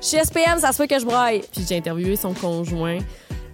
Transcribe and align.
Je 0.00 0.06
suis 0.06 0.16
SPM, 0.18 0.58
ça 0.58 0.72
se 0.72 0.76
fait 0.76 0.88
que 0.88 0.98
je 0.98 1.04
braille. 1.04 1.42
Puis 1.52 1.64
j'ai 1.68 1.76
interviewé 1.76 2.16
son 2.16 2.32
conjoint. 2.32 2.98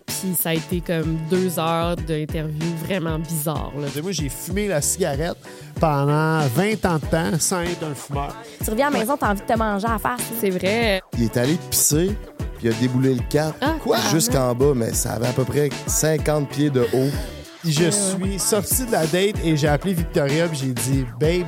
Puis 0.06 0.34
ça 0.41 0.50
a 0.50 0.54
été 0.54 0.80
comme 0.80 1.19
deux 1.29 1.58
heures 1.58 1.96
d'interview 1.96 2.65
vraiment 2.87 3.19
bizarre. 3.19 3.72
Là. 3.79 3.88
Moi, 4.03 4.12
j'ai 4.12 4.28
fumé 4.28 4.68
la 4.68 4.80
cigarette 4.80 5.36
pendant 5.80 6.40
20 6.54 6.86
ans 6.86 6.98
de 6.98 7.06
temps 7.10 7.38
sans 7.38 7.60
être 7.62 7.82
un 7.84 7.94
fumeur. 7.94 8.34
Tu 8.64 8.70
reviens 8.70 8.86
à 8.88 8.90
la 8.90 8.98
maison, 8.98 9.16
t'as 9.18 9.30
envie 9.32 9.40
de 9.43 9.46
te 9.46 9.59
manger 9.59 9.86
à 9.86 9.93
la 9.93 9.98
face. 9.98 10.20
C'est 10.40 10.50
vrai. 10.50 11.02
Il 11.18 11.24
est 11.24 11.36
allé 11.36 11.59
pisser, 11.70 12.16
puis 12.58 12.68
il 12.68 12.70
a 12.70 12.72
déboulé 12.74 13.14
le 13.14 13.22
cap 13.28 13.54
Ah, 13.60 13.74
Quoi? 13.82 13.98
jusqu'en 14.12 14.54
bas, 14.54 14.72
mais 14.74 14.92
ça 14.94 15.14
avait 15.14 15.26
à 15.26 15.32
peu 15.32 15.44
près 15.44 15.68
50 15.86 16.48
pieds 16.48 16.70
de 16.70 16.82
haut. 16.94 17.10
Je 17.64 17.90
suis 17.90 18.38
sorti 18.38 18.86
de 18.86 18.92
la 18.92 19.06
date 19.06 19.34
et 19.44 19.56
j'ai 19.56 19.66
appelé 19.68 19.92
Victoria 19.92 20.46
puis 20.46 20.58
j'ai 20.58 20.72
dit 20.72 21.04
Babe, 21.20 21.46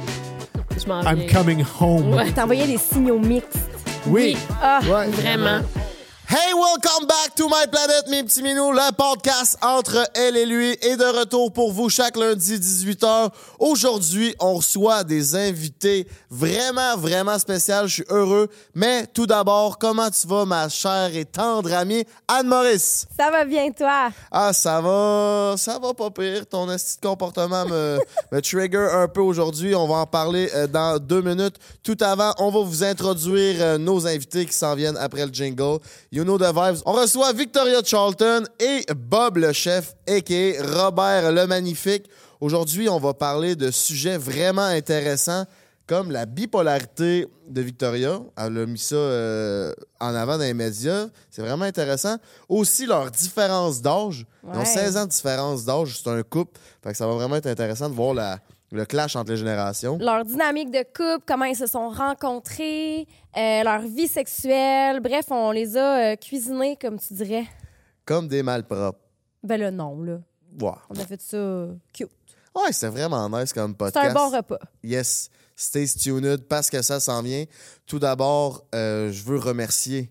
Je 0.77 0.87
m'en 0.89 1.01
I'm 1.03 1.21
viens. 1.21 1.33
coming 1.33 1.65
home. 1.81 2.13
Ouais. 2.13 2.31
T'envoyais 2.33 2.67
des 2.67 2.77
signaux 2.79 3.21
mixtes. 3.21 3.57
Oui. 4.07 4.37
Ah, 4.63 4.81
Ouais, 4.85 5.09
Vraiment. 5.09 5.61
Hey, 6.31 6.53
welcome 6.53 7.07
back 7.07 7.35
to 7.37 7.49
my 7.49 7.65
planet, 7.71 8.07
mes 8.11 8.23
petits 8.23 8.43
minous, 8.43 8.71
le 8.71 8.93
podcast 8.93 9.57
entre 9.63 10.07
elle 10.15 10.37
et 10.37 10.45
lui 10.45 10.73
est 10.83 10.99
de 10.99 11.19
retour 11.21 11.51
pour 11.51 11.73
vous 11.73 11.89
chaque 11.89 12.19
lundi 12.19 12.59
18h. 12.59 13.31
Aujourd'hui, 13.59 14.35
on 14.39 14.57
reçoit 14.57 15.05
des 15.05 15.35
invités 15.35 16.07
vraiment, 16.29 16.99
vraiment 16.99 17.39
spéciaux. 17.39 17.87
Je 17.87 17.95
suis 17.95 18.05
heureux. 18.11 18.49
Mais 18.75 19.07
tout 19.07 19.27
d'abord, 19.27 19.79
comment 19.79 20.11
tu 20.11 20.27
vas, 20.27 20.45
ma 20.45 20.69
chère 20.69 21.17
et 21.17 21.25
tendre 21.25 21.73
amie 21.73 22.05
Anne-Maurice? 22.29 23.07
ça 23.19 23.31
va 23.31 23.47
bien, 23.47 23.71
toi? 23.71 24.11
Ah, 24.31 24.53
ça 24.53 24.83
va, 24.83 25.55
ça 25.57 25.79
va 25.79 25.95
pas 25.95 26.11
pire. 26.11 26.47
Ton 26.47 26.71
esti 26.71 27.01
de 27.01 27.07
comportement 27.07 27.65
me, 27.65 27.99
me 28.33 28.43
trigger 28.43 28.91
un 28.93 29.09
peu 29.09 29.23
aujourd'hui. 29.23 29.75
On 29.75 29.89
va 29.89 29.95
en 29.95 30.07
parler 30.07 30.51
euh, 30.55 30.67
dans 30.67 30.99
deux 30.99 31.23
minutes. 31.23 31.57
Tout 31.83 31.97
avant, 32.03 32.35
on 32.37 32.51
va 32.51 32.61
vous 32.61 32.85
introduire 32.85 33.57
euh, 33.61 33.79
nos 33.79 34.07
invités 34.07 34.45
qui 34.45 34.53
s'en 34.53 34.75
viennent 34.75 34.99
après 34.99 35.25
le 35.25 35.33
jingle. 35.33 35.79
You 36.19 36.25
know 36.25 36.37
the 36.37 36.53
vibes. 36.53 36.83
On 36.85 36.95
reçoit 36.95 37.33
Victoria 37.33 37.81
Charlton 37.85 38.43
et 38.59 38.85
Bob 38.93 39.37
le 39.37 39.53
chef, 39.53 39.95
a.k.a. 40.09 40.61
Robert 40.85 41.31
le 41.31 41.47
magnifique. 41.47 42.07
Aujourd'hui, 42.41 42.89
on 42.89 42.99
va 42.99 43.15
parler 43.15 43.55
de 43.55 43.71
sujets 43.71 44.19
vraiment 44.19 44.63
intéressants 44.65 45.45
comme 45.87 46.11
la 46.11 46.27
bipolarité 46.27 47.29
de 47.49 47.61
Victoria. 47.61 48.19
Elle 48.37 48.59
a 48.59 48.67
mis 48.67 48.81
ça 48.81 48.97
euh, 48.97 49.73
en 50.01 50.13
avant 50.17 50.39
dans 50.39 50.43
les 50.43 50.55
médias. 50.55 51.07
C'est 51.31 51.43
vraiment 51.43 51.67
intéressant. 51.67 52.17
Aussi, 52.49 52.85
leur 52.87 53.13
différence 53.13 53.81
d'âge. 53.81 54.27
Ils 54.43 54.57
ont 54.57 54.59
Ouais. 54.59 54.65
16 54.65 54.97
ans 54.97 55.05
de 55.05 55.11
différence 55.11 55.65
d'âge. 55.65 56.01
C'est 56.03 56.11
un 56.11 56.23
couple. 56.25 56.59
Fait 56.83 56.91
que 56.91 56.97
ça 56.97 57.07
va 57.07 57.13
vraiment 57.15 57.37
être 57.37 57.47
intéressant 57.47 57.89
de 57.89 57.95
voir 57.95 58.13
la- 58.13 58.41
le 58.71 58.85
clash 58.85 59.17
entre 59.17 59.31
les 59.31 59.37
générations. 59.39 59.99
Leur 59.99 60.25
dynamique 60.25 60.71
de 60.71 60.83
couple, 60.83 61.25
comment 61.27 61.45
ils 61.47 61.57
se 61.57 61.67
sont 61.67 61.89
rencontrés, 61.91 63.07
euh, 63.37 63.63
leur 63.65 63.81
vie 63.81 64.09
sexuelle. 64.09 65.01
Bref, 65.01 65.27
on 65.31 65.51
les 65.51 65.77
a 65.77 66.13
euh, 66.13 66.17
cuisinés, 66.17 66.77
comme 66.81 66.99
tu 66.99 67.15
dirais. 67.15 67.47
Comme 68.05 68.29
des 68.29 68.43
malpropres. 68.43 68.99
Ben 69.43 69.59
là, 69.61 69.71
non, 69.71 70.03
là. 70.03 70.19
Ouais, 70.61 70.73
On 70.91 70.95
a 70.99 71.05
fait 71.07 71.21
ça 71.21 71.37
euh, 71.37 71.75
cute. 71.93 72.09
ouais 72.55 72.73
c'est 72.73 72.89
vraiment 72.89 73.29
nice 73.29 73.53
comme 73.53 73.73
C'est 73.73 73.77
podcast. 73.93 74.11
un 74.11 74.15
bon 74.15 74.37
repas. 74.37 74.59
Yes, 74.83 75.31
stay 75.55 75.87
tuned 75.87 76.39
parce 76.49 76.71
que 76.71 76.81
ça 76.83 76.99
s'en 77.01 77.23
vient. 77.23 77.45
Tout 77.87 77.99
d'abord, 77.99 78.65
euh, 78.75 79.13
je 79.13 79.23
veux 79.25 79.39
remercier 79.39 80.11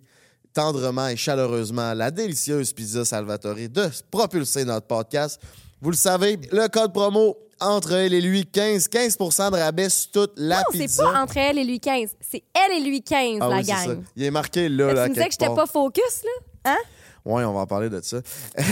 tendrement 0.54 1.08
et 1.08 1.16
chaleureusement 1.18 1.94
la 1.94 2.12
délicieuse 2.12 2.72
Pizza 2.74 3.04
Salvatore 3.04 3.56
de 3.70 3.90
propulser 4.10 4.64
notre 4.66 4.88
podcast. 4.88 5.42
Vous 5.82 5.92
le 5.92 5.96
savez, 5.96 6.40
le 6.52 6.68
code 6.70 6.94
promo 6.94 7.38
entre 7.60 7.94
elle 7.94 8.14
et 8.14 8.22
lui, 8.22 8.46
15, 8.46 8.88
15% 8.88 9.52
de 9.52 9.58
rabais 9.58 9.90
sur 9.90 10.12
toute 10.12 10.34
la 10.38 10.58
Non, 10.58 10.64
c'est 10.72 10.78
pizza. 10.80 11.04
pas 11.04 11.22
entre 11.22 11.38
elle 11.38 11.58
et 11.58 11.64
lui 11.64 11.80
15. 11.80 12.10
C'est 12.22 12.44
elle 12.54 12.78
et 12.78 12.84
lui 12.88 13.02
15, 13.02 13.40
Ah 13.42 13.50
la 13.50 13.56
oui, 13.58 13.66
c'est 13.66 13.72
ça. 13.72 13.86
gang. 13.88 14.04
Il 14.16 14.24
est 14.24 14.32
marqué 14.32 14.70
là, 14.70 14.88
Là, 14.88 14.94
là 14.94 15.04
tu 15.06 15.10
me 15.10 15.16
disais 15.16 15.26
que 15.28 15.32
j'étais 15.32 15.56
pas 15.56 15.66
focus, 15.66 16.24
là? 16.24 16.72
Hein? 16.72 16.78
Oui, 17.26 17.44
on 17.44 17.54
va 17.54 17.60
en 17.62 17.68
parler 17.68 17.90
de 17.90 18.00
ça. 18.02 18.18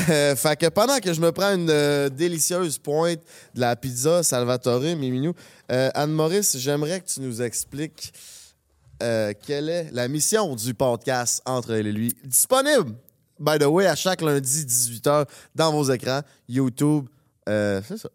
Euh, 0.09 0.35
fait 0.35 0.55
que 0.57 0.67
pendant 0.69 0.99
que 0.99 1.11
je 1.13 1.19
me 1.19 1.31
prends 1.31 1.53
une 1.55 1.69
euh, 1.69 2.09
délicieuse 2.09 2.77
pointe 2.77 3.19
de 3.53 3.59
la 3.59 3.75
pizza 3.75 4.21
Salvatore, 4.23 4.81
Miminou, 4.81 5.33
euh, 5.71 5.89
Anne-Maurice, 5.93 6.57
j'aimerais 6.59 7.01
que 7.01 7.07
tu 7.09 7.21
nous 7.21 7.41
expliques 7.41 8.13
quelle 8.99 9.69
est 9.69 9.89
la 9.91 10.07
mission 10.07 10.55
du 10.55 10.73
podcast 10.73 11.41
Entre 11.45 11.73
elle 11.73 11.87
et 11.87 11.91
lui. 11.91 12.15
Disponible, 12.23 12.93
by 13.39 13.57
the 13.59 13.65
way, 13.65 13.87
à 13.87 13.95
chaque 13.95 14.21
lundi 14.21 14.65
18h 14.65 15.25
dans 15.53 15.71
vos 15.71 15.83
écrans, 15.91 16.21
YouTube. 16.47 17.07
euh, 17.49 17.81
c'est 17.87 17.97
ça. 17.97 18.09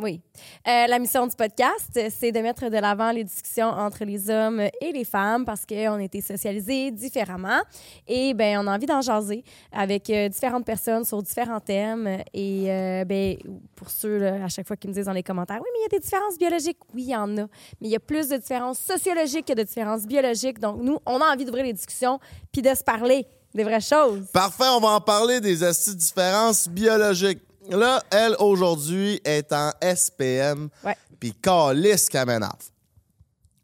Oui. 0.00 0.22
Euh, 0.66 0.86
la 0.86 0.98
mission 0.98 1.26
du 1.26 1.36
podcast, 1.36 2.00
c'est 2.08 2.32
de 2.32 2.38
mettre 2.40 2.70
de 2.70 2.78
l'avant 2.78 3.10
les 3.10 3.22
discussions 3.22 3.66
entre 3.66 4.06
les 4.06 4.30
hommes 4.30 4.60
et 4.60 4.92
les 4.92 5.04
femmes 5.04 5.44
parce 5.44 5.66
qu'on 5.66 5.96
a 5.96 6.02
été 6.02 6.22
socialisés 6.22 6.90
différemment 6.90 7.60
et 8.08 8.32
ben 8.32 8.60
on 8.60 8.66
a 8.66 8.74
envie 8.74 8.86
d'en 8.86 9.02
jaser 9.02 9.44
avec 9.72 10.08
euh, 10.08 10.30
différentes 10.30 10.64
personnes 10.64 11.04
sur 11.04 11.22
différents 11.22 11.60
thèmes 11.60 12.08
et 12.32 12.70
euh, 12.70 13.04
ben 13.04 13.36
pour 13.76 13.90
ceux 13.90 14.26
à 14.26 14.48
chaque 14.48 14.66
fois 14.66 14.76
qui 14.76 14.88
me 14.88 14.94
disent 14.94 15.04
dans 15.04 15.12
les 15.12 15.22
commentaires 15.22 15.60
oui 15.60 15.68
mais 15.74 15.80
il 15.80 15.82
y 15.82 15.96
a 15.96 15.98
des 15.98 16.02
différences 16.02 16.38
biologiques 16.38 16.78
oui 16.94 17.02
il 17.02 17.10
y 17.10 17.16
en 17.16 17.36
a 17.36 17.42
mais 17.42 17.48
il 17.82 17.90
y 17.90 17.96
a 17.96 18.00
plus 18.00 18.28
de 18.28 18.38
différences 18.38 18.78
sociologiques 18.78 19.46
que 19.46 19.54
de 19.54 19.64
différences 19.64 20.06
biologiques 20.06 20.60
donc 20.60 20.80
nous 20.80 20.98
on 21.04 21.20
a 21.20 21.30
envie 21.30 21.44
d'ouvrir 21.44 21.64
les 21.64 21.74
discussions 21.74 22.18
puis 22.52 22.62
de 22.62 22.74
se 22.74 22.82
parler 22.82 23.26
des 23.54 23.64
vraies 23.64 23.80
choses. 23.80 24.26
Parfait, 24.32 24.68
on 24.68 24.80
va 24.80 24.88
en 24.88 25.00
parler 25.00 25.40
des 25.40 25.62
astuces 25.62 25.96
différences 25.96 26.68
biologiques. 26.68 27.40
Là, 27.68 28.02
elle, 28.10 28.34
aujourd'hui, 28.38 29.20
est 29.24 29.52
en 29.52 29.70
SPM. 29.82 30.68
Ouais. 30.84 30.96
Puis 31.18 31.32
calisse 31.34 32.08
qu'elle 32.08 32.26
m'énerve. 32.26 32.52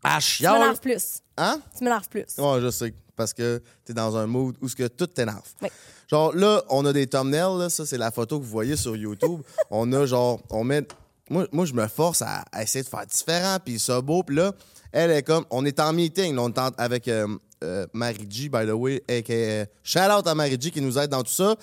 Ah, 0.05 0.19
Tu 0.21 0.27
chiale. 0.27 0.59
m'énerves 0.59 0.81
plus. 0.81 1.21
Hein? 1.37 1.61
Tu 1.77 1.85
m'énerves 1.85 2.09
plus. 2.09 2.27
Ouais, 2.39 2.61
je 2.61 2.71
sais. 2.71 2.95
Parce 3.17 3.33
que 3.33 3.63
t'es 3.85 3.95
dans 3.95 4.17
un 4.17 4.27
mood 4.27 4.55
où 4.61 4.69
ce 4.69 4.77
que 4.77 4.87
tout 4.89 5.07
t'énerve. 5.07 5.49
Oui. 5.63 5.69
Genre, 6.09 6.35
là, 6.37 6.63
on 6.69 6.85
a 6.85 6.93
des 6.93 7.07
thumbnails, 7.07 7.59
là. 7.59 7.69
Ça, 7.71 7.85
c'est 7.87 7.99
la 7.99 8.11
photo 8.11 8.39
que 8.39 8.45
vous 8.45 8.51
voyez 8.51 8.77
sur 8.77 8.95
YouTube. 8.95 9.41
on 9.71 9.91
a, 9.93 10.07
genre, 10.07 10.41
on 10.51 10.63
met. 10.63 10.87
Moi, 11.29 11.47
moi 11.51 11.65
je 11.65 11.73
me 11.73 11.89
force 11.89 12.23
à, 12.23 12.45
à 12.53 12.63
essayer 12.63 12.85
de 12.85 12.89
faire 12.89 13.07
différent, 13.07 13.57
puis 13.65 13.81
ça 13.81 14.01
beau. 14.01 14.23
Puis 14.23 14.37
là, 14.37 14.53
elle 14.93 15.11
est 15.11 15.23
comme. 15.23 15.45
On 15.51 15.65
est 15.65 15.79
en 15.81 15.93
meeting, 15.93 16.35
là, 16.35 16.43
on 16.43 16.49
est 16.49 16.59
en- 16.59 16.71
avec 16.79 17.09
euh, 17.09 17.27
euh, 17.65 17.87
Marie 17.93 18.27
G, 18.29 18.49
by 18.49 18.67
the 18.67 18.73
way, 18.73 19.03
aka. 19.09 19.67
Shout 19.83 20.11
out 20.19 20.27
à 20.27 20.35
Marie 20.35 20.59
G 20.61 20.71
qui 20.71 20.81
nous 20.81 20.99
aide 20.99 21.11
dans 21.11 21.23
tout 21.23 21.33
ça. 21.33 21.55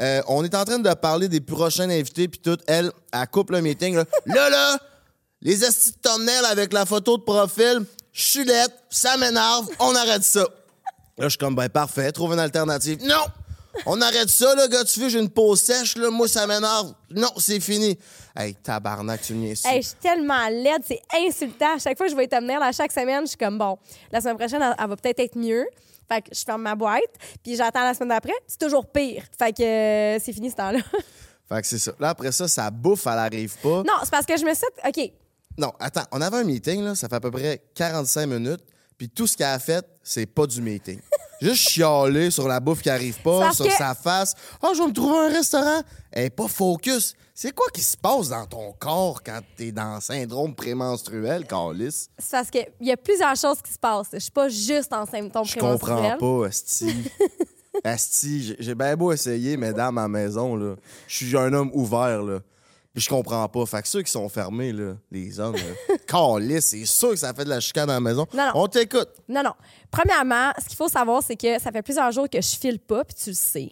Euh, 0.00 0.22
on 0.28 0.44
est 0.44 0.54
en 0.54 0.64
train 0.64 0.78
de 0.78 0.94
parler 0.94 1.28
des 1.28 1.40
prochains 1.40 1.88
invités, 1.90 2.28
puis 2.28 2.40
tout. 2.40 2.58
Elle, 2.66 2.90
elle 3.12 3.26
coupe 3.28 3.50
le 3.50 3.60
meeting, 3.60 3.94
là. 3.96 4.04
Là, 4.26 4.50
là! 4.50 4.78
Les 5.40 5.64
estis 5.64 5.92
de 5.92 5.96
thumbnail 6.02 6.44
avec 6.50 6.72
la 6.72 6.84
photo 6.84 7.16
de 7.16 7.22
profil, 7.22 7.84
chulette, 8.12 8.72
ça 8.90 9.16
m'énerve, 9.16 9.68
on 9.78 9.94
arrête 9.94 10.24
ça. 10.24 10.40
Là, 10.40 11.24
je 11.24 11.28
suis 11.28 11.38
comme, 11.38 11.54
ben 11.54 11.68
parfait, 11.68 12.10
trouve 12.12 12.32
une 12.32 12.40
alternative. 12.40 12.98
Non! 13.04 13.24
On 13.86 14.00
arrête 14.00 14.28
ça, 14.28 14.54
là, 14.54 14.66
gars, 14.68 14.84
tu 14.84 14.98
fais, 14.98 15.08
j'ai 15.10 15.18
une 15.20 15.28
peau 15.30 15.54
sèche, 15.54 15.96
là, 15.96 16.10
moi, 16.10 16.26
ça 16.26 16.46
m'énerve. 16.46 16.94
Non, 17.10 17.30
c'est 17.36 17.60
fini. 17.60 17.98
Hey, 18.36 18.54
tabarnak, 18.54 19.20
tu 19.22 19.34
me 19.34 19.40
niaises. 19.46 19.64
Hey, 19.64 19.82
je 19.82 19.88
suis 19.88 19.96
tellement 19.98 20.48
laide, 20.48 20.82
c'est 20.86 21.00
insultant. 21.14 21.74
À 21.76 21.78
chaque 21.78 21.96
fois 21.96 22.06
que 22.06 22.12
je 22.12 22.16
vais 22.16 22.26
t'amener 22.26 22.56
à 22.56 22.72
chaque 22.72 22.92
semaine, 22.92 23.22
je 23.22 23.28
suis 23.28 23.36
comme 23.36 23.58
bon, 23.58 23.78
la 24.10 24.20
semaine 24.20 24.36
prochaine, 24.36 24.62
elle, 24.62 24.74
elle 24.78 24.88
va 24.88 24.96
peut-être 24.96 25.20
être 25.20 25.36
mieux. 25.36 25.66
Fait 26.10 26.22
que 26.22 26.28
je 26.34 26.42
ferme 26.42 26.62
ma 26.62 26.74
boîte, 26.74 27.02
puis 27.42 27.54
j'attends 27.54 27.82
la 27.84 27.92
semaine 27.92 28.08
d'après, 28.08 28.32
c'est 28.46 28.58
toujours 28.58 28.86
pire. 28.86 29.24
Fait 29.38 29.52
que 29.52 29.62
euh, 29.62 30.18
c'est 30.18 30.32
fini 30.32 30.50
ce 30.50 30.56
temps-là. 30.56 30.80
Fait 31.48 31.62
que 31.62 31.66
c'est 31.66 31.78
ça. 31.78 31.92
Là, 31.98 32.10
après 32.10 32.30
ça, 32.32 32.46
ça 32.46 32.70
bouffe, 32.70 33.06
elle 33.06 33.12
arrive 33.18 33.56
pas. 33.62 33.82
non, 33.82 33.94
c'est 34.02 34.10
parce 34.10 34.26
que 34.26 34.36
je 34.36 34.44
me 34.44 34.52
suis 34.52 34.66
OK, 34.86 35.12
Non, 35.56 35.72
attends, 35.80 36.04
on 36.12 36.20
avait 36.20 36.36
un 36.36 36.44
meeting, 36.44 36.82
là, 36.82 36.94
ça 36.94 37.08
fait 37.08 37.14
à 37.14 37.20
peu 37.20 37.30
près 37.30 37.62
45 37.74 38.26
minutes, 38.26 38.60
puis 38.98 39.08
tout 39.08 39.26
ce 39.26 39.34
qu'elle 39.36 39.46
a 39.46 39.58
fait, 39.58 39.82
c'est 40.02 40.26
pas 40.26 40.46
du 40.46 40.60
meeting. 40.60 41.00
Juste 41.40 41.68
chialer 41.70 42.30
sur 42.30 42.48
la 42.48 42.58
bouffe 42.60 42.82
qui 42.82 42.90
arrive 42.90 43.20
pas, 43.22 43.52
sur 43.52 43.64
que- 43.66 43.72
sa 43.72 43.94
face. 43.94 44.34
Ah, 44.62 44.70
je 44.74 44.80
vais 44.82 44.88
me 44.88 44.92
trouver 44.92 45.18
un 45.18 45.28
restaurant. 45.28 45.80
Elle 46.10 46.24
est 46.26 46.30
pas 46.30 46.48
focus. 46.48 47.14
C'est 47.34 47.54
quoi 47.54 47.66
qui 47.72 47.80
se 47.82 47.96
passe 47.96 48.30
dans 48.30 48.44
ton 48.46 48.72
corps 48.78 49.22
quand 49.22 49.38
t'es 49.56 49.70
dans 49.70 49.94
le 49.96 50.00
syndrome 50.00 50.54
prémenstruel, 50.56 51.46
Carlis? 51.46 52.08
c'est 52.18 52.30
parce 52.32 52.50
qu'il 52.50 52.66
y 52.80 52.90
a 52.90 52.96
plusieurs 52.96 53.36
choses 53.36 53.62
qui 53.62 53.72
se 53.72 53.78
passent. 53.78 54.08
Je 54.12 54.18
suis 54.18 54.30
pas 54.32 54.48
juste 54.48 54.92
en 54.92 55.06
symptômes 55.06 55.44
Je 55.44 55.56
comprends 55.58 56.16
pas, 56.18 56.46
Asti. 56.48 56.92
Asti, 57.84 58.42
j'ai- 58.42 58.56
j'ai 58.58 58.74
bien 58.74 58.96
beau 58.96 59.12
essayer, 59.12 59.56
mesdames, 59.56 59.96
à 59.98 60.02
la 60.02 60.08
maison, 60.08 60.56
là. 60.56 60.74
Je 61.06 61.14
suis 61.16 61.36
un 61.36 61.52
homme 61.52 61.70
ouvert, 61.74 62.22
là. 62.22 62.40
Je 62.98 63.08
comprends 63.08 63.48
pas. 63.48 63.66
Fait 63.66 63.82
que 63.82 63.88
ceux 63.88 64.02
qui 64.02 64.10
sont 64.10 64.28
fermés, 64.28 64.72
là, 64.72 64.94
les 65.10 65.38
hommes, 65.40 65.56
Calisse, 66.06 66.66
c'est 66.66 66.84
sûr 66.84 67.10
que 67.10 67.16
ça 67.16 67.32
fait 67.32 67.44
de 67.44 67.50
la 67.50 67.60
chicane 67.60 67.88
à 67.90 67.94
la 67.94 68.00
maison. 68.00 68.26
Non, 68.34 68.46
non. 68.46 68.52
On 68.54 68.66
t'écoute. 68.68 69.08
Non, 69.28 69.42
non. 69.42 69.54
Premièrement, 69.90 70.52
ce 70.60 70.66
qu'il 70.66 70.76
faut 70.76 70.88
savoir, 70.88 71.22
c'est 71.22 71.36
que 71.36 71.58
ça 71.60 71.70
fait 71.72 71.82
plusieurs 71.82 72.10
jours 72.12 72.28
que 72.28 72.40
je 72.40 72.56
file 72.56 72.78
pas, 72.78 73.04
puis 73.04 73.14
tu 73.14 73.30
le 73.30 73.34
sais. 73.36 73.70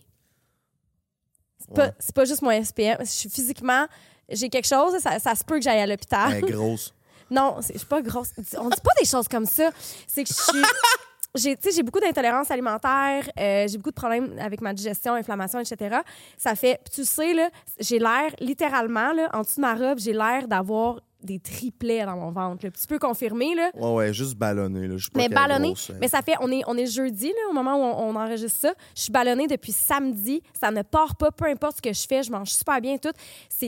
C'est 1.59 1.75
pas, 1.75 1.87
Ouais. 1.87 1.93
pas 2.15 2.25
juste 2.25 2.43
mon 2.43 2.51
SPM. 2.51 2.99
Je 3.01 3.05
suis 3.11 3.29
physiquement, 3.31 3.87
j'ai 4.29 4.49
quelque 4.49 4.67
chose, 4.69 4.99
ça, 5.01 5.19
ça 5.19 5.35
se 5.35 5.43
peut 5.45 5.57
que 5.57 5.63
j'aille 5.63 5.81
à 5.81 5.87
l'hôpital. 5.87 6.33
Est 6.35 6.41
grosse. 6.43 6.93
Non, 7.29 7.57
c'est- 7.61 7.73
je 7.73 7.79
suis 7.79 7.87
pas 7.89 8.01
grosse. 8.03 8.29
On 8.57 8.69
dit 8.69 8.81
pas 8.81 8.93
des 9.01 9.05
choses 9.05 9.27
comme 9.27 9.47
ça. 9.47 9.71
C'est 10.07 10.23
que 10.23 10.29
je 10.29 10.35
suis. 10.35 10.63
J'ai, 11.37 11.57
j'ai 11.75 11.83
beaucoup 11.83 12.01
d'intolérance 12.01 12.51
alimentaire, 12.51 13.29
euh, 13.39 13.69
j'ai 13.69 13.77
beaucoup 13.77 13.91
de 13.91 13.95
problèmes 13.95 14.39
avec 14.41 14.61
ma 14.61 14.73
digestion, 14.73 15.15
inflammation, 15.15 15.61
etc. 15.61 15.99
Ça 16.37 16.55
fait, 16.55 16.81
tu 16.93 17.05
sais, 17.05 17.35
là, 17.35 17.51
j'ai 17.79 17.99
l'air, 17.99 18.35
littéralement, 18.41 19.13
là, 19.13 19.29
en 19.33 19.43
dessous 19.43 19.57
de 19.57 19.61
ma 19.61 19.75
robe, 19.75 19.99
j'ai 19.99 20.13
l'air 20.13 20.49
d'avoir 20.49 21.01
des 21.27 21.39
triplets 21.39 22.07
dans 22.07 22.17
mon 22.17 22.31
ventre. 22.31 22.65
là. 22.65 22.71
Tu 22.71 22.87
peux 22.87 22.99
confirmer, 22.99 23.55
là. 23.55 23.71
Ouais, 23.75 23.93
ouais, 23.93 24.13
juste 24.15 24.37
ballonné. 24.37 24.89
Là. 24.89 24.97
Mais 25.15 25.29
ballonné, 25.29 25.69
grosse, 25.69 25.91
mais 26.01 26.09
ça 26.09 26.23
fait, 26.23 26.35
on 26.41 26.51
est, 26.51 26.63
on 26.67 26.77
est 26.79 26.87
jeudi, 26.87 27.29
là, 27.29 27.51
au 27.51 27.53
moment 27.53 27.77
où 27.77 27.83
on, 27.83 28.11
on 28.11 28.17
enregistre 28.17 28.59
ça. 28.61 28.75
Je 28.97 29.03
suis 29.03 29.13
ballonnée 29.13 29.47
depuis 29.47 29.73
samedi. 29.73 30.43
Ça 30.59 30.71
ne 30.71 30.81
part 30.83 31.17
pas, 31.17 31.31
peu 31.31 31.45
importe 31.45 31.77
ce 31.77 31.83
que 31.83 31.93
je 31.93 32.07
fais. 32.07 32.23
Je 32.23 32.31
mange 32.33 32.49
super 32.49 32.81
bien, 32.81 32.97
tout. 32.97 33.13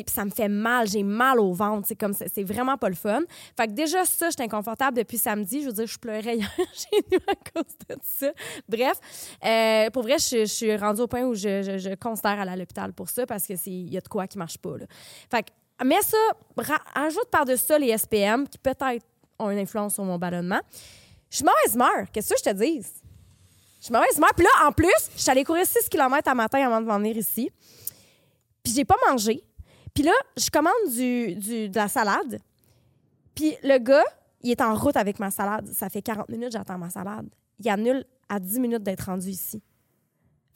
Ça 0.07 0.25
me 0.25 0.31
fait 0.31 0.49
mal. 0.49 0.89
J'ai 0.89 1.03
mal 1.03 1.39
au 1.41 1.53
ventre. 1.53 1.87
C'est 1.87 1.97
comme, 1.97 2.15
c'est 2.15 2.29
c'est 2.39 2.45
vraiment 2.45 2.77
pas 2.77 2.89
le 2.89 2.95
fun. 2.95 3.23
Fait 3.57 3.67
que 3.67 3.73
déjà, 3.73 4.05
ça, 4.05 4.31
j'étais 4.31 4.45
inconfortable 4.45 4.97
depuis 4.97 5.19
samedi. 5.19 5.61
Je 5.63 5.67
veux 5.67 5.73
dire, 5.73 5.87
je 5.89 5.99
pleurais 5.99 6.37
hier 6.37 6.51
chez 6.73 7.01
nous 7.11 7.19
à 7.27 7.35
cause 7.35 7.75
de 7.89 7.97
ça. 8.03 8.31
Bref, 8.69 9.01
euh, 9.45 9.91
pour 9.91 10.03
vrai, 10.05 10.19
je, 10.19 10.41
je 10.41 10.45
suis 10.45 10.77
rendue 10.77 11.01
au 11.01 11.09
point 11.09 11.25
où 11.25 11.35
je, 11.35 11.63
je, 11.63 11.79
je 11.79 11.95
considère 11.97 12.39
aller 12.39 12.53
à 12.53 12.57
l'hôpital 12.57 12.93
pour 12.93 13.09
ça 13.09 13.27
parce 13.27 13.45
que 13.47 13.57
c'est, 13.57 13.71
il 13.73 13.93
y 13.93 13.97
a 13.99 14.01
de 14.01 14.07
quoi 14.09 14.29
qui 14.29 14.39
marche 14.39 14.59
pas, 14.59 14.77
là. 14.79 14.87
Fait 15.31 15.43
que, 15.43 15.49
mets 15.85 16.03
ça, 16.03 16.17
ajoute 16.95 17.29
par-dessus 17.31 17.65
ça 17.67 17.79
les 17.79 17.97
SPM 17.97 18.49
qui 18.49 18.59
peut-être 18.59 19.05
ont 19.39 19.51
une 19.51 19.59
influence 19.59 19.95
sur 19.95 20.05
mon 20.05 20.19
ballonnement. 20.19 20.61
Je 21.31 21.37
suis 21.37 21.45
mauvaise 21.45 21.75
humeur. 21.75 22.11
Qu'est-ce 22.13 22.31
que 22.35 22.39
je 22.39 22.45
te 22.45 22.55
dis? 22.55 22.83
Je 23.81 23.85
suis 23.85 23.93
mauvaise 23.93 24.17
humeur. 24.17 24.31
Puis 24.35 24.45
là, 24.45 24.67
en 24.67 24.73
plus, 24.73 24.91
je 25.15 25.21
suis 25.21 25.31
allée 25.31 25.45
courir 25.45 25.65
6 25.67 25.89
km 25.89 26.29
à 26.29 26.35
matin 26.35 26.67
avant 26.67 26.81
de 26.81 26.87
venir 26.91 27.17
ici. 27.17 27.51
Puis 28.63 28.73
j'ai 28.73 28.85
pas 28.85 28.97
mangé. 29.09 29.43
Puis 29.95 30.03
là, 30.05 30.13
je 30.37 30.51
commande 30.51 30.73
du, 30.91 31.35
du- 31.37 31.69
de 31.69 31.77
la 31.77 31.89
salade. 31.89 32.41
Puis 33.35 33.57
le 33.63 33.79
gars, 33.79 34.05
il 34.43 34.51
est 34.51 34.61
en 34.61 34.75
route 34.75 34.97
avec 34.97 35.19
ma 35.21 35.31
salade. 35.31 35.69
Ça 35.75 35.89
fait 35.89 36.03
40 36.03 36.29
minutes 36.29 36.53
j'attends 36.53 36.79
ma 36.79 36.91
salade. 36.91 37.29
Il 37.61 37.69
annule 37.69 38.05
à 38.29 38.39
10 38.41 38.59
minutes 38.61 38.83
d'être 38.83 39.07
rendu 39.07 39.29
ici. 39.29 39.63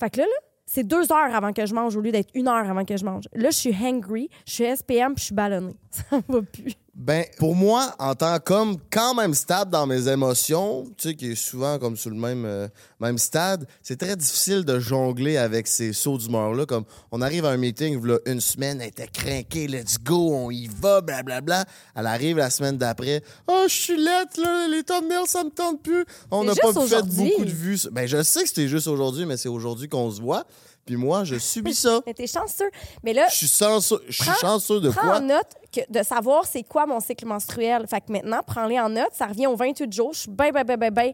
Fait 0.00 0.10
que 0.10 0.18
là, 0.18 0.26
là, 0.26 0.32
c'est 0.66 0.84
deux 0.84 1.12
heures 1.12 1.34
avant 1.34 1.52
que 1.52 1.66
je 1.66 1.74
mange 1.74 1.96
au 1.96 2.00
lieu 2.00 2.12
d'être 2.12 2.30
une 2.34 2.48
heure 2.48 2.68
avant 2.68 2.84
que 2.84 2.96
je 2.96 3.04
mange. 3.04 3.24
Là, 3.34 3.50
je 3.50 3.56
suis 3.56 3.74
hangry, 3.74 4.28
je 4.46 4.52
suis 4.52 4.76
SPM, 4.76 5.14
puis 5.14 5.20
je 5.20 5.24
suis 5.26 5.34
ballonnée. 5.34 5.76
Ça 5.90 6.20
va 6.28 6.42
plus. 6.42 6.74
Ben, 6.94 7.24
pour 7.38 7.56
moi, 7.56 7.94
en 7.98 8.14
tant 8.14 8.38
qu'homme 8.38 8.76
quand 8.90 9.14
même 9.14 9.32
stable 9.32 9.70
dans 9.70 9.86
mes 9.86 10.08
émotions, 10.08 10.84
tu 10.98 11.08
sais, 11.08 11.14
qui 11.14 11.32
est 11.32 11.34
souvent 11.34 11.78
comme 11.78 11.96
sur 11.96 12.10
le 12.10 12.16
même, 12.16 12.44
euh, 12.44 12.68
même 13.00 13.16
stade, 13.16 13.66
c'est 13.82 13.98
très 13.98 14.14
difficile 14.14 14.62
de 14.66 14.78
jongler 14.78 15.38
avec 15.38 15.68
ces 15.68 15.94
sauts 15.94 16.18
d'humeur-là. 16.18 16.66
Comme 16.66 16.84
on 17.10 17.22
arrive 17.22 17.46
à 17.46 17.48
un 17.48 17.56
meeting, 17.56 17.96
voilà, 17.96 18.18
une 18.26 18.42
semaine, 18.42 18.82
elle 18.82 18.88
était 18.88 19.08
craquée, 19.08 19.68
let's 19.68 19.96
go, 20.02 20.34
on 20.34 20.50
y 20.50 20.66
va, 20.66 21.00
blablabla. 21.00 21.64
Elle 21.96 22.06
arrive 22.06 22.36
la 22.36 22.50
semaine 22.50 22.76
d'après, 22.76 23.22
oh, 23.48 23.64
je 23.68 23.74
suis 23.74 23.96
lette, 23.96 24.36
là, 24.36 24.68
les 24.68 24.82
thumbnails, 24.82 25.26
ça 25.26 25.44
me 25.44 25.50
tente 25.50 25.82
plus. 25.82 26.04
On 26.30 26.44
n'a 26.44 26.54
pas 26.54 26.74
fait 26.74 27.02
beaucoup 27.06 27.44
de 27.46 27.50
vues. 27.50 27.78
Ben, 27.90 28.06
je 28.06 28.22
sais 28.22 28.42
que 28.42 28.48
c'était 28.48 28.68
juste 28.68 28.86
aujourd'hui, 28.86 29.24
mais 29.24 29.38
c'est 29.38 29.48
aujourd'hui 29.48 29.88
qu'on 29.88 30.10
se 30.10 30.20
voit. 30.20 30.44
Puis 30.84 30.96
moi, 30.96 31.24
je 31.24 31.36
subis 31.36 31.74
ça. 31.74 32.00
Mais 32.06 32.14
t'es 32.14 32.26
chanceux. 32.26 32.70
Mais 33.04 33.12
là, 33.12 33.26
Je 33.30 33.36
suis 33.36 33.46
chanceux, 33.48 34.02
je 34.08 34.14
suis 34.14 34.24
Prends- 34.24 34.34
chanceux 34.40 34.80
de 34.80 34.90
prends 34.90 35.00
quoi? 35.02 35.16
en 35.18 35.20
note 35.20 35.46
que, 35.72 35.80
de 35.88 36.02
savoir 36.02 36.44
c'est 36.46 36.62
quoi 36.64 36.86
mon 36.86 37.00
cycle 37.00 37.26
menstruel. 37.26 37.86
Fait 37.86 38.00
que 38.00 38.10
maintenant, 38.12 38.40
prends-les 38.46 38.80
en 38.80 38.88
note. 38.88 39.10
Ça 39.12 39.26
revient 39.26 39.46
aux 39.46 39.56
28 39.56 39.92
jours. 39.92 40.12
Je 40.12 40.20
suis 40.20 40.30
bien, 40.30 40.50
bien, 40.50 40.64
bien, 40.64 40.76
bien, 40.76 40.90
bien 40.90 41.12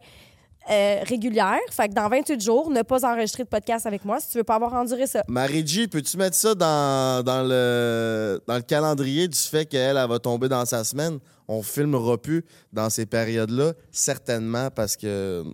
euh, 0.70 1.00
régulière. 1.04 1.58
Fait 1.70 1.88
que 1.88 1.94
dans 1.94 2.08
28 2.08 2.40
jours, 2.42 2.70
ne 2.70 2.82
pas 2.82 3.04
enregistrer 3.06 3.44
de 3.44 3.48
podcast 3.48 3.86
avec 3.86 4.04
moi 4.04 4.20
si 4.20 4.30
tu 4.30 4.38
veux 4.38 4.44
pas 4.44 4.56
avoir 4.56 4.72
enduré 4.74 5.06
ça. 5.06 5.22
Marie-G, 5.28 5.86
peux-tu 5.88 6.16
mettre 6.16 6.36
ça 6.36 6.54
dans, 6.54 7.22
dans, 7.24 7.42
le, 7.42 8.40
dans 8.46 8.56
le 8.56 8.62
calendrier 8.62 9.28
du 9.28 9.38
fait 9.38 9.64
qu'elle 9.66 9.96
elle 9.96 10.08
va 10.08 10.18
tomber 10.18 10.48
dans 10.48 10.64
sa 10.66 10.82
semaine? 10.84 11.18
On 11.46 11.62
filmera 11.62 12.18
plus 12.18 12.44
dans 12.72 12.90
ces 12.90 13.06
périodes-là, 13.06 13.72
certainement, 13.90 14.68
parce 14.70 14.96
que 14.96 15.44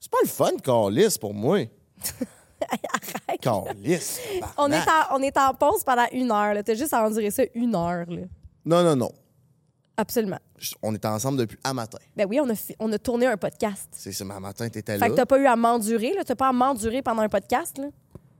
c'est 0.00 0.10
pas 0.10 0.18
le 0.22 0.28
fun, 0.28 0.50
Carlis, 0.62 1.16
pour 1.18 1.32
moi. 1.32 1.60
Arrête. 2.70 3.40
On 4.58 4.70
est, 4.72 4.78
en, 4.88 5.16
on 5.18 5.22
est 5.22 5.36
en 5.36 5.54
pause 5.54 5.84
pendant 5.84 6.06
une 6.12 6.30
heure. 6.30 6.54
là. 6.54 6.62
T'as 6.62 6.74
juste 6.74 6.92
à 6.92 7.04
endurer 7.04 7.30
ça 7.30 7.42
une 7.54 7.74
heure. 7.74 8.06
Là. 8.08 8.22
Non, 8.64 8.82
non, 8.82 8.96
non. 8.96 9.12
Absolument. 9.96 10.38
Je- 10.58 10.74
On 10.82 10.92
est 10.94 11.04
ensemble 11.04 11.38
depuis 11.38 11.58
à 11.62 11.72
matin. 11.72 11.98
Ben 12.16 12.26
oui, 12.28 12.40
on 12.40 12.48
a, 12.48 12.54
fi- 12.54 12.74
on 12.80 12.90
a 12.92 12.98
tourné 12.98 13.26
un 13.26 13.36
podcast. 13.36 13.88
C'est 13.92 14.12
ça, 14.12 14.24
ma 14.24 14.40
matin, 14.40 14.68
t'étais 14.68 14.94
Fait 14.94 14.98
là. 14.98 15.10
que 15.10 15.14
t'as 15.14 15.26
pas 15.26 15.38
eu 15.38 15.46
à 15.46 15.54
m'endurer. 15.56 16.12
là. 16.14 16.24
T'as 16.24 16.34
pas 16.34 16.48
à 16.48 16.52
m'endurer 16.52 17.00
pendant 17.02 17.22
un 17.22 17.28
podcast. 17.28 17.78
Là. 17.78 17.86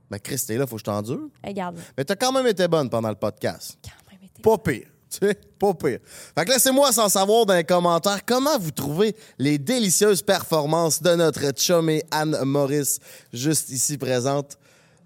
Ben, 0.09 0.19
Chris, 0.19 0.41
t'es 0.45 0.57
là, 0.57 0.67
faut 0.67 0.75
que 0.75 0.79
je 0.79 0.83
t'endure. 0.85 1.29
Regarde. 1.43 1.77
Mais 1.97 2.03
t'as 2.03 2.15
quand 2.15 2.31
même 2.31 2.45
été 2.47 2.67
bonne 2.67 2.89
pendant 2.89 3.09
le 3.09 3.15
podcast. 3.15 3.77
Quand 3.83 4.11
même 4.11 4.21
été- 4.23 4.41
Pas 4.41 4.57
pire. 4.57 4.87
Tu 5.19 5.27
sais, 5.27 5.35
pas 5.59 5.73
pire. 5.73 5.99
Fait 6.37 6.45
que 6.45 6.51
laissez-moi 6.51 6.91
sans 6.91 7.09
savoir 7.09 7.45
dans 7.45 7.53
les 7.55 7.63
commentaires 7.63 8.25
comment 8.25 8.57
vous 8.59 8.71
trouvez 8.71 9.15
les 9.37 9.57
délicieuses 9.57 10.21
performances 10.21 11.01
de 11.01 11.15
notre 11.15 11.41
chumée 11.57 12.03
Anne 12.11 12.37
Maurice, 12.43 12.99
juste 13.33 13.69
ici 13.69 13.97
présente. 13.97 14.57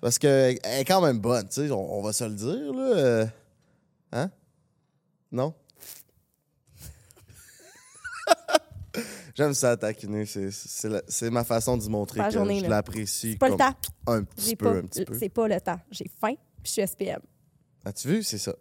Parce 0.01 0.17
qu'elle 0.17 0.57
est 0.63 0.85
quand 0.85 1.01
même 1.01 1.19
bonne, 1.19 1.47
tu 1.49 1.67
sais, 1.67 1.71
on, 1.71 1.99
on 1.99 2.01
va 2.01 2.13
se 2.13 2.23
le 2.23 2.33
dire, 2.35 2.73
là. 2.73 2.95
Euh, 2.95 3.25
Hein? 4.11 4.31
Non? 5.31 5.53
J'aime 9.35 9.53
ça 9.53 9.77
taquiner, 9.77 10.25
c'est- 10.25 11.29
ma 11.29 11.43
façon 11.43 11.77
d'y 11.77 11.89
montrer 11.89 12.19
que 12.21 12.29
journée, 12.31 12.59
je 12.59 12.65
l'apprécie. 12.65 13.31
C'est 13.33 13.37
pas 13.37 13.49
le 13.49 13.55
temps. 13.55 13.73
Un 14.07 14.23
petit 14.23 14.55
peu, 14.55 14.65
pas, 14.65 14.77
un 14.79 14.81
petit 14.81 15.05
peu. 15.05 15.17
c'est 15.17 15.29
pas 15.29 15.47
le 15.47 15.61
temps. 15.61 15.79
J'ai 15.91 16.09
faim, 16.19 16.33
puis 16.63 16.63
je 16.65 16.71
suis 16.71 16.81
SPM. 16.81 17.19
As-tu 17.85 18.07
vu? 18.07 18.23
C'est 18.23 18.37
ça. 18.37 18.53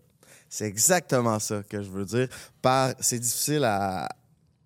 C'est 0.49 0.65
exactement 0.67 1.39
ça 1.39 1.63
que 1.69 1.83
je 1.83 1.89
veux 1.91 2.05
dire. 2.05 2.29
Par, 2.63 2.93
c'est 3.01 3.19
difficile 3.19 3.65
à, 3.65 4.09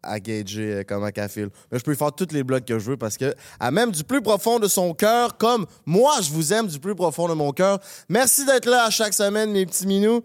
à 0.03 0.21
gager 0.21 0.75
euh, 0.75 0.83
comment 0.87 1.11
qu'elle 1.11 1.29
file. 1.29 1.49
Mais 1.71 1.79
je 1.79 1.85
peux 1.85 1.91
lui 1.93 1.99
faire 1.99 2.13
toutes 2.13 2.33
les 2.33 2.45
blogs 2.45 2.65
que 2.65 2.79
je 2.79 2.91
veux 2.91 2.97
parce 2.97 3.17
que, 3.17 3.35
à 3.59 3.71
même 3.71 3.91
du 3.91 4.05
plus 4.05 4.23
profond 4.23 4.59
de 4.59 4.69
son 4.69 4.95
cœur, 4.95 5.37
comme 5.37 5.67
moi, 5.87 6.21
je 6.23 6.31
vous 6.31 6.53
aime 6.53 6.67
du 6.69 6.79
plus 6.79 6.95
profond 6.95 7.29
de 7.29 7.35
mon 7.35 7.53
cœur. 7.53 7.81
Merci 8.09 8.45
d'être 8.47 8.67
là 8.67 8.85
à 8.85 8.91
chaque 8.91 9.15
semaine, 9.15 9.51
mes 9.51 9.67
petits 9.67 9.87
minous. 9.87 10.23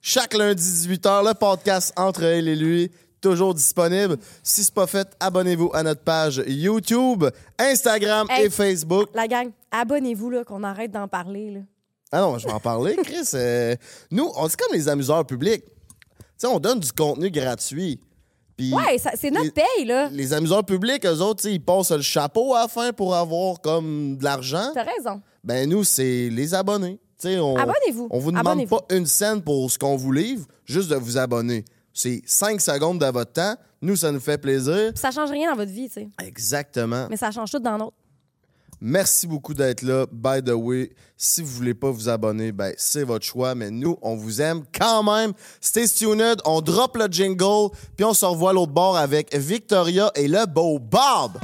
Chaque 0.00 0.34
lundi 0.34 0.62
18h, 0.62 1.26
le 1.26 1.34
podcast 1.34 1.92
entre 1.96 2.22
elle 2.22 2.46
et 2.48 2.56
lui. 2.56 2.90
Toujours 3.20 3.52
disponible. 3.52 4.16
Si 4.44 4.62
c'est 4.62 4.72
pas 4.72 4.86
fait, 4.86 5.08
abonnez-vous 5.18 5.70
à 5.74 5.82
notre 5.82 6.02
page 6.02 6.40
YouTube, 6.46 7.24
Instagram 7.58 8.28
Hey. 8.30 8.46
et 8.46 8.50
Facebook. 8.50 9.08
La 9.12 9.26
gang, 9.26 9.50
abonnez-vous, 9.72 10.30
là, 10.30 10.44
qu'on 10.44 10.62
arrête 10.62 10.92
d'en 10.92 11.08
parler. 11.08 11.50
Là. 11.50 11.60
Ah 12.12 12.20
non, 12.20 12.38
je 12.38 12.46
vais 12.46 12.52
en 12.52 12.60
parler, 12.60 12.96
Chris. 13.02 13.28
Euh, 13.34 13.74
nous, 14.10 14.30
on 14.36 14.48
c'est 14.48 14.58
comme 14.58 14.72
les 14.74 14.88
amuseurs 14.88 15.24
publics. 15.26 15.64
Tu 15.64 15.72
sais, 16.38 16.46
on 16.46 16.58
donne 16.58 16.80
du 16.80 16.92
contenu 16.92 17.30
gratuit. 17.30 18.00
Puis 18.56 18.72
Ouais, 18.74 18.98
ça- 18.98 19.12
c'est 19.14 19.30
notre 19.30 19.44
les- 19.44 19.50
paye, 19.52 19.84
là. 19.84 20.08
les 20.10 20.32
amuseurs 20.32 20.64
publics, 20.64 21.04
eux 21.06 21.20
autres, 21.20 21.42
tu 21.42 21.48
sais, 21.48 21.54
ils 21.54 21.64
passent 21.64 21.92
le 21.92 22.00
chapeau 22.02 22.54
à 22.54 22.62
la 22.62 22.68
fin 22.68 22.92
pour 22.92 23.14
avoir 23.14 23.60
comme 23.60 24.16
de 24.16 24.24
l'argent. 24.24 24.70
T'as 24.74 24.84
raison. 24.84 25.20
Ben 25.44 25.68
nous, 25.68 25.84
c'est 25.84 26.28
les 26.30 26.54
abonnés. 26.54 26.98
Tu 27.20 27.28
sais, 27.28 27.38
on, 27.38 27.56
Abonnez-vous. 27.56 28.08
On 28.10 28.18
vous 28.18 28.30
demande 28.30 28.46
Abonnez-vous. 28.46 28.76
pas 28.78 28.94
une 28.94 29.06
scène 29.06 29.42
pour 29.42 29.70
ce 29.70 29.78
qu'on 29.78 29.96
vous 29.96 30.12
livre, 30.12 30.46
juste 30.64 30.88
de 30.90 30.96
vous 30.96 31.18
abonner. 31.18 31.64
C'est 31.92 32.22
5 32.26 32.60
secondes 32.60 33.00
de 33.00 33.06
votre 33.06 33.32
temps. 33.32 33.54
Nous, 33.82 33.96
ça 33.96 34.10
nous 34.12 34.20
fait 34.20 34.38
plaisir. 34.38 34.92
Ça 34.94 35.10
change 35.10 35.30
rien 35.30 35.50
dans 35.50 35.56
votre 35.56 35.70
vie, 35.72 35.88
tu 35.88 35.94
sais. 35.94 36.08
Exactement. 36.24 37.06
Mais 37.10 37.16
ça 37.16 37.30
change 37.30 37.50
tout 37.50 37.58
dans 37.58 37.76
l'autre. 37.76 37.96
Merci 38.80 39.26
beaucoup 39.26 39.54
d'être 39.54 39.82
là. 39.82 40.06
By 40.12 40.42
the 40.42 40.54
way, 40.54 40.90
si 41.16 41.42
vous 41.42 41.48
voulez 41.48 41.74
pas 41.74 41.90
vous 41.90 42.08
abonner, 42.08 42.52
ben 42.52 42.72
c'est 42.76 43.02
votre 43.02 43.24
choix, 43.24 43.54
mais 43.54 43.70
nous, 43.70 43.96
on 44.02 44.16
vous 44.16 44.40
aime 44.40 44.62
quand 44.72 45.02
même. 45.02 45.32
Stay 45.60 45.88
tuned, 45.88 46.40
on 46.44 46.60
drop 46.60 46.96
le 46.96 47.06
jingle, 47.10 47.70
puis 47.96 48.04
on 48.04 48.14
se 48.14 48.24
revoit 48.24 48.52
l'autre 48.52 48.72
bord 48.72 48.96
avec 48.96 49.34
Victoria 49.34 50.12
et 50.14 50.28
le 50.28 50.46
beau 50.46 50.78
Bob. 50.78 51.38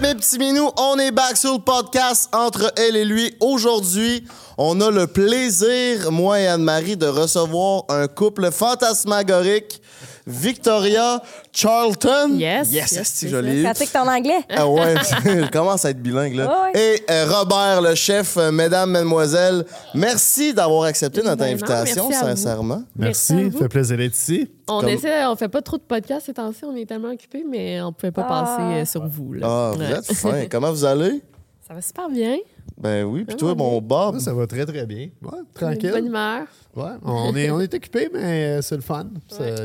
Mes 0.00 0.14
petits 0.14 0.38
minous? 0.38 0.70
On 0.76 0.98
est 0.98 1.10
back 1.10 1.36
sur 1.36 1.54
le 1.54 1.58
podcast 1.58 2.28
entre 2.32 2.72
elle 2.76 2.96
et 2.96 3.04
lui. 3.04 3.34
Aujourd'hui, 3.40 4.24
on 4.56 4.80
a 4.80 4.90
le 4.90 5.06
plaisir, 5.06 6.12
moi 6.12 6.40
et 6.40 6.46
Anne-Marie, 6.46 6.96
de 6.96 7.06
recevoir 7.06 7.84
un 7.88 8.06
couple 8.06 8.50
fantasmagorique. 8.50 9.80
Victoria 10.28 11.22
Charlton. 11.52 12.30
Yes, 12.36 12.70
Yes, 12.72 12.92
yes, 12.92 13.10
c'est 13.14 13.28
ça. 13.28 13.40
eu. 13.40 13.62
Pratique 13.62 13.92
ton 13.92 14.06
anglais. 14.08 14.40
Ah 14.50 14.68
ouais, 14.68 14.94
je 15.24 15.50
commence 15.50 15.84
à 15.84 15.90
être 15.90 16.00
bilingue 16.02 16.34
là. 16.34 16.64
Ouais, 16.72 16.80
Et 16.80 17.02
euh, 17.10 17.26
Robert, 17.28 17.80
le 17.82 17.94
chef, 17.94 18.36
euh, 18.36 18.52
mesdames, 18.52 18.90
mesdemoiselles, 18.90 19.64
merci 19.94 20.52
d'avoir 20.54 20.84
accepté 20.84 21.22
notre 21.22 21.36
Ben 21.38 21.46
non, 21.46 21.52
invitation, 21.54 22.08
merci 22.08 22.24
sincèrement. 22.24 22.82
Merci 22.96 23.44
vous. 23.48 23.58
fait 23.58 23.68
plaisir 23.68 23.96
d'être 23.96 24.14
ici. 24.14 24.50
On 24.68 24.80
Comme- 24.80 24.88
essaie, 24.90 25.24
on 25.26 25.34
fait 25.36 25.48
pas 25.48 25.62
trop 25.62 25.76
de 25.78 25.82
podcasts 25.82 26.26
ces 26.26 26.34
temps-ci, 26.34 26.64
on 26.64 26.76
est 26.76 26.86
tellement 26.86 27.08
occupés, 27.10 27.44
mais 27.48 27.80
on 27.80 27.92
pouvait 27.92 28.12
pas 28.12 28.26
Ah. 28.28 28.44
passer 28.44 28.62
euh, 28.80 28.84
sur 28.84 29.06
vous. 29.08 29.32
Là. 29.32 29.46
Ah, 29.48 29.70
vous 29.74 29.80
Ouais. 29.80 29.90
êtes 29.92 30.04
fin. 30.14 30.46
Comment 30.50 30.70
vous 30.70 30.84
allez? 30.84 31.22
Ça 31.66 31.74
va 31.74 31.80
super 31.80 32.08
bien. 32.08 32.36
Ben 32.78 33.02
oui, 33.04 33.24
puis 33.24 33.34
toi, 33.36 33.54
mon 33.56 33.80
Bob, 33.80 34.20
ça 34.20 34.32
va 34.32 34.46
très, 34.46 34.64
très 34.64 34.86
bien. 34.86 35.08
Ouais, 35.22 35.30
Bonne 35.30 35.44
tranquille. 35.54 36.04
humeur. 36.06 36.42
Ouais, 36.76 36.90
on 37.04 37.34
est, 37.34 37.50
on 37.50 37.58
est 37.60 37.74
occupés, 37.74 38.08
mais 38.12 38.20
euh, 38.58 38.62
c'est 38.62 38.76
le 38.76 38.82
fun. 38.82 39.06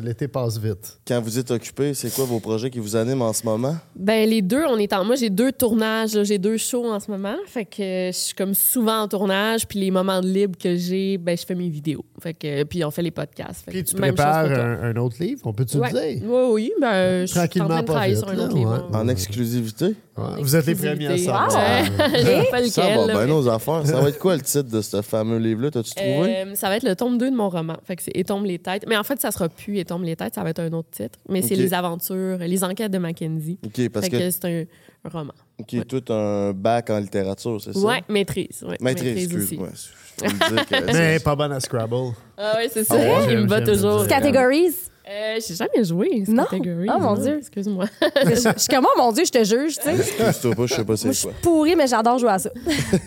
L'été 0.02 0.28
passe 0.28 0.58
vite. 0.58 0.98
quand 1.08 1.22
vous 1.22 1.38
êtes 1.38 1.52
occupé, 1.52 1.94
c'est 1.94 2.12
quoi 2.14 2.26
vos 2.26 2.40
projets 2.40 2.70
qui 2.72 2.80
vous 2.80 2.96
animent 2.96 3.22
en 3.22 3.34
ce 3.34 3.46
moment? 3.46 3.76
Ben 3.96 4.28
les 4.28 4.42
deux, 4.42 4.64
on 4.68 4.78
est 4.78 4.92
en. 4.94 5.04
Moi, 5.06 5.16
j'ai 5.16 5.30
deux 5.30 5.52
tournages, 5.52 6.16
là, 6.16 6.24
j'ai 6.24 6.40
deux 6.40 6.58
shows 6.58 6.86
en 6.92 7.00
ce 7.00 7.12
moment. 7.12 7.36
Fait 7.46 7.66
que 7.66 8.08
je 8.08 8.12
suis 8.14 8.34
comme 8.34 8.54
souvent 8.56 9.02
en 9.02 9.08
tournage, 9.08 9.68
puis 9.68 9.80
les 9.80 9.92
moments 9.92 10.22
de 10.22 10.28
libre 10.28 10.58
que 10.58 10.76
j'ai, 10.76 11.18
ben 11.20 11.38
je 11.38 11.46
fais 11.46 11.56
mes 11.56 11.70
vidéos. 11.70 12.04
Fait 12.22 12.34
que 12.34 12.64
puis 12.64 12.84
on 12.84 12.90
fait 12.90 13.04
les 13.04 13.12
podcasts. 13.12 13.66
Fait 13.66 13.72
Puis 13.72 13.84
tu 13.84 13.96
prépares 13.96 14.46
un, 14.46 14.82
un 14.84 14.96
autre 14.96 15.18
livre, 15.20 15.42
on 15.46 15.54
peut-tu 15.54 15.78
Ouais. 15.78 15.92
le 15.92 16.00
dire? 16.20 16.22
Oui, 16.26 16.42
oui, 16.52 16.74
ben 16.82 17.22
je 17.22 17.26
suis 17.28 17.38
en 17.38 17.42
Tranquillement, 17.44 17.68
train 17.70 17.82
de 17.82 17.86
pas 17.86 17.94
travailler 17.94 18.14
vite, 18.16 18.24
sur 18.24 18.32
un 18.32 18.36
là, 18.36 18.44
autre 18.46 18.54
ouais. 18.54 18.60
livre. 18.60 18.90
En 18.94 19.08
exclusivité? 19.10 19.86
Ouais, 20.16 20.42
Vous 20.42 20.56
êtes 20.56 20.66
les 20.68 20.76
premiers 20.76 21.08
à 21.08 21.18
savoir. 21.18 21.50
Je 22.00 22.50
pas 22.52 22.64
Ça 22.70 22.82
va 22.96 23.08
bien 23.08 23.26
nos 23.28 23.48
affaires. 23.50 23.86
Ça 23.86 24.00
va 24.00 24.10
être 24.10 24.20
quoi 24.20 24.36
le 24.36 24.42
titre 24.42 24.70
de 24.70 24.82
ce 24.82 25.02
fameux 25.02 25.38
livre-là? 25.40 25.72
T'as-tu 25.72 25.92
trouvé? 25.96 26.36
Euh, 26.38 26.56
ça 26.56 26.70
va 26.70 26.78
être 26.78 26.84
le 26.84 26.96
tome 27.04 27.18
2 27.18 27.32
de 27.32 27.36
mon 27.36 27.50
roman. 27.50 27.76
Fait 27.84 27.96
que 27.96 28.04
c'est 28.04 28.12
Et 28.16 28.24
tombe 28.24 28.46
les 28.46 28.60
têtes. 28.60 28.86
Mais 28.88 28.98
en 28.98 29.04
fait, 29.04 29.20
ça 29.20 29.32
sera 29.32 29.50
plus 29.50 29.78
Et 29.80 29.86
tombe 29.86 30.04
les 30.04 30.16
têtes, 30.16 30.36
ça 30.36 30.44
va 30.44 30.50
être 30.52 30.60
un 30.60 30.72
autre 30.74 30.90
titre. 30.92 31.20
Mais 31.30 31.42
c'est 31.42 31.56
les 31.56 31.74
aventures, 31.74 32.38
les 32.40 32.64
enquêtes 32.64 32.92
de 32.92 32.98
Mackenzie. 32.98 33.60
OK, 33.66 33.90
parce 33.90 34.06
fait 34.06 34.12
que, 34.12 34.18
que, 34.18 34.30
c'est 34.32 34.46
un, 34.46 35.10
roman. 35.10 35.34
OK, 35.60 35.88
toi, 35.88 36.00
t'as 36.06 36.14
un 36.16 36.54
bac 36.54 36.90
en 36.90 37.00
littérature, 37.00 37.62
c'est 37.62 37.74
ça? 37.74 37.80
Ouais, 37.80 38.04
maîtrise. 38.10 38.64
Ouais, 38.68 38.78
Maîtrise, 38.80 39.28
aussi. 39.28 39.36
excuse-moi. 39.36 39.70
Je 40.18 40.24
vais 40.26 40.34
me 40.34 40.56
dire 40.56 40.66
que- 40.66 40.86
Mais 40.94 41.20
pas 41.20 41.36
bonne 41.36 41.52
à 41.52 41.60
Scrabble. 41.60 42.14
Ah 42.38 42.54
ouais, 42.58 42.70
c'est 42.72 42.84
ça. 42.84 42.96
Ah 42.98 43.26
ouais, 43.26 43.34
Il 43.34 43.40
me 43.40 43.46
bat 43.48 43.62
toujours. 43.62 44.08
Categories? 44.08 44.76
Euh, 45.06 45.38
j'ai 45.46 45.56
jamais 45.56 45.84
joué, 45.84 46.24
Non? 46.30 46.46
catégorie. 46.46 46.88
Oh, 46.90 46.98
mon 47.00 47.16
Dieu. 47.16 47.38
Excuse-moi. 47.40 47.86
je 48.26 48.36
suis 48.58 48.68
comme, 48.70 48.86
oh 48.90 48.98
mon 48.98 49.12
Dieu, 49.12 49.26
je 49.26 49.32
te 49.32 49.44
juge, 49.44 49.76
tu 49.78 49.84
sais. 49.84 49.96
Excuse-toi 50.20 50.56
pas, 50.56 50.66
je 50.66 50.74
sais 50.76 50.86
pas 50.86 50.96
c'est 50.96 51.08
je 51.10 51.14
suis 51.14 51.28
quoi. 51.28 51.34
pourrie, 51.42 51.76
mais 51.76 51.88
j'adore 51.88 52.18
jouer 52.18 52.30
à 52.30 52.40
ça. 52.40 52.50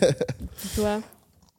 Toi, 0.75 1.01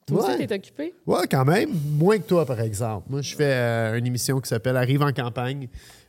toi 0.09 0.25
Ouais. 0.27 0.35
aussi, 0.35 0.47
t'es 0.47 0.55
occupé? 0.55 0.93
Ouais, 1.07 1.27
quand 1.29 1.45
même. 1.45 1.69
Moins 1.97 2.17
que 2.17 2.23
toi, 2.27 2.45
par 2.45 2.59
exemple. 2.61 3.07
Moi, 3.09 3.21
je 3.21 3.35
fais 3.35 3.43
euh, 3.53 3.97
une 3.97 4.05
émission 4.07 4.39
qui 4.39 4.49
s'appelle 4.49 4.77
Arrive 4.77 5.01
en 5.01 5.11
campagne. 5.11 5.67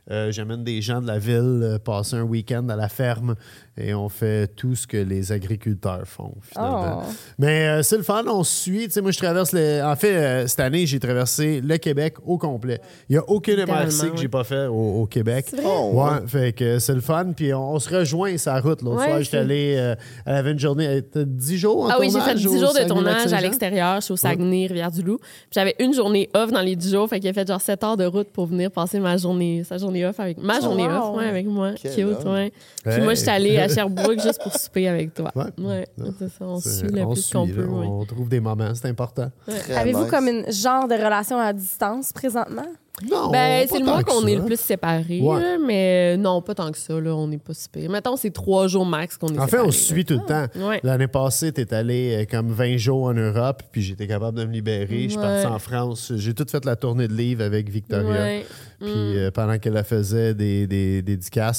Euh, 0.09 0.31
J'amène 0.31 0.63
des 0.63 0.81
gens 0.81 0.99
de 1.01 1.07
la 1.07 1.19
ville 1.19 1.61
euh, 1.63 1.77
passer 1.79 2.15
un 2.15 2.23
week-end 2.23 2.67
à 2.69 2.75
la 2.75 2.89
ferme 2.89 3.35
et 3.77 3.93
on 3.93 4.09
fait 4.09 4.47
tout 4.47 4.75
ce 4.75 4.85
que 4.85 4.97
les 4.97 5.31
agriculteurs 5.31 6.03
font, 6.05 6.33
finalement. 6.41 7.03
Oh. 7.07 7.11
Mais 7.39 7.67
euh, 7.67 7.83
c'est 7.83 7.95
le 7.97 8.03
fun, 8.03 8.23
on 8.27 8.43
se 8.43 8.53
suit. 8.63 8.85
Tu 8.85 8.91
sais, 8.91 9.01
moi, 9.01 9.11
je 9.11 9.17
traverse 9.17 9.53
les... 9.53 9.81
En 9.81 9.95
fait, 9.95 10.13
euh, 10.15 10.47
cette 10.47 10.59
année, 10.59 10.85
j'ai 10.85 10.99
traversé 10.99 11.61
le 11.61 11.77
Québec 11.77 12.15
au 12.25 12.37
complet. 12.37 12.79
Il 13.09 13.13
n'y 13.13 13.17
a 13.17 13.23
aucun 13.29 13.55
Littéralement, 13.55 13.85
MRC 13.85 14.11
que 14.11 14.17
j'ai 14.17 14.27
pas 14.27 14.43
fait 14.43 14.67
au, 14.67 15.01
au 15.01 15.05
Québec. 15.05 15.47
Vrai? 15.53 15.61
Oh, 15.65 15.91
Ouais, 15.93 16.27
fait 16.27 16.53
que 16.53 16.79
c'est 16.79 16.93
le 16.93 17.01
fun. 17.01 17.31
Puis 17.35 17.53
on, 17.53 17.73
on 17.73 17.79
se 17.79 17.89
rejoint 17.95 18.37
sa 18.37 18.59
route. 18.59 18.81
L'autre 18.81 18.99
Ouais, 18.99 19.05
soir, 19.07 19.21
j'étais 19.21 19.37
allé. 19.37 19.75
euh, 19.77 19.95
elle 20.25 20.35
avait 20.35 20.51
une 20.51 20.59
journée. 20.59 20.83
elle 20.85 20.97
était 20.97 21.25
10 21.25 21.57
jours 21.57 21.85
en 21.85 21.89
Ah 21.89 21.97
oui, 21.99 22.07
j'ai 22.07 22.19
fait 22.19 22.33
tournage 22.35 22.41
10 22.41 22.47
au 22.47 22.59
jours 22.59 22.73
de 22.73 22.87
tournage 22.87 23.33
à 23.33 23.39
l'extérieur. 23.41 23.95
Je 23.97 24.01
suis 24.05 24.13
au 24.13 24.17
Saguenay, 24.17 24.67
Rivière-du-Loup. 24.67 25.17
Puis 25.19 25.27
J'avais 25.51 25.75
une 25.79 25.93
journée 25.93 26.29
off 26.33 26.51
dans 26.51 26.61
les 26.61 26.75
10 26.75 26.91
jours. 26.91 27.07
Fait 27.09 27.19
qu'il 27.21 27.29
a 27.29 27.33
fait 27.33 27.47
genre 27.47 27.61
7 27.61 27.83
heures 27.85 27.97
de 27.97 28.05
route 28.05 28.27
pour 28.33 28.47
venir 28.47 28.69
passer 28.69 28.99
ma 28.99 29.15
journée, 29.17 29.63
sa 29.63 29.77
journée 29.77 30.05
off 30.05 30.19
avec 30.19 30.37
ma 30.37 30.57
Oh, 30.59 30.63
journée 30.63 30.87
off, 30.89 31.15
ouais, 31.15 31.25
avec 31.25 31.45
moi. 31.47 31.71
Cute, 31.73 31.95
ouais. 32.25 32.51
Puis 32.83 32.93
Hey. 32.93 33.01
moi, 33.01 33.13
j'étais 33.13 33.31
allée 33.31 33.57
à 33.61 33.67
Sherbrooke 33.67 34.19
juste 34.21 34.41
pour 34.41 34.53
souper 34.55 34.87
avec 34.87 35.13
toi. 35.13 35.31
Ouais. 35.35 35.45
Ouais, 35.57 35.85
c'est 36.19 36.29
ça. 36.29 36.45
On 36.45 36.59
suit 36.59 36.87
le 36.87 37.01
on 37.03 37.13
plus 37.13 37.29
qu'on 37.31 37.47
peut. 37.47 37.65
ouais. 37.65 37.87
On 37.87 38.05
trouve 38.05 38.29
des 38.29 38.39
moments, 38.39 38.73
c'est 38.75 38.87
important. 38.89 39.29
Avez-vous 39.75 40.03
nice. 40.03 40.11
comme 40.11 40.27
une 40.27 40.51
genre 40.51 40.87
de 40.87 40.95
relation 40.95 41.37
à 41.39 41.53
distance 41.53 42.11
présentement? 42.13 42.65
Non, 43.09 43.31
Ben, 43.31 43.65
pas 43.67 43.73
c'est 43.73 43.79
le 43.79 43.85
mois 43.85 44.03
que 44.03 44.11
qu'on 44.11 44.27
est 44.27 44.35
le 44.35 44.43
plus 44.45 44.59
séparés, 44.59 45.21
Ouais. 45.21 45.39
là, 45.41 45.57
mais 45.65 46.17
non, 46.17 46.41
pas 46.41 46.53
tant 46.53 46.71
que 46.71 46.77
ça, 46.77 46.99
là, 46.99 47.15
on 47.15 47.27
n'est 47.27 47.39
pas 47.39 47.53
si 47.53 47.67
pire. 47.67 47.89
Mettons, 47.89 48.15
c'est 48.15 48.29
trois 48.29 48.67
jours 48.67 48.85
max 48.85 49.17
qu'on 49.17 49.29
est 49.29 49.39
En 49.39 49.45
fait, 49.45 49.51
séparés. 49.51 49.67
on 49.67 49.71
se 49.71 49.79
suit 49.79 50.05
tout 50.05 50.15
le 50.19 50.25
temps. 50.25 50.45
Ouais. 50.67 50.79
L'année 50.83 51.07
passée, 51.07 51.51
tu 51.51 51.61
es 51.61 51.73
allé 51.73 52.21
euh, 52.21 52.25
comme 52.29 52.51
20 52.51 52.77
jours 52.77 53.05
en 53.05 53.13
Europe, 53.13 53.63
puis 53.71 53.81
j'étais 53.81 54.05
capable 54.05 54.37
de 54.37 54.45
me 54.45 54.51
libérer. 54.51 55.03
Je 55.05 55.09
suis 55.09 55.17
parti 55.17 55.47
en 55.47 55.57
France. 55.57 56.11
J'ai 56.15 56.33
tout 56.35 56.45
fait 56.47 56.63
la 56.65 56.75
tournée 56.75 57.07
de 57.07 57.13
livres 57.13 57.43
avec 57.43 57.69
Victoria. 57.69 58.41
Puis 58.81 58.89
Mm. 58.91 59.15
euh, 59.15 59.31
pendant 59.31 59.57
qu'elle 59.59 59.83
faisait 59.83 60.33
des, 60.33 60.65
des, 60.65 61.03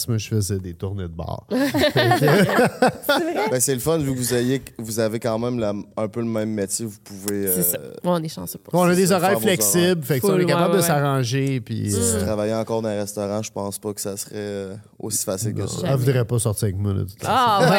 moi, 0.08 0.18
je 0.18 0.28
faisais 0.28 0.58
des 0.58 0.74
tournées 0.74 1.04
de 1.04 1.08
bar. 1.08 1.46
Ben, 3.50 3.60
c'est 3.60 3.74
le 3.74 3.80
fun, 3.80 3.98
vu 3.98 4.12
que 4.12 4.18
vous, 4.18 4.34
ayez, 4.34 4.62
vous 4.78 4.98
avez 4.98 5.18
quand 5.20 5.38
même 5.38 5.58
la- 5.58 5.74
un 5.96 6.08
peu 6.08 6.20
le 6.20 6.26
même 6.26 6.50
métier, 6.50 6.86
vous 6.86 6.98
pouvez 7.04 7.46
euh, 7.46 7.52
C'est 7.54 7.62
ça. 7.62 7.78
Ouais, 7.78 7.90
on 8.04 8.22
est 8.22 8.28
chanceux 8.28 8.58
pour 8.58 8.72
Bon, 8.72 8.80
on 8.86 8.88
a 8.90 8.94
des 8.94 9.06
ça, 9.08 9.16
horaires 9.16 9.40
flexibles, 9.40 10.02
fait 10.02 10.20
que 10.20 10.26
ça, 10.26 10.32
on 10.32 10.38
est 10.38 10.46
capable 10.46 10.72
ouais, 10.72 10.80
de 10.80 10.82
s'arranger. 10.82 11.60
Puis, 11.60 11.90
Si 11.92 11.96
euh, 11.98 12.18
tu 12.18 12.24
travaillais 12.24 12.54
encore 12.54 12.82
dans 12.82 12.88
un 12.88 12.96
restaurant, 13.00 13.42
je 13.42 13.50
pense 13.50 13.78
pas 13.78 13.92
que 13.92 14.00
ça 14.00 14.16
serait 14.16 14.32
euh, 14.34 14.74
aussi 14.98 15.24
facile 15.24 15.54
que 15.54 15.66
ça. 15.66 15.82
elle 15.86 15.96
voudrait 15.96 16.24
pas 16.24 16.38
sortir 16.38 16.64
avec 16.66 16.78
moi. 16.78 16.92
de 16.94 17.02
toute 17.04 17.20
façon. 17.22 17.32
Ah, 17.34 17.70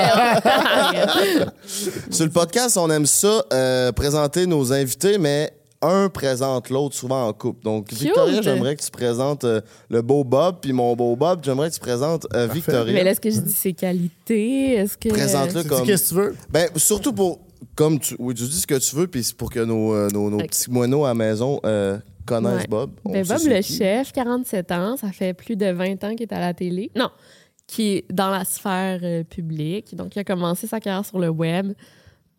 ouais. 0.93 1.45
Sur 2.11 2.25
le 2.25 2.31
podcast, 2.31 2.77
on 2.77 2.89
aime 2.91 3.05
ça, 3.05 3.43
euh, 3.51 3.91
présenter 3.91 4.45
nos 4.45 4.71
invités, 4.71 5.17
mais 5.17 5.51
un 5.83 6.09
présente 6.09 6.69
l'autre, 6.69 6.95
souvent 6.95 7.27
en 7.27 7.33
couple. 7.33 7.63
Donc, 7.63 7.87
Cute. 7.87 7.99
Victoria, 7.99 8.41
j'aimerais 8.41 8.75
que 8.75 8.83
tu 8.83 8.91
présentes 8.91 9.43
euh, 9.43 9.61
le 9.89 10.01
beau 10.01 10.23
Bob, 10.23 10.57
puis 10.61 10.73
mon 10.73 10.95
beau 10.95 11.15
Bob, 11.15 11.41
j'aimerais 11.43 11.69
que 11.69 11.75
tu 11.75 11.79
présentes 11.81 12.25
euh, 12.33 12.47
Victoria. 12.47 12.93
Mais 12.93 13.03
là, 13.03 13.11
est-ce 13.11 13.21
que 13.21 13.29
je 13.29 13.39
dis 13.39 13.53
ses 13.53 13.73
qualités? 13.73 14.73
Est-ce 14.75 14.97
que. 14.97 15.09
Présente-le 15.09 15.61
Tu 15.61 15.67
dis 15.67 15.67
comme. 15.67 15.85
qu'est-ce 15.85 16.03
que 16.03 16.09
tu 16.09 16.15
veux? 16.15 16.35
Ben, 16.49 16.69
surtout 16.75 17.13
pour. 17.13 17.39
Comme 17.75 17.99
tu. 17.99 18.15
Oui, 18.19 18.33
tu 18.33 18.43
dis 18.43 18.59
ce 18.59 18.67
que 18.67 18.77
tu 18.77 18.95
veux, 18.95 19.07
puis 19.07 19.23
c'est 19.23 19.35
pour 19.35 19.49
que 19.49 19.59
nos, 19.59 19.93
euh, 19.93 20.09
nos, 20.09 20.37
petits 20.37 20.69
moineaux 20.69 21.05
à 21.05 21.09
la 21.09 21.13
maison 21.13 21.59
euh, 21.65 21.97
connaissent 22.25 22.61
Ouais. 22.61 22.67
Bob. 22.67 22.91
Ben, 23.05 23.25
Bob, 23.25 23.39
le 23.45 23.61
qui. 23.61 23.77
chef, 23.77 24.11
47 24.11 24.71
ans, 24.71 24.97
ça 24.97 25.11
fait 25.11 25.33
plus 25.33 25.55
de 25.55 25.67
20 25.71 26.03
ans 26.03 26.09
qu'il 26.15 26.23
est 26.23 26.33
à 26.33 26.39
la 26.39 26.53
télé. 26.53 26.91
Non, 26.95 27.09
qui 27.67 27.93
est 27.97 28.11
dans 28.11 28.29
la 28.29 28.45
sphère 28.45 28.99
euh, 29.03 29.23
publique. 29.23 29.95
Donc, 29.95 30.15
il 30.15 30.19
a 30.19 30.23
commencé 30.23 30.67
sa 30.67 30.79
carrière 30.79 31.05
sur 31.05 31.19
le 31.19 31.29
web. 31.29 31.73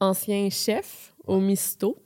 Ancien 0.00 0.50
chef 0.50 1.14
au 1.26 1.40
Misto. 1.40 1.96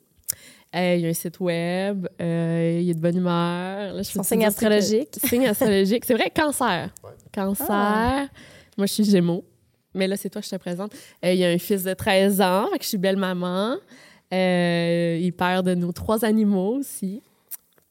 Euh, 0.76 0.94
il 0.96 1.00
y 1.00 1.06
a 1.06 1.08
un 1.08 1.14
site 1.14 1.40
web, 1.40 2.06
euh, 2.20 2.78
il 2.82 2.90
est 2.90 2.94
de 2.94 3.00
bonne 3.00 3.16
humeur. 3.16 3.94
Là, 3.94 4.02
je 4.02 4.10
Son 4.10 4.22
signe 4.22 4.44
astrologique. 4.44 5.10
que- 5.12 5.26
Signe 5.28 5.46
astrologique. 5.46 6.04
C'est 6.04 6.14
vrai, 6.14 6.30
cancer. 6.34 6.90
Cancer. 7.34 7.66
Ah. 7.70 8.26
Moi, 8.76 8.86
je 8.86 8.92
suis 8.92 9.04
Gémeaux. 9.04 9.44
Mais 9.94 10.06
là, 10.06 10.16
c'est 10.16 10.28
toi 10.28 10.40
que 10.42 10.46
je 10.46 10.50
te 10.50 10.56
présente. 10.60 10.92
Euh, 11.24 11.32
il 11.32 11.38
y 11.38 11.44
a 11.44 11.48
un 11.48 11.58
fils 11.58 11.84
de 11.84 11.94
13 11.94 12.40
ans, 12.42 12.68
fait 12.72 12.78
que 12.78 12.84
je 12.84 12.88
suis 12.90 12.98
belle 12.98 13.16
maman. 13.16 13.76
Euh, 14.32 15.16
il 15.20 15.26
est 15.26 15.32
père 15.32 15.62
de 15.62 15.74
nos 15.74 15.92
trois 15.92 16.24
animaux 16.24 16.76
aussi. 16.76 17.22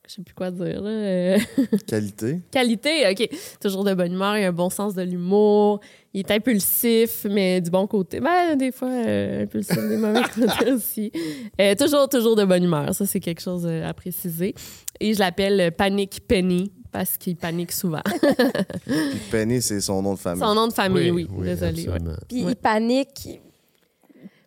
Je 0.08 0.14
sais 0.14 0.22
plus 0.22 0.36
quoi 0.36 0.52
dire. 0.52 0.82
Là. 0.82 0.90
Euh, 0.90 1.38
Qualité. 1.88 2.40
Qualité, 2.52 3.10
OK. 3.12 3.28
Toujours 3.60 3.84
de 3.84 3.94
bonne 3.94 4.14
humeur, 4.14 4.38
il 4.38 4.44
a 4.46 4.48
un 4.50 4.52
bon 4.54 4.70
sens 4.70 4.94
de 4.94 5.02
l'humour. 5.02 5.80
Il 6.18 6.22
est 6.22 6.32
impulsif, 6.32 7.28
mais 7.30 7.62
du 7.62 7.70
bon 7.70 7.86
côté. 7.86 8.20
Ben, 8.20 8.56
des 8.56 8.72
fois, 8.72 8.88
euh, 8.90 9.44
impulsif, 9.44 9.78
des 9.88 9.98
mauvais 9.98 10.22
côtés 10.36 10.72
aussi. 10.72 11.12
Euh, 11.62 11.76
toujours, 11.76 12.10
toujours 12.10 12.36
de 12.36 12.44
bonne 12.44 12.64
humeur. 12.64 12.96
Ça, 12.96 13.06
c'est 13.06 13.20
quelque 13.20 13.40
chose 13.42 13.68
euh, 13.70 13.88
à 13.88 13.94
préciser. 13.94 14.56
Et 15.00 15.14
je 15.14 15.20
l'appelle 15.20 15.72
Panic 15.78 16.22
Penny 16.28 16.72
parce 16.92 17.20
qu'il 17.20 17.36
panique 17.36 17.72
souvent. 17.72 18.02
Puis 18.86 19.20
Penny, 19.30 19.62
c'est 19.62 19.80
son 19.80 20.02
nom 20.02 20.16
de 20.16 20.20
famille. 20.20 20.42
Son 20.42 20.56
nom 20.56 20.68
de 20.68 20.74
famille, 20.74 21.12
oui. 21.12 21.28
oui, 21.30 21.46
Désolée. 21.50 21.84
ouais. 21.88 21.94
absolument. 21.94 22.16
Puis 22.28 22.44
Ouais. 22.46 22.52
il 22.54 22.56
panique. 22.56 23.40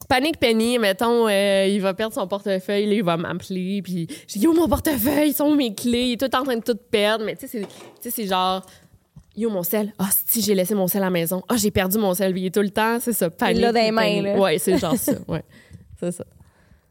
Panique 0.08 0.40
Penny, 0.40 0.76
mettons, 0.80 1.28
euh, 1.28 1.66
il 1.68 1.80
va 1.80 1.94
perdre 1.94 2.12
son 2.14 2.26
portefeuille, 2.26 2.86
là, 2.86 2.94
il 2.94 3.04
va 3.04 3.16
m'appeler, 3.16 3.80
puis 3.80 4.08
je 4.26 4.38
dis 4.40 4.44
Yo, 4.44 4.52
mon 4.52 4.66
portefeuille, 4.68 5.30
ils 5.30 5.34
sont 5.34 5.44
où 5.52 5.54
mes 5.54 5.72
clés? 5.72 6.06
Il 6.06 6.12
est 6.14 6.16
tout 6.28 6.34
en 6.36 6.42
train 6.42 6.56
de 6.56 6.62
tout 6.64 6.76
perdre, 6.90 7.24
mais 7.24 7.36
tu 7.36 7.42
sais, 7.46 7.58
c'est- 7.60 7.60
tu 7.60 7.70
sais, 8.00 8.10
c'est 8.10 8.26
genre 8.26 8.66
Yo, 9.37 9.49
mon 9.49 9.62
sel, 9.62 9.92
ah, 9.99 10.08
si, 10.26 10.42
j'ai 10.42 10.54
laissé 10.54 10.75
mon 10.75 10.88
sel 10.88 11.02
à 11.02 11.06
la 11.06 11.10
maison, 11.10 11.42
ah, 11.49 11.56
j'ai 11.56 11.70
perdu 11.70 11.99
mon 11.99 12.14
sel, 12.14 12.37
il 12.37 12.46
est 12.46 12.54
tout 12.54 12.60
le 12.62 12.70
temps, 12.70 12.99
c'est 13.00 13.12
ça, 13.12 13.30
panique. 13.30 13.62
l'a 13.62 13.72
dans 13.72 13.78
les 13.78 13.87
puis 13.87 13.92
mains, 13.94 14.02
panique. 14.02 14.25
là. 14.25 14.38
Ouais, 14.38 14.58
c'est 14.58 14.76
genre 14.78 14.96
ça, 14.96 15.12
ouais. 15.28 15.44
C'est 15.99 16.12
ça. 16.12 16.25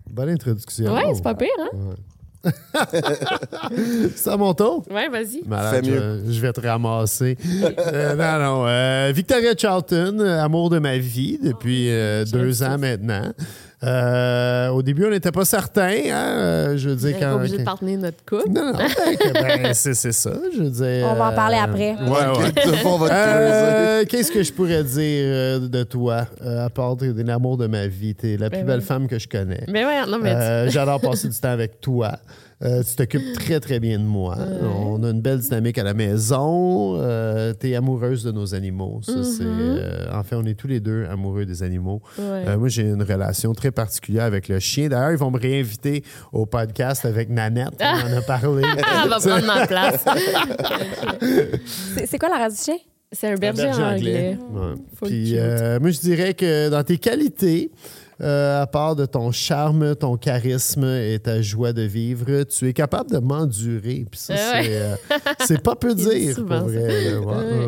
Bonne 0.09 0.29
introduction. 0.29 0.93
Ouais, 0.93 1.13
c'est 1.13 1.23
pas 1.23 1.35
pire, 1.35 1.49
hein? 1.59 1.95
C'est 4.15 4.29
à 4.29 4.37
mon 4.37 4.53
tour? 4.53 4.85
Ouais, 4.89 5.09
vas-y. 5.09 5.41
Malade, 5.45 5.85
mieux. 5.85 6.23
Je, 6.25 6.31
je 6.31 6.39
vais 6.39 6.53
te 6.53 6.61
ramasser. 6.61 7.37
Euh, 7.77 8.15
non, 8.15 8.39
non. 8.43 8.67
euh, 8.67 9.11
Victoria 9.13 9.53
Charlton, 9.57 10.17
euh, 10.21 10.41
amour 10.41 10.69
de 10.69 10.79
ma 10.79 10.97
vie 10.97 11.37
depuis 11.43 11.89
euh, 11.89 12.25
J'aime 12.25 12.39
deux 12.41 12.63
ans 12.63 12.77
maintenant. 12.77 13.33
Euh, 13.81 14.67
au 14.69 14.81
début, 14.81 15.05
on 15.05 15.09
n'était 15.09 15.31
pas 15.31 15.45
certains. 15.45 15.83
Hein, 16.11 16.27
euh, 16.37 16.77
je 16.77 16.89
veux 16.89 16.95
dire, 16.97 17.15
On 17.17 17.19
quand. 17.21 17.35
obligé 17.35 17.57
de 17.59 17.63
partenaire 17.63 17.97
notre 17.99 18.25
couple. 18.25 18.49
Non, 18.51 18.65
non, 18.65 18.73
ben, 18.73 19.33
ben, 19.63 19.73
c'est 19.73 19.93
c'est 19.93 20.11
ça. 20.11 20.31
Je 20.53 20.63
veux 20.63 20.69
dire. 20.69 21.07
On 21.09 21.13
va 21.15 21.29
en 21.29 21.33
parler 21.33 21.57
euh, 21.57 21.63
après. 21.63 21.91
Ouais, 21.95 22.09
ouais. 22.09 23.09
Euh, 23.11 24.05
Qu'est-ce 24.07 24.31
que 24.31 24.43
je 24.43 24.51
pourrais 24.51 24.83
dire 24.83 25.61
de 25.69 25.83
toi, 25.83 26.25
à 26.45 26.69
part 26.69 26.95
de, 26.95 27.11
de 27.11 27.23
l'amour 27.23 27.57
de 27.57 27.67
ma 27.67 27.87
vie? 27.87 28.15
T'es 28.15 28.37
la 28.37 28.49
plus 28.49 28.59
Ben 28.59 28.65
belle 28.67 28.79
oui. 28.79 28.85
femme 28.85 29.07
que 29.07 29.17
je 29.19 29.27
connais. 29.27 29.63
Mais 29.67 29.85
ouais, 29.85 30.05
non, 30.07 30.17
mais. 30.21 30.31
tu- 30.31 30.37
Euh, 30.39 30.69
J'adore 30.69 30.99
passer 31.01 31.29
du 31.29 31.37
temps 31.39 31.49
avec 31.51 31.79
toi. 31.81 32.17
Euh, 32.61 32.83
tu 32.83 32.95
t'occupes 32.95 33.33
très, 33.35 33.61
très 33.61 33.79
bien 33.79 33.99
de 33.99 34.03
moi. 34.03 34.37
On 34.85 35.01
a 35.03 35.11
une 35.11 35.21
belle 35.21 35.39
dynamique 35.39 35.77
à 35.77 35.83
la 35.83 35.93
maison. 35.93 36.97
Euh, 36.99 37.53
tu 37.57 37.69
es 37.69 37.75
amoureuse 37.75 38.23
de 38.23 38.31
nos 38.31 38.53
animaux. 38.53 38.99
Ça, 39.01 39.23
c'est, 39.23 39.43
euh, 39.43 40.07
en 40.11 40.23
fait, 40.23 40.35
on 40.35 40.45
est 40.45 40.55
tous 40.55 40.67
les 40.67 40.81
deux 40.81 41.05
amoureux 41.05 41.45
des 41.45 41.63
animaux. 41.63 42.01
Ouais. 42.17 42.43
Euh, 42.47 42.57
moi, 42.57 42.67
j'ai 42.67 42.83
une 42.83 43.03
relation 43.03 43.53
très 43.53 43.71
particulière 43.71 44.25
avec 44.25 44.49
le 44.49 44.59
chien. 44.59 44.89
D'ailleurs, 44.89 45.11
ils 45.11 45.17
vont 45.17 45.31
me 45.31 45.39
réinviter 45.39 46.03
au 46.33 46.45
podcast 46.45 47.05
avec 47.05 47.29
Nanette. 47.29 47.79
On 47.79 48.13
en 48.13 48.17
a 48.17 48.21
parlé. 48.21 48.63
Ah, 48.91 49.01
elle 49.03 49.09
va 49.09 49.19
prendre 49.19 49.45
ma 49.45 49.67
place. 49.67 50.03
C'est 52.07 52.17
quoi 52.17 52.29
la 52.29 52.37
race 52.37 52.57
du 52.57 52.63
chien? 52.63 52.77
C'est 53.11 53.27
un 53.27 53.35
berger, 53.35 53.63
berger 53.63 53.83
anglais. 53.83 54.37
Ouais. 54.51 54.73
Puis, 55.03 55.33
euh, 55.35 55.79
moi, 55.79 55.89
je 55.89 55.99
dirais 55.99 56.33
que 56.33 56.69
dans 56.69 56.83
tes 56.83 56.97
qualités, 56.97 57.71
euh, 58.21 58.61
à 58.61 58.67
part 58.67 58.95
de 58.95 59.05
ton 59.05 59.31
charme, 59.31 59.95
ton 59.95 60.17
charisme 60.17 60.83
et 60.83 61.19
ta 61.19 61.41
joie 61.41 61.71
de 61.71 61.83
vivre, 61.83 62.43
tu 62.43 62.67
es 62.67 62.73
capable 62.73 63.11
de 63.11 63.19
m'endurer. 63.19 64.05
Puis 64.09 64.19
ça, 64.19 64.33
ouais. 64.33 64.63
c'est, 64.63 64.81
euh, 64.81 64.95
c'est 65.45 65.61
pas 65.61 65.75
peu 65.79 65.95
dire, 65.95 66.35
pour 66.35 66.45
vrai. 66.45 67.15
Ouais, 67.15 67.58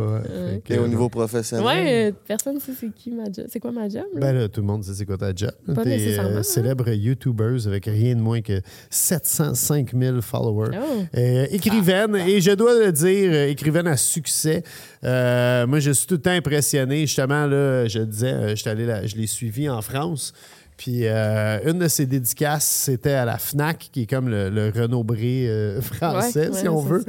Et 0.74 0.80
au 0.80 0.84
euh, 0.84 0.88
niveau 0.88 1.10
professionnel? 1.10 1.66
Ouais, 1.66 2.10
euh, 2.10 2.12
personne 2.28 2.60
sait 2.60 2.72
c'est 2.80 2.94
qui 2.94 3.12
ma 3.12 3.26
job. 3.26 3.46
C'est 3.50 3.60
quoi 3.60 3.72
ma 3.72 3.88
job? 3.90 4.04
là? 4.14 4.20
Ben 4.20 4.34
là, 4.34 4.48
tout 4.48 4.62
le 4.62 4.68
monde 4.68 4.84
sait 4.84 4.94
c'est 4.94 5.06
quoi 5.06 5.18
ta 5.18 5.34
job. 5.36 5.52
Pas 5.74 5.84
T'es 5.84 5.90
nécessairement, 5.90 6.38
hein. 6.38 6.44
célèbre 6.44 6.90
YouTuber 6.90 7.58
avec 7.68 7.86
rien 7.86 8.16
de 8.16 8.22
moins 8.22 8.42
que 8.42 8.62
705 8.90 9.94
000 9.98 10.22
followers. 10.22 10.78
Oh. 10.78 11.04
Euh, 11.18 11.48
écrivaine, 11.52 12.16
et 12.16 12.42
je 12.42 12.52
dois 12.52 12.78
le 12.86 12.92
dire, 12.92 13.32
euh, 13.32 13.48
écrivaine 13.50 13.88
à 13.88 13.98
succès. 13.98 14.64
Euh, 15.04 15.66
moi, 15.68 15.80
je 15.80 15.92
suis 15.92 16.08
tout 16.08 16.16
le 16.16 16.22
temps 16.22 16.32
impressionné. 16.32 17.02
Justement, 17.02 17.46
là, 17.48 17.88
je 17.88 18.00
disais, 18.00 18.34
euh, 18.34 18.56
j'étais 18.56 18.70
allé 18.70 18.86
là- 18.86 19.06
je 19.06 19.16
l'ai 19.16 19.28
suivi 19.28 19.68
en 19.70 19.82
France. 19.82 20.34
Puis 20.82 21.02
euh, 21.04 21.60
une 21.64 21.78
de 21.78 21.88
ses 21.88 22.08
dédicaces, 22.08 22.66
c'était 22.66 23.12
à 23.12 23.24
la 23.24 23.38
FNAC, 23.38 23.90
qui 23.92 24.02
est 24.02 24.06
comme 24.08 24.28
le, 24.30 24.50
le 24.50 24.72
Renaud 24.76 25.04
Bré 25.04 25.46
euh, 25.48 25.80
français, 25.82 26.50
Ouais, 26.50 26.58
si 26.58 26.64
ouais, 26.64 26.70
on 26.70 26.82
veut. 26.82 27.06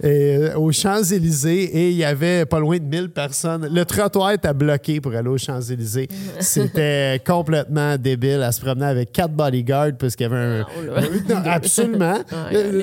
Et, 0.00 0.36
euh, 0.36 0.54
aux 0.56 0.70
Champs-Élysées, 0.70 1.64
et 1.64 1.90
il 1.90 1.96
y 1.96 2.04
avait 2.04 2.46
pas 2.46 2.60
loin 2.60 2.76
de 2.78 2.84
1000 2.84 3.10
personnes. 3.10 3.68
Le 3.68 3.84
trottoir 3.84 4.30
était 4.30 4.54
bloqué 4.54 5.00
pour 5.00 5.12
aller 5.12 5.28
aux 5.28 5.38
Champs-Élysées. 5.38 6.06
C'était 6.38 7.20
complètement 7.26 7.96
débile. 7.98 8.42
Elle 8.46 8.52
se 8.52 8.60
promenait 8.60 8.86
avec 8.86 9.10
quatre 9.10 9.32
bodyguards 9.32 9.96
parce 9.98 10.14
qu'il 10.14 10.28
y 10.28 10.32
avait 10.32 10.36
un. 10.36 10.58
Non, 10.60 10.94
là. 10.94 11.00
Non, 11.28 11.50
absolument. 11.50 12.18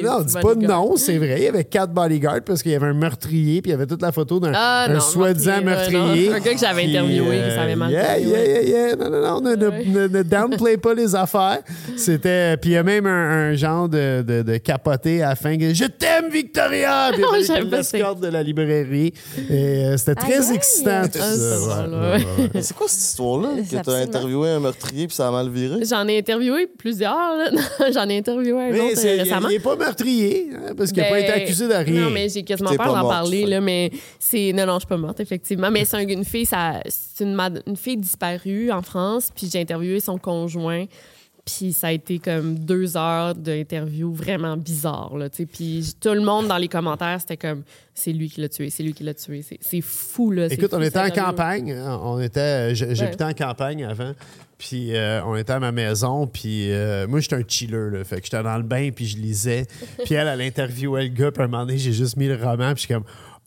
Non, 0.03 0.23
petits 0.23 0.35
dis 0.35 0.41
pas 0.41 0.55
non, 0.55 0.97
c'est 0.97 1.17
vrai. 1.19 1.35
Il 1.37 1.43
y 1.43 1.47
avait 1.47 1.63
quatre 1.63 1.93
bodyguards 1.93 2.41
parce 2.45 2.61
qu'il 2.61 2.73
y 2.73 2.75
avait 2.75 2.87
un 2.87 2.93
meurtrier, 2.93 3.61
puis 3.61 3.69
il 3.71 3.75
y 3.75 3.75
avait 3.75 3.87
toute 3.87 4.01
la 4.01 4.11
photo 4.11 4.41
d'un 4.41 4.51
Ah, 4.53 4.87
soi-disant 4.99 5.61
meurtrier, 5.63 5.97
meurtrier. 5.99 6.33
Un 6.33 6.39
gars 6.39 6.53
que 6.53 6.59
j'avais 6.59 6.83
interviewé, 6.83 7.41
qui 7.47 7.55
savait 7.55 7.75
mal 7.77 7.91
Yeah, 7.91 8.17
yeah, 8.19 8.45
yeah, 8.45 8.61
yeah. 8.61 8.95
Non, 8.97 9.09
non, 9.09 9.21
non, 9.21 9.41
ne, 9.41 9.55
ne- 9.55 10.07
ne 10.07 10.32
downplay 10.33 10.77
pas 10.77 10.93
les 10.93 11.15
affaires. 11.15 11.59
C'était. 11.95 12.57
Puis 12.57 12.71
il 12.71 12.73
y 12.73 12.77
a 12.77 12.83
même 12.83 13.05
un, 13.05 13.49
un 13.51 13.53
genre 13.55 13.87
de, 13.89 14.21
de, 14.25 14.41
de 14.41 14.57
capoté 14.57 15.21
à 15.23 15.29
la 15.29 15.35
fin. 15.35 15.57
que, 15.57 15.73
Je 15.73 15.85
t'aime, 15.85 16.29
Victoria! 16.31 17.11
Puis 17.13 17.23
Oh, 17.25 17.35
il 17.39 17.45
y 17.47 17.51
avait 17.51 17.77
l'escorte 17.77 18.19
de 18.19 18.27
la 18.27 18.43
librairie. 18.43 19.13
Et 19.49 19.85
euh, 19.85 19.97
c'était 19.97 20.15
très 20.15 20.33
Aïe, 20.39 20.49
aïe. 20.49 20.55
excitant, 20.55 21.01
tout 21.03 21.19
Ah, 21.21 21.35
ça. 21.35 21.85
c'est 21.85 21.93
Ouais, 21.93 22.47
ouais, 22.53 22.61
C'est 22.61 22.75
quoi 22.75 22.87
cette 22.87 23.01
histoire-là? 23.01 23.49
Que 23.69 23.83
t'as 23.83 23.97
interviewé 23.97 24.49
un 24.49 24.59
meurtrier 24.59 25.07
puis 25.07 25.15
ça 25.15 25.27
a 25.27 25.31
mal 25.31 25.49
viré? 25.49 25.83
J'en 25.85 26.07
ai 26.07 26.17
interviewé 26.19 26.67
plusieurs. 26.67 27.13
J'en 27.93 28.07
ai 28.09 28.17
interviewé 28.17 28.61
un 28.61 28.71
Mais 28.71 28.79
autre 28.81 28.97
c'est- 28.97 29.09
euh, 29.09 29.15
il 29.15 29.21
récemment. 29.21 29.47
n'est 29.49 29.59
pas 29.59 29.75
meurtrier, 29.75 30.49
hein, 30.55 30.73
parce 30.77 30.91
qu'il 30.91 31.01
n'a 31.03 31.09
pas 31.09 31.15
Ben, 31.15 31.23
été 31.23 31.33
accusé 31.33 31.67
de 31.67 31.73
rien. 31.73 32.01
Non, 32.05 32.09
mais 32.09 32.29
j'ai 32.29 32.43
quasiment 32.43 32.69
peur 32.75 32.93
pas 32.93 33.01
d'en 33.01 33.07
parler, 33.09 33.45
là, 33.45 33.61
mais 33.61 33.91
c'est... 34.19 34.51
Non, 34.53 34.65
non, 34.65 34.73
je 34.75 34.79
suis 34.79 34.87
pas 34.87 34.97
morte, 34.97 35.19
effectivement. 35.19 35.69
Mais 35.71 35.85
c'est 35.85 35.97
un- 35.97 36.07
une 36.07 36.25
fille, 36.25 36.45
ça... 36.45 36.79
c'est 36.87 37.23
une, 37.23 37.33
mad- 37.33 37.63
une 37.67 37.77
fille 37.77 37.97
disparue 37.97 38.71
en 38.71 38.81
France, 38.81 39.29
puis 39.35 39.49
j'ai 39.51 39.61
interviewé 39.61 39.99
son 39.99 40.17
conjoint, 40.23 40.85
puis 41.45 41.73
ça 41.73 41.87
a 41.87 41.91
été 41.91 42.19
comme 42.19 42.57
deux 42.57 42.95
heures 42.95 43.35
d'interview 43.35 44.13
vraiment 44.13 44.55
bizarre, 44.55 45.17
là. 45.17 45.27
Puis 45.29 45.93
tout 45.99 46.13
le 46.13 46.21
monde 46.21 46.47
dans 46.47 46.57
les 46.57 46.69
commentaires, 46.69 47.19
c'était 47.19 47.35
comme, 47.35 47.63
c'est 47.93 48.13
lui 48.13 48.29
qui 48.29 48.39
l'a 48.39 48.47
tué, 48.47 48.69
c'est 48.69 48.81
lui 48.81 48.93
qui 48.93 49.03
l'a 49.03 49.13
tué. 49.13 49.43
C'est- 49.59 49.81
fou, 49.81 50.31
là. 50.31 50.47
Écoute, 50.49 50.69
fou, 50.69 50.77
on 50.77 50.81
était 50.81 50.99
en 50.99 51.09
campagne. 51.09 51.71
hein, 51.73 51.99
On 52.01 52.19
était, 52.21 52.73
j'habitais 52.73 53.23
Ouais. 53.25 53.31
en 53.31 53.33
campagne 53.33 53.83
avant. 53.83 54.13
Puis 54.57 54.95
euh, 54.95 55.21
on 55.25 55.35
était 55.35 55.51
à 55.51 55.59
ma 55.59 55.73
maison. 55.73 56.25
Puis 56.25 56.71
euh, 56.71 57.05
moi, 57.07 57.19
j'étais 57.19 57.35
un 57.35 57.43
chiller. 57.45 57.89
Là, 57.91 58.03
fait 58.05 58.17
que 58.21 58.23
j'étais 58.25 58.41
dans 58.41 58.55
le 58.55 58.63
bain. 58.63 58.91
Puis 58.95 59.05
je 59.07 59.17
lisais. 59.17 59.65
Puis 60.05 60.13
elle, 60.15 60.27
elle 60.29 60.39
interviewait 60.41 61.03
le 61.03 61.09
gars. 61.09 61.31
Puis 61.31 61.41
à 61.41 61.45
un 61.45 61.47
moment 61.49 61.65
donné, 61.65 61.77
j'ai 61.77 61.91
juste 61.91 62.15
mis 62.15 62.27
le 62.29 62.35
roman. 62.35 62.73
Puis 62.73 62.83
je 62.83 62.85
suis 62.85 62.93
comme, 62.93 63.03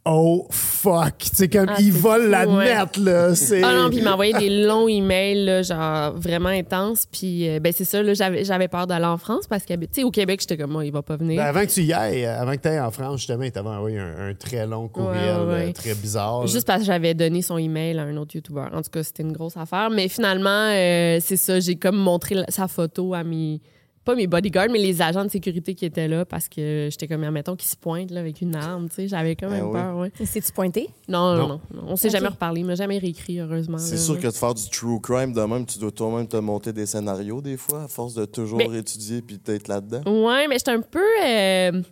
oh 0.07 0.47
fuck. 0.51 1.19
Tu 1.19 1.29
sais, 1.35 1.49
comme, 1.49 1.67
Ah, 1.69 1.77
il 1.81 1.93
c'est 1.93 1.99
vole 1.99 2.23
fou, 2.25 2.29
la 2.31 2.47
ouais. 2.49 2.65
net, 2.77 2.97
là. 2.97 3.35
C'est... 3.35 3.63
Ah 3.63 3.73
non, 3.75 3.89
puis 3.89 3.99
il 3.99 4.05
m'a 4.05 4.13
envoyé 4.15 4.33
des 4.33 4.65
longs 4.65 4.89
emails, 4.89 5.45
là, 5.45 5.63
genre 5.63 6.13
vraiment 6.17 6.49
intenses. 6.49 7.07
Puis, 7.11 7.49
euh, 7.49 7.61
ben, 7.61 7.73
c'est 7.77 7.85
ça, 7.85 8.03
là, 8.03 8.15
j'avais, 8.15 8.45
j'avais 8.45 8.69
peur 8.69 8.87
d'aller 8.87 9.05
en 9.05 9.19
France 9.19 9.47
parce 9.49 9.65
que, 9.65 9.75
tu 9.75 9.87
sais, 9.93 10.03
au 10.05 10.11
Québec, 10.11 10.41
j'étais 10.41 10.57
comme, 10.57 10.71
moi, 10.73 10.85
il 10.85 10.93
va 10.93 11.03
pas 11.03 11.17
venir. 11.17 11.37
Ben, 11.43 11.47
avant 11.49 11.61
que 11.67 11.71
tu 11.71 11.83
y 11.83 11.93
ailles, 11.93 12.25
euh, 12.25 12.41
avant 12.41 12.53
que 12.53 12.61
tu 12.63 12.69
ailles 12.69 12.81
en 12.81 12.91
France, 12.91 13.19
justement, 13.19 13.43
il 13.43 13.53
t'avait 13.53 13.69
envoyé 13.69 13.99
un, 13.99 14.29
un 14.31 14.35
très 14.35 14.67
long 14.67 14.89
courriel, 14.89 15.37
Ouais, 15.41 15.45
ouais, 15.47 15.53
ouais. 15.55 15.69
euh, 15.69 15.73
très 15.73 15.95
bizarre. 15.95 16.41
là. 16.43 16.47
Juste 16.47 16.67
parce 16.67 16.81
que 16.81 16.87
j'avais 16.87 17.15
donné 17.15 17.43
son 17.43 17.59
email 17.59 17.99
à 17.99 18.03
un 18.03 18.17
autre 18.17 18.35
YouTuber. 18.37 18.67
En 18.73 18.83
tout 18.83 18.91
cas, 18.91 19.03
c'était 19.03 19.23
une 19.25 19.33
grosse 19.33 19.57
affaire. 19.57 19.91
Mais 19.91 20.09
finalement, 20.09 20.71
euh, 20.73 21.19
c'est 21.21 21.37
ça, 21.37 21.59
j'ai 21.61 21.77
comme 21.77 21.97
montré 21.97 22.37
sa 22.49 22.69
photo 22.69 23.13
à 23.15 23.25
mes. 23.25 23.61
Pas 24.07 24.15
mes 24.15 24.27
bodyguards, 24.27 24.69
mais 24.71 24.79
les 24.79 25.03
agents 25.03 25.25
de 25.25 25.29
sécurité 25.31 25.75
qui 25.75 25.85
étaient 25.85 26.09
là 26.09 26.25
parce 26.25 26.49
que 26.49 26.89
j'étais 26.91 27.07
comme, 27.09 27.25
admettons, 27.25 27.57
qui 27.57 27.67
se 27.67 27.77
pointent 27.77 28.11
là, 28.13 28.21
avec 28.21 28.41
une 28.41 28.55
arme, 28.57 28.89
tu 28.89 28.95
sais. 28.95 29.09
J'avais 29.09 29.35
quand 29.37 29.51
même 29.51 29.67
oui. 29.67 29.73
peur, 29.73 29.97
ouais. 29.99 30.13
Et 30.21 30.25
C'est-tu 30.27 30.53
pointé? 30.53 30.89
Non, 31.09 31.35
non, 31.35 31.37
Non. 31.37 31.49
non. 31.49 31.61
non. 31.75 31.83
On 31.89 31.97
s'est 31.97 32.09
jamais 32.11 32.29
reparlé. 32.29 32.61
Il 32.61 32.67
m'a 32.67 32.77
jamais 32.77 32.99
réécrit, 32.99 33.41
heureusement. 33.41 33.79
C'est 33.79 33.99
sûr 33.99 34.19
que 34.19 34.29
de 34.29 34.33
faire 34.33 34.55
du 34.55 34.71
true 34.71 35.01
crime 35.01 35.33
de 35.33 35.41
même, 35.43 35.67
tu 35.67 35.79
dois 35.79 35.91
toi-même 35.91 36.27
te 36.29 36.37
monter 36.37 36.73
des 36.73 36.87
scénarios 36.87 37.43
des 37.43 37.57
fois, 37.57 37.83
à 37.83 37.89
force 37.89 38.15
de 38.15 38.25
toujours 38.25 38.59
Mais- 38.59 38.79
étudier 38.79 39.21
puis 39.23 39.39
d'être 39.45 39.69
là-dedans. 39.69 40.03
Ouais, 40.07 40.47
mais 40.49 40.57
j'étais 40.59 40.71
un 40.71 40.81
peu 40.83 41.03
euh, 41.25 41.83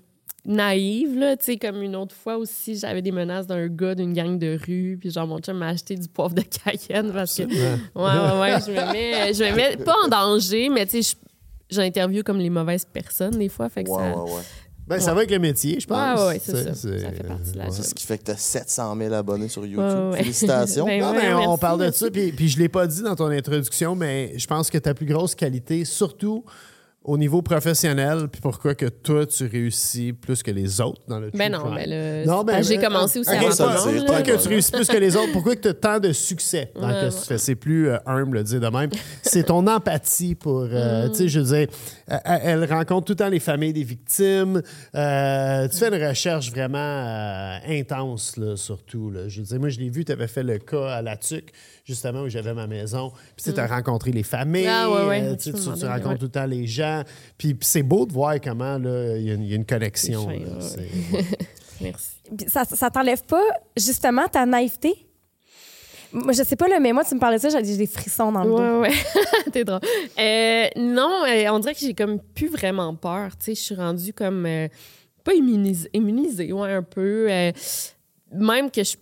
naïve, 0.45 1.19
là. 1.19 1.37
Tu 1.37 1.45
sais, 1.45 1.57
comme 1.57 1.83
une 1.83 1.97
autre 1.97 2.15
fois 2.15 2.37
aussi, 2.37 2.77
j'avais 2.77 3.03
des 3.03 3.12
menaces 3.12 3.47
d'un 3.47 3.67
gars 3.69 3.95
d'une 3.95 4.12
gang 4.12 4.38
de 4.38 4.59
rue, 4.67 4.99
puis 5.01 5.11
genre, 5.11 5.27
mon 5.27 5.38
chum 5.38 5.57
m'a 5.57 5.69
acheté 5.69 5.97
du 5.97 6.09
poivre 6.09 6.35
de 6.35 6.43
Cayenne 6.43 7.12
parce 7.12 7.35
que. 7.37 7.43
Ouais, 7.43 7.79
ouais, 7.97 8.41
ouais. 8.41 8.61
Je 8.65 8.71
me 8.71 8.93
mets, 8.93 9.33
je 9.35 9.45
me 9.45 9.57
mets 9.57 9.77
pas 9.79 9.97
en 10.05 10.09
danger, 10.09 10.69
mais 10.69 10.87
tu 10.87 11.03
sais, 11.03 11.11
je- 11.17 11.25
j'interviewe 11.70 12.22
comme 12.22 12.38
les 12.38 12.50
mauvaises 12.50 12.85
personnes 12.85 13.38
des 13.38 13.48
fois. 13.48 13.68
Fait 13.68 13.85
que 13.85 13.90
Ouais, 13.90 14.12
ça. 14.12 14.18
ouais, 14.22 14.31
ouais. 14.33 14.42
Ben, 14.87 15.00
ça 15.00 15.12
va 15.14 15.20
avec 15.20 15.31
le 15.31 15.38
métier, 15.38 15.81
je 15.81 15.87
pense. 15.87 15.96
Ouais, 16.18 16.22
ouais, 16.27 16.29
ouais, 16.35 16.40
c'est 16.44 16.53
ça. 16.62 16.74
Ça 16.74 17.11
fait 17.11 17.22
partie 17.27 17.53
de 17.53 17.57
la 17.59 17.64
ouais. 17.64 17.70
C'est 17.70 17.85
ce 17.85 17.94
qui 17.94 18.05
fait 18.07 18.18
que 18.18 18.24
tu 18.24 18.31
as 18.33 18.37
700 18.37 18.94
000 18.98 19.14
abonnés 19.14 19.48
sur 19.48 19.64
YouTube. 19.64 19.79
Ouais, 19.83 20.11
ouais. 20.11 20.18
Félicitations. 20.18 20.85
Ben 20.87 21.00
Non, 21.00 21.12
ouais, 21.12 21.22
mais 21.22 21.33
on 21.33 21.38
merci, 21.38 21.61
parle 21.61 21.79
de 21.79 21.85
merci. 21.85 21.98
ça, 22.00 22.11
puis, 22.11 22.33
puis 22.33 22.48
je 22.50 22.59
ne 22.59 22.62
l'ai 22.64 22.68
pas 22.68 22.87
dit 22.87 23.00
dans 23.03 23.16
ton 23.16 23.29
introduction, 23.31 23.96
mais 23.96 24.35
je 24.37 24.46
pense 24.46 24.68
que 24.68 24.77
ta 24.77 24.92
plus 24.92 25.07
grosse 25.07 25.35
qualité, 25.35 25.87
surtout 25.87 26.44
au 27.05 27.19
niveau 27.19 27.43
professionnel, 27.43 28.29
puis 28.33 28.40
pourquoi 28.40 28.75
que 28.75 28.87
toi, 28.87 29.27
tu 29.27 29.45
réussis 29.47 30.14
plus 30.14 30.43
que 30.43 30.51
les 30.51 30.81
autres 30.81 31.03
dans 31.07 31.21
le 31.21 31.31
Ben 31.35 31.53
non, 31.53 31.61
crime? 31.61 31.75
ben 31.75 32.27
Non, 32.27 32.38
c'est 32.40 32.47
ben, 32.47 32.57
que 32.61 32.67
j'ai 32.67 32.79
commencé 32.79 33.19
aussi 33.19 33.31
ok, 33.31 33.37
avant 33.61 33.90
le 33.90 34.07
Pas 34.07 34.12
là. 34.12 34.23
que 34.23 34.43
tu 34.43 34.49
réussis 34.49 34.73
plus 34.73 34.87
que 34.88 34.97
les 34.97 35.14
autres? 35.14 35.31
Pourquoi 35.33 35.55
que 35.55 35.61
tu 35.61 35.69
as 35.69 35.75
tant 35.75 36.01
de 36.01 36.12
succès? 36.12 36.73
Dans 36.75 36.88
Ouais, 36.88 36.95
ce 36.95 36.99
que 37.01 37.05
ouais. 37.05 37.21
tu 37.21 37.27
fais? 37.29 37.38
C'est 37.38 37.55
plus 37.57 37.90
euh, 37.90 37.99
humble 38.07 38.38
de 38.38 38.43
dire 38.45 38.61
de 38.61 38.69
même. 38.69 38.88
C'est 39.23 39.45
ton 39.45 39.67
empathie 39.67 40.35
pour... 40.35 40.67
euh, 40.73 41.09
Tu 41.11 41.14
sais, 41.17 41.29
je 41.29 41.40
veux 41.40 41.57
dire, 41.59 41.69
euh, 42.11 42.17
elle 42.43 42.64
rencontre 42.64 43.05
tout 43.07 43.12
le 43.12 43.17
temps 43.17 43.29
les 43.29 43.38
familles 43.40 43.75
des 43.75 43.85
victimes. 43.85 44.62
Euh, 44.95 45.69
tu 45.69 45.77
fais 45.77 45.88
une 45.95 46.09
recherche 46.09 46.51
vraiment 46.53 46.79
euh, 46.79 47.59
intense, 47.69 48.38
là, 48.38 48.57
surtout. 48.57 49.11
Là. 49.11 49.29
Je 49.29 49.40
veux 49.40 49.47
dire, 49.47 49.61
moi, 49.61 49.69
je 49.69 49.79
l'ai 49.79 49.90
vu, 49.90 50.07
tu 50.07 50.12
avais 50.12 50.27
fait 50.29 50.43
le 50.43 50.57
cas 50.59 50.88
à 50.88 51.03
la 51.03 51.17
TUC, 51.19 51.53
justement, 51.85 52.23
où 52.23 52.29
j'avais 52.29 52.55
ma 52.55 52.66
maison. 52.66 53.12
Puis 53.37 53.53
tu 53.53 53.61
as 53.61 53.66
rencontré 53.66 54.11
les 54.11 54.23
familles. 54.23 54.66
Ah, 54.66 54.90
ouais, 54.90 55.07
ouais. 55.07 55.23
euh, 55.23 55.37
tu, 55.37 55.53
Tu 55.53 55.59
rencontres 55.68 56.09
ouais. 56.09 56.16
tout 56.18 56.25
le 56.25 56.31
temps 56.31 56.47
les 56.47 56.66
gens. 56.66 57.03
Puis, 57.38 57.55
puis 57.55 57.66
c'est 57.68 57.83
beau 57.83 58.07
de 58.07 58.12
voir 58.12 58.35
comment 58.42 58.79
là, 58.79 59.16
il 59.16 59.23
y, 59.25 59.31
a 59.31 59.35
une- 59.35 59.42
il 59.42 59.49
y 59.51 59.53
a 59.53 59.57
une 59.57 59.66
connexion. 59.66 60.27
Merci. 61.81 62.20
Puis 62.37 62.47
Ça, 62.49 62.64
ça 62.64 62.90
t'enlève 62.90 63.23
pas 63.25 63.42
justement 63.77 64.27
ta 64.29 64.47
naïveté? 64.47 64.94
Moi, 66.12 66.33
je 66.33 66.44
sais 66.44 66.55
pas, 66.55 66.68
là, 66.68 66.79
mais 66.79 66.92
moi, 66.92 67.05
tu 67.05 67.14
me 67.16 67.20
parlais 67.20 67.38
de 67.38 67.42
ça, 67.42 67.49
j'ai 67.62 67.77
des 67.77 67.87
frissons 67.88 68.31
dans 68.31 68.44
le 68.44 68.51
dos. 68.51 68.59
Ouais, 68.59 68.88
ouais. 68.88 69.51
T'es 69.53 69.64
drôle. 69.64 69.81
Euh, 70.16 70.68
non, 70.77 71.25
euh, 71.29 71.49
on 71.51 71.59
dirait 71.59 71.75
que 71.75 71.81
j'ai 71.81 71.92
comme 71.94 72.20
plus 72.20 72.47
vraiment 72.49 72.94
peur. 72.94 73.31
Tu 73.37 73.47
sais, 73.47 73.55
je 73.57 73.61
suis 73.61 73.75
rendue 73.75 74.12
comme. 74.12 74.47
euh, 74.47 74.68
pas 75.25 75.35
immunisée, 75.35 75.88
immunisée, 75.92 76.53
ouais, 76.53 76.73
un 76.73 76.83
peu. 76.85 77.27
euh, 77.29 77.51
même 78.33 78.70
que 78.70 78.85
je. 78.85 78.94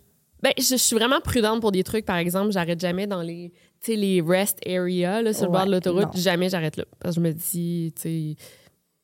Ben, 0.42 0.52
je, 0.58 0.62
je 0.64 0.76
suis 0.76 0.96
vraiment 0.96 1.20
prudente 1.20 1.60
pour 1.60 1.70
des 1.72 1.84
trucs. 1.84 2.04
Par 2.04 2.16
exemple, 2.16 2.50
j'arrête 2.52 2.80
jamais 2.80 3.06
dans 3.06 3.22
les, 3.22 3.52
tu 3.80 3.92
sais, 3.92 3.96
les 3.96 4.20
rest 4.20 4.58
areas, 4.66 5.22
là, 5.22 5.32
sur 5.32 5.44
le 5.46 5.52
bord 5.52 5.66
de 5.66 5.70
l'autoroute. 5.72 6.16
Jamais 6.16 6.48
j'arrête 6.48 6.76
là. 6.76 6.84
Parce 6.98 7.14
que 7.14 7.20
je 7.20 7.26
me 7.26 7.32
dis, 7.32 7.92
tu 7.94 8.02
sais, 8.02 8.36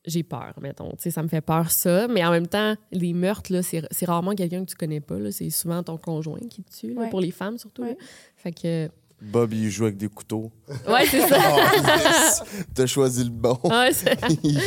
j'ai 0.05 0.23
peur, 0.23 0.53
mettons. 0.61 0.89
Tu 0.91 0.95
sais, 1.03 1.11
ça 1.11 1.23
me 1.23 1.27
fait 1.27 1.41
peur, 1.41 1.71
ça. 1.71 2.07
Mais 2.07 2.25
en 2.25 2.31
même 2.31 2.47
temps, 2.47 2.75
les 2.91 3.13
meurtres, 3.13 3.53
là, 3.53 3.61
c'est 3.61 3.83
c'est 3.91 4.05
rarement 4.05 4.33
quelqu'un 4.35 4.65
que 4.65 4.69
tu 4.69 4.75
connais 4.75 4.99
pas. 5.01 5.17
là. 5.19 5.31
C'est 5.31 5.49
souvent 5.49 5.81
ton 5.83 5.97
conjoint 5.97 6.39
qui 6.49 6.61
te 6.63 6.71
tue, 6.77 6.93
là, 6.93 7.01
Ouais. 7.01 7.09
pour 7.09 7.21
les 7.21 7.31
femmes 7.31 7.57
surtout. 7.57 7.83
là. 7.83 7.93
Fait 8.35 8.51
que. 8.51 8.89
Bob, 9.21 9.51
il 9.53 9.69
joue 9.69 9.83
avec 9.83 9.97
des 9.97 10.07
couteaux. 10.07 10.49
Ouais, 10.87 11.05
c'est 11.05 11.27
ça. 11.27 11.37
T'as 12.73 12.85
choisi 12.85 13.23
le 13.25 13.29
bon. 13.29 13.57
Ouais, 13.65 13.91
c'est- 13.91 14.17
il 14.43 14.59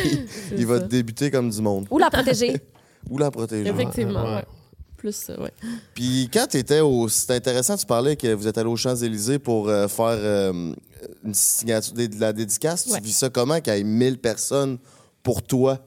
il 0.56 0.66
va 0.66 0.78
te 0.80 0.84
débuter 0.84 1.30
comme 1.30 1.48
du 1.48 1.60
monde. 1.62 1.86
Ou 1.90 1.96
la 1.98 2.10
protéger. 2.10 2.60
Ou 3.08 3.16
la 3.18 3.30
protéger. 3.30 3.68
Effectivement, 3.70 4.24
Ouais. 4.24 4.34
ouais. 4.36 4.44
Plus 5.02 5.32
ouais. 5.36 5.50
Puis 5.94 6.30
quand 6.32 6.46
tu 6.48 6.58
étais 6.58 6.78
au. 6.78 7.08
C'était 7.08 7.34
intéressant, 7.34 7.76
tu 7.76 7.86
parlais 7.86 8.14
que 8.14 8.32
vous 8.34 8.46
êtes 8.46 8.56
allé 8.56 8.68
aux 8.68 8.76
Champs-Élysées 8.76 9.40
pour 9.40 9.68
euh, 9.68 9.88
faire 9.88 10.06
euh, 10.10 10.72
une 11.24 11.34
signature 11.34 11.92
de 11.92 12.20
la 12.20 12.32
dédicace. 12.32 12.86
Ouais. 12.86 12.98
Tu 12.98 13.06
vis 13.06 13.12
ça 13.12 13.28
comment 13.28 13.60
qu'il 13.60 13.74
y 13.74 13.80
ait 13.80 13.82
1000 13.82 14.18
personnes 14.18 14.78
pour 15.24 15.42
toi? 15.42 15.80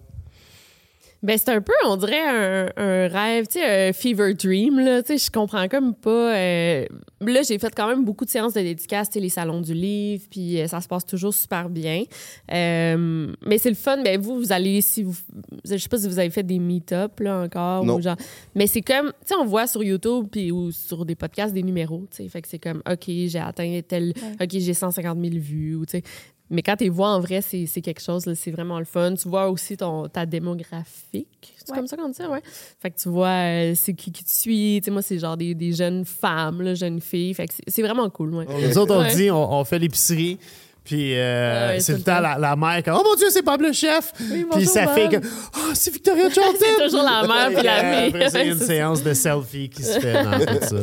Ben, 1.26 1.38
c'est 1.38 1.50
un 1.50 1.62
peu, 1.62 1.74
on 1.86 1.98
dirait, 1.98 2.22
un, 2.28 2.70
un 2.78 3.08
rêve, 3.08 3.48
tu 3.48 3.60
sais, 3.60 3.90
un 3.90 3.94
fever 3.94 4.34
dream, 4.36 4.80
là. 4.80 5.02
Tu 5.04 5.18
sais, 5.18 5.26
je 5.26 5.32
comprends 5.32 5.68
comme 5.68 5.94
pas. 5.96 6.36
euh, 6.36 6.86
Là, 7.22 7.42
j'ai 7.42 7.58
fait 7.58 7.74
quand 7.76 7.88
même 7.88 8.06
beaucoup 8.06 8.24
de 8.26 8.30
séances 8.30 8.54
de 8.54 8.62
dédicaces, 8.62 9.10
tu 9.10 9.14
sais, 9.16 9.20
les 9.20 9.30
salons 9.30 9.62
du 9.62 9.74
livre, 9.74 10.24
puis 10.30 10.62
euh, 10.62 10.68
ça 10.68 10.80
se 10.82 10.88
passe 10.88 11.06
toujours 11.06 11.34
super 11.34 11.70
bien. 11.70 12.04
Euh, 12.52 13.34
mais 13.46 13.58
c'est 13.58 13.70
le 13.70 13.76
fun, 13.76 14.02
ben, 14.04 14.20
vous, 14.22 14.36
vous 14.38 14.52
allez, 14.52 14.82
si 14.82 15.02
vous, 15.04 15.16
je 15.64 15.78
sais 15.78 15.90
pas 15.90 15.98
si 15.98 16.08
vous 16.08 16.20
avez 16.20 16.30
fait 16.30 16.44
des 16.44 16.60
meet-up 16.60 17.20
là 17.20 17.42
encore 17.42 17.84
Non. 17.86 17.96
ou 17.96 18.02
genre 18.02 18.16
mais 18.54 18.68
c'est 18.68 18.82
comme 18.82 19.08
tu 19.08 19.14
sais 19.28 19.36
on 19.36 19.46
voit 19.46 19.66
sur 19.68 19.84
YouTube 19.84 20.28
puis 20.32 20.52
ou 20.52 20.72
sur 20.72 21.06
des 21.06 21.16
podcasts 21.16 21.54
des 21.54 21.64
numéros 21.64 22.04
tu 22.12 22.18
sais 22.24 22.30
fait 22.30 22.42
que 22.42 22.48
c'est 22.48 22.60
comme 22.60 22.82
OK 22.90 23.06
j'ai 23.08 23.40
atteint 23.40 23.80
tel 23.88 24.14
OK 24.42 24.50
j'ai 24.52 24.74
150 24.74 25.18
000 25.20 25.34
vues 25.40 25.76
ou 25.76 25.86
tu 25.86 25.98
sais 25.98 26.04
mais 26.50 26.62
quand 26.62 26.76
tu 26.78 26.84
les 26.86 26.90
vois 26.90 27.10
en 27.10 27.20
vrai 27.20 27.42
c'est 27.42 27.66
c'est 27.66 27.82
quelque 27.82 28.02
chose 28.02 28.24
c'est 28.36 28.52
vraiment 28.52 28.78
le 28.80 28.86
fun 28.86 29.16
tu 29.16 29.28
vois 29.28 29.50
aussi 29.50 29.76
ton 29.78 30.08
ta 30.08 30.26
démographique 30.26 31.28
c'est 31.58 31.72
Ouais. 31.72 31.78
comme 31.78 31.88
ça 31.88 31.98
qu'on 31.98 32.10
dit 32.10 32.22
ouais 32.22 32.42
fait 32.80 32.92
que 32.92 33.00
tu 33.00 33.10
vois 33.10 33.28
euh, 33.30 33.74
c'est 33.76 33.94
qui 33.94 34.12
qui 34.12 34.24
te 34.24 34.30
suit 34.30 34.80
tu 34.82 34.86
sais 34.86 34.92
moi 34.92 35.02
c'est 35.02 35.18
genre 35.18 35.38
des, 35.38 35.56
des 35.56 35.74
jeunes 35.74 36.06
femmes 36.06 36.62
là, 36.62 36.76
jeunes 36.76 37.02
filles 37.02 37.34
fait 37.34 37.48
que 37.48 37.54
c'est- 37.56 37.64
c'est 37.70 37.82
vraiment 37.82 38.10
cool 38.10 38.34
ouais. 38.36 38.46
Nous 38.68 38.78
autres, 38.78 38.96
on 38.96 39.00
Ouais. 39.00 39.16
dit, 39.16 39.32
on, 39.32 39.54
on 39.54 39.64
fait 39.64 39.80
l'épicerie. 39.80 40.38
Puis 40.86 41.14
euh, 41.18 41.70
ouais, 41.74 41.80
c'est 41.80 41.94
tout 41.94 41.98
le 42.00 42.04
temps 42.04 42.20
la, 42.20 42.38
la 42.38 42.56
mère 42.56 42.82
qui 42.84 42.90
Oh 42.92 43.02
mon 43.04 43.16
Dieu, 43.16 43.28
c'est 43.32 43.44
Bob 43.44 43.60
le 43.62 43.74
chef! 43.74 44.14
Oui, 44.32 44.46
puis 44.52 44.66
sa 44.68 44.88
fille 44.94 45.10
comme 45.10 45.24
Oh, 45.58 45.72
c'est 45.74 45.92
Victoria 45.92 46.30
Jordan! 46.30 46.54
C'est 46.60 46.84
toujours 46.86 47.04
la 47.04 47.28
mère 47.28 47.48
puis 47.58 47.66
la 47.66 47.84
Euh. 47.84 48.08
Après 48.08 48.30
y 48.32 48.38
a 48.38 48.44
une 48.54 48.58
c'est 48.60 48.66
séance 48.66 49.04
de 49.04 49.14
selfie 49.14 49.68
qui 49.70 49.82
se 49.84 50.00
fait 50.00 50.24
dans 50.24 50.38
tout 50.40 50.46
ça. 50.62 50.76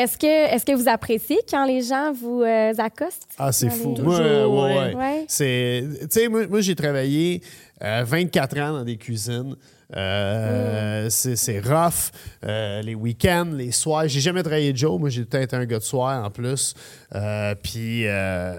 Est-ce 0.00 0.16
que, 0.18 0.26
est 0.54 0.64
que 0.64 0.72
vous 0.74 0.88
appréciez 0.88 1.38
quand 1.48 1.66
les 1.66 1.82
gens 1.82 2.12
vous 2.12 2.42
euh, 2.42 2.72
accostent? 2.78 3.28
Ah, 3.38 3.52
c'est 3.52 3.68
fou. 3.70 3.94
les- 3.96 4.02
Moi, 4.02 4.18
euh, 4.18 4.46
ouais, 4.46 4.62
ouais. 4.62 4.76
ouais. 4.76 4.94
Ouais. 4.94 5.24
C'est, 5.28 5.84
tu 6.00 6.06
sais, 6.10 6.28
moi, 6.28 6.46
moi, 6.48 6.60
j'ai 6.62 6.74
travaillé 6.74 7.42
euh, 7.82 8.02
24 8.06 8.58
ans 8.60 8.72
dans 8.78 8.84
des 8.84 8.96
cuisines. 8.96 9.54
Euh, 9.96 11.06
c'est, 11.10 11.36
c'est 11.36 11.60
rough. 11.60 12.10
Euh, 12.44 12.82
les 12.82 12.94
week-ends, 12.94 13.48
les 13.54 13.70
soirs. 13.72 14.08
J'ai 14.08 14.20
jamais 14.20 14.42
travaillé 14.42 14.72
de 14.72 14.78
jour. 14.78 14.98
Moi, 14.98 15.08
j'ai 15.10 15.20
tout 15.22 15.28
le 15.32 15.38
temps 15.38 15.42
été 15.42 15.56
un 15.56 15.64
gars 15.66 15.78
de 15.78 15.84
soir 15.84 16.24
en 16.24 16.30
plus. 16.30 16.74
Euh, 17.14 17.54
puis, 17.62 18.06
euh, 18.06 18.54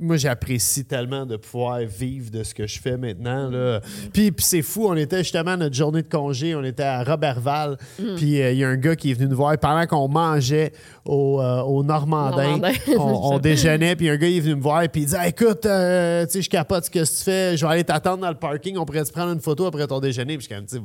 moi, 0.00 0.16
j'apprécie 0.16 0.84
tellement 0.84 1.24
de 1.24 1.36
pouvoir 1.36 1.80
vivre 1.80 2.30
de 2.30 2.42
ce 2.42 2.54
que 2.54 2.66
je 2.66 2.78
fais 2.80 2.96
maintenant. 2.96 3.48
Là. 3.50 3.80
Puis, 4.12 4.30
puis 4.30 4.44
c'est 4.44 4.62
fou. 4.62 4.86
On 4.88 4.96
était 4.96 5.18
justement 5.18 5.52
à 5.52 5.56
notre 5.56 5.74
journée 5.74 6.02
de 6.02 6.08
congé. 6.08 6.54
On 6.54 6.62
était 6.64 6.82
à 6.82 7.02
Robertval. 7.02 7.78
Puis, 8.16 8.42
euh, 8.42 8.52
il 8.52 8.58
y 8.58 8.64
a 8.64 8.68
un 8.68 8.76
gars 8.76 8.94
qui 8.96 9.10
est 9.10 9.14
venu 9.14 9.28
nous 9.28 9.36
voir 9.36 9.56
pendant 9.58 9.86
qu'on 9.86 10.08
mangeait 10.08 10.72
au, 11.04 11.40
euh, 11.40 11.62
au 11.62 11.82
Normandin. 11.82 12.58
Normandin. 12.58 12.72
on, 12.98 13.34
on 13.34 13.38
déjeunait, 13.38 13.96
puis 13.96 14.08
un 14.08 14.16
gars 14.16 14.28
il 14.28 14.36
est 14.36 14.40
venu 14.40 14.56
me 14.56 14.62
voir, 14.62 14.82
puis 14.88 15.02
il 15.02 15.06
dit 15.06 15.14
Ah, 15.18 15.28
Écoute, 15.28 15.66
euh, 15.66 16.24
tu 16.26 16.32
sais, 16.32 16.42
je 16.42 16.50
capote 16.50 16.84
ce 16.84 16.90
que 16.90 16.98
tu 16.98 17.24
fais, 17.24 17.56
je 17.56 17.64
vais 17.66 17.72
aller 17.72 17.84
t'attendre 17.84 18.18
dans 18.18 18.28
le 18.28 18.36
parking, 18.36 18.76
on 18.76 18.84
pourrait 18.84 19.04
te 19.04 19.12
prendre 19.12 19.32
une 19.32 19.40
photo 19.40 19.66
après 19.66 19.86
ton 19.86 20.00
déjeuner. 20.00 20.36
Puis 20.36 20.46
je 20.48 20.54
suis 20.54 20.54
comme, 20.54 20.66
tu 20.66 20.76
sais, 20.76 20.82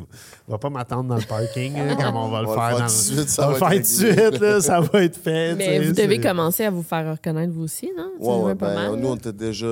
va 0.47 0.57
pas 0.57 0.69
m'attendre 0.69 1.09
dans 1.09 1.15
le 1.17 1.23
parking, 1.23 1.77
hein, 1.77 1.95
comme 1.95 2.15
on 2.15 2.29
va 2.29 2.41
le 2.41 2.47
On 2.47 2.53
faire. 2.53 2.71
le 2.71 2.77
va 2.77 2.79
le 2.79 2.85
être 2.85 3.59
faire 3.59 3.69
tout 3.69 3.77
de 3.77 3.83
suite, 3.83 4.61
ça 4.61 4.79
va 4.81 5.03
être 5.03 5.17
fait. 5.17 5.55
Mais 5.55 5.79
vous 5.79 5.93
devez 5.93 6.19
commencer 6.19 6.65
à 6.65 6.69
vous 6.71 6.83
faire 6.83 7.08
reconnaître 7.11 7.51
vous 7.53 7.63
aussi, 7.63 7.91
non? 7.97 8.11
Ouais, 8.19 8.43
ouais, 8.45 8.55
pas 8.55 8.73
ben, 8.73 8.91
mal, 8.91 8.99
nous, 8.99 9.07
on 9.09 9.15
était 9.15 9.33
déjà. 9.33 9.67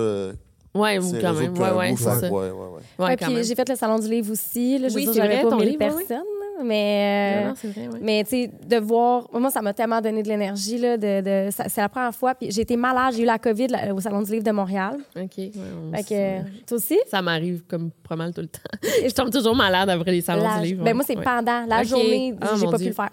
Ouais, 0.73 0.99
vous 0.99 1.13
quand 1.19 1.33
même. 1.33 1.57
ouais, 1.57 1.91
bout, 1.91 1.97
c'est 1.97 2.03
ça. 2.03 2.31
Ouais, 2.31 2.51
ouais, 2.99 3.17
puis 3.17 3.43
j'ai 3.43 3.55
fait 3.55 3.67
le 3.69 3.75
salon 3.75 3.97
du 3.99 4.07
livre 4.07 4.31
aussi. 4.31 4.77
Là, 4.77 4.89
je 4.89 4.95
Oui, 4.95 5.07
j'avais 5.13 5.27
vrai, 5.35 5.43
pas 5.43 5.49
ton 5.49 5.57
1000 5.57 5.69
livre, 5.69 5.81
ouais, 5.81 5.91
ouais. 5.93 6.03
personnes. 6.05 6.23
Mais, 6.63 7.45
euh, 7.51 7.69
vrai, 7.69 7.87
ouais. 7.87 7.99
mais 8.01 8.23
tu 8.23 8.29
sais, 8.31 8.51
de 8.67 8.77
voir, 8.77 9.27
moi, 9.31 9.51
ça 9.51 9.61
m'a 9.61 9.73
tellement 9.73 10.01
donné 10.01 10.23
de 10.23 10.27
l'énergie. 10.27 10.79
là, 10.79 10.97
De, 10.97 11.21
de- 11.21 11.49
c'est 11.51 11.81
la 11.81 11.87
première 11.89 12.13
fois. 12.15 12.33
Puis 12.33 12.49
j'ai 12.51 12.61
été 12.61 12.75
malade, 12.75 13.13
j'ai 13.15 13.21
eu 13.23 13.25
la 13.25 13.37
COVID 13.37 13.67
là, 13.67 13.93
au 13.93 13.99
Salon 13.99 14.23
du 14.23 14.31
livre 14.31 14.43
de 14.43 14.49
Montréal. 14.51 14.97
OK. 15.15 15.31
ouais, 15.37 15.51
Fait 15.97 16.03
que, 16.03 16.65
toi 16.65 16.77
aussi? 16.77 16.97
Ça 17.11 17.21
m'arrive 17.21 17.63
comme 17.67 17.91
pas 18.07 18.15
mal 18.15 18.33
tout 18.33 18.41
le 18.41 18.47
temps. 18.47 18.59
je 18.83 19.13
tombe 19.13 19.29
toujours 19.31 19.55
malade 19.55 19.87
après 19.91 20.11
les 20.11 20.21
salons 20.21 20.43
La- 20.43 20.57
du 20.59 20.65
livre. 20.65 20.83
ben, 20.83 20.95
moi, 20.95 21.03
c'est 21.05 21.15
Ouais. 21.17 21.23
pendant 21.23 21.63
la 21.67 21.81
Ok. 21.81 21.85
journée, 21.85 22.33
Ah, 22.41 22.47
j'ai 22.59 22.65
pas 22.65 22.77
Dieu. 22.77 22.85
pu 22.85 22.89
le 22.89 22.93
faire. 22.95 23.09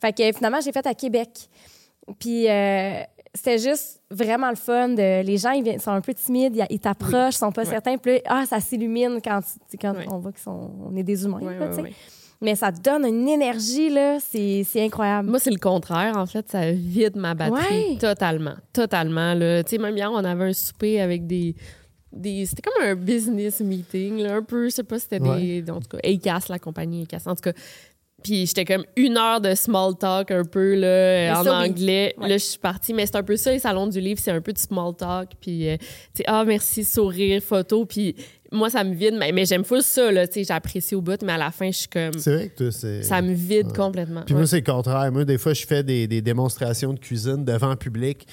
Fait 0.00 0.12
que 0.12 0.32
finalement, 0.36 0.60
j'ai 0.60 0.72
fait 0.72 0.86
à 0.86 0.94
Québec. 0.94 1.28
Puis 2.18 2.48
euh, 2.48 3.00
c'était 3.34 3.58
juste 3.58 4.00
vraiment 4.10 4.50
le 4.50 4.56
fun. 4.56 4.88
De, 4.90 5.22
les 5.22 5.38
gens, 5.38 5.50
ils, 5.52 5.62
viennent- 5.62 5.78
sont 5.80 5.90
un 5.92 6.00
peu 6.00 6.12
timides, 6.14 6.60
ils, 6.70 6.78
t'approchent, 6.78 7.34
ils 7.34 7.38
sont 7.38 7.52
pas 7.52 7.62
Ouais. 7.62 7.68
certains. 7.70 7.96
Puis 7.96 8.14
là, 8.14 8.20
ah, 8.26 8.44
ça 8.46 8.60
s'illumine 8.60 9.20
quand, 9.24 9.40
tu- 9.70 9.78
quand 9.78 9.94
Ouais. 9.94 10.06
on 10.10 10.18
voit 10.18 10.32
qu'on 10.32 10.94
est 10.96 11.02
des 11.02 11.24
humains. 11.24 11.40
Ouais, 11.40 11.58
là. 11.58 11.70
Mais 12.40 12.56
ça 12.56 12.72
donne 12.72 13.06
une 13.06 13.28
énergie, 13.28 13.88
là, 13.88 14.18
c'est 14.20 14.64
incroyable. 14.76 15.30
Moi, 15.30 15.38
c'est 15.38 15.52
le 15.52 15.58
contraire. 15.60 16.16
En 16.16 16.26
fait, 16.26 16.50
ça 16.50 16.72
vide 16.72 17.14
ma 17.16 17.34
batterie 17.34 17.98
totalement. 17.98 18.54
Totalement. 18.72 19.32
là. 19.34 19.62
Tu 19.62 19.70
sais, 19.70 19.78
même 19.78 19.96
hier, 19.96 20.10
on 20.10 20.16
avait 20.24 20.44
un 20.46 20.52
souper 20.52 21.00
avec 21.00 21.26
des. 21.28 21.54
des 22.12 22.44
c'était 22.44 22.62
comme 22.62 22.82
un 22.84 22.96
business 22.96 23.60
meeting, 23.60 24.18
là, 24.18 24.34
un 24.34 24.42
peu. 24.42 24.64
Je 24.64 24.70
sais 24.74 24.82
pas 24.82 24.98
si 24.98 25.02
c'était 25.08 25.20
des. 25.20 25.64
En 25.70 25.80
tout 25.80 25.88
cas, 25.96 25.98
ACAS, 26.02 26.48
la 26.48 26.58
compagnie 26.58 27.02
ACAS. 27.04 27.22
En 27.30 27.36
tout 27.36 27.42
cas. 27.42 27.52
Puis 28.22 28.46
j'étais 28.46 28.64
comme 28.64 28.84
une 28.96 29.16
heure 29.16 29.40
de 29.40 29.54
small 29.54 29.96
talk 29.98 30.30
un 30.30 30.44
peu 30.44 30.74
là, 30.74 31.40
en 31.40 31.46
anglais. 31.46 32.14
Ouais. 32.18 32.28
Là, 32.28 32.36
je 32.38 32.44
suis 32.44 32.58
partie. 32.58 32.94
Mais 32.94 33.06
c'est 33.06 33.16
un 33.16 33.22
peu 33.22 33.36
ça, 33.36 33.52
les 33.52 33.58
salons 33.58 33.86
du 33.86 34.00
livre, 34.00 34.20
c'est 34.22 34.30
un 34.30 34.40
peu 34.40 34.52
de 34.52 34.58
small 34.58 34.94
talk. 34.94 35.30
Puis, 35.40 35.68
euh, 35.68 35.76
tu 35.78 35.86
sais, 36.18 36.24
ah, 36.26 36.44
merci, 36.44 36.84
sourire, 36.84 37.42
photo. 37.42 37.84
Puis 37.84 38.14
moi, 38.50 38.70
ça 38.70 38.84
me 38.84 38.94
vide. 38.94 39.14
Mais, 39.18 39.32
mais 39.32 39.44
j'aime 39.46 39.64
full 39.64 39.82
ça, 39.82 40.12
là. 40.12 40.26
Tu 40.26 40.34
sais, 40.34 40.44
j'apprécie 40.44 40.94
au 40.94 41.00
bout. 41.00 41.20
Mais 41.22 41.32
à 41.32 41.38
la 41.38 41.50
fin, 41.50 41.70
je 41.70 41.78
suis 41.78 41.88
comme. 41.88 42.12
C'est 42.18 42.34
vrai 42.34 42.48
que 42.48 42.56
toi, 42.64 42.72
c'est. 42.72 43.02
Ça 43.02 43.20
me 43.22 43.32
vide 43.32 43.74
complètement. 43.74 44.22
Puis 44.22 44.34
Ouais. 44.34 44.40
moi, 44.40 44.46
c'est 44.46 44.64
le 44.66 44.72
contraire. 44.72 45.10
Moi, 45.12 45.24
des 45.24 45.38
fois, 45.38 45.52
je 45.54 45.66
fais 45.66 45.82
des, 45.82 46.06
des 46.06 46.20
démonstrations 46.20 46.92
de 46.92 46.98
cuisine 46.98 47.44
devant 47.44 47.70
le 47.70 47.76
public. 47.76 48.26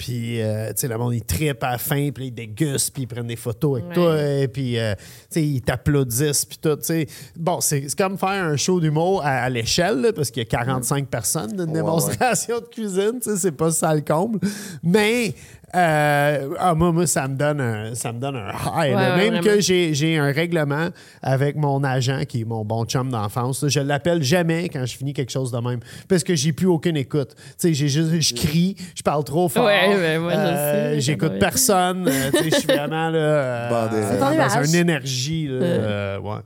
Puis, 0.00 0.40
euh, 0.40 0.68
tu 0.68 0.72
sais, 0.76 0.88
le 0.88 0.96
monde, 0.96 1.12
ils 1.12 1.22
trippent 1.22 1.62
à 1.62 1.72
la 1.72 1.78
fin, 1.78 2.08
puis 2.10 2.28
ils 2.28 2.30
dégustent, 2.30 2.94
puis 2.94 3.02
ils 3.02 3.06
prennent 3.06 3.26
des 3.26 3.36
photos 3.36 3.74
avec 3.82 3.88
Ouais. 3.90 3.94
toi, 3.94 4.22
et 4.22 4.48
puis, 4.48 4.78
euh, 4.78 4.94
tu 4.94 5.02
sais, 5.28 5.42
ils 5.42 5.60
t'applaudissent, 5.60 6.46
puis 6.46 6.56
tout, 6.56 6.74
tu 6.76 6.84
sais. 6.84 7.06
Bon, 7.36 7.60
c'est 7.60 7.84
comme 7.98 8.16
faire 8.16 8.30
un 8.46 8.56
show 8.56 8.80
d'humour 8.80 9.20
à, 9.22 9.42
à 9.42 9.50
l'échelle, 9.50 10.12
parce 10.16 10.30
qu'il 10.30 10.42
y 10.42 10.46
a 10.46 10.48
45 10.48 11.06
personnes 11.06 11.50
d'une 11.52 11.60
Ouais, 11.68 11.72
démonstration 11.74 12.60
de 12.60 12.64
cuisine, 12.64 13.20
tu 13.22 13.28
sais, 13.28 13.36
c'est 13.36 13.52
pas 13.52 13.70
ça 13.72 13.94
le 13.94 14.00
comble. 14.00 14.38
Mais, 14.82 15.34
euh, 15.74 16.48
ah, 16.58 16.74
moi, 16.74 16.90
moi, 16.92 17.06
ça 17.06 17.28
me 17.28 17.36
donne 17.36 17.60
un, 17.60 17.94
ça 17.94 18.12
me 18.12 18.18
donne 18.18 18.36
un 18.36 18.48
high. 18.50 18.94
Ouais, 18.94 19.16
Même 19.16 19.28
vraiment. 19.34 19.40
que 19.42 19.60
j'ai 19.60 19.94
j'ai 19.94 20.18
un 20.18 20.32
règlement 20.32 20.88
avec 21.22 21.56
mon 21.56 21.84
agent, 21.84 22.24
qui 22.28 22.40
est 22.40 22.44
mon 22.44 22.64
bon 22.64 22.84
chum 22.84 23.10
d'enfance. 23.10 23.64
Je 23.68 23.80
l'appelle 23.80 24.22
jamais 24.22 24.68
quand 24.68 24.84
je 24.84 24.96
finis 24.96 25.12
quelque 25.12 25.30
chose 25.32 25.52
de 25.52 25.58
même, 25.58 25.80
parce 26.08 26.24
que 26.24 26.34
j'ai 26.34 26.52
plus 26.52 26.66
aucune 26.66 26.96
écoute. 26.96 27.34
Tu 27.36 27.42
sais, 27.58 27.74
j'ai 27.74 27.88
juste, 27.88 28.20
je 28.20 28.34
crie, 28.34 28.76
je 28.96 29.02
parle 29.02 29.22
trop 29.24 29.48
fort. 29.48 29.64
Ouais, 29.66 30.18
moi, 30.18 30.32
je 30.32 30.36
Euh, 30.38 30.94
sais, 30.94 31.00
J'écoute 31.00 31.38
personne. 31.38 32.08
euh, 32.08 32.30
je 32.44 32.50
suis 32.56 32.66
vraiment 32.68 33.10
là, 33.10 33.18
euh, 33.18 33.88
euh, 33.92 34.36
dans 34.36 34.64
une 34.64 34.74
énergie. 34.74 35.46
Là, 35.48 35.54
euh, 35.62 36.18
ouais. 36.18 36.40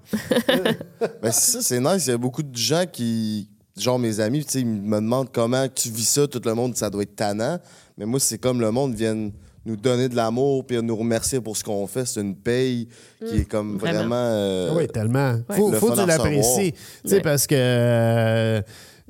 Ben, 1.23 1.31
c'est 1.33 1.53
ça, 1.53 1.59
c'est 1.63 1.81
nice. 1.81 2.07
Il 2.07 2.11
y 2.11 2.13
a 2.15 2.19
beaucoup 2.19 2.43
de 2.43 2.57
gens 2.57 2.85
qui, 2.91 3.49
genre 3.77 3.99
mes 3.99 4.21
amis, 4.21 4.45
tu 4.45 4.53
sais, 4.53 4.61
ils 4.61 4.67
me 4.67 4.97
demandent 4.97 5.31
comment 5.33 5.67
tu 5.69 5.89
vis 5.91 6.05
ça. 6.09 6.27
Tout 6.27 6.41
le 6.45 6.55
monde, 6.55 6.77
ça 6.77 6.91
doit 6.91 7.03
être 7.03 7.17
tannant. 7.17 7.59
Mais 7.97 8.07
moi, 8.07 8.19
c'est 8.21 8.39
comme 8.39 8.61
le 8.61 8.71
monde 8.71 8.95
vienne 8.95 9.33
nous 9.67 9.77
donner 9.77 10.09
de 10.09 10.17
l'amour 10.17 10.67
puis 10.67 10.77
nous 10.83 10.97
remercier 10.97 11.41
pour 11.41 11.57
ce 11.57 11.65
qu'on 11.65 11.87
fait. 11.87 12.05
C'est 12.07 12.21
une 12.21 12.37
paye 12.37 12.89
qui 13.27 13.37
est 13.37 13.45
comme 13.49 13.79
Vraiment. 13.79 13.99
vraiment. 14.01 14.15
euh, 14.17 14.69
Ah 14.73 14.75
oui, 14.77 14.87
tellement. 14.89 15.37
Faut, 15.51 15.71
Le 15.71 15.79
faut 15.79 15.89
que 15.89 15.95
fun 15.95 16.05
tu 16.05 16.11
à 16.11 16.17
l'apprécies. 16.17 16.73
Tu 16.73 16.79
sais, 17.09 17.15
Ouais. 17.17 17.21
parce 17.23 17.47
que 17.47 17.55
euh, 17.57 18.61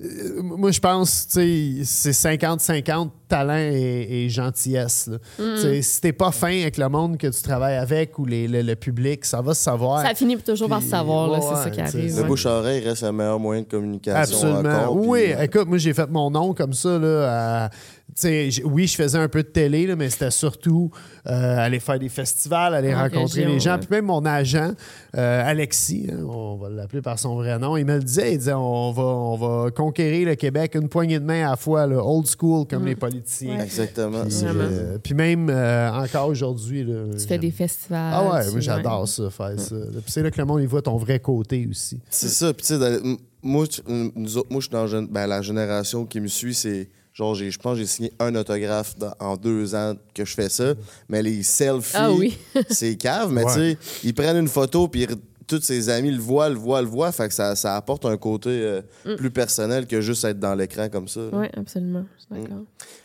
euh, 0.00 0.42
moi, 0.42 0.70
je 0.70 0.78
pense, 0.80 1.26
tu 1.28 1.82
sais, 1.84 2.12
c'est 2.12 2.12
50-50 2.36 3.10
talent 3.28 3.56
et, 3.56 4.06
et 4.26 4.28
gentillesse. 4.28 5.08
Mm. 5.40 5.56
Sais, 5.56 5.82
Si 5.82 6.00
t'es 6.00 6.12
pas 6.12 6.30
fin 6.30 6.60
avec 6.60 6.76
le 6.78 6.88
monde 6.88 7.16
que 7.16 7.26
tu 7.26 7.42
travailles 7.42 7.76
avec 7.76 8.16
ou 8.20 8.24
les- 8.26 8.46
le, 8.46 8.62
le 8.62 8.76
public, 8.76 9.24
ça 9.24 9.40
va 9.40 9.54
se 9.54 9.62
savoir. 9.62 10.02
Ça 10.06 10.14
finit 10.14 10.36
toujours 10.36 10.68
par 10.68 10.82
se 10.82 10.88
savoir, 10.88 11.28
là, 11.28 11.38
ouais, 11.38 11.40
c'est 11.48 11.54
ça 11.56 11.64
ouais, 11.64 11.70
qui 11.72 11.80
arrive. 11.80 12.16
Le 12.16 12.22
ouais. 12.22 12.28
bouche-oreille 12.28 12.80
reste 12.80 13.02
le 13.02 13.10
meilleur 13.12 13.40
moyen 13.40 13.62
de 13.62 13.66
communication. 13.68 14.36
Absolument. 14.36 14.58
encore, 14.82 15.00
puis- 15.00 15.08
oui, 15.10 15.20
écoute, 15.40 15.66
moi, 15.68 15.78
j'ai 15.78 15.94
fait 15.94 16.08
mon 16.10 16.30
nom 16.30 16.54
comme 16.54 16.74
ça. 16.74 16.96
Là, 16.98 17.64
à- 17.66 17.70
oui, 18.64 18.87
je 18.87 18.94
faisais 18.94 19.18
un 19.18 19.29
peu 19.29 19.42
de 19.42 19.48
télé, 19.48 19.87
là, 19.87 19.96
mais 19.96 20.09
c'était 20.11 20.31
surtout 20.31 20.90
euh, 21.27 21.59
aller 21.59 21.81
faire 21.81 21.98
des 21.98 22.09
festivals, 22.09 22.74
aller 22.74 22.94
En 22.94 22.98
rencontrer 23.03 23.40
région, 23.42 23.55
les 23.55 23.61
gens. 23.61 23.72
ouais. 23.72 23.79
Puis 23.79 23.88
même 23.90 24.05
mon 24.07 24.24
agent, 24.24 24.72
euh, 25.16 25.42
Alexis, 25.50 26.09
hein, 26.12 26.22
on 26.29 26.57
va 26.57 26.68
l'appeler 26.68 27.03
par 27.03 27.18
son 27.18 27.35
vrai 27.37 27.59
nom, 27.59 27.77
il 27.77 27.85
me 27.85 27.96
le 27.96 28.03
disait, 28.03 28.33
il 28.35 28.38
disait 28.38 28.53
on 28.53 28.92
va, 28.92 29.03
on 29.03 29.37
va 29.64 29.70
conquérir 29.70 30.29
le 30.29 30.35
Québec 30.37 30.74
une 30.74 30.88
poignée 30.88 31.18
de 31.18 31.24
main 31.24 31.46
à 31.46 31.50
la 31.50 31.57
fois, 31.57 31.87
là, 31.87 32.05
old 32.05 32.27
school 32.27 32.66
comme 32.66 32.87
les 32.87 32.96
politiciens. 32.96 33.57
Ouais. 33.57 33.64
Exactement. 33.64 34.22
Puis, 34.24 34.35
euh, 34.44 34.98
puis 35.03 35.14
même 35.14 35.48
euh, 35.50 35.90
encore 35.92 36.29
aujourd'hui. 36.29 36.87
Tu 37.18 37.27
fais 37.27 37.38
des 37.38 37.50
festivals. 37.50 38.12
Ah 38.14 38.22
ouais, 38.22 38.50
moi 38.50 38.61
j'adore 38.61 39.09
ça, 39.09 39.31
faire 39.31 39.59
ça. 39.59 39.74
Puis 39.77 40.03
c'est 40.12 40.22
là 40.22 40.31
que 40.31 40.38
le 40.38 40.44
monde 40.44 40.61
il 40.61 40.68
voit 40.68 40.83
ton 40.83 40.96
vrai 40.96 41.18
côté 41.20 41.66
aussi. 41.70 41.98
C'est 42.11 42.29
ça. 42.29 42.53
Puis, 42.55 42.66
tu 42.66 42.77
sais, 42.79 43.00
moi, 43.42 43.66
tu- 43.66 43.83
nous 43.88 44.38
autres- 44.38 44.48
moi, 44.50 44.61
je 44.61 44.66
suis 44.68 44.72
dans 44.72 45.03
ben, 45.11 45.27
la 45.27 45.42
génération 45.42 46.07
qui 46.07 46.20
me 46.20 46.29
suit, 46.29 46.55
c'est. 46.55 46.88
Genre, 47.14 47.35
j'ai- 47.37 47.50
je 47.50 47.59
pense 47.61 47.74
que 47.74 47.79
j'ai 47.79 47.87
signé 47.87 48.12
un 48.18 48.35
autographe 48.35 48.98
dans- 48.98 49.14
en 49.20 49.37
deux 49.37 49.74
ans 49.74 49.94
que 50.12 50.24
je 50.24 50.35
fais 50.35 50.48
ça. 50.48 50.74
Mais 51.09 51.22
les 51.22 51.42
selfies, 51.44 51.92
Ah 51.94 52.11
oui. 52.12 52.37
c'est 52.70 52.96
cave. 52.96 53.31
Mais 53.33 53.44
Ouais. 53.44 53.53
tu 53.55 53.61
sais, 53.61 53.79
ils 54.03 54.12
prennent 54.14 54.37
une 54.37 54.48
photo, 54.48 54.88
puis 54.88 55.07
tous 55.46 55.61
ses 55.61 55.88
amis 55.90 56.11
le 56.11 56.18
voient, 56.20 56.48
le 56.48 56.57
voient, 56.57 56.83
le 56.83 56.88
voient. 56.88 57.12
Fait 57.12 57.29
que 57.29 57.35
ça, 57.35 57.55
ça 57.55 57.77
apporte 57.77 58.05
un 58.05 58.16
côté 58.16 58.48
euh, 58.50 58.83
plus 59.16 59.31
personnel 59.31 59.87
que 59.87 60.00
juste 60.00 60.24
être 60.24 60.40
dans 60.40 60.55
l'écran 60.57 60.88
comme 60.88 61.07
ça. 61.07 61.20
Oui, 61.33 61.46
absolument. 61.57 62.05
Je 62.16 62.35
suis 62.35 62.42
d'accord. 62.42 62.64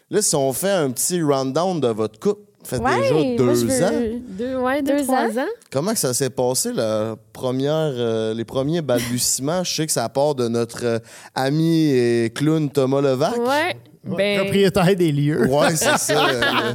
Là, 0.09 0.21
si 0.23 0.35
on 0.35 0.51
fait 0.53 0.71
un 0.71 0.89
petit 0.89 1.21
rundown 1.21 1.79
de 1.79 1.89
votre 1.89 2.19
couple, 2.19 2.41
Ouais, 2.71 3.01
déjà 3.01 3.35
deux 3.37 3.53
veux- 3.65 3.83
ans. 3.83 4.19
Deux, 4.29 4.55
ouais, 4.57 4.81
deux, 4.81 4.97
Deux 4.97 5.03
trois 5.03 5.29
ans? 5.39 5.47
Comment 5.71 5.93
que 5.93 5.99
ça 5.99 6.13
s'est 6.13 6.29
passé, 6.29 6.71
la 6.73 7.15
première, 7.33 7.71
euh, 7.95 8.33
les 8.33 8.45
premiers 8.45 8.81
balbutiements? 8.81 9.63
Je 9.63 9.73
sais 9.73 9.85
que 9.85 9.91
ça 9.91 10.07
part 10.09 10.35
de 10.35 10.47
notre 10.47 10.83
euh, 10.85 10.99
ami 11.35 11.87
et 11.91 12.31
clown 12.35 12.69
Thomas 12.69 13.01
Levac. 13.01 13.37
Ouais. 13.37 13.75
Ben- 14.01 14.39
Propriétaire 14.41 14.95
des 14.95 15.11
lieux. 15.11 15.45
Ouais, 15.47 15.69
c'est 15.75 15.97
ça. 15.97 16.25
euh, 16.29 16.73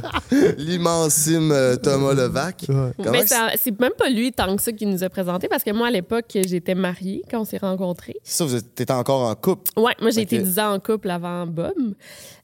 L'immensime 0.57 1.51
euh, 1.51 1.75
Thomas 1.75 2.13
Levac. 2.13 2.65
Ouais. 2.69 3.25
Ça- 3.25 3.49
c'est 3.57 3.77
même 3.79 3.93
pas 3.97 4.09
lui 4.09 4.31
tant 4.31 4.55
que 4.55 4.61
ça 4.61 4.71
qui 4.71 4.85
nous 4.85 5.03
a 5.03 5.09
présenté 5.09 5.47
parce 5.47 5.63
que 5.63 5.71
moi, 5.71 5.87
à 5.87 5.91
l'époque, 5.91 6.25
j'étais 6.47 6.75
mariée 6.75 7.23
quand 7.29 7.41
on 7.41 7.45
s'est 7.45 7.57
rencontrés. 7.57 8.15
c'est 8.23 8.37
ça, 8.37 8.45
vous 8.45 8.61
t'étais 8.61 8.93
encore 8.93 9.23
en 9.29 9.35
couple? 9.35 9.71
Ouais, 9.77 9.93
moi, 10.01 10.11
j'ai 10.11 10.21
été 10.21 10.37
10 10.39 10.59
ans 10.59 10.73
en 10.73 10.79
couple 10.79 11.09
avant 11.09 11.45
Bob. 11.47 11.73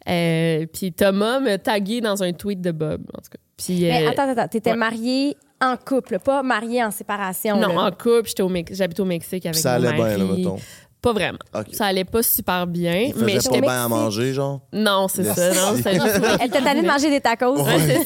Euh, 0.10 0.66
puis 0.72 0.92
Thomas 0.92 1.40
m'a 1.40 1.58
tagué 1.58 2.02
dans 2.02 2.24
un 2.24 2.34
tweet 2.34 2.62
de 2.62 2.72
Bob, 2.72 3.02
en 3.14 3.22
tout 3.22 3.30
cas. 3.32 3.38
Puis, 3.58 3.82
Mais 3.82 4.06
euh, 4.06 4.10
attends, 4.10 4.30
attends, 4.30 4.48
t'étais 4.48 4.72
ouais. 4.72 4.76
mariée 4.78 5.38
en 5.62 5.78
couple, 5.78 6.18
pas 6.18 6.42
mariée 6.42 6.84
en 6.84 6.90
séparation. 6.90 7.56
non, 7.58 7.76
là. 7.76 7.82
en 7.84 7.92
couple, 7.92 8.24
j'étais 8.28 8.42
au 8.42 8.50
Mex- 8.50 8.74
j'habite 8.76 9.00
au 9.00 9.06
Mexique 9.06 9.46
avec 9.46 9.56
ça 9.58 9.78
mon 9.78 9.86
allait 9.88 9.96
bien, 9.96 10.18
là, 10.18 10.34
mettons. 10.36 10.58
Pas 11.02 11.14
vraiment. 11.14 11.40
Ça 11.72 11.86
allait 11.88 12.06
pas 12.06 12.22
super 12.22 12.68
bien. 12.68 13.10
Vous 13.16 13.26
Mais 13.26 13.40
pas 13.40 13.60
bien 13.60 13.86
à 13.86 13.88
manger, 13.88 14.34
genre? 14.34 14.62
Non, 14.72 15.08
c'est 15.08 15.24
ça. 15.24 15.50
Non, 15.52 15.76
juste 15.76 15.88
Elle 16.40 16.50
t'a 16.52 16.70
allée 16.70 16.84
de 16.84 16.88
manger 16.88 17.10
des 17.10 17.20
tacos. 17.20 17.60
Ouais, 17.60 17.80
c'est 17.80 18.04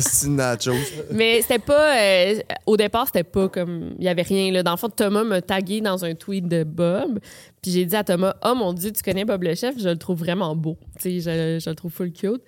ça. 0.00 0.28
Nachos. 0.28 0.72
Mais 1.12 1.40
c'était 1.42 1.60
pas. 1.60 1.96
euh, 1.96 2.40
au 2.66 2.76
départ, 2.76 3.06
c'était 3.06 3.22
pas 3.22 3.48
comme. 3.48 3.94
Il 3.98 4.04
y 4.04 4.08
avait 4.08 4.22
rien. 4.22 4.50
Là. 4.50 4.64
Dans 4.64 4.72
le 4.72 4.76
fond, 4.76 4.88
Thomas 4.88 5.22
m'a 5.22 5.40
tagué 5.40 5.80
dans 5.80 6.04
un 6.04 6.14
tweet 6.14 6.48
de 6.48 6.64
Bob. 6.64 7.20
Puis 7.62 7.70
j'ai 7.70 7.84
dit 7.84 7.94
à 7.94 8.02
Thomas 8.02 8.34
Oh 8.44 8.54
mon 8.56 8.72
Dieu, 8.72 8.90
tu 8.90 9.02
connais 9.04 9.24
Bob 9.24 9.44
le 9.44 9.54
chef? 9.54 9.76
Je 9.78 9.88
le 9.90 9.96
trouve 9.96 10.18
vraiment 10.18 10.56
beau. 10.56 10.76
Tu 11.00 11.20
sais, 11.20 11.58
je, 11.58 11.60
je 11.64 11.70
le 11.70 11.76
trouve 11.76 11.92
full 11.92 12.12
cute. 12.12 12.42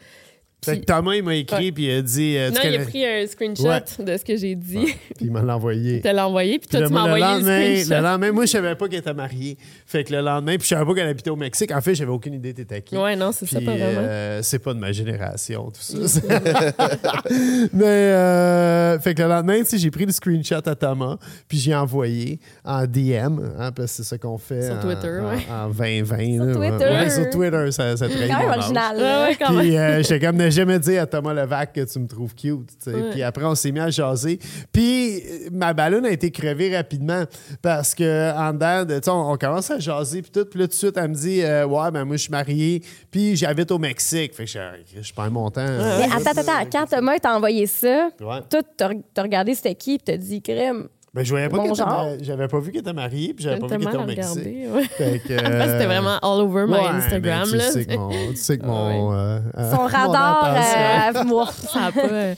Fait 0.65 0.81
que 0.81 0.85
Thomas, 0.85 1.15
il 1.15 1.23
m'a 1.23 1.35
écrit, 1.35 1.67
Ouais. 1.67 1.73
puis 1.73 1.85
il 1.87 1.91
a 1.93 2.03
dit. 2.03 2.37
euh, 2.37 2.51
tu 2.51 2.55
non, 2.55 2.61
il 2.73 2.81
a 2.81 2.85
pris 2.85 3.05
un 3.07 3.27
screenshot 3.27 3.65
Ouais. 3.69 3.81
de 4.05 4.17
ce 4.17 4.25
que 4.25 4.37
j'ai 4.37 4.55
dit. 4.55 4.85
Puis 5.17 5.27
il 5.27 5.31
m'a 5.31 5.43
l'envoyé. 5.43 5.97
Il 5.97 6.01
te 6.03 6.09
l'a 6.09 6.27
envoyé. 6.29 6.59
Puis 6.59 6.69
toi, 6.69 6.81
le, 6.81 6.87
tu 6.89 6.93
m'as 6.93 7.03
envoyé 7.05 7.25
le, 7.25 7.31
lendemain, 7.31 7.61
screenshot. 7.77 7.95
le 7.95 8.01
lendemain, 8.03 8.33
moi, 8.33 8.45
je 8.47 8.51
savais 8.51 8.75
pas 8.75 8.89
qu'elle 8.89 8.99
était 9.01 9.15
mariée. 9.15 9.57
Fait 9.87 10.05
que 10.05 10.13
le 10.13 10.21
lendemain, 10.21 10.55
puis 10.57 10.65
je 10.65 10.69
savais 10.75 10.85
pas 10.85 10.95
qu'elle 10.95 11.09
habitait 11.09 11.31
au 11.31 11.37
Mexique. 11.37 11.73
En 11.73 11.81
fait, 11.81 11.95
j'avais 11.95 12.11
aucune 12.11 12.35
idée 12.35 12.55
t'étais 12.55 12.83
qui. 12.83 12.97
Ouais, 12.97 13.17
non, 13.17 13.33
c'est 13.33 13.47
ça, 13.47 13.61
pas 13.61 13.73
vraiment. 13.73 13.85
euh, 14.01 14.41
c'est 14.43 14.59
pas 14.59 14.75
de 14.75 14.79
ma 14.79 14.93
génération, 14.93 15.71
tout 15.71 15.81
ça. 16.07 16.19
Mais, 17.73 17.85
euh, 17.85 18.99
fait 19.01 19.15
que 19.15 19.23
le 19.23 19.29
lendemain, 19.29 19.59
tu 19.61 19.65
sais, 19.67 19.79
j'ai 19.79 19.91
pris 19.91 20.07
le 20.07 20.13
screenshot 20.13 20.57
à 20.67 20.75
Thomas, 20.75 21.17
puis 21.49 21.59
j'ai 21.59 21.75
envoyé 21.75 22.39
en 22.65 22.87
DM, 22.87 23.41
hein, 23.59 23.73
parce 23.73 23.91
que 23.93 23.97
c'est 23.99 24.03
ça 24.05 24.19
qu'on 24.19 24.39
fait. 24.39 24.63
Sur 24.63 24.77
en- 24.77 24.81
Twitter, 24.81 25.19
en, 25.21 25.29
ouais. 25.31 25.47
En 25.51 25.69
2020. 25.69 26.17
Sur 26.35 26.45
là, 26.45 26.59
ouais. 26.59 26.71
Twitter. 26.71 26.85
Ouais, 26.91 27.11
sur 27.11 27.31
Twitter, 27.31 27.71
ça, 27.73 27.97
ça 27.97 28.09
trahit 28.09 28.31
Quand 28.31 28.39
même 28.39 28.49
original. 28.59 28.97
Ouais, 28.97 29.03
ouais, 29.03 29.37
quand 29.39 29.53
même. 29.53 29.61
Puis 29.95 30.03
j'étais 30.09 30.21
comme 30.27 30.37
ne 30.37 30.51
jamais 30.55 30.79
dire 30.79 31.03
à 31.03 31.07
Thomas 31.07 31.35
Levac 31.35 31.73
que 31.73 31.81
tu 31.85 31.99
me 31.99 32.07
trouves 32.07 32.35
cute. 32.35 32.71
Ouais. 32.87 33.11
Puis 33.11 33.23
après, 33.23 33.45
on 33.45 33.55
s'est 33.55 33.73
mis 33.73 33.81
à 33.81 33.91
jaser. 33.91 34.39
Puis 34.73 35.17
euh, 35.19 35.49
ma 35.53 35.73
ballonne 35.75 36.07
a 36.07 36.11
été 36.11 36.31
crevée 36.31 36.75
rapidement 36.75 37.25
parce 37.63 37.95
que 37.95 38.33
en 38.37 38.53
dedans, 38.53 38.85
de- 38.85 39.01
on, 39.11 39.33
on 39.33 39.37
commence 39.37 39.71
à 39.71 39.79
jaser 39.79 40.23
puis 40.23 40.31
tout. 40.31 40.45
Puis 40.45 40.59
là, 40.61 40.67
tout 40.67 40.71
de 40.73 40.77
suite, 40.77 40.97
elle 40.97 41.09
me 41.11 41.15
dit 41.15 41.43
euh, 41.43 41.67
Ouais, 41.67 41.91
ben 41.91 42.05
moi, 42.05 42.17
je 42.17 42.23
suis 42.23 42.31
mariée. 42.31 42.83
Puis 43.11 43.37
j'habite 43.37 43.71
au 43.71 43.79
Mexique. 43.79 44.35
Fait 44.35 44.45
que 44.45 44.51
je, 44.51 45.03
je 45.03 45.13
perds 45.13 45.31
mon 45.31 45.51
temps. 45.51 45.65
Mais 45.67 46.05
attends, 46.15 46.41
attends, 46.41 46.69
quand 46.73 46.87
Thomas 46.87 47.19
t'a 47.19 47.37
envoyé 47.37 47.67
ça, 47.67 48.09
Ouais. 48.21 48.41
toi, 48.49 48.61
t'as 48.77 48.91
t'as 49.13 49.23
regardé 49.23 49.55
c'était 49.55 49.75
qui, 49.75 49.99
puis 49.99 50.05
t'as 50.05 50.17
dit 50.17 50.41
crème. 50.41 50.89
Ben, 51.15 51.25
je 51.25 51.31
voyais 51.31 51.49
pas 51.49 51.59
Bon 51.59 51.73
qu'elle 51.73 52.25
J'avais 52.25 52.49
pas 52.49 52.59
vu 52.59 52.73
qu'elle 52.73 52.81
était 52.81 52.93
mariée, 52.93 53.35
puis 53.35 53.45
j'avais 53.45 53.61
pas 53.61 53.69
vu 53.69 53.79
qu'elle 53.79 53.89
était 53.89 53.97
au 53.97 54.05
Mexique. 54.05 54.45
Ouais. 54.45 54.83
C'était 54.99 55.45
euh, 55.45 55.87
vraiment 55.87 56.19
all 56.21 56.41
over 56.41 56.67
my 56.67 56.73
ouais, 56.73 56.89
Instagram. 56.89 57.49
tu 57.49 57.57
là. 57.57 57.71
sais 57.71 57.85
que 57.85 57.97
mon, 57.97 58.11
tu 58.31 58.37
sais 58.37 58.59
que 58.59 58.67
mon, 58.67 59.13
euh, 59.13 59.39
euh, 59.57 59.71
Son 59.71 59.77
mon 59.77 59.87
radar, 59.87 61.25
moi. 61.27 61.47
Ça 61.53 61.85
a 61.85 61.93
pas. 61.93 62.35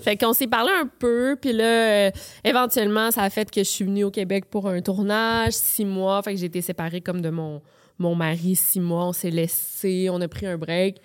Fait 0.00 0.16
qu'on 0.16 0.32
s'est 0.32 0.46
parlé 0.46 0.70
un 0.72 0.88
peu, 0.98 1.36
puis 1.38 1.52
là, 1.52 2.10
éventuellement, 2.42 3.10
ça 3.10 3.24
a 3.24 3.28
fait 3.28 3.50
que 3.50 3.60
je 3.60 3.68
suis 3.68 3.84
venue 3.84 4.04
au 4.04 4.10
Québec 4.10 4.46
pour 4.50 4.70
un 4.70 4.80
tournage, 4.80 5.52
six 5.52 5.84
mois. 5.84 6.22
Fait 6.22 6.32
que 6.32 6.40
j'ai 6.40 6.46
été 6.46 6.62
séparée 6.62 7.02
comme 7.02 7.20
de 7.20 7.28
mon, 7.28 7.60
mon 7.98 8.14
mari, 8.14 8.56
six 8.56 8.80
mois. 8.80 9.04
On 9.04 9.12
s'est 9.12 9.30
laissé, 9.30 10.08
on 10.10 10.18
a 10.22 10.28
pris 10.28 10.46
un 10.46 10.56
break, 10.56 10.96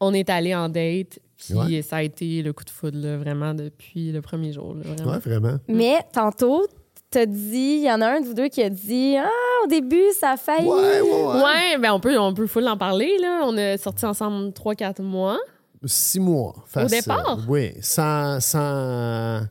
on 0.00 0.12
est 0.12 0.28
allé 0.28 0.56
en 0.56 0.68
date, 0.68 1.20
puis 1.36 1.54
Ouais. 1.54 1.82
ça 1.82 1.96
a 1.96 2.02
été 2.02 2.42
le 2.42 2.52
coup 2.52 2.64
de 2.64 2.70
foudre, 2.70 2.98
là, 2.98 3.16
vraiment, 3.16 3.54
depuis 3.54 4.12
le 4.12 4.20
premier 4.22 4.52
jour. 4.52 4.74
là, 4.74 4.82
vraiment. 4.94 5.12
Ouais, 5.12 5.18
vraiment. 5.18 5.56
Mais 5.68 5.98
tantôt, 6.12 6.66
t'as 7.10 7.26
dit, 7.26 7.78
il 7.80 7.84
y 7.84 7.90
en 7.92 8.00
a 8.00 8.06
un 8.08 8.20
de 8.20 8.26
vous 8.26 8.34
deux 8.34 8.48
qui 8.48 8.62
a 8.62 8.70
dit 8.70 9.16
Ah, 9.18 9.28
au 9.64 9.66
début, 9.68 10.02
ça 10.18 10.30
a 10.32 10.36
failli. 10.36 10.66
Ouais, 10.66 11.00
ouais, 11.00 11.00
ouais. 11.02 11.42
Ouais, 11.42 11.78
ben 11.80 11.92
on 11.92 12.00
peut, 12.00 12.18
on 12.18 12.34
peut 12.34 12.46
full 12.46 12.66
en 12.68 12.76
parler, 12.76 13.16
là. 13.20 13.42
On 13.44 13.56
a 13.56 13.76
sorti 13.78 14.04
ensemble 14.06 14.52
3-4 14.52 15.00
mois. 15.02 15.38
Six 15.86 16.18
mois. 16.20 16.54
facile. 16.66 17.00
départ? 17.00 17.38
Oui, 17.48 17.72
sans. 17.82 18.40
sans 18.40 19.42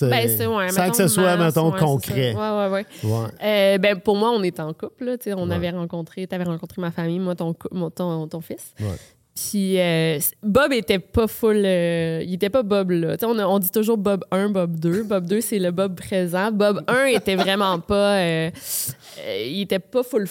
Ben, 0.00 0.28
c'est, 0.28 0.46
ouais, 0.46 0.68
sans 0.70 0.80
mettons 0.82 0.90
que 0.92 0.96
ce 0.96 1.08
soit, 1.08 1.36
mars, 1.36 1.56
mettons, 1.56 1.72
ouais, 1.72 1.78
concret. 1.80 2.34
Ouais, 2.34 2.40
ouais, 2.40 2.68
ouais. 2.70 2.86
Ouais. 3.04 3.28
Euh, 3.42 3.78
ben, 3.78 3.98
pour 3.98 4.16
moi, 4.16 4.30
on 4.30 4.42
était 4.44 4.62
en 4.62 4.72
couple. 4.72 5.04
Là, 5.06 5.18
tu 5.18 5.24
sais, 5.24 5.34
on 5.34 5.48
Ouais. 5.48 5.54
avait 5.56 5.70
rencontré, 5.70 6.26
tu 6.26 6.34
avais 6.34 6.44
rencontré 6.44 6.80
ma 6.80 6.90
famille, 6.92 7.18
moi, 7.18 7.34
ton, 7.34 7.54
mon- 7.72 7.90
ton, 7.90 8.28
ton 8.28 8.40
fils. 8.40 8.74
Puis 9.50 9.78
euh, 9.80 10.18
Bob 10.42 10.72
était 10.72 10.98
pas 10.98 11.26
full. 11.26 11.62
euh, 11.64 12.22
il 12.24 12.34
était 12.34 12.50
pas 12.50 12.62
Bob 12.62 12.90
là. 12.90 13.16
On 13.22 13.58
dit 13.58 13.70
toujours 13.70 13.96
Bob 13.98 14.24
1, 14.30 14.48
Bob 14.50 14.78
2. 14.78 15.04
Bob 15.04 15.26
2, 15.26 15.40
c'est 15.40 15.58
le 15.58 15.70
Bob 15.70 15.94
présent. 15.94 16.50
Bob 16.50 16.82
1 16.88 17.04
était 17.06 17.36
vraiment 17.36 17.78
pas. 17.78 18.16
euh, 18.18 18.50
euh, 19.20 19.44
il 19.46 19.62
était 19.62 19.78
pas 19.78 20.02
full 20.02 20.26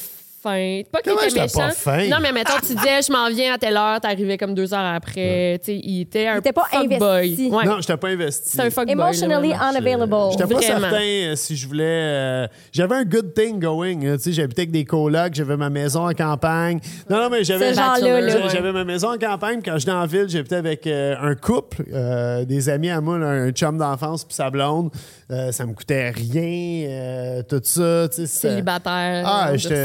fin. 0.50 0.82
Pas 0.92 1.00
Comment 1.04 1.20
j'étais 1.28 1.42
méchant. 1.42 1.60
pas 1.60 1.72
fin? 1.72 2.08
Non, 2.08 2.18
mais 2.22 2.32
mettons, 2.32 2.54
tu 2.62 2.74
disais, 2.76 3.02
je 3.08 3.12
m'en 3.12 3.30
viens 3.30 3.54
à 3.54 3.58
telle 3.58 3.76
heure, 3.78 4.00
t'arrivais 4.02 4.38
comme 4.38 4.54
deux 4.54 4.74
heures 4.74 4.94
après. 4.96 5.60
Tu 5.64 5.66
sais, 5.74 5.80
il 5.84 6.02
était 6.02 6.28
un 6.28 6.36
Il 6.36 6.40
était 6.40 6.54
pas 6.54 6.64
fuckboy. 6.72 6.96
investi. 7.28 7.50
Ouais. 7.52 7.66
Non, 7.66 7.82
je 7.82 7.88
t'ai 7.88 7.98
pas 7.98 8.08
investi. 8.10 8.50
C'est 8.52 8.62
un 8.62 8.70
fuckboy. 8.70 8.96
là, 8.96 9.04
Emotionally 9.04 9.50
vraiment. 9.50 9.70
unavailable. 9.70 10.16
J'étais 10.32 10.44
pas 10.54 10.60
Vraiment. 10.60 10.80
certain 10.90 11.02
euh, 11.04 11.36
si 11.36 11.56
je 11.56 11.68
voulais. 11.68 11.84
euh, 11.88 12.48
j'avais 12.72 12.96
un 12.96 13.04
good 13.04 13.34
thing 13.34 13.60
going. 13.60 14.00
hein, 14.06 14.16
tu 14.18 14.24
sais, 14.24 14.32
j'habitais 14.34 14.62
avec 14.62 14.72
des 14.72 14.86
colocs, 14.86 15.34
j'avais 15.34 15.58
ma 15.58 15.70
maison 15.70 16.08
en 16.08 16.14
campagne. 16.14 16.80
Non, 17.10 17.18
non, 17.22 17.30
mais 17.30 17.44
j'avais. 17.44 17.74
Ce 17.74 17.80
genre-là, 17.80 18.22
là. 18.22 18.30
J'a- 18.42 18.48
J'avais 18.48 18.72
ma 18.72 18.84
maison 18.84 19.14
en 19.14 19.18
campagne. 19.18 19.62
Quand 19.64 19.78
j'étais 19.78 19.92
en 19.92 20.06
ville, 20.06 20.26
j'habitais 20.30 20.56
avec 20.56 20.88
euh, 20.88 21.16
un 21.22 21.36
couple, 21.36 21.84
euh, 21.94 22.46
des 22.46 22.70
amis 22.70 22.90
à 22.90 23.02
moi, 23.02 23.18
là, 23.18 23.28
un 23.28 23.52
chum 23.52 23.78
d'enfance 23.78 24.24
puis 24.24 24.34
sa 24.36 24.50
blonde. 24.50 24.90
Euh, 25.30 25.52
ça 25.52 25.66
me 25.66 25.74
coûtait 25.74 26.10
rien, 26.12 26.88
euh, 26.90 27.42
tout 27.44 27.60
ça. 27.64 28.08
tu 28.10 28.16
sais, 28.16 28.28
c'était- 28.28 28.48
Célibataire. 28.50 29.24
Ah, 29.26 29.52
j'étais 29.56 29.76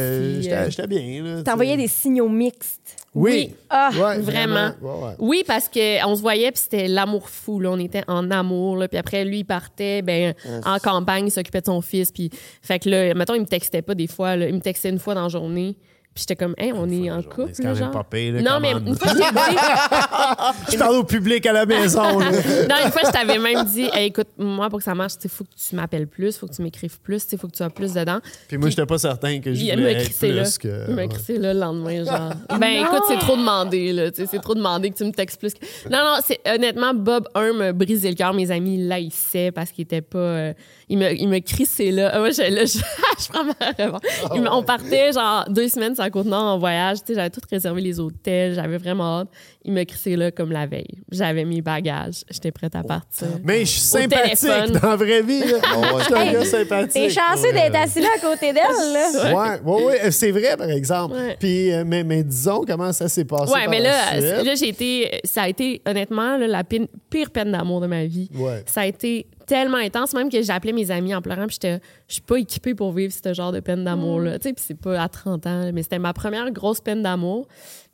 j'étais- 0.57 0.71
j'étais 0.71 0.87
bien. 0.87 1.37
sais. 1.37 1.77
des 1.77 1.89
signaux 1.89 2.29
mixtes. 2.29 2.97
Oui. 3.15 3.55
Ah, 3.69 3.91
Ouais, 3.95 4.19
vraiment. 4.21 4.71
Ouais, 4.81 4.91
ouais. 5.07 5.15
Oui, 5.19 5.45
parce 5.47 5.69
qu'on 5.69 6.17
se 6.17 6.21
voyait, 6.23 6.51
puis 6.51 6.63
c'était 6.63 6.89
l'amour 6.89 7.29
fou. 7.29 7.61
Là. 7.61 7.71
On 7.71 7.79
était 7.79 8.05
en 8.09 8.31
amour. 8.31 8.77
Là. 8.77 8.89
Puis 8.89 8.97
après, 8.99 9.25
lui, 9.25 9.41
il 9.41 9.45
partait 9.45 10.01
ben, 10.03 10.33
en 10.65 10.79
campagne, 10.79 11.27
il 11.27 11.31
s'occupait 11.31 11.61
de 11.61 11.67
son 11.67 11.83
fils. 11.83 12.11
Puis, 12.11 12.31
fait 12.63 12.79
que 12.79 12.89
là, 12.89 13.13
mettons, 13.15 13.35
il 13.35 13.41
me 13.43 13.47
textait 13.47 13.83
pas 13.83 13.95
des 13.95 14.07
fois. 14.07 14.37
là. 14.37 14.49
Il 14.49 14.55
me 14.55 14.61
textait 14.61 14.89
une 14.89 14.99
fois 14.99 15.15
dans 15.15 15.25
la 15.25 15.29
journée. 15.29 15.77
Puis 16.15 16.25
j'étais 16.29 16.37
comme, 16.37 16.55
hey, 16.59 16.73
on 16.75 16.89
est 16.91 17.11
en 17.11 17.23
couple. 17.23 17.53
C'est 17.55 17.63
quand 17.63 17.75
même 17.75 17.91
pas 17.91 18.05
pire, 18.05 18.35
non, 18.43 18.61
mais 18.61 18.73
une 18.73 18.95
fois, 18.95 19.13
je 19.13 19.15
t'ai 19.15 19.23
dit. 19.23 20.73
Je 20.73 20.79
parle 20.79 20.97
au 20.97 21.05
public 21.05 21.47
à 21.47 21.53
la 21.53 21.65
maison. 21.65 22.03
non, 22.21 22.77
une 22.85 22.93
fois, 22.93 23.03
je 23.07 23.11
t'avais 23.11 23.39
même 23.39 23.65
dit, 23.65 23.89
Hey, 23.93 24.09
écoute, 24.09 24.29
moi, 24.37 24.69
pour 24.69 24.81
que 24.81 24.85
ça 24.85 24.95
marche, 24.95 25.15
il 25.25 25.31
faut 25.31 25.45
que 25.45 25.51
tu 25.57 25.75
m'appelles 25.75 26.07
plus, 26.07 26.35
il 26.35 26.39
faut 26.39 26.47
que 26.47 26.55
tu 26.55 26.63
m'écrives 26.63 27.01
plus, 27.01 27.27
il 27.33 27.39
faut 27.39 27.47
que 27.47 27.53
tu 27.53 27.59
sois 27.59 27.71
plus 27.71 27.95
dedans. 27.95 28.19
Puis 28.49 28.59
moi, 28.59 28.69
j'étais 28.69 28.85
pas 28.85 28.99
certain 28.99 29.41
que 29.41 29.55
je 29.55 29.61
voulais 29.61 29.93
être 29.93 30.05
crissé 30.05 30.33
là. 30.33 30.43
plus 30.43 30.59
que... 30.59 30.85
Il 30.89 30.95
m'a 30.95 31.07
crissé 31.07 31.39
là 31.39 31.55
le 31.55 31.61
lendemain, 31.61 32.05
genre. 32.05 32.33
ben 32.59 32.85
écoute, 32.85 33.03
c'est 33.09 33.19
trop 33.19 33.37
demandé, 33.37 33.93
là. 33.93 34.11
C'est 34.13 34.43
trop 34.43 34.55
demandé 34.55 34.91
que 34.91 34.97
tu 34.97 35.05
me 35.05 35.13
textes 35.13 35.41
plus. 35.41 35.55
Non, 35.91 35.99
non, 35.99 36.19
c'est 36.23 36.41
honnêtement, 36.47 36.93
Bob 36.93 37.27
1 37.35 37.53
m'a 37.55 37.73
brisé 37.73 38.11
le 38.11 38.17
cœur. 38.17 38.35
Mes 38.35 38.51
amis 38.51 38.75
il 38.75 38.89
laïssaient 38.89 39.51
parce 39.51 39.71
qu'il 39.71 39.85
était 39.85 40.03
pas. 40.03 40.53
Il 40.93 40.99
me, 40.99 41.13
il 41.13 41.29
me 41.29 41.39
crissé 41.41 41.91
là. 41.91 42.11
Ah, 42.13 42.19
moi, 42.19 42.31
je, 42.31 42.43
là, 42.43 42.65
je, 42.65 42.79
je 43.25 43.29
prends 43.29 43.45
ma 43.45 43.53
revanche. 43.85 44.03
Me- 44.41 44.53
On 44.53 44.63
partait 44.63 45.13
genre 45.13 45.45
deux 45.49 45.69
semaines 45.69 45.95
sur 45.95 46.05
la 46.05 46.11
Côte-Nord 46.11 46.43
en 46.55 46.59
voyage. 46.59 46.99
Tu 46.99 47.07
sais, 47.09 47.15
j'avais 47.15 47.31
tout 47.31 47.41
réservé 47.51 47.81
les 47.81 47.99
hôtels. 47.99 48.55
J'avais 48.55 48.77
vraiment 48.79 49.21
hâte. 49.21 49.29
Il 49.65 49.73
me 49.73 49.85
crissé 49.85 50.17
là 50.17 50.31
comme 50.33 50.51
la 50.51 50.67
veille. 50.67 50.99
J'avais 51.11 51.45
mes 51.45 51.61
bagages. 51.63 52.25
J'étais 52.31 52.51
prête 52.51 52.75
à 52.75 52.83
partir. 52.83 53.29
Mais 53.45 53.61
je 53.61 53.71
suis 53.71 53.81
sympathique 53.81 54.73
dans 54.81 54.91
la 54.91 54.97
vraie 54.97 55.23
vie. 55.23 55.39
là. 55.41 55.59
Ah 55.63 55.79
ouais. 55.79 55.87
Je 56.01 56.05
suis 56.05 56.15
un 56.15 56.21
Hey, 56.23 56.33
gars 56.33 56.45
sympathique. 56.45 56.93
T'es 56.93 57.11
chanceux 57.11 57.53
d'être 57.53 57.75
assis 57.77 58.01
là 58.01 58.09
à 58.17 58.21
côté 58.21 58.53
d'elle, 58.53 58.93
là. 58.93 59.35
Ouais, 59.35 59.61
ouais, 59.65 59.85
ouais, 59.85 60.11
c'est 60.11 60.31
vrai, 60.33 60.57
par 60.57 60.69
exemple. 60.69 61.15
Ouais. 61.15 61.37
Puis, 61.39 61.73
euh, 61.73 61.85
mais, 61.87 62.03
mais 62.05 62.23
disons 62.25 62.63
comment 62.67 62.93
ça 62.93 63.09
s'est 63.09 63.25
passé. 63.25 63.53
Ouais, 63.53 63.61
par 63.63 63.71
mais 63.71 63.81
là, 63.81 64.43
là 64.43 64.55
j'ai 64.55 64.69
été. 64.69 65.21
Ça 65.25 65.43
a 65.43 65.49
été, 65.49 65.81
honnêtement, 65.87 66.37
là, 66.39 66.47
la 66.47 66.65
pire 66.65 67.31
peine 67.33 67.53
d'amour 67.53 67.81
de 67.81 67.87
ma 67.87 68.05
vie. 68.05 68.29
Ouais. 68.35 68.63
Ça 68.67 68.83
a 68.83 68.87
été 68.87 69.27
tellement 69.47 69.79
intense, 69.79 70.15
même 70.15 70.31
que 70.31 70.41
j'appelais 70.43 70.73
mes 70.73 70.91
amis 70.91 71.15
en 71.15 71.21
pleurant, 71.21 71.47
puis 71.47 71.59
j'étais, 71.61 71.81
je 72.09 72.15
suis 72.15 72.23
pas 72.23 72.37
équipée 72.39 72.75
pour 72.75 72.93
vivre 72.93 73.13
ce 73.13 73.35
genre 73.35 73.53
de 73.53 73.61
peine 73.61 73.85
d'amour-là. 73.85 74.39
Tu 74.39 74.49
sais, 74.49 74.55
puis 74.55 74.65
c'est 74.67 74.79
pas 74.81 75.01
à 75.03 75.09
30 75.09 75.47
ans, 75.47 75.71
mais 75.75 75.83
c'était 75.83 75.99
ma 75.99 76.13
première 76.13 76.51
grosse 76.53 76.81
peine 76.81 77.03
d'amour. 77.03 77.47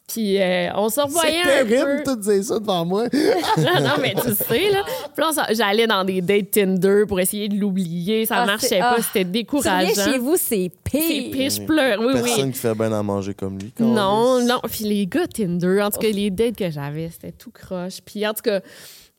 Puis 0.09 0.41
euh, 0.41 0.69
on 0.75 0.89
se 0.89 1.01
revoyait 1.03 1.43
C'est 1.45 1.61
un 1.61 1.67
terrible 1.67 2.03
te 2.03 2.17
dire 2.17 2.43
ça 2.43 2.59
devant 2.59 2.85
moi. 2.87 3.05
non, 3.13 3.81
non, 3.83 3.91
mais 4.01 4.15
tu 4.15 4.33
sais, 4.35 4.71
là. 4.71 4.83
Puis 5.15 5.23
là, 5.23 5.47
j'allais 5.53 5.87
dans 5.87 6.03
des 6.03 6.23
dates 6.23 6.51
Tinder 6.51 7.05
pour 7.07 7.21
essayer 7.21 7.49
de 7.51 7.57
l'oublier. 7.57 8.25
Ça 8.25 8.37
Ah, 8.39 8.47
marchait 8.47 8.79
pas, 8.79 8.97
ah. 8.99 9.03
c'était 9.03 9.25
Tu 9.27 9.31
décourageant. 9.33 10.05
chez 10.11 10.19
vous, 10.19 10.37
c'est 10.37 10.71
C'est 10.91 10.99
pire. 10.99 11.31
pire, 11.31 11.51
je 11.51 11.61
pleure. 11.61 12.01
Oui, 12.01 12.13
oui. 12.15 12.23
Personne 12.23 12.53
qui 12.53 12.59
fait 12.59 12.75
bien 12.75 12.91
à 12.93 13.03
manger 13.03 13.35
comme 13.35 13.59
lui. 13.59 13.71
Non, 13.79 14.41
non. 14.43 14.61
Puis 14.71 14.85
les 14.85 15.07
gars 15.07 15.27
Tinder, 15.27 15.83
en 15.83 15.91
tout 15.91 15.99
cas, 16.01 16.09
les 16.09 16.31
dates 16.31 16.57
que 16.57 16.71
j'avais, 16.71 17.11
c'était 17.11 17.33
tout 17.33 17.51
croche. 17.51 17.99
Puis 18.05 18.27
en 18.27 18.33
tout 18.33 18.43
cas, 18.43 18.61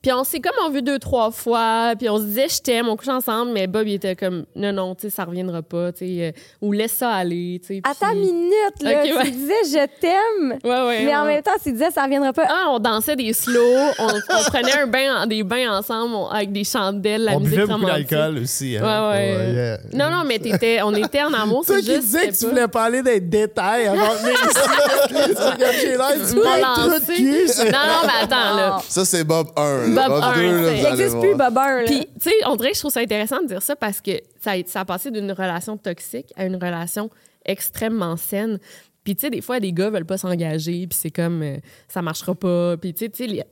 Puis 0.01 0.13
on 0.13 0.23
s'est 0.23 0.39
comme 0.39 0.53
on 0.65 0.69
vu 0.69 0.81
deux, 0.81 0.97
trois 0.97 1.29
fois, 1.29 1.91
puis 1.99 2.07
on 2.09 2.17
se 2.19 2.23
disait 2.23 2.47
je 2.47 2.61
t'aime, 2.61 2.87
on 2.87 2.95
couche 2.95 3.09
ensemble, 3.09 3.51
mais 3.51 3.67
Bob 3.67 3.85
il 3.85 3.95
était 3.95 4.15
comme 4.15 4.45
non, 4.55 4.71
non, 4.71 4.95
tu 4.95 5.01
sais, 5.01 5.09
ça 5.09 5.25
reviendra 5.25 5.61
pas, 5.61 5.91
tu 5.91 6.05
sais, 6.05 6.27
euh, 6.27 6.31
ou 6.61 6.71
laisse 6.71 6.93
ça 6.93 7.09
aller, 7.11 7.59
tu 7.61 7.67
sais. 7.75 7.81
Attends 7.83 8.11
puis- 8.11 8.19
une 8.21 8.25
minute, 8.37 8.81
là. 8.81 9.03
Tu 9.05 9.13
ouais. 9.13 9.29
disais 9.31 9.53
je 9.65 9.99
t'aime. 9.99 10.57
Ouais, 10.63 10.87
ouais. 10.87 11.03
Mais 11.03 11.13
en 11.17 11.25
même 11.25 11.41
temps, 11.41 11.51
tu 11.61 11.73
disais 11.73 11.91
ça 11.91 12.03
reviendra 12.05 12.31
pas. 12.31 12.45
Ah, 12.47 12.67
on 12.69 12.79
dansait 12.79 13.17
des 13.17 13.33
slows, 13.33 13.59
on, 13.99 14.07
on 14.07 14.43
prenait 14.47 14.71
un 14.79 14.87
bain, 14.87 15.27
des 15.27 15.43
bains 15.43 15.77
ensemble 15.77 16.15
on- 16.15 16.27
avec 16.29 16.53
des 16.53 16.63
chandelles, 16.63 17.25
la 17.25 17.33
On 17.35 17.41
musique 17.41 17.59
buvait 17.59 17.67
beaucoup 17.73 17.85
d'alcool 17.85 18.37
aussi. 18.37 18.77
hein. 18.77 19.11
Ouais, 19.11 19.17
ouais. 19.17 19.53
yeah. 19.53 19.77
Non, 19.91 20.09
non, 20.15 20.23
mais 20.25 20.39
t'étais, 20.39 20.81
on 20.81 20.93
était 20.95 21.23
en 21.23 21.33
amour, 21.33 21.65
Toi 21.65 21.75
c'est 21.75 21.81
qui 21.81 21.87
juste. 21.95 22.01
disais 22.05 22.27
que 22.29 22.37
tu 22.37 22.45
voulais 22.45 22.69
parler 22.69 23.01
des 23.01 23.19
détails 23.19 23.87
avant 23.87 24.13
de 24.13 24.17
venir 24.19 24.39
ici. 24.45 24.59
Tu 25.09 25.87
l'air, 25.97 26.13
tu 26.25 27.65
Non, 27.65 27.71
non, 27.71 28.01
mais 28.07 28.23
attends, 28.23 28.55
là. 28.55 28.81
Ça, 28.87 29.03
c'est 29.03 29.25
Bob 29.25 29.47
1. 29.57 29.88
Bob 29.95 30.07
Bob, 30.09 30.23
1, 30.23 30.33
2, 30.35 30.41
là, 30.41 30.51
c'est- 30.51 30.71
vous 30.71 30.77
Il 30.77 30.83
n'existe 30.83 31.19
plus, 31.19 31.35
Bobber, 31.35 31.59
là. 31.59 31.83
Puis, 31.85 31.99
tu 31.99 32.29
sais, 32.29 32.31
on 32.47 32.55
dirait 32.55 32.69
que 32.71 32.75
je 32.75 32.79
trouve 32.81 32.91
ça 32.91 32.99
intéressant 33.01 33.41
de 33.41 33.47
dire 33.47 33.61
ça 33.61 33.75
parce 33.75 34.01
que 34.01 34.11
ça 34.41 34.51
a, 34.51 34.61
ça 34.65 34.79
a 34.81 34.85
passé 34.85 35.11
d'une 35.11 35.31
relation 35.31 35.77
toxique 35.77 36.31
à 36.35 36.45
une 36.45 36.55
relation 36.55 37.09
extrêmement 37.45 38.15
saine. 38.17 38.59
Puis, 39.03 39.15
tu 39.15 39.21
sais, 39.21 39.29
des 39.29 39.41
fois, 39.41 39.59
des 39.59 39.71
gars 39.73 39.89
veulent 39.89 40.05
pas 40.05 40.17
s'engager, 40.17 40.85
puis 40.87 40.97
c'est 41.01 41.09
comme, 41.09 41.41
euh, 41.41 41.57
ça 41.87 42.01
marchera 42.01 42.35
pas. 42.35 42.75
Puis, 42.77 42.93
tu 42.93 43.09
sais, 43.13 43.45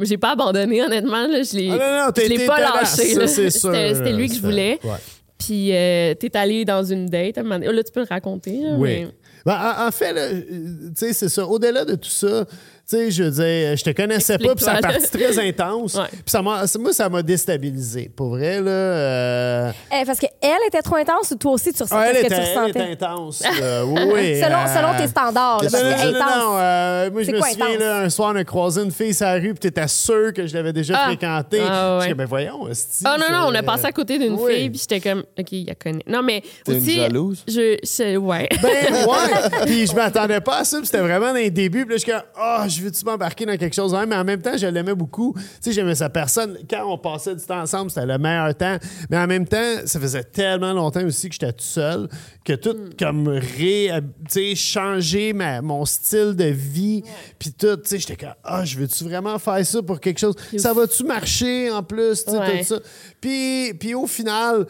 j'ai 0.00 0.18
pas 0.18 0.32
abandonné, 0.32 0.82
honnêtement, 0.82 1.26
là, 1.26 1.42
je 1.42 1.56
l'ai 1.56 1.70
Ah 1.70 2.12
pas 2.46 2.60
lâché. 2.60 3.26
C'était 3.26 4.12
lui 4.12 4.28
que 4.28 4.34
je 4.34 4.40
voulais. 4.40 4.78
ouais. 4.84 4.90
Puis, 5.38 5.74
euh, 5.74 6.14
t'es 6.14 6.36
allé 6.36 6.64
dans 6.64 6.84
une 6.84 7.06
date, 7.06 7.38
à 7.38 7.40
un. 7.40 7.60
Oh, 7.66 7.72
là, 7.72 7.82
tu 7.82 7.90
peux 7.90 8.00
le 8.00 8.06
raconter. 8.08 8.60
là, 8.60 8.76
Oui. 8.76 9.00
mais- 9.06 9.08
Ben, 9.44 9.74
en, 9.88 9.90
fait, 9.90 10.14
euh, 10.16 10.40
tu 10.40 10.92
sais, 10.94 11.12
c'est 11.12 11.28
ça. 11.28 11.44
Au-delà 11.44 11.84
de 11.84 11.96
tout 11.96 12.08
ça, 12.10 12.44
tu 12.88 12.96
sais, 12.96 13.10
je 13.10 13.22
veux 13.24 13.30
dire, 13.30 13.76
je 13.76 13.84
te 13.84 13.90
connaissais 13.90 14.36
pas, 14.38 14.54
puis 14.54 14.64
ça 14.64 14.72
a 14.74 14.80
parti 14.80 15.08
très 15.10 15.38
intense. 15.38 15.94
Ouais. 15.94 16.08
Puis 16.10 16.22
ça 16.26 16.42
moi, 16.42 16.66
ça 16.66 17.08
m'a 17.08 17.22
déstabilisé. 17.22 18.10
Pour 18.14 18.30
vrai, 18.30 18.60
là. 18.60 18.70
euh, 18.70 19.72
Eh, 19.92 20.04
parce 20.04 20.18
qu'elle 20.18 20.30
était 20.66 20.82
trop 20.82 20.96
intense 20.96 21.30
ou 21.30 21.36
toi 21.36 21.52
aussi, 21.52 21.72
tu 21.72 21.82
ressens 21.82 21.96
ah, 21.96 22.08
elle, 22.08 22.16
ce 22.16 22.22
que 22.22 22.26
tu 22.28 22.32
elle 22.34 22.40
ressentais? 22.40 22.70
était 22.92 23.04
intense. 23.04 23.42
là. 23.42 23.84
oui, 23.86 24.40
selon, 24.42 24.56
euh, 24.58 24.76
selon 24.76 24.98
tes 24.98 25.06
standards, 25.08 25.62
là, 25.62 25.68
Non, 25.68 25.70
parce 25.70 25.72
non, 25.72 25.90
que 25.90 26.06
non, 26.06 26.12
non, 26.12 26.18
intense. 26.18 26.36
non, 26.36 26.56
euh, 26.58 27.10
moi, 27.10 27.22
je 27.22 27.30
me 27.32 27.38
quoi 27.38 27.48
souviens, 27.50 27.78
là, 27.78 27.98
un 28.00 28.10
soir, 28.10 28.32
on 28.34 28.36
a 28.36 28.44
croisé 28.44 28.82
une 28.82 28.90
fille 28.90 29.14
sur 29.14 29.26
la 29.26 29.34
rue, 29.34 29.54
puis 29.54 29.58
t'étais 29.70 29.88
sûr 29.88 30.32
que 30.34 30.46
je 30.46 30.54
l'avais 30.54 30.72
déjà 30.72 30.94
Ah. 30.98 31.06
fréquentée. 31.06 31.60
Ah, 31.66 31.94
ouais. 31.94 32.00
Je 32.00 32.04
disais, 32.06 32.14
ben 32.14 32.26
voyons, 32.26 32.68
Ah 33.04 33.16
non, 33.18 33.26
non, 33.30 33.46
on 33.48 33.54
a 33.54 33.62
passé 33.62 33.86
à 33.86 33.92
côté 33.92 34.18
d'une 34.18 34.34
Oui. 34.34 34.54
fille, 34.54 34.70
puis 34.70 34.78
j'étais 34.80 35.00
comme, 35.00 35.20
OK, 35.38 35.52
il 35.52 35.66
la 35.66 35.74
connaît. 35.74 36.04
Non, 36.06 36.22
mais 36.22 36.42
T'es 36.64 36.74
une 36.74 36.90
jalouse? 36.90 37.44
Je, 37.48 37.76
je- 37.82 38.16
ouais. 38.16 38.48
Ben 38.62 39.06
ouais. 39.06 39.64
Puis 39.66 39.86
je 39.86 39.94
m'attendais 39.94 40.40
pas 40.40 40.58
à 40.58 40.64
ça. 40.64 40.78
puis 40.78 40.86
C'était 40.86 40.98
vraiment 41.00 41.28
dans 41.28 41.34
les 41.34 41.50
débuts. 41.50 41.84
Puis 41.86 41.94
là, 41.94 41.96
je 41.96 42.02
suis 42.02 42.12
comme, 42.12 42.22
ah, 42.36 42.66
je 42.68 42.81
veux-tu 42.82 43.04
m'embarquer 43.04 43.46
dans 43.46 43.56
quelque 43.56 43.74
chose? 43.74 43.92
Même? 43.92 44.08
Mais 44.08 44.16
en 44.16 44.24
même 44.24 44.40
temps, 44.42 44.56
je 44.56 44.66
l'aimais 44.66 44.94
beaucoup. 44.94 45.34
Tu 45.36 45.42
sais, 45.60 45.72
j'aimais 45.72 45.94
sa 45.94 46.08
personne. 46.10 46.58
Quand 46.68 46.84
on 46.92 46.98
passait 46.98 47.34
du 47.34 47.44
temps 47.44 47.60
ensemble, 47.60 47.90
c'était 47.90 48.06
le 48.06 48.18
meilleur 48.18 48.54
temps. 48.54 48.76
Mais 49.10 49.18
en 49.18 49.26
même 49.26 49.46
temps, 49.46 49.80
ça 49.86 49.98
faisait 50.00 50.24
tellement 50.24 50.72
longtemps 50.72 51.04
aussi 51.04 51.28
que 51.28 51.34
j'étais 51.34 51.52
tout 51.52 51.64
seul 51.64 52.08
que 52.44 52.54
tout 52.54 52.76
comme 52.98 53.28
ré, 53.28 53.90
sais, 54.28 54.54
changer 54.54 55.32
ma, 55.32 55.62
mon 55.62 55.84
style 55.84 56.34
de 56.34 56.44
vie. 56.46 57.02
Puis 57.38 57.52
tout, 57.52 57.76
tu 57.76 57.82
sais, 57.84 57.98
j'étais 57.98 58.16
comme, 58.16 58.34
ah, 58.44 58.64
je 58.64 58.76
veux-tu 58.78 59.04
vraiment 59.04 59.38
faire 59.38 59.64
ça 59.64 59.82
pour 59.82 60.00
quelque 60.00 60.18
chose? 60.18 60.34
Ça 60.56 60.72
va-tu 60.72 61.04
marcher 61.04 61.70
en 61.70 61.82
plus? 61.82 62.24
Ouais. 62.26 62.60
tout 62.60 62.64
ça. 62.66 62.80
Puis, 63.20 63.74
puis 63.74 63.94
au 63.94 64.06
final, 64.06 64.66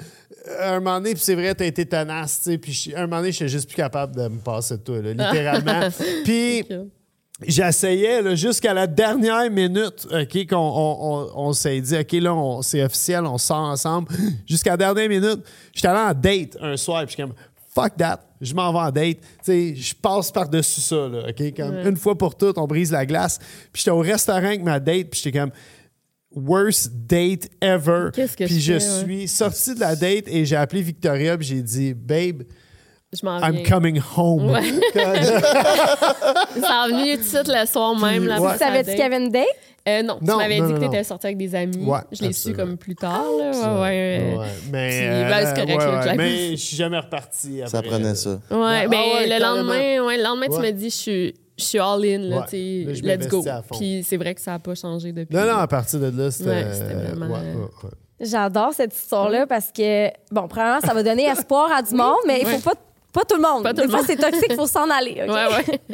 euh, 0.49 0.77
un 0.77 0.81
moment 0.81 0.99
donné, 0.99 1.15
puis 1.15 1.23
c'est 1.23 1.35
vrai, 1.35 1.55
t'as 1.55 1.65
été 1.67 1.87
tenace, 1.87 2.43
tu 2.43 2.51
sais, 2.51 2.59
puis 2.59 2.73
je- 2.73 2.95
un 2.97 3.03
moment 3.03 3.19
donné, 3.19 3.33
j'étais 3.33 3.49
juste 3.49 3.69
plus 3.69 3.77
capable 3.77 4.15
de 4.17 4.29
me 4.29 4.39
passer 4.39 4.77
de 4.77 4.83
toi, 4.83 5.01
là, 5.01 5.13
littéralement. 5.13 5.89
puis 6.25 6.65
j'essayais 7.47 8.37
jusqu'à 8.37 8.75
la 8.75 8.87
dernière 8.87 9.51
minute, 9.51 10.07
OK, 10.13 10.47
qu'on 10.49 10.57
on, 10.57 10.99
on- 11.01 11.49
on 11.49 11.53
s'est 11.53 11.81
dit, 11.81 11.97
OK, 11.97 12.13
là, 12.13 12.35
on- 12.35 12.63
c'est 12.63 12.83
officiel, 12.83 13.25
on 13.25 13.39
sort 13.39 13.59
ensemble. 13.59 14.09
Jusqu'à 14.47 14.71
la 14.71 14.77
dernière 14.77 15.09
minute, 15.09 15.41
j'étais 15.73 15.89
allé 15.89 16.11
en 16.11 16.15
date 16.15 16.57
un 16.61 16.77
soir, 16.77 17.05
puis 17.07 17.09
je 17.09 17.15
suis 17.15 17.23
comme, 17.23 17.35
fuck 17.75 17.97
that, 17.97 18.21
je 18.41 18.55
m'en 18.55 18.73
vais 18.73 18.79
en 18.79 18.91
date. 18.91 19.19
Tu 19.21 19.27
sais, 19.45 19.75
je 19.75 19.95
passe 19.95 20.31
par-dessus 20.31 20.81
ça, 20.81 21.09
là, 21.09 21.29
OK? 21.31 21.55
Comme 21.57 21.79
une 21.87 21.97
fois 21.97 22.17
pour 22.19 22.35
toutes, 22.37 22.59
on 22.59 22.67
brise 22.67 22.91
la 22.93 23.07
glace. 23.07 23.39
Puis 23.73 23.81
j'étais 23.83 23.91
au 23.91 24.01
restaurant 24.01 24.39
avec 24.47 24.63
ma 24.63 24.79
date, 24.81 25.09
puis 25.11 25.21
j'étais 25.23 25.39
comme, 25.39 25.53
worst 26.35 26.91
date 27.07 27.49
ever. 27.61 28.09
Qu'est-ce 28.13 28.37
que 28.37 28.45
puis 28.45 28.61
je 28.61 28.75
je 28.75 28.79
fais, 28.79 29.05
ouais? 29.05 29.05
suis 29.19 29.29
sorti 29.29 29.75
de 29.75 29.81
la 29.81 29.95
date 29.97 30.25
et 30.29 30.45
j'ai 30.45 30.57
appelé 30.57 30.83
Victoria, 30.83 31.37
puis 31.37 31.47
j'ai 31.47 31.63
dit, 31.63 31.95
babe, 31.95 32.43
Je 33.13 33.27
m'en 33.27 33.39
I'm 33.41 33.57
viens. 33.57 33.63
coming 33.69 34.01
home. 34.17 34.51
Ouais. 34.51 34.63
Ça 34.95 36.83
a 36.85 36.89
venu 36.89 37.17
tout 37.17 37.23
de 37.23 37.27
suite 37.27 37.49
le 37.49 37.67
soir 37.67 37.95
même. 37.97 38.27
La 38.27 38.35
Ouais. 38.35 38.41
première 38.41 38.59
Savais-tu 38.59 38.91
qu'il 38.91 38.99
y 39.01 39.03
avait 39.03 39.19
une 39.19 39.31
date? 39.31 39.45
Euh, 39.89 40.03
non, 40.03 40.19
Non, 40.23 40.35
tu 40.35 40.39
m'avais 40.39 40.55
dit 40.55 40.61
non, 40.63 40.69
que 40.69 40.73
non. 40.85 40.91
t'étais 40.91 41.05
sorti 41.05 41.27
avec 41.27 41.37
des 41.39 41.55
amis. 41.57 41.85
Ouais, 41.85 41.99
je 42.13 42.23
l'ai 42.23 42.33
su 42.33 42.53
comme 42.55 42.77
plus 42.77 42.95
tard. 42.95 43.25
Là. 43.39 43.51
Ouais, 43.51 43.81
ouais. 43.81 44.37
Ouais, 44.39 44.47
mais, 44.71 44.89
Puis, 44.89 45.07
euh, 45.09 45.29
ben, 45.29 45.47
c'est 45.47 45.55
correct, 45.61 45.79
ouais, 45.81 45.85
là, 45.87 45.99
ouais, 45.99 46.05
Jack. 46.05 46.17
mais 46.17 46.51
je 46.53 46.57
suis 46.57 46.77
jamais 46.77 46.99
reparti. 47.01 47.61
Ça 47.67 47.79
après. 47.79 47.91
prenait 47.91 48.15
ça. 48.15 48.31
Ouais, 48.31 48.39
Ah 48.85 48.89
ben, 48.89 48.91
ouais, 48.99 49.27
le 49.29 49.43
lendemain, 49.43 50.07
ouais, 50.07 50.17
le 50.19 50.23
lendemain 50.23 50.47
tu 50.47 50.61
m'as 50.61 50.71
dit 50.71 50.89
je 50.91 50.95
suis, 50.95 51.35
je 51.59 51.65
suis 51.65 51.79
all 51.81 52.05
in, 52.05 52.19
là, 52.19 52.37
Ouais. 52.39 52.43
tu 52.45 52.51
sais, 52.51 52.85
Là, 52.87 52.95
je 52.95 53.03
let's 53.25 53.29
go. 53.29 53.45
Puis 53.77 54.07
c'est 54.09 54.17
vrai 54.17 54.35
que 54.37 54.41
ça 54.41 54.53
n'a 54.53 54.59
pas 54.61 54.75
changé 54.77 55.11
depuis. 55.13 55.35
Non, 55.37 55.45
non, 55.45 55.57
à 55.57 55.67
partir 55.67 55.99
de 55.99 56.17
là, 56.17 56.31
c'était. 56.31 56.49
Ouais, 56.51 56.63
vraiment- 56.63 57.27
ouais, 57.27 57.41
ouais, 57.41 57.57
ouais. 57.85 57.91
J'adore 58.21 58.73
cette 58.73 58.95
histoire-là 58.95 59.47
parce 59.49 59.73
que, 59.77 60.07
bon, 60.31 60.47
premièrement, 60.47 60.81
ça 60.81 60.95
va 60.95 61.03
donner 61.03 61.25
espoir 61.27 61.73
à 61.73 61.83
du 61.83 61.93
monde, 61.95 62.19
mais 62.27 62.39
il 62.41 62.47
faut 62.47 62.55
Ouais. 62.55 62.63
pas, 62.63 62.75
pas 63.13 63.25
tout 63.25 63.37
le 63.37 63.43
monde. 63.43 63.63
Pas 63.63 63.71
tout 63.75 63.83
Des 63.83 63.87
le 63.87 63.91
fois, 63.91 64.03
c'est 64.05 64.17
toxique, 64.17 64.47
il 64.51 64.57
faut 64.57 64.67
s'en 64.67 64.89
aller. 64.91 65.23
OK? 65.27 65.31
Ouais, 65.35 65.47
ouais. 65.47 65.81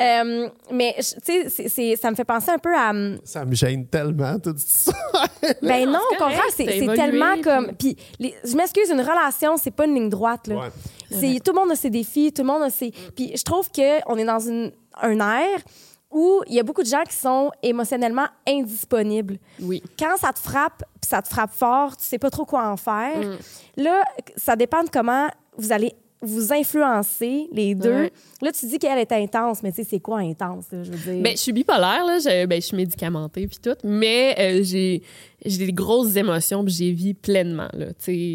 Euh, 0.00 0.48
mais, 0.72 0.96
tu 1.26 1.50
sais, 1.50 1.96
ça 1.96 2.10
me 2.10 2.16
fait 2.16 2.24
penser 2.24 2.50
un 2.50 2.58
peu 2.58 2.74
à. 2.74 2.90
hum, 2.90 3.18
Ça 3.22 3.44
me 3.44 3.54
gêne 3.54 3.86
tellement, 3.86 4.38
tout 4.38 4.54
ça. 4.56 4.92
Ben 5.62 5.86
non, 5.90 5.98
au 6.12 6.14
contraire, 6.16 6.42
c'est 6.56 6.64
tellement 6.64 7.34
puis- 7.34 7.42
comme. 7.42 7.72
Puis, 7.78 7.96
les- 8.18 8.34
je 8.44 8.56
m'excuse, 8.56 8.88
une 8.90 9.00
relation, 9.00 9.56
c'est 9.58 9.70
pas 9.72 9.84
une 9.84 9.94
ligne 9.94 10.08
droite. 10.08 10.46
Là. 10.46 10.54
Ouais. 10.56 10.68
C'est 11.10 11.40
tout 11.44 11.52
le 11.52 11.60
monde 11.60 11.72
a 11.72 11.76
ses 11.76 11.90
défis, 11.90 12.32
tout 12.32 12.40
le 12.42 12.48
monde 12.48 12.62
a 12.62 12.70
ses. 12.70 12.92
Puis, 13.14 13.32
je 13.36 13.42
trouve 13.42 13.70
que 13.70 14.00
on 14.10 14.16
est 14.16 14.24
dans 14.24 14.38
une, 14.38 14.72
un 15.02 15.18
ère 15.20 15.58
où 16.10 16.42
il 16.48 16.54
y 16.54 16.60
a 16.60 16.62
beaucoup 16.62 16.82
de 16.82 16.88
gens 16.88 17.02
qui 17.08 17.14
sont 17.16 17.50
émotionnellement 17.62 18.26
indisponibles. 18.48 19.38
Oui. 19.60 19.82
Quand 19.98 20.16
ça 20.16 20.32
te 20.32 20.38
frappe, 20.38 20.82
puis 21.00 21.08
ça 21.08 21.20
te 21.22 21.28
frappe 21.28 21.52
fort, 21.52 21.96
tu 21.96 22.04
sais 22.04 22.18
pas 22.18 22.30
trop 22.30 22.44
quoi 22.46 22.66
en 22.68 22.76
faire. 22.76 23.18
Mm. 23.18 23.82
Là, 23.82 24.02
ça 24.36 24.56
dépend 24.56 24.82
de 24.82 24.88
comment 24.90 25.28
vous 25.58 25.72
allez 25.72 25.92
vous 26.22 26.52
influencer 26.52 27.48
les 27.52 27.74
deux. 27.74 27.90
Ouais. 28.02 28.12
Là, 28.42 28.52
tu 28.52 28.66
dis 28.66 28.78
qu'elle 28.78 28.98
est 28.98 29.10
intense, 29.12 29.62
mais 29.62 29.70
tu 29.72 29.82
sais, 29.82 29.88
c'est 29.88 30.00
quoi 30.00 30.18
intense, 30.18 30.66
là, 30.70 30.82
je 30.82 30.90
veux 30.92 31.12
dire? 31.14 31.22
Ben, 31.22 31.32
je 31.32 31.38
suis 31.40 31.52
bipolaire, 31.52 32.04
là. 32.06 32.18
Je, 32.22 32.44
ben, 32.46 32.60
je 32.60 32.66
suis 32.66 32.76
médicamentée 32.76 33.46
puis 33.46 33.58
tout. 33.62 33.74
Mais 33.84 34.34
euh, 34.38 34.62
j'ai, 34.62 35.02
j'ai 35.44 35.66
des 35.66 35.72
grosses 35.72 36.14
émotions 36.16 36.62
puis 36.62 36.74
j'ai 36.74 36.90
vis 36.92 37.14
pleinement, 37.14 37.70
là. 37.72 37.86
Tu 37.88 37.94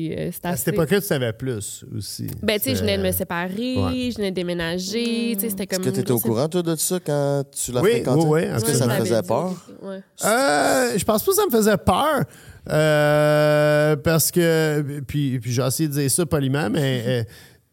sais, 0.10 0.16
euh, 0.18 0.30
c'est 0.34 0.46
À 0.48 0.56
cette 0.58 0.70
époque-là, 0.70 1.00
tu 1.00 1.06
savais 1.08 1.32
plus 1.34 1.86
aussi. 1.96 2.26
Ben, 2.42 2.58
tu 2.58 2.66
sais, 2.70 2.76
je 2.76 2.82
venais 2.82 2.98
de 2.98 3.04
me 3.04 3.12
séparer, 3.12 3.76
Ouais. 3.78 4.10
je 4.12 4.16
venais 4.18 4.32
de 4.32 4.36
déménager, 4.36 5.34
tu 5.36 5.42
sais, 5.42 5.50
c'était 5.50 5.68
comme... 5.68 5.82
Est-ce 5.82 5.90
que 5.92 5.96
tu 5.96 6.02
étais 6.02 6.12
au 6.12 6.20
courant, 6.20 6.50
toi, 6.50 6.64
de 6.64 6.76
ça 6.76 7.00
quand 7.00 7.44
tu 7.52 7.72
l'as 7.72 7.82
Oui, 7.82 7.92
fréquenté? 7.92 8.24
oui, 8.26 8.30
oui, 8.32 8.42
Est-ce 8.56 8.66
que 8.66 8.74
ça 8.74 8.86
je 8.86 8.90
te 8.90 8.96
faisait 9.06 9.22
dit. 9.22 9.28
peur? 9.28 9.54
Ouais. 9.84 10.00
Euh, 10.26 10.98
je 10.98 11.04
pense 11.06 11.24
pas 11.24 11.32
que 11.32 11.38
ça 11.38 11.46
me 11.46 11.52
faisait 11.52 11.78
peur. 11.78 12.24
Euh, 12.68 13.96
parce 13.98 14.32
que. 14.32 15.02
Puis, 15.08 15.40
puis 15.40 15.52
j'ai 15.52 15.62
essayé 15.62 15.88
de 15.88 15.94
dire 15.94 16.10
ça 16.12 16.26
poliment, 16.26 16.70
mais. 16.70 17.26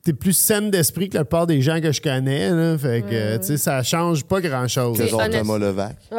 Euh, 0.02 0.04
T'es 0.04 0.12
plus 0.12 0.32
saine 0.32 0.70
d'esprit 0.70 1.08
que 1.08 1.14
la 1.16 1.24
plupart 1.24 1.46
des 1.46 1.60
gens 1.62 1.80
que 1.80 1.92
je 1.92 2.00
connais. 2.00 2.50
Là, 2.50 2.76
fait 2.76 3.02
que, 3.02 3.14
euh, 3.14 3.38
tu 3.38 3.46
sais, 3.46 3.56
ça 3.56 3.82
change 3.84 4.24
pas 4.24 4.40
grand-chose. 4.40 4.96
C'est 4.96 5.04
C'est 5.04 5.10
genre. 5.10 5.22
Thomas 5.30 5.58
Levac. 5.58 5.96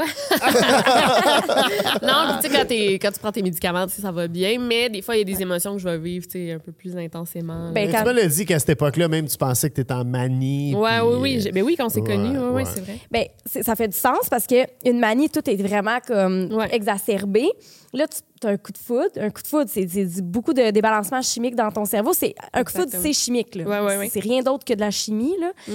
Non, 2.02 2.38
puis 2.40 2.50
tu 2.50 2.56
sais, 2.56 3.00
quand, 3.00 3.08
quand 3.08 3.12
tu 3.14 3.20
prends 3.20 3.32
tes 3.32 3.42
médicaments, 3.42 3.86
ça 3.88 4.12
va 4.12 4.28
bien, 4.28 4.58
mais 4.60 4.90
des 4.90 5.02
fois, 5.02 5.16
il 5.16 5.20
y 5.20 5.22
a 5.22 5.36
des 5.36 5.42
émotions 5.42 5.74
que 5.74 5.80
je 5.82 5.88
vais 5.88 5.98
vivre, 5.98 6.26
tu 6.26 6.32
sais, 6.48 6.52
un 6.54 6.60
peu 6.60 6.72
plus 6.72 6.96
intensément. 6.98 7.72
Ben, 7.72 7.92
quand- 7.92 8.00
Tu 8.04 8.08
me 8.08 8.14
l'as 8.14 8.28
dit 8.28 8.46
qu'à 8.46 8.60
cette 8.60 8.70
époque-là, 8.70 9.08
même, 9.08 9.28
tu 9.28 9.38
pensais 9.38 9.70
que 9.70 9.76
t'étais 9.76 9.94
en 9.94 10.06
manie. 10.06 10.74
Ouais, 10.76 11.00
puis, 11.00 11.08
oui, 11.08 11.16
oui. 11.22 11.38
euh, 11.38 11.40
j'ai- 11.42 11.52
Ben 11.52 11.64
oui, 11.64 11.76
quand 11.78 11.86
on 11.86 11.90
s'est 11.90 12.02
ouais, 12.02 12.08
connus, 12.08 12.38
ouais, 12.40 12.64
c'est 12.66 12.82
vrai. 12.82 12.98
Ben, 13.12 13.26
ça 13.46 13.76
fait 13.76 13.88
du 13.88 13.98
sens 13.98 14.30
parce 14.30 14.48
que 14.48 14.56
une 14.86 15.00
manie, 15.00 15.30
tout 15.30 15.48
est 15.50 15.56
vraiment 15.62 16.00
comme 16.06 16.52
Ouais. 16.54 16.74
exacerbé. 16.74 17.48
Là, 17.96 18.06
tu 18.08 18.48
as 18.48 18.50
un 18.52 18.58
coup 18.58 18.72
de 18.72 18.78
foudre. 18.78 19.12
Un 19.18 19.30
coup 19.30 19.42
de 19.44 19.48
foudre, 19.48 19.70
c'est 19.72 19.86
beaucoup 20.24 20.54
de 20.54 20.72
débalancement 20.72 21.22
chimique 21.22 21.56
dans 21.56 21.72
ton 21.72 21.86
cerveau. 21.86 22.12
C'est 22.14 22.34
un 22.52 22.64
coup 22.64 22.74
de 22.74 22.78
foudre, 22.80 22.92
c'est 23.00 23.14
chimique. 23.14 23.54
là. 23.56 23.66
Ouais, 23.82 23.88
ouais, 23.88 23.98
ouais. 23.98 24.10
C'est 24.12 24.20
rien 24.20 24.42
d'autre 24.42 24.66
que 24.66 24.74
de 24.74 24.80
la 24.80 24.92
chimie. 24.92 25.36
Là. 25.40 25.52
Mm. 25.68 25.72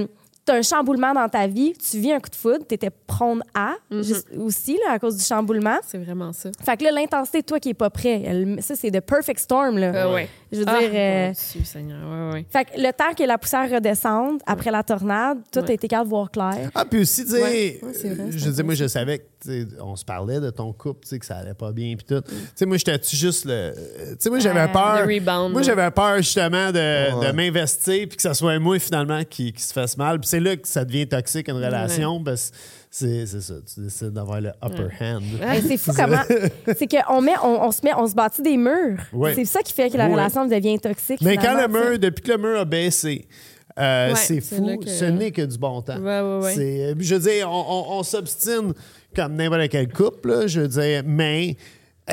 Euh, 0.00 0.06
tu 0.46 0.52
as 0.52 0.54
un 0.56 0.62
chamboulement 0.62 1.12
dans 1.12 1.28
ta 1.28 1.46
vie, 1.46 1.74
tu 1.74 1.98
vis 1.98 2.12
un 2.12 2.18
coup 2.18 2.30
de 2.30 2.34
foudre, 2.34 2.64
tu 2.66 2.74
étais 2.74 2.88
prône 3.06 3.42
à 3.54 3.74
Mm-hmm. 3.92 4.02
juste 4.04 4.26
aussi 4.38 4.78
là, 4.86 4.92
à 4.92 4.98
cause 4.98 5.16
du 5.16 5.22
chamboulement. 5.22 5.76
C'est 5.86 5.98
vraiment 5.98 6.32
ça. 6.32 6.48
Fait 6.64 6.76
que 6.78 6.84
là, 6.84 6.92
l'intensité, 6.92 7.42
toi 7.42 7.60
qui 7.60 7.68
n'es 7.68 7.74
pas 7.74 7.90
prêt, 7.90 8.22
elle- 8.24 8.62
ça, 8.62 8.74
c'est 8.74 8.90
the 8.90 9.00
perfect 9.00 9.38
storm. 9.40 9.76
Là. 9.78 9.92
Euh, 9.94 10.14
ouais. 10.14 10.28
Je 10.50 10.58
veux 10.60 10.64
Ah, 10.66 10.78
dire. 10.78 10.90
euh, 10.94 11.26
mon 11.26 11.32
Dieu, 11.32 11.64
Seigneur, 11.64 11.98
ouais, 12.10 12.32
ouais. 12.32 12.46
fait 12.48 12.64
que 12.64 12.70
le 12.80 12.90
temps 12.92 13.12
que 13.16 13.22
la 13.24 13.36
poussière 13.36 13.70
redescende 13.70 14.40
après 14.46 14.70
la 14.70 14.82
tornade, 14.82 15.38
tout 15.52 15.60
Ouais. 15.60 15.70
a 15.70 15.74
été 15.74 15.88
capable 15.88 16.08
de 16.08 16.14
voir 16.14 16.30
clair. 16.30 16.70
Ah, 16.74 16.84
puis 16.86 17.00
aussi, 17.02 17.24
tu 17.24 17.32
sais, 17.32 17.80
euh, 17.82 18.26
je 18.30 18.46
veux 18.46 18.52
dire, 18.52 18.64
moi, 18.64 18.74
je 18.74 18.86
savais 18.88 19.18
que 19.18 19.24
tu 19.24 19.29
on 19.80 19.96
se 19.96 20.04
parlait 20.04 20.40
de 20.40 20.50
ton 20.50 20.72
couple, 20.72 21.00
tu 21.04 21.08
sais, 21.10 21.18
que 21.18 21.26
ça 21.26 21.36
allait 21.36 21.54
pas 21.54 21.72
bien, 21.72 21.94
puis 21.96 22.04
tout. 22.04 22.20
Tu 22.22 22.34
sais, 22.54 22.66
moi, 22.66 22.76
j'étais-tu 22.76 23.16
juste 23.16 23.44
le. 23.46 23.72
Tu 24.10 24.16
sais, 24.18 24.30
moi, 24.30 24.38
j'avais 24.38 24.60
Euh, 24.60 24.68
peur. 24.68 25.06
le 25.06 25.14
rebound, 25.14 25.52
moi, 25.52 25.62
j'avais 25.62 25.90
peur, 25.90 26.16
justement, 26.18 26.70
de, 26.72 27.14
Ouais. 27.18 27.26
de 27.28 27.32
m'investir, 27.32 28.06
puis 28.08 28.16
que 28.16 28.22
ça 28.22 28.34
soit 28.34 28.58
moi, 28.58 28.78
finalement, 28.78 29.22
qui, 29.24 29.52
qui 29.52 29.62
se 29.62 29.72
fasse 29.72 29.96
mal. 29.96 30.18
Puis 30.20 30.28
c'est 30.28 30.40
là 30.40 30.56
que 30.56 30.66
ça 30.68 30.84
devient 30.84 31.06
toxique, 31.06 31.48
une 31.48 31.56
relation, 31.56 32.22
parce 32.22 32.52
c'est 32.90 33.24
c'est 33.26 33.40
ça. 33.40 33.54
Tu 33.72 33.80
décides 33.82 34.10
d'avoir 34.10 34.40
le 34.40 34.50
upper 34.64 34.88
hand. 35.00 35.22
C'est 35.66 35.76
fou 35.76 35.92
comment. 35.96 36.22
C'est 36.76 36.88
qu'on 37.06 37.20
met, 37.22 37.34
on, 37.42 37.62
on 37.64 37.70
se 37.70 37.80
met, 37.84 37.92
on 37.96 38.06
se 38.06 38.14
bâtit 38.14 38.42
des 38.42 38.56
murs. 38.56 38.98
Ouais. 39.12 39.34
C'est 39.34 39.44
ça 39.44 39.60
qui 39.62 39.72
fait 39.72 39.90
que 39.90 39.96
la 39.96 40.06
Ouais. 40.06 40.12
relation 40.12 40.46
devient 40.46 40.78
toxique. 40.80 41.20
Mais 41.22 41.36
quand 41.36 41.56
le 41.60 41.68
mur, 41.68 41.98
depuis 41.98 42.22
que 42.22 42.32
le 42.32 42.38
mur 42.38 42.58
a 42.58 42.64
baissé, 42.64 43.26
euh, 43.78 44.10
Ouais, 44.10 44.16
c'est 44.16 44.40
fou. 44.40 44.78
que- 44.82 44.88
Ce 44.90 45.04
n'est 45.04 45.30
que 45.30 45.42
du 45.42 45.56
bon 45.56 45.80
temps. 45.82 46.00
Ouais, 46.00 46.20
ouais, 46.20 46.38
ouais. 46.44 46.54
C'est- 46.54 46.82
euh, 46.90 46.94
Je 46.98 47.14
veux 47.14 47.20
dire, 47.20 47.48
on, 47.50 47.64
on- 47.94 47.98
on 47.98 48.02
s'obstine 48.02 48.74
comme 49.14 49.34
n'importe 49.34 49.68
quel 49.70 49.92
couple, 49.92 50.28
là, 50.28 50.46
je 50.46 50.60
veux 50.60 50.68
dire, 50.68 51.02
mais 51.04 51.56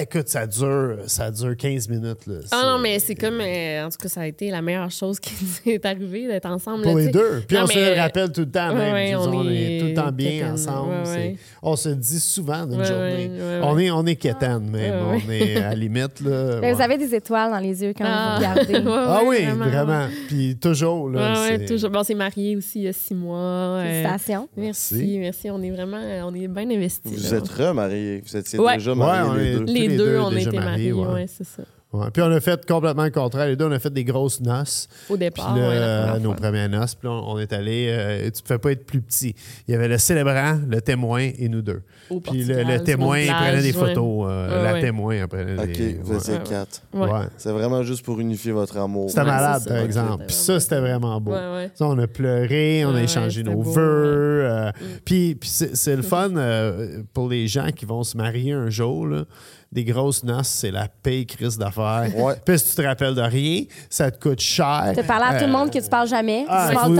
écoute, 0.02 0.28
ça 0.28 0.45
dure, 0.48 0.98
ça 1.08 1.32
dure 1.32 1.56
15 1.58 1.89
minutes. 1.89 2.26
Là. 2.28 2.36
Ah 2.52 2.64
non, 2.66 2.80
mais 2.80 3.00
c'est 3.00 3.16
comme. 3.16 3.39
euh, 3.41 3.86
en 3.86 3.89
tout 3.89 3.98
cas, 4.02 4.08
ça 4.10 4.22
a 4.22 4.28
été 4.28 4.50
la 4.52 4.62
meilleure 4.62 4.91
chose 4.91 5.20
qui 5.20 5.34
nous 5.41 5.72
est 5.74 5.86
arrivée 5.86 6.28
d'être 6.28 6.45
ensemble. 6.48 6.84
Pour 6.84 6.95
là, 6.98 7.04
les 7.06 7.10
deux. 7.12 7.43
Puis 7.48 7.58
Non, 7.58 7.64
on 7.64 7.68
se 7.68 7.78
mais- 7.78 8.00
rappelle 8.00 8.32
tout 8.32 8.41
le 8.41 8.52
temps, 8.52 8.74
même. 8.74 8.93
Ouais, 8.93 9.16
on 9.16 9.22
on, 9.22 9.50
est 9.50 9.80
tout 9.80 9.86
le 9.88 9.93
temps 9.93 10.12
bien 10.12 10.54
ensemble. 10.54 10.89
ouais, 10.91 11.06
C'est- 11.06 11.16
ouais. 11.18 11.36
On 11.62 11.76
se 11.76 11.89
dit 11.89 12.20
souvent 12.20 12.66
d'une 12.66 12.80
Ouais, 12.80 12.86
journée. 12.86 13.30
ouais, 13.30 13.39
ouais, 13.39 13.60
On 13.64 13.78
est, 13.78 13.91
on 13.91 14.06
est 14.06 14.16
quétaine, 14.16 14.70
mais 14.72 14.89
Ouais, 14.91 15.22
on 15.28 15.32
est 15.32 15.58
à 15.58 15.70
la 15.70 15.76
limite. 15.76 16.22
Là, 16.22 16.60
Mais 16.62 16.72
vous 16.72 16.78
ouais. 16.80 16.84
avez 16.84 16.98
des 16.98 17.14
étoiles 17.16 17.52
dans 17.52 17.60
les 17.60 17.84
yeux 17.84 17.93
quand 17.98 18.06
Ah. 18.08 18.36
vous 18.39 18.45
regardez. 18.45 18.74
Ouais, 18.88 19.04
Ah 19.08 19.22
oui, 19.26 19.45
vraiment. 19.45 20.08
Puis 20.28 20.56
toujours. 20.58 21.10
Là, 21.10 21.34
Ouais, 21.34 21.39
ouais, 21.52 21.58
c'est- 21.60 21.66
toujours. 21.66 21.89
Bon, 21.89 22.00
on 22.00 22.04
s'est 22.04 22.14
mariés 22.14 22.56
aussi 22.56 22.80
il 22.80 22.84
y 22.86 22.88
a 22.88 22.93
six 22.93 23.16
mois. 23.16 23.38
euh, 23.38 23.84
Félicitations. 23.84 24.48
merci, 24.56 24.95
Merci. 24.95 25.18
merci. 25.20 25.50
On 25.52 25.62
est 25.62 25.72
vraiment, 25.72 25.98
on 26.26 26.34
est 26.34 26.48
bien 26.48 26.70
investis. 26.70 27.12
Vous 27.12 27.32
là. 27.34 27.38
êtes 27.39 27.48
remariés. 27.50 28.22
Vous 28.26 28.38
étiez 28.38 28.60
déjà 28.60 28.95
mariés 28.95 29.30
on 29.30 29.34
les 29.34 29.45
est- 29.45 29.60
deux. 29.60 29.66
Les, 29.88 29.93
les 29.93 29.97
deux, 29.97 30.05
deux 30.11 30.19
on 30.19 30.29
déjà 30.29 30.49
était 30.49 30.57
mariés, 30.59 30.91
mariés, 30.91 30.93
ouais. 30.93 31.13
ouais, 31.13 31.25
c'est 31.27 31.43
ça. 31.45 31.63
Ouais. 31.93 32.07
Puis 32.11 32.21
on 32.21 32.29
a 32.29 32.41
fait 32.41 32.65
complètement 32.65 33.05
le 33.05 33.11
contraire. 33.11 33.47
Les 33.47 33.55
deux, 33.55 33.63
on 33.65 33.71
a 33.71 33.79
fait 33.79 33.89
des 33.93 34.03
grosses 34.03 34.41
noces. 34.41 34.89
Au 35.09 35.13
Puis 35.13 35.19
départ, 35.19 35.55
là, 35.55 35.69
ouais, 35.69 35.75
euh, 35.77 36.01
première 36.03 36.19
nos 36.19 36.29
fois. 36.31 36.35
premières 36.35 36.69
noces, 36.69 36.95
puis 36.95 37.07
là, 37.07 37.13
on 37.15 37.39
est 37.39 37.53
allé. 37.53 37.88
euh, 37.89 38.19
tu 38.23 38.25
ne 38.25 38.41
pouvais 38.45 38.59
pas 38.59 38.71
être 38.73 38.85
plus 38.85 38.99
petit. 39.01 39.33
Il 39.67 39.71
y 39.71 39.75
avait 39.75 39.88
le 39.88 39.97
célébrant, 39.97 40.59
le 40.67 40.81
témoin 40.81 41.29
et 41.39 41.47
nous 41.47 41.61
deux. 41.61 41.81
Au 42.09 42.19
Puis 42.19 42.43
le, 42.43 42.83
témoin, 42.83 43.19
il 43.19 43.31
prenait 43.31 43.61
des 43.61 43.67
ouais. 43.67 43.71
photos. 43.71 44.25
euh, 44.29 44.49
Ouais, 44.57 44.63
la 44.63 44.73
ouais. 44.73 44.81
témoin, 44.81 45.15
elle 45.15 45.27
prenait 45.29 45.57
OK, 45.63 45.71
des. 45.71 45.93
vous 46.03 46.13
Ouais, 46.13 46.29
ouais. 46.33 46.39
quatre. 46.49 46.81
Ouais. 46.93 47.09
Ouais. 47.09 47.25
C'est 47.38 47.51
vraiment 47.53 47.81
juste 47.83 48.03
pour 48.03 48.19
unifier 48.19 48.51
votre 48.51 48.75
amour. 48.77 49.09
C'était 49.09 49.21
Ouais, 49.21 49.27
malade, 49.27 49.65
par 49.65 49.77
exemple. 49.77 50.11
c'était 50.11 50.25
Puis 50.25 50.35
ça, 50.35 50.59
c'était 50.59 50.79
vraiment 50.81 51.21
beau. 51.21 51.31
Ouais, 51.31 51.38
ouais. 51.53 51.71
Ça, 51.73 51.85
on 51.88 51.97
a 51.99 52.07
pleuré, 52.07 52.83
on 52.85 52.95
a 52.95 53.01
échangé 53.01 53.43
ouais, 53.43 53.49
nos 53.49 53.61
beau, 53.63 53.71
vœux. 53.71 54.41
euh, 54.43 54.71
Puis, 55.05 55.35
puis 55.35 55.49
c'est, 55.49 55.73
c'est 55.77 55.95
le 55.95 56.01
fun 56.03 56.35
euh, 56.35 57.01
pour 57.13 57.29
les 57.29 57.47
gens 57.47 57.69
qui 57.73 57.85
vont 57.85 58.03
se 58.03 58.17
marier 58.17 58.51
un 58.51 58.69
jour. 58.69 59.07
là. 59.07 59.23
Des 59.70 59.84
grosses 59.84 60.24
noces, 60.24 60.47
c'est 60.47 60.72
la 60.72 60.88
paye 60.88 61.26
crise 61.26 61.57
d'affaires. 61.57 62.07
Ouais. 62.15 62.36
Puis 62.45 62.57
si 62.57 62.70
tu 62.70 62.76
te 62.78 62.82
rappelles 62.84 63.13
de 63.15 63.22
rien, 63.22 63.63
ça 63.89 64.09
te 64.09 64.18
coûte 64.18 64.39
cher. 64.39 64.93
Tu 64.97 65.03
parler 65.03 65.26
à 65.28 65.34
tout 65.39 65.45
le 65.45 65.49
Euh, 65.49 65.57
monde 65.57 65.70
que 65.72 65.78
tu 65.80 65.89
parles 65.89 66.07
jamais. 66.07 66.45
Ah, 66.47 66.70
faut, 66.72 66.95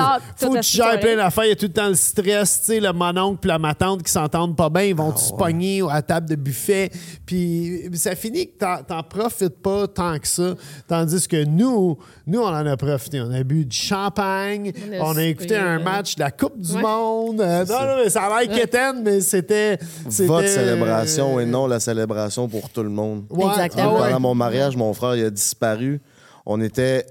faut 0.47 0.53
que 0.53 0.59
tu 0.59 0.76
gères 0.76 0.86
soirée. 0.86 0.99
plein 0.99 1.15
d'affaires. 1.15 1.45
Il 1.45 1.49
y 1.49 1.51
a 1.53 1.55
tout 1.55 1.68
le 1.68 1.72
temps 1.74 1.88
le 1.88 1.95
stress. 1.95 2.59
Tu 2.59 2.65
sais, 2.74 2.80
le 2.82 2.91
mononcle 2.91 3.39
puis 3.39 3.47
la 3.47 3.57
ma 3.57 3.74
tante 3.74 4.03
qui 4.03 4.11
s'entendent 4.11 4.57
pas 4.57 4.70
bien, 4.70 4.84
ils 4.84 4.95
vont 4.95 5.13
Ah, 5.15 5.18
se 5.18 5.32
ouais. 5.32 5.38
pogner 5.38 5.82
à 5.89 5.93
la 5.95 6.01
table 6.01 6.28
de 6.30 6.36
buffet. 6.36 6.91
Puis 7.26 7.89
ça 7.93 8.15
finit 8.15 8.47
que 8.47 8.57
t'en, 8.57 8.84
t'en 8.84 9.01
profites 9.01 9.61
pas 9.61 9.88
tant 9.88 10.20
que 10.20 10.28
ça. 10.28 10.53
Tandis 10.89 11.26
que 11.28 11.45
nous, 11.45 11.97
nous, 12.26 12.41
on 12.41 12.47
en 12.47 12.65
a 12.65 12.76
profité. 12.78 13.22
On 13.22 13.32
a 13.32 13.43
bu 13.43 13.63
du 13.65 13.76
champagne. 13.78 14.74
On 14.91 14.93
a 14.93 15.03
On 15.13 15.18
a 15.18 15.24
écouté 15.24 15.55
un 15.55 15.80
euh, 15.80 15.84
match 15.84 16.15
de 16.15 16.20
la 16.22 16.32
Coupe 16.32 16.59
du 16.59 16.74
ouais. 16.74 16.82
Monde. 16.82 17.39
Euh, 17.41 17.65
non, 17.65 17.80
non, 17.80 18.03
mais 18.03 18.09
ça 18.09 18.24
a 18.24 18.43
l'air 18.43 18.53
quétaine, 18.53 19.01
mais 19.03 19.22
c'était... 19.22 19.78
c'était, 20.09 20.28
Votre 20.28 20.47
célébration 20.49 21.38
euh, 21.38 21.41
et 21.41 21.45
non 21.45 21.65
la 21.68 21.80
célébration 21.80 22.47
pour 22.49 22.57
tout 22.74 22.84
le 22.84 22.89
monde. 22.89 23.26
Ouais, 23.30 23.45
Exactement. 23.49 23.95
ouais. 23.95 24.08
Pendant 24.08 24.20
mon 24.20 24.36
mariage, 24.36 24.76
mon 24.76 24.93
frère 24.93 25.16
il 25.16 25.26
a 25.26 25.30
disparu. 25.30 26.01
On 26.45 26.62
était, 26.62 27.05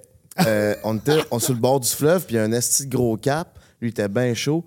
euh, 0.47 0.75
on 0.85 0.97
était 0.97 1.19
on- 1.31 1.39
sur 1.39 1.53
le 1.55 1.61
bord 1.61 1.81
du 1.81 1.89
fleuve, 1.89 2.25
puis 2.27 2.35
il 2.35 2.39
y 2.39 2.41
a 2.41 2.45
un 2.45 2.53
esti 2.53 2.87
de 2.87 2.97
gros 2.97 3.17
cap. 3.17 3.59
Lui, 3.81 3.89
il 3.89 3.91
était 3.91 4.09
bien 4.09 4.33
chaud. 4.35 4.65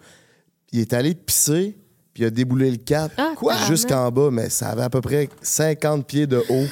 Il 0.72 0.80
est 0.80 0.94
allé 0.94 1.16
pisser, 1.16 1.76
puis 2.14 2.24
il 2.24 2.26
a 2.28 2.30
déboulé 2.30 2.70
le 2.72 2.78
cap 2.78 3.12
Ah, 3.18 3.34
jusqu'en 3.68 4.12
bas, 4.12 4.30
mais 4.32 4.50
ça 4.50 4.70
avait 4.70 4.84
à 4.84 4.90
peu 4.90 5.02
près 5.02 5.30
50 5.42 6.06
pieds 6.06 6.28
de 6.28 6.38
haut. 6.50 6.66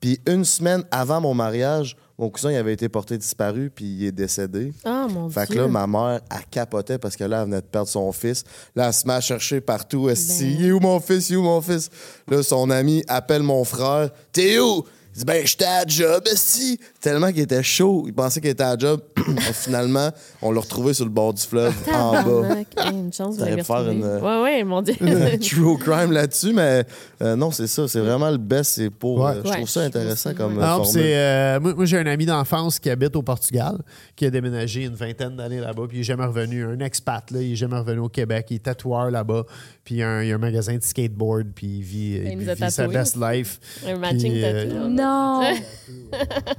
Puis 0.00 0.20
une 0.26 0.44
semaine 0.44 0.84
avant 0.90 1.20
mon 1.22 1.32
mariage, 1.32 1.96
mon 2.18 2.30
cousin 2.30 2.52
il 2.52 2.56
avait 2.56 2.72
été 2.72 2.88
porté 2.88 3.18
disparu, 3.18 3.70
puis 3.74 3.84
il 3.84 4.04
est 4.06 4.12
décédé. 4.12 4.72
Ah, 4.84 5.06
mon 5.10 5.28
Fait 5.28 5.46
que 5.46 5.52
Dieu. 5.52 5.62
là, 5.62 5.68
ma 5.68 5.86
mère, 5.86 6.20
elle 6.30 6.46
capotait 6.50 6.98
parce 6.98 7.16
que 7.16 7.24
là, 7.24 7.40
elle 7.40 7.46
venait 7.46 7.60
de 7.60 7.66
perdre 7.66 7.88
son 7.88 8.10
fils. 8.12 8.44
Là, 8.76 8.86
elle 8.88 8.92
se 8.94 9.06
met 9.06 9.14
à 9.14 9.20
chercher 9.20 9.60
partout. 9.60 10.08
Elle 10.08 10.16
Ben. 10.16 10.46
il 10.60 10.66
est 10.66 10.70
où 10.72 10.80
mon 10.80 11.00
fils? 11.00 11.30
Il 11.30 11.34
est 11.34 11.36
où 11.36 11.42
mon 11.42 11.60
fils? 11.60 11.90
Là, 12.28 12.42
son 12.42 12.70
ami 12.70 13.02
appelle 13.08 13.42
mon 13.42 13.64
frère. 13.64 14.10
T'es 14.32 14.58
où? 14.60 14.84
Il 15.16 15.18
dit, 15.18 15.24
ben, 15.24 15.46
j'étais 15.46 15.64
à 15.64 15.84
job, 15.86 16.24
si. 16.34 16.78
Tellement 17.04 17.30
qu'il 17.32 17.40
était 17.40 17.62
chaud. 17.62 18.04
Il 18.06 18.14
pensait 18.14 18.40
qu'il 18.40 18.48
était 18.48 18.62
à 18.62 18.70
la 18.76 18.78
job. 18.78 19.02
Finalement, 19.52 20.08
on 20.40 20.50
l'a 20.52 20.60
retrouvé 20.60 20.94
sur 20.94 21.04
le 21.04 21.10
bord 21.10 21.34
du 21.34 21.42
fleuve, 21.42 21.74
en 21.92 22.12
bas. 22.12 22.56
Hey, 22.78 22.94
une 22.94 23.12
chance, 23.12 23.36
pu 23.36 23.62
faire 23.62 23.90
une, 23.90 24.02
euh, 24.02 24.20
Ouais, 24.20 24.42
ouais, 24.42 24.64
mon 24.64 24.80
Dieu. 24.80 24.94
True 25.42 25.76
crime 25.76 26.12
là-dessus, 26.12 26.54
mais 26.54 26.82
euh, 27.20 27.36
non, 27.36 27.50
c'est 27.50 27.66
ça. 27.66 27.86
C'est 27.88 28.00
vraiment 28.00 28.30
le 28.30 28.38
best. 28.38 28.72
C'est 28.76 28.88
pour. 28.88 29.18
Ouais. 29.20 29.32
euh, 29.32 29.42
je 29.44 29.48
Ouais, 29.50 29.56
trouve 29.56 29.68
ça 29.68 29.82
intéressant 29.82 30.32
comme 30.32 30.54
Non, 30.54 30.82
euh, 30.96 31.60
moi, 31.60 31.74
moi, 31.74 31.84
j'ai 31.84 31.98
un 31.98 32.06
ami 32.06 32.24
d'enfance 32.24 32.78
qui 32.78 32.88
habite 32.88 33.14
au 33.16 33.22
Portugal, 33.22 33.76
qui 34.16 34.24
a 34.24 34.30
déménagé 34.30 34.84
une 34.84 34.94
vingtaine 34.94 35.36
d'années 35.36 35.60
là-bas, 35.60 35.82
puis 35.86 35.98
il 35.98 36.00
n'est 36.00 36.04
jamais 36.04 36.24
revenu. 36.24 36.64
Un 36.64 36.80
expat, 36.80 37.30
là, 37.32 37.42
il 37.42 37.50
n'est 37.50 37.56
jamais 37.56 37.76
revenu 37.76 37.98
au 38.00 38.08
Québec. 38.08 38.46
Il 38.48 38.56
est 38.56 38.60
tatoueur 38.60 39.10
là-bas, 39.10 39.44
puis 39.84 39.96
il 39.96 39.98
y 39.98 40.02
a 40.02 40.08
un, 40.08 40.22
il 40.22 40.28
y 40.30 40.32
a 40.32 40.36
un 40.36 40.38
magasin 40.38 40.74
de 40.74 40.82
skateboard, 40.82 41.48
puis 41.54 41.66
il 41.66 41.82
vit, 41.82 42.14
il 42.24 42.32
il 42.32 42.38
nous 42.38 42.48
a 42.48 42.54
vit 42.54 42.70
sa 42.70 42.88
best 42.88 43.18
life. 43.20 43.60
Un 43.86 43.98
matching 43.98 44.32
euh, 44.36 44.64
tattoo. 44.70 44.88
Non. 44.88 45.42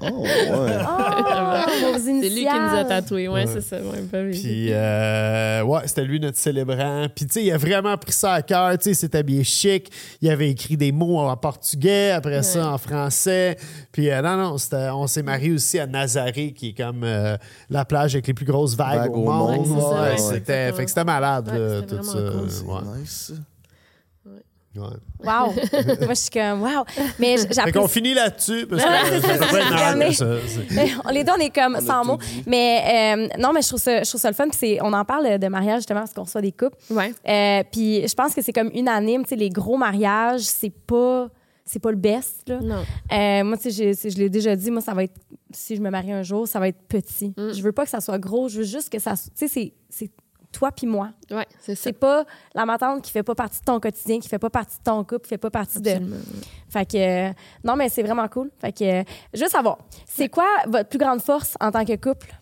Oh, 0.01 0.23
ouais. 0.35 0.77
Oh, 1.67 1.93
vos 1.93 1.99
C'est 1.99 2.29
lui 2.29 2.45
qui 2.45 2.59
nous 2.59 2.77
a 2.77 2.83
tatoués. 2.85 3.27
Ouais, 3.27 3.45
c'est 3.47 3.61
ça. 3.61 3.77
Ouais, 3.77 4.01
pas 4.11 4.21
lui. 4.21 4.39
Puis, 4.39 4.67
euh, 4.71 5.63
ouais, 5.63 5.81
c'était 5.85 6.03
lui 6.03 6.19
notre 6.19 6.37
célébrant. 6.37 7.07
Puis, 7.13 7.25
tu 7.25 7.33
sais, 7.33 7.43
il 7.43 7.51
a 7.51 7.57
vraiment 7.57 7.97
pris 7.97 8.11
ça 8.11 8.33
à 8.33 8.41
cœur. 8.41 8.71
Tu 8.77 8.83
sais, 8.85 8.89
il 8.91 8.95
s'est 8.95 9.15
habillé 9.15 9.43
chic. 9.43 9.91
Il 10.21 10.29
avait 10.29 10.49
écrit 10.49 10.77
des 10.77 10.91
mots 10.91 11.19
en 11.19 11.35
portugais, 11.37 12.11
après 12.11 12.43
ça 12.43 12.71
en 12.71 12.77
français. 12.77 13.57
Puis, 13.91 14.09
euh, 14.11 14.21
non, 14.21 14.37
non, 14.37 14.55
on 14.95 15.07
s'est 15.07 15.23
marié 15.23 15.51
aussi 15.51 15.79
à 15.79 15.87
Nazaré, 15.87 16.53
qui 16.53 16.69
est 16.69 16.77
comme 16.77 17.03
euh, 17.03 17.37
la 17.69 17.85
plage 17.85 18.15
avec 18.15 18.27
les 18.27 18.33
plus 18.33 18.45
grosses 18.45 18.75
vagues 18.75 19.15
au 19.15 19.23
monde. 19.31 19.67
Ouais, 19.67 20.17
c'était, 20.17 20.71
fait 20.73 20.83
que 20.83 20.89
c'était 20.89 21.03
malade, 21.03 21.49
Ouais, 21.51 21.59
là, 21.59 21.79
c'était 21.81 21.97
tout 21.97 22.03
ça. 22.03 22.17
cool. 22.31 22.99
Nice. 22.99 23.33
Ouais. 24.75 24.87
Wow. 25.23 25.53
Moi, 26.05 26.09
je 26.09 26.13
suis 26.15 26.29
comme, 26.29 26.61
wow. 26.61 26.83
Mais 27.19 27.37
j'apprécie. 27.37 27.71
qu'on 27.71 27.87
finit 27.87 28.13
là-dessus, 28.13 28.67
parce 28.67 28.83
que 28.83 28.89
ça 29.21 30.11
ça. 30.13 30.25
Mais 30.71 30.89
les 31.13 31.23
deux, 31.23 31.31
on 31.35 31.39
est 31.41 31.53
comme 31.53 31.77
On 31.81 31.85
sans 31.85 32.05
mots. 32.05 32.17
dit. 32.17 32.43
Mais 32.45 33.15
euh, 33.15 33.37
non, 33.41 33.51
mais 33.53 33.61
je 33.61 33.67
trouve 33.69 33.79
ça, 33.79 34.03
je 34.03 34.09
trouve 34.09 34.21
ça 34.21 34.29
le 34.29 34.35
fun. 34.35 34.47
Puis 34.49 34.57
c'est- 34.59 34.77
on 34.81 34.93
en 34.93 35.05
parle 35.05 35.39
de 35.39 35.47
mariage 35.47 35.79
justement 35.79 36.01
parce 36.01 36.13
qu'on 36.13 36.23
reçoit 36.23 36.41
des 36.41 36.51
couples. 36.51 36.77
Ouais. 36.89 37.13
Euh, 37.27 37.63
puis 37.71 38.07
je 38.07 38.13
pense 38.13 38.33
que 38.33 38.41
c'est 38.41 38.53
comme 38.53 38.69
unanime. 38.73 39.23
Tu 39.23 39.29
sais, 39.29 39.35
les 39.35 39.49
gros 39.49 39.77
mariages, 39.77 40.41
c'est 40.41 40.69
pas, 40.69 41.29
c'est 41.65 41.79
pas 41.79 41.91
le 41.91 41.97
best. 41.97 42.47
Là. 42.47 42.59
Non. 42.61 42.83
Euh, 43.11 43.43
moi, 43.43 43.57
tu 43.57 43.71
sais, 43.71 43.71
j'ai- 43.71 43.93
je, 44.09 44.13
je 44.13 44.19
l'ai 44.19 44.29
déjà 44.29 44.55
dit, 44.55 44.69
moi, 44.71 44.81
ça 44.81 44.93
va 44.93 45.03
être, 45.03 45.15
si 45.51 45.75
je 45.75 45.81
me 45.81 45.89
marie 45.89 46.11
un 46.11 46.23
jour, 46.23 46.47
ça 46.47 46.59
va 46.59 46.67
être 46.67 46.81
petit. 46.87 47.33
Mm. 47.37 47.53
Je 47.53 47.61
veux 47.61 47.71
pas 47.71 47.85
que 47.85 47.89
ça 47.89 48.01
soit 48.01 48.19
gros, 48.19 48.49
je 48.49 48.59
veux 48.59 48.63
juste 48.65 48.89
que 48.91 48.99
ça, 48.99 49.13
tu 49.15 49.47
sais, 49.47 49.73
c'est 49.89 50.11
toi 50.55 50.71
puis 50.71 50.87
moi. 50.87 51.09
Ouais, 51.31 51.45
c'est 51.59 51.75
ça. 51.75 51.83
C'est 51.83 51.93
pas 51.93 52.25
la 52.53 52.65
matante 52.65 53.01
qui 53.01 53.11
fait 53.11 53.23
pas 53.23 53.35
partie 53.35 53.59
de 53.59 53.65
ton 53.65 53.79
quotidien, 53.79 54.19
qui 54.19 54.29
fait 54.29 54.39
pas 54.39 54.49
partie 54.49 54.77
de 54.77 54.83
ton 54.83 55.03
couple, 55.03 55.21
qui 55.21 55.29
fait 55.29 55.37
pas 55.37 55.49
partie 55.49 55.81
de. 55.81 55.91
Fait 56.69 56.85
que, 56.85 57.29
euh, 57.29 57.33
non, 57.63 57.75
mais 57.75 57.89
c'est 57.89 58.03
vraiment 58.03 58.27
cool. 58.27 58.49
Fait 58.59 58.71
que, 58.71 59.01
euh, 59.01 59.03
veux 59.33 59.47
savoir, 59.47 59.77
c'est 60.05 60.29
quoi 60.29 60.47
votre 60.67 60.89
plus 60.89 60.99
grande 60.99 61.21
force 61.21 61.55
en 61.59 61.71
tant 61.71 61.85
que 61.85 61.95
couple? 61.95 62.33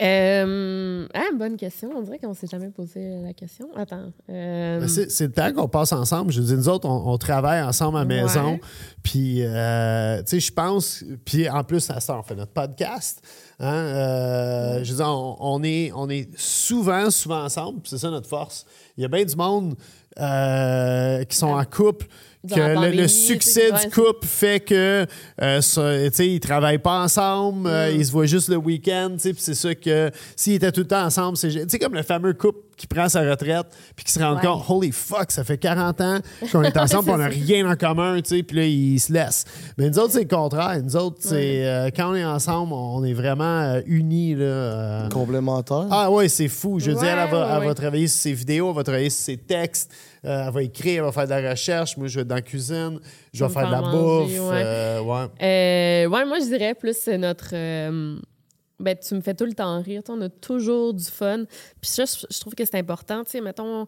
Euh, 0.00 1.06
ah, 1.12 1.24
bonne 1.36 1.56
question. 1.56 1.90
On 1.96 2.02
dirait 2.02 2.18
qu'on 2.18 2.34
s'est 2.34 2.46
jamais 2.46 2.70
posé 2.70 3.20
la 3.22 3.32
question. 3.32 3.68
Attends. 3.76 4.12
Euh, 4.30 4.80
Ben, 4.80 4.88
C'est, 4.88 5.26
le 5.26 5.32
temps 5.32 5.52
qu'on 5.52 5.68
passe 5.68 5.92
ensemble. 5.92 6.30
Je 6.32 6.40
veux 6.40 6.46
dire, 6.46 6.56
nous 6.56 6.68
autres, 6.68 6.88
on, 6.88 7.12
on 7.12 7.18
travaille 7.18 7.60
ensemble 7.62 7.98
à 7.98 8.04
la 8.04 8.06
Ouais. 8.06 8.22
maison. 8.22 8.60
Puis, 9.02 9.42
euh, 9.42 10.18
tu 10.18 10.24
sais, 10.26 10.40
je 10.40 10.52
pense. 10.52 11.04
Puis, 11.24 11.48
en 11.50 11.64
plus, 11.64 11.90
à 11.90 11.98
ça, 12.00 12.16
on 12.16 12.22
fait 12.22 12.36
notre 12.36 12.52
podcast. 12.52 13.20
Hein, 13.58 14.78
Je 14.84 14.90
veux 14.90 14.96
dire, 14.98 15.08
on, 15.08 15.36
on 15.40 15.62
est, 15.64 15.90
on 15.96 16.08
est 16.08 16.28
souvent, 16.38 17.10
souvent 17.10 17.42
ensemble. 17.44 17.80
C'est 17.84 17.98
ça 17.98 18.10
notre 18.10 18.28
force. 18.28 18.66
Il 18.96 19.02
y 19.02 19.04
a 19.04 19.08
bien 19.08 19.24
du 19.24 19.34
monde 19.34 19.74
qui 20.16 21.36
sont 21.36 21.48
en 21.48 21.64
couple 21.64 22.06
que 22.46 22.96
le, 22.96 23.08
succès 23.08 23.70
du 23.72 23.90
couple 23.90 24.26
fait 24.26 24.60
que 24.60 25.06
euh, 25.42 25.60
ça- 25.60 25.92
tu 26.04 26.10
sais, 26.14 26.28
ils 26.28 26.40
travaillent 26.40 26.78
pas 26.78 27.02
ensemble, 27.02 27.68
euh, 27.68 27.90
Mm. 27.92 27.96
ils 28.00 28.06
se 28.06 28.12
voient 28.12 28.26
juste 28.26 28.48
le 28.48 28.56
week-end, 28.56 29.10
tu 29.14 29.18
sais, 29.20 29.32
puis 29.32 29.42
c'est 29.42 29.54
ça 29.54 29.74
que 29.74 30.10
s'ils 30.36 30.54
étaient 30.54 30.70
tout 30.72 30.80
le 30.82 30.86
temps 30.86 31.04
ensemble, 31.04 31.36
c'est 31.36 31.48
tu 31.50 31.58
sais 31.68 31.78
comme 31.78 31.94
le 31.94 32.02
fameux 32.02 32.32
couple 32.34 32.60
qui 32.76 32.86
prend 32.86 33.08
sa 33.08 33.28
retraite 33.28 33.66
puis 33.96 34.04
qui 34.04 34.12
se 34.12 34.20
rend 34.20 34.36
Ouais. 34.36 34.40
compte 34.40 34.62
holy 34.68 34.92
fuck, 34.92 35.32
ça 35.32 35.42
fait 35.42 35.58
40 35.58 36.00
ans 36.00 36.18
qu'on 36.52 36.62
est 36.62 36.76
ensemble, 36.78 37.10
on 37.10 37.16
n'a 37.18 37.26
rien 37.26 37.68
en 37.68 37.74
commun, 37.74 38.20
tu 38.22 38.36
sais, 38.36 38.42
puis 38.44 38.56
là 38.56 38.64
ils 38.66 39.00
se 39.00 39.12
laissent. 39.12 39.44
Mais 39.76 39.90
nous 39.90 39.98
autres 39.98 40.12
c'est 40.12 40.22
le 40.22 40.28
contraire, 40.28 40.80
nous 40.82 40.94
autres 40.96 41.16
c'est 41.20 41.66
euh, 41.66 41.90
quand 41.94 42.12
on 42.12 42.14
est 42.14 42.24
ensemble, 42.24 42.72
on 42.72 43.02
est 43.04 43.14
vraiment 43.14 43.62
euh, 43.62 43.80
unis 43.86 44.36
là. 44.36 44.44
euh, 44.44 45.08
Complémentaire. 45.08 45.86
ah 45.90 46.08
ouais, 46.10 46.28
c'est 46.28 46.46
fou. 46.48 46.78
Je 46.78 46.92
veux 46.92 46.96
Ouais, 46.98 47.02
dire, 47.02 47.18
elle, 47.18 47.30
va, 47.30 47.40
ouais, 47.48 47.54
elle 47.62 47.66
va 47.68 47.74
travailler 47.74 48.06
sur 48.06 48.20
ses 48.20 48.32
vidéos, 48.32 48.70
elle 48.70 48.76
va 48.76 48.84
travailler 48.84 49.10
sur 49.10 49.24
ses 49.24 49.36
textes, 49.38 49.90
euh, 50.24 50.46
elle 50.46 50.52
va 50.52 50.62
écrire, 50.62 50.98
elle 50.98 51.04
va 51.06 51.12
faire 51.12 51.26
de 51.26 51.42
la 51.42 51.50
recherche. 51.50 51.96
Moi, 51.96 52.08
je 52.08 52.16
vais 52.16 52.22
être 52.22 52.28
dans 52.28 52.34
la 52.34 52.42
cuisine, 52.42 52.98
je 53.32 53.44
vais 53.44 53.50
faire 53.52 53.66
de 53.66 53.72
la 53.72 53.82
bouffe. 53.82 54.30
ouais. 54.30 54.62
euh, 54.64 55.00
ouais. 55.00 55.26
Euh, 55.42 56.08
ouais, 56.08 56.24
moi, 56.24 56.38
je 56.40 56.44
dirais 56.46 56.74
plus 56.74 56.96
c'est 56.96 57.18
notre. 57.18 57.50
euh, 57.54 58.18
ben, 58.80 58.96
tu 58.96 59.14
me 59.14 59.20
fais 59.20 59.34
tout 59.34 59.44
le 59.46 59.54
temps 59.54 59.80
rire. 59.82 60.02
On 60.08 60.20
a 60.20 60.28
toujours 60.28 60.94
du 60.94 61.04
fun. 61.04 61.44
Puis 61.80 61.90
ça, 61.90 62.04
je, 62.04 62.26
je 62.30 62.40
trouve 62.40 62.54
que 62.54 62.64
c'est 62.64 62.76
important. 62.76 63.24
Tu 63.24 63.30
sais, 63.32 63.40
mettons, 63.40 63.86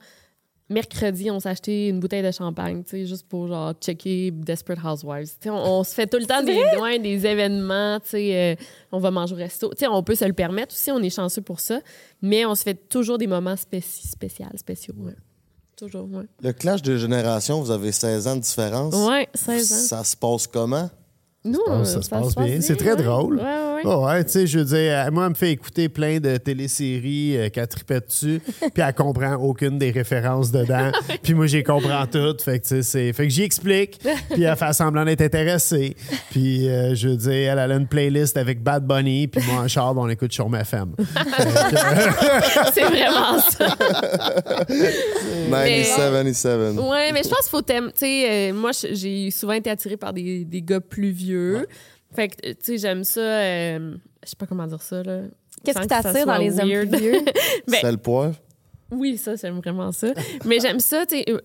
mercredi, 0.68 1.31
on 1.31 1.39
s'est 1.41 1.49
acheté 1.49 1.89
une 1.89 2.01
bouteille 2.01 2.22
de 2.24 2.31
champagne, 2.33 2.83
tu 2.85 2.91
sais, 2.91 3.07
juste 3.07 3.26
pour 3.28 3.47
genre 3.49 3.72
checker 3.81 4.31
Desperate 4.33 4.78
Housewives. 4.85 5.28
Tu 5.41 5.45
sais, 5.45 5.51
on, 5.51 5.78
on 5.81 5.85
se 5.85 5.95
fait 5.95 6.07
tout 6.09 6.18
le 6.18 6.26
temps 6.26 6.43
des, 6.43 6.61
ouais, 6.81 6.99
des 6.99 7.24
événements. 7.26 8.01
Tu 8.01 8.09
sais, 8.11 8.57
euh, 8.59 8.64
on 8.93 8.99
va 8.99 9.11
manger 9.12 9.35
au 9.35 9.39
resto. 9.39 9.68
Tu 9.70 9.78
sais, 9.81 9.87
on 9.87 10.03
peut 10.03 10.16
se 10.16 10.24
le 10.24 10.33
permettre 10.33 10.74
aussi. 10.74 10.91
On 10.91 11.01
est 11.03 11.11
chanceux 11.14 11.43
pour 11.43 11.61
ça. 11.61 11.81
Mais 12.20 12.45
on 12.45 12.55
se 12.57 12.62
fait 12.64 12.74
toujours 12.89 13.16
des 13.18 13.26
moments 13.28 13.57
spéci 13.57 14.09
spéciaux, 14.09 14.47
spéciaux. 14.57 14.95
Ouais. 14.99 15.14
Toujours, 15.81 16.07
ouais. 16.12 16.26
Le 16.43 16.53
clash 16.53 16.83
de 16.83 16.99
génération, 16.99 17.62
vous 17.62 17.70
avez 17.70 17.91
16 17.91 18.26
ans 18.28 18.37
de 18.37 18.43
différence. 18.43 18.95
Ouais, 18.95 19.26
16 19.35 19.72
ans. 19.72 19.76
Ça 19.76 20.05
se 20.05 20.14
passe 20.14 20.47
comment? 20.47 20.91
Nous, 21.43 21.59
passe- 21.66 21.95
ça 21.95 22.03
se 22.03 22.11
passe 22.11 22.34
bien. 22.34 22.61
C'est 22.61 22.76
très 22.76 22.91
ouais. 22.91 23.03
drôle. 23.03 23.36
Ouais, 23.36 23.43
ouais. 23.43 23.80
Oh 23.84 24.05
ouais, 24.05 24.22
tu 24.24 24.30
sais, 24.32 24.47
je 24.47 24.59
veux 24.59 24.64
dire, 24.66 24.76
euh, 25.07 25.11
moi, 25.11 25.24
elle 25.24 25.30
me 25.30 25.34
fait 25.34 25.53
écouter 25.53 25.88
plein 25.88 26.20
de 26.20 26.36
téléséries 26.36 27.34
euh, 27.38 27.49
qu'elle 27.49 27.66
tripait 27.66 28.01
dessus, 28.01 28.43
puis 28.74 28.82
elle 28.86 28.93
comprend 28.93 29.36
aucune 29.36 29.78
des 29.78 29.91
références 29.91 30.51
dedans. 30.53 30.91
puis 31.22 31.32
moi, 31.32 31.47
j'y 31.47 31.62
comprends 31.62 32.05
toutes. 32.07 32.43
Fait 32.43 32.59
que, 32.59 32.64
tu 32.64 32.68
sais, 32.68 32.82
c'est- 32.82 33.12
fait 33.14 33.24
que 33.26 33.32
j'y 33.32 33.43
explique, 33.43 33.99
puis 34.32 34.43
elle 34.43 34.55
fait 34.55 34.72
semblant 34.74 35.03
d'être 35.07 35.22
intéressée. 35.22 35.97
Puis, 36.30 36.68
euh, 36.68 36.95
je 36.95 37.09
veux 37.09 37.16
dire, 37.16 37.53
elle, 37.53 37.59
elle 37.59 37.72
a 37.72 37.76
une 37.76 37.86
playlist 37.86 38.36
avec 38.36 38.62
Bad 38.62 38.84
Bunny, 38.86 39.26
puis 39.26 39.43
moi, 39.51 39.62
en 39.62 39.68
char, 39.68 39.95
ben, 39.95 40.03
on 40.03 40.09
écoute 40.11 40.34
sur 40.34 40.51
ma 40.51 40.64
femme. 40.64 40.95
c'est 42.74 42.84
vraiment 42.84 43.38
ça. 43.38 43.76
97, 45.51 46.78
Ouais, 46.78 47.12
mais 47.12 47.22
je 47.22 47.28
pense 47.30 47.41
qu'il 47.41 47.51
faut 47.51 47.62
t'aimer. 47.62 47.88
Tu 47.93 48.01
sais, 48.01 48.51
euh, 48.51 48.53
moi, 48.55 48.72
j'ai 48.93 49.30
souvent 49.30 49.55
été 49.55 49.70
attirée 49.70 49.97
par 49.97 50.12
des, 50.12 50.45
des 50.45 50.61
gars 50.61 50.80
plus 50.80 51.11
vieux. 51.11 51.30
Fait 52.14 52.28
que, 52.28 52.49
tu 52.49 52.57
sais, 52.61 52.78
j'aime 52.78 53.05
ça. 53.05 53.20
euh, 53.20 53.95
je 54.24 54.31
sais 54.31 54.37
pas 54.37 54.47
comment 54.47 54.66
dire 54.66 54.83
ça, 54.83 55.03
là. 55.03 55.22
Qu'est-ce 55.64 55.81
qui 55.81 55.87
t'attire 55.87 56.26
dans 56.26 56.39
les 56.39 56.59
hommes 56.59 56.68
weird. 56.68 56.89
plus 56.91 56.99
vieux? 56.99 57.20
Ben, 57.68 57.78
C'est 57.81 57.91
le 57.93 57.99
poivre. 57.99 58.37
Oui, 58.91 59.16
ça, 59.18 59.37
j'aime 59.37 59.59
vraiment 59.59 59.93
ça. 59.93 60.09
Mais 60.45 60.59
j'aime 60.59 60.81
ça, 60.81 61.07
tu 61.07 61.16
sais, 61.18 61.24
euh, 61.31 61.39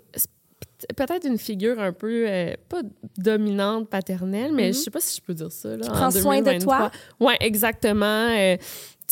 peut-être 0.98 1.26
une 1.28 1.38
figure 1.38 1.80
un 1.80 1.92
peu, 1.94 2.26
euh, 2.28 2.54
pas 2.70 2.82
dominante, 3.18 3.90
paternelle, 3.90 4.52
mais 4.54 4.68
je 4.74 4.80
sais 4.80 4.92
pas 4.92 5.00
si 5.00 5.18
je 5.18 5.22
peux 5.22 5.34
dire 5.34 5.52
ça. 5.52 5.70
Là, 5.78 5.84
Qui 5.84 5.90
prend 5.90 6.12
soin 6.12 6.40
de 6.40 6.46
2023. 6.46 6.78
toi. 6.78 6.92
Ouais, 7.20 7.38
exactement. 7.42 8.06
Euh, 8.32 8.58
tu 8.58 8.64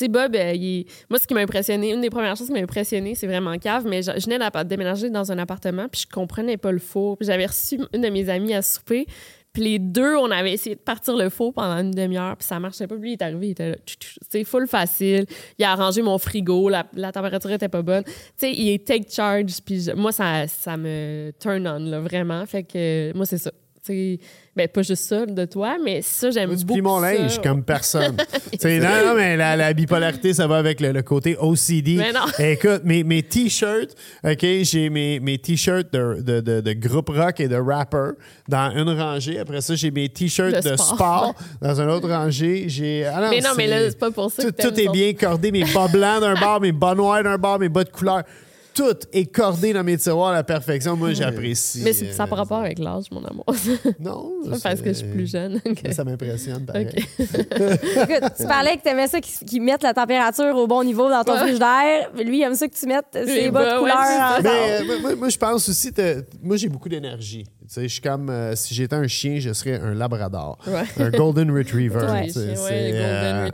sais, 0.05 0.07
Bob, 0.07 0.36
euh, 0.36 0.53
il 0.55 0.86
moi, 1.09 1.19
ce 1.19 1.28
qui 1.28 1.34
m'a 1.36 1.41
impressionné, 1.41 1.91
une 1.93 2.01
des 2.01 2.09
premières 2.09 2.36
choses 2.36 2.47
qui 2.47 2.53
m'a 2.53 2.59
impressionné, 2.59 3.13
c'est 3.13 3.28
vraiment 3.28 3.55
cave, 3.59 3.86
mais 3.86 4.01
je, 4.01 4.11
je 4.17 4.26
venais 4.26 4.39
d'app- 4.39 4.67
déménager 4.67 5.09
dans 5.11 5.32
un 5.32 5.38
appartement, 5.38 5.88
puis 5.88 6.01
je 6.01 6.11
comprenais 6.11 6.57
pas 6.57 6.71
le 6.71 6.80
four. 6.80 7.17
J'avais 7.21 7.45
reçu 7.45 7.80
une 7.93 8.01
de 8.01 8.09
mes 8.09 8.30
amies 8.30 8.55
à 8.55 8.61
souper, 8.63 9.05
puis 9.53 9.63
les 9.63 9.79
deux, 9.79 10.15
on 10.15 10.31
avait 10.31 10.53
essayé 10.53 10.75
de 10.75 10.81
partir 10.81 11.15
le 11.15 11.29
four 11.29 11.53
pendant 11.53 11.77
une 11.77 11.91
demi-heure, 11.91 12.35
puis 12.35 12.47
ça 12.47 12.59
marchait 12.59 12.87
pas. 12.87 12.95
Lui, 12.95 13.11
il 13.11 13.13
est 13.13 13.21
arrivé, 13.21 13.47
il 13.47 13.51
était 13.51 13.69
là, 13.69 13.75
c'est 14.29 14.43
full 14.43 14.67
facile. 14.67 15.27
Il 15.59 15.65
a 15.65 15.71
arrangé 15.71 16.01
mon 16.01 16.17
frigo, 16.17 16.69
la, 16.69 16.87
la 16.93 17.11
température 17.11 17.51
était 17.51 17.69
pas 17.69 17.83
bonne. 17.83 18.03
Tu 18.03 18.11
sais, 18.37 18.51
il 18.51 18.69
est 18.69 18.85
take 18.85 19.05
charge, 19.11 19.61
puis 19.63 19.89
moi, 19.95 20.11
ça, 20.11 20.47
ça 20.47 20.75
me 20.75 21.31
turn 21.39 21.67
on, 21.67 21.79
là, 21.79 21.99
vraiment. 21.99 22.43
Fait 22.47 22.63
que 22.63 23.15
moi, 23.15 23.27
c'est 23.27 23.37
ça. 23.37 23.51
Ben, 24.55 24.67
pas 24.69 24.81
juste 24.81 25.03
ça 25.03 25.25
de 25.25 25.45
toi, 25.45 25.75
mais 25.84 26.01
ça, 26.01 26.31
j'aime 26.31 26.49
Moi, 26.49 26.57
tu 26.57 26.63
beaucoup. 26.63 26.73
plies 26.75 26.81
mon 26.81 27.01
ça. 27.01 27.13
linge 27.13 27.41
comme 27.41 27.63
personne. 27.63 28.15
Non, 28.63 28.79
non, 28.79 29.15
mais 29.15 29.36
la, 29.36 29.57
la 29.57 29.73
bipolarité, 29.73 30.34
ça 30.34 30.47
va 30.47 30.57
avec 30.57 30.79
le, 30.79 30.91
le 30.93 31.01
côté 31.01 31.36
OCD. 31.38 31.95
Mais 31.97 32.13
non. 32.13 32.21
Écoute, 32.39 32.81
mes, 32.86 33.03
mes 33.03 33.21
t-shirts, 33.23 33.93
OK, 34.23 34.45
j'ai 34.61 34.89
mes, 34.89 35.19
mes 35.19 35.38
t-shirts 35.38 35.91
de, 35.91 36.21
de, 36.21 36.39
de, 36.39 36.61
de 36.61 36.73
groupe 36.73 37.09
rock 37.09 37.39
et 37.41 37.49
de 37.49 37.57
rapper 37.57 38.11
dans 38.47 38.71
une 38.71 38.89
rangée. 38.89 39.39
Après 39.39 39.59
ça, 39.59 39.75
j'ai 39.75 39.91
mes 39.91 40.07
t-shirts 40.07 40.55
De 40.63 40.77
sport. 40.77 40.95
sport. 40.95 41.36
dans 41.61 41.81
une 41.81 41.89
autre 41.89 42.07
rangée. 42.09 42.65
J'ai, 42.67 43.05
ah 43.05 43.27
Mais 43.31 43.41
non, 43.41 43.49
mais 43.57 43.67
là, 43.67 43.89
c'est 43.89 43.99
pas 43.99 44.11
pour 44.11 44.31
ça 44.31 44.43
Tout, 44.43 44.51
que 44.53 44.61
tout 44.61 44.79
est 44.79 44.89
bien 44.91 45.13
cordé. 45.13 45.51
Mes 45.51 45.65
bas 45.73 45.88
blancs 45.91 46.21
d'un 46.21 46.36
bord, 46.36 46.61
mes 46.61 46.71
bas 46.71 46.95
noirs 46.95 47.23
d'un 47.23 47.38
bord, 47.38 47.59
mes 47.59 47.69
bas 47.69 47.84
de 47.84 47.89
couleur. 47.89 48.23
Tout 48.74 48.97
est 49.11 49.26
cordé 49.26 49.71
dans 49.74 49.84
mes 49.84 49.97
tiroirs 49.97 50.30
à 50.32 50.34
la 50.34 50.43
perfection. 50.43 50.95
Moi, 50.95 51.13
j'apprécie. 51.13 51.82
Mais 51.84 51.93
c'est- 51.93 52.11
ça 52.11 52.24
euh, 52.24 52.26
n'a 52.26 52.28
pas 52.28 52.36
rapport 52.38 52.57
avec 52.59 52.80
l'âge, 52.80 53.05
mon 53.11 53.24
amour. 53.24 53.45
Non. 53.99 54.32
Pas 54.49 54.57
parce 54.63 54.82
que 54.82 54.89
je 54.89 54.93
suis 54.99 55.07
plus 55.07 55.30
jeune. 55.32 55.61
Ça 55.91 56.03
m'impressionne, 56.03 56.65
pareil. 56.65 56.88
OK. 56.88 57.03
Écoute, 57.19 58.32
tu 58.38 58.43
parlais 58.45 58.78
que 58.78 58.82
t'aimais 58.84 59.07
ça 59.07 59.19
qu'ils 59.21 59.47
qu'ils 59.47 59.61
mettent 59.61 59.84
la 59.84 59.93
température 59.93 60.55
au 60.55 60.67
bon 60.67 60.84
niveau 60.84 61.09
dans 61.09 61.24
ton 61.24 61.34
Ouais. 61.34 61.39
frigidaire. 61.39 62.11
Lui, 62.15 62.39
il 62.39 62.41
aime 62.43 62.55
ça 62.55 62.67
que 62.67 62.76
tu 62.76 62.86
mettes 62.88 63.05
ses 63.13 63.26
Les 63.26 63.51
bas 63.51 63.63
de 63.65 63.74
ouais, 63.76 63.80
couleur. 63.80 64.39
Mais 64.43 64.82
euh, 64.82 64.99
moi- 65.01 65.15
moi, 65.15 65.30
je 65.30 65.38
pense 65.38 65.69
aussi, 65.69 65.91
moi, 66.41 66.57
j'ai 66.57 66.69
beaucoup 66.69 66.89
d'énergie. 66.89 67.45
Tu 67.68 67.74
sais, 67.76 67.84
je 67.84 67.93
suis 67.93 68.01
comme, 68.01 68.30
euh, 68.30 68.55
si 68.55 68.74
j'étais 68.76 68.95
un 68.95 69.07
chien, 69.07 69.39
je 69.39 69.53
serais 69.53 69.80
un 69.80 69.93
labrador. 69.93 70.57
Ouais. 70.68 70.84
Un 71.03 71.09
golden 71.09 71.49
retriever. 71.57 71.99
Ouais. 72.05 72.30
euh, 72.36 73.49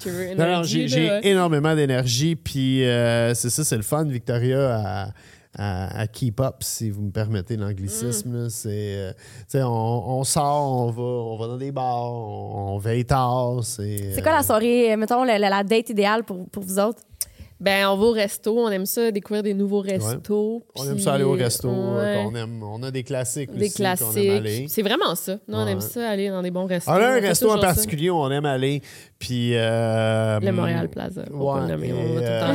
j'ai 0.64 1.20
énormément 1.24 1.76
d'énergie. 1.76 2.36
Puis 2.36 2.86
euh, 2.86 3.34
c'est 3.36 3.50
ça, 3.50 3.64
c'est 3.64 3.76
le 3.78 3.84
fun, 3.84 4.06
Victoria, 4.06 4.76
à, 4.76 5.10
à- 5.58 6.02
à 6.02 6.08
keep 6.08 6.40
up, 6.40 6.58
si 6.62 6.90
vous 6.90 7.02
me 7.04 7.12
permettez 7.12 7.56
l'anglicisme. 7.58 8.30
Mm. 8.30 8.44
là. 8.44 8.50
C'est, 8.50 8.70
euh, 8.72 9.12
tu 9.14 9.20
sais, 9.50 9.64
on, 9.64 10.20
on 10.20 10.24
sort, 10.24 10.88
on 10.88 10.92
va, 10.92 11.02
on 11.04 11.38
va 11.38 11.48
dans 11.48 11.58
des 11.58 11.72
bars, 11.72 12.12
on, 12.14 12.76
on 12.76 12.78
veille 12.78 13.06
tard. 13.06 13.60
C'est 13.64 14.12
C'est 14.14 14.22
quoi 14.22 14.32
euh, 14.32 14.36
la 14.38 14.44
soirée, 14.44 14.96
mettons, 14.98 15.24
la, 15.24 15.38
la- 15.40 15.50
la 15.50 15.64
date 15.64 15.90
idéale 15.90 16.24
pour, 16.24 16.48
pour 16.50 16.64
vous 16.64 16.80
autres? 16.80 17.02
Ben, 17.60 17.88
on 17.90 17.98
va 17.98 18.06
au 18.06 18.12
resto, 18.14 18.58
on 18.58 18.70
aime 18.70 18.86
ça, 18.86 19.12
découvrir 19.12 19.44
des 19.44 19.54
nouveaux 19.54 19.82
restos. 19.82 20.64
On 20.76 20.86
aime 20.90 20.98
ça 21.00 21.14
aller 21.16 21.26
au 21.26 21.34
resto. 21.34 21.68
Ouais. 21.70 22.22
qu'on 22.24 22.34
aime, 22.36 22.64
on 22.64 22.82
a 22.84 22.90
des 22.92 23.04
classiques 23.04 23.52
Des 23.54 23.66
aussi 23.66 23.78
qu'on 23.78 23.84
aime 23.84 24.30
aller. 24.30 24.40
classiques. 24.40 24.70
C'est 24.70 24.82
vraiment 24.82 25.14
ça. 25.16 25.38
Nous, 25.48 25.58
on 25.58 25.66
Ouais. 25.66 25.72
aime 25.72 25.82
ça, 25.82 26.10
aller 26.10 26.30
dans 26.30 26.42
des 26.42 26.52
bons 26.52 26.66
restos. 26.68 26.90
On 26.90 26.94
a 26.96 27.08
un 27.18 27.20
resto 27.20 27.50
en 27.50 27.56
ça. 27.56 27.60
particulier 27.62 28.10
où 28.10 28.16
on 28.16 28.32
aime 28.32 28.46
aller. 28.46 28.82
Puis. 29.20 29.52
euh, 29.56 30.40
Le 30.42 30.52
Montréal 30.52 30.88
Plaza. 30.90 31.22
Ouais, 31.32 31.68
nommer, 31.68 31.90
et, 31.90 31.94
on 31.94 32.14
va 32.14 32.22
tout 32.22 32.26
le 32.26 32.40
temps 32.40 32.54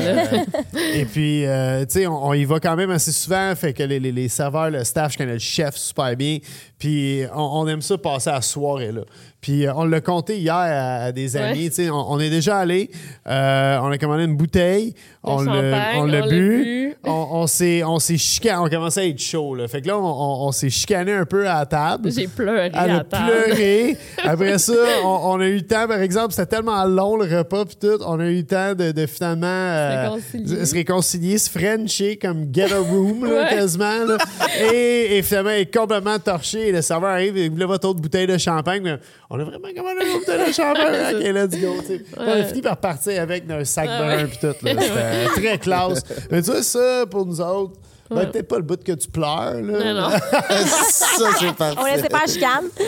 là. 0.72 0.80
et 0.94 1.04
puis, 1.04 1.44
euh, 1.46 1.84
tu 1.84 2.00
sais, 2.00 2.06
on, 2.06 2.26
on 2.28 2.32
y 2.32 2.44
va 2.46 2.58
quand 2.58 2.74
même 2.76 2.90
assez 2.90 3.12
souvent. 3.12 3.52
Fait 3.54 3.72
que 3.74 3.82
les, 3.82 4.00
les- 4.00 4.12
les 4.12 4.28
serveurs, 4.28 4.70
le 4.70 4.82
staff, 4.84 5.12
je 5.12 5.18
connais 5.18 5.34
le 5.34 5.38
chef 5.38 5.76
super 5.76 6.16
bien. 6.16 6.38
Puis, 6.78 7.22
on, 7.34 7.40
on 7.60 7.68
aime 7.68 7.82
ça 7.82 7.98
passer 7.98 8.30
à 8.30 8.34
la 8.34 8.40
soirée 8.42 8.92
là. 8.92 9.02
Puis, 9.40 9.66
euh, 9.66 9.74
on 9.76 9.84
l'a 9.84 10.00
compté 10.00 10.38
hier 10.38 10.54
à, 10.54 11.04
à 11.04 11.12
des 11.12 11.36
amis. 11.36 11.64
Ouais. 11.64 11.68
Tu 11.68 11.74
sais, 11.74 11.90
on, 11.90 12.12
on 12.12 12.18
est 12.18 12.30
déjà 12.30 12.56
allé. 12.58 12.90
euh, 13.26 13.78
on 13.82 13.90
a 13.90 13.98
commandé 13.98 14.24
une 14.24 14.36
bouteille. 14.36 14.94
On 15.22 15.42
l'a 15.42 15.92
on 15.96 16.04
l'a 16.04 16.20
l'a 16.20 16.26
bu. 16.26 16.94
On, 17.04 17.46
s'est 17.46 17.82
on 17.84 17.98
s'est 17.98 18.16
chicané. 18.16 18.58
On 18.58 18.68
commençait 18.70 19.00
à 19.00 19.06
être 19.06 19.18
chaud. 19.20 19.54
Là. 19.54 19.68
Fait 19.68 19.82
que 19.82 19.88
là, 19.88 19.98
on, 19.98 20.50
s'est 20.52 20.70
chicané 20.70 21.12
un 21.12 21.26
peu 21.26 21.46
à 21.48 21.58
la 21.60 21.66
table. 21.66 22.10
J'ai 22.10 22.26
pleuré 22.28 22.70
Elle 22.72 22.90
à 22.90 22.96
a 23.00 23.04
table. 23.04 23.32
pleuré. 23.44 23.96
Après 24.24 24.58
ça, 24.58 24.72
on, 25.04 25.20
on 25.34 25.40
a 25.40 25.46
eu 25.46 25.56
le 25.56 25.66
temps, 25.66 25.86
par 25.86 26.00
exemple, 26.00 26.32
c'était 26.32 26.53
tellement 26.54 26.84
long 26.84 27.16
le 27.16 27.24
repas 27.38 27.64
puis 27.64 27.76
tout, 27.80 27.98
on 28.06 28.20
a 28.20 28.26
eu 28.26 28.36
le 28.38 28.46
temps 28.46 28.74
de, 28.74 28.92
de 28.92 29.06
finalement 29.06 29.46
euh, 29.46 30.10
réconcilier. 30.10 30.64
se 30.66 30.74
réconcilier, 30.74 31.38
se 31.38 31.50
frencher 31.50 32.16
comme 32.16 32.46
get 32.52 32.72
a 32.72 32.78
room 32.78 33.24
là, 33.24 33.30
Ouais. 33.44 33.48
quasiment. 33.50 34.04
là. 34.04 34.18
Et, 34.72 35.18
et 35.18 35.22
finalement, 35.22 35.50
elle 35.50 35.60
est 35.62 35.74
complètement 35.74 36.18
torché. 36.18 36.68
Et 36.68 36.72
le 36.72 36.82
serveur 36.82 37.10
arrive 37.10 37.36
et 37.36 37.48
voulait 37.48 37.64
votre 37.64 37.88
autre 37.88 38.00
bouteille 38.00 38.26
de 38.26 38.38
champagne. 38.38 38.82
Mais 38.82 38.96
on 39.30 39.38
a 39.40 39.44
vraiment 39.44 39.68
commandé 39.74 40.06
une 40.06 40.18
bouteille 40.18 40.46
de 40.48 40.52
champagne. 40.52 41.14
ok, 41.14 41.22
let's 41.34 41.60
go. 41.60 41.74
On 42.18 42.22
a 42.30 42.44
fini 42.44 42.62
par 42.62 42.76
partir 42.76 43.20
avec 43.20 43.44
un 43.50 43.64
sac 43.64 43.86
brun 43.88 44.26
puis 44.26 44.38
tout. 44.40 44.54
C'était 44.62 45.24
très 45.36 45.58
classe. 45.58 46.02
Mais 46.30 46.42
tu 46.42 46.50
vois, 46.50 46.62
ça, 46.62 47.04
pour 47.10 47.26
nous 47.26 47.40
autres, 47.40 47.72
ben, 48.10 48.26
peut-être 48.30 48.48
pas 48.48 48.56
le 48.56 48.62
bout 48.62 48.82
que 48.82 48.92
tu 48.92 49.08
pleures. 49.08 49.60
Là. 49.62 49.94
Non, 49.94 50.00
non. 50.02 50.10
ça, 50.90 51.26
c'est 51.38 51.52
parfait. 51.56 51.76
On 51.80 51.84
laissait 51.84 52.08
pas 52.08 52.20
la 52.26 52.32
chicane. 52.32 52.64
Mais 52.78 52.86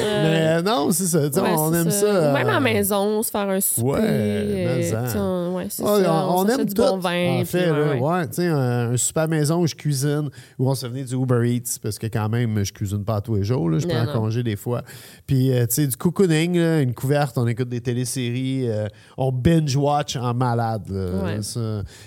euh, 0.58 0.62
non, 0.62 0.90
c'est 0.92 1.06
ça. 1.06 1.20
Ouais, 1.20 1.54
on 1.56 1.72
aime 1.74 1.90
ça. 1.90 2.32
Même 2.32 2.46
à 2.48 2.50
euh, 2.50 2.54
la 2.54 2.60
maison, 2.60 3.22
se 3.22 3.30
faire 3.30 3.48
un 3.48 3.60
souper. 3.60 3.82
Ouais, 3.88 3.98
euh, 4.00 5.12
on- 5.16 5.54
ouais, 5.54 5.56
Ouais, 5.56 5.66
c'est 5.70 5.82
Ouais, 5.82 6.02
ça. 6.04 6.26
on, 6.28 6.46
aime 6.48 6.64
du 6.66 6.74
tout. 6.74 6.82
bon 6.82 6.98
vin. 6.98 7.40
en 7.40 7.44
fait, 7.46 7.70
ouais, 7.70 8.26
tu 8.28 8.34
sais, 8.34 8.46
un, 8.48 8.92
un 8.92 8.96
super 8.98 9.26
maison 9.26 9.60
où 9.62 9.66
je 9.66 9.74
cuisine, 9.74 10.28
où 10.58 10.68
on 10.68 10.74
se 10.74 10.86
venait 10.86 11.04
du 11.04 11.14
Uber 11.14 11.48
Eats, 11.50 11.78
parce 11.82 11.98
que 11.98 12.06
quand 12.08 12.28
même, 12.28 12.62
je 12.62 12.72
cuisine 12.72 13.04
pas 13.04 13.20
tous 13.22 13.36
les 13.36 13.44
jours, 13.44 13.70
là, 13.70 13.78
je 13.78 13.86
Non, 13.86 13.94
prends 13.94 14.02
un 14.02 14.12
congé 14.12 14.42
des 14.42 14.56
fois. 14.56 14.82
Puis, 15.26 15.50
euh, 15.52 15.66
tu 15.66 15.74
sais, 15.76 15.86
du 15.86 15.96
cocooning, 15.96 16.58
là, 16.58 16.80
une 16.82 16.92
couverte, 16.94 17.38
on 17.38 17.46
écoute 17.46 17.68
des 17.70 17.80
téléséries, 17.80 18.68
euh, 18.68 18.86
on 19.16 19.32
binge-watch 19.32 20.16
en 20.16 20.34
malade. 20.34 20.88
là. 20.90 21.38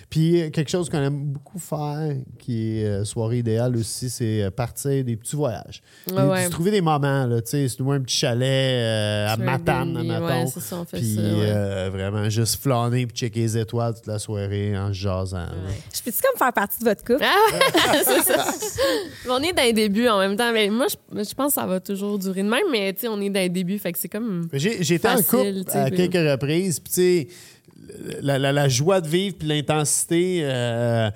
Puis, 0.10 0.42
euh, 0.42 0.50
quelque 0.52 0.70
chose 0.70 0.90
qu'on 0.90 1.00
aime 1.00 1.24
beaucoup 1.26 1.60
faire, 1.60 2.14
qui 2.38 2.80
est 2.82 2.99
euh, 3.00 3.06
soirée 3.06 3.40
idéale 3.40 3.76
aussi, 3.76 4.10
c'est 4.10 4.44
euh, 4.44 4.52
partir 4.52 5.04
des 5.04 5.16
petits 5.16 5.36
voyages. 5.36 5.82
Ouais, 6.12 6.16
Des- 6.22 6.28
ouais. 6.30 6.46
Se 6.46 6.50
trouver 6.50 6.72
des 6.72 6.82
moments, 6.82 7.26
là, 7.26 7.42
tu 7.42 7.50
sais, 7.52 7.68
se 7.68 7.82
louer 7.82 7.96
un 7.98 8.02
petit 8.02 8.18
chalet 8.18 8.48
euh, 8.48 9.28
à 9.28 9.38
Matane, 9.38 9.98
on 9.98 10.86
fait 10.86 10.98
Puis 10.98 11.16
ça. 11.16 11.22
ouais. 11.22 11.28
euh, 11.46 11.90
vraiment 11.92 12.30
juste 12.30 12.62
flâner 12.62 13.06
puis 13.08 13.16
checker 13.18 13.40
les 13.42 13.58
étoiles 13.58 13.94
toute 13.96 14.08
la 14.08 14.20
soirée 14.20 14.78
en 14.78 14.92
jasant. 14.94 15.46
Je 15.94 16.02
peux-tu 16.02 16.22
comme 16.22 16.38
faire 16.38 16.54
partie 16.54 16.80
de 16.80 16.86
votre 16.86 17.04
couple? 17.04 17.24
Ah, 17.24 17.94
c'est 18.04 18.22
ça. 18.34 18.46
On 19.30 19.42
est 19.42 19.54
dans 19.54 19.64
les 19.64 19.74
débuts 19.74 20.08
en 20.08 20.20
même 20.20 20.36
temps. 20.36 20.52
Mais 20.54 20.70
moi, 20.70 20.88
je, 20.90 21.24
je 21.24 21.34
pense 21.34 21.56
que 21.56 21.62
ça 21.62 21.66
va 21.66 21.80
toujours 21.80 22.18
durer 22.20 22.44
de 22.44 22.50
même, 22.50 22.64
mais 22.72 22.94
tu 22.94 23.02
sais, 23.02 23.08
on 23.08 23.20
est 23.22 23.30
dans 23.30 23.40
les 23.40 23.50
débuts, 23.50 23.78
fait 23.80 23.92
que 23.92 24.00
c'est 24.00 24.10
comme. 24.10 24.48
J'ai 24.54 24.94
été 24.96 25.08
en 25.08 25.18
couple 25.22 25.64
à 25.74 25.90
quelques 25.90 26.14
reprises, 26.32 26.80
puis 26.80 26.92
tu 26.94 27.02
sais, 27.02 27.28
la, 28.22 28.38
la- 28.40 28.52
la 28.52 28.68
joie 28.70 29.02
de 29.02 29.08
vivre 29.08 29.36
puis 29.38 29.48
l'intensité, 29.48 30.40
euh, 30.44 31.10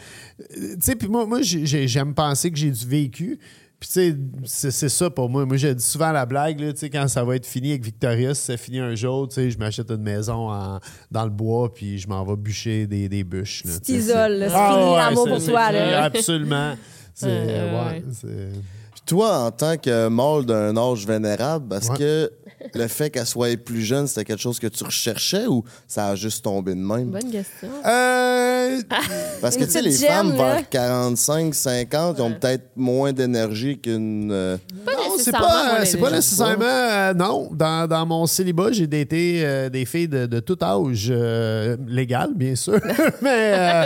tu 0.50 0.78
sais, 0.82 0.96
puis 0.96 1.08
moi, 1.08 1.26
moi 1.26 1.42
j'ai- 1.42 1.66
j'ai- 1.66 1.88
j'aime 1.88 2.14
penser 2.14 2.52
que 2.52 2.58
j'ai 2.58 2.72
du 2.72 2.86
vécu. 2.86 3.40
Puis, 3.80 3.90
tu 3.90 3.94
sais, 4.12 4.16
c'est- 4.46 4.72
c'est 4.72 4.88
ça 4.90 5.10
pour 5.10 5.30
moi. 5.30 5.46
Moi, 5.46 5.58
j'ai 5.58 5.76
dit 5.76 5.84
souvent 5.84 6.14
la 6.14 6.26
blague, 6.26 6.58
là, 6.62 6.72
tu 6.72 6.80
sais, 6.80 6.90
quand 6.90 7.06
ça 7.10 7.22
va 7.26 7.36
être 7.36 7.46
fini 7.46 7.72
avec 7.72 7.84
Victoria, 7.84 8.34
si 8.34 8.42
ça 8.46 8.56
finit 8.56 8.80
un 8.80 8.96
jour, 8.96 9.28
tu 9.28 9.36
sais, 9.36 9.52
je 9.52 9.58
m'achète 9.58 9.92
une 9.92 10.02
maison 10.04 10.50
en- 10.50 10.80
dans 11.12 11.24
le 11.26 11.30
bois, 11.30 11.74
puis 11.74 12.00
je 12.00 12.08
m'en 12.08 12.24
vais 12.24 12.38
bûcher 12.38 12.88
des, 12.88 13.10
des 13.10 13.26
bûches. 13.26 13.66
là, 13.66 13.72
Tu 13.76 13.82
t'isoles, 13.82 14.32
là. 14.38 14.48
c'est 14.50 14.56
Ah, 14.58 14.72
fini 14.74 14.90
ouais, 14.92 14.98
l'amour 15.00 15.24
c'est- 15.26 15.30
pour 15.32 15.42
c'est 15.42 15.52
toi. 15.52 15.68
fini, 15.68 15.80
Là. 15.80 16.04
Absolument. 16.06 16.74
C'est, 17.16 17.28
Ouais, 17.28 17.46
ouais, 17.46 17.72
ouais. 17.92 18.04
c'est- 18.12 18.28
Puis 18.94 19.02
toi, 19.06 19.38
en 19.46 19.52
tant 19.52 19.78
que 19.78 20.08
mâle 20.08 20.46
d'un 20.46 20.76
âge 20.78 21.06
vénérable, 21.06 21.76
est-ce 21.76 21.92
Ouais. 21.92 21.98
que 21.98 22.32
le 22.74 22.88
fait 22.88 23.10
qu'elle 23.10 23.26
soit 23.26 23.58
plus 23.58 23.82
jeune, 23.82 24.08
c'était 24.08 24.26
quelque 24.26 24.42
chose 24.42 24.60
que 24.60 24.68
tu 24.68 24.84
recherchais 24.84 25.48
ou 25.48 25.64
ça 25.88 26.08
a 26.10 26.16
juste 26.16 26.44
tombé 26.44 26.72
de 26.74 26.80
même? 26.80 27.06
Bonne 27.12 27.32
question. 27.32 27.70
Euh, 27.86 28.82
Parce 29.42 29.56
que 29.58 29.64
tu 29.66 29.72
sais, 29.72 29.82
les 29.82 29.92
femmes 29.92 30.36
là. 30.36 30.56
vers 30.56 30.70
45, 30.70 31.54
50, 31.54 32.16
ils 32.18 32.22
ont 32.22 32.34
peut-être 32.34 32.64
moins 32.76 33.14
d'énergie 33.14 33.78
qu'une. 33.80 34.32
euh, 34.32 34.58
Pas 34.86 34.92
Non, 35.14 35.18
c'est 35.20 35.32
nécessairement, 35.32 35.48
pas, 35.48 35.76
moi, 35.78 35.86
c'est 35.86 35.98
pas 35.98 36.10
gens. 36.10 36.16
nécessairement. 36.16 36.66
euh, 36.66 37.14
non, 37.14 37.50
dans, 37.54 37.88
dans 37.88 38.06
mon 38.06 38.26
célibat, 38.26 38.72
j'ai 38.72 38.88
daté 38.88 39.42
euh, 39.44 39.70
des 39.70 39.86
filles 39.86 40.08
de, 40.08 40.26
de 40.26 40.40
tout 40.40 40.58
âge, 40.62 41.08
euh, 41.10 41.78
légal, 41.88 42.32
bien 42.36 42.56
sûr. 42.56 42.74
mais 43.22 43.54
euh, 43.54 43.86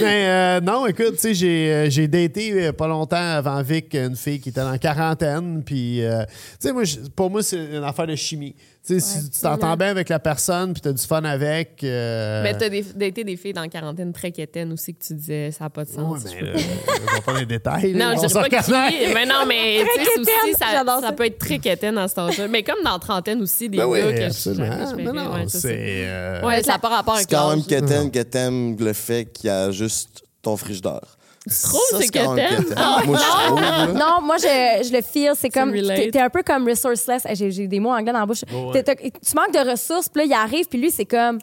mais 0.00 0.26
euh, 0.28 0.60
non, 0.60 0.86
écoute, 0.86 1.12
tu 1.14 1.18
sais, 1.18 1.34
j'ai, 1.34 1.72
euh, 1.72 1.90
j'ai 1.90 2.08
daté 2.08 2.66
euh, 2.66 2.72
pas 2.72 2.86
longtemps 2.88 3.16
avant 3.16 3.62
Vic 3.62 3.94
une 3.94 4.16
fille 4.16 4.40
qui 4.40 4.50
était 4.50 4.64
la 4.64 4.78
quarantaine. 4.78 5.62
Puis, 5.64 6.04
euh, 6.04 6.24
tu 6.24 6.68
sais, 6.68 6.72
moi, 6.72 6.82
pour 7.14 7.30
moi, 7.30 7.42
c'est 7.42 7.56
une 7.58 7.84
affaire 7.84 8.06
de 8.06 8.14
chimie. 8.16 8.54
Si 8.86 9.30
tu 9.30 9.40
t'entends 9.40 9.76
bien 9.76 9.88
avec 9.88 10.08
la 10.08 10.18
personne 10.20 10.72
puis 10.72 10.80
tu 10.80 10.88
as 10.88 10.92
du 10.92 11.02
fun 11.04 11.24
avec. 11.24 11.82
euh, 11.82 12.42
Mais 12.44 12.56
t'as 12.56 12.68
daté 12.94 13.24
des 13.24 13.36
filles 13.36 13.52
dans 13.52 13.62
la 13.62 13.68
quarantaine 13.68 14.12
très 14.12 14.30
quétaines 14.30 14.72
aussi 14.72 14.94
que 14.94 15.04
tu 15.04 15.14
disais 15.14 15.50
ça 15.50 15.64
n'a 15.64 15.70
pas 15.70 15.84
de 15.84 15.90
sens. 15.90 16.24
ouais, 16.24 16.30
je 16.38 16.44
mais, 16.44 16.52
je 16.56 17.14
vais 17.14 17.20
pas 17.24 17.38
les 17.40 17.46
détails. 17.46 17.92
là, 17.94 18.10
Non, 18.14 18.18
on 18.18 18.22
je 18.22 18.26
dirais 18.28 18.48
pas 18.48 18.62
qui. 18.62 18.70
Mais 19.14 19.26
non, 19.26 19.44
mais 19.46 19.78
tu 19.80 19.86
sais, 20.02 20.08
quétaine, 20.10 20.24
aussi, 20.44 20.52
ça, 20.58 20.84
ça 20.86 21.00
ça. 21.00 21.12
peut 21.12 21.26
être 21.26 21.38
très 21.38 21.58
quétaine 21.58 21.98
à 21.98 22.06
cet 22.06 22.18
âge-là. 22.18 22.46
Mais 22.48 22.62
comme 22.62 22.82
dans 22.84 22.92
la 22.92 22.98
trentaine 22.98 23.42
aussi, 23.42 23.68
des 23.68 23.78
Ben 23.78 23.86
oui, 23.86 24.00
gars 24.02 24.12
que 24.12 24.22
absolument. 24.26 24.90
je 24.90 24.94
Mais 24.96 25.02
non, 25.04 25.34
ouais, 25.34 25.48
ça, 25.48 25.58
c'est. 25.58 25.58
c'est- 25.60 26.04
euh, 26.06 26.42
Ouais, 26.46 26.62
ça 26.62 26.72
n'a 26.74 26.78
pas 26.78 26.88
rapport 26.90 27.16
C'est 27.16 27.22
avec 27.22 27.30
quand 27.30 27.50
même 27.50 27.64
quétaine 27.64 28.10
que 28.10 28.22
t'aimes 28.22 28.76
le 28.78 28.92
fait 28.92 29.24
qu'il 29.24 29.48
y 29.48 29.50
a 29.50 29.70
juste 29.72 30.22
ton 30.42 30.56
frigidaire. 30.56 31.15
Tu 31.48 31.54
trouves 31.62 31.80
Ça, 31.90 31.98
c'est. 32.00 32.10
Moi, 33.06 33.18
je 33.18 33.46
trouve. 33.46 33.60
là. 33.60 33.86
Non, 33.86 34.20
moi, 34.22 34.36
je, 34.38 34.88
je 34.88 34.92
le 34.92 35.00
feel. 35.02 35.32
C'est 35.36 35.48
comme. 35.50 35.70
relate. 35.70 35.96
T'es 35.96 36.10
t'es 36.10 36.20
un 36.20 36.28
peu 36.30 36.42
comme 36.42 36.68
resourceless. 36.68 37.22
Eh, 37.28 37.34
J'ai 37.36 37.50
j'ai 37.52 37.66
des 37.68 37.78
mots 37.80 37.90
anglais 37.92 38.12
dans 38.12 38.18
la 38.20 38.26
bouche. 38.26 38.42
T'es- 38.72 38.82
t'as- 38.82 38.94
tu 38.96 39.34
manques 39.36 39.52
de 39.54 39.70
ressources, 39.70 40.08
puis 40.08 40.22
là, 40.22 40.26
il 40.26 40.32
arrive, 40.32 40.66
puis 40.68 40.80
lui, 40.80 40.90
c'est 40.90 41.04
comme. 41.04 41.38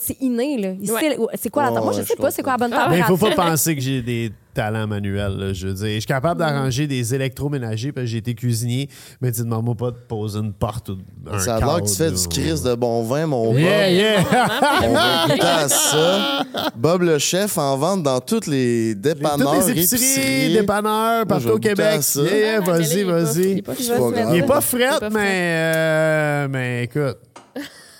C'est 0.00 0.16
inné, 0.20 0.58
là. 0.58 0.68
Il 0.80 0.90
Ouais. 0.92 1.00
sait- 1.00 1.18
C'est 1.42 1.50
quoi 1.50 1.64
la 1.64 1.72
Ouais, 1.72 1.80
Moi, 1.80 1.92
je 1.92 1.98
ouais, 1.98 2.04
sais 2.04 2.14
je 2.16 2.22
pas 2.22 2.30
c'est 2.30 2.42
quoi 2.42 2.52
la 2.52 2.58
bonne 2.58 2.70
Mais 2.70 2.76
il 2.76 3.02
température. 3.04 3.18
faut 3.18 3.26
pas 3.36 3.50
penser 3.50 3.74
que 3.76 3.80
j'ai 3.82 4.02
des 4.02 4.32
talents 4.54 4.86
manuels. 4.86 5.36
là, 5.36 5.52
je 5.52 5.66
veux 5.66 5.74
dire, 5.74 5.86
je 5.94 5.98
suis 6.00 6.06
capable 6.06 6.38
d'arranger 6.38 6.86
des 6.86 7.12
électroménagers 7.14 7.90
parce 7.90 8.04
que 8.04 8.10
j'ai 8.12 8.18
été 8.18 8.34
cuisinier, 8.34 8.88
mais 9.20 9.32
tu 9.32 9.40
ne 9.40 9.44
demandes 9.46 9.76
pas 9.76 9.90
de 9.90 9.96
poser 9.96 10.38
une 10.38 10.52
porte 10.52 10.90
ou 10.90 10.98
un 11.28 11.38
Ça 11.40 11.56
a 11.56 11.60
l'air 11.60 11.82
que 11.82 11.88
tu 11.88 11.96
fais 11.96 12.10
du 12.12 12.28
crise 12.28 12.62
de 12.62 12.74
bon 12.76 13.02
vin, 13.02 13.26
mon 13.26 13.50
Bob. 13.52 13.58
Yeah, 13.58 13.90
yeah! 13.90 14.24
On 14.84 14.92
va 14.92 15.26
goûter 15.28 15.40
à 15.42 15.68
ça. 15.68 16.42
Bob 16.76 17.02
le 17.02 17.18
chef 17.18 17.58
en 17.58 17.76
vente 17.76 18.02
dans 18.04 18.20
toutes 18.20 18.46
les 18.46 18.94
dépanneurs, 18.94 19.54
Toutes 19.64 19.74
les 19.74 19.82
épiceries, 19.82 20.52
dépanneurs, 20.52 20.92
Moi, 20.92 21.20
je 21.22 21.24
partout 21.28 21.48
au 21.48 21.52
goûter 21.54 21.68
Québec. 21.70 21.86
à 21.98 22.02
ça. 22.02 22.22
Yeah, 22.22 22.36
yeah, 22.36 22.54
Ah, 22.58 22.60
mais 22.60 22.66
là, 22.66 22.72
vas-y, 22.78 22.92
il 22.94 22.98
est 23.00 23.04
pas- 23.04 23.12
vas-y. 23.22 23.42
il 23.50 23.58
est 23.58 23.62
pas 23.62 23.74
se 23.74 23.92
mettre-. 23.92 24.30
Il 24.30 24.36
est 24.36 24.60
fret, 24.60 25.10
mais, 25.10 25.20
euh, 25.74 26.48
mais 26.48 26.84
écoute. 26.84 27.18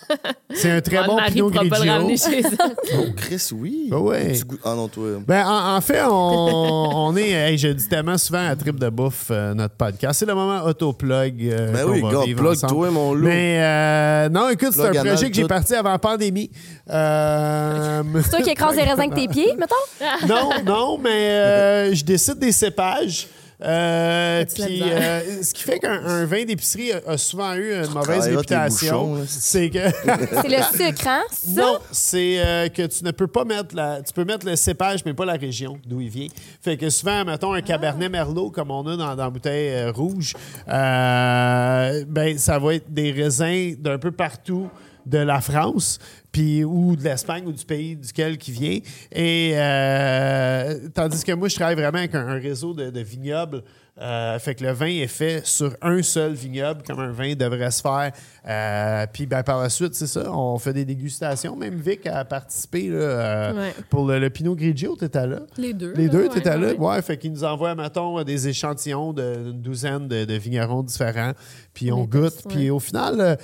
C'est 0.54 0.70
un 0.70 0.80
très 0.80 1.04
bon 1.04 1.18
Pinot 1.26 1.50
Grigio. 1.50 2.08
chez 2.16 2.42
eux. 2.42 2.56
Oh, 2.98 3.04
Chris, 3.16 3.48
oui. 3.52 3.88
Ah 3.92 3.98
ouais. 3.98 4.32
Ah 4.64 4.74
non, 4.74 4.88
toi. 4.88 5.04
Ben, 5.26 5.44
en, 5.46 5.76
en 5.76 5.80
fait, 5.80 6.02
on, 6.08 6.10
on 6.94 7.16
est, 7.16 7.30
hey, 7.30 7.58
je 7.58 7.68
dis 7.68 7.88
tellement 7.88 8.16
souvent 8.18 8.46
à 8.48 8.54
Trip 8.56 8.78
de 8.78 8.88
Bouffe, 8.88 9.28
euh, 9.30 9.54
notre 9.54 9.74
podcast. 9.74 10.18
C'est 10.20 10.26
le 10.26 10.34
moment 10.34 10.62
autoplug. 10.64 11.42
euh, 11.42 11.72
Ben 11.72 11.84
qu'on 11.86 11.90
oui, 12.18 12.26
vivre 12.26 12.40
plug 12.40 12.52
ensemble. 12.52 12.72
toi, 12.72 12.90
mon 12.90 13.14
loup. 13.14 13.24
Mais 13.26 13.58
euh, 13.60 14.28
non, 14.28 14.48
écoute, 14.50 14.70
c'est 14.72 14.80
un 14.82 14.90
anal, 14.90 15.06
projet 15.08 15.30
que 15.30 15.36
j'ai 15.36 15.46
parti 15.46 15.74
avant 15.74 15.90
la 15.90 15.98
pandémie. 15.98 16.50
Euh, 16.90 18.02
C'est 18.22 18.30
toi 18.30 18.40
qui 18.42 18.50
écrase 18.50 18.76
les 18.76 18.82
raisins 18.82 19.00
avec 19.00 19.14
tes 19.14 19.28
pieds, 19.28 19.54
mettons? 19.58 19.74
non, 20.28 20.50
non, 20.64 20.98
mais 20.98 21.30
euh, 21.30 21.94
je 21.94 22.04
décide 22.04 22.38
des 22.38 22.52
cépages. 22.52 23.26
Euh, 23.62 24.44
puis, 24.52 24.82
euh, 24.82 25.42
ce 25.42 25.54
qui 25.54 25.62
fait 25.62 25.78
qu'un 25.78 26.04
un 26.04 26.24
vin 26.24 26.44
d'épicerie 26.44 26.92
a, 26.92 27.00
a 27.06 27.18
souvent 27.18 27.54
eu 27.54 27.72
une 27.72 27.92
mauvaise 27.92 28.26
réputation, 28.26 29.24
c'est 29.26 29.70
que 29.70 29.78
C'est 30.42 30.48
le 30.48 30.62
sucre, 30.90 31.06
hein? 31.06 31.22
Ça? 31.30 31.60
non, 31.60 31.78
c'est 31.92 32.38
euh, 32.38 32.68
que 32.68 32.86
tu 32.86 33.04
ne 33.04 33.12
peux 33.12 33.28
pas 33.28 33.44
mettre 33.44 33.74
la, 33.74 34.02
tu 34.02 34.12
peux 34.12 34.24
mettre 34.24 34.46
le 34.46 34.56
cépage 34.56 35.04
mais 35.04 35.14
pas 35.14 35.24
la 35.24 35.34
région 35.34 35.78
d'où 35.86 36.00
il 36.00 36.08
vient. 36.10 36.26
Fait 36.60 36.76
que 36.76 36.90
souvent, 36.90 37.24
mettons 37.24 37.52
un 37.52 37.62
cabernet 37.62 38.08
merlot 38.08 38.50
comme 38.50 38.70
on 38.70 38.86
a 38.86 38.96
dans, 38.96 39.14
dans 39.14 39.24
la 39.24 39.30
bouteille 39.30 39.70
euh, 39.70 39.92
rouge, 39.92 40.34
euh, 40.68 42.04
ben 42.08 42.36
ça 42.38 42.58
va 42.58 42.74
être 42.74 42.92
des 42.92 43.12
raisins 43.12 43.76
d'un 43.78 43.98
peu 43.98 44.10
partout 44.10 44.68
de 45.06 45.18
la 45.18 45.40
France, 45.40 45.98
puis 46.34 46.64
ou 46.64 46.96
de 46.96 47.04
l'Espagne 47.04 47.44
ou 47.46 47.52
du 47.52 47.64
pays 47.64 47.94
duquel 47.94 48.36
qui 48.36 48.50
vient. 48.50 48.80
Et 49.12 49.52
euh, 49.54 50.88
tandis 50.92 51.22
que 51.22 51.30
moi, 51.30 51.48
je 51.48 51.54
travaille 51.54 51.76
vraiment 51.76 51.98
avec 51.98 52.14
un, 52.14 52.34
réseau 52.34 52.74
de 52.74 53.00
vignobles. 53.00 53.62
Euh, 54.00 54.40
fait 54.40 54.56
que 54.56 54.64
le 54.64 54.72
vin 54.72 54.86
est 54.88 55.06
fait 55.06 55.46
sur 55.46 55.72
un 55.80 56.02
seul 56.02 56.32
vignoble, 56.32 56.82
comme 56.84 56.98
un 56.98 57.12
vin 57.12 57.34
devrait 57.34 57.70
se 57.70 57.80
faire. 57.80 58.10
Euh, 58.48 59.06
puis 59.12 59.24
ben, 59.24 59.44
par 59.44 59.60
la 59.62 59.68
suite, 59.68 59.94
c'est 59.94 60.08
ça, 60.08 60.32
on 60.32 60.58
fait 60.58 60.72
des 60.72 60.84
dégustations. 60.84 61.54
Même 61.54 61.76
Vic 61.76 62.04
a 62.08 62.24
participé 62.24 62.88
là, 62.88 62.96
euh, 62.96 63.52
Ouais. 63.54 63.74
pour 63.90 64.04
le, 64.08 64.18
le 64.18 64.30
Pinot 64.30 64.56
Grigio, 64.56 64.96
tu 64.98 65.04
étais 65.04 65.24
là. 65.28 65.40
Les 65.56 65.72
deux. 65.74 65.92
Les 65.94 66.08
deux, 66.08 66.24
ouais, 66.24 66.28
tu 66.28 66.38
étais 66.38 66.58
là. 66.58 66.72
ouais. 66.72 66.76
Ouais, 66.76 67.02
fait 67.02 67.16
qu'ils 67.18 67.30
nous 67.30 67.44
envoient, 67.44 67.76
mettons, 67.76 68.20
des 68.24 68.48
échantillons 68.48 69.12
d'une 69.12 69.60
douzaine 69.62 70.08
de, 70.08 70.24
de 70.24 70.34
vignerons 70.34 70.82
différents. 70.82 71.32
Puis 71.72 71.92
on 71.92 72.04
goûte. 72.04 72.42
Puis 72.48 72.64
ouais. 72.64 72.70
au 72.70 72.80
final, 72.80 73.38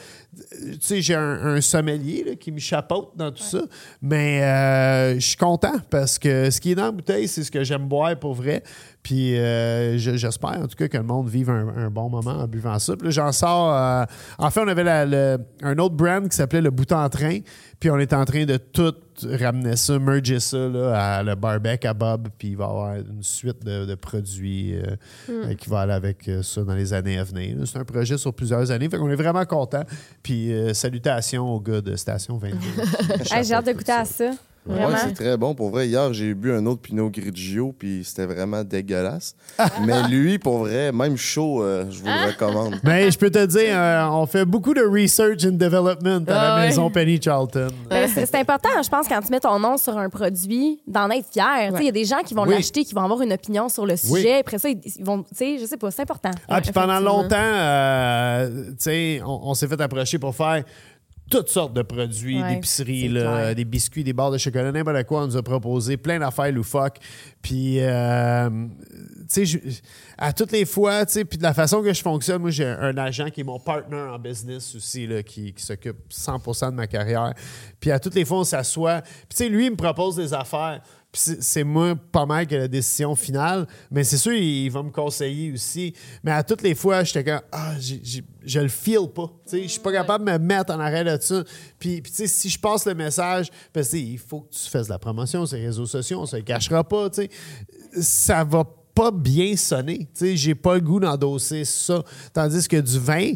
tu 0.50 0.76
sais, 0.80 1.00
j'ai 1.00 1.14
un, 1.14 1.54
un 1.54 1.60
sommelier 1.60 2.24
là, 2.26 2.34
qui 2.34 2.50
me 2.50 2.58
chapeaute 2.58 3.10
dans 3.16 3.30
tout 3.30 3.42
ça. 3.42 3.60
Mais 4.02 4.40
je 5.14 5.20
suis 5.24 5.36
content 5.36 5.74
parce 5.90 6.18
que 6.18 6.50
ce 6.50 6.60
qui 6.60 6.72
est 6.72 6.74
dans 6.74 6.86
la 6.86 6.90
bouteille, 6.90 7.28
c'est 7.28 7.44
ce 7.44 7.50
que 7.52 7.62
j'aime 7.62 7.86
boire 7.86 8.16
pour 8.16 8.34
vrai. 8.34 8.64
Puis 9.02 9.38
euh, 9.38 9.96
je- 9.96 10.16
j'espère 10.16 10.58
en 10.60 10.66
tout 10.66 10.76
cas 10.76 10.86
que 10.88 10.96
le 10.98 11.02
monde 11.02 11.28
vive 11.28 11.48
un, 11.48 11.68
un 11.86 11.90
bon 11.90 12.10
moment 12.10 12.32
en 12.32 12.46
buvant 12.46 12.78
ça. 12.78 12.94
Puis 12.96 13.06
là, 13.06 13.10
j'en 13.10 13.32
sors. 13.32 13.72
euh, 13.74 14.04
en 14.38 14.50
fait, 14.50 14.60
on 14.60 14.68
avait 14.68 14.84
la- 14.84 15.06
le- 15.06 15.38
un 15.62 15.78
autre 15.78 15.94
brand 15.94 16.28
qui 16.28 16.36
s'appelait 16.36 16.60
le 16.60 16.70
Bout 16.70 16.90
en 16.92 17.08
Train. 17.08 17.38
Puis 17.78 17.90
on 17.90 17.98
est 17.98 18.12
en 18.12 18.24
train 18.26 18.44
de 18.44 18.58
tout 18.58 18.92
ramener 19.24 19.76
ça, 19.76 19.98
merger 19.98 20.38
ça 20.38 20.58
là, 20.68 21.16
à 21.18 21.22
le 21.22 21.34
barbecue 21.34 21.86
à 21.86 21.94
Bob. 21.94 22.28
Puis 22.38 22.48
il 22.48 22.56
va 22.58 22.64
y 22.64 22.68
avoir 22.68 22.94
une 22.96 23.22
suite 23.22 23.64
de, 23.64 23.86
de 23.86 23.94
produits 23.94 24.74
euh, 24.76 24.96
euh, 25.30 25.54
qui 25.54 25.70
va 25.70 25.80
aller 25.80 25.92
avec 25.94 26.30
ça 26.42 26.62
dans 26.62 26.74
les 26.74 26.92
années 26.92 27.18
à 27.18 27.24
venir. 27.24 27.56
C'est 27.64 27.78
un 27.78 27.84
projet 27.84 28.18
sur 28.18 28.34
plusieurs 28.34 28.70
années. 28.70 28.90
Fait 28.90 28.98
qu'on 28.98 29.08
est 29.10 29.14
vraiment 29.16 29.46
content. 29.46 29.82
Puis 30.22 30.52
euh, 30.52 30.74
salutations 30.74 31.48
aux 31.48 31.60
gars 31.60 31.80
de 31.80 31.96
Station 31.96 32.36
22. 32.36 32.56
Hey, 33.32 33.44
J'ai 33.44 33.54
hâte 33.54 33.66
de 33.66 33.72
goûter 33.72 33.92
à 33.92 34.04
ça. 34.04 34.30
Ouais, 34.66 34.76
c'est 35.02 35.14
très 35.14 35.36
bon. 35.38 35.54
Pour 35.54 35.70
vrai, 35.70 35.88
hier, 35.88 36.12
j'ai 36.12 36.34
bu 36.34 36.52
un 36.52 36.64
autre 36.66 36.82
Pinot 36.82 37.08
Grigio, 37.10 37.74
puis 37.76 38.02
c'était 38.04 38.26
vraiment 38.26 38.62
dégueulasse. 38.62 39.34
Mais 39.86 40.06
lui, 40.08 40.38
pour 40.38 40.58
vrai, 40.58 40.92
même 40.92 41.16
chaud, 41.16 41.62
euh, 41.62 41.86
je 41.90 41.98
vous 42.00 42.06
le 42.06 42.26
recommande. 42.28 42.76
Mais 42.84 43.10
je 43.10 43.18
peux 43.18 43.30
te 43.30 43.44
dire, 43.46 43.70
euh, 43.72 44.04
on 44.10 44.26
fait 44.26 44.44
beaucoup 44.44 44.74
de 44.74 44.82
research 44.82 45.44
and 45.46 45.52
development 45.56 46.24
à 46.28 46.32
la 46.32 46.40
Ah 46.40 46.56
ouais. 46.60 46.66
maison 46.68 46.90
Penny 46.90 47.20
Charlton. 47.20 47.68
Ben, 47.88 48.08
c'est 48.12 48.26
c'est 48.26 48.36
important, 48.36 48.68
je 48.84 48.88
pense, 48.88 49.08
quand 49.08 49.20
tu 49.22 49.30
mets 49.30 49.40
ton 49.40 49.58
nom 49.58 49.76
sur 49.78 49.96
un 49.96 50.10
produit, 50.10 50.80
d'en 50.86 51.08
être 51.10 51.26
fier. 51.32 51.70
Tu 51.70 51.76
sais, 51.76 51.82
Il 51.82 51.86
y 51.86 51.88
a 51.88 51.92
des 51.92 52.04
gens 52.04 52.20
qui 52.24 52.34
vont 52.34 52.42
Oui. 52.44 52.54
l'acheter, 52.54 52.84
qui 52.84 52.94
vont 52.94 53.02
avoir 53.02 53.22
une 53.22 53.32
opinion 53.32 53.68
sur 53.70 53.86
le 53.86 53.96
sujet. 53.96 54.40
Après 54.40 54.58
ça, 54.58 54.68
ils 54.68 54.78
ils 54.84 55.04
vont, 55.04 55.22
tu 55.22 55.28
sais, 55.34 55.58
je 55.58 55.64
sais 55.64 55.78
pas, 55.78 55.90
c'est 55.90 56.02
important. 56.02 56.30
Ah, 56.48 56.60
puis 56.60 56.70
pendant 56.72 56.92
effectivement. 56.92 57.22
longtemps, 57.22 57.36
euh, 57.38 58.64
tu 58.70 58.74
sais, 58.78 59.22
on, 59.24 59.40
on 59.50 59.54
s'est 59.54 59.66
fait 59.68 59.80
approcher 59.80 60.18
pour 60.18 60.34
faire 60.34 60.64
toutes 61.30 61.48
sortes 61.48 61.72
de 61.72 61.82
produits, 61.82 62.42
Ouais, 62.42 62.54
d'épicerie, 62.56 63.08
des 63.54 63.64
biscuits, 63.64 64.04
des 64.04 64.12
barres 64.12 64.32
de 64.32 64.38
chocolat, 64.38 64.72
n'importe 64.72 65.04
quoi. 65.04 65.22
On 65.22 65.26
nous 65.26 65.36
a 65.36 65.42
proposé 65.42 65.96
plein 65.96 66.18
d'affaires 66.18 66.52
loufoques. 66.52 66.98
Puis, 67.42 67.76
euh, 67.80 68.50
tu 69.32 69.46
sais, 69.46 69.60
à 70.18 70.32
toutes 70.32 70.52
les 70.52 70.66
fois, 70.66 71.06
tu 71.06 71.12
sais, 71.14 71.24
puis 71.24 71.38
de 71.38 71.42
la 71.42 71.54
façon 71.54 71.82
que 71.82 71.92
je 71.92 72.02
fonctionne, 72.02 72.42
moi, 72.42 72.50
j'ai 72.50 72.66
un 72.66 72.96
agent 72.98 73.30
qui 73.30 73.40
est 73.40 73.44
mon 73.44 73.58
partner 73.58 73.96
en 73.96 74.18
business 74.18 74.74
aussi, 74.74 75.06
là, 75.06 75.22
qui, 75.22 75.52
qui 75.54 75.62
s'occupe 75.64 75.96
100% 76.10 76.66
de 76.70 76.74
ma 76.76 76.86
carrière. 76.86 77.32
Puis, 77.80 77.90
à 77.90 77.98
toutes 77.98 78.14
les 78.14 78.24
fois, 78.26 78.40
on 78.40 78.44
s'assoit. 78.44 79.00
Puis, 79.02 79.12
tu 79.30 79.36
sais, 79.36 79.48
lui, 79.48 79.66
il 79.66 79.70
me 79.72 79.76
propose 79.76 80.16
des 80.16 80.34
affaires. 80.34 80.82
Puis 81.12 81.22
c'est 81.40 81.64
moi 81.64 81.96
pas 82.12 82.24
mal 82.24 82.46
que 82.46 82.54
la 82.54 82.68
décision 82.68 83.16
finale, 83.16 83.66
mais 83.90 84.04
c'est 84.04 84.16
sûr, 84.16 84.32
il, 84.32 84.66
il 84.66 84.70
va 84.70 84.80
me 84.84 84.90
conseiller 84.90 85.50
aussi. 85.50 85.92
Mais 86.22 86.30
à 86.30 86.44
toutes 86.44 86.62
les 86.62 86.76
fois, 86.76 87.02
j'étais 87.02 87.24
comme, 87.24 87.40
ah, 87.50 87.72
j'ai- 87.80 88.00
j'ai- 88.04 88.22
je 88.44 88.60
le 88.60 88.68
feel 88.68 89.08
pas. 89.12 89.26
Tu 89.44 89.50
sais, 89.50 89.62
Je 89.64 89.68
suis 89.70 89.80
pas 89.80 89.90
capable 89.90 90.24
de 90.24 90.30
me 90.30 90.38
mettre 90.38 90.72
en 90.72 90.78
arrêt 90.78 91.02
là-dessus. 91.02 91.42
Puis, 91.80 92.00
puis 92.00 92.12
tu 92.12 92.16
sais, 92.18 92.26
si 92.28 92.48
je 92.48 92.60
passe 92.60 92.86
le 92.86 92.94
message, 92.94 93.48
parce 93.72 93.88
que 93.88 93.96
tu 93.96 93.98
sais, 93.98 94.04
il 94.08 94.18
faut 94.18 94.42
que 94.42 94.54
tu 94.54 94.70
fasses 94.70 94.86
de 94.86 94.92
la 94.92 95.00
promotion 95.00 95.44
sur 95.46 95.56
les 95.56 95.66
réseaux 95.66 95.84
sociaux, 95.86 96.20
on 96.20 96.26
se 96.26 96.36
le 96.36 96.42
cachera 96.42 96.84
pas. 96.84 97.10
tu 97.10 97.22
sais. 97.22 97.29
Ça 98.00 98.44
va 98.44 98.64
pas 98.94 99.10
bien 99.10 99.56
sonner. 99.56 100.08
J'ai 100.20 100.54
pas 100.54 100.74
le 100.74 100.80
goût 100.80 101.00
d'endosser 101.00 101.64
ça. 101.64 102.02
Tandis 102.32 102.66
que 102.68 102.76
du 102.80 102.98
vin, 102.98 103.32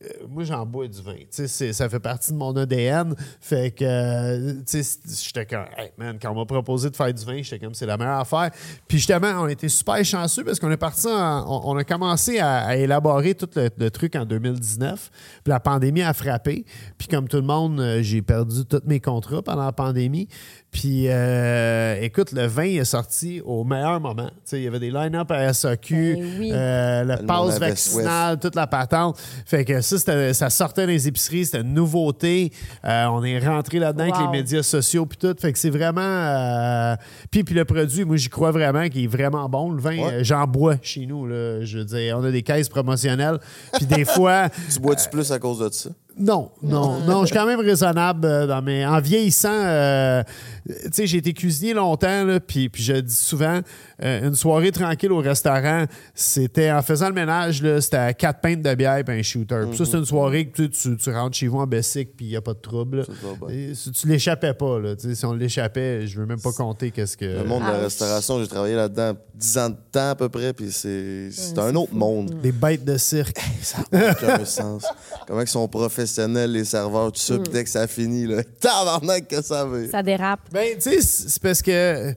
euh, 0.00 0.06
moi, 0.28 0.44
j'en 0.44 0.64
bois 0.64 0.86
du 0.86 1.02
vin. 1.02 1.16
Ça 1.30 1.88
fait 1.88 1.98
partie 1.98 2.30
de 2.32 2.36
mon 2.36 2.54
ADN. 2.56 3.14
Fait 3.40 3.72
que, 3.72 3.84
euh, 3.84 4.54
j'étais 4.70 5.44
comme, 5.46 5.64
hey, 5.76 5.90
man, 5.98 6.16
quand 6.22 6.30
on 6.30 6.36
m'a 6.36 6.44
proposé 6.46 6.88
de 6.90 6.94
faire 6.94 7.12
du 7.12 7.24
vin, 7.24 7.42
j'étais 7.42 7.58
comme, 7.58 7.74
c'est 7.74 7.86
la 7.86 7.96
meilleure 7.96 8.20
affaire. 8.20 8.50
Puis 8.86 8.98
justement, 8.98 9.32
on 9.42 9.48
était 9.48 9.68
super 9.68 10.04
chanceux 10.04 10.44
parce 10.44 10.60
qu'on 10.60 10.70
est 10.70 10.76
parti, 10.76 11.08
en- 11.08 11.62
on, 11.64 11.76
a 11.76 11.82
commencé 11.82 12.38
à, 12.38 12.58
à 12.66 12.76
élaborer 12.76 13.34
tout 13.34 13.48
le, 13.56 13.70
le 13.76 13.90
truc 13.90 14.14
en 14.14 14.24
2019. 14.24 15.10
Puis 15.42 15.50
la 15.50 15.58
pandémie 15.58 16.02
a 16.02 16.12
frappé. 16.12 16.64
Puis 16.96 17.08
comme 17.08 17.26
tout 17.26 17.38
le 17.38 17.42
monde, 17.42 17.80
euh, 17.80 18.00
j'ai 18.00 18.22
perdu 18.22 18.64
tous 18.66 18.82
mes 18.86 19.00
contrats 19.00 19.42
pendant 19.42 19.64
la 19.64 19.72
pandémie. 19.72 20.28
Puis, 20.70 21.06
euh, 21.08 21.96
écoute, 22.02 22.30
le 22.32 22.46
vin 22.46 22.64
est 22.64 22.84
sorti 22.84 23.40
au 23.44 23.64
meilleur 23.64 23.98
moment. 24.00 24.26
Tu 24.28 24.32
sais, 24.44 24.58
il 24.60 24.64
y 24.64 24.66
avait 24.66 24.78
des 24.78 24.90
line-up 24.90 25.30
à 25.30 25.52
SAQ, 25.52 26.16
Ben 26.16 26.24
oui. 26.38 26.50
euh, 26.52 27.04
le 27.04 27.58
vaccinal, 27.58 28.38
toute 28.38 28.54
la 28.54 28.66
patente. 28.66 29.18
Fait 29.46 29.64
que 29.64 29.80
ça, 29.80 30.32
ça 30.34 30.50
sortait 30.50 30.82
dans 30.82 30.92
les 30.92 31.08
épiceries, 31.08 31.46
c'était 31.46 31.62
une 31.62 31.72
nouveauté. 31.72 32.52
Euh, 32.84 33.06
on 33.06 33.24
est 33.24 33.38
rentré 33.38 33.78
là-dedans 33.78 34.04
avec 34.04 34.18
les 34.18 34.28
médias 34.38 34.62
sociaux 34.62 35.06
puis 35.06 35.16
tout. 35.18 35.34
Fait 35.40 35.52
que 35.52 35.58
c'est 35.58 35.70
vraiment... 35.70 36.00
euh, 36.02 36.94
Puis, 37.30 37.44
puis 37.44 37.54
le 37.54 37.64
produit, 37.64 38.04
moi, 38.04 38.16
j'y 38.16 38.28
crois 38.28 38.50
vraiment 38.50 38.88
qu'il 38.88 39.04
est 39.04 39.08
vraiment 39.08 39.48
bon. 39.48 39.70
Le 39.72 39.80
vin, 39.80 39.98
Ouais. 39.98 40.22
j'en 40.22 40.46
bois 40.46 40.76
chez 40.82 41.06
nous. 41.06 41.26
Là. 41.26 41.64
Je 41.64 41.78
veux 41.78 41.84
dire, 41.86 42.18
on 42.18 42.24
a 42.24 42.30
des 42.30 42.42
caisses 42.42 42.68
promotionnelles. 42.68 43.38
Puis 43.72 43.86
des 43.86 44.04
fois... 44.04 44.48
Tu 44.72 44.78
bois-tu 44.80 45.08
plus 45.08 45.32
à 45.32 45.38
cause 45.38 45.60
de 45.60 45.70
ça? 45.72 45.90
Non, 46.18 46.50
non, 46.62 47.00
non. 47.00 47.20
Je 47.20 47.26
suis 47.26 47.36
quand 47.36 47.46
même 47.46 47.60
raisonnable 47.60 48.26
euh, 48.26 48.46
dans 48.46 48.60
mes. 48.60 48.84
En 48.84 49.00
vieillissant, 49.00 49.52
euh, 49.52 50.22
tu 50.66 50.74
sais, 50.92 51.06
j'ai 51.06 51.18
été 51.18 51.32
cuisinier 51.32 51.74
longtemps, 51.74 52.24
là, 52.24 52.40
puis, 52.40 52.68
puis 52.68 52.82
je 52.82 52.94
dis 52.94 53.14
souvent, 53.14 53.60
euh, 54.02 54.28
une 54.28 54.34
soirée 54.34 54.70
tranquille 54.70 55.10
au 55.12 55.18
restaurant, 55.18 55.84
c'était 56.14 56.70
en 56.70 56.82
faisant 56.82 57.08
le 57.08 57.14
ménage, 57.14 57.62
là, 57.62 57.80
c'était 57.80 57.96
à 57.96 58.12
quatre 58.12 58.40
pintes 58.40 58.62
de 58.62 58.74
bière 58.74 58.98
et 58.98 59.18
un 59.18 59.22
shooter. 59.22 59.64
Puis 59.68 59.78
ça, 59.78 59.84
c'est 59.84 59.98
une 59.98 60.04
soirée 60.04 60.48
que 60.48 60.62
tu, 60.62 60.70
tu, 60.70 60.96
tu 60.96 61.10
rentres 61.10 61.36
chez 61.36 61.48
vous 61.48 61.58
en 61.58 61.66
Bessic, 61.66 62.16
puis 62.16 62.26
il 62.26 62.28
n'y 62.30 62.36
a 62.36 62.40
pas 62.40 62.54
de 62.54 62.60
trouble. 62.60 63.04
Et 63.50 63.74
si 63.74 63.90
tu 63.90 64.06
l'échappais 64.08 64.54
pas, 64.54 64.78
là, 64.78 64.94
si 64.96 65.24
on 65.24 65.32
l'échappait, 65.32 66.06
je 66.06 66.20
veux 66.20 66.26
même 66.26 66.40
pas 66.40 66.52
compter 66.52 66.90
qu'est-ce 66.90 67.16
que. 67.16 67.24
Le 67.24 67.44
monde 67.44 67.62
de 67.62 67.68
la 67.68 67.78
Ouch. 67.78 67.84
restauration, 67.84 68.40
j'ai 68.40 68.48
travaillé 68.48 68.74
là-dedans 68.74 69.14
10 69.34 69.58
ans 69.58 69.70
de 69.70 69.76
temps 69.92 70.10
à 70.10 70.14
peu 70.14 70.28
près, 70.28 70.52
puis 70.52 70.70
c'est 70.70 71.30
c'est 71.30 71.58
un 71.58 71.74
autre 71.74 71.94
monde. 71.94 72.40
Des 72.40 72.52
bêtes 72.52 72.84
de 72.84 72.96
cirque. 72.96 73.38
Ça 73.62 73.78
n'a 73.92 74.12
aucun 74.12 74.44
sens. 74.44 74.84
Comment 75.26 75.40
ils 75.40 75.48
sont 75.48 75.68
professionnels, 75.68 76.52
les 76.52 76.64
serveurs, 76.64 77.12
tout 77.12 77.20
ça, 77.20 77.38
puis 77.38 77.52
dès 77.52 77.64
que 77.64 77.70
ça 77.70 77.86
finit, 77.86 78.26
là, 78.26 78.42
tabarnak 78.60 79.28
que 79.28 79.42
ça 79.42 79.64
veut. 79.64 79.88
Ça 79.90 80.02
dérape. 80.02 80.40
Ben, 80.52 80.74
tu 80.76 80.82
sais, 80.82 81.00
c'est 81.00 81.42
parce 81.42 81.62
que 81.62 82.14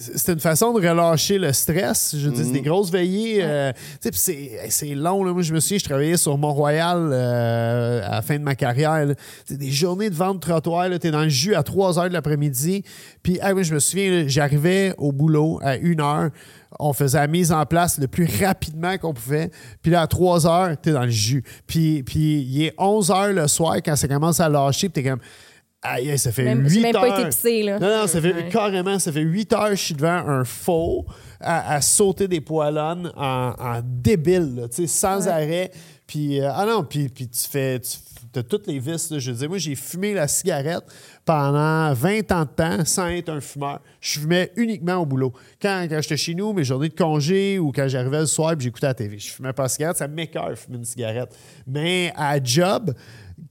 c'est 0.00 0.32
une 0.32 0.40
façon 0.40 0.72
de 0.72 0.86
relâcher 0.88 1.38
le 1.38 1.52
stress. 1.52 2.14
Je 2.16 2.28
veux 2.28 2.34
dire, 2.34 2.44
c'est 2.44 2.52
des 2.52 2.60
grosses 2.62 2.90
veillées. 2.90 3.38
euh, 3.42 3.72
tu 3.72 3.80
sais, 4.00 4.10
puis 4.10 4.20
c'est 4.20 4.70
c'est 4.70 4.94
long. 4.94 5.24
Là. 5.24 5.32
Moi, 5.32 5.42
je 5.42 5.52
me 5.52 5.60
souviens, 5.60 5.78
je 5.78 5.84
travaillais 5.84 6.16
sur 6.16 6.36
Mont-Royal 6.38 7.10
euh, 7.12 8.00
à 8.06 8.16
la 8.16 8.22
fin 8.22 8.38
de 8.38 8.42
ma 8.44 8.54
carrière. 8.54 9.06
là. 9.06 9.14
C'est 9.44 9.58
des 9.58 9.70
journées 9.70 10.10
de 10.10 10.14
vente 10.14 10.40
trottoir. 10.40 10.88
Tu 11.00 11.06
es 11.08 11.10
dans 11.10 11.22
le 11.22 11.28
jus 11.28 11.54
à 11.54 11.62
3 11.62 11.98
heures 11.98 12.08
de 12.08 12.12
l'après-midi. 12.14 12.84
Puis, 13.22 13.38
ah, 13.42 13.52
moi, 13.54 13.62
je 13.62 13.74
me 13.74 13.80
souviens, 13.80 14.10
là, 14.10 14.28
j'arrivais 14.28 14.94
au 14.98 15.10
boulot 15.12 15.58
à 15.62 15.72
1 15.72 16.00
heure. 16.00 16.30
On 16.78 16.92
faisait 16.92 17.18
la 17.18 17.26
mise 17.26 17.50
en 17.50 17.64
place 17.66 17.98
le 17.98 18.06
plus 18.08 18.28
rapidement 18.44 18.96
qu'on 18.98 19.14
pouvait. 19.14 19.50
Puis 19.82 19.90
là, 19.90 20.02
à 20.02 20.06
3 20.06 20.46
heures, 20.46 20.76
tu 20.80 20.90
es 20.90 20.92
dans 20.92 21.04
le 21.04 21.10
jus. 21.10 21.42
Puis, 21.66 22.02
puis 22.02 22.42
il 22.42 22.62
est 22.64 22.74
11 22.78 23.10
heures 23.10 23.32
le 23.32 23.48
soir 23.48 23.76
quand 23.76 23.96
ça 23.96 24.06
commence 24.06 24.38
à 24.38 24.48
lâcher. 24.48 24.88
Puis 24.88 25.02
tu 25.02 25.08
es 25.08 25.10
comme. 25.10 25.20
Aïe, 25.82 26.18
ça 26.18 26.32
fait 26.32 26.42
Même- 26.42 26.64
8 26.64 26.70
j'ai 26.70 26.80
même 26.80 26.96
heures. 26.96 27.02
pas 27.02 27.20
été 27.20 27.28
pissée, 27.28 27.62
là. 27.62 27.78
Non, 27.78 27.88
non, 28.00 28.06
ça 28.08 28.20
fait 28.20 28.32
Ouais. 28.34 28.48
carrément, 28.50 28.98
ça 28.98 29.12
fait 29.12 29.20
8 29.20 29.52
heures 29.52 29.68
que 29.70 29.76
je 29.76 29.82
suis 29.84 29.94
devant 29.94 30.26
un 30.26 30.44
faux 30.44 31.06
à, 31.40 31.74
à 31.74 31.80
sauter 31.80 32.26
des 32.26 32.40
poêlonnes 32.40 33.12
en, 33.16 33.54
en 33.56 33.80
débile, 33.84 34.56
là, 34.56 34.68
tu 34.68 34.76
sais, 34.76 34.86
sans 34.88 35.28
arrêt. 35.28 35.70
Puis, 36.06 36.40
euh, 36.40 36.50
ah 36.52 36.66
non, 36.66 36.82
puis, 36.82 37.08
puis 37.08 37.28
tu 37.28 37.46
fais, 37.48 37.78
tu 37.78 38.38
as 38.38 38.42
toutes 38.42 38.66
les 38.66 38.80
vis, 38.80 39.08
là, 39.10 39.18
je 39.20 39.30
veux 39.30 39.36
dire, 39.36 39.48
moi, 39.48 39.58
j'ai 39.58 39.76
fumé 39.76 40.14
la 40.14 40.26
cigarette 40.26 40.82
pendant 41.24 41.92
20 41.92 42.32
ans 42.32 42.42
de 42.44 42.48
temps 42.50 42.84
sans 42.84 43.06
être 43.08 43.28
un 43.28 43.40
fumeur. 43.40 43.80
Je 44.00 44.18
fumais 44.18 44.50
uniquement 44.56 44.96
au 44.96 45.06
boulot. 45.06 45.32
Quand, 45.62 45.86
quand 45.88 46.00
j'étais 46.02 46.16
chez 46.16 46.34
nous, 46.34 46.52
mes 46.54 46.64
journées 46.64 46.88
de 46.88 46.94
congé 46.94 47.58
ou 47.60 47.70
quand 47.70 47.86
j'arrivais 47.86 48.20
le 48.20 48.26
soir 48.26 48.56
puis 48.56 48.64
j'écoutais 48.64 48.86
la 48.88 48.94
TV, 48.94 49.18
je 49.18 49.30
fumais 49.30 49.52
pas 49.52 49.66
de 49.66 49.70
cigarette, 49.70 49.96
ça 49.98 50.08
m'écœure 50.08 50.50
de 50.50 50.54
fumer 50.56 50.78
une 50.78 50.84
cigarette. 50.84 51.28
Mais 51.66 52.12
à 52.16 52.42
job, 52.42 52.94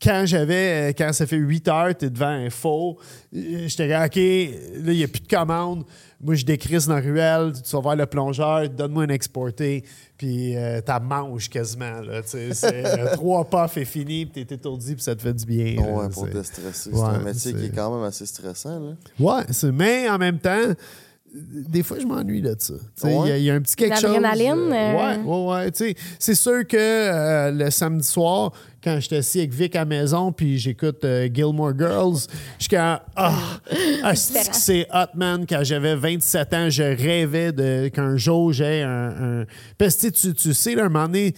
quand 0.02 0.24
j'avais, 0.26 0.90
euh, 0.90 0.94
quand 0.98 1.12
ça 1.14 1.26
fait 1.26 1.38
8 1.38 1.68
heures, 1.68 1.98
tu 1.98 2.06
es 2.06 2.10
devant 2.10 2.28
un 2.28 2.50
faux, 2.50 2.98
euh, 3.36 3.68
j'étais 3.68 3.96
OK, 3.96 4.16
là, 4.16 4.92
il 4.92 4.98
n'y 4.98 5.04
a 5.04 5.08
plus 5.08 5.22
de 5.22 5.28
commande. 5.28 5.86
Moi, 6.20 6.36
je 6.36 6.46
décrisse 6.46 6.88
dans 6.88 6.96
la 6.96 7.02
ruelle, 7.02 7.54
tu 7.54 7.72
vas 7.76 7.80
voir 7.80 7.96
le 7.96 8.06
plongeur, 8.08 8.68
donne-moi 8.70 9.04
un 9.04 9.10
exporté, 9.10 9.84
puis 10.18 10.58
euh, 10.58 10.82
t'as 10.82 11.00
manges 11.00 11.48
quasiment. 11.50 12.02
Là, 12.02 12.22
c'est, 12.26 12.52
trois 13.14 13.46
puffs 13.46 13.78
et 13.78 13.86
fini, 13.86 14.26
puis 14.26 14.46
t'es 14.46 14.56
étourdi, 14.56 14.96
puis 14.96 15.04
ça 15.04 15.16
te 15.16 15.22
fait 15.22 15.34
du 15.34 15.46
bien. 15.46 15.76
là, 15.76 15.92
Ouais, 15.92 16.10
pour 16.10 16.26
déstresser. 16.26 16.90
Ouais, 16.90 16.98
c'est 16.98 17.16
un 17.16 17.20
métier 17.20 17.54
qui 17.54 17.66
est 17.66 17.76
quand 17.76 17.96
même 17.96 18.04
assez 18.04 18.26
stressant. 18.26 18.80
Là. 18.80 18.94
Ouais, 19.20 19.72
mais 19.72 20.10
en 20.10 20.18
même 20.18 20.40
temps, 20.40 20.74
des 21.70 21.84
fois, 21.84 21.98
je 22.00 22.06
m'ennuie 22.06 22.42
de 22.42 22.56
ça. 22.58 22.74
Tu 22.74 22.80
sais, 22.96 23.08
Il 23.08 23.14
y, 23.14 23.16
a- 23.16 23.22
Ouais. 23.22 23.40
il 23.42 23.44
y 23.46 23.52
a 23.52 23.54
un 23.56 23.62
petit 23.62 23.76
quelque 23.76 23.96
chose. 24.00 24.04
L'adrénaline, 24.20 24.72
euh, 24.72 24.74
euh, 24.74 25.18
Ouais, 25.18 25.24
ouais, 25.24 25.52
ouais. 25.66 25.72
tu 25.72 25.78
sais, 25.90 25.96
C'est 26.20 26.36
sûr 26.36 26.66
que 26.68 26.78
euh, 26.78 27.52
le 27.52 27.70
samedi 27.70 28.08
soir, 28.08 28.52
quand 28.84 29.00
j'étais 29.00 29.18
assis 29.18 29.40
avec 29.40 29.54
Vic 29.54 29.76
à 29.76 29.80
la 29.80 29.86
maison, 29.86 30.32
puis 30.32 30.58
j'écoute 30.58 31.04
euh, 31.04 31.28
Gilmore 31.34 31.74
Girls, 31.78 32.20
je 32.58 32.64
suis 32.64 32.70
comme 32.70 33.00
Ah, 33.16 33.34
ah, 34.04 34.16
c'est 34.16 34.88
hot, 34.94 35.16
man. 35.16 35.46
Quand 35.48 35.64
j'avais 35.64 35.96
27 35.96 36.54
ans, 36.54 36.70
je 36.70 36.84
rêvais 36.84 37.52
de 37.52 37.90
qu'un 37.90 38.16
jour 38.18 38.54
j'ai 38.54 38.84
un. 38.84 39.42
un- 39.42 39.46
Parce 39.78 39.96
que 39.96 40.08
tu 40.08 40.20
sais, 40.20 40.28
tu, 40.30 40.34
tu 40.34 40.54
sais, 40.54 40.76
là, 40.76 40.86
un 40.86 40.90
moment 40.90 41.06
donné, 41.08 41.34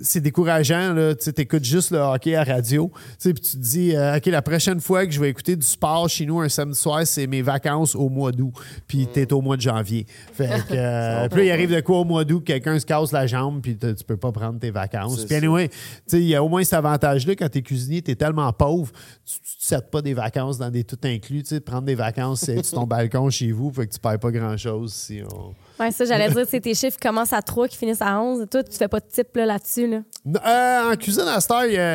c'est 0.00 0.20
décourageant. 0.20 1.14
Tu 1.20 1.30
écoutes 1.36 1.64
juste 1.64 1.90
le 1.90 1.98
hockey 1.98 2.34
à 2.34 2.44
radio. 2.44 2.90
Puis 3.18 3.34
tu 3.34 3.52
te 3.52 3.56
dis, 3.56 3.94
euh, 3.94 4.16
OK, 4.16 4.26
la 4.26 4.42
prochaine 4.42 4.80
fois 4.80 5.06
que 5.06 5.12
je 5.12 5.20
vais 5.20 5.30
écouter 5.30 5.56
du 5.56 5.66
sport 5.66 6.08
chez 6.08 6.26
nous 6.26 6.40
un 6.40 6.48
samedi 6.48 6.78
soir, 6.78 7.06
c'est 7.06 7.26
mes 7.26 7.42
vacances 7.42 7.94
au 7.94 8.08
mois 8.08 8.32
d'août. 8.32 8.52
Puis 8.86 9.08
tu 9.12 9.20
es 9.20 9.32
au 9.32 9.40
mois 9.40 9.56
de 9.56 9.62
janvier. 9.62 10.06
Fait 10.32 10.48
que, 10.68 10.74
euh, 10.74 11.28
puis 11.28 11.40
là, 11.40 11.44
il 11.44 11.50
arrive 11.50 11.74
de 11.74 11.80
quoi 11.80 12.00
au 12.00 12.04
mois 12.04 12.24
d'août, 12.24 12.40
que 12.40 12.46
quelqu'un 12.46 12.78
se 12.78 12.86
casse 12.86 13.12
la 13.12 13.26
jambe, 13.26 13.60
puis 13.60 13.76
tu 13.76 14.04
peux 14.06 14.16
pas 14.16 14.32
prendre 14.32 14.58
tes 14.58 14.70
vacances. 14.70 15.24
Puis 15.24 15.36
anyway, 15.36 15.70
il 16.12 16.22
y 16.22 16.34
a 16.34 16.42
au 16.42 16.48
moins 16.48 16.64
cet 16.64 16.74
avantage-là 16.74 17.34
quand 17.36 17.48
tu 17.48 17.58
es 17.58 17.62
cuisinier, 17.62 18.02
tu 18.02 18.10
es 18.10 18.14
tellement 18.14 18.52
pauvre, 18.52 18.90
tu 19.24 19.59
pas 19.90 20.02
des 20.02 20.14
vacances 20.14 20.58
dans 20.58 20.70
des 20.70 20.84
tout 20.84 20.98
inclus. 21.04 21.42
Tu 21.42 21.48
sais, 21.50 21.60
prendre 21.60 21.82
des 21.82 21.94
vacances, 21.94 22.40
c'est 22.40 22.62
sur 22.64 22.78
ton 22.80 22.86
balcon 22.86 23.30
chez 23.30 23.52
vous, 23.52 23.72
fait 23.72 23.86
que 23.86 23.92
tu 23.94 24.00
perds 24.00 24.18
pas 24.18 24.30
grand-chose 24.30 24.92
si 24.92 25.22
on. 25.32 25.54
Ouais, 25.82 25.90
ça, 25.92 26.04
j'allais 26.04 26.28
dire, 26.28 26.44
c'est 26.46 26.60
tes 26.60 26.74
chiffres 26.74 26.98
qui 26.98 27.06
commencent 27.08 27.32
à 27.32 27.40
3, 27.40 27.66
qui 27.68 27.76
finissent 27.78 28.02
à 28.02 28.20
11. 28.20 28.46
Toi, 28.50 28.62
tu 28.62 28.76
fais 28.76 28.88
pas 28.88 29.00
de 29.00 29.06
type 29.10 29.34
là, 29.34 29.46
là-dessus. 29.46 29.86
Là. 29.88 30.00
Euh, 30.26 30.92
en 30.92 30.96
cuisine 30.96 31.22
à 31.26 31.40
cette 31.40 31.50
heure, 31.52 31.64
il 31.64 31.72
y 31.72 31.78
a- 31.78 31.94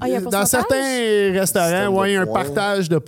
Ah, 0.00 0.06
il 0.08 0.12
y 0.12 0.14
a 0.14 0.18
un 0.18 0.22
dans 0.22 0.46
certains 0.46 1.32
restaurants, 1.38 1.88
ouais, 1.98 2.12
il 2.12 2.14
y 2.14 2.16
a 2.16 2.22
un 2.22 2.26
partage 2.26 2.88
de 2.88 2.98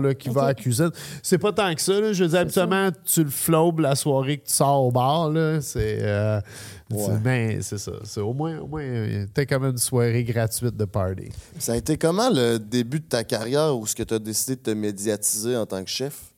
là, 0.00 0.14
qui 0.14 0.28
va 0.28 0.42
à 0.42 0.46
la 0.48 0.54
cuisine. 0.54 0.90
C'est 1.22 1.38
pas 1.38 1.52
tant 1.52 1.72
que 1.72 1.80
ça. 1.80 1.92
là. 2.00 2.12
Je 2.12 2.24
veux 2.24 2.30
dire, 2.30 2.40
habituellement, 2.40 2.88
tu 3.04 3.22
le 3.22 3.30
flobes 3.30 3.78
la 3.80 3.94
soirée 3.94 4.38
que 4.38 4.46
tu 4.48 4.54
sors 4.54 4.82
au 4.84 4.90
bar. 4.90 5.30
là. 5.30 5.60
C'est 5.60 5.98
euh, 6.02 6.40
c'est- 6.40 6.79
Ouais. 6.92 7.18
ben, 7.18 7.62
c'est 7.62 7.78
ça. 7.78 7.92
C'est 8.04 8.20
au 8.20 8.32
moins, 8.32 8.58
au 8.58 8.66
moins 8.66 8.82
euh, 8.82 9.26
t'as 9.32 9.46
comme 9.46 9.64
une 9.64 9.78
soirée 9.78 10.24
gratuite 10.24 10.76
de 10.76 10.84
party. 10.84 11.28
Ça 11.58 11.72
a 11.72 11.76
été 11.76 11.96
comment 11.96 12.30
le 12.30 12.58
début 12.58 13.00
de 13.00 13.04
ta 13.04 13.22
carrière 13.22 13.76
où 13.76 13.86
tu 13.86 14.02
as 14.12 14.18
décidé 14.18 14.56
de 14.56 14.60
te 14.60 14.70
médiatiser 14.70 15.56
en 15.56 15.66
tant 15.66 15.82
que 15.84 15.90
chef? 15.90 16.29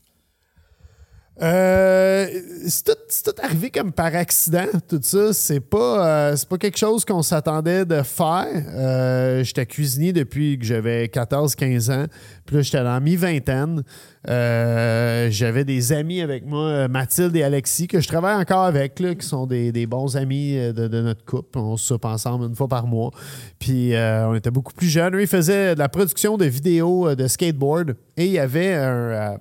Euh, 1.41 2.26
c'est 2.68 2.85
tout, 2.85 2.93
tout 3.24 3.43
arrivé 3.43 3.70
comme 3.70 3.91
par 3.91 4.14
accident, 4.14 4.66
tout 4.89 5.01
ça. 5.03 5.33
C'est 5.33 5.61
pas, 5.61 6.30
euh, 6.30 6.37
pas 6.49 6.59
quelque 6.59 6.78
chose 6.78 7.05
qu'on 7.07 7.22
s'attendait 7.22 7.87
de 7.87 8.03
faire. 8.03 8.47
Euh, 8.74 9.43
j'étais 9.43 9.64
cuisinier 9.64 10.12
depuis 10.12 10.59
que 10.59 10.64
j'avais 10.64 11.07
14-15 11.07 11.91
ans. 11.91 12.07
Puis 12.45 12.57
là, 12.57 12.62
j'étais 12.62 12.85
dans 12.85 13.01
mi-vingtaine. 13.01 13.83
J'avais 14.26 15.64
des 15.64 15.93
amis 15.93 16.20
avec 16.20 16.45
moi, 16.45 16.87
Mathilde 16.89 17.35
et 17.35 17.43
Alexis, 17.43 17.89
que 17.89 18.01
je 18.01 18.09
travaille 18.09 18.37
encore 18.37 18.64
avec, 18.64 19.01
là, 19.01 19.14
qui 19.14 19.26
sont 19.26 19.47
des, 19.47 19.72
des 19.72 19.87
bons 19.87 20.16
amis 20.16 20.55
de, 20.55 20.87
de 20.87 21.01
notre 21.01 21.24
couple. 21.24 21.59
On 21.59 21.78
se 21.78 21.87
soupe 21.89 22.05
ensemble 22.05 22.45
une 22.45 22.55
fois 22.55 22.68
par 22.68 22.87
mois. 22.87 23.11
Puis 23.59 23.95
on 23.97 24.35
était 24.35 24.51
beaucoup 24.51 24.74
plus 24.74 24.89
jeunes. 24.89 25.16
Ils 25.18 25.26
faisaient 25.26 25.74
de 25.74 25.78
la 25.78 25.89
production 25.89 26.37
de 26.37 26.45
vidéos 26.45 27.14
de 27.14 27.26
skateboard. 27.26 27.97
Et 28.18 28.26
il 28.26 28.33
y 28.33 28.39
avait 28.39 28.74
un... 28.74 29.39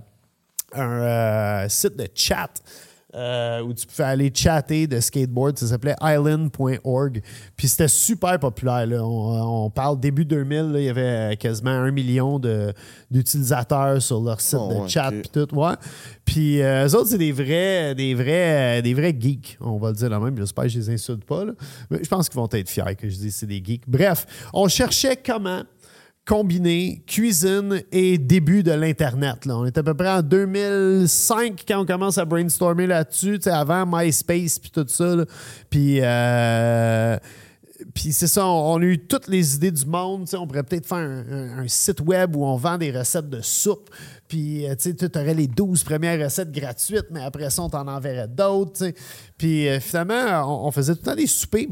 un 0.73 1.01
euh, 1.01 1.69
site 1.69 1.97
de 1.97 2.07
chat 2.15 2.49
euh, 3.13 3.59
où 3.61 3.73
tu 3.73 3.85
pouvais 3.85 4.05
aller 4.05 4.31
chatter 4.33 4.87
de 4.87 5.01
skateboard. 5.01 5.57
Ça 5.59 5.67
s'appelait 5.67 5.95
island.org. 6.01 7.21
Puis 7.57 7.67
c'était 7.67 7.89
super 7.89 8.39
populaire. 8.39 8.87
là. 8.87 9.03
On, 9.03 9.65
on 9.65 9.69
parle 9.69 9.99
début 9.99 10.23
2000, 10.23 10.71
là, 10.71 10.79
il 10.79 10.85
y 10.85 10.89
avait 10.89 11.35
quasiment 11.37 11.71
un 11.71 11.91
million 11.91 12.39
de- 12.39 12.73
d'utilisateurs 13.09 14.01
sur 14.01 14.21
leur 14.21 14.39
site 14.39 14.59
Oh, 14.61 14.69
de 14.73 14.79
ouais, 14.79 14.87
chat. 14.89 15.11
Puis 15.11 15.29
tout, 15.31 15.53
ouais. 15.55 15.73
Puis 16.23 16.61
euh, 16.61 16.87
eux 16.87 16.95
autres, 16.95 17.09
c'est 17.09 17.17
des 17.17 17.33
vrais, 17.33 17.93
des, 17.95 18.13
vrais, 18.15 18.79
euh, 18.79 18.81
des 18.81 18.93
vrais 18.93 19.13
geeks. 19.19 19.57
On 19.59 19.77
va 19.77 19.89
le 19.89 19.95
dire 19.95 20.09
la 20.09 20.19
même. 20.19 20.37
J'espère 20.37 20.63
que 20.63 20.69
je 20.69 20.79
les 20.79 20.89
insulte 20.91 21.25
pas. 21.25 21.43
là. 21.43 21.51
Mais 21.89 21.99
je 22.01 22.07
pense 22.07 22.29
qu'ils 22.29 22.39
vont 22.39 22.47
être 22.51 22.69
fiers 22.69 22.95
que 22.97 23.09
je 23.09 23.15
dise 23.17 23.33
que 23.33 23.39
c'est 23.39 23.45
des 23.45 23.61
geeks. 23.63 23.83
Bref, 23.89 24.25
on 24.53 24.69
cherchait 24.69 25.17
comment 25.17 25.63
combiner 26.25 27.03
cuisine 27.07 27.81
et 27.91 28.17
début 28.17 28.63
de 28.63 28.71
l'Internet. 28.71 29.39
On 29.47 29.65
est 29.65 29.77
à 29.77 29.83
peu 29.83 29.93
près 29.93 30.09
en 30.09 30.21
2005 30.21 31.63
quand 31.67 31.81
on 31.81 31.85
commence 31.85 32.17
à 32.17 32.25
brainstormer 32.25 32.87
là-dessus, 32.87 33.39
avant 33.45 33.85
MySpace 33.87 34.59
puis 34.59 34.71
tout 34.71 34.85
ça. 34.87 35.15
Puis, 35.69 35.99
euh, 36.01 37.17
puis 37.95 38.13
c'est 38.13 38.27
ça, 38.27 38.45
on, 38.45 38.77
a 38.77 38.83
eu 38.83 38.99
toutes 38.99 39.27
les 39.27 39.55
idées 39.55 39.71
du 39.71 39.85
monde. 39.85 40.27
On 40.33 40.45
pourrait 40.45 40.63
peut-être 40.63 40.85
faire 40.85 40.99
un, 40.99 41.67
site 41.67 42.01
web 42.01 42.35
où 42.35 42.45
on 42.45 42.55
vend 42.55 42.77
des 42.77 42.91
recettes 42.91 43.29
de 43.29 43.41
soupe. 43.41 43.89
Puis, 44.27 44.67
euh, 44.67 44.75
tu 44.75 44.93
aurais 45.15 45.33
les 45.33 45.47
12 45.47 45.83
premières 45.83 46.23
recettes 46.23 46.51
gratuites, 46.51 47.07
mais 47.09 47.23
après 47.23 47.49
ça, 47.49 47.63
on 47.63 47.69
t'en 47.69 47.87
enverrait 47.87 48.27
d'autres. 48.27 48.91
Puis, 49.37 49.67
euh, 49.67 49.79
finalement, 49.79 50.63
on, 50.63 50.67
on 50.67 50.71
faisait 50.71 50.93
tout 50.93 51.01
le 51.01 51.09
temps 51.09 51.15
des 51.15 51.27
soupers 51.27 51.67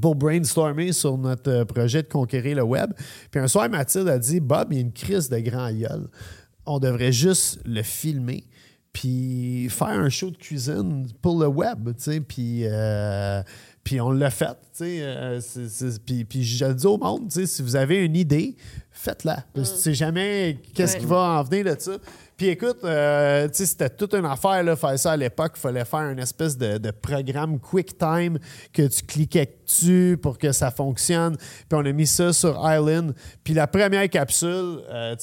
pour 0.00 0.14
brainstormer 0.14 0.92
sur 0.92 1.16
notre 1.18 1.50
euh, 1.50 1.64
projet 1.64 2.02
de 2.02 2.08
conquérir 2.08 2.56
le 2.56 2.62
web. 2.62 2.90
Puis 3.30 3.40
un 3.40 3.48
soir, 3.48 3.68
Mathilde 3.68 4.08
a 4.08 4.18
dit 4.18 4.40
Bob, 4.40 4.68
il 4.70 4.74
y 4.76 4.78
a 4.78 4.80
une 4.82 4.92
crise 4.92 5.28
de 5.28 5.38
grand 5.38 5.70
gueule. 5.72 6.08
On 6.66 6.78
devrait 6.78 7.12
juste 7.12 7.60
le 7.64 7.82
filmer 7.82 8.44
puis 8.92 9.66
faire 9.70 9.88
un 9.88 10.08
show 10.08 10.30
de 10.30 10.36
cuisine 10.36 11.08
pour 11.20 11.40
le 11.40 11.48
web, 11.48 11.88
tu 11.96 12.04
sais, 12.04 12.20
puis, 12.20 12.60
euh, 12.62 13.42
puis 13.82 14.00
on 14.00 14.12
l'a 14.12 14.30
fait, 14.30 14.44
tu 14.44 14.84
sais, 14.84 14.98
euh, 15.02 15.40
puis, 16.06 16.24
puis 16.24 16.44
je 16.44 16.64
dis 16.66 16.86
au 16.86 16.96
monde, 16.96 17.28
tu 17.28 17.40
sais, 17.40 17.46
si 17.46 17.60
vous 17.62 17.74
avez 17.74 18.04
une 18.04 18.14
idée, 18.14 18.54
faites-la, 18.92 19.44
parce 19.52 19.70
que 19.70 19.76
tu 19.78 19.82
sais 19.82 19.94
jamais 19.94 20.58
qu'est-ce 20.74 20.94
Ouais. 20.94 21.00
qui 21.00 21.06
va 21.06 21.40
en 21.40 21.42
venir 21.42 21.64
de 21.74 21.80
ça. 21.80 21.96
Puis 22.36 22.48
écoute, 22.48 22.78
euh, 22.82 23.48
c'était 23.52 23.90
toute 23.90 24.12
une 24.14 24.24
affaire, 24.24 24.62
là, 24.64 24.74
faire 24.74 24.98
ça 24.98 25.12
à 25.12 25.16
l'époque. 25.16 25.52
Il 25.56 25.60
fallait 25.60 25.84
faire 25.84 26.10
une 26.10 26.18
espèce 26.18 26.58
de, 26.58 26.78
de 26.78 26.90
programme 26.90 27.60
QuickTime 27.60 28.38
que 28.72 28.82
tu 28.88 29.04
cliquais 29.04 29.54
dessus 29.64 30.18
pour 30.20 30.36
que 30.36 30.50
ça 30.50 30.72
fonctionne. 30.72 31.36
Puis 31.36 31.66
on 31.72 31.84
a 31.84 31.92
mis 31.92 32.06
ça 32.08 32.32
sur 32.32 32.60
Island. 32.64 33.14
Puis 33.44 33.54
la 33.54 33.68
première 33.68 34.08
capsule, 34.10 34.80
euh, 34.90 35.14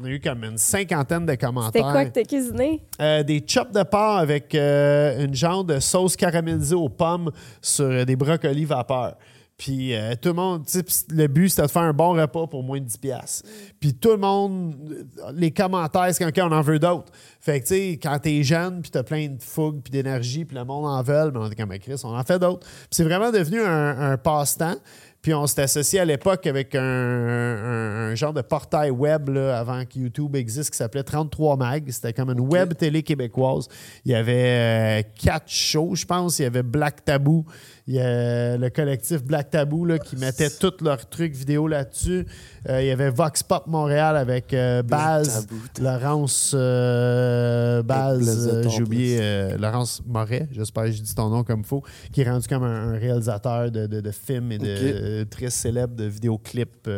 on 0.00 0.04
a 0.04 0.08
eu 0.08 0.20
comme 0.20 0.42
une 0.44 0.56
cinquantaine 0.56 1.26
de 1.26 1.32
C'était 1.32 1.46
commentaires. 1.46 1.92
quoi 1.92 2.04
que 2.06 2.10
t'as 2.10 2.22
cuisiné? 2.24 2.82
Euh, 3.00 3.22
des 3.22 3.44
chops 3.46 3.72
de 3.72 3.82
porc 3.82 4.16
avec 4.18 4.54
une 4.54 5.34
genre 5.34 5.64
de 5.64 5.80
sauce 5.80 6.16
caramélisée 6.16 6.74
aux 6.74 6.88
pommes 6.88 7.30
sur 7.60 8.06
des 8.06 8.16
brocolis 8.16 8.64
vapeur. 8.64 9.16
Puis 9.56 9.94
euh, 9.94 10.14
tout 10.20 10.30
le 10.30 10.34
monde, 10.34 10.64
le 11.10 11.26
but 11.28 11.48
c'était 11.48 11.62
de 11.62 11.70
faire 11.70 11.82
un 11.82 11.92
bon 11.92 12.12
repas 12.14 12.48
pour 12.48 12.64
moins 12.64 12.80
de 12.80 12.86
10$. 12.88 12.98
piastres. 12.98 13.48
Puis 13.78 13.94
tout 13.94 14.10
le 14.10 14.16
monde, 14.16 15.06
les 15.32 15.52
commentaires, 15.52 16.12
c'est 16.12 16.30
quand 16.32 16.48
on 16.50 16.52
en 16.52 16.60
veut 16.60 16.80
d'autres. 16.80 17.12
Fait 17.40 17.60
que 17.60 17.66
tu 17.66 17.74
sais, 17.74 17.90
quand 18.02 18.18
t'es 18.18 18.42
jeune, 18.42 18.82
puis 18.82 18.90
t'as 18.90 19.04
plein 19.04 19.28
de 19.28 19.40
fougue, 19.40 19.80
puis 19.82 19.92
d'énergie, 19.92 20.44
puis 20.44 20.56
le 20.56 20.64
monde 20.64 20.86
en 20.86 21.00
veut, 21.02 21.30
mais 21.30 21.38
on 21.38 21.48
est 21.50 21.54
comme 21.54 21.70
Ah, 21.70 21.78
Chris, 21.78 22.00
on 22.02 22.16
en 22.16 22.24
fait 22.24 22.38
d'autres. 22.40 22.66
Puis 22.66 22.88
c'est 22.90 23.04
vraiment 23.04 23.30
devenu 23.30 23.60
un, 23.62 24.12
un 24.12 24.16
passe-temps. 24.16 24.74
Puis 25.22 25.32
on 25.32 25.46
s'est 25.46 25.62
associé 25.62 26.00
à 26.00 26.04
l'époque 26.04 26.46
avec 26.46 26.74
un, 26.74 26.82
un- 26.82 28.10
un 28.10 28.14
genre 28.14 28.34
de 28.34 28.42
portail 28.42 28.90
web 28.90 29.30
là, 29.30 29.58
avant 29.58 29.82
que 29.86 29.98
YouTube 29.98 30.36
existe 30.36 30.70
qui 30.72 30.76
s'appelait 30.76 31.02
33 31.02 31.56
Mag. 31.56 31.90
C'était 31.90 32.12
comme 32.12 32.28
une 32.30 32.40
web 32.40 32.74
télé 32.74 33.02
québécoise. 33.02 33.68
Il 34.04 34.12
y 34.12 34.14
avait 34.14 35.02
euh, 35.02 35.08
quatre 35.18 35.48
shows, 35.50 35.94
je 35.94 36.04
pense. 36.04 36.38
Il 36.38 36.42
y 36.42 36.44
avait 36.44 36.62
Black 36.62 37.04
Tabou. 37.06 37.46
Il 37.86 37.94
y 37.96 38.00
a 38.00 38.56
le 38.56 38.70
collectif 38.70 39.22
Black 39.22 39.50
Tabou 39.50 39.84
là, 39.84 39.98
qui 39.98 40.16
mettait 40.16 40.48
tous 40.48 40.82
leurs 40.82 41.06
trucs 41.06 41.34
vidéo 41.34 41.68
là-dessus. 41.68 42.24
Euh, 42.70 42.80
il 42.80 42.86
y 42.86 42.90
avait 42.90 43.10
Vox 43.10 43.42
Pop 43.42 43.66
Montréal 43.66 44.16
avec 44.16 44.54
euh, 44.54 44.82
Baz. 44.82 45.46
Laurence 45.82 46.52
euh, 46.54 47.82
Baz, 47.82 48.48
euh, 48.50 48.62
ton 48.62 48.70
j'ai 48.70 48.82
oublié 48.82 49.18
euh, 49.20 49.58
Laurence 49.58 50.00
Moret, 50.06 50.48
j'espère 50.50 50.84
que 50.84 50.92
j'ai 50.92 51.02
dit 51.02 51.14
ton 51.14 51.28
nom 51.28 51.44
comme 51.44 51.62
faux, 51.62 51.82
qui 52.10 52.22
est 52.22 52.30
rendu 52.30 52.48
comme 52.48 52.62
un, 52.64 52.94
un 52.94 52.98
réalisateur 52.98 53.70
de, 53.70 53.86
de- 53.86 54.00
de 54.00 54.10
films 54.10 54.52
et 54.52 54.58
de 54.58 55.24
très 55.24 55.50
célèbre 55.50 55.94
de 55.94 56.04
vidéoclips 56.04 56.88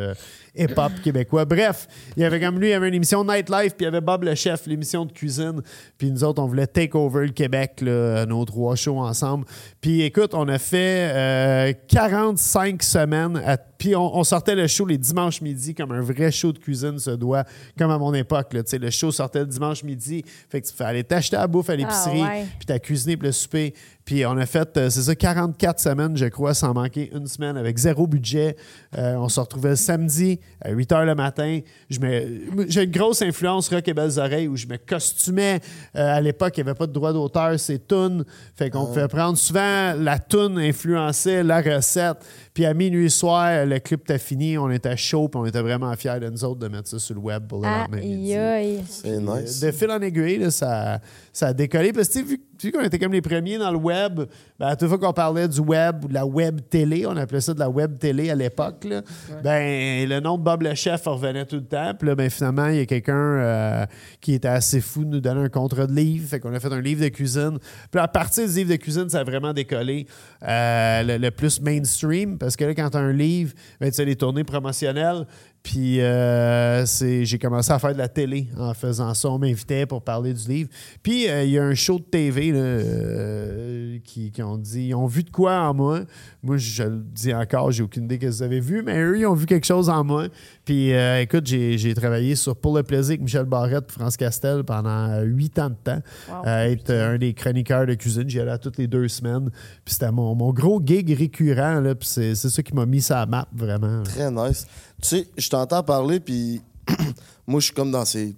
hip-hop 0.56 0.92
québécois. 1.02 1.44
Bref, 1.44 1.86
il 2.16 2.22
y 2.22 2.24
avait 2.24 2.40
comme 2.40 2.58
lui, 2.58 2.68
il 2.68 2.70
y 2.70 2.74
avait 2.74 2.88
une 2.88 2.94
émission 2.94 3.24
Nightlife, 3.24 3.74
puis 3.76 3.80
il 3.80 3.84
y 3.84 3.86
avait 3.88 4.00
Bob 4.00 4.24
le 4.24 4.34
chef, 4.34 4.66
l'émission 4.66 5.04
de 5.04 5.12
cuisine. 5.12 5.60
Puis 5.98 6.10
nous 6.10 6.24
autres, 6.24 6.42
on 6.42 6.46
voulait 6.46 6.66
take 6.66 6.96
over 6.96 7.26
le 7.26 7.32
Québec, 7.32 7.80
là, 7.82 8.24
nos 8.26 8.44
trois 8.44 8.76
shows 8.76 8.98
ensemble. 8.98 9.44
Puis 9.80 10.02
écoute, 10.02 10.32
on 10.34 10.48
a 10.48 10.58
fait 10.58 11.10
euh, 11.12 11.72
45 11.88 12.82
semaines. 12.82 13.36
à- 13.44 13.56
puis 13.78 13.94
on, 13.96 14.16
on 14.16 14.24
sortait 14.24 14.54
le 14.54 14.66
show 14.66 14.86
les 14.86 14.98
dimanches 14.98 15.40
midi 15.40 15.74
comme 15.74 15.92
un 15.92 16.00
vrai 16.00 16.30
show 16.30 16.52
de 16.52 16.58
cuisine 16.58 16.98
se 16.98 17.10
doit, 17.10 17.44
comme 17.78 17.90
à 17.90 17.98
mon 17.98 18.14
époque. 18.14 18.52
Là, 18.52 18.62
Tu 18.62 18.70
sais, 18.70 18.78
le 18.78 18.90
show 18.90 19.10
sortait 19.12 19.40
le 19.40 19.46
dimanche 19.46 19.82
midi. 19.82 20.24
Fait 20.48 20.60
que 20.60 20.66
tu 20.66 20.72
fallait 20.74 21.02
t'acheter 21.04 21.36
à 21.36 21.46
bouffe 21.46 21.70
à 21.70 21.76
l'épicerie, 21.76 22.22
Ah 22.24 22.28
ouais. 22.30 22.46
puis 22.58 22.66
t'as 22.66 22.78
cuisiné 22.78 23.16
pour 23.16 23.26
le 23.26 23.32
souper. 23.32 23.74
Puis 24.04 24.24
on 24.24 24.36
a 24.38 24.46
fait, 24.46 24.76
euh, 24.76 24.88
c'est 24.88 25.02
ça, 25.02 25.16
44 25.16 25.80
semaines, 25.80 26.16
je 26.16 26.26
crois, 26.26 26.54
sans 26.54 26.72
manquer 26.72 27.10
une 27.12 27.26
semaine, 27.26 27.56
avec 27.56 27.76
zéro 27.76 28.06
budget. 28.06 28.56
Euh, 28.96 29.16
on 29.16 29.28
se 29.28 29.40
retrouvait 29.40 29.70
le 29.70 29.76
samedi 29.76 30.38
à 30.62 30.70
8 30.70 30.92
h 30.92 31.04
le 31.04 31.14
matin. 31.16 31.58
Je 31.90 31.98
me- 31.98 32.66
J'ai 32.68 32.84
une 32.84 32.90
grosse 32.92 33.20
influence 33.22 33.68
rock 33.68 33.86
et 33.88 33.94
belles 33.94 34.16
oreilles 34.18 34.46
où 34.46 34.56
je 34.56 34.66
me 34.68 34.76
costumais. 34.76 35.60
Euh, 35.96 36.16
à 36.16 36.20
l'époque, 36.20 36.56
il 36.56 36.62
n'y 36.62 36.68
avait 36.70 36.78
pas 36.78 36.86
de 36.86 36.92
droit 36.92 37.12
d'auteur, 37.12 37.58
c'est 37.58 37.88
tune. 37.88 38.24
Fait 38.54 38.70
qu'on 38.70 38.86
pouvait 38.86 39.08
prendre 39.08 39.36
souvent 39.36 39.94
la 39.98 40.20
tune 40.20 40.56
influençait 40.58 41.42
la 41.42 41.60
recette. 41.60 42.18
Puis 42.56 42.64
à 42.64 42.72
minuit 42.72 43.10
soir, 43.10 43.66
le 43.66 43.78
clip 43.80 44.00
était 44.04 44.18
fini, 44.18 44.56
on 44.56 44.70
était 44.70 44.96
chaud, 44.96 45.28
puis 45.28 45.38
on 45.38 45.44
était 45.44 45.60
vraiment 45.60 45.94
fiers 45.94 46.18
de 46.18 46.30
nous 46.30 46.42
autres 46.42 46.60
de 46.60 46.68
mettre 46.68 46.88
ça 46.88 46.98
sur 46.98 47.14
le 47.14 47.20
web 47.20 47.46
pour 47.46 47.60
le 47.60 47.68
lendemain 47.68 48.00
midi. 48.00 48.34
Aïe, 48.34 48.78
aïe. 48.78 48.84
C'est 48.88 49.20
nice. 49.20 49.60
De 49.60 49.70
fil 49.72 49.90
en 49.90 50.00
aiguille, 50.00 50.38
là, 50.38 50.50
ça, 50.50 50.98
ça 51.34 51.48
a 51.48 51.52
décollé. 51.52 51.92
Parce 51.92 52.08
que 52.08 52.14
tu 52.14 52.18
sais, 52.20 52.24
vu, 52.24 52.40
vu 52.62 52.72
qu'on 52.72 52.80
était 52.80 52.98
comme 52.98 53.12
les 53.12 53.20
premiers 53.20 53.58
dans 53.58 53.70
le 53.70 53.76
web, 53.76 54.22
ben, 54.58 54.68
à 54.68 54.76
toute 54.76 54.88
fois 54.88 54.98
qu'on 54.98 55.12
parlait 55.12 55.48
du 55.48 55.60
web 55.60 56.04
ou 56.04 56.08
de 56.08 56.14
la 56.14 56.26
web 56.26 56.60
télé, 56.68 57.06
on 57.06 57.16
appelait 57.16 57.40
ça 57.40 57.54
de 57.54 57.58
la 57.58 57.68
web 57.68 57.98
télé 57.98 58.30
à 58.30 58.34
l'époque, 58.34 58.84
là, 58.84 59.02
ben, 59.42 60.08
le 60.08 60.20
nom 60.20 60.38
de 60.38 60.42
Bob 60.42 60.62
le 60.62 60.74
Chef 60.74 61.04
revenait 61.06 61.44
tout 61.44 61.56
le 61.56 61.64
temps. 61.64 61.92
Puis 61.98 62.08
là, 62.08 62.14
ben, 62.14 62.30
finalement, 62.30 62.66
il 62.68 62.76
y 62.76 62.80
a 62.80 62.86
quelqu'un 62.86 63.14
euh, 63.14 63.86
qui 64.20 64.34
était 64.34 64.48
assez 64.48 64.80
fou 64.80 65.04
de 65.04 65.10
nous 65.10 65.20
donner 65.20 65.42
un 65.42 65.48
contrat 65.48 65.86
de 65.86 65.92
livre. 65.92 66.28
Fait 66.28 66.40
qu'on 66.40 66.54
a 66.54 66.60
fait 66.60 66.72
un 66.72 66.80
livre 66.80 67.02
de 67.02 67.08
cuisine. 67.08 67.58
Puis 67.90 68.00
à 68.00 68.08
partir 68.08 68.46
du 68.46 68.54
livre 68.54 68.70
de 68.70 68.76
cuisine, 68.76 69.08
ça 69.08 69.20
a 69.20 69.24
vraiment 69.24 69.52
décollé 69.52 70.06
euh, 70.42 71.02
le, 71.02 71.16
le 71.18 71.30
plus 71.30 71.60
mainstream. 71.60 72.38
Parce 72.38 72.56
que 72.56 72.64
là, 72.64 72.74
quand 72.74 72.90
tu 72.90 72.96
as 72.96 73.00
un 73.00 73.12
livre, 73.12 73.52
ben, 73.80 73.90
tu 73.90 74.00
as 74.00 74.04
des 74.04 74.16
tournées 74.16 74.44
promotionnelles. 74.44 75.26
Puis 75.66 76.00
euh, 76.00 76.86
c'est- 76.86 77.24
j'ai 77.24 77.38
commencé 77.40 77.72
à 77.72 77.80
faire 77.80 77.92
de 77.92 77.98
la 77.98 78.06
télé 78.06 78.46
en 78.56 78.72
faisant 78.72 79.12
ça. 79.14 79.28
On 79.30 79.38
m'invitait 79.40 79.84
pour 79.84 80.00
parler 80.00 80.32
du 80.32 80.48
livre. 80.48 80.68
Puis 81.02 81.28
euh, 81.28 81.42
il 81.42 81.50
y 81.50 81.58
a 81.58 81.64
un 81.64 81.74
show 81.74 81.98
de 81.98 82.04
TV 82.04 82.52
là, 82.52 82.58
euh, 82.60 83.98
qui, 84.04 84.30
qui 84.30 84.42
ont 84.44 84.58
dit 84.58 84.86
ils 84.88 84.94
ont 84.94 85.06
vu 85.06 85.24
de 85.24 85.30
quoi 85.30 85.68
en 85.68 85.74
moi. 85.74 86.00
Moi, 86.44 86.56
je 86.58 86.84
le 86.84 87.02
dis 87.12 87.34
encore, 87.34 87.72
j'ai 87.72 87.82
aucune 87.82 88.04
idée 88.04 88.18
que 88.18 88.26
vous 88.26 88.42
avez 88.42 88.60
vu, 88.60 88.82
mais 88.84 88.96
eux, 89.02 89.18
ils 89.18 89.26
ont 89.26 89.34
vu 89.34 89.46
quelque 89.46 89.66
chose 89.66 89.88
en 89.90 90.04
moi. 90.04 90.28
Puis 90.64 90.92
euh, 90.92 91.20
écoute, 91.20 91.46
j'ai 91.46 91.76
j'ai 91.78 91.94
travaillé 91.94 92.36
sur 92.36 92.54
Pour 92.56 92.76
le 92.76 92.84
plaisir 92.84 93.10
avec 93.14 93.22
Michel 93.22 93.44
Barrette 93.46 93.86
et 93.88 93.92
France 93.92 94.16
Castel 94.16 94.62
pendant 94.62 95.20
huit 95.22 95.58
ans 95.58 95.70
de 95.70 95.74
temps. 95.82 96.00
Wow. 96.28 96.42
à 96.44 96.68
être 96.68 96.90
un 96.92 97.18
des 97.18 97.34
chroniqueurs 97.34 97.86
de 97.86 97.94
cuisine. 97.94 98.28
J'y 98.28 98.38
allais 98.40 98.52
à 98.52 98.58
toutes 98.58 98.78
les 98.78 98.86
deux 98.86 99.08
semaines. 99.08 99.50
Puis 99.84 99.94
c'était 99.94 100.12
mon, 100.12 100.34
mon 100.36 100.52
gros 100.52 100.80
gig 100.84 101.12
récurrent. 101.18 101.80
Là, 101.80 101.96
puis 101.96 102.06
c'est 102.08 102.34
c'est 102.36 102.50
ça 102.50 102.62
qui 102.62 102.72
m'a 102.72 102.86
mis 102.86 103.00
sa 103.02 103.26
map, 103.26 103.48
vraiment. 103.52 104.04
Très 104.04 104.30
nice. 104.30 104.64
Tu 105.02 105.08
sais, 105.08 105.28
je 105.36 105.48
t'entends 105.48 105.82
parler, 105.82 106.20
puis 106.20 106.62
moi, 107.46 107.60
je 107.60 107.66
suis 107.66 107.74
comme 107.74 107.90
dans 107.90 108.04
ces. 108.04 108.34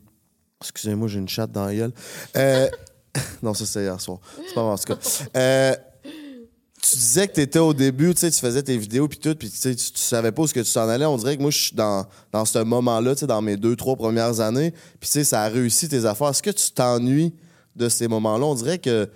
Excusez-moi, 0.60 1.08
j'ai 1.08 1.20
une 1.20 1.28
chatte 1.28 1.52
dans 1.52 1.66
la 1.66 1.74
gueule. 1.74 1.92
Euh, 2.36 2.68
non, 3.42 3.54
ça, 3.54 3.64
c'était 3.64 3.84
hier 3.84 4.00
soir. 4.00 4.18
C'est 4.46 4.54
pas 4.54 4.62
vrai, 4.62 4.72
en 4.72 4.76
tout 4.78 4.94
cas. 4.94 4.98
Euh, 5.36 5.76
tu 6.80 6.96
disais 6.96 7.28
que 7.28 7.34
tu 7.34 7.40
étais 7.40 7.58
au 7.58 7.74
début, 7.74 8.14
tu 8.14 8.20
sais, 8.20 8.30
tu 8.30 8.40
faisais 8.40 8.62
tes 8.62 8.76
vidéos, 8.76 9.08
puis 9.08 9.18
tout, 9.18 9.34
puis 9.34 9.50
tu 9.50 9.76
tu 9.76 9.90
savais 9.94 10.32
pas 10.32 10.42
où 10.42 10.46
ce 10.46 10.54
que 10.54 10.60
tu 10.60 10.72
t'en 10.72 10.88
allais. 10.88 11.04
On 11.04 11.16
dirait 11.16 11.36
que 11.36 11.42
moi, 11.42 11.50
je 11.50 11.58
suis 11.58 11.76
dans, 11.76 12.06
dans 12.32 12.44
ce 12.44 12.58
moment-là, 12.60 13.14
tu 13.14 13.20
sais, 13.20 13.26
dans 13.26 13.42
mes 13.42 13.56
deux, 13.56 13.76
trois 13.76 13.96
premières 13.96 14.40
années, 14.40 14.72
puis 14.98 15.08
tu 15.08 15.12
sais, 15.12 15.24
ça 15.24 15.42
a 15.42 15.48
réussi 15.48 15.88
tes 15.88 16.04
affaires. 16.06 16.30
Est-ce 16.30 16.42
que 16.42 16.50
tu 16.50 16.70
t'ennuies 16.72 17.34
de 17.76 17.88
ces 17.88 18.08
moments-là? 18.08 18.46
On 18.46 18.54
dirait 18.54 18.78
que 18.78 19.08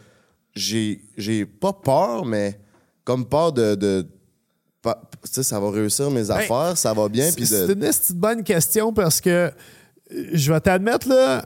j'ai 0.55 1.05
j'ai 1.17 1.47
pas 1.47 1.73
peur, 1.73 2.25
mais 2.25 2.61
comme 3.05 3.27
peur 3.27 3.53
de 3.53 4.07
sais, 5.25 5.43
ça 5.43 5.61
va 5.61 5.71
réussir 5.71 6.11
mes 6.11 6.31
affaires, 6.31 6.77
ça 6.77 6.93
va 6.93 7.09
bien. 7.09 7.31
C'est 7.31 7.67
de, 7.67 7.75
une 7.75 7.85
esti 7.85 8.13
de 8.13 8.19
bonne 8.19 8.43
question 8.43 8.93
parce 8.93 9.21
que 9.21 9.31
euh, 9.31 9.51
je 10.33 10.53
vais 10.53 10.61
t'admettre, 10.61 11.09
là, 11.09 11.45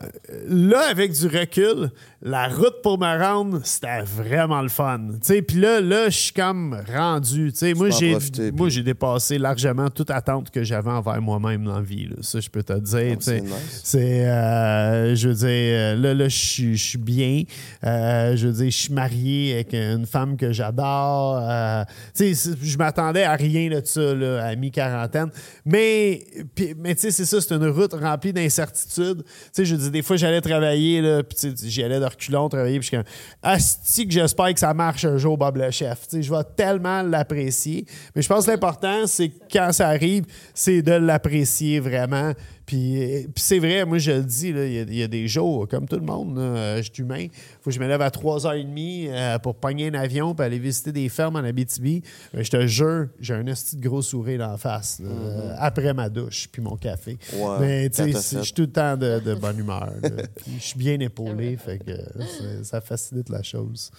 là, 0.49 0.89
avec 0.89 1.13
du 1.13 1.27
recul, 1.27 1.91
la 2.27 2.49
route 2.49 2.83
pour 2.83 2.99
me 2.99 3.23
rendre, 3.23 3.61
c'était 3.63 4.03
vraiment 4.03 4.61
le 4.61 4.69
fun. 4.69 5.01
Puis 5.47 5.61
là, 5.61 5.81
là 5.81 6.11
je 6.11 6.19
suis 6.19 6.33
comme 6.33 6.77
rendu. 6.93 7.53
Moi, 7.77 7.91
j'ai 7.91 8.11
profiter, 8.11 8.51
moi, 8.51 8.69
j'ai 8.69 8.83
dépassé 8.83 9.39
largement 9.39 9.89
toute 9.91 10.11
attente 10.11 10.51
que 10.51 10.65
j'avais 10.65 10.91
envers 10.91 11.23
moi-même 11.23 11.65
dans 11.65 11.77
la 11.77 11.83
vie. 11.83 12.07
là. 12.07 12.17
Ça, 12.23 12.41
je 12.41 12.51
peux 12.51 12.65
te 12.65 12.73
dire. 12.73 13.17
C'est 13.21 13.41
nice. 13.43 13.95
Euh, 13.95 15.15
je 15.15 15.29
veux 15.29 15.35
dire, 15.35 15.47
euh, 15.49 15.95
là, 15.95 16.15
là, 16.15 16.29
je 16.29 16.75
suis- 16.75 16.99
bien. 16.99 17.43
Euh, 17.85 18.37
je 18.37 18.49
veux 18.49 18.53
dire, 18.55 18.71
je 18.71 18.77
suis 18.77 18.93
marié 18.93 19.55
avec 19.55 19.73
une 19.75 20.07
femme 20.07 20.37
que 20.37 20.51
j'adore. 20.51 21.39
Euh, 21.43 21.85
je 22.19 22.77
m'attendais 22.79 23.23
à 23.23 23.35
rien 23.35 23.69
de 23.71 23.81
ça, 23.85 24.15
là, 24.15 24.47
à 24.47 24.57
mi-quarantaine. 24.57 25.31
Mais, 25.65 26.25
puis- 26.55 26.75
mais 26.77 26.95
tu 26.97 27.03
sais, 27.03 27.11
c'est 27.13 27.25
ça, 27.25 27.41
c'est 27.41 27.55
une 27.55 27.69
route 27.69 27.93
remplie 27.93 28.33
d'incertitudes. 28.33 29.23
Je 29.57 29.75
dis, 29.77 29.91
des 29.91 30.03
fois, 30.03 30.17
j'allais 30.17 30.41
travailler, 30.41 31.03
puis 31.23 31.55
j'y 31.63 31.83
allais 31.85 32.01
de 32.01 32.16
reculons 32.17 32.49
je 32.53 32.81
suis 32.81 32.97
comme, 32.97 33.05
asti 33.43 34.07
que 34.07 34.13
j'espère 34.13 34.53
que 34.53 34.61
ça 34.61 34.75
marche 34.75 35.05
un 35.05 35.17
jour, 35.17 35.37
Bob 35.37 35.57
le 35.57 35.71
chef. 35.71 36.07
Je 36.13 36.31
vais 36.31 36.45
tellement 36.57 37.03
l'apprécier. 37.03 37.85
Mais 38.15 38.23
je 38.23 38.29
pense 38.29 38.47
que 38.47 38.51
l'important, 38.51 39.07
c'est 39.07 39.31
quand 39.51 39.73
ça 39.73 39.89
arrive, 39.89 40.25
c'est 40.55 40.83
de 40.83 40.93
l'apprécier 40.93 41.81
vraiment. 41.81 42.33
Puis, 42.67 43.01
euh, 43.01 43.23
puis 43.33 43.43
c'est 43.45 43.61
vrai, 43.61 43.85
moi 43.85 43.99
je 43.99 44.11
le 44.11 44.23
dis, 44.25 44.53
là, 44.53 44.67
il 44.67 44.73
y, 44.73 44.79
a- 44.81 44.83
il 44.83 44.95
y 44.97 45.03
a 45.05 45.07
des 45.09 45.29
jours, 45.29 45.69
comme 45.69 45.87
tout 45.87 45.97
le 45.97 46.03
monde, 46.05 46.37
là, 46.37 46.43
euh, 46.43 46.83
je 46.83 46.91
suis 46.93 47.03
humain. 47.05 47.29
faut 47.63 47.71
que 47.71 47.77
je 47.77 47.79
me 47.81 47.87
lève 47.87 48.03
à 48.03 48.11
3h30 48.11 49.09
euh, 49.09 49.39
pour 49.39 49.55
pogner 49.55 49.87
un 49.89 49.95
avion 49.95 50.35
pour 50.35 50.45
aller 50.45 50.59
visiter 50.59 50.91
des 50.93 51.09
fermes 51.09 51.37
en 51.37 51.45
Abitibi. 51.45 52.03
Euh, 52.35 52.43
je 52.43 52.51
te 52.51 52.67
jure, 52.67 53.07
j'ai 53.21 53.35
un 53.35 53.47
esti 53.47 53.77
de 53.77 53.89
gros 53.89 54.03
sourire 54.03 54.41
en 54.49 54.57
face 54.57 55.01
là, 55.01 55.09
euh, 55.11 55.55
après 55.59 55.95
ma 55.95 56.09
douche 56.09 56.49
puis 56.51 56.61
mon 56.61 56.77
café. 56.77 57.19
Ouais, 57.35 57.57
Mais 57.61 57.91
tu 57.91 58.13
sais, 58.13 58.39
je 58.39 58.43
suis 58.43 58.53
tout 58.53 58.63
le 58.63 58.73
temps 58.73 58.97
de, 58.97 59.21
de 59.21 59.35
bonne 59.35 59.59
humeur. 59.59 59.93
je 60.59 60.63
suis 60.63 60.79
bien 60.79 60.99
épaulé, 60.99 61.57
fait 61.57 61.79
que 61.79 61.93
euh, 61.93 62.63
ça 62.65 62.81
facilite 62.81 63.29
la 63.29 63.43
chose. 63.45 63.91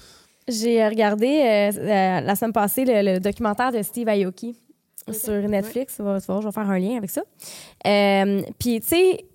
J'ai 0.50 0.86
regardé 0.88 1.28
euh, 1.28 1.72
euh, 1.78 2.22
la 2.22 2.36
semaine 2.36 2.54
passée 2.54 2.86
le, 2.86 3.14
le 3.14 3.20
documentaire 3.20 3.72
de 3.72 3.82
Steve 3.82 4.08
Aoki 4.08 4.56
sur 5.14 5.34
Netflix. 5.48 6.00
Vas- 6.00 6.20
tu 6.22 6.28
vas 6.28 6.34
voir, 6.34 6.42
je 6.42 6.48
vais 6.48 6.52
faire 6.54 6.70
un 6.70 6.80
lien 6.80 6.98
avec 6.98 7.10
ça. 7.10 7.22
Euh, 7.86 8.42
Puis, 8.60 8.80
tu 8.82 8.88
sais, 8.88 9.26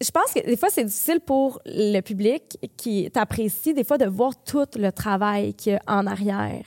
je 0.00 0.10
pense 0.10 0.32
que 0.34 0.44
des 0.44 0.56
fois, 0.56 0.68
c'est 0.70 0.84
difficile 0.84 1.20
pour 1.20 1.60
le 1.64 2.00
public 2.00 2.58
qui 2.76 3.10
t'apprécie, 3.10 3.72
des 3.74 3.84
fois, 3.84 3.98
de 3.98 4.06
voir 4.06 4.32
tout 4.42 4.66
le 4.76 4.90
travail 4.90 5.54
qu'il 5.54 5.72
y 5.72 5.76
a 5.76 5.80
en 5.86 6.06
arrière. 6.06 6.64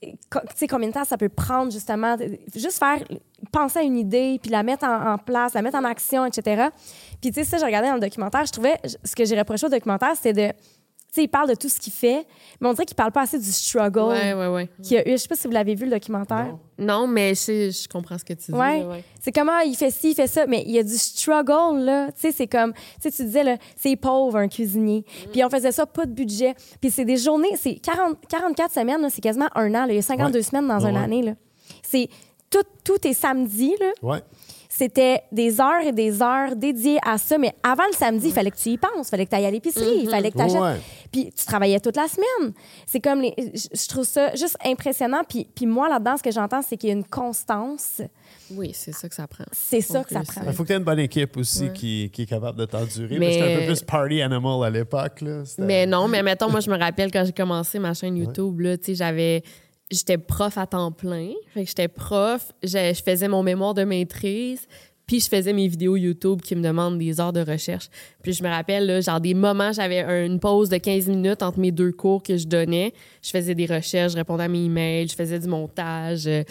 Tu 0.00 0.10
sais, 0.54 0.68
combien 0.68 0.88
de 0.88 0.92
temps 0.94 1.04
ça 1.04 1.16
peut 1.16 1.28
prendre, 1.28 1.72
justement, 1.72 2.16
juste 2.54 2.78
faire, 2.78 3.02
penser 3.50 3.80
à 3.80 3.82
une 3.82 3.96
idée, 3.98 4.38
puis 4.40 4.50
la 4.50 4.62
mettre 4.62 4.84
en, 4.84 5.14
en 5.14 5.18
place, 5.18 5.54
la 5.54 5.62
mettre 5.62 5.76
en 5.76 5.84
action, 5.84 6.24
etc. 6.24 6.68
Puis, 7.20 7.30
tu 7.32 7.40
sais, 7.40 7.44
ça, 7.44 7.58
j'ai 7.58 7.64
regardé 7.64 7.88
dans 7.88 7.94
le 7.94 8.00
documentaire, 8.00 8.46
je 8.46 8.52
trouvais, 8.52 8.76
ce 9.04 9.16
que 9.16 9.24
j'ai 9.24 9.36
reproché 9.38 9.66
au 9.66 9.70
documentaire, 9.70 10.14
c'était 10.14 10.52
de, 10.52 10.56
sais, 11.14 11.22
il 11.24 11.28
parle 11.28 11.48
de 11.48 11.54
tout 11.54 11.68
ce 11.68 11.80
qu'il 11.80 11.92
fait, 11.92 12.26
mais 12.60 12.68
on 12.68 12.72
dirait 12.72 12.84
qu'il 12.86 12.94
parle 12.96 13.12
pas 13.12 13.22
assez 13.22 13.38
du 13.38 13.50
struggle 13.50 14.00
Ouais, 14.10 14.34
ouais, 14.34 14.46
ouais. 14.48 14.68
qu'il 14.82 14.96
y 14.96 15.00
a 15.00 15.08
eu. 15.08 15.12
Je 15.12 15.16
sais 15.16 15.28
pas 15.28 15.34
si 15.36 15.46
vous 15.46 15.52
l'avez 15.52 15.74
vu, 15.74 15.84
le 15.86 15.90
documentaire. 15.90 16.56
Non, 16.78 17.06
mais 17.06 17.34
je, 17.34 17.70
je 17.70 17.88
comprends 17.88 18.18
ce 18.18 18.24
que 18.24 18.34
tu 18.34 18.52
dis. 18.52 18.56
Ouais. 18.58 18.80
là, 18.80 18.88
ouais. 18.88 19.04
C'est 19.20 19.32
comment 19.32 19.58
il 19.60 19.74
fait 19.74 19.90
ci, 19.90 20.10
il 20.10 20.14
fait 20.14 20.26
ça, 20.26 20.46
mais 20.46 20.62
il 20.66 20.70
y 20.72 20.78
a 20.78 20.82
du 20.82 20.96
struggle, 20.96 21.80
là. 21.80 22.06
Tu 22.12 22.20
sais, 22.20 22.32
c'est 22.32 22.46
comme, 22.46 22.72
tu 22.72 22.80
sais, 23.00 23.10
tu 23.10 23.24
disais, 23.24 23.42
là, 23.44 23.56
c'est 23.76 23.96
pauvre, 23.96 24.36
un 24.36 24.48
cuisinier. 24.48 25.04
Puis 25.32 25.42
on 25.44 25.50
faisait 25.50 25.72
ça, 25.72 25.86
pas 25.86 26.06
de 26.06 26.12
budget. 26.12 26.54
Puis 26.80 26.90
c'est 26.90 27.04
des 27.04 27.16
journées, 27.16 27.56
c'est 27.56 27.74
40, 27.76 28.16
44 28.28 28.72
semaines, 28.74 29.00
là, 29.00 29.08
c'est 29.10 29.20
quasiment 29.20 29.48
un 29.54 29.68
an, 29.74 29.86
là. 29.86 29.88
Il 29.88 29.96
y 29.96 29.98
a 29.98 30.02
52 30.02 30.38
Ouais. 30.38 30.42
semaines 30.42 30.68
dans 30.68 30.78
Ouais, 30.82 30.90
une 30.90 30.96
année, 30.96 31.22
là. 31.22 31.32
C'est 31.82 32.08
tout, 32.50 32.64
tout 32.84 33.06
est 33.06 33.12
samedi, 33.12 33.74
là. 33.80 33.92
Ouais. 34.02 34.22
C'était 34.70 35.22
des 35.32 35.60
heures 35.60 35.82
et 35.84 35.92
des 35.92 36.22
heures 36.22 36.54
dédiées 36.54 36.98
à 37.04 37.16
ça. 37.18 37.36
Mais 37.38 37.52
avant 37.62 37.86
le 37.90 37.96
samedi, 37.96 38.28
il 38.28 38.32
fallait 38.32 38.50
que 38.50 38.56
tu 38.58 38.68
y 38.68 38.76
penses. 38.78 39.06
Il 39.06 39.10
fallait 39.10 39.24
que 39.24 39.30
tu 39.30 39.36
ailles 39.36 39.46
à 39.46 39.50
l'épicerie. 39.50 40.00
Il 40.02 40.08
fallait 40.10 40.30
que 40.30 40.36
tu 40.36 40.42
achètes. 40.42 40.60
Ouais. 40.60 40.76
Puis 41.10 41.32
tu 41.34 41.44
travaillais 41.46 41.80
toute 41.80 41.96
la 41.96 42.06
semaine. 42.06 42.52
C'est 42.86 43.00
comme 43.00 43.22
les. 43.22 43.34
Je 43.54 43.88
trouve 43.88 44.04
ça 44.04 44.34
juste 44.36 44.56
impressionnant. 44.64 45.22
Puis, 45.28 45.48
puis 45.52 45.66
moi, 45.66 45.88
là-dedans, 45.88 46.16
ce 46.18 46.22
que 46.22 46.30
j'entends, 46.30 46.60
c'est 46.62 46.76
qu'il 46.76 46.90
y 46.90 46.92
a 46.92 46.96
une 46.96 47.06
constance. 47.06 48.02
Oui, 48.52 48.70
c'est 48.74 48.92
ça 48.92 49.08
que 49.08 49.14
ça 49.14 49.26
prend. 49.26 49.44
C'est 49.52 49.80
ça 49.80 50.04
que 50.04 50.10
ça 50.12 50.20
prend. 50.20 50.42
Il 50.46 50.52
faut 50.52 50.62
que 50.62 50.68
tu 50.68 50.74
aies 50.74 50.76
une 50.78 50.84
bonne 50.84 50.98
équipe 51.00 51.36
aussi 51.38 51.64
Ouais. 51.64 51.72
qui, 51.72 52.10
qui 52.12 52.22
est 52.22 52.26
capable 52.26 52.58
de 52.58 52.66
t'endurer. 52.66 53.18
Mais-. 53.18 53.32
J'étais 53.32 53.54
un 53.54 53.58
peu 53.60 53.66
plus 53.66 53.82
party 53.82 54.20
animal 54.22 54.64
à 54.64 54.70
l'époque. 54.70 55.22
là. 55.22 55.44
C'était- 55.46 55.62
Mais 55.62 55.86
non, 55.86 56.06
mais 56.08 56.22
mettons, 56.22 56.50
moi, 56.50 56.60
je 56.60 56.70
me 56.70 56.78
rappelle 56.78 57.10
quand 57.10 57.24
j'ai 57.24 57.32
commencé 57.32 57.78
ma 57.78 57.94
chaîne 57.94 58.16
YouTube, 58.18 58.60
là, 58.60 58.76
tu 58.76 58.84
sais, 58.84 58.94
j'avais. 58.94 59.42
J'étais 59.90 60.18
prof 60.18 60.58
à 60.58 60.66
temps 60.66 60.92
plein. 60.92 61.32
J'étais 61.56 61.88
prof, 61.88 62.52
je, 62.62 62.68
je 62.94 63.02
faisais 63.02 63.28
mon 63.28 63.42
mémoire 63.42 63.72
de 63.74 63.84
maîtrise, 63.84 64.66
puis 65.06 65.20
je 65.20 65.28
faisais 65.28 65.54
mes 65.54 65.66
vidéos 65.68 65.96
YouTube 65.96 66.42
qui 66.42 66.54
me 66.54 66.62
demandent 66.62 66.98
des 66.98 67.18
heures 67.20 67.32
de 67.32 67.40
recherche. 67.40 67.88
Puis 68.22 68.34
je 68.34 68.42
me 68.42 68.48
rappelle, 68.50 68.84
là, 68.84 69.00
genre 69.00 69.20
des 69.20 69.32
moments, 69.32 69.72
j'avais 69.72 70.00
un- 70.00 70.26
une 70.26 70.38
pause 70.40 70.68
de 70.68 70.76
15 70.76 71.08
minutes 71.08 71.42
entre 71.42 71.58
mes 71.58 71.72
deux 71.72 71.92
cours 71.92 72.22
que 72.22 72.36
je 72.36 72.46
donnais. 72.46 72.92
Je 73.22 73.30
faisais 73.30 73.54
des 73.54 73.64
recherches, 73.64 74.12
je 74.12 74.18
répondais 74.18 74.44
à 74.44 74.48
mes 74.48 74.64
emails, 74.64 75.08
je 75.08 75.14
faisais 75.14 75.38
du 75.38 75.48
montage. 75.48 76.26
Euh, 76.26 76.42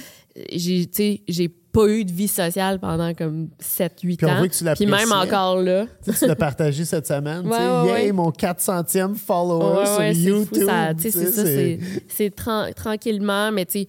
J'ai, 0.52 0.86
tu 0.88 0.94
sais, 0.94 1.22
j'ai 1.28 1.50
pas 1.82 1.88
eu 1.90 2.04
de 2.06 2.12
vie 2.12 2.28
sociale 2.28 2.80
pendant 2.80 3.14
comme 3.14 3.50
7-8 3.60 4.18
Puis 4.18 4.26
on 4.26 4.30
ans. 4.30 4.38
voit 4.38 4.48
que 4.48 4.56
tu 4.56 4.64
Puis 4.76 4.86
même 4.88 5.12
encore 5.12 5.62
là. 5.62 5.86
Tu 6.04 6.12
sais, 6.12 6.20
tu 6.20 6.28
l'as 6.28 6.36
partagé 6.36 6.86
cette 6.86 7.06
semaine. 7.08 7.44
tu 7.44 7.50
sais, 7.50 7.56
Ouais, 7.56 7.82
ouais, 7.82 7.88
Yay, 8.02 8.06
ouais. 8.08 8.12
mon 8.12 8.32
400e 8.32 9.16
follower 9.16 9.80
Ouais, 9.98 10.14
sur 10.14 10.30
YouTube. 10.30 10.70
c'est 10.98 11.12
ça, 11.12 11.32
c'est- 11.46 11.80
c'est 12.08 12.36
tran- 12.36 12.72
tranquillement, 12.74 13.52
mais 13.52 13.66
tu 13.66 13.82
sais, 13.82 13.88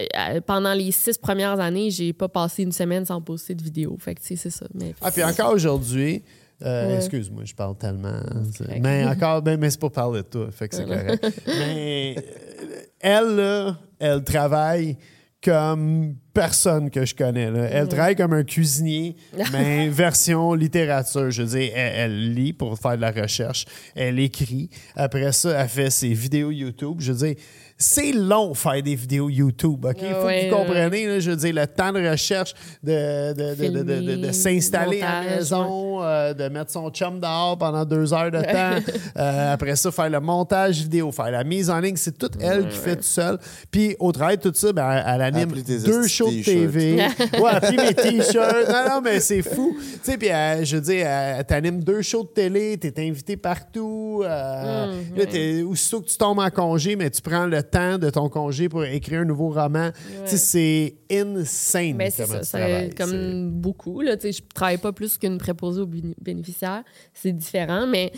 euh, 0.00 0.40
pendant 0.40 0.72
les 0.72 0.90
six 0.90 1.18
premières 1.18 1.60
années, 1.60 1.90
j'ai 1.90 2.12
pas 2.12 2.28
passé 2.28 2.62
une 2.62 2.72
semaine 2.72 3.04
sans 3.04 3.20
poster 3.20 3.54
de 3.54 3.62
vidéo. 3.62 3.96
Fait 4.00 4.14
que, 4.14 4.20
tu 4.20 4.28
sais, 4.28 4.36
c'est 4.36 4.50
ça. 4.50 4.66
Mais, 4.74 4.94
Ah, 5.02 5.10
puis 5.10 5.22
encore 5.22 5.52
aujourd'hui, 5.52 6.22
euh, 6.64 6.88
Ouais. 6.88 6.96
excuse-moi, 6.96 7.42
je 7.44 7.54
parle 7.54 7.76
tellement. 7.76 8.18
correct. 8.58 8.80
Mais 8.82 9.04
encore, 9.04 9.42
ben, 9.42 9.60
mais 9.60 9.70
c'est 9.70 9.78
pour 9.78 9.92
parler 9.92 10.22
de 10.22 10.26
toi, 10.26 10.48
fait 10.50 10.68
que 10.68 10.74
c'est 10.76 10.84
correct. 10.84 11.22
mais 11.46 12.16
euh, 12.18 12.80
elle, 13.00 13.36
là, 13.36 13.76
elle 14.00 14.24
travaille 14.24 14.96
comme 15.42 16.16
personne 16.34 16.90
que 16.90 17.06
je 17.06 17.14
connais. 17.14 17.50
là. 17.50 17.68
Elle 17.70 17.88
travaille 17.88 18.16
comme 18.16 18.32
un 18.32 18.42
cuisinier, 18.44 19.16
mais 19.52 19.88
version 19.88 20.52
littérature. 20.52 21.30
Je 21.30 21.42
veux 21.42 21.58
dire, 21.58 21.70
elle, 21.74 21.92
elle 21.96 22.34
lit 22.34 22.52
pour 22.52 22.78
faire 22.78 22.96
de 22.96 23.00
la 23.00 23.12
recherche, 23.12 23.64
elle 23.94 24.18
écrit. 24.18 24.68
Après 24.96 25.32
ça, 25.32 25.62
elle 25.62 25.68
fait 25.68 25.90
ses 25.90 26.12
vidéos 26.12 26.50
YouTube. 26.50 26.96
Je 26.98 27.12
veux 27.12 27.26
dire, 27.28 27.36
c'est 27.76 28.12
long 28.12 28.54
faire 28.54 28.82
des 28.82 28.94
vidéos 28.94 29.28
YouTube, 29.28 29.84
OK? 29.84 29.96
Il 30.00 30.08
faut 30.14 30.24
Ouais, 30.26 30.46
que 30.48 30.50
vous 30.50 30.56
compreniez, 30.56 31.06
là, 31.08 31.18
je 31.18 31.30
veux 31.30 31.36
dire, 31.36 31.54
le 31.54 31.66
temps 31.66 31.92
de 31.92 32.08
recherche, 32.08 32.54
de, 32.82 33.32
de, 33.32 33.54
de, 33.54 33.68
de, 33.68 33.78
de- 33.78 33.82
de- 33.82 34.00
de 34.00 34.10
Filmer, 34.12 34.32
s'installer 34.32 35.02
à 35.02 35.22
la 35.24 35.36
maison, 35.36 36.02
euh, 36.02 36.32
de 36.34 36.48
mettre 36.48 36.70
son 36.70 36.88
chum 36.90 37.18
dehors 37.20 37.58
pendant 37.58 37.84
deux 37.84 38.12
heures 38.14 38.30
de 38.30 38.40
temps. 38.40 38.92
Euh, 39.16 39.52
après 39.54 39.76
ça, 39.76 39.90
faire 39.90 40.08
le 40.10 40.20
montage 40.20 40.80
vidéo, 40.82 41.10
faire 41.12 41.30
la 41.30 41.42
mise 41.44 41.68
en 41.68 41.80
ligne. 41.80 41.96
C'est 41.96 42.16
tout 42.16 42.30
elle 42.40 42.68
qui 42.68 42.76
fait 42.78 42.96
tout 42.96 43.02
seul. 43.02 43.38
Puis 43.70 43.96
au 43.98 44.12
travail, 44.12 44.38
tout 44.38 44.52
ça, 44.54 44.72
ben, 44.72 45.02
elle 45.06 45.22
anime 45.22 45.52
deux 45.84 46.06
shows 46.06 46.30
de. 46.30 46.42
TV. 46.44 46.96
ouais, 47.40 47.50
appeler 47.50 47.76
mes 47.76 47.94
t-shirts. 47.94 48.68
Non, 48.68 48.88
non, 48.96 49.00
mais 49.02 49.18
c'est 49.20 49.42
fou. 49.42 49.76
Tu 49.80 49.98
sais, 50.12 50.16
puis 50.16 50.30
euh, 50.30 50.64
je 50.64 50.76
veux 50.76 50.82
dire, 50.82 51.06
elle 51.06 51.44
t'anime 51.44 51.82
deux 51.82 52.02
shows 52.02 52.22
de 52.22 52.28
télé, 52.28 52.76
t'es 52.78 52.92
invité 53.04 53.36
partout. 53.36 54.22
euh, 54.24 54.84
Mm, 54.84 55.16
là, 55.18 55.26
t'es- 55.26 55.62
aussitôt 55.62 56.00
que 56.00 56.06
tu 56.08 56.16
tombes 56.16 56.38
en 56.38 56.50
congé, 56.50 56.94
mais 56.96 57.10
tu 57.10 57.20
prends 57.22 57.46
le 57.46 57.62
temps 57.64 57.98
de 57.98 58.10
ton 58.10 58.28
congé 58.28 58.68
pour 58.68 58.84
écrire 58.84 59.20
un 59.20 59.24
nouveau 59.24 59.50
roman. 59.50 59.90
Tu 60.24 60.30
sais, 60.30 60.36
c'est 60.36 60.94
insane 61.10 61.94
mais 61.96 62.10
c'est 62.10 62.26
ça, 62.44 62.58
comme 62.96 63.50
beaucoup. 63.50 64.00
Là, 64.00 64.16
tu 64.16 64.22
sais, 64.22 64.32
je 64.32 64.42
travaille 64.54 64.78
pas 64.78 64.92
plus 64.92 65.18
qu'une 65.18 65.38
préposée 65.38 65.82
aux 65.82 65.90
bénéficiaires. 66.20 66.84
C'est 67.12 67.32
différent, 67.32 67.86
mais 67.86 68.12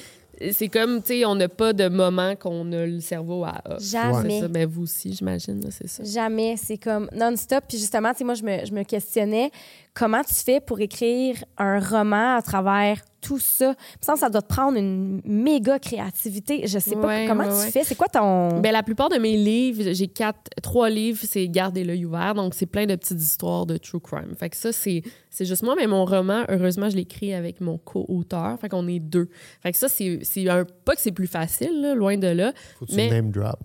c'est 0.53 0.69
comme, 0.69 1.01
tu 1.03 1.09
sais, 1.09 1.25
on 1.25 1.35
n'a 1.35 1.49
pas 1.49 1.73
de 1.73 1.89
moment 1.89 2.37
qu'on 2.37 2.71
a 2.73 2.87
le 2.87 3.01
cerveau 3.01 3.45
à 3.45 3.63
off. 3.65 3.83
Jamais. 3.83 4.41
Ça, 4.41 4.49
ben 4.49 4.69
vous 4.69 4.83
aussi, 4.83 5.15
j'imagine, 5.15 5.63
c'est 5.71 5.89
ça. 5.89 6.05
Jamais. 6.05 6.57
C'est 6.57 6.79
comme 6.79 7.09
non-stop. 7.15 7.65
Puis 7.69 7.79
justement, 7.79 8.13
tu 8.13 8.19
sais, 8.19 8.25
moi, 8.25 8.35
je 8.35 8.43
me, 8.43 8.65
je 8.65 8.73
me 8.73 8.83
questionnais 8.83 9.51
comment 9.95 10.23
tu 10.23 10.35
fais 10.35 10.61
pour 10.61 10.81
écrire 10.81 11.43
un 11.57 11.81
roman 11.81 12.37
à 12.37 12.43
travers 12.43 13.01
tout 13.27 13.39
ça. 13.41 13.75
Que 14.01 14.17
ça 14.19 14.29
doit 14.31 14.43
te 14.43 14.47
prendre 14.47 14.79
une 14.79 15.21
méga 15.25 15.79
créativité. 15.81 16.67
Je 16.67 16.79
sais 16.79 16.95
pas 16.95 17.07
Ouais, 17.09 17.25
comment 17.27 17.43
ouais, 17.45 17.49
tu 17.51 17.57
ouais. 17.57 17.71
fais. 17.73 17.83
C'est 17.85 17.97
quoi 17.97 18.07
ton. 18.09 18.61
Ben, 18.61 18.71
la 18.73 18.83
plupart 18.85 19.09
de 19.09 19.17
mes 19.17 19.37
livres, 19.37 19.93
j'ai 19.93 20.07
quatre, 20.07 20.49
trois 20.63 20.89
livres, 20.91 21.19
c'est 21.29 21.49
Garder 21.49 21.83
l'œil 21.85 22.05
ouvert. 22.05 22.35
Donc, 22.35 22.55
c'est 22.55 22.67
plein 22.67 22.87
de 22.87 22.95
petites 22.95 23.21
histoires 23.21 23.67
de 23.67 23.77
true 23.79 23.99
crime. 24.01 24.35
Fait 24.39 24.51
que 24.51 24.57
ça, 24.57 24.73
c'est, 24.73 25.03
c'est 25.31 25.45
juste 25.45 25.63
moi, 25.65 25.75
mais 25.77 25.87
mon 25.87 26.05
roman, 26.05 26.45
heureusement, 26.49 26.89
je 26.89 26.97
l'écris 26.97 27.35
avec 27.35 27.61
mon 27.61 27.79
co-auteur. 27.79 28.59
Fait 28.61 28.69
qu'on 28.69 28.87
est 28.87 29.01
deux. 29.01 29.29
Fait 29.63 29.73
que 29.73 29.79
ça, 29.79 29.89
c'est, 29.89 30.21
c'est 30.23 30.49
un, 30.49 30.65
pas 30.85 30.95
que 30.95 31.01
c'est 31.01 31.13
plus 31.13 31.27
facile, 31.27 31.81
là, 31.81 31.95
loin 31.95 32.17
de 32.17 32.29
là. 32.29 32.53
Faut 32.79 32.87
que 32.87 32.91
tu 32.91 32.97
mais- 32.97 33.11
name 33.11 33.31
drop. 33.31 33.59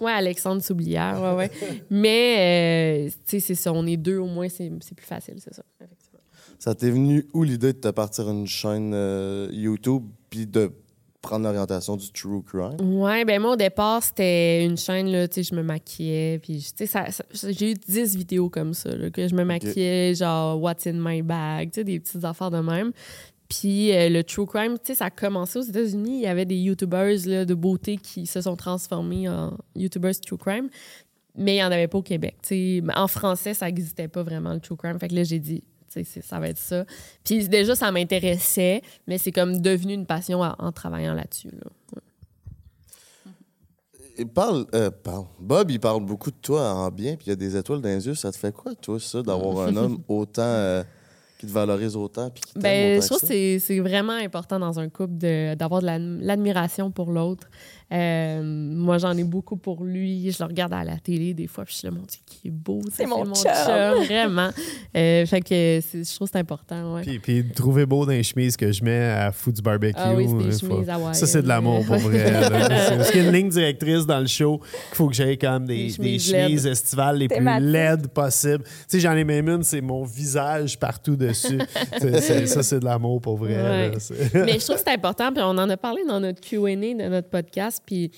Ouais, 0.00 0.12
Alexandre 0.12 0.62
Soublière, 0.62 1.20
ouais, 1.20 1.34
ouais. 1.34 1.50
mais, 1.90 3.06
euh, 3.08 3.08
tu 3.08 3.14
sais, 3.24 3.40
c'est 3.40 3.56
ça. 3.56 3.72
On 3.72 3.84
est 3.84 3.96
deux 3.96 4.18
au 4.18 4.26
moins, 4.26 4.48
c'est, 4.48 4.70
c'est 4.80 4.94
plus 4.94 5.04
facile, 5.06 5.34
c'est 5.38 5.52
ça. 5.52 5.64
Ça 6.58 6.74
t'est 6.74 6.90
venu 6.90 7.26
où 7.34 7.44
l'idée 7.44 7.72
de 7.72 7.78
te 7.78 7.88
partir 7.88 8.28
une 8.28 8.46
chaîne 8.46 8.92
euh, 8.94 9.48
YouTube 9.52 10.02
puis 10.28 10.46
de 10.46 10.72
prendre 11.22 11.44
l'orientation 11.44 11.96
du 11.96 12.10
true 12.12 12.42
crime? 12.42 12.76
Ouais, 13.00 13.24
ben 13.24 13.40
moi, 13.40 13.52
au 13.52 13.56
départ, 13.56 14.02
c'était 14.02 14.64
une 14.64 14.76
chaîne, 14.76 15.08
là, 15.10 15.26
tu 15.28 15.34
sais, 15.36 15.42
je 15.42 15.54
me 15.54 15.62
maquillais, 15.62 16.38
puis, 16.38 16.58
tu 16.58 16.72
sais, 16.76 16.86
ça- 16.86 17.10
ça- 17.10 17.24
j'ai 17.52 17.72
eu 17.72 17.74
10 17.74 18.16
vidéos 18.16 18.48
comme 18.48 18.72
ça, 18.74 18.94
là, 18.96 19.10
que 19.10 19.26
je 19.28 19.34
me 19.34 19.44
maquillais, 19.44 20.14
genre, 20.14 20.60
what's 20.60 20.86
in 20.86 20.94
my 20.94 21.22
bag, 21.22 21.70
tu 21.70 21.76
sais, 21.76 21.84
des 21.84 21.98
petites 22.00 22.24
affaires 22.24 22.50
de 22.50 22.58
même. 22.60 22.92
Puis 23.48 23.92
euh, 23.92 24.08
le 24.10 24.22
true 24.24 24.46
crime, 24.46 24.74
tu 24.78 24.88
sais, 24.88 24.94
ça 24.96 25.06
a 25.06 25.10
commencé 25.10 25.58
aux 25.58 25.62
États-Unis. 25.62 26.18
Il 26.18 26.22
y 26.22 26.26
avait 26.26 26.44
des 26.44 26.56
YouTubers 26.56 27.16
là, 27.26 27.44
de 27.46 27.54
beauté 27.54 27.96
qui 27.96 28.26
se 28.26 28.40
sont 28.42 28.56
transformés 28.56 29.28
en 29.28 29.56
YouTubers 29.74 30.20
true 30.20 30.36
crime, 30.36 30.68
mais 31.34 31.52
il 31.52 31.56
n'y 31.56 31.62
en 31.64 31.70
avait 31.72 31.88
pas 31.88 31.98
au 31.98 32.02
Québec. 32.02 32.36
tu 32.42 32.48
sais. 32.48 32.82
En 32.94 33.08
français, 33.08 33.54
ça 33.54 33.66
n'existait 33.66 34.08
pas 34.08 34.22
vraiment 34.22 34.52
le 34.52 34.60
true 34.60 34.76
crime. 34.76 34.98
Fait 34.98 35.08
que 35.08 35.14
là, 35.14 35.24
j'ai 35.24 35.38
dit, 35.38 35.62
ça 35.88 36.38
va 36.40 36.48
être 36.48 36.58
ça. 36.58 36.84
Puis 37.24 37.48
déjà, 37.48 37.74
ça 37.74 37.90
m'intéressait, 37.92 38.82
mais 39.06 39.18
c'est 39.18 39.32
comme 39.32 39.60
devenu 39.60 39.94
une 39.94 40.06
passion 40.06 40.40
en, 40.42 40.54
en 40.58 40.72
travaillant 40.72 41.14
là-dessus. 41.14 41.48
Là. 41.50 42.00
Il 44.20 44.26
parle, 44.26 44.66
euh, 44.74 44.90
parle. 44.90 45.26
Bob, 45.38 45.70
il 45.70 45.78
parle 45.78 46.04
beaucoup 46.04 46.30
de 46.32 46.36
toi 46.42 46.72
en 46.72 46.90
bien, 46.90 47.14
puis 47.14 47.26
il 47.26 47.30
y 47.30 47.32
a 47.32 47.36
des 47.36 47.56
étoiles 47.56 47.80
dans 47.80 47.88
les 47.88 48.04
yeux. 48.04 48.14
Ça 48.16 48.32
te 48.32 48.36
fait 48.36 48.52
quoi, 48.52 48.74
toi, 48.74 48.98
ça, 48.98 49.22
d'avoir 49.22 49.68
un 49.68 49.76
homme 49.76 49.98
autant. 50.08 50.42
euh, 50.42 50.82
qui 51.38 51.46
te 51.46 51.52
valorise 51.52 51.94
autant, 51.94 52.30
puis 52.30 52.42
qui 52.42 52.58
Ben, 52.58 52.96
autant 52.98 53.02
je 53.02 53.06
trouve 53.06 53.28
que 53.28 53.58
c'est 53.60 53.78
vraiment 53.78 54.14
important 54.14 54.58
dans 54.58 54.80
un 54.80 54.88
couple 54.88 55.12
d'avoir 55.54 55.80
de 55.82 55.86
la- 55.86 55.98
l'admiration 56.00 56.90
pour 56.90 57.12
l'autre. 57.12 57.48
Euh, 57.90 58.42
moi, 58.44 58.98
j'en 58.98 59.16
ai 59.16 59.24
beaucoup 59.24 59.56
pour 59.56 59.82
lui. 59.82 60.30
Je 60.30 60.36
le 60.42 60.46
regarde 60.46 60.74
à 60.74 60.84
la 60.84 60.98
télé 60.98 61.32
des 61.32 61.46
fois, 61.46 61.64
puis 61.64 61.72
je 61.74 61.78
suis 61.78 61.86
là, 61.86 61.90
mon 61.92 62.02
Dieu, 62.02 62.20
qui 62.26 62.48
est 62.48 62.50
beau. 62.50 62.80
C'est 62.92 63.06
mon 63.06 63.24
chum. 63.34 63.50
Vraiment. 64.04 64.50
Euh, 64.96 65.24
fait 65.24 65.40
que 65.40 65.80
je 65.80 66.14
trouve 66.14 66.28
que 66.28 66.32
c'est 66.32 66.38
important. 66.38 66.94
Ouais. 66.94 67.02
Puis, 67.02 67.18
puis 67.18 67.44
trouver 67.54 67.86
beau 67.86 68.04
dans 68.04 68.12
les 68.12 68.22
chemises 68.22 68.56
que 68.56 68.70
je 68.72 68.84
mets 68.84 69.04
à 69.06 69.32
fou 69.32 69.52
du 69.52 69.62
barbecue. 69.62 69.94
Ah 69.96 70.12
oui, 70.14 70.26
c'est 70.28 70.36
des 70.36 70.54
euh, 70.54 70.68
chemises 70.68 70.88
hawaïennes. 70.90 71.14
Ça, 71.14 71.26
c'est 71.26 71.42
de 71.42 71.48
l'amour 71.48 71.84
pour 71.86 71.96
vrai. 71.96 72.30
Parce 72.50 73.10
qu'il 73.10 73.22
y 73.22 73.24
a 73.24 73.28
une 73.28 73.34
ligne 73.34 73.48
directrice 73.48 74.04
dans 74.04 74.20
le 74.20 74.26
show 74.26 74.58
qu'il 74.58 74.94
faut 74.96 75.08
que 75.08 75.14
j'aie 75.14 75.36
comme 75.38 75.66
des, 75.66 75.88
Des 75.92 75.96
des 75.96 76.18
chemises 76.18 76.66
estivales 76.66 77.16
les 77.16 77.28
plus 77.28 77.42
laides 77.60 78.08
possibles. 78.08 78.64
Tu 78.64 78.70
sais, 78.88 79.00
j'en 79.00 79.12
ai 79.16 79.24
même 79.24 79.48
une, 79.48 79.62
c'est 79.62 79.80
mon 79.80 80.04
visage 80.04 80.78
partout 80.78 81.16
dessus. 81.16 81.58
Ça, 82.46 82.62
c'est 82.62 82.80
de 82.80 82.84
l'amour 82.84 83.20
pour 83.20 83.36
vrai. 83.38 83.54
Ouais. 83.56 83.90
là. 83.92 83.98
C'est- 83.98 84.34
Mais 84.34 84.58
je 84.58 84.64
trouve 84.64 84.76
que 84.76 84.82
c'est 84.84 84.92
important, 84.94 85.32
puis 85.32 85.42
on 85.42 85.50
en 85.50 85.70
a 85.70 85.76
parlé 85.76 86.02
dans 86.06 86.20
notre 86.20 86.40
Q&A 86.40 86.74
de 86.76 87.08
notre 87.08 87.28
podcast, 87.28 87.77
puis 87.84 88.10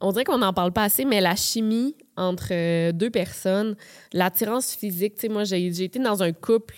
on 0.00 0.10
dirait 0.12 0.24
qu'on 0.24 0.38
n'en 0.38 0.52
parle 0.52 0.72
pas 0.72 0.84
assez, 0.84 1.04
mais 1.04 1.20
la 1.20 1.36
chimie 1.36 1.94
entre 2.16 2.48
euh, 2.50 2.92
deux 2.92 3.10
personnes, 3.10 3.76
l'attirance 4.12 4.74
physique, 4.74 5.14
tu 5.14 5.20
sais, 5.22 5.28
moi, 5.28 5.44
j'ai 5.44 5.64
été 5.66 5.98
dans 5.98 6.22
un 6.22 6.32
couple, 6.32 6.74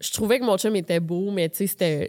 je 0.00 0.12
trouvais 0.12 0.38
que 0.38 0.44
mon 0.44 0.56
chum 0.56 0.76
était 0.76 1.00
beau, 1.00 1.30
mais 1.30 1.48
tu 1.48 1.58
sais, 1.58 1.66
c'était... 1.66 2.08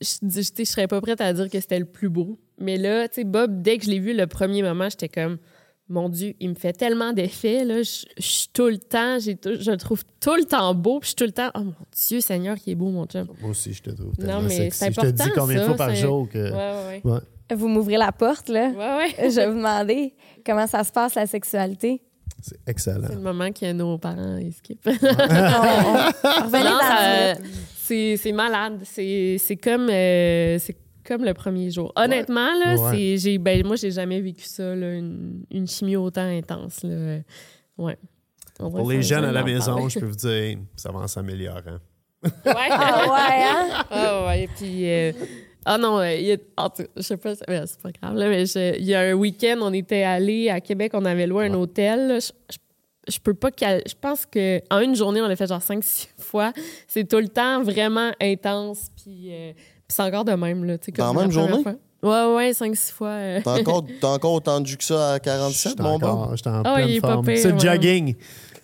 Je 0.00 0.06
je 0.30 0.64
serais 0.64 0.88
pas 0.88 1.00
prête 1.00 1.20
à 1.20 1.32
dire 1.32 1.48
que 1.48 1.60
c'était 1.60 1.78
le 1.78 1.84
plus 1.86 2.08
beau. 2.10 2.38
Mais 2.58 2.76
là, 2.76 3.08
tu 3.08 3.16
sais, 3.16 3.24
Bob, 3.24 3.62
dès 3.62 3.78
que 3.78 3.84
je 3.84 3.90
l'ai 3.90 3.98
vu 3.98 4.14
le 4.14 4.26
premier 4.26 4.62
moment, 4.62 4.88
j'étais 4.88 5.08
comme... 5.08 5.38
Mon 5.86 6.08
Dieu, 6.08 6.32
il 6.40 6.48
me 6.48 6.54
fait 6.54 6.72
tellement 6.72 7.12
d'effets, 7.12 7.62
là. 7.62 7.82
Je 7.82 8.06
je 8.16 8.22
suis 8.22 8.48
tout 8.54 8.68
le 8.68 8.78
temps, 8.78 9.18
j'ai 9.18 9.36
tout- 9.36 9.60
je 9.60 9.70
le 9.70 9.76
trouve 9.76 10.02
tout 10.18 10.34
le 10.34 10.44
temps 10.44 10.74
beau, 10.74 10.98
puis 11.00 11.08
je 11.08 11.08
suis 11.08 11.16
tout 11.16 11.24
le 11.24 11.32
temps... 11.32 11.50
Oh 11.54 11.60
mon 11.60 11.74
Dieu, 12.08 12.20
Seigneur, 12.22 12.56
qui 12.56 12.70
est 12.70 12.74
beau, 12.74 12.88
mon 12.88 13.04
chum. 13.04 13.28
Moi 13.42 13.50
aussi, 13.50 13.74
je 13.74 13.82
te 13.82 13.90
trouve 13.90 14.12
Non, 14.18 14.40
mais 14.40 14.70
c'est 14.70 14.90
Je 14.94 14.98
te 15.00 15.06
dis 15.08 15.22
important, 15.22 15.40
combien 15.40 15.60
de 15.60 15.66
fois 15.66 15.76
par 15.76 15.94
jour 15.94 16.26
que... 16.30 16.38
Ouais, 16.38 17.00
ouais, 17.04 17.10
Ouais. 17.12 17.20
Vous 17.52 17.68
m'ouvrez 17.68 17.96
la 17.96 18.12
porte, 18.12 18.48
là. 18.48 18.68
ouais. 18.70 19.14
Ouais, 19.18 19.30
Je 19.30 19.36
vais 19.36 19.46
vous 19.48 19.56
demander 19.56 20.14
comment 20.46 20.66
ça 20.66 20.82
se 20.84 20.92
passe, 20.92 21.14
la 21.14 21.26
sexualité. 21.26 22.02
C'est 22.42 22.58
excellent. 22.66 23.06
C'est 23.08 23.14
le 23.14 23.20
moment 23.20 23.50
que 23.52 23.72
nos 23.72 23.96
parents 23.98 24.36
ils 24.38 24.52
skippent. 24.52 24.88
Dix 24.88 26.52
minutes. 26.52 27.40
c'est 27.76 28.16
c'est 28.16 28.32
malade. 28.32 28.80
C'est 28.84 29.58
comme, 29.62 29.88
euh, 29.90 30.58
c'est 30.58 30.76
comme 31.06 31.24
le 31.24 31.34
premier 31.34 31.70
jour. 31.70 31.92
Honnêtement, 31.96 32.48
là, 32.64 32.76
Ouais. 32.90 33.38
ben, 33.38 33.66
moi, 33.66 33.76
j'ai 33.76 33.90
jamais 33.90 34.20
vécu 34.20 34.44
ça, 34.44 34.74
là, 34.74 34.94
une, 34.94 35.44
une 35.50 35.66
chimie 35.66 35.96
autant 35.96 36.22
intense. 36.26 36.82
Là. 36.82 37.18
Ouais. 37.78 37.96
Pour 38.58 38.90
les 38.90 39.02
jeunes 39.02 39.24
à 39.24 39.32
la 39.32 39.42
maison, 39.42 39.74
parler. 39.74 39.90
je 39.90 39.98
peux 40.00 40.06
vous 40.06 40.14
dire, 40.16 40.58
ça 40.76 40.90
va 40.92 41.00
en 41.00 41.06
s'améliorant. 41.08 41.78
Ouais. 42.22 42.30
Ah 42.46 43.04
ouais, 43.06 43.44
hein? 43.44 43.84
Ah 43.90 44.26
ouais, 44.28 44.48
puis... 44.56 44.88
euh, 44.88 45.12
ah 45.64 45.78
non, 45.78 45.98
euh, 45.98 46.12
il 46.14 46.26
y 46.26 46.32
a- 46.32 46.36
en 46.56 46.68
tout- 46.70 46.86
je 46.96 47.02
sais 47.02 47.16
pas, 47.16 47.34
c'est 47.34 47.48
mais 47.48 47.62
c'est 47.66 47.80
pas 47.80 47.90
grave, 47.90 48.14
là, 48.16 48.28
mais 48.28 48.46
je- 48.46 48.76
il 48.78 48.84
y 48.84 48.94
a 48.94 49.00
un 49.00 49.12
week-end, 49.14 49.58
on 49.62 49.72
était 49.72 50.02
allé 50.02 50.48
à 50.50 50.60
Québec, 50.60 50.92
on 50.94 51.04
avait 51.04 51.26
loué 51.26 51.46
un 51.46 51.54
hôtel. 51.54 52.08
là. 52.08 52.18
Je, 52.20 52.28
je- 52.50 52.58
je 53.14 53.18
peux 53.18 53.34
pas... 53.34 53.50
cal- 53.50 53.82
Je 53.86 53.94
pense 54.00 54.24
qu'en 54.26 54.80
une 54.80 54.94
journée, 54.96 55.20
on 55.20 55.28
l'a 55.28 55.36
fait 55.36 55.46
genre 55.46 55.60
5-6 55.62 56.08
fois. 56.18 56.52
C'est 56.88 57.06
tout 57.08 57.18
le 57.18 57.28
temps 57.28 57.62
vraiment 57.62 58.10
intense, 58.20 58.86
puis 59.02 59.28
euh, 59.32 59.52
puis 59.54 59.62
c'est 59.88 60.02
encore 60.02 60.24
de 60.24 60.32
même. 60.32 60.64
Là, 60.64 60.76
Dans 60.96 61.12
la 61.12 61.20
même 61.20 61.30
journée? 61.30 61.62
fois. 61.62 61.74
Ouais, 62.02 62.34
ouais, 62.36 62.52
5-6 62.52 62.92
fois. 62.92 63.08
euh. 63.08 63.40
T'as 63.42 63.58
encore, 63.60 63.84
t'as 64.00 64.08
encore 64.08 64.32
autant 64.34 64.60
de 64.60 64.66
jus 64.66 64.76
que 64.76 64.84
ça 64.84 65.12
à 65.12 65.14
J'étais 65.14 65.30
47, 65.30 65.78
mon 65.80 65.98
bon? 65.98 66.06
encore, 66.06 66.36
j'étais 66.36 66.50
en 66.50 66.62
Ah, 66.64 66.74
pleine 66.74 67.00
forme. 67.00 67.24
C'est 67.36 67.48
le 67.48 67.54
ouais. 67.54 67.60
jogging. 67.60 68.14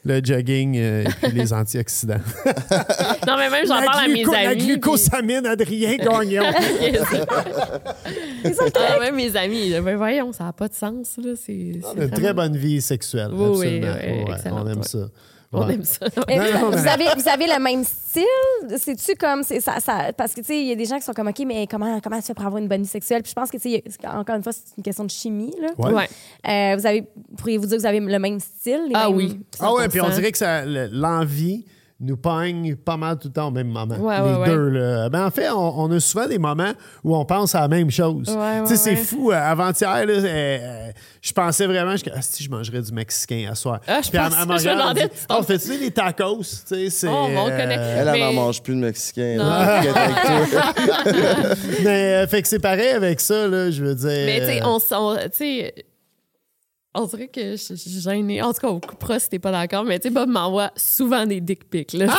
Le 0.02 0.20
jogging 0.24 0.78
euh, 0.78 1.04
et 1.04 1.08
puis 1.28 1.32
les 1.38 1.52
antioxydants. 1.52 2.14
Non, 3.26 3.36
mais 3.36 3.50
même, 3.50 3.66
j'en 3.66 3.82
parle 3.82 4.04
à 4.04 4.08
mes 4.08 4.24
La 4.24 4.38
amis. 4.50 4.56
puis- 4.56 4.66
glucosamine, 4.68 5.44
Adrien 5.46 5.96
Gagnon. 5.96 6.42
ah, 8.74 8.98
même 9.00 9.14
mes 9.16 9.36
amis, 9.36 9.68
là, 9.70 9.80
ben 9.82 9.96
voyons, 9.96 10.32
ça 10.32 10.44
n'a 10.44 10.52
pas 10.52 10.68
de 10.68 10.74
sens. 10.74 11.16
Là. 11.18 11.32
C'est, 11.36 11.80
c'est 11.82 12.02
une 12.04 12.10
très 12.10 12.32
bonne 12.32 12.56
vie 12.56 12.80
sexuelle. 12.80 13.30
Oui, 13.32 13.48
oui, 13.58 13.84
absolument. 13.84 14.24
oui, 14.26 14.32
Ouais, 14.32 14.50
on 14.52 14.68
aime 14.68 14.78
ouais. 14.78 14.84
ça. 14.84 14.98
On 15.52 15.66
Ouais. 15.66 15.74
aime 15.74 15.84
ça. 15.84 16.06
Mais 16.28 16.36
Non, 16.36 16.44
non, 16.60 16.70
vous, 16.70 16.82
mais- 16.84 16.88
avez, 16.88 17.04
vous 17.20 17.28
avez 17.28 17.46
le 17.48 17.58
même 17.60 17.82
style? 17.82 18.22
C'est-tu 18.78 19.16
comme. 19.16 19.42
c'est 19.42 19.60
Ça, 19.60 19.80
ça, 19.80 20.12
parce 20.16 20.32
que, 20.32 20.40
tu 20.42 20.46
sais, 20.46 20.60
il 20.60 20.68
y 20.68 20.72
a 20.72 20.76
des 20.76 20.84
gens 20.84 20.96
qui 20.96 21.02
sont 21.04 21.12
comme, 21.12 21.26
OK, 21.28 21.40
mais 21.44 21.66
comment, 21.68 22.00
comment 22.00 22.16
tu 22.20 22.26
fais 22.26 22.34
pour 22.34 22.46
avoir 22.46 22.62
une 22.62 22.68
bonne 22.68 22.82
vie 22.82 22.88
sexuelle? 22.88 23.22
Puis 23.22 23.30
je 23.30 23.34
pense 23.34 23.50
que, 23.50 23.56
tu 23.56 23.68
sais, 23.70 23.82
encore 24.06 24.36
une 24.36 24.42
fois, 24.44 24.52
c'est 24.52 24.76
une 24.76 24.84
question 24.84 25.04
de 25.04 25.10
chimie. 25.10 25.52
Là. 25.60 25.68
Ouais. 25.76 25.92
Ouais. 25.92 26.08
Euh, 26.48 26.76
vous 26.76 26.86
avez, 26.86 27.04
pourriez-vous 27.36 27.66
dire 27.66 27.76
que 27.78 27.80
vous 27.82 27.86
avez 27.88 27.98
le 28.00 28.18
même 28.20 28.38
style? 28.38 28.82
les 28.88 28.92
Ah 28.94 29.08
mêmes- 29.08 29.16
oui. 29.16 29.40
Ah 29.58 29.72
ouais, 29.74 29.88
puis 29.88 30.00
on 30.00 30.04
100%. 30.04 30.14
dirait 30.14 30.32
que 30.32 30.38
ça- 30.38 30.64
le- 30.64 30.86
l'envie 30.92 31.64
nous 32.02 32.16
pogne 32.16 32.76
pas 32.76 32.96
mal 32.96 33.18
tout 33.18 33.28
le 33.28 33.34
temps 33.34 33.48
au 33.48 33.50
même 33.50 33.68
moment. 33.68 33.94
Ouais, 33.96 34.16
les 34.16 34.22
ouais, 34.22 34.36
ouais. 34.38 34.48
deux. 34.48 34.68
Là. 34.70 35.08
Ben, 35.10 35.26
en 35.26 35.30
fait, 35.30 35.50
on, 35.50 35.80
on 35.82 35.90
a 35.92 36.00
souvent 36.00 36.26
des 36.26 36.38
moments 36.38 36.72
où 37.04 37.14
on 37.14 37.24
pense 37.26 37.54
à 37.54 37.60
la 37.60 37.68
même 37.68 37.90
chose. 37.90 38.24
C'est 38.64 38.90
ouais. 38.92 38.96
fou. 38.96 39.30
Avant-hier, 39.32 40.06
là, 40.06 40.12
euh, 40.12 40.24
euh, 40.24 40.90
je 41.20 41.32
pensais 41.32 41.66
vraiment, 41.66 41.96
je, 41.96 42.04
ah, 42.14 42.22
si 42.22 42.42
je 42.42 42.50
mangerais 42.50 42.80
du 42.80 42.92
mexicain 42.92 43.48
à 43.50 43.54
soir. 43.54 43.80
Ah, 43.86 44.00
je 44.02 44.08
Puis 44.08 44.18
pense- 44.18 44.32
elle 44.40 44.48
me 44.48 44.58
je 44.58 44.68
me 44.68 44.94
dit, 44.94 45.00
tu 45.10 45.16
Oh, 45.28 45.42
fais-tu 45.42 45.76
des 45.78 45.90
tacos? 45.90 46.38
Tu 46.40 46.46
sais, 46.64 46.88
c'est, 46.90 47.08
Oh, 47.08 47.26
on 47.28 47.48
euh, 47.48 47.50
connaît. 47.50 47.74
Elle, 47.74 48.08
elle 48.08 48.12
Mais- 48.12 48.20
n'en 48.20 48.32
mange 48.32 48.62
plus 48.62 48.74
de 48.74 48.80
Mexicain. 48.80 49.36
Non. 49.38 49.44
Mais 51.84 52.14
euh, 52.14 52.26
fait 52.26 52.40
que 52.42 52.48
c'est 52.48 52.58
pareil 52.60 52.88
avec 52.90 53.20
ça, 53.20 53.46
là, 53.46 53.70
je 53.70 53.84
veux 53.84 53.94
dire. 53.94 54.08
Mais 54.08 54.40
tu 54.40 54.46
sais, 54.46 54.62
on, 54.64 54.78
on- 54.96 55.16
tu 55.16 55.28
sais, 55.34 55.74
on 56.92 57.04
dirait 57.06 57.28
que 57.28 57.52
je 57.52 57.74
suis 57.74 58.00
gênée. 58.00 58.42
En 58.42 58.52
tout 58.52 58.60
cas, 58.60 58.66
on 58.68 58.80
coupera 58.80 59.20
si 59.20 59.28
t'es 59.28 59.38
pas 59.38 59.52
d'accord, 59.52 59.84
mais 59.84 60.00
tu 60.00 60.08
sais, 60.08 60.14
Bob 60.14 60.28
m'envoie 60.28 60.72
souvent 60.74 61.24
des 61.24 61.40
dick 61.40 61.70
pics. 61.70 61.92
Là, 61.92 62.06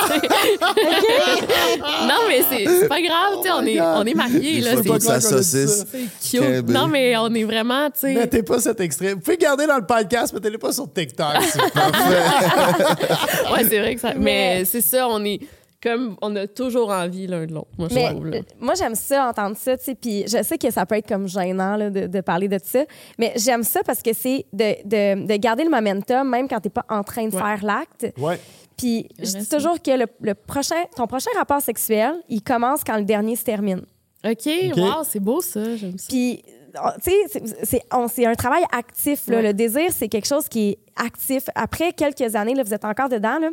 non, 2.08 2.20
mais 2.30 2.42
c'est 2.50 2.88
pas 2.88 3.02
grave, 3.02 3.40
tu 3.42 3.50
sais, 3.50 3.52
on, 3.54 3.66
est, 3.66 3.82
on 3.82 4.06
est 4.06 4.14
mariés. 4.14 4.62
Là, 4.62 4.76
c'est 4.82 5.02
sa 5.02 5.20
saucisse. 5.20 5.86
c'est 5.92 6.00
cute. 6.00 6.42
Quel 6.42 6.64
Non, 6.66 6.88
mais 6.88 7.18
on 7.18 7.34
est 7.34 7.44
vraiment, 7.44 7.90
tu 7.90 8.00
sais. 8.00 8.14
Mettez 8.14 8.44
pas 8.44 8.62
cet 8.62 8.80
extrait. 8.80 9.14
Vous 9.14 9.20
pouvez 9.20 9.36
garder 9.38 9.68
dans 9.68 9.78
le 9.78 9.86
podcast, 9.86 10.34
mettez-le 10.34 10.58
pas 10.58 10.72
sur 10.72 10.92
TikTok. 10.92 11.36
c'est 11.42 11.60
Ouais, 13.52 13.64
c'est 13.68 13.80
vrai 13.80 13.96
que 13.96 14.02
ça. 14.02 14.14
Mais 14.16 14.64
c'est 14.64 14.82
ça, 14.82 15.10
on 15.10 15.24
est 15.26 15.42
comme. 15.82 16.16
On 16.22 16.36
a 16.36 16.48
toujours 16.48 16.90
envie 16.92 17.28
l'un 17.28 17.46
de 17.46 17.54
l'autre, 17.54 17.70
moi, 17.78 17.88
je 17.90 17.96
Mais 17.96 18.10
trouve. 18.12 18.28
là. 18.28 18.38
euh, 18.38 18.42
moi, 18.60 18.74
j'aime 18.76 18.96
ça, 18.96 19.28
entendre 19.30 19.56
ça, 19.58 19.78
tu 19.78 19.84
sais, 19.84 19.96
puis 19.96 20.24
je 20.28 20.42
sais 20.44 20.58
que 20.58 20.70
ça 20.72 20.86
peut 20.86 20.96
être 20.96 21.08
comme 21.08 21.28
gênant 21.28 21.76
là, 21.76 21.90
de, 21.90 22.08
de 22.08 22.22
parler 22.22 22.48
de 22.48 22.60
ça, 22.64 22.84
mais 23.18 23.34
j'aime 23.36 23.64
ça 23.64 23.82
parce 23.84 24.02
que 24.02 24.14
c'est 24.14 24.46
de, 24.54 24.76
de, 24.86 25.26
de 25.28 25.36
garder 25.38 25.64
le 25.64 25.70
momentum 25.70 26.30
même 26.30 26.48
quand 26.48 26.60
t'es 26.60 26.70
pas 26.70 26.86
en 26.90 27.04
train 27.04 27.28
de 27.28 27.36
Ouais. 27.36 27.42
faire 27.42 27.64
l'acte. 27.66 28.08
ouais. 28.18 28.40
Puis 28.78 29.08
je 29.20 29.38
dis 29.38 29.48
toujours 29.50 29.80
que 29.82 29.92
le, 29.92 30.06
le 30.22 30.34
prochain, 30.34 30.76
ton 30.96 31.06
prochain 31.06 31.30
rapport 31.38 31.62
sexuel, 31.62 32.16
il 32.30 32.42
commence 32.42 32.84
quand 32.84 32.98
le 32.98 33.04
dernier 33.04 33.36
se 33.36 33.44
termine. 33.44 33.82
OK, 34.26 34.50
wow, 34.78 35.04
c'est 35.04 35.20
beau 35.20 35.42
ça, 35.42 35.76
j'aime 35.76 35.98
ça. 36.00 36.06
Puis, 36.10 36.42
oh, 36.84 36.88
tu 37.04 37.12
sais, 37.12 37.18
c'est- 37.28 37.66
c'est 37.66 37.82
on- 37.94 38.08
c'est 38.08 38.26
un 38.26 38.34
travail 38.34 38.64
actif. 38.72 39.28
là. 39.28 39.38
Ouais. 39.38 39.44
Le 39.44 39.54
désir, 39.54 39.90
c'est 39.92 40.08
quelque 40.08 40.28
chose 40.28 40.48
qui 40.48 40.70
est 40.70 40.80
actif. 40.96 41.44
Après 41.54 41.92
quelques 41.94 42.36
années, 42.36 42.56
là, 42.56 42.64
vous 42.64 42.74
êtes 42.74 42.86
encore 42.86 43.10
dedans, 43.10 43.38
là. 43.40 43.50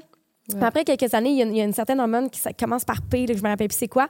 Ouais. 0.55 0.63
Après 0.65 0.85
quelques 0.85 1.13
années, 1.15 1.31
il 1.31 1.37
y, 1.37 1.43
a 1.43 1.45
une- 1.45 1.55
il 1.55 1.59
y 1.59 1.61
a 1.61 1.65
une 1.65 1.73
certaine 1.75 2.01
hormone 2.01 2.31
qui 2.31 2.41
ça 2.41 2.53
commence 2.53 2.85
par 2.85 3.03
P, 3.03 3.27
là, 3.27 3.35
je 3.37 3.43
me 3.43 3.49
rappelle 3.49 3.69
plus 3.69 3.77
c'est 3.77 3.89
quoi, 3.89 4.09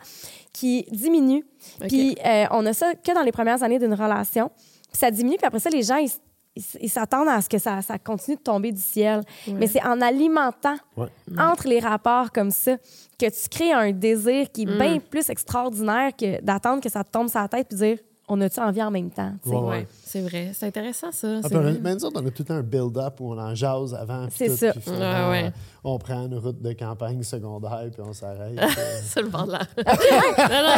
qui 0.53 0.87
diminue. 0.93 1.45
Puis 1.89 2.17
euh, 2.25 2.45
on 2.53 2.65
a 2.67 2.73
ça 2.73 2.95
que 2.95 3.13
dans 3.15 3.23
les 3.23 3.33
premières 3.33 3.63
années 3.63 3.79
d'une 3.79 3.95
relation. 3.95 4.51
Puis 4.91 4.99
ça 5.01 5.11
diminue, 5.11 5.37
puis 5.37 5.47
après 5.47 5.59
ça, 5.61 5.69
les 5.71 5.83
gens, 5.83 5.97
ils, 6.81 6.89
s'attendent 6.91 7.29
à 7.29 7.41
ce 7.41 7.49
que 7.49 7.59
ça, 7.59 7.83
ça 7.83 7.99
continue 7.99 8.37
de 8.37 8.43
tomber 8.43 8.73
du 8.73 8.81
ciel. 8.81 9.23
Mais 9.49 9.67
c'est 9.69 9.83
en 9.85 10.01
alimentant 10.01 10.77
Ouais. 10.97 11.07
entre 11.39 11.69
les 11.69 11.79
rapports 11.81 12.33
comme 12.33 12.51
ça 12.51 12.77
que 13.19 13.27
tu 13.27 13.49
crées 13.51 13.73
un 13.73 13.93
désir 13.93 14.51
qui 14.53 14.63
est 14.63 14.67
bien 14.79 14.99
plus 14.99 15.29
extraordinaire 15.31 16.11
que 16.17 16.41
d'attendre 16.41 16.81
que 16.83 16.89
ça 16.89 17.05
te 17.05 17.11
tombe 17.11 17.29
sur 17.29 17.41
la 17.41 17.49
tête 17.49 17.69
puis 17.69 17.79
dire 17.79 17.99
on 18.29 18.41
a-tu 18.41 18.61
envie 18.61 18.83
en 18.83 18.91
même 18.91 19.11
temps? 19.11 19.33
Ouais, 19.47 19.57
ouais. 19.57 19.87
C'est 20.05 20.21
vrai. 20.21 20.51
C'est 20.55 20.67
intéressant, 20.67 21.11
ça. 21.13 21.29
Ah, 21.29 21.41
c'est 21.43 21.49
puis 21.49 21.57
on 21.57 21.61
a- 21.61 21.71
vrai. 21.71 21.81
mais 21.83 21.95
nous 21.95 22.05
autres, 22.05 22.21
on 22.23 22.27
a 22.27 22.31
tout 22.31 22.45
un 22.51 22.63
build-up 22.63 23.21
où 23.21 23.33
on 23.33 23.39
en 23.39 23.55
jase 23.55 23.95
avant. 23.95 24.27
puis 24.29 24.37
C'est 24.37 24.49
ça. 24.57 24.73
puis 24.73 24.81
finalement, 24.83 25.31
Ouais, 25.31 25.43
ouais. 25.45 25.53
On 25.85 25.99
prend 25.99 26.27
une 26.27 26.35
route 26.39 26.61
de 26.61 26.73
campagne 26.73 27.23
secondaire, 27.23 27.89
puis 27.93 28.03
on 28.07 28.13
s'arrête. 28.13 28.59
C'est 29.05 29.23
le 29.23 29.29
bord 29.29 29.47
non, 29.47 29.59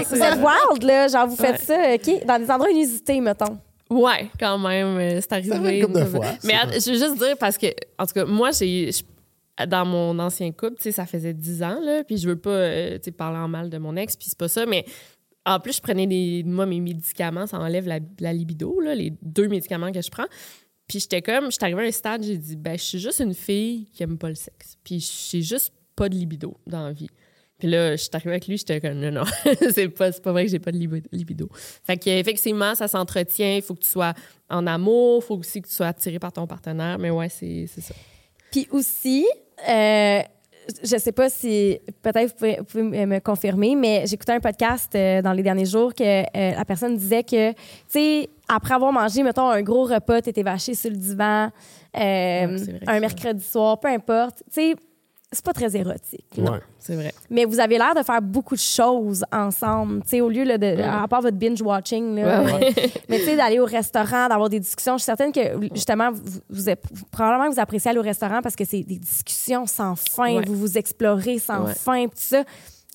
Vous 0.09 0.23
êtes 0.23 0.39
wild, 0.39 0.83
là. 0.85 1.09
Genre, 1.09 1.27
vous 1.27 1.37
faites 1.37 1.69
Ouais. 1.69 1.99
ça, 1.99 2.13
OK, 2.13 2.25
dans 2.27 2.39
des 2.39 2.51
endroits 2.51 2.71
inusités, 2.71 3.21
mettons. 3.21 3.59
Ouais, 3.91 4.31
quand 4.39 4.57
même, 4.59 4.99
euh, 4.99 5.21
c'est 5.21 5.33
arrivé. 5.33 5.81
une 5.81 5.93
de 5.93 6.05
fois, 6.05 6.27
Mais 6.45 6.55
je 6.75 6.91
veux 6.93 6.99
juste 6.99 7.19
dire 7.19 7.37
parce 7.39 7.59
que, 7.59 7.67
en 7.99 8.07
tout 8.07 8.13
cas, 8.15 8.25
moi, 8.25 8.51
j'ai. 8.53 8.91
Dans 9.69 9.85
mon 9.85 10.19
ancien 10.21 10.53
couple, 10.53 10.77
tu 10.77 10.85
sais, 10.85 10.93
ça 10.93 11.05
faisait 11.05 11.35
10 11.35 11.63
ans, 11.63 11.79
là, 11.83 12.03
puis 12.03 12.17
je 12.17 12.27
veux 12.27 12.37
pas, 12.39 12.49
euh, 12.49 12.99
parler 13.19 13.37
en 13.37 13.49
mal 13.49 13.69
de 13.69 13.77
mon 13.77 13.95
ex, 13.95 14.17
puis 14.17 14.27
c'est 14.31 14.39
pas 14.39 14.49
ça, 14.49 14.65
mais 14.65 14.87
en 15.55 15.61
plus, 15.61 15.77
je 15.77 15.81
prenais 15.83 16.07
des, 16.07 16.43
moi, 16.45 16.67
mes 16.67 16.81
médicaments, 16.81 17.47
ça 17.47 17.59
enlève 17.59 17.87
la, 17.87 18.33
libido, 18.33 18.81
là, 18.81 18.95
les 18.95 19.13
deux 19.23 19.49
médicaments 19.49 19.93
que 19.93 20.01
je 20.01 20.11
prends. 20.11 20.27
Puis 20.87 21.01
j'étais 21.01 21.23
comme, 21.23 21.51
j'étais 21.51 21.65
arrivée 21.65 21.85
à 21.85 21.87
un 21.87 21.93
stade, 21.93 22.23
j'ai 22.23 22.37
dit, 22.37 22.57
ben, 22.57 22.77
je 22.77 22.83
suis 22.83 22.99
juste 22.99 23.21
une 23.21 23.35
fille 23.35 23.87
qui 23.93 24.03
aime 24.03 24.19
pas 24.19 24.29
le 24.29 24.35
sexe. 24.35 24.77
Puis 24.83 25.01
j'ai 25.31 25.43
juste 25.43 25.73
pas 25.95 26.09
de 26.09 26.15
libido 26.15 26.57
dans 26.67 26.85
la 26.85 26.93
vie. 26.93 27.11
Puis 27.59 27.69
là, 27.69 27.95
je 27.95 28.03
suis 28.03 28.11
arrivée 28.15 28.31
avec 28.31 28.49
lui, 28.49 28.57
j'étais 28.57 28.81
comme, 28.81 28.99
non, 28.99 29.11
non, 29.11 29.25
c'est 29.73 29.89
pas, 29.89 30.11
pas 30.13 30.33
vrai 30.33 30.47
que 30.47 30.51
j'ai 30.51 30.59
pas 30.59 30.73
de 30.73 30.79
libi- 30.79 31.05
libido. 31.13 31.49
Fait 31.53 31.99
que, 31.99 32.09
effectivement, 32.09 32.75
ça 32.75 32.89
s'entretient. 32.89 33.57
Il 33.57 33.63
faut 33.63 33.75
que 33.75 33.83
tu 33.83 33.89
sois 33.89 34.15
en 34.49 34.67
amour, 34.67 35.21
il 35.23 35.27
faut 35.27 35.37
aussi 35.37 35.61
que 35.61 35.69
tu 35.69 35.75
sois 35.75 35.89
attiré 35.89 36.19
par 36.19 36.33
ton 36.33 36.47
partenaire. 36.47 36.99
Mais 36.99 37.11
ouais, 37.11 37.29
c'est 37.29 37.67
ça. 37.67 37.95
Puis 38.51 38.67
aussi, 38.71 39.27
euh, 39.69 40.23
je 40.83 40.97
sais 40.97 41.13
pas 41.13 41.29
si 41.29 41.79
peut-être 42.03 42.29
vous 42.31 42.37
pouvez, 42.37 42.57
vous 42.59 42.65
pouvez 42.65 42.83
me 42.83 43.07
me 43.07 43.19
confirmer, 43.19 43.75
mais 43.75 44.05
j'écoutais 44.07 44.33
un 44.33 44.41
podcast 44.41 44.95
euh, 44.95 45.23
dans 45.23 45.33
les 45.33 45.43
derniers 45.43 45.67
jours 45.67 45.95
que 45.95 46.03
euh, 46.03 46.25
la 46.55 46.65
personne 46.65 46.97
disait 46.97 47.23
que, 47.23 47.53
tu 47.53 47.57
sais, 47.89 48.29
après 48.49 48.75
avoir 48.75 48.93
mangé, 48.93 49.23
mettons, 49.23 49.49
un 49.49 49.63
gros 49.63 49.85
repas, 49.85 50.23
t'étais 50.23 50.43
vaché 50.43 50.75
sur 50.75 50.91
le 50.91 50.97
divan, 50.97 51.47
euh, 51.47 51.51
Ouais, 51.97 52.81
un 52.87 53.01
mercredi 53.01 53.43
soir, 53.43 53.81
peu 53.81 53.89
importe, 53.89 54.43
tu 54.53 54.53
sais, 54.53 54.75
c'est 55.33 55.45
pas 55.45 55.53
très 55.53 55.77
érotique. 55.77 56.25
Non, 56.37 56.53
Ouais. 56.53 56.59
c'est 56.79 56.95
vrai. 56.97 57.15
Mais 57.31 57.45
vous 57.45 57.61
avez 57.61 57.79
l'air 57.79 57.95
de 57.95 58.03
faire 58.03 58.21
beaucoup 58.21 58.55
de 58.57 58.61
choses 58.61 59.25
ensemble, 59.33 60.03
tu 60.03 60.09
sais, 60.09 60.21
au 60.21 60.29
lieu 60.29 60.43
là, 60.45 60.59
de, 60.59 60.81
à 60.83 61.07
part 61.07 61.23
votre 61.23 61.37
binge 61.37 61.63
watching, 61.63 62.17
là, 62.17 62.43
Ouais, 62.43 62.53
euh, 62.77 62.83
mais 63.09 63.19
tu 63.19 63.25
sais, 63.27 63.37
d'aller 63.37 63.61
au 63.61 63.65
restaurant, 63.65 64.29
d'avoir 64.29 64.49
des 64.49 64.59
discussions. 64.61 64.95
Je 64.95 65.03
suis 65.03 65.07
certaine 65.07 65.31
que 65.33 65.41
justement, 65.75 66.11
vous, 66.13 66.65
probablement 67.13 67.49
que 67.49 67.55
vous 67.55 67.61
appréciez 67.61 67.91
aller 67.91 68.01
au 68.01 68.03
restaurant 68.03 68.41
parce 68.43 68.57
que 68.57 68.65
c'est 68.65 68.83
des 68.83 68.99
discussions 68.99 69.67
sans 69.67 69.95
fin, 69.97 70.35
Ouais. 70.37 70.45
vous 70.47 70.57
vous 70.57 70.77
explorez 70.79 71.39
sans 71.39 71.65
Ouais. 71.67 71.75
fin, 71.75 72.05
tout 72.07 72.13
ça. 72.17 72.43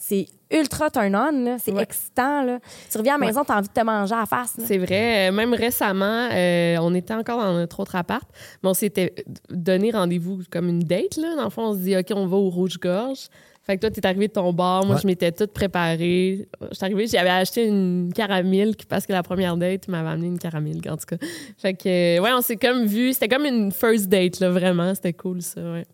C'est 0.07 0.27
ultra 0.51 0.91
turn 0.91 1.15
on, 1.15 1.43
là. 1.45 1.57
c'est 1.57 1.71
Ouais. 1.71 1.81
excitant. 1.81 2.43
Là. 2.43 2.59
Tu 2.91 2.97
reviens 2.99 3.15
à 3.15 3.17
la 3.17 3.25
maison, 3.25 3.43
t'as 3.43 3.57
envie 3.57 3.67
de 3.67 3.73
te 3.73 3.81
manger 3.83 4.13
à 4.13 4.19
la 4.19 4.25
face. 4.27 4.55
C'est 4.63 4.77
vrai. 4.77 5.29
Euh, 5.29 5.31
Même 5.31 5.53
récemment, 5.55 6.29
euh, 6.31 6.77
on 6.79 6.93
était 6.93 7.15
encore 7.15 7.39
dans 7.39 7.53
notre 7.53 7.79
autre 7.79 7.95
appart, 7.95 8.27
mais 8.61 8.69
on 8.69 8.75
s'était 8.75 9.15
donné 9.49 9.89
rendez-vous 9.89 10.41
comme 10.51 10.69
une 10.69 10.83
date. 10.83 11.17
Là. 11.17 11.35
Dans 11.35 11.45
le 11.45 11.49
fond, 11.49 11.63
on 11.69 11.73
se 11.73 11.79
dit, 11.79 11.97
OK, 11.97 12.05
on 12.15 12.27
va 12.27 12.37
au 12.37 12.49
Rouge-Gorge. 12.49 13.29
Fait 13.63 13.77
que 13.77 13.81
toi, 13.81 13.89
t'es 13.89 14.05
arrivé 14.05 14.27
de 14.27 14.33
ton 14.33 14.53
bar. 14.53 14.85
Moi, 14.85 14.93
Ouais. 14.93 15.01
je 15.01 15.07
m'étais 15.07 15.31
toute 15.31 15.51
préparée. 15.51 16.47
Je 16.69 16.75
suis 16.75 16.85
arrivée, 16.85 17.07
j'avais 17.07 17.31
acheté 17.31 17.65
une 17.65 18.11
caramel 18.13 18.75
parce 18.87 19.07
que 19.07 19.11
la 19.11 19.23
première 19.23 19.57
date 19.57 19.87
m'avait 19.87 20.09
amené 20.09 20.27
une 20.27 20.37
caramel, 20.37 20.77
en 20.87 20.97
tout 20.97 21.05
cas. 21.07 21.17
Fait 21.57 21.73
que, 21.73 21.89
euh, 21.89 22.21
ouais, 22.21 22.29
on 22.31 22.41
s'est 22.41 22.57
comme 22.57 22.85
vu. 22.85 23.11
C'était 23.13 23.27
comme 23.27 23.45
une 23.45 23.71
first 23.71 24.07
date, 24.07 24.39
là, 24.39 24.51
vraiment. 24.51 24.93
C'était 24.93 25.13
cool, 25.13 25.41
ça, 25.41 25.61
ouais. 25.61 25.85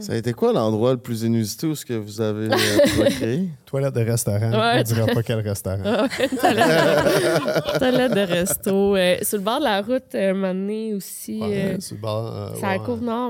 Ça 0.00 0.12
a 0.12 0.16
été 0.16 0.32
quoi 0.34 0.52
l'endroit 0.52 0.92
le 0.92 0.98
plus 0.98 1.22
inusité 1.22 1.66
où 1.66 1.74
ce 1.74 1.84
que 1.86 1.94
vous 1.94 2.20
avez 2.20 2.48
euh, 2.52 2.56
procréé? 2.96 3.48
Toilette 3.64 3.94
de 3.94 4.00
restaurant. 4.02 4.50
Ouais. 4.50 4.80
On 4.80 4.82
dira 4.82 5.06
pas 5.06 5.22
quel 5.22 5.40
restaurant. 5.40 5.82
Ah 5.84 6.02
ouais, 6.02 6.28
toilette- 7.78 8.14
de 8.14 8.20
resto. 8.20 8.96
Euh, 8.96 9.16
sur 9.22 9.38
le 9.38 9.44
bord 9.44 9.58
de 9.60 9.64
la 9.64 9.80
route, 9.82 10.14
euh, 10.14 10.30
un 10.30 10.34
moment 10.34 10.52
donné 10.54 10.94
aussi. 10.94 11.40
Ouais, 11.40 11.74
euh, 11.76 11.80
sur 11.80 11.96
le 11.96 12.00
bord, 12.02 12.26
euh, 12.34 12.48
c'est 12.58 12.64
à 12.66 12.72
la 12.72 12.78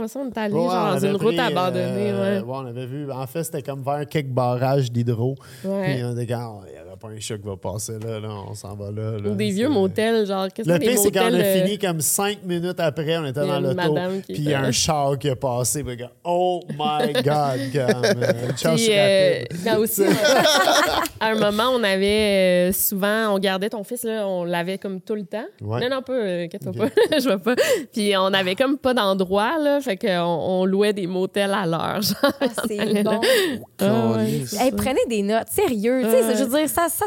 ça, 0.09 0.21
on 0.21 0.29
est 0.29 0.39
allé 0.39 0.55
Ouais, 0.55 0.61
genre 0.63 0.89
on 0.89 0.95
dans 0.95 0.99
une 1.07 1.17
route 1.17 1.39
abandonnée. 1.39 2.11
euh, 2.11 2.41
ouais. 2.41 2.45
ouais, 2.47 2.57
on 2.57 2.67
avait 2.67 2.87
vu. 2.87 3.11
En 3.13 3.27
fait, 3.27 3.45
c'était 3.45 3.63
comme 3.63 3.83
vers 3.83 4.07
quelques 4.09 4.29
barrages 4.31 4.91
d'hydro. 4.91 5.37
Ouais. 5.65 5.95
Puis 5.95 6.05
on 6.05 6.13
était 6.17 6.33
comme, 6.33 6.61
il 6.69 6.73
n'y 6.73 6.79
avait 6.79 6.90
pas 7.01 7.09
un 7.09 7.19
chat 7.21 7.37
qui 7.39 7.47
va 7.47 7.57
passer 7.57 7.95
là. 7.99 8.21
là 8.21 8.29
on 8.49 8.55
s'en 8.55 8.75
va 8.77 8.91
là. 8.91 9.19
là. 9.19 9.29
Ou 9.31 9.35
des 9.35 9.51
vieux 9.51 9.69
motels, 9.69 10.27
genre. 10.27 10.49
Qu'est-ce 10.53 10.69
Le 10.69 10.79
pire, 10.79 10.99
c'est 10.99 11.11
quand 11.11 11.23
on 11.25 11.27
a 11.27 11.31
motels, 11.31 11.47
euh, 11.47 11.65
fini 11.65 11.79
comme 11.79 12.01
cinq 12.01 12.43
minutes 12.45 12.79
après, 12.81 13.17
on 13.19 13.27
était 13.27 13.41
dans 13.41 13.59
une 13.59 13.77
l'auto. 13.77 13.95
Puis 14.29 14.35
il 14.39 14.49
y 14.51 14.55
a 14.55 14.61
un 14.63 14.71
char 14.73 15.19
qui 15.19 15.29
a 15.31 15.37
passé. 15.37 15.83
Puis, 15.83 15.97
oh 16.25 16.61
my 16.71 17.13
God! 17.25 17.61
Comme, 17.73 18.05
euh, 18.23 18.75
Puis, 18.75 18.89
euh, 18.91 19.77
aussi, 19.79 20.03
à 21.21 21.29
un 21.29 21.35
moment, 21.37 21.71
on 21.75 21.83
avait 21.83 22.69
euh, 22.69 22.73
souvent, 22.73 23.35
on 23.35 23.39
gardait 23.39 23.71
ton 23.71 23.85
fils, 23.85 24.03
là, 24.05 24.27
on 24.27 24.45
l'avait 24.45 24.79
comme 24.79 25.01
tout 25.01 25.15
le 25.15 25.25
temps. 25.25 25.45
Ouais. 25.61 25.81
Non, 25.81 25.97
non, 25.97 26.03
pas, 26.03 26.13
euh, 26.13 26.45
inquiète-toi 26.45 26.73
Ok. 26.73 26.79
pas, 26.79 27.19
je 27.19 27.25
vois 27.25 27.39
pas. 27.39 27.55
Puis 27.93 28.13
on 28.17 28.27
avait 28.33 28.55
comme 28.55 28.79
pas 28.79 28.95
d'endroit, 28.95 29.59
là, 29.59 29.81
fait 29.81 29.97
qu'on 29.97 30.09
on 30.19 30.65
louait 30.65 30.93
des 30.93 31.07
motels 31.07 31.53
à 31.55 31.67
l'heure, 31.67 32.03
genre. 32.03 32.33
Ah, 32.41 32.47
c'est 32.67 33.03
bon. 33.03 33.21
Ouais, 33.21 33.61
Câlisse. 33.79 34.61
Hey, 34.61 34.73
prenez 34.73 35.01
des 35.09 35.23
notes, 35.23 35.49
sérieux. 35.51 36.03
tu 36.05 36.11
sais, 36.11 36.21
Ouais. 36.21 36.37
Je 36.37 36.45
veux 36.45 36.59
dire, 36.59 36.69
ça, 36.69 36.87
ça 36.91 37.07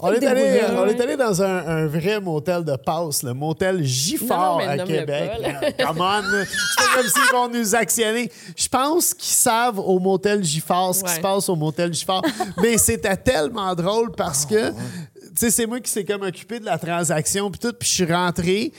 On 0.00 0.12
est, 0.12 0.24
allé, 0.24 0.60
on 0.76 0.86
est 0.86 1.00
allé 1.00 1.16
dans 1.16 1.42
un, 1.42 1.66
un 1.66 1.86
vrai 1.86 2.20
motel 2.20 2.64
de 2.64 2.76
passe, 2.76 3.24
le 3.24 3.34
motel 3.34 3.82
Giffard 3.82 4.58
Non, 4.58 4.68
à 4.68 4.78
Québec. 4.78 5.30
pas, 5.42 5.72
Come 5.86 6.00
on! 6.00 6.22
C'est 6.78 6.94
comme 6.94 7.08
s'ils 7.08 7.32
vont 7.32 7.48
nous 7.48 7.74
actionner. 7.74 8.30
Je 8.56 8.68
pense 8.68 9.12
qu'ils 9.12 9.34
savent 9.34 9.80
au 9.80 9.98
motel 9.98 10.44
Giffard 10.44 10.94
ce 10.94 11.02
qui 11.02 11.12
se 11.12 11.20
passe 11.20 11.48
au 11.48 11.56
motel 11.56 11.92
Giffard. 11.92 12.22
mais 12.62 12.78
c'était 12.78 13.16
tellement 13.16 13.74
drôle 13.74 14.12
parce 14.12 14.46
que, 14.46 14.70
tu 14.70 14.76
sais, 15.38 15.50
c'est 15.50 15.66
moi 15.66 15.80
qui 15.80 15.90
s'est 15.90 16.04
comme 16.04 16.22
occupé 16.22 16.60
de 16.60 16.64
la 16.64 16.78
transaction 16.78 17.50
puis 17.50 17.58
tout, 17.60 17.72
puis 17.72 17.88
je 17.88 17.94
suis 17.94 18.12
rentré. 18.12 18.72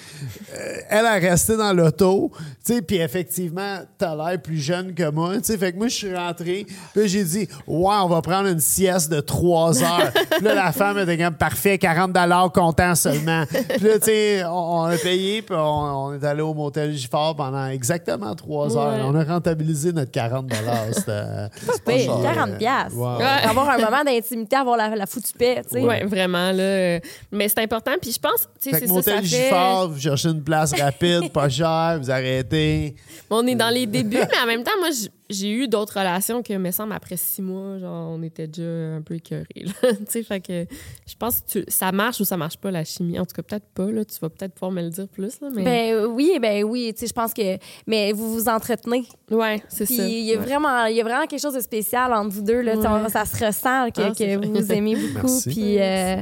Euh, 0.54 0.76
elle 0.90 1.06
a 1.06 1.14
resté 1.14 1.56
dans 1.58 1.74
l'auto, 1.74 2.32
tu 2.66 2.74
sais, 2.74 2.82
puis 2.82 2.98
effectivement, 2.98 3.80
t'as 3.98 4.16
l'air 4.16 4.42
plus 4.42 4.58
jeune 4.58 4.94
que 4.94 5.10
moi, 5.10 5.38
tu 5.38 5.46
sais, 5.46 5.58
fait 5.58 5.72
que 5.72 5.78
moi, 5.78 5.88
je 5.88 5.96
suis 5.96 6.16
rentré, 6.16 6.66
puis 6.94 7.08
j'ai 7.08 7.24
dit, 7.24 7.48
ouais, 7.68 7.96
on 8.02 8.08
va 8.08 8.22
prendre 8.22 8.48
une 8.48 8.60
sieste 8.60 9.12
de 9.12 9.20
trois 9.20 9.82
heures. 9.84 10.12
puis 10.32 10.44
là, 10.44 10.54
la 10.54 10.72
femme 10.72 10.98
était 10.98 11.18
comme, 11.18 11.36
parfait, 11.36 11.78
40 11.78 12.14
comptant 12.54 12.96
seulement. 12.96 13.46
Puis 13.48 13.88
là, 13.88 14.00
tu 14.00 14.06
sais, 14.06 14.44
on, 14.46 14.82
on 14.82 14.84
a 14.86 14.98
payé, 14.98 15.42
puis 15.42 15.56
on, 15.56 16.08
on 16.08 16.14
est 16.14 16.26
allé 16.26 16.42
au 16.42 16.54
motel 16.54 16.94
Giffard 16.94 17.36
pendant 17.36 17.68
exactement 17.68 18.36
trois 18.36 18.76
heures. 18.78 18.96
Ouais. 18.96 19.02
On 19.04 19.16
a 19.16 19.24
rentabilisé 19.24 19.94
notre 19.94 20.12
40 20.12 20.52
C'était 20.92 21.12
Pas 21.12 21.74
pire, 21.86 22.22
cher. 22.22 22.34
40 22.36 22.58
piastres. 22.58 22.98
Ouais. 22.98 23.18
Ouais. 23.18 23.50
Avoir 23.50 23.70
un 23.70 23.78
moment 23.78 24.04
d'intimité, 24.04 24.56
avoir 24.56 24.78
la, 24.78 24.96
la 24.96 25.06
foutue 25.06 25.34
paix, 25.38 25.62
tu 25.64 25.80
sais. 25.80 25.86
Ouais, 25.86 26.04
vraiment, 26.06 26.49
là. 26.52 26.64
euh, 26.64 27.00
Mais 27.32 27.48
c'est 27.50 27.60
important. 27.62 27.92
Puis 28.02 28.12
je 28.12 28.20
pense, 28.20 28.48
tu 28.62 28.70
sais, 28.72 28.80
c'est 28.80 28.88
ça, 28.88 29.02
ça 29.02 29.22
fait... 29.22 29.26
Giffard, 29.26 29.90
vous 29.90 30.00
cherchez 30.00 30.30
une 30.30 30.44
place 30.44 30.74
rapide, 30.80 31.30
pas 31.34 31.50
chère, 31.50 31.98
vous 32.02 32.10
arrêtez. 32.12 32.96
On 33.30 33.46
est 33.48 33.56
dans 33.56 33.70
les 33.70 33.86
débuts, 33.86 34.18
mais 34.18 34.40
en 34.44 34.48
même 34.48 34.64
temps, 34.64 34.72
moi, 34.80 34.90
j- 34.92 35.10
j'ai 35.30 35.52
eu 35.52 35.68
d'autres 35.68 36.00
relations 36.00 36.42
que, 36.44 36.54
me 36.54 36.72
semble, 36.72 36.94
après 36.94 37.18
six 37.18 37.42
mois, 37.42 37.78
genre, 37.80 38.10
on 38.18 38.24
était 38.24 38.48
déjà 38.48 38.96
un 38.96 39.02
peu 39.02 39.16
écœurés. 39.16 39.46
là. 39.56 39.72
tu 39.92 39.96
sais, 40.08 40.24
fait 40.24 40.40
que 40.40 40.66
je 41.08 41.16
pense 41.18 41.42
que 41.42 41.60
tu- 41.60 41.66
ça 41.68 41.92
marche 41.92 42.20
ou 42.20 42.26
ça 42.26 42.36
marche 42.38 42.58
pas, 42.58 42.72
la 42.72 42.84
chimie. 42.84 43.20
En 43.20 43.26
tout 43.26 43.36
cas, 43.36 43.44
peut-être 43.44 43.68
pas, 43.74 43.92
là. 43.92 44.04
Tu 44.06 44.18
vas 44.20 44.30
peut-être 44.30 44.54
pouvoir 44.54 44.72
me 44.72 44.82
le 44.82 44.90
dire 44.90 45.08
plus, 45.08 45.40
là. 45.42 45.50
Mais... 45.54 45.64
Ben 45.64 45.94
euh, 45.96 46.06
oui, 46.08 46.38
ben 46.42 46.64
oui, 46.64 46.92
tu 46.94 47.02
sais, 47.02 47.08
je 47.08 47.14
pense 47.14 47.34
que 47.34 47.58
mais 47.86 48.12
vous 48.12 48.34
vous 48.34 48.50
entretenez. 48.50 49.06
ouais, 49.32 49.62
c'est 49.70 49.86
Puis 49.86 49.98
ça. 49.98 50.08
il 50.08 50.20
y 50.26 50.34
a 50.34 50.38
Ouais. 50.40 50.44
vraiment 50.46 50.86
il 50.86 50.96
y 50.96 51.02
a 51.02 51.04
vraiment 51.04 51.26
quelque 51.28 51.42
chose 51.42 51.54
de 51.54 51.60
spécial 51.62 52.12
entre 52.14 52.30
vous 52.30 52.42
deux 52.42 52.62
là, 52.62 52.74
on- 52.78 53.10
ça 53.10 53.26
se 53.26 53.44
ressent 53.46 53.90
que, 53.92 54.02
Ah, 54.02 54.12
que 54.12 54.48
vous 54.48 54.72
aimez 54.72 54.96
beaucoup 55.14 55.28
Merci. 55.28 55.50
puis 55.50 55.80
euh, 55.80 56.18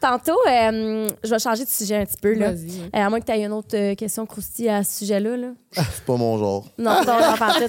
tantôt 0.00 0.38
euh, 0.48 1.08
je 1.22 1.30
vais 1.30 1.38
changer 1.38 1.64
de 1.64 1.68
sujet 1.68 1.96
un 1.96 2.04
petit 2.06 2.20
peu 2.20 2.34
là. 2.34 2.50
Vas-y, 2.52 2.66
ouais. 2.80 2.90
Euh, 2.94 2.98
à 3.06 3.08
moins 3.10 3.20
que 3.20 3.26
tu 3.26 3.32
aies 3.32 3.44
une 3.44 3.52
autre 3.52 3.94
question 3.94 4.26
croustille 4.26 4.68
à 4.68 4.82
ce 4.84 4.98
sujet-là. 5.00 5.36
Là. 5.36 5.48
C'est 5.72 6.04
pas 6.04 6.16
mon 6.16 6.38
genre. 6.38 6.64
Non, 6.78 7.00
non, 7.06 7.18
j'en 7.20 7.36
parle 7.36 7.62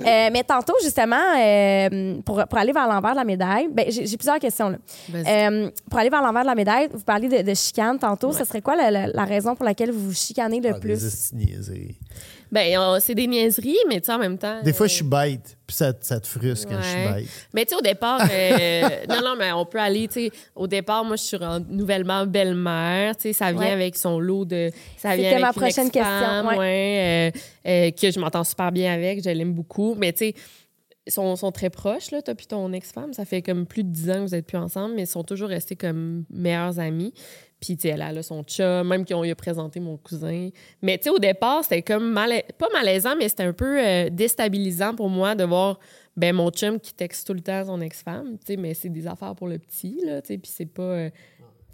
Euh, 0.00 0.30
mais 0.32 0.42
tantôt, 0.44 0.74
justement, 0.82 1.16
euh, 1.38 2.16
pour, 2.24 2.44
pour 2.46 2.58
aller 2.58 2.72
vers 2.72 2.86
l'envers 2.88 3.12
de 3.12 3.16
la 3.16 3.24
médaille, 3.24 3.68
ben, 3.70 3.86
j'ai 3.88 4.16
plusieurs 4.16 4.38
questions. 4.38 4.68
Là. 4.70 4.78
Euh, 5.14 5.70
pour 5.90 5.98
aller 5.98 6.10
vers 6.10 6.22
l'envers 6.22 6.42
de 6.42 6.48
la 6.48 6.54
médaille, 6.54 6.88
vous 6.92 7.04
parlez 7.04 7.28
de, 7.28 7.42
de 7.48 7.54
chicane 7.54 7.98
tantôt. 7.98 8.28
Ouais. 8.28 8.38
Ce 8.38 8.44
serait 8.44 8.60
quoi 8.62 8.76
la, 8.76 8.90
la- 8.90 9.06
la 9.08 9.24
raison 9.24 9.54
pour 9.54 9.64
laquelle 9.64 9.90
vous 9.90 10.06
vous 10.06 10.14
chicanez 10.14 10.60
le 10.60 10.70
Ah, 10.74 10.78
plus? 10.80 11.32
Des. 11.32 11.94
Ben, 12.56 12.98
c'est 13.00 13.14
des 13.14 13.26
niaiseries, 13.26 13.76
mais 13.86 14.00
tu 14.00 14.06
sais, 14.06 14.12
en 14.12 14.18
même 14.18 14.38
temps. 14.38 14.62
Des 14.62 14.72
fois, 14.72 14.86
euh, 14.86 14.88
je 14.88 14.94
suis 14.94 15.04
bête, 15.04 15.58
puis 15.66 15.76
ça, 15.76 15.92
ça 16.00 16.18
te 16.18 16.26
frustre 16.26 16.66
quand 16.66 16.80
je 16.80 16.86
suis 16.88 17.04
bête. 17.14 17.28
Mais 17.52 17.66
tu 17.66 17.70
sais, 17.70 17.76
au 17.76 17.82
départ, 17.82 18.22
euh, 18.32 18.88
non, 19.10 19.20
non, 19.22 19.34
mais 19.38 19.52
on 19.52 19.66
peut 19.66 19.78
aller, 19.78 20.08
tu 20.08 20.14
sais, 20.14 20.30
au 20.54 20.66
départ, 20.66 21.04
moi, 21.04 21.16
je 21.16 21.22
suis 21.22 21.36
nouvellement 21.68 22.24
belle-mère, 22.24 23.14
tu 23.16 23.24
sais, 23.24 23.32
ça 23.34 23.52
vient 23.52 23.60
Ouais. 23.60 23.70
avec 23.72 23.96
son 23.98 24.18
lot 24.18 24.46
de. 24.46 24.70
Ça 24.96 25.10
C'était 25.10 25.16
vient 25.22 25.30
avec 25.32 25.42
ma 25.42 25.52
prochaine 25.52 25.90
question, 25.90 26.48
ouais, 26.58 27.32
euh, 27.34 27.38
euh, 27.68 27.90
que 27.90 28.10
je 28.10 28.18
m'entends 28.18 28.44
super 28.44 28.72
bien 28.72 28.94
avec, 28.94 29.22
je 29.22 29.28
l'aime 29.28 29.52
beaucoup, 29.52 29.94
mais 29.94 30.14
tu 30.14 30.18
sais, 30.20 30.34
ils 31.06 31.12
sont, 31.12 31.36
sont 31.36 31.52
très 31.52 31.70
proches, 31.70 32.10
là, 32.10 32.20
toi 32.22 32.34
puis 32.34 32.46
ton 32.46 32.72
ex-femme. 32.72 33.12
Ça 33.12 33.24
fait 33.24 33.42
comme 33.42 33.66
plus 33.66 33.84
de 33.84 33.90
dix 33.90 34.10
ans 34.10 34.14
que 34.14 34.20
vous 34.28 34.34
êtes 34.34 34.46
plus 34.46 34.58
ensemble, 34.58 34.94
mais 34.94 35.02
ils 35.02 35.06
sont 35.06 35.22
toujours 35.22 35.48
restés 35.48 35.76
comme 35.76 36.24
meilleurs 36.30 36.80
amis. 36.80 37.12
Puis, 37.60 37.76
tu 37.76 37.82
sais, 37.82 37.88
elle, 37.88 38.02
a 38.02 38.22
son 38.22 38.42
chum, 38.44 38.86
même 38.86 39.04
qu'on 39.06 39.22
lui 39.22 39.30
a 39.30 39.34
présenté 39.34 39.80
mon 39.80 39.96
cousin. 39.96 40.50
Mais, 40.82 40.98
tu 40.98 41.04
sais, 41.04 41.10
au 41.10 41.18
départ, 41.18 41.62
c'était 41.62 41.80
comme, 41.82 42.12
mala- 42.12 42.42
pas 42.58 42.68
malaisant, 42.72 43.16
mais 43.16 43.28
c'était 43.30 43.44
un 43.44 43.52
peu 43.54 43.78
euh, 43.82 44.10
déstabilisant 44.10 44.94
pour 44.94 45.08
moi 45.08 45.34
de 45.34 45.44
voir, 45.44 45.78
ben, 46.16 46.34
mon 46.34 46.50
chum 46.50 46.78
qui 46.78 46.92
texte 46.92 47.26
tout 47.26 47.32
le 47.34 47.40
temps 47.40 47.64
son 47.64 47.80
ex-femme, 47.80 48.36
tu 48.38 48.46
sais, 48.52 48.56
mais 48.56 48.74
c'est 48.74 48.90
des 48.90 49.06
affaires 49.06 49.34
pour 49.34 49.48
le 49.48 49.58
petit, 49.58 49.98
là, 50.04 50.20
tu 50.20 50.28
sais, 50.28 50.38
puis 50.38 50.50
c'est 50.54 50.66
pas... 50.66 50.82
euh, 50.82 51.10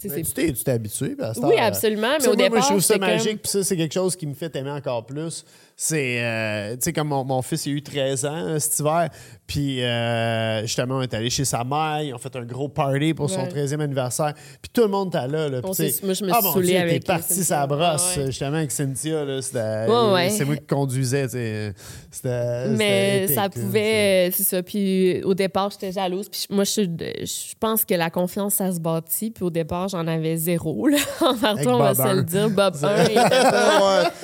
Mais 0.04 0.22
tu 0.22 0.32
t'es 0.32 0.52
tu 0.52 0.64
t'es 0.64 0.70
habitué. 0.72 1.14
à 1.20 1.32
cette 1.34 1.44
Oui, 1.44 1.54
euh, 1.56 1.62
absolument, 1.62 2.12
mais 2.14 2.20
ça, 2.20 2.30
au 2.30 2.34
moi, 2.36 2.36
moi, 2.36 2.48
départ, 2.48 2.62
je 2.62 2.68
trouve 2.68 2.80
ça 2.80 2.94
j'étais 2.94 3.06
comme- 3.06 3.14
magique. 3.16 3.42
Puis 3.42 3.50
ça, 3.50 3.62
c'est 3.64 3.76
quelque 3.76 3.92
chose 3.94 4.16
qui 4.16 4.26
me 4.26 4.34
fait 4.34 4.54
aimer 4.56 4.70
encore 4.70 5.06
plus. 5.06 5.44
C'est, 5.77 6.19
euh, 6.20 6.73
tu 6.74 6.78
sais, 6.82 6.93
comme 6.93 7.09
mon, 7.09 7.24
mon 7.24 7.43
fils, 7.43 7.66
il 7.66 7.73
a 7.73 7.77
eu 7.77 7.82
13 7.82 8.24
ans 8.27 8.35
euh, 8.47 8.59
cet 8.59 8.78
hiver. 8.78 9.09
Puis, 9.47 9.82
euh, 9.82 10.62
justement, 10.62 10.97
on 10.99 11.03
est 11.03 11.12
allé 11.12 11.28
chez 11.28 11.44
sa 11.44 11.65
mère. 11.65 12.03
Ils 12.03 12.15
ont 12.15 12.19
fait 12.19 12.35
un 12.36 12.44
gros 12.44 12.69
party 12.69 13.15
pour 13.15 13.28
son 13.28 13.40
Ouais. 13.43 13.49
13e 13.49 13.81
anniversaire. 13.81 14.32
Puis 14.61 14.70
tout 14.73 14.82
le 14.82 14.89
monde 14.89 15.09
était 15.09 15.27
là. 15.27 15.49
là. 15.49 15.61
Moi, 15.62 15.73
je 15.74 16.24
me 16.24 16.31
ah, 16.32 16.40
suis 16.53 16.62
Dieu, 16.62 16.78
avec, 16.78 17.05
parti 17.05 17.43
sa 17.43 17.66
brosse. 17.66 18.16
Ouais. 18.16 18.27
justement, 18.27 18.57
avec 18.59 18.70
Cynthia. 18.70 19.24
Là, 19.24 19.43
c'était, 19.43 19.86
Ouais, 19.89 20.12
ouais. 20.12 20.31
C'est 20.31 20.44
moi 20.44 20.57
qui 20.57 20.66
conduisais. 20.66 21.24
tu 21.24 21.32
sais. 21.32 21.74
C'était, 22.11 22.69
Mais 22.69 23.27
ça 23.28 23.49
pouvait, 23.49 24.31
c'est 24.32 24.44
ça. 24.44 24.62
Puis 24.62 25.23
au 25.24 25.35
départ, 25.35 25.70
j'étais 25.70 25.93
jalouse. 25.93 26.28
Puis 26.28 26.47
moi, 26.51 26.65
je, 26.65 26.82
je 26.82 27.55
pense 27.59 27.85
que 27.85 27.94
la 27.94 28.11
confiance, 28.11 28.55
ça 28.55 28.73
se 28.73 28.78
bâtit. 28.81 29.31
Puis 29.31 29.44
au 29.44 29.51
départ, 29.51 29.89
j'en 29.89 30.07
avais 30.07 30.36
zéro. 30.36 30.86
Là. 30.86 30.99
Envers 31.20 31.61
toi, 31.61 31.74
on 31.74 31.78
va 31.78 31.94
se 31.94 32.15
le 32.15 32.23
dire. 32.23 32.51
Bob 32.51 32.74
1, 32.82 33.05
il 33.05 33.11
était 33.11 33.28
pas- 33.28 34.11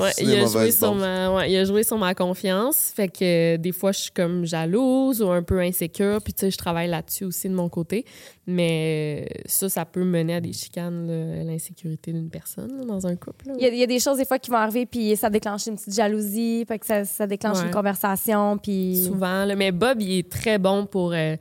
ouais. 0.00 0.10
Il, 0.20 0.34
a 0.34 0.46
joué 0.46 0.70
sur 0.70 0.94
ma, 0.94 1.34
ouais, 1.34 1.50
il 1.52 1.56
a 1.56 1.64
joué 1.64 1.82
sur 1.84 1.98
ma 1.98 2.14
confiance. 2.14 2.92
Fait 2.94 3.08
que 3.08 3.54
euh, 3.54 3.56
des 3.58 3.72
fois, 3.72 3.92
je 3.92 4.00
suis 4.00 4.10
comme 4.10 4.44
jalouse 4.44 5.22
ou 5.22 5.30
un 5.30 5.42
peu 5.42 5.60
insécure. 5.60 6.20
Puis, 6.22 6.32
tu 6.32 6.40
sais, 6.40 6.50
je 6.50 6.58
travaille 6.58 6.88
là-dessus 6.88 7.24
aussi 7.24 7.48
de 7.48 7.54
mon 7.54 7.68
côté. 7.68 8.04
Mais 8.46 9.26
euh, 9.30 9.40
ça, 9.46 9.68
ça 9.68 9.84
peut 9.84 10.04
mener 10.04 10.34
à 10.34 10.40
des 10.40 10.52
chicanes, 10.52 11.06
l'insécurité 11.46 12.12
d'une 12.12 12.30
personne 12.30 12.76
là, 12.78 12.84
dans 12.84 13.06
un 13.06 13.16
couple. 13.16 13.48
là. 13.48 13.54
Il 13.58 13.62
y, 13.64 13.66
a, 13.66 13.68
il 13.72 13.78
y 13.78 13.82
a 13.82 13.86
des 13.86 14.00
choses 14.00 14.18
des 14.18 14.24
fois 14.24 14.38
qui 14.38 14.50
vont 14.50 14.56
arriver, 14.56 14.86
puis 14.86 15.16
ça 15.16 15.30
déclenche 15.30 15.66
une 15.66 15.76
petite 15.76 15.94
jalousie, 15.94 16.64
fait 16.66 16.78
que 16.78 16.86
ça, 16.86 17.04
ça 17.04 17.26
déclenche 17.26 17.58
Ouais. 17.58 17.64
une 17.66 17.70
conversation, 17.70 18.58
puis... 18.58 19.04
Souvent. 19.06 19.44
là. 19.44 19.54
Mais 19.56 19.72
Bob, 19.72 20.00
il 20.00 20.18
est 20.18 20.30
très 20.30 20.58
bon 20.58 20.86
pour. 20.86 21.12
euh, 21.12 21.36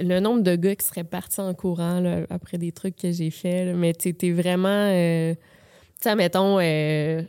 le 0.00 0.18
nombre 0.18 0.42
de 0.42 0.56
gars 0.56 0.74
qui 0.74 0.84
seraient 0.84 1.04
partis 1.04 1.40
en 1.40 1.54
courant 1.54 2.00
là, 2.00 2.22
après 2.28 2.58
des 2.58 2.72
trucs 2.72 2.96
que 2.96 3.12
j'ai 3.12 3.30
faits. 3.30 3.74
Mais 3.76 3.92
tu 3.94 4.08
es 4.20 4.32
vraiment. 4.32 4.68
euh, 4.68 5.34
sais, 6.02 6.14
mettons. 6.14 6.58
euh, 6.60 7.22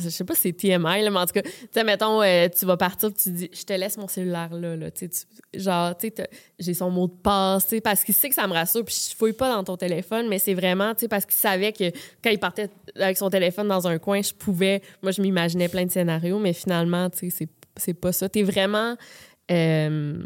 je 0.00 0.08
sais 0.10 0.24
pas 0.24 0.34
si 0.34 0.42
c'est 0.42 0.52
TMI, 0.52 1.08
mais 1.10 1.18
en 1.18 1.26
tout 1.26 1.32
cas, 1.32 1.42
tu 1.42 1.50
sais, 1.72 1.82
mettons, 1.82 2.22
euh, 2.22 2.46
tu 2.48 2.66
vas 2.66 2.76
partir, 2.76 3.12
tu 3.12 3.30
dis, 3.30 3.50
je 3.52 3.62
te 3.64 3.72
laisse 3.72 3.96
mon 3.96 4.06
cellulaire 4.06 4.52
là, 4.52 4.76
là 4.76 4.90
tu 4.90 5.08
tu- 5.08 5.24
genre, 5.58 5.96
tu 5.96 6.12
sais, 6.14 6.28
j'ai 6.58 6.74
son 6.74 6.90
mot 6.90 7.08
de 7.08 7.12
passe, 7.22 7.66
tu 7.68 7.80
parce 7.80 8.04
qu'il 8.04 8.14
sait 8.14 8.28
que 8.28 8.34
ça 8.34 8.46
me 8.46 8.52
rassure, 8.52 8.84
puis 8.84 8.94
je 9.10 9.16
fouille 9.16 9.32
pas 9.32 9.48
dans 9.52 9.64
ton 9.64 9.76
téléphone, 9.76 10.28
mais 10.28 10.38
c'est 10.38 10.54
vraiment, 10.54 10.94
tu 10.94 11.00
sais, 11.00 11.08
parce 11.08 11.24
qu'il 11.26 11.34
savait 11.34 11.72
que 11.72 11.90
quand 12.22 12.30
il 12.30 12.38
partait 12.38 12.68
avec 12.96 13.16
son 13.16 13.30
téléphone 13.30 13.66
dans 13.68 13.86
un 13.88 13.98
coin, 13.98 14.22
je 14.22 14.32
pouvais, 14.34 14.82
moi, 15.02 15.10
je 15.10 15.20
m'imaginais 15.22 15.68
plein 15.68 15.84
de 15.86 15.90
scénarios, 15.90 16.38
mais 16.38 16.52
finalement, 16.52 17.10
tu 17.10 17.30
sais, 17.30 17.48
c'est- 17.76 17.94
pas 17.94 18.12
ça. 18.12 18.28
T'es 18.28 18.42
vraiment, 18.42 18.96
euh, 19.50 20.22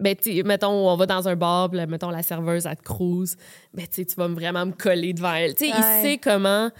ben, 0.00 0.14
tu 0.16 0.36
sais, 0.36 0.42
mettons, 0.42 0.70
on 0.90 0.96
va 0.96 1.06
dans 1.06 1.28
un 1.28 1.36
bar, 1.36 1.68
là, 1.72 1.86
mettons, 1.86 2.10
la 2.10 2.22
serveuse, 2.22 2.66
elle 2.66 2.76
te 2.76 2.82
cruise. 2.82 3.36
Ben, 3.72 3.86
tu 3.86 3.94
sais, 3.96 4.04
tu 4.04 4.14
vas 4.16 4.28
vraiment 4.28 4.66
me 4.66 4.72
coller 4.72 5.12
devant 5.12 5.34
elle. 5.34 5.54
Tu 5.54 5.66
sais, 5.68 5.72
Ouais. 5.72 5.78
il 5.78 6.02
sait 6.02 6.18
comment. 6.18 6.70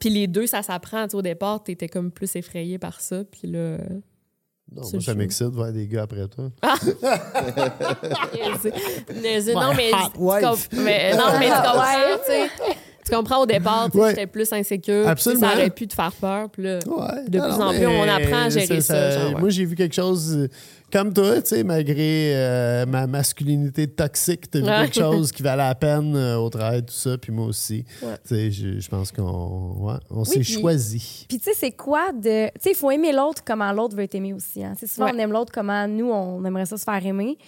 Puis 0.00 0.10
les 0.10 0.26
deux, 0.26 0.46
ça 0.46 0.62
s'apprend. 0.62 1.06
Tu 1.08 1.16
Au 1.16 1.22
départ, 1.22 1.62
t'étais 1.62 1.88
comme 1.88 2.10
plus 2.10 2.34
effrayé 2.36 2.78
par 2.78 3.00
ça. 3.00 3.22
Puis 3.24 3.48
là. 3.48 3.78
Non, 4.72 4.82
moi, 4.92 5.00
ça 5.00 5.14
m'excite 5.14 5.46
de 5.46 5.54
voir 5.54 5.72
des 5.72 5.86
gars 5.86 6.02
après 6.02 6.26
toi. 6.26 6.50
Niaiser. 9.22 9.54
non, 9.54 9.70
My 9.70 9.76
mais. 9.76 9.92
hot 9.92 10.10
tu 10.14 10.20
wife. 10.20 10.42
comp- 10.44 10.72
mais- 10.84 11.16
non, 11.16 11.24
mais 11.38 11.46
tu 11.46 11.52
comprends, 11.52 12.18
tu 12.26 12.32
sais. 12.32 12.48
Tu 13.08 13.14
comprends 13.14 13.42
au 13.42 13.46
départ, 13.46 13.88
Ouais. 13.94 14.10
j'étais 14.10 14.26
plus 14.26 14.52
insécure. 14.52 15.06
Absolument. 15.08 15.48
Ça 15.48 15.54
aurait 15.54 15.70
pu 15.70 15.86
te 15.86 15.94
faire 15.94 16.12
peur. 16.12 16.50
Puis 16.50 16.64
là. 16.64 16.78
Ouais. 16.86 17.28
De 17.28 17.38
Non, 17.38 17.48
plus 17.48 17.58
non, 17.58 17.66
en 17.66 17.72
plus, 17.74 17.86
on 17.86 18.02
apprend 18.02 18.42
à 18.46 18.48
gérer 18.48 18.80
ça, 18.80 19.10
genre, 19.12 19.34
ouais. 19.34 19.40
Moi, 19.40 19.48
j'ai 19.50 19.64
vu 19.64 19.76
quelque 19.76 19.94
chose 19.94 20.34
euh, 20.36 20.48
comme 20.92 21.12
toi, 21.12 21.40
tu 21.40 21.48
sais, 21.50 21.62
malgré 21.64 22.32
euh, 22.34 22.86
ma 22.86 23.06
masculinité 23.06 23.86
toxique, 23.86 24.50
t'as 24.50 24.58
vu 24.58 24.64
Ouais. 24.66 24.88
quelque 24.90 24.94
chose 25.00 25.30
qui 25.30 25.42
valait 25.42 25.62
la 25.62 25.74
peine 25.76 26.16
euh, 26.16 26.36
au 26.36 26.50
travail, 26.50 26.82
tout 26.82 26.94
ça, 26.94 27.16
puis 27.16 27.32
moi 27.32 27.46
aussi. 27.46 27.84
Ouais. 28.02 28.14
Tu 28.26 28.34
sais, 28.34 28.50
je, 28.50 28.80
je 28.80 28.88
pense 28.88 29.12
qu'on 29.12 29.76
ouais, 29.78 29.94
on 30.10 30.24
s'est 30.24 30.40
puis- 30.40 30.52
choisi. 30.54 31.26
Puis 31.28 31.38
tu 31.38 31.44
sais, 31.44 31.52
c'est 31.54 31.72
quoi 31.72 32.10
de... 32.12 32.46
Tu 32.46 32.52
sais, 32.60 32.70
il 32.70 32.76
faut 32.76 32.90
aimer 32.90 33.12
l'autre 33.12 33.42
comment 33.46 33.70
l'autre 33.72 33.94
veut 33.96 34.02
être 34.02 34.14
aimé 34.16 34.32
aussi. 34.32 34.64
Hein? 34.64 34.74
C'est 34.78 34.88
souvent, 34.88 35.06
Ouais. 35.06 35.12
on 35.14 35.18
aime 35.18 35.32
l'autre 35.32 35.52
comment 35.54 35.86
nous, 35.86 36.10
on 36.10 36.44
aimerait 36.44 36.66
ça 36.66 36.76
se 36.76 36.84
faire 36.84 37.04
aimer. 37.06 37.38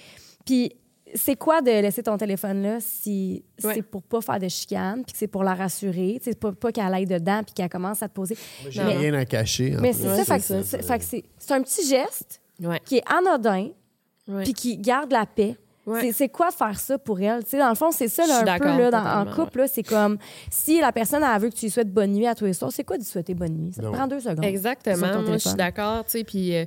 Puis 0.46 0.72
c'est 1.14 1.36
quoi 1.36 1.60
de 1.62 1.70
laisser 1.70 2.02
ton 2.02 2.16
téléphone 2.16 2.62
là 2.62 2.78
si 2.80 3.44
Ouais. 3.64 3.74
c'est 3.74 3.82
pour 3.82 4.02
pas 4.02 4.20
faire 4.20 4.38
de 4.38 4.48
chicane, 4.48 5.02
puis 5.04 5.12
que 5.12 5.18
c'est 5.18 5.26
pour 5.28 5.42
la 5.44 5.54
rassurer, 5.54 6.20
c'est 6.22 6.38
pas, 6.38 6.52
pas 6.52 6.70
qu'elle 6.72 6.92
aille 6.94 7.06
dedans, 7.06 7.42
puis 7.44 7.54
qu'elle 7.54 7.68
commence 7.68 8.02
à 8.02 8.08
te 8.08 8.14
poser. 8.14 8.36
J'ai 8.68 8.82
rien 8.82 9.14
à 9.14 9.24
cacher. 9.24 9.76
Mais 9.80 9.92
c'est 9.92 10.08
Ouais, 10.08 10.24
ça, 10.24 10.36
que 10.36 10.42
ça. 10.44 10.62
c'est- 10.62 10.82
fait 10.82 10.98
que 10.98 11.04
c'est 11.04 11.24
c'est 11.38 11.54
un 11.54 11.62
petit 11.62 11.86
geste 11.86 12.40
Ouais. 12.62 12.80
qui 12.84 12.96
est 12.98 13.04
anodin, 13.10 13.68
puis 14.44 14.52
qui 14.52 14.76
garde 14.78 15.12
la 15.12 15.26
paix. 15.26 15.56
Ouais. 15.86 16.02
C'est- 16.02 16.12
C'est 16.12 16.28
quoi 16.28 16.50
faire 16.50 16.78
ça 16.78 16.98
pour 16.98 17.18
elle? 17.18 17.42
Tu 17.44 17.50
sais, 17.50 17.58
dans 17.58 17.70
le 17.70 17.74
fond, 17.74 17.90
c'est 17.90 18.08
ça 18.08 18.26
là, 18.26 18.36
un 18.36 18.40
peu 18.40 18.44
d'accord, 18.44 18.78
là, 18.78 18.90
dans- 18.90 19.30
en 19.30 19.34
couple. 19.34 19.60
là, 19.60 19.68
C'est 19.68 19.82
comme 19.82 20.18
si 20.50 20.80
la 20.82 20.92
personne 20.92 21.22
elle 21.24 21.40
veut 21.40 21.48
que 21.48 21.54
tu 21.54 21.64
lui 21.64 21.70
souhaites 21.70 21.90
bonne 21.90 22.12
nuit 22.12 22.26
à 22.26 22.34
tous 22.34 22.44
les 22.44 22.52
soirs, 22.52 22.70
c'est 22.70 22.84
quoi 22.84 22.96
de 22.98 23.02
lui 23.02 23.08
souhaiter 23.08 23.32
bonne 23.32 23.54
nuit? 23.54 23.72
Ça 23.72 23.80
te 23.82 23.86
prend 23.88 24.06
deux 24.06 24.20
secondes. 24.20 24.44
Exactement. 24.44 25.22
Moi, 25.22 25.32
je 25.38 25.48
suis 25.48 25.54
d'accord. 25.54 26.04
Tu 26.04 26.10
sais, 26.10 26.24
puis, 26.24 26.54
euh, 26.54 26.66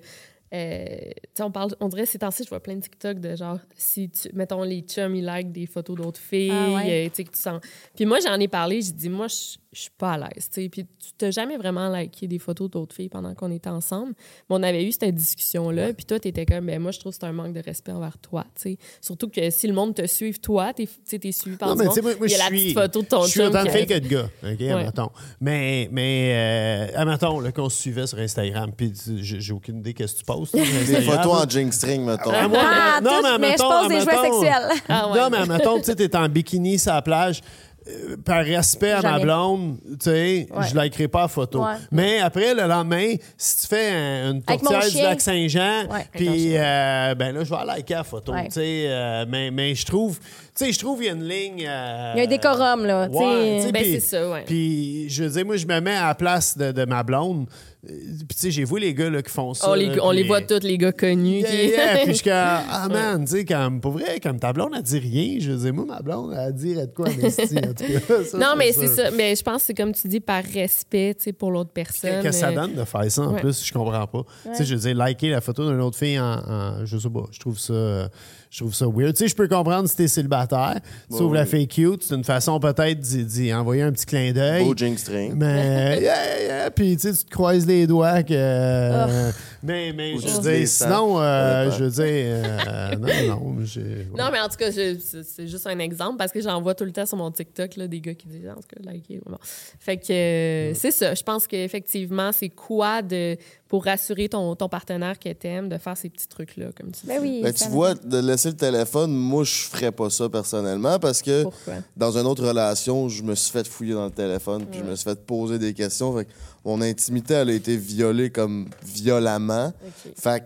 euh, 0.54 0.98
on 1.40 1.52
parle, 1.52 1.72
on 1.80 1.88
dirait 1.88 2.06
ces 2.06 2.20
temps-ci, 2.20 2.44
je 2.44 2.50
vois 2.50 2.60
plein 2.62 2.76
de 2.76 2.82
TikTok 2.82 3.20
de 3.20 3.36
genre, 3.36 3.58
si 3.76 4.10
tu, 4.10 4.30
mettons, 4.34 4.64
les 4.64 4.82
chums, 4.82 5.16
ils 5.16 5.24
like 5.24 5.52
des 5.52 5.66
photos 5.66 5.96
d'autres 5.98 6.20
filles, 6.20 6.52
Ah 6.52 6.74
ouais. 6.76 7.06
euh, 7.06 7.10
tu 7.10 7.16
sais, 7.16 7.24
que 7.24 7.32
tu 7.32 7.40
sens. 7.40 7.62
Puis 7.96 8.06
moi, 8.06 8.20
j'en 8.20 8.40
ai 8.40 8.48
parlé, 8.48 8.82
j'ai 8.82 8.92
dit, 8.92 9.10
moi, 9.10 9.28
je 9.28 9.80
suis 9.80 9.90
pas 9.98 10.14
à 10.14 10.18
l'aise, 10.18 10.50
tu 10.54 10.62
sais. 10.64 10.70
Puis 10.70 10.84
tu 10.84 11.12
t'as 11.18 11.32
jamais 11.32 11.56
vraiment 11.58 11.90
liké 11.90 12.28
des 12.28 12.40
photos 12.40 12.70
d'autres 12.70 12.94
filles 12.96 13.08
pendant 13.10 13.34
qu'on 13.34 13.52
était 13.52 13.70
ensemble. 13.70 14.14
Mais 14.50 14.56
on 14.58 14.64
avait 14.64 14.84
eu 14.84 14.92
cette 14.92 15.16
discussion-là, 15.16 15.94
puis 15.94 16.06
toi, 16.06 16.20
t'étais 16.20 16.46
comme, 16.46 16.66
ben 16.66 16.80
moi, 16.82 16.92
je 16.92 17.00
trouve 17.00 17.14
que 17.14 17.20
c'est 17.20 17.26
un 17.28 17.32
manque 17.32 17.54
de 17.54 17.62
respect 17.64 17.94
envers 17.94 18.18
toi, 18.18 18.46
tu 18.56 18.62
sais. 18.74 18.78
Surtout 19.00 19.30
que 19.30 19.50
si 19.50 19.68
le 19.68 19.74
monde 19.74 19.96
te 19.96 20.06
suit, 20.06 20.34
toi, 20.34 20.74
t'es 20.74 20.88
t'es 21.18 21.32
suivi 21.32 21.56
par 21.58 21.70
Non, 21.70 21.76
du 21.76 21.80
mais 21.80 21.86
monde, 21.86 21.94
tu 21.96 22.02
sais, 22.02 22.08
moi, 22.08 22.16
moi, 22.18 22.28
il 22.28 22.32
y 22.32 22.36
a 22.36 22.38
la 22.40 22.46
suis- 22.48 22.58
petite 22.58 22.74
photo 22.78 23.02
de 23.02 23.08
ton 23.08 23.24
Je 23.24 23.30
suis 23.30 23.40
chum 23.40 23.50
autant 23.50 23.64
de 23.64 23.70
filles 23.70 23.86
que 23.88 24.00
de 24.00 24.08
gars, 24.08 24.30
OK, 24.44 24.62
admettons. 24.62 25.10
Mais, 25.40 25.88
mais 25.92 26.90
euh, 26.94 27.00
admettons, 27.00 27.40
là, 27.40 27.52
qu'on 27.54 27.70
se 27.70 27.82
suivait 27.82 28.08
sur 28.08 28.20
Instagram, 28.20 28.72
puis 28.76 28.92
j'ai 29.22 29.54
aucune 29.54 29.78
idée 29.80 29.94
qu'est-ce 29.94 30.14
que 30.16 30.20
tu 30.20 30.26
postes. 30.26 30.41
Sur 30.46 30.60
Des 30.60 31.02
photos 31.02 31.44
en 31.46 31.50
jing 31.50 31.72
string, 31.72 32.04
mettons. 32.06 32.32
Ah, 32.34 32.48
moi, 32.48 32.60
Ah, 32.64 33.02
non, 33.02 33.10
tout, 33.12 33.16
mais 33.24 33.38
mais 33.40 33.58
je 33.58 33.64
admettons, 33.64 33.80
pose 33.82 33.88
des 33.90 34.02
jouets 34.02 34.24
sexuels. 34.24 34.70
Ah 34.90 35.10
ouais. 35.10 35.20
Non, 35.20 35.30
mais 35.30 35.38
admettons, 35.38 35.78
tu 35.80 35.84
sais, 35.86 35.96
t'es 35.96 36.16
en 36.16 36.28
bikini 36.30 36.78
sur 36.80 36.94
la 36.94 37.02
plage. 37.02 37.42
euh, 37.88 38.16
par 38.24 38.46
respect 38.46 38.92
à 38.92 39.02
ma 39.02 39.18
blonde, 39.18 39.78
tu 39.94 39.96
sais, 40.02 40.48
Ouais. 40.56 40.68
je 40.70 40.78
likerai 40.80 41.08
pas 41.08 41.22
la 41.24 41.28
photo. 41.28 41.64
Ouais. 41.64 41.74
Mais 41.92 42.20
après, 42.20 42.54
le 42.54 42.68
lendemain, 42.68 43.16
si 43.36 43.58
tu 43.62 43.68
fais 43.68 43.90
un- 43.90 44.34
une 44.34 44.44
tourtière 44.44 44.88
du 44.88 44.98
lac 45.02 45.20
Saint-Jean, 45.20 45.86
puis 46.14 46.56
euh, 46.58 47.16
ben 47.16 47.34
là, 47.34 47.44
je 47.44 47.50
vais 47.50 47.66
liker 47.66 47.96
la 47.96 48.04
photo, 48.04 48.34
Ouais. 48.34 48.46
tu 48.50 48.52
sais. 48.52 48.84
euh, 48.86 49.26
mais, 49.28 49.50
mais 49.50 49.74
je 49.74 49.84
trouve, 49.88 50.20
tu 50.20 50.26
sais, 50.54 50.72
je 50.72 50.78
trouve 50.78 50.98
qu'il 51.00 51.08
y 51.08 51.10
a 51.10 51.14
une 51.14 51.28
ligne... 51.28 51.66
euh, 51.68 52.12
Il 52.16 52.20
y 52.20 52.22
a 52.22 52.26
un 52.26 52.28
décorum, 52.28 52.86
là. 52.86 53.08
Ouais, 53.10 53.72
Ben, 53.74 53.84
c'est 53.84 54.00
ça, 54.00 54.30
ouais. 54.30 54.44
Puis, 54.46 55.10
je 55.10 55.24
veux 55.24 55.30
dire, 55.32 55.46
moi, 55.48 55.58
je 55.58 55.66
me 55.66 55.80
mets 55.82 55.96
à 55.96 56.10
la 56.10 56.16
place 56.16 56.56
de, 56.56 56.72
de 56.72 56.86
ma 56.86 57.02
blonde. 57.02 57.48
Puis, 57.84 58.28
tu 58.30 58.36
sais, 58.38 58.52
j'ai 58.52 58.64
vu 58.64 58.80
les 58.80 58.94
gars 58.94 59.10
là, 59.10 59.24
qui 59.24 59.32
font 59.32 59.56
ça. 59.56 59.70
On 59.70 59.74
les, 59.74 59.88
là, 59.88 59.96
on 60.04 60.12
les 60.12 60.24
voit 60.24 60.42
tous, 60.42 60.60
les 60.62 60.78
gars 60.78 60.92
connus. 60.92 61.40
Yeah, 61.40 61.50
qui- 61.50 61.68
yeah. 61.70 61.98
Puis 62.04 62.08
je 62.10 62.12
suis 62.14 62.24
comme, 62.26 62.34
ah 62.36 62.88
man, 62.92 63.26
tu 63.26 63.32
sais, 63.32 63.46
comme, 63.46 63.82
pour 63.82 63.94
vrai, 63.94 64.20
comme 64.20 64.40
ta 64.40 64.54
blonde, 64.54 64.74
elle 64.76 64.84
dit 64.84 65.00
rien. 65.00 65.38
Je 65.40 65.52
veux 65.52 65.58
dire, 65.58 65.74
moi, 65.74 65.86
ma 65.86 66.00
blonde, 66.02 66.36
elle 66.38 66.54
dit 66.54 66.76
de 66.76 66.86
quoi, 66.86 67.08
esti, 67.10 67.58
en 67.58 67.74
tout 67.74 67.84
cas. 68.08 68.24
Ça, 68.32 68.38
Non, 68.38 68.54
mais 68.56 68.72
c'est 68.72 68.86
ça. 68.88 69.10
Mais 69.12 69.36
je 69.36 69.42
pense 69.42 69.62
que 69.62 69.66
c'est 69.68 69.74
comme 69.74 69.94
tu 69.94 70.08
dis, 70.08 70.20
par 70.20 70.44
respect 70.44 71.16
tu 71.18 71.24
sais, 71.24 71.34
pour 71.34 71.50
l'autre 71.50 71.72
personne. 71.74 72.22
Qu'est-ce 72.22 72.24
que 72.24 72.32
ça 72.32 72.50
euh, 72.50 72.56
donne 72.56 72.76
de 72.76 72.84
faire 72.84 73.12
ça 73.12 73.22
en 73.24 73.34
Ouais. 73.34 73.40
plus, 73.42 73.66
je 73.66 73.74
comprends 73.74 74.06
pas. 74.06 74.24
Tu 74.46 74.56
sais, 74.58 74.66
je 74.66 74.76
veux 74.76 74.82
dire, 74.82 74.96
liker 74.96 75.30
la 75.32 75.42
photo 75.42 75.68
d'une 75.70 75.82
autre 75.82 75.98
fille 75.98 76.20
en, 76.20 76.24
en- 76.38 76.86
je 76.86 76.98
sais 77.00 77.10
pas, 77.10 77.26
je 77.32 77.40
trouve 77.40 77.58
ça, 77.58 77.74
euh, 77.74 78.08
je 78.52 78.60
trouve 78.60 78.76
ça 78.76 78.86
weird. 78.86 79.14
Tu 79.14 79.20
sais, 79.20 79.28
je 79.30 79.36
peux 79.36 79.48
comprendre 79.48 79.88
si 79.88 79.96
t'es 79.96 80.10
célibataire, 80.10 80.82
tu 81.10 81.16
trouves 81.16 81.34
la 81.34 81.46
fille 81.46 81.70
cute, 81.70 82.04
c'est 82.04 82.16
une 82.16 82.26
façon 82.26 82.60
peut-être 82.60 83.00
d'y, 83.00 83.54
envoyer 83.54 83.84
un 83.84 83.94
petit 83.94 84.06
clin 84.06 84.34
d'œil. 84.34 84.66
Beau 84.66 84.76
jing 84.76 84.98
string. 84.98 85.34
Mais, 85.38 86.00
yeah, 86.02 86.42
yeah, 86.44 86.70
puis 86.70 86.98
tu 86.98 87.08
sais, 87.08 87.14
tu 87.18 87.24
te 87.24 87.32
croises 87.32 87.66
les 87.66 87.88
doigts 87.88 88.24
que. 88.24 88.34
euh, 88.34 89.32
mais, 89.64 89.94
mais, 89.94 90.14
Ou 90.14 90.20
je 90.20 90.28
veux 90.28 90.42
dire, 90.42 90.68
sinon, 90.68 91.22
euh, 91.22 91.72
je 91.72 91.84
veux 91.84 91.90
dire, 91.90 92.06
euh, 92.06 92.96
non, 92.96 93.36
non, 93.36 93.66
j'ai. 93.66 94.08
Non, 94.18 94.30
mais 94.32 94.40
en 94.40 94.50
tout 94.50 94.58
cas, 94.58 94.72
c'est 94.72 95.48
juste 95.48 95.68
un 95.68 95.80
exemple 95.80 96.18
parce 96.18 96.32
que 96.32 96.42
j'en 96.42 96.62
vois 96.62 96.74
tout 96.74 96.86
le 96.86 96.92
temps 96.92 97.06
sur 97.06 97.18
mon 97.18 97.32
TikTok 97.32 97.76
là, 97.76 97.88
des 97.88 98.02
gars 98.02 98.14
qui 98.14 98.28
disent 98.28 98.50
en 98.50 98.56
tout 98.56 98.68
cas, 98.74 98.82
liker. 98.84 99.22
Bon. 99.26 99.38
Fait 99.80 99.98
que 99.98 100.12
euh, 100.12 100.74
c'est 100.74 100.92
ça. 100.92 101.14
Je 101.14 101.24
pense 101.24 101.48
qu'effectivement, 101.48 102.32
c'est 102.32 102.50
quoi 102.50 103.02
de 103.02 103.38
pour 103.72 103.86
rassurer 103.86 104.28
ton, 104.28 104.54
ton 104.56 104.68
partenaire 104.68 105.18
que 105.18 105.32
t'aimes 105.32 105.70
de 105.70 105.78
faire 105.78 105.96
ces 105.96 106.10
petits 106.10 106.28
trucs-là, 106.28 106.72
comme 106.78 106.92
tu 106.92 107.04
dis. 107.04 107.08
Ben 107.08 107.20
oui. 107.22 107.40
Ben, 107.42 107.54
tu 107.54 107.70
vois, 107.70 107.94
de 107.94 108.18
laisser 108.18 108.50
le 108.50 108.58
téléphone, 108.58 109.14
moi, 109.14 109.46
je 109.46 109.64
ferais 109.70 109.94
pas 109.94 110.10
ça 110.10 110.28
personnellement 110.28 111.00
parce 111.00 111.22
que 111.22 111.44
Pourquoi? 111.44 111.76
dans 111.96 112.18
une 112.18 112.28
autre 112.28 112.46
relation, 112.46 113.08
je 113.08 113.24
me 113.24 113.34
suis 113.34 113.50
fait 113.50 113.66
fouiller 113.66 113.94
dans 113.94 114.04
le 114.04 114.12
téléphone, 114.12 114.66
puis 114.70 114.82
je 114.82 114.84
me 114.84 114.94
suis 114.98 115.06
fait 115.06 115.26
poser 115.26 115.58
des 115.58 115.74
questions. 115.74 116.14
Fait 116.18 116.26
que 116.26 116.32
mon 116.64 116.82
intimité, 116.82 117.36
elle 117.36 117.50
a 117.50 117.54
été 117.54 117.76
violée 117.76 118.30
comme 118.30 118.70
violemment. 118.84 119.74
Fait 120.16 120.42
que 120.42 120.46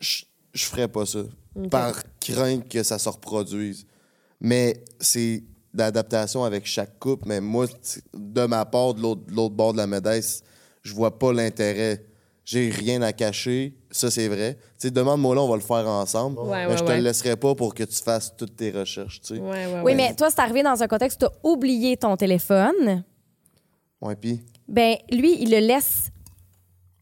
je, 0.00 0.24
je 0.52 0.64
ferais 0.64 0.88
pas 0.88 1.06
ça. 1.06 1.20
Par 1.70 1.94
crainte 2.20 2.68
que 2.68 2.82
ça 2.82 2.98
se 2.98 3.08
reproduise. 3.08 3.86
Mais 4.40 4.82
c'est 4.98 5.44
d'adaptation 5.72 6.44
avec 6.44 6.66
chaque 6.66 6.98
couple. 6.98 7.24
Mais 7.26 7.40
moi, 7.40 7.66
de 8.14 8.46
ma 8.46 8.64
part, 8.64 8.94
de 8.94 9.02
l'autre 9.02 9.54
bord 9.54 9.72
de 9.72 9.78
la 9.78 9.86
médaille, 9.86 10.22
je 10.82 10.94
vois 10.94 11.18
pas 11.18 11.32
l'intérêt. 11.32 12.04
j'ai 12.44 12.70
rien 12.70 13.02
à 13.02 13.12
cacher. 13.12 13.74
Ça, 13.90 14.10
c'est 14.10 14.28
vrai. 14.28 14.54
Tu 14.78 14.88
sais, 14.88 14.90
demande-moi 14.90 15.34
là, 15.34 15.42
on 15.42 15.48
va 15.48 15.56
le 15.56 15.62
faire 15.62 15.86
ensemble. 15.86 16.40
Ouais, 16.40 16.66
mais 16.66 16.72
ouais, 16.72 16.76
je 16.76 16.82
te 16.82 16.88
ouais. 16.88 16.96
le 16.96 17.04
laisserai 17.04 17.36
pas 17.36 17.54
pour 17.54 17.74
que 17.74 17.84
tu 17.84 18.02
fasses 18.02 18.34
toutes 18.36 18.56
tes 18.56 18.70
recherches, 18.70 19.20
tu 19.20 19.36
sais. 19.36 19.40
Oui, 19.40 19.82
ouais. 19.82 19.94
mais 19.94 20.14
toi, 20.14 20.28
c'est 20.30 20.40
arrivé 20.40 20.62
dans 20.62 20.82
un 20.82 20.88
contexte 20.88 21.22
où 21.22 21.26
tu 21.26 21.32
as 21.32 21.48
oublié 21.48 21.96
ton 21.96 22.16
téléphone. 22.16 23.04
Ouais, 24.00 24.16
puis, 24.16 24.40
Ben, 24.68 24.96
lui, 25.10 25.36
il 25.42 25.50
le 25.50 25.58
laisse 25.58 26.10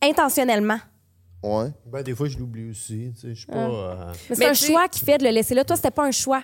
intentionnellement. 0.02 0.78
ouais. 1.42 1.70
Ben, 1.86 2.02
des 2.02 2.14
fois, 2.14 2.28
je 2.28 2.38
l'oublie 2.38 2.70
aussi. 2.70 3.12
tu 3.14 3.20
sais, 3.20 3.28
Je 3.34 3.38
suis 3.40 3.46
pas. 3.46 3.54
Ah. 3.56 3.60
euh, 3.68 4.12
Mais 4.28 4.34
c'est 4.36 4.38
Mais 4.38 4.46
un 4.46 4.52
tu 4.52 4.56
sais- 4.56 4.66
choix 4.72 4.88
qu'il 4.88 5.04
fait 5.04 5.18
de 5.18 5.24
le 5.24 5.30
laisser 5.30 5.54
là. 5.54 5.64
Toi, 5.64 5.76
c'était 5.76 5.90
pas 5.90 6.04
un 6.06 6.10
choix. 6.10 6.42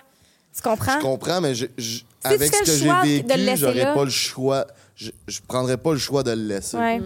Tu 0.55 0.61
comprends? 0.61 0.97
Je 0.99 1.03
comprends, 1.03 1.41
mais 1.41 1.53
je, 1.53 1.65
je- 1.77 1.99
tu 1.99 2.05
avec 2.23 2.39
fais 2.55 2.65
ce 2.65 2.71
le 2.71 2.77
que 2.79 2.83
choix 2.85 3.01
j'ai 3.05 3.21
de 3.21 3.27
le 3.29 3.33
vécu, 3.35 3.45
laisser 3.45 3.57
j'aurais 3.57 3.93
pas 3.93 4.03
le 4.05 4.09
choix. 4.09 4.67
Je, 4.95 5.11
je 5.27 5.39
prendrais 5.47 5.77
pas 5.77 5.91
le 5.93 5.99
choix 5.99 6.23
de 6.23 6.31
le 6.31 6.41
laisser. 6.47 6.77
Ouais. 6.77 7.01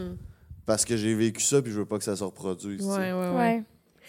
Parce 0.65 0.85
que 0.85 0.95
j'ai 0.95 1.13
vécu 1.15 1.41
ça, 1.43 1.61
puis 1.61 1.71
je 1.71 1.79
veux 1.79 1.85
pas 1.85 1.97
que 1.97 2.03
ça 2.03 2.15
se 2.15 2.23
reproduise. 2.23 2.79
tu 2.79 2.85
sais. 2.85 2.89
Ouais, 2.91 3.11
ouais, 3.11 3.29
ouais. 3.29 3.35
Ouais. 3.35 3.63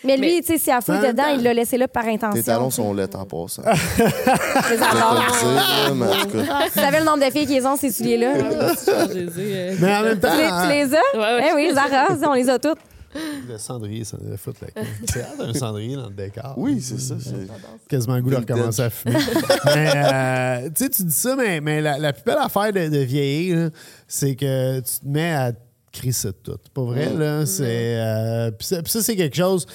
Mais 0.04 0.16
lui, 0.16 0.36
Mais- 0.36 0.40
tu 0.42 0.46
sais, 0.54 0.58
s'il 0.58 0.72
a 0.72 0.80
fouillé 0.80 0.98
En 0.98 1.02
même 1.02 1.12
dedans, 1.12 1.28
il 1.36 1.42
l'a 1.42 1.54
laissé 1.54 1.78
là 1.78 1.86
par 1.88 2.04
intention. 2.06 2.32
Tes 2.40 2.42
talons 2.42 2.70
sont 2.70 2.92
laids 2.92 3.14
en 3.14 3.24
passant. 3.24 3.62
Le. 4.72 6.68
Tu 6.72 6.78
savais 6.80 7.00
le 7.00 7.04
nombre 7.06 7.24
de 7.24 7.30
filles 7.30 7.46
qui 7.46 7.54
les 7.54 7.66
ont, 7.66 7.76
ces 7.76 7.90
souliers-là? 7.90 8.34
Euh, 8.36 9.74
Mais 9.80 9.96
en 9.96 10.02
même 10.02 10.18
temps, 10.20 10.30
Tu 10.32 10.38
les, 10.38 10.48
tu 10.48 10.90
les 10.90 10.94
as? 10.94 11.00
Ouais, 11.14 11.42
ouais. 11.42 11.48
Eh 11.50 11.54
oui, 11.54 11.70
Zara, 11.74 12.06
on 12.28 12.34
les 12.34 12.48
a 12.48 12.58
toutes. 12.58 12.78
le 13.48 13.58
cendrier, 13.58 14.04
ça 14.04 14.16
devait 14.16 14.36
foutre 14.36 14.60
la 14.74 14.82
C'est 15.06 15.24
un 15.40 15.52
cendrier 15.54 15.96
dans 15.96 16.08
le 16.08 16.14
décor. 16.14 16.54
Oui, 16.56 16.80
c'est 16.80 16.98
ça. 17.00 17.14
c'est- 17.20 17.48
quasiment 17.88 18.16
le 18.16 18.22
goût 18.22 18.30
de 18.30 18.36
recommencer 18.36 18.82
à 18.82 18.90
fumer. 18.90 19.16
mais 19.66 19.92
euh, 19.94 20.68
tu 20.74 20.84
sais, 20.84 20.90
tu 20.90 21.02
dis 21.04 21.12
ça, 21.14 21.36
mais, 21.36 21.60
mais 21.60 21.80
la, 21.80 21.98
la 21.98 22.12
plus 22.12 22.22
belle 22.24 22.38
affaire 22.40 22.72
de, 22.72 22.88
de 22.88 22.98
vieillir, 22.98 23.70
c'est 24.08 24.34
que 24.34 24.80
tu 24.80 25.00
te 25.00 25.06
mets 25.06 25.32
à 25.34 25.52
crisser 25.93 26.28
de 26.28 26.32
tout. 26.43 26.59
Pas 26.73 26.82
vrai, 26.82 27.12
là? 27.14 27.44
C'est, 27.47 27.97
euh, 28.01 28.51
puis 28.51 28.66
ça, 28.66 28.81
ça, 28.85 29.02
c'est 29.02 29.14
quelque 29.16 29.36
chose. 29.36 29.66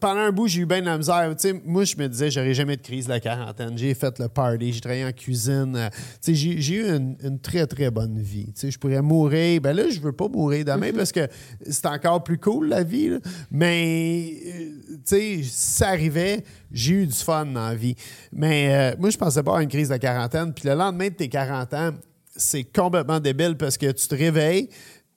Pendant 0.00 0.20
un 0.20 0.32
bout, 0.32 0.48
j'ai 0.48 0.60
eu 0.62 0.66
bien 0.66 0.80
de 0.80 0.86
la 0.86 0.98
misère. 0.98 1.34
Moi, 1.64 1.84
je 1.84 1.96
me 1.96 2.08
disais, 2.08 2.30
j'aurais 2.30 2.52
jamais 2.52 2.76
de 2.76 2.82
crise 2.82 3.04
de 3.06 3.10
la 3.10 3.20
quarantaine. 3.20 3.76
J'ai 3.78 3.94
fait 3.94 4.18
le 4.18 4.28
party, 4.28 4.72
j'ai 4.72 4.80
travaillé 4.80 5.04
en 5.04 5.12
cuisine. 5.12 5.74
euh, 5.76 5.88
j'ai, 6.26 6.60
j'ai 6.60 6.74
eu 6.74 6.88
une, 6.88 7.16
une 7.22 7.38
très, 7.38 7.66
très 7.66 7.90
bonne 7.90 8.18
vie. 8.18 8.52
Je 8.60 8.76
pourrais 8.76 9.02
mourir. 9.02 9.60
Ben 9.60 9.74
là, 9.74 9.88
je 9.88 10.00
veux 10.00 10.12
pas 10.12 10.28
mourir 10.28 10.64
demain 10.64 10.90
parce 10.92 11.12
que 11.12 11.26
c'est 11.68 11.86
encore 11.86 12.22
plus 12.24 12.38
cool, 12.38 12.68
la 12.68 12.82
vie. 12.82 13.08
là. 13.10 13.18
Mais, 13.50 14.34
euh, 14.46 14.70
tu 14.90 15.00
sais, 15.04 15.36
si 15.42 15.50
ça 15.74 15.88
arrivait, 15.88 16.44
j'ai 16.72 16.94
eu 16.94 17.06
du 17.06 17.14
fun 17.14 17.46
dans 17.46 17.68
la 17.68 17.74
vie. 17.74 17.94
Mais 18.32 18.92
euh, 18.92 18.96
moi, 18.98 19.10
je 19.10 19.16
pensais 19.18 19.42
pas 19.42 19.58
à 19.58 19.62
une 19.62 19.68
crise 19.68 19.88
de 19.88 19.94
la 19.94 19.98
quarantaine. 19.98 20.52
Puis 20.52 20.68
le 20.68 20.74
lendemain 20.74 21.08
de 21.08 21.14
tes 21.14 21.28
40 21.28 21.74
ans, 21.74 21.90
c'est 22.36 22.64
complètement 22.64 23.20
débile 23.20 23.56
parce 23.56 23.76
que 23.76 23.90
tu 23.90 24.06
te 24.08 24.14
réveilles, 24.14 24.68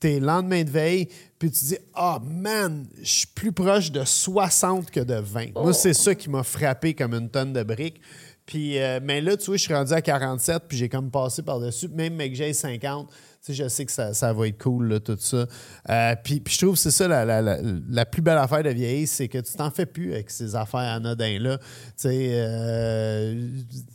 t'es 0.04 0.20
lendemain 0.20 0.64
de 0.66 0.70
veille, 0.70 1.08
puis 1.40 1.50
tu 1.50 1.64
dis 1.66 1.78
Ah 1.96 2.20
man, 2.24 2.86
je 3.02 3.10
suis 3.10 3.28
plus 3.28 3.52
proche 3.54 3.90
de 3.92 4.04
60 4.04 4.92
que 4.92 5.00
de 5.00 5.16
20. 5.16 5.54
Moi, 5.56 5.74
c'est 5.74 5.94
ça 5.94 6.14
qui 6.14 6.30
m'a 6.30 6.44
frappé 6.44 6.94
comme 6.94 7.14
une 7.14 7.30
tonne 7.30 7.54
de 7.54 7.64
briques. 7.64 8.02
Puis, 8.46 8.78
euh, 8.78 9.00
mais 9.02 9.22
là, 9.22 9.38
tu 9.38 9.46
vois, 9.46 9.56
je 9.56 9.62
suis 9.64 9.74
rendu 9.74 9.94
à 9.94 10.02
47, 10.02 10.64
puis 10.68 10.78
j'ai 10.78 10.90
comme 10.90 11.10
passé 11.10 11.42
par-dessus. 11.44 11.88
Même 11.88 12.16
mais 12.16 12.30
que 12.30 12.36
j'ai 12.36 12.52
50, 12.52 13.08
tu 13.10 13.16
sais, 13.42 13.54
je 13.54 13.70
sais 13.70 13.86
que 13.86 13.92
ça, 13.94 14.14
ça 14.14 14.34
va 14.34 14.50
être 14.50 14.62
cool, 14.62 14.90
là, 14.90 15.00
tout 15.00 15.16
ça. 15.18 15.46
Euh, 15.90 16.16
puis, 16.22 16.42
puis 16.42 16.54
je 16.54 16.60
trouve 16.66 16.74
que 16.76 16.82
c'est 16.82 16.92
ça 16.92 17.08
la, 17.08 17.24
la- 17.24 17.42
la- 17.42 17.60
la 17.90 18.06
plus 18.06 18.22
belle 18.22 18.38
affaire 18.38 18.62
de 18.64 18.70
vieillir, 18.72 19.08
c'est 19.08 19.30
que 19.30 19.38
tu 19.38 19.54
t'en 19.54 19.72
fais 19.72 19.86
plus 19.86 20.12
avec 20.12 20.30
ces 20.30 20.56
affaires 20.56 20.80
anodins-là. 20.82 21.58
Tu 21.58 21.64
sais, 21.96 22.32
euh, 22.34 23.48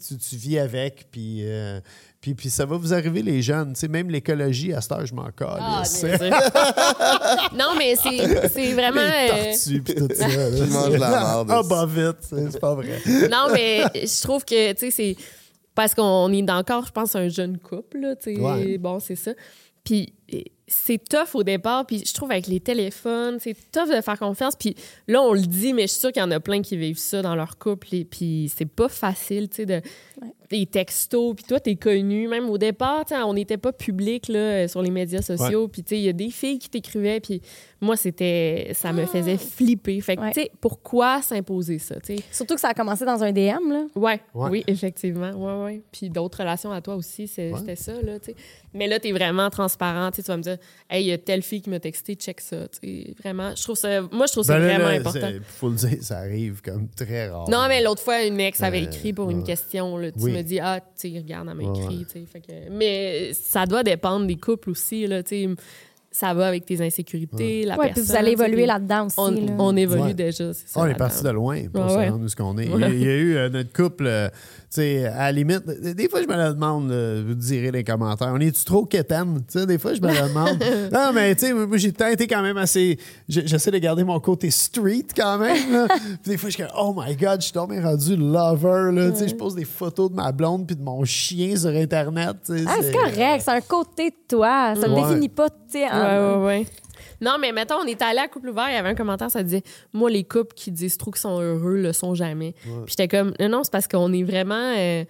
tu, 0.08 0.16
tu 0.16 0.36
vis 0.36 0.58
avec, 0.58 1.08
puis, 1.10 1.42
puis, 2.20 2.34
puis 2.34 2.50
ça 2.50 2.66
va 2.66 2.76
vous 2.76 2.92
arriver, 2.92 3.22
les 3.22 3.42
jeunes. 3.42 3.74
Tu 3.74 3.80
sais, 3.80 3.88
même 3.88 4.10
l'écologie, 4.10 4.72
à 4.72 4.80
cette 4.80 4.90
heure, 4.92 5.06
je 5.06 5.14
m'en 5.14 5.30
colle. 5.30 5.60
Ah, 5.60 5.84
non, 7.54 7.74
mais 7.78 7.94
c'est 7.94 8.48
c'est 8.48 8.72
vraiment. 8.72 9.00
les 9.00 9.30
euh, 9.30 9.52
tortues, 9.52 9.82
puis 9.82 9.94
tout 9.94 10.08
ça. 10.12 10.26
Qui 10.26 10.62
mangent 10.70 10.98
la 10.98 11.10
merde. 11.10 11.48
Ah, 11.50 11.62
bah 11.62 11.86
vite, 11.86 12.16
c'est 12.22 12.58
pas 12.58 12.74
vrai. 12.74 13.00
non, 13.30 13.46
mais 13.52 13.84
je 13.94 14.22
trouve 14.22 14.44
que, 14.44 14.72
tu 14.72 14.78
sais, 14.78 14.90
c'est. 14.90 15.16
Parce 15.76 15.94
qu'on 15.94 16.32
est 16.32 16.50
encore, 16.50 16.86
je 16.86 16.90
pense, 16.90 17.14
un 17.14 17.28
jeune 17.28 17.56
couple, 17.58 17.98
là, 18.00 18.16
tu 18.16 18.34
sais. 18.34 18.40
Ouais. 18.40 18.78
Bon, 18.78 18.98
c'est 18.98 19.14
ça. 19.14 19.30
Puis 19.84 20.12
c'est 20.66 21.02
tough 21.02 21.34
au 21.34 21.42
départ, 21.42 21.86
puis 21.86 22.02
je 22.06 22.12
trouve 22.12 22.30
avec 22.30 22.46
les 22.46 22.60
téléphones, 22.60 23.38
c'est 23.40 23.56
tough 23.72 23.88
de 23.88 24.00
faire 24.02 24.18
confiance. 24.18 24.54
Puis 24.54 24.76
là, 25.06 25.22
on 25.22 25.32
le 25.32 25.40
dit, 25.40 25.72
mais 25.72 25.82
je 25.82 25.92
suis 25.92 26.00
sûre 26.00 26.12
qu'il 26.12 26.20
y 26.20 26.24
en 26.24 26.30
a 26.30 26.40
plein 26.40 26.60
qui 26.60 26.76
vivent 26.76 26.98
ça 26.98 27.22
dans 27.22 27.34
leur 27.34 27.58
couple, 27.58 27.94
et 27.94 28.04
puis 28.04 28.52
c'est 28.54 28.68
pas 28.68 28.88
facile, 28.88 29.48
tu 29.48 29.56
sais, 29.56 29.66
de. 29.66 29.80
Des 30.50 30.64
textos, 30.64 31.34
puis 31.36 31.44
toi, 31.44 31.60
t'es 31.60 31.76
connu. 31.76 32.26
Même 32.26 32.48
au 32.48 32.56
départ, 32.56 33.04
tu 33.04 33.14
on 33.14 33.34
n'était 33.34 33.58
pas 33.58 33.70
public 33.72 34.28
là, 34.28 34.66
sur 34.66 34.80
les 34.80 34.90
médias 34.90 35.20
sociaux, 35.20 35.68
puis 35.68 35.82
tu 35.82 35.90
sais, 35.90 35.98
il 35.98 36.04
y 36.04 36.08
a 36.08 36.12
des 36.14 36.30
filles 36.30 36.58
qui 36.58 36.70
t'écrivaient, 36.70 37.20
puis 37.20 37.42
moi, 37.82 37.96
c'était. 37.96 38.70
Ça 38.74 38.92
me 38.94 39.04
faisait 39.06 39.36
flipper. 39.36 40.00
Fait 40.00 40.16
que, 40.16 40.22
Ouais. 40.22 40.32
tu 40.32 40.40
sais, 40.42 40.50
pourquoi 40.60 41.20
s'imposer 41.22 41.78
ça, 41.78 41.96
tu 42.00 42.16
sais? 42.16 42.22
Surtout 42.32 42.54
que 42.54 42.60
ça 42.60 42.68
a 42.68 42.74
commencé 42.74 43.04
dans 43.04 43.22
un 43.22 43.30
DM, 43.30 43.70
là. 43.70 43.86
Ouais, 43.94 44.20
Ouais. 44.34 44.50
oui, 44.50 44.64
effectivement. 44.66 45.30
Ouais, 45.32 45.64
ouais. 45.64 45.82
Puis 45.92 46.08
d'autres 46.08 46.38
relations 46.40 46.72
à 46.72 46.80
toi 46.80 46.96
aussi, 46.96 47.30
Ouais. 47.36 47.52
c'était 47.58 47.76
ça, 47.76 47.92
là, 48.02 48.18
tu 48.18 48.30
sais. 48.32 48.36
Mais 48.74 48.86
là, 48.86 48.98
t'es 48.98 49.12
vraiment 49.12 49.48
transparent, 49.50 50.10
tu 50.10 50.22
tu 50.22 50.28
vas 50.28 50.36
me 50.36 50.42
dire, 50.42 50.56
hey, 50.90 51.04
il 51.04 51.08
y 51.08 51.12
a 51.12 51.18
telle 51.18 51.42
fille 51.42 51.60
qui 51.62 51.70
m'a 51.70 51.78
texté, 51.80 52.14
check 52.14 52.40
ça, 52.40 52.68
tu 52.68 52.78
sais. 53.04 53.14
Vraiment, 53.22 53.54
je 53.54 53.62
trouve 53.62 53.76
ça, 53.76 54.00
moi, 54.12 54.26
je 54.26 54.32
trouve 54.32 54.44
ça 54.44 54.58
Ben 54.58 54.66
là, 54.66 54.74
vraiment 54.78 54.88
là, 54.90 54.98
important. 55.00 55.28
faut 55.46 55.68
le 55.68 55.76
dire, 55.76 55.98
ça 56.02 56.18
arrive 56.18 56.62
comme 56.62 56.88
très 56.88 57.28
rare. 57.28 57.48
Non, 57.50 57.66
mais 57.68 57.82
l'autre 57.82 58.02
fois, 58.02 58.22
une 58.24 58.40
ex 58.40 58.62
avait 58.62 58.80
Euh, 58.80 58.84
écrit 58.84 59.12
pour 59.12 59.30
une 59.30 59.44
question, 59.44 59.96
là, 59.98 60.10
tu 60.10 60.18
Oui. 60.20 60.37
Me 60.38 60.42
dis, 60.42 60.60
ah, 60.60 60.80
tu 60.98 61.08
regarde, 61.16 61.48
elle 61.50 61.56
m'a 61.56 61.62
Ouais, 61.72 61.78
écrit. 61.82 62.06
Fait 62.26 62.40
que- 62.40 62.70
Mais 62.70 63.32
ça 63.32 63.66
doit 63.66 63.82
dépendre 63.82 64.26
des 64.26 64.36
couples 64.36 64.70
aussi, 64.70 65.06
là, 65.06 65.22
tu 65.22 65.28
sais. 65.28 65.48
Ça 66.10 66.32
va 66.34 66.48
avec 66.48 66.64
tes 66.64 66.80
insécurité, 66.84 67.64
la 67.64 67.76
Ouais, 67.76 67.86
puis 67.86 67.94
personne. 67.96 68.04
vous 68.14 68.16
allez 68.18 68.32
évoluer 68.32 68.64
là-dedans 68.66 69.06
aussi. 69.06 69.16
On, 69.18 69.30
là. 69.30 69.40
on 69.58 69.76
évolue 69.76 70.02
Ouais. 70.02 70.14
déjà, 70.14 70.52
c'est 70.54 70.66
ça. 70.68 70.80
on 70.80 70.86
est 70.86 70.94
parti 70.94 71.22
de 71.22 71.28
loin 71.28 71.62
pour 71.72 71.84
Ouais, 71.84 71.90
se 71.90 71.96
ouais. 71.96 72.08
rendre 72.08 72.24
où 72.24 72.28
ce 72.28 72.34
qu'on 72.36 72.56
est. 72.58 72.64
Il 72.66 72.80
y 72.80 72.84
a- 72.84 72.88
il 72.88 73.02
y 73.02 73.08
a 73.08 73.14
eu 73.14 73.36
euh, 73.36 73.48
notre 73.50 73.72
couple, 73.72 74.06
euh, 74.06 74.28
tu 74.28 74.34
sais, 74.70 75.04
à 75.06 75.24
la 75.26 75.32
limite, 75.32 75.66
des 75.66 76.08
fois, 76.08 76.22
je 76.22 76.26
me 76.26 76.34
le 76.36 76.54
demande, 76.54 76.90
là, 76.90 77.22
vous 77.26 77.34
direz 77.34 77.66
dans 77.70 77.76
les 77.78 77.84
commentaires, 77.84 78.32
on 78.34 78.40
est-tu 78.40 78.64
trop 78.64 78.84
quétaine? 78.86 79.42
Tu 79.50 79.58
sais, 79.60 79.66
des 79.66 79.78
fois, 79.78 79.92
je 79.94 80.00
me 80.00 80.08
le 80.08 80.28
demande. 80.28 80.58
non, 80.92 81.12
mais 81.14 81.34
tu 81.34 81.46
sais, 81.46 81.52
moi, 81.52 81.76
j'ai 81.76 81.88
été 81.88 82.26
quand 82.26 82.42
même 82.42 82.56
assez. 82.56 82.98
je- 83.28 83.42
J'essaie 83.44 83.70
de 83.70 83.78
garder 83.78 84.02
mon 84.02 84.18
côté 84.18 84.50
street 84.50 85.06
quand 85.14 85.38
même. 85.38 85.72
là. 85.72 85.86
Puis 86.22 86.32
des 86.32 86.36
fois, 86.38 86.48
je 86.48 86.54
suis 86.54 86.62
comme, 86.64 86.72
oh 86.78 86.94
my 86.96 87.14
god, 87.16 87.40
je 87.40 87.44
suis 87.44 87.52
tombé 87.52 87.80
rendu 87.80 88.16
lover. 88.16 88.92
Là. 88.92 89.10
Tu 89.12 89.18
sais, 89.18 89.28
je 89.28 89.34
pose 89.34 89.54
des 89.54 89.64
photos 89.66 90.10
de 90.10 90.16
ma 90.16 90.32
blonde 90.32 90.66
puis 90.66 90.74
de 90.76 90.82
mon 90.82 91.04
chien 91.04 91.54
sur 91.56 91.68
Internet. 91.70 92.36
tu 92.46 92.56
sais, 92.58 92.64
Ah, 92.66 92.76
c'est 92.80 92.92
correct, 92.92 93.42
c'est 93.44 93.50
un 93.50 93.60
côté 93.60 94.10
de 94.10 94.16
toi. 94.28 94.74
Ça 94.74 94.88
ne 94.88 94.94
Ouais. 94.94 95.02
définit 95.02 95.28
pas, 95.28 95.48
tu 95.70 95.78
sais. 95.78 95.84
Ouais, 95.84 95.90
en- 95.90 96.40
ouais, 96.40 96.46
ouais. 96.46 96.66
Non, 97.20 97.32
mais 97.40 97.50
mettons, 97.52 97.76
on 97.82 97.84
est 97.86 98.00
allé 98.00 98.18
à 98.20 98.28
Couple 98.28 98.50
Ouvert, 98.50 98.68
il 98.68 98.74
y 98.74 98.76
avait 98.76 98.90
un 98.90 98.94
commentaire, 98.94 99.30
ça 99.30 99.42
disait 99.42 99.62
Moi, 99.92 100.08
les 100.10 100.24
couples 100.24 100.54
qui 100.54 100.70
disent 100.70 100.96
trop 100.98 101.10
qu'ils 101.10 101.20
sont 101.20 101.40
heureux 101.40 101.76
le 101.76 101.92
sont 101.92 102.14
jamais. 102.14 102.54
Puis 102.62 102.72
j'étais 102.96 103.08
comme 103.08 103.32
Non, 103.40 103.48
non, 103.48 103.64
c'est 103.64 103.72
parce 103.72 103.88
qu'on 103.88 104.12
est 104.12 104.22
vraiment. 104.22 104.72
euh, 104.76 105.04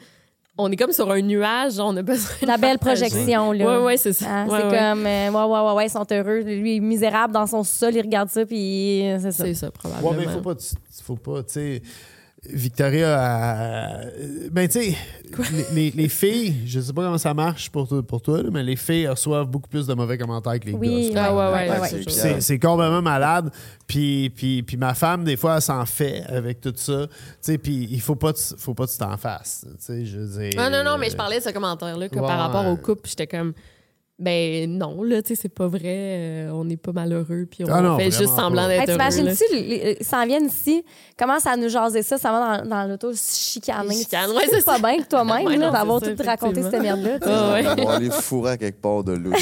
on 0.61 0.73
est 0.73 0.77
comme 0.77 0.91
sur 0.91 1.09
un 1.13 1.21
nuage, 1.21 1.75
genre, 1.75 1.89
on 1.91 1.97
a 1.97 2.03
besoin 2.03 2.31
de 2.43 2.47
La 2.49 2.57
belle 2.57 2.79
projection, 2.79 3.53
là. 3.53 3.79
Ouais, 3.79 3.85
ouais, 3.85 3.97
c'est 3.97 4.13
ça. 4.13 4.27
Ah, 4.29 4.45
Ouais, 4.49 4.59
c'est 4.59 4.67
ouais. 4.67 4.79
comme, 4.79 5.07
euh, 5.07 5.31
ouais, 5.31 5.53
ouais, 5.55 5.67
ouais, 5.69 5.73
ouais, 5.75 5.87
ils 5.87 5.91
sont 5.91 6.07
heureux. 6.11 6.41
Lui, 6.41 6.73
il 6.73 6.77
est 6.79 6.81
misérable 6.81 7.33
dans 7.33 7.47
son 7.47 7.63
sol, 7.63 7.95
il 7.95 8.01
regarde 8.01 8.29
ça, 8.29 8.45
puis 8.45 9.07
euh, 9.09 9.19
c'est 9.21 9.31
ça. 9.31 9.45
C'est 9.45 9.55
ça, 9.55 9.71
probablement. 9.71 10.11
Ouais, 10.11 10.17
mais 10.27 10.33
faut 10.33 10.41
pas, 10.41 10.55
faut 11.05 11.15
pas, 11.17 11.43
tu 11.45 11.53
sais. 11.53 11.83
Victoria, 12.53 13.19
a- 13.20 14.01
ben 14.51 14.66
tu 14.69 14.81
sais, 14.81 14.97
les, 15.53 15.65
les- 15.75 15.91
les 15.91 16.09
filles, 16.09 16.55
je 16.66 16.81
sais 16.81 16.93
pas 16.93 17.03
comment 17.03 17.19
ça 17.19 17.35
marche 17.35 17.70
pour, 17.70 17.87
toi- 17.87 18.03
pour 18.03 18.23
toi, 18.23 18.43
là, 18.43 18.49
mais 18.53 18.62
les 18.62 18.77
filles 18.77 19.07
reçoivent 19.09 19.47
beaucoup 19.47 19.69
plus 19.69 19.87
de 19.87 19.95
mauvais 19.95 20.16
commentaires 20.19 20.59
que 20.59 20.66
les 20.66 20.73
Oui, 20.73 21.11
gars. 21.12 21.27
Ah, 21.27 21.35
ouais, 21.35 21.53
ouais, 21.53 21.70
ouais, 21.70 21.81
ouais, 21.81 22.05
ouais. 22.33 22.41
c'est 22.41 22.59
complètement 22.59 23.03
malade. 23.03 23.51
Puis, 23.87 24.31
puis, 24.31 24.62
puis 24.62 24.77
ma 24.77 24.95
femme, 24.95 25.25
des 25.25 25.37
fois, 25.37 25.57
elle 25.57 25.62
s'en 25.62 25.85
fait 25.87 26.23
avec 26.27 26.61
tout 26.61 26.73
ça. 26.77 27.07
Tu 27.07 27.12
sais, 27.41 27.59
puis 27.59 27.89
il 27.91 28.01
faut 28.01 28.16
pas, 28.16 28.33
que 28.33 28.39
tu- 28.39 28.55
faut 28.59 28.75
pas 28.75 28.87
que 28.87 28.93
tu 28.93 28.99
t'en 28.99 29.16
fasses. 29.16 29.66
Tu 29.69 29.75
sais, 29.79 30.05
je 30.07 30.19
veux 30.19 30.41
dire, 30.41 30.51
Ah, 30.59 30.70
non, 30.70 30.83
non, 30.85 30.97
mais 30.99 31.11
je 31.11 31.16
parlais 31.16 31.39
de 31.39 31.45
ce 31.45 31.51
commentaire-là, 31.51 32.09
que 32.09 32.15
Ouais. 32.19 32.27
par 32.27 32.39
rapport 32.39 32.66
au 32.66 32.77
couple, 32.77 33.09
j'étais 33.09 33.27
comme. 33.27 33.53
Ben 34.20 34.69
non, 34.69 35.03
là, 35.05 35.23
tu 35.23 35.28
sais, 35.36 35.43
c'est 35.43 35.49
pas 35.49 35.69
vrai. 35.69 35.81
euh, 35.85 36.51
on 36.53 36.65
n'est 36.65 36.77
pas 36.77 36.90
malheureux, 36.90 37.47
puis 37.49 37.62
on 37.65 37.69
Ah 37.73 37.81
non, 37.81 37.97
fait 37.97 38.09
vraiment 38.09 38.19
juste 38.19 38.35
semblant 38.36 38.66
d'être 38.66 38.81
Hey, 38.89 38.97
heureux. 38.97 38.99
T'imagines-tu, 39.11 40.05
s'en 40.05 40.27
viennent 40.27 40.47
ici, 40.47 40.85
commencent 41.16 41.47
à 41.47 41.57
nous 41.57 41.69
jaser 41.69 42.03
ça, 42.03 42.19
ça 42.19 42.32
va 42.32 42.59
dans, 42.59 42.69
dans 42.69 42.85
l'auto 42.90 43.12
chicaner. 43.15 43.89
Ouais, 43.95 44.45
c'est 44.51 44.65
pas 44.65 44.78
bien 44.81 44.99
que 45.03 45.07
toi-même, 45.09 45.47
Ouais, 45.47 45.57
là, 45.57 45.70
d'avoir 45.70 46.01
tout 46.01 46.16
raconté 46.24 46.62
cette 46.62 46.82
merde-là. 46.82 47.19
Ah, 47.23 47.53
ouais. 47.53 47.65
On 47.81 47.85
va 47.86 47.95
aller 47.95 48.11
fourrer 48.11 48.51
à 48.53 48.57
quelque 48.57 48.81
part 48.81 49.05
de 49.05 49.15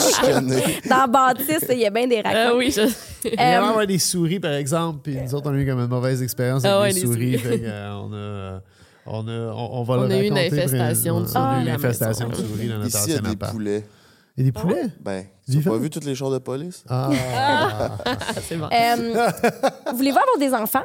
chicaner. 0.00 0.62
Dans 0.88 1.08
Baptiste, 1.10 1.68
il 1.70 1.78
y 1.78 1.86
a 1.86 1.90
bien 1.90 2.06
des 2.06 2.20
Ah 2.24 2.28
racontes. 2.44 2.58
oui, 2.58 2.70
je... 2.70 2.82
Il 3.24 3.32
y 3.34 3.36
Euh, 3.42 3.58
avoir 3.58 3.86
des 3.86 3.98
souris, 3.98 4.38
par 4.38 4.52
exemple, 4.52 5.00
puis 5.02 5.16
nous 5.16 5.34
autres, 5.34 5.50
on 5.50 5.54
a 5.54 5.58
eu 5.58 5.66
comme 5.66 5.80
une 5.80 5.86
mauvaise 5.88 6.22
expérience 6.22 6.64
avec 6.64 6.76
Ah 6.76 6.80
ouais, 6.82 6.92
les 6.92 7.00
souris. 7.00 7.38
souris. 7.38 7.38
fait 7.38 7.60
euh, 7.64 7.92
on, 7.94 8.12
a, 8.12 8.60
on, 9.10 9.28
a, 9.28 9.52
on, 9.52 9.80
on 9.80 9.82
va 9.82 9.94
On 9.94 10.02
le 10.06 10.14
a 10.14 10.18
eu 10.22 10.26
une 10.26 10.38
infestation 10.38 11.20
de 11.20 11.26
On 11.34 11.40
a 11.44 11.52
eu 11.52 11.56
souris 11.56 11.62
une 11.62 11.68
infestation 11.74 12.28
de 12.28 12.34
souris 12.34 12.68
dans 12.68 12.78
notre 12.78 12.86
Ici, 12.88 12.98
il 13.06 13.10
y 13.10 13.14
a 13.14 13.18
ancien 13.18 13.22
des 13.22 13.30
appart. 13.34 13.52
poulets. 13.52 13.84
Il 14.36 14.44
y 14.44 14.48
a 14.48 14.52
des 14.52 14.60
poulets? 14.60 14.88
Ben, 15.00 15.24
tu 15.50 15.60
pas 15.60 15.76
vu 15.78 15.90
tous 15.90 16.04
les 16.06 16.14
chars 16.14 16.30
de 16.30 16.38
police? 16.38 16.84
Ah! 16.88 17.10
c'est 18.42 18.56
bon. 18.56 18.68
euh, 18.72 19.30
Voulez-vous 19.94 20.18
avoir 20.18 20.38
des 20.38 20.54
enfants? 20.54 20.84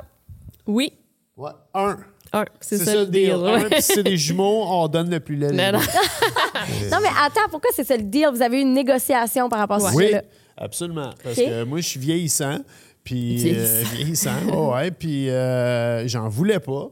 Oui. 0.65 0.93
ouais. 1.37 1.51
Un. 1.73 1.97
Un, 2.35 2.45
c'est 2.59 2.77
ça, 2.79 2.85
ça 2.85 2.95
le 2.95 3.05
deal. 3.05 3.31
Un, 3.33 3.69
puis 3.69 3.79
si 3.81 3.93
c'est 3.93 4.01
des 4.03 4.17
jumeaux, 4.17 4.63
on 4.67 4.87
donne 4.87 5.07
le 5.11 5.19
plus 5.19 5.35
laid. 5.35 5.51
Non, 5.51 5.77
non. 5.77 5.85
Non, 6.91 6.97
mais 7.01 7.09
attends, 7.21 7.47
pourquoi 7.51 7.69
c'est 7.75 7.83
ça 7.83 7.95
le 7.97 8.03
deal? 8.03 8.29
Vous 8.33 8.41
avez 8.41 8.57
eu 8.57 8.61
une 8.61 8.73
négociation 8.73 9.49
par 9.49 9.59
rapport 9.59 9.85
à 9.85 9.91
ce 9.91 9.95
Oui. 9.95 10.11
Absolument. 10.57 11.11
Parce 11.23 11.35
que 11.35 11.63
moi, 11.63 11.79
je 11.79 11.87
suis 11.87 11.99
vieillissant. 11.99 12.57
Puis, 13.03 13.35
Vieillissant. 13.35 13.59
euh, 13.65 13.83
vieillissant. 13.95 14.31
oh 14.53 14.73
ouais. 14.73 14.89
Puis, 14.91 15.29
euh, 15.29 16.07
j'en 16.07 16.27
voulais 16.29 16.59
pas. 16.59 16.89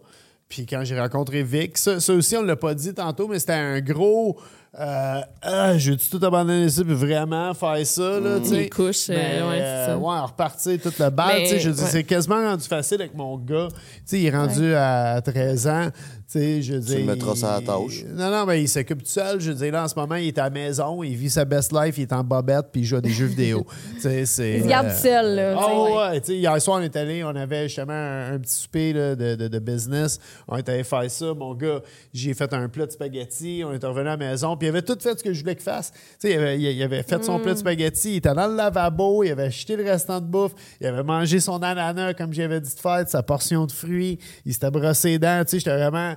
Puis, 0.52 0.66
quand 0.66 0.84
j'ai 0.84 1.00
rencontré 1.00 1.44
Vic, 1.44 1.78
ça, 1.78 2.02
ça 2.02 2.14
aussi, 2.14 2.36
on 2.36 2.44
l'a 2.44 2.58
pas 2.58 2.74
dit 2.74 2.94
tantôt, 2.94 3.30
mais 3.30 3.40
c'était 3.40 3.54
un 3.54 3.80
gros. 3.80 4.38
Euh, 4.78 5.22
ah, 5.42 5.78
je 5.78 5.92
veux-tu 5.92 6.10
tout 6.10 6.26
abandonner 6.26 6.68
ça, 6.68 6.84
puis 6.84 6.94
vraiment 6.94 7.54
faire 7.54 7.86
ça, 7.88 8.20
là, 8.20 8.44
sais. 8.44 8.56
Les 8.56 8.70
couches, 8.70 9.10
euh, 9.10 9.14
ouais, 9.14 9.58
c'est 9.58 9.64
euh, 9.64 9.86
ça. 9.88 9.98
ouais, 9.98 10.20
repartir 10.20 10.78
toute 10.82 11.00
la 11.00 11.10
balle. 11.10 11.46
Je 11.46 11.70
dire, 11.70 11.84
ouais. 11.84 11.90
c'est 11.90 12.04
quasiment 12.04 12.36
rendu 12.36 12.66
facile 12.66 13.00
avec 13.00 13.16
mon 13.16 13.38
gars. 13.38 13.70
Tu 13.72 14.02
sais, 14.06 14.20
il 14.20 14.26
est 14.26 14.36
rendu 14.36 14.74
à 14.76 15.22
13 15.22 15.68
ans. 15.68 15.88
Tu 16.32 16.40
sais, 16.40 16.62
je 16.62 16.74
veux 16.76 16.80
dire. 16.80 17.00
le 17.00 17.04
mettras 17.06 17.32
il- 17.34 17.38
sur 17.38 17.48
la 17.48 17.60
tâche. 17.62 18.06
Non, 18.16 18.32
non, 18.32 18.46
mais 18.46 18.62
il 18.62 18.70
s'occupe 18.70 19.00
tout 19.04 19.10
seul. 19.10 19.42
Je 19.42 19.52
veux 19.52 19.58
dire, 19.58 19.74
là, 19.74 19.84
en 19.84 19.88
ce 19.90 19.96
moment, 19.96 20.16
il 20.16 20.28
est 20.28 20.38
à 20.38 20.44
la 20.46 20.50
maison, 20.50 21.04
il 21.04 21.16
vit 21.16 21.30
sa 21.30 21.44
best 21.44 21.74
life, 21.74 21.98
il 21.98 22.04
est 22.04 22.14
en 22.14 22.24
bobette, 22.24 22.68
puis 22.72 22.82
il 22.82 22.86
joue 22.86 22.96
à 22.96 23.02
des 23.02 23.10
jeux 23.10 23.26
vidéo. 23.26 23.66
Il 24.04 24.26
se 24.28 24.68
garde 24.68 24.88
euh, 24.88 24.96
seul, 24.96 25.36
là. 25.36 25.56
Oh 25.60 25.98
ouais, 25.98 26.22
tu 26.22 26.28
sais, 26.28 26.38
hier 26.38 26.62
soir, 26.62 26.80
on 26.80 26.84
est 26.84 26.96
allé, 26.96 27.24
on 27.24 27.36
avait 27.36 27.68
justement 27.68 27.92
un, 27.94 28.34
un 28.36 28.40
petit 28.40 28.54
souper 28.56 28.94
là, 28.94 29.16
de, 29.16 29.36
de- 29.36 29.48
de 29.48 29.60
business. 29.60 30.20
On 30.48 30.56
est 30.58 30.68
allé 30.70 30.84
faire 30.84 31.10
ça. 31.12 31.34
Mon 31.34 31.54
gars, 31.54 31.82
j'ai 32.14 32.34
fait 32.34 32.52
un 32.54 32.70
plat 32.70 32.86
de 32.86 32.92
spaghetti. 32.92 33.64
On 33.66 33.74
est 33.74 33.84
revenu 33.86 34.08
à 34.08 34.12
la 34.12 34.18
maison. 34.18 34.56
Puis 34.58 34.68
il 34.68 34.70
avait 34.70 34.82
tout 34.82 34.98
fait 35.00 35.18
ce 35.20 35.24
que 35.24 35.34
je 35.34 35.42
voulais 35.42 35.56
qu'il 35.56 35.64
fasse. 35.64 35.92
Tu 35.92 36.00
sais, 36.30 36.32
il 36.32 36.38
avait, 36.38 36.58
il- 36.60 36.64
il 36.78 36.84
avait 36.84 37.04
fait 37.04 37.24
son 37.24 37.40
plat 37.40 37.54
de 37.54 37.60
spaghetti. 37.60 38.12
Il 38.14 38.16
était 38.18 38.34
dans 38.34 38.48
le 38.48 38.56
lavabo. 38.56 39.24
Il 39.24 39.32
avait 39.32 39.44
acheté 39.44 39.76
le 39.76 39.84
restant 39.84 40.20
de 40.22 40.26
bouffe. 40.26 40.54
Il 40.80 40.88
avait 40.88 41.04
mangé 41.04 41.40
son 41.40 41.62
ananas, 41.62 42.14
comme 42.14 42.34
j'avais 42.34 42.62
dit 42.62 42.74
de 42.74 42.80
faire, 42.80 43.04
sa 43.08 43.22
portion 43.22 43.66
de 43.66 43.72
fruits. 43.72 44.18
Il 44.46 44.54
s'était 44.54 44.72
brossé 44.72 45.10
les 45.10 45.20
dents. 45.20 45.42
Tu 45.44 45.52
sais, 45.52 45.60
j'étais 45.60 45.76
vraiment. 45.78 46.16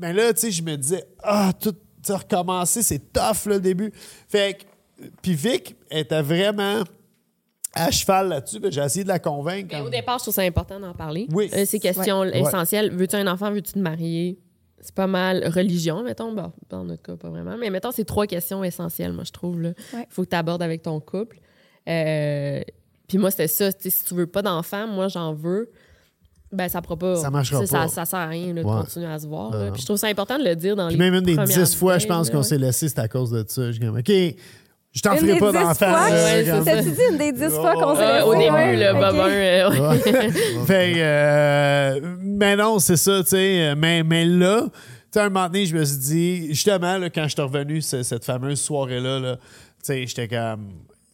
Mais 0.00 0.12
là, 0.12 0.32
tu 0.32 0.40
sais, 0.40 0.50
je 0.50 0.62
me 0.62 0.76
disais, 0.76 1.04
ah, 1.22 1.52
tout 1.60 1.74
recommencer, 2.08 2.82
c'est 2.82 3.12
tough, 3.12 3.46
là, 3.46 3.54
le 3.54 3.60
début. 3.60 3.92
Fait 4.28 4.58
que. 4.58 5.04
Puis 5.22 5.34
Vic 5.34 5.76
était 5.90 6.20
vraiment 6.22 6.82
à 7.74 7.90
cheval 7.90 8.28
là-dessus. 8.28 8.58
Ben, 8.60 8.70
J'ai 8.70 8.82
essayé 8.82 9.02
de 9.04 9.08
la 9.08 9.18
convaincre. 9.18 9.68
Mais 9.72 9.80
au 9.80 9.88
départ, 9.88 10.18
je 10.18 10.24
trouve 10.24 10.34
ça 10.34 10.42
important 10.42 10.78
d'en 10.80 10.92
parler. 10.94 11.26
Oui. 11.32 11.50
Euh, 11.54 11.64
c'est 11.66 11.78
question 11.78 12.20
Ouais. 12.20 12.38
essentielle. 12.40 12.90
Veux-tu 12.94 13.16
un 13.16 13.26
enfant, 13.26 13.50
veux-tu 13.50 13.72
te 13.72 13.78
marier? 13.78 14.38
C'est 14.82 14.94
pas 14.94 15.06
mal. 15.06 15.46
Religion, 15.46 16.02
mettons. 16.02 16.32
Bon, 16.32 16.52
dans 16.68 16.84
notre 16.84 17.02
cas, 17.02 17.16
pas 17.16 17.28
vraiment. 17.30 17.56
Mais 17.58 17.70
mettons, 17.70 17.92
c'est 17.92 18.04
trois 18.04 18.26
questions 18.26 18.62
essentielles, 18.64 19.12
moi, 19.12 19.24
je 19.24 19.32
trouve. 19.32 19.56
Il 19.62 19.74
Ouais. 19.96 20.06
faut 20.10 20.24
que 20.24 20.28
tu 20.30 20.36
abordes 20.36 20.62
avec 20.62 20.82
ton 20.82 21.00
couple. 21.00 21.38
Euh, 21.88 22.60
Puis 23.08 23.18
moi, 23.18 23.30
c'était 23.30 23.48
ça. 23.48 23.72
tu 23.72 23.82
sais, 23.84 23.90
Si 23.90 24.04
tu 24.04 24.14
veux 24.14 24.26
pas 24.26 24.42
d'enfant, 24.42 24.86
moi, 24.86 25.08
j'en 25.08 25.32
veux. 25.34 25.70
Ben, 26.52 26.68
ça 26.68 26.82
pourra 26.82 26.96
pas. 26.96 27.16
Ça 27.16 27.30
marchera 27.30 27.64
ça- 27.66 27.78
pas. 27.78 27.88
Ça, 27.88 28.04
sert 28.04 28.18
à 28.18 28.26
rien 28.26 28.52
là, 28.52 28.62
de 28.62 28.66
Ouais. 28.68 28.76
continuer 28.80 29.06
à 29.06 29.18
se 29.18 29.26
voir. 29.26 29.50
Puis 29.72 29.82
je 29.82 29.86
trouve 29.86 29.96
ça 29.98 30.08
important 30.08 30.36
de 30.38 30.44
le 30.44 30.56
dire 30.56 30.74
dans 30.74 30.88
Puis 30.88 30.96
les 30.96 31.02
même 31.10 31.14
une 31.14 31.20
des 31.24 31.36
dix 31.36 31.74
fois, 31.76 31.98
je 31.98 32.06
pense 32.06 32.28
qu'on 32.30 32.42
s'est 32.42 32.58
laissé, 32.58 32.88
c'est 32.88 32.98
à 32.98 33.06
cause 33.08 33.30
de 33.30 33.44
ça. 33.46 33.70
Je 33.70 33.78
comme, 33.78 33.96
OK, 33.96 34.10
je 34.92 35.00
t'en 35.02 35.14
ferai 35.16 35.38
pas 35.38 35.52
d'enfant. 35.52 35.74
fois? 35.74 36.08
Euh, 36.10 36.10
Ouais, 36.24 36.44
c'est 36.44 36.50
comme- 36.50 36.64
ça. 36.64 36.72
T'as-tu 36.72 36.90
dit 36.90 37.00
une 37.12 37.18
des 37.18 37.32
dix 37.32 37.54
fois 37.54 37.74
qu'on 37.74 37.94
s'est 37.94 38.12
laissé? 38.14 38.24
au 38.26 38.34
début, 38.34 38.50
Ouais, 38.52 38.76
le 38.76 38.92
bobin. 38.94 39.28
euh, 39.28 39.90
ouais. 39.92 40.30
Fait 40.66 40.92
euh, 40.96 42.00
mais 42.20 42.56
non, 42.56 42.78
c'est 42.80 42.96
ça, 42.96 43.22
tu 43.22 43.28
sais. 43.30 43.74
Mais, 43.76 44.02
mais 44.02 44.24
là, 44.24 44.62
tu 44.64 44.70
sais, 45.12 45.20
un 45.20 45.28
moment 45.28 45.46
donné, 45.46 45.66
je 45.66 45.76
me 45.76 45.84
suis 45.84 45.98
dit, 45.98 46.46
justement, 46.48 46.98
là, 46.98 47.10
quand 47.10 47.24
je 47.24 47.28
suis 47.34 47.42
revenu, 47.42 47.80
ce- 47.80 48.02
cette 48.02 48.24
fameuse 48.24 48.60
soirée-là, 48.60 49.20
là, 49.20 49.36
tu 49.36 49.42
sais, 49.82 50.06
j'étais 50.06 50.26
comme. 50.26 50.68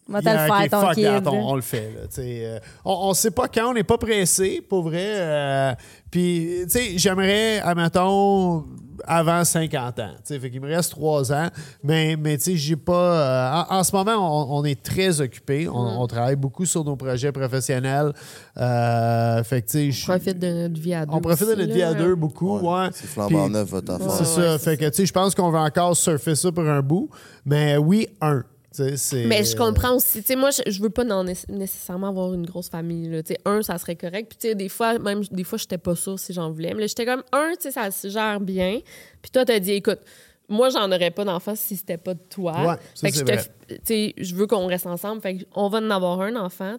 Va 0.08 0.20
te 0.20 0.28
le 0.28 0.34
Yeah, 0.34 0.46
faire, 0.46 0.60
ok, 0.64 0.70
ton 0.70 0.80
fuck 0.82 0.94
kid. 0.94 1.04
that, 1.04 1.30
on, 1.32 1.48
on 1.50 1.54
le 1.56 1.62
fait. 1.62 1.90
Là, 1.94 2.00
tu 2.02 2.14
sais, 2.14 2.40
euh, 2.44 2.58
on, 2.84 3.08
on 3.08 3.14
sait 3.14 3.32
pas 3.32 3.48
quand, 3.48 3.70
on 3.70 3.74
n'est 3.74 3.82
pas 3.82 3.98
pressé, 3.98 4.60
pour 4.68 4.82
vrai. 4.84 5.02
euh, 5.04 5.74
Puis, 6.12 6.60
tu 6.64 6.70
sais, 6.70 6.92
j'aimerais, 6.98 7.58
admettons, 7.58 8.64
avant 9.04 9.44
50 9.44 9.98
ans. 9.98 10.10
Tu 10.18 10.34
sais, 10.34 10.38
fait 10.38 10.48
qu'il 10.50 10.60
me 10.60 10.68
reste 10.68 10.92
3 10.92 11.32
ans. 11.32 11.48
Mais, 11.82 12.16
mais 12.16 12.38
tu 12.38 12.44
sais, 12.44 12.56
j'ai 12.56 12.76
pas. 12.76 12.92
euh, 12.92 13.64
en, 13.68 13.78
en 13.78 13.84
ce 13.84 13.94
moment, 13.94 14.12
on, 14.16 14.60
on 14.60 14.64
est 14.64 14.80
très 14.80 15.20
occupé. 15.20 15.68
On, 15.68 15.72
Mm. 15.82 15.98
on 15.98 16.06
travaille 16.06 16.36
beaucoup 16.36 16.66
sur 16.66 16.84
nos 16.84 16.94
projets 16.96 17.32
professionnels. 17.32 18.12
Euh, 18.58 19.42
fait 19.44 19.62
que, 19.62 19.66
tu 19.66 19.72
sais, 19.72 19.90
je- 19.90 20.06
profite 20.06 20.38
de 20.38 20.68
notre 20.68 20.80
vie 20.80 20.94
à 20.94 21.04
deux. 21.04 21.12
on 21.14 21.20
profite 21.20 21.48
de 21.48 21.54
notre 21.56 21.72
vie 21.72 21.82
à 21.82 21.94
deux 21.94 22.14
beaucoup. 22.14 22.58
Ouais. 22.58 22.88
C'est 22.92 23.06
flambant 23.08 23.48
neuf, 23.48 23.68
votre 23.68 23.92
affaire. 23.92 24.10
C'est 24.12 24.20
Ouais, 24.40 24.46
ça. 24.46 24.52
ouais, 24.52 24.58
fait 24.58 24.76
que, 24.76 24.84
tu 24.86 24.94
sais, 24.94 25.06
je 25.06 25.12
pense 25.12 25.34
qu'on 25.34 25.50
va 25.50 25.60
encore 25.62 25.96
surfer 25.96 26.34
ça 26.34 26.50
pour 26.52 26.64
un 26.66 26.80
bout. 26.80 27.10
Mais 27.44 27.76
oui, 27.76 28.08
un. 28.20 28.44
Mais 29.26 29.44
je 29.44 29.56
comprends 29.56 29.96
aussi. 29.96 30.20
Tu 30.20 30.28
sais, 30.28 30.36
moi, 30.36 30.50
je, 30.50 30.70
je 30.70 30.82
veux 30.82 30.90
pas 30.90 31.04
non- 31.04 31.24
nécessairement 31.24 32.08
avoir 32.08 32.34
une 32.34 32.46
grosse 32.46 32.68
famille. 32.68 33.08
Là. 33.08 33.22
Un, 33.44 33.62
ça 33.62 33.78
serait 33.78 33.96
correct. 33.96 34.28
Puis, 34.28 34.38
tu 34.38 34.48
sais, 34.48 34.54
des 34.54 34.68
fois, 34.68 34.98
même 34.98 35.22
des 35.30 35.44
fois, 35.44 35.58
j'étais 35.58 35.78
pas 35.78 35.96
sûre 35.96 36.18
si 36.18 36.32
j'en 36.32 36.50
voulais. 36.50 36.74
Mais 36.74 36.88
j'étais 36.88 37.06
comme, 37.06 37.22
un, 37.32 37.52
tu 37.54 37.62
sais, 37.62 37.70
ça 37.72 37.90
se 37.90 38.08
gère 38.08 38.40
bien. 38.40 38.80
Puis 39.22 39.30
toi, 39.30 39.44
t'as 39.44 39.58
dit, 39.58 39.72
écoute, 39.72 40.00
moi, 40.48 40.70
j'en 40.70 40.90
aurais 40.90 41.10
pas 41.10 41.24
d'enfant 41.24 41.54
si 41.56 41.76
c'était 41.76 41.96
pas 41.96 42.14
de 42.14 42.22
toi. 42.30 42.52
Ouais, 42.52 42.76
ça, 42.94 43.08
fait 43.08 43.12
que 43.12 43.18
je 43.18 43.76
te 44.14 44.22
je 44.22 44.34
veux 44.34 44.46
qu'on 44.46 44.66
reste 44.66 44.86
ensemble. 44.86 45.20
Fait 45.20 45.38
qu'on 45.52 45.68
va 45.68 45.78
en 45.78 45.90
avoir 45.90 46.20
un 46.20 46.36
enfant, 46.36 46.76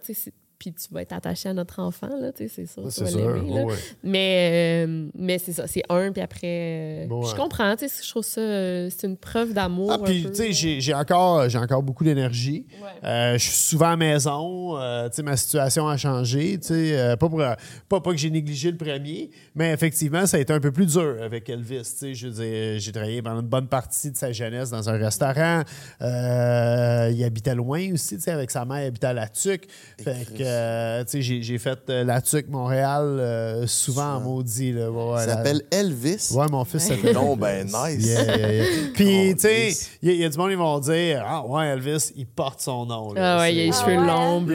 puis 0.60 0.74
tu 0.74 0.92
vas 0.92 1.02
être 1.02 1.14
attaché 1.14 1.50
à 1.50 1.54
notre 1.54 1.80
enfant, 1.80 2.10
là, 2.20 2.32
tu 2.32 2.48
sais, 2.48 2.66
c'est 2.66 2.66
sûr. 2.66 2.92
C'est 2.92 3.14
ouais. 3.14 3.76
Mais, 4.04 4.86
euh, 4.88 5.08
mais 5.16 5.38
c'est 5.38 5.54
ça, 5.54 5.68
c'est 5.68 5.84
un, 5.90 6.12
puis 6.12 6.22
après, 6.22 7.04
euh, 7.04 7.08
Bon, 7.08 7.24
je 7.24 7.36
comprends, 7.36 7.76
tu 7.76 7.88
sais, 7.88 8.04
je 8.04 8.10
trouve 8.10 8.24
ça, 8.24 8.42
euh, 8.42 8.90
c'est 8.90 9.08
une 9.08 9.18
preuve 9.18 9.54
d'amour. 9.54 9.92
Ah, 9.94 10.00
puis, 10.04 10.26
tu 10.34 10.54
sais, 10.54 10.80
j'ai 10.82 10.94
encore, 10.94 11.48
j'ai 11.50 11.58
encore 11.60 11.84
beaucoup 11.84 12.04
d'énergie. 12.04 12.66
Ouais. 12.82 13.08
Euh, 13.08 13.34
je 13.38 13.44
suis 13.44 13.52
souvent 13.54 13.88
à 13.88 13.90
la 13.92 13.98
maison. 13.98 14.78
euh, 14.78 15.10
tu 15.10 15.18
sais, 15.18 15.24
ma 15.24 15.38
situation 15.38 15.88
a 15.88 15.98
changé. 15.98 16.58
Tu 16.60 16.68
sais, 16.68 16.98
euh, 16.98 17.16
pas, 17.16 17.30
pour, 17.30 17.40
pas, 17.40 18.02
pas 18.02 18.12
que 18.12 18.18
j'ai 18.18 18.30
négligé 18.30 18.72
le 18.72 18.78
premier, 18.78 19.30
mais 19.56 19.72
effectivement, 19.74 20.26
ça 20.26 20.38
a 20.38 20.40
été 20.40 20.54
un 20.54 20.60
peu 20.60 20.72
plus 20.72 20.86
dur 20.88 21.18
avec 21.22 21.50
Elvis. 21.50 21.82
Tu 21.82 21.86
sais, 21.98 22.14
je 22.14 22.28
veux 22.28 22.34
dire, 22.44 22.80
j'ai 22.80 22.92
travaillé 22.92 23.22
pendant 23.22 23.42
une 23.42 23.48
bonne 23.48 23.68
partie 23.68 24.12
de 24.12 24.18
sa 24.18 24.32
jeunesse 24.32 24.70
dans 24.70 24.90
un 24.90 24.98
restaurant. 24.98 25.62
Euh, 26.02 27.12
il 27.14 27.24
habitait 27.24 27.56
loin 27.56 27.94
aussi, 27.94 28.16
tu 28.16 28.22
sais, 28.22 28.32
avec 28.32 28.52
sa 28.52 28.66
mère, 28.66 28.84
il 28.84 28.88
habitait 28.88 29.08
à 29.08 29.14
La 29.14 29.28
Tuque. 29.28 29.68
Fait 30.02 30.26
que, 30.36 30.44
euh, 30.48 31.04
j'ai- 31.14 31.42
j'ai 31.42 31.58
fait 31.58 31.80
euh, 31.90 32.04
La 32.04 32.22
Tuque, 32.22 32.50
Montréal, 32.50 33.04
euh, 33.20 33.68
souvent 33.68 34.16
en 34.16 34.20
maudit. 34.22 34.72
Là. 34.74 34.90
Ouais, 34.90 35.04
ouais, 35.14 35.24
Il 35.24 35.28
la- 35.28 35.34
s'appelle 35.36 35.62
Elvis. 35.72 36.30
Ouais, 36.34 36.46
mon 36.50 36.66
fils 36.66 36.88
s'appelle 36.88 37.14
Non, 37.14 37.36
ben 37.36 37.66
nice. 37.66 38.06
Yeah, 38.06 38.24
yeah, 38.38 38.54
yeah. 38.54 38.66
Puis, 38.94 39.34
tu 39.36 39.42
sais, 39.42 39.70
il 40.02 40.10
y, 40.10 40.12
a- 40.12 40.16
il 40.16 40.22
y 40.22 40.26
a 40.26 40.30
du 40.30 40.38
monde 40.38 40.50
qui 40.50 40.56
vont 40.56 40.80
dire 40.80 41.24
Ah, 41.26 41.46
ouais, 41.46 41.68
Elvis, 41.68 42.12
il 42.16 42.26
porte 42.28 42.62
son 42.62 42.86
nom. 42.86 43.14
là. 43.14 43.38
Ah 43.38 43.42
ouais, 43.42 43.54
il 43.56 43.60
a 43.62 43.66
les 43.66 43.72
C'est- 43.72 43.82
cheveux 43.82 43.98
ouais? 44.00 44.08
longs, 44.08 44.46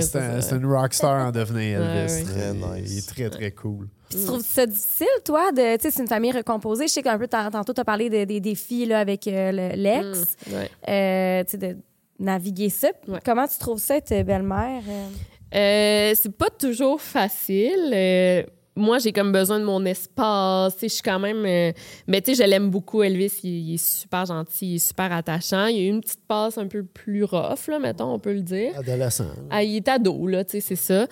c'est 0.00 0.52
un, 0.52 0.58
une 0.58 0.66
rockstar 0.66 1.26
en 1.26 1.30
devenir, 1.32 1.80
Elvis. 1.82 2.12
ouais. 2.14 2.22
Très 2.24 2.50
Il- 2.54 2.82
nice. 2.82 2.92
Il 2.92 2.98
est 2.98 3.08
très, 3.08 3.30
très 3.30 3.50
cool. 3.50 3.88
Tu 4.10 4.18
trouves 4.26 4.44
ça 4.44 4.66
difficile, 4.66 5.06
toi, 5.24 5.52
de, 5.52 5.76
tu 5.76 5.82
sais, 5.84 5.90
c'est 5.90 6.02
une 6.02 6.08
famille 6.08 6.32
recomposée. 6.32 6.86
Je 6.86 6.92
sais 6.92 7.02
qu'un 7.02 7.16
peu, 7.18 7.26
t'as- 7.26 7.50
tantôt, 7.50 7.72
tu 7.72 7.80
as 7.80 7.84
parlé 7.84 8.10
de- 8.10 8.24
des 8.24 8.40
défis 8.40 8.84
là, 8.84 8.98
avec 9.00 9.26
euh, 9.26 9.52
le- 9.52 9.74
l'ex, 9.82 10.36
Mm, 10.46 10.54
ouais. 10.54 10.70
Euh, 10.88 11.44
tu 11.44 11.50
sais, 11.52 11.56
de 11.56 11.76
naviguer 12.18 12.68
ça. 12.68 12.88
Ouais. 13.08 13.20
Comment 13.24 13.48
tu 13.48 13.56
trouves 13.58 13.78
ça, 13.80 13.96
être 13.96 14.10
belle-mère? 14.22 14.82
euh? 14.86 15.06
Euh, 15.54 16.12
c'est 16.14 16.36
pas 16.36 16.50
toujours 16.50 17.00
facile. 17.00 17.90
Euh, 17.92 18.42
moi, 18.74 18.98
j'ai 18.98 19.12
comme 19.12 19.32
besoin 19.32 19.60
de 19.60 19.64
mon 19.64 19.84
espace. 19.84 20.76
Je 20.80 20.86
suis 20.88 21.02
quand 21.02 21.18
même. 21.18 21.44
euh, 21.44 21.72
Mais 22.06 22.22
tu 22.22 22.34
sais, 22.34 22.42
je 22.42 22.48
l'aime 22.48 22.70
beaucoup, 22.70 23.02
Elvis. 23.02 23.40
Il, 23.44 23.50
il 23.70 23.74
est 23.74 23.84
super 23.84 24.24
gentil, 24.24 24.66
il 24.66 24.74
est 24.76 24.86
super 24.86 25.12
attachant. 25.12 25.66
Il 25.66 25.76
a 25.76 25.80
eu 25.82 25.88
une 25.88 26.00
petite 26.00 26.26
passe 26.26 26.56
un 26.56 26.66
peu 26.68 26.82
plus 26.82 27.24
rough, 27.24 27.68
là, 27.68 27.78
mettons, 27.78 28.14
on 28.14 28.18
peut 28.18 28.32
le 28.32 28.40
dire. 28.42 28.72
Adolescent. 28.78 29.26
Ah, 29.50 29.62
il 29.62 29.76
est 29.76 29.88
ado, 29.88 30.26
là, 30.26 30.44
tu 30.44 30.52
sais, 30.52 30.60
c'est 30.60 30.76
ça. 30.76 31.06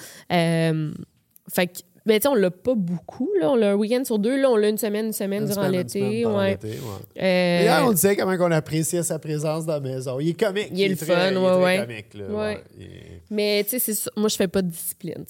Fait 1.53 1.67
que. 1.67 1.81
Mais 2.06 2.18
tu 2.18 2.22
sais, 2.24 2.28
on 2.28 2.35
l'a 2.35 2.51
pas 2.51 2.74
beaucoup, 2.74 3.31
là. 3.40 3.51
On 3.51 3.56
l'a 3.56 3.72
un 3.72 3.74
week-end 3.74 4.02
sur 4.05 4.18
deux. 4.18 4.40
Là, 4.40 4.51
on 4.51 4.56
l'a 4.56 4.68
une 4.68 4.78
semaine, 4.78 5.06
une 5.06 5.12
semaine 5.12 5.43
Une 5.43 5.48
durant 5.48 5.68
l'été. 5.68 6.24
Ouais. 6.27 6.51
l'été, 6.52 6.68
ouais. 6.68 7.22
Euh, 7.22 7.60
Et 7.60 7.62
hier, 7.64 7.85
on 7.86 7.93
disait 7.93 8.16
comment 8.16 8.36
on 8.40 8.51
appréciait 8.51 9.02
sa 9.02 9.18
présence 9.18 9.66
dans 9.66 9.74
la 9.74 9.81
maison. 9.81 10.18
Il 10.20 10.31
est 10.31 10.40
comique. 10.40 10.68
Il 10.72 10.81
est 10.81 10.89
le 10.89 10.97
fun, 10.97 11.31
il 11.31 11.36
est 11.36 11.39
ouais, 11.39 11.77
très 11.77 11.86
comique, 11.86 12.14
là. 12.14 12.55
Il 12.78 12.82
est- 12.85 13.22
Mais 13.31 13.64
tu 13.68 13.78
sais, 13.78 13.93
moi, 14.16 14.28
je 14.28 14.36
fais 14.36 14.48
pas 14.48 14.62
de 14.62 14.68
discipline. 14.68 15.24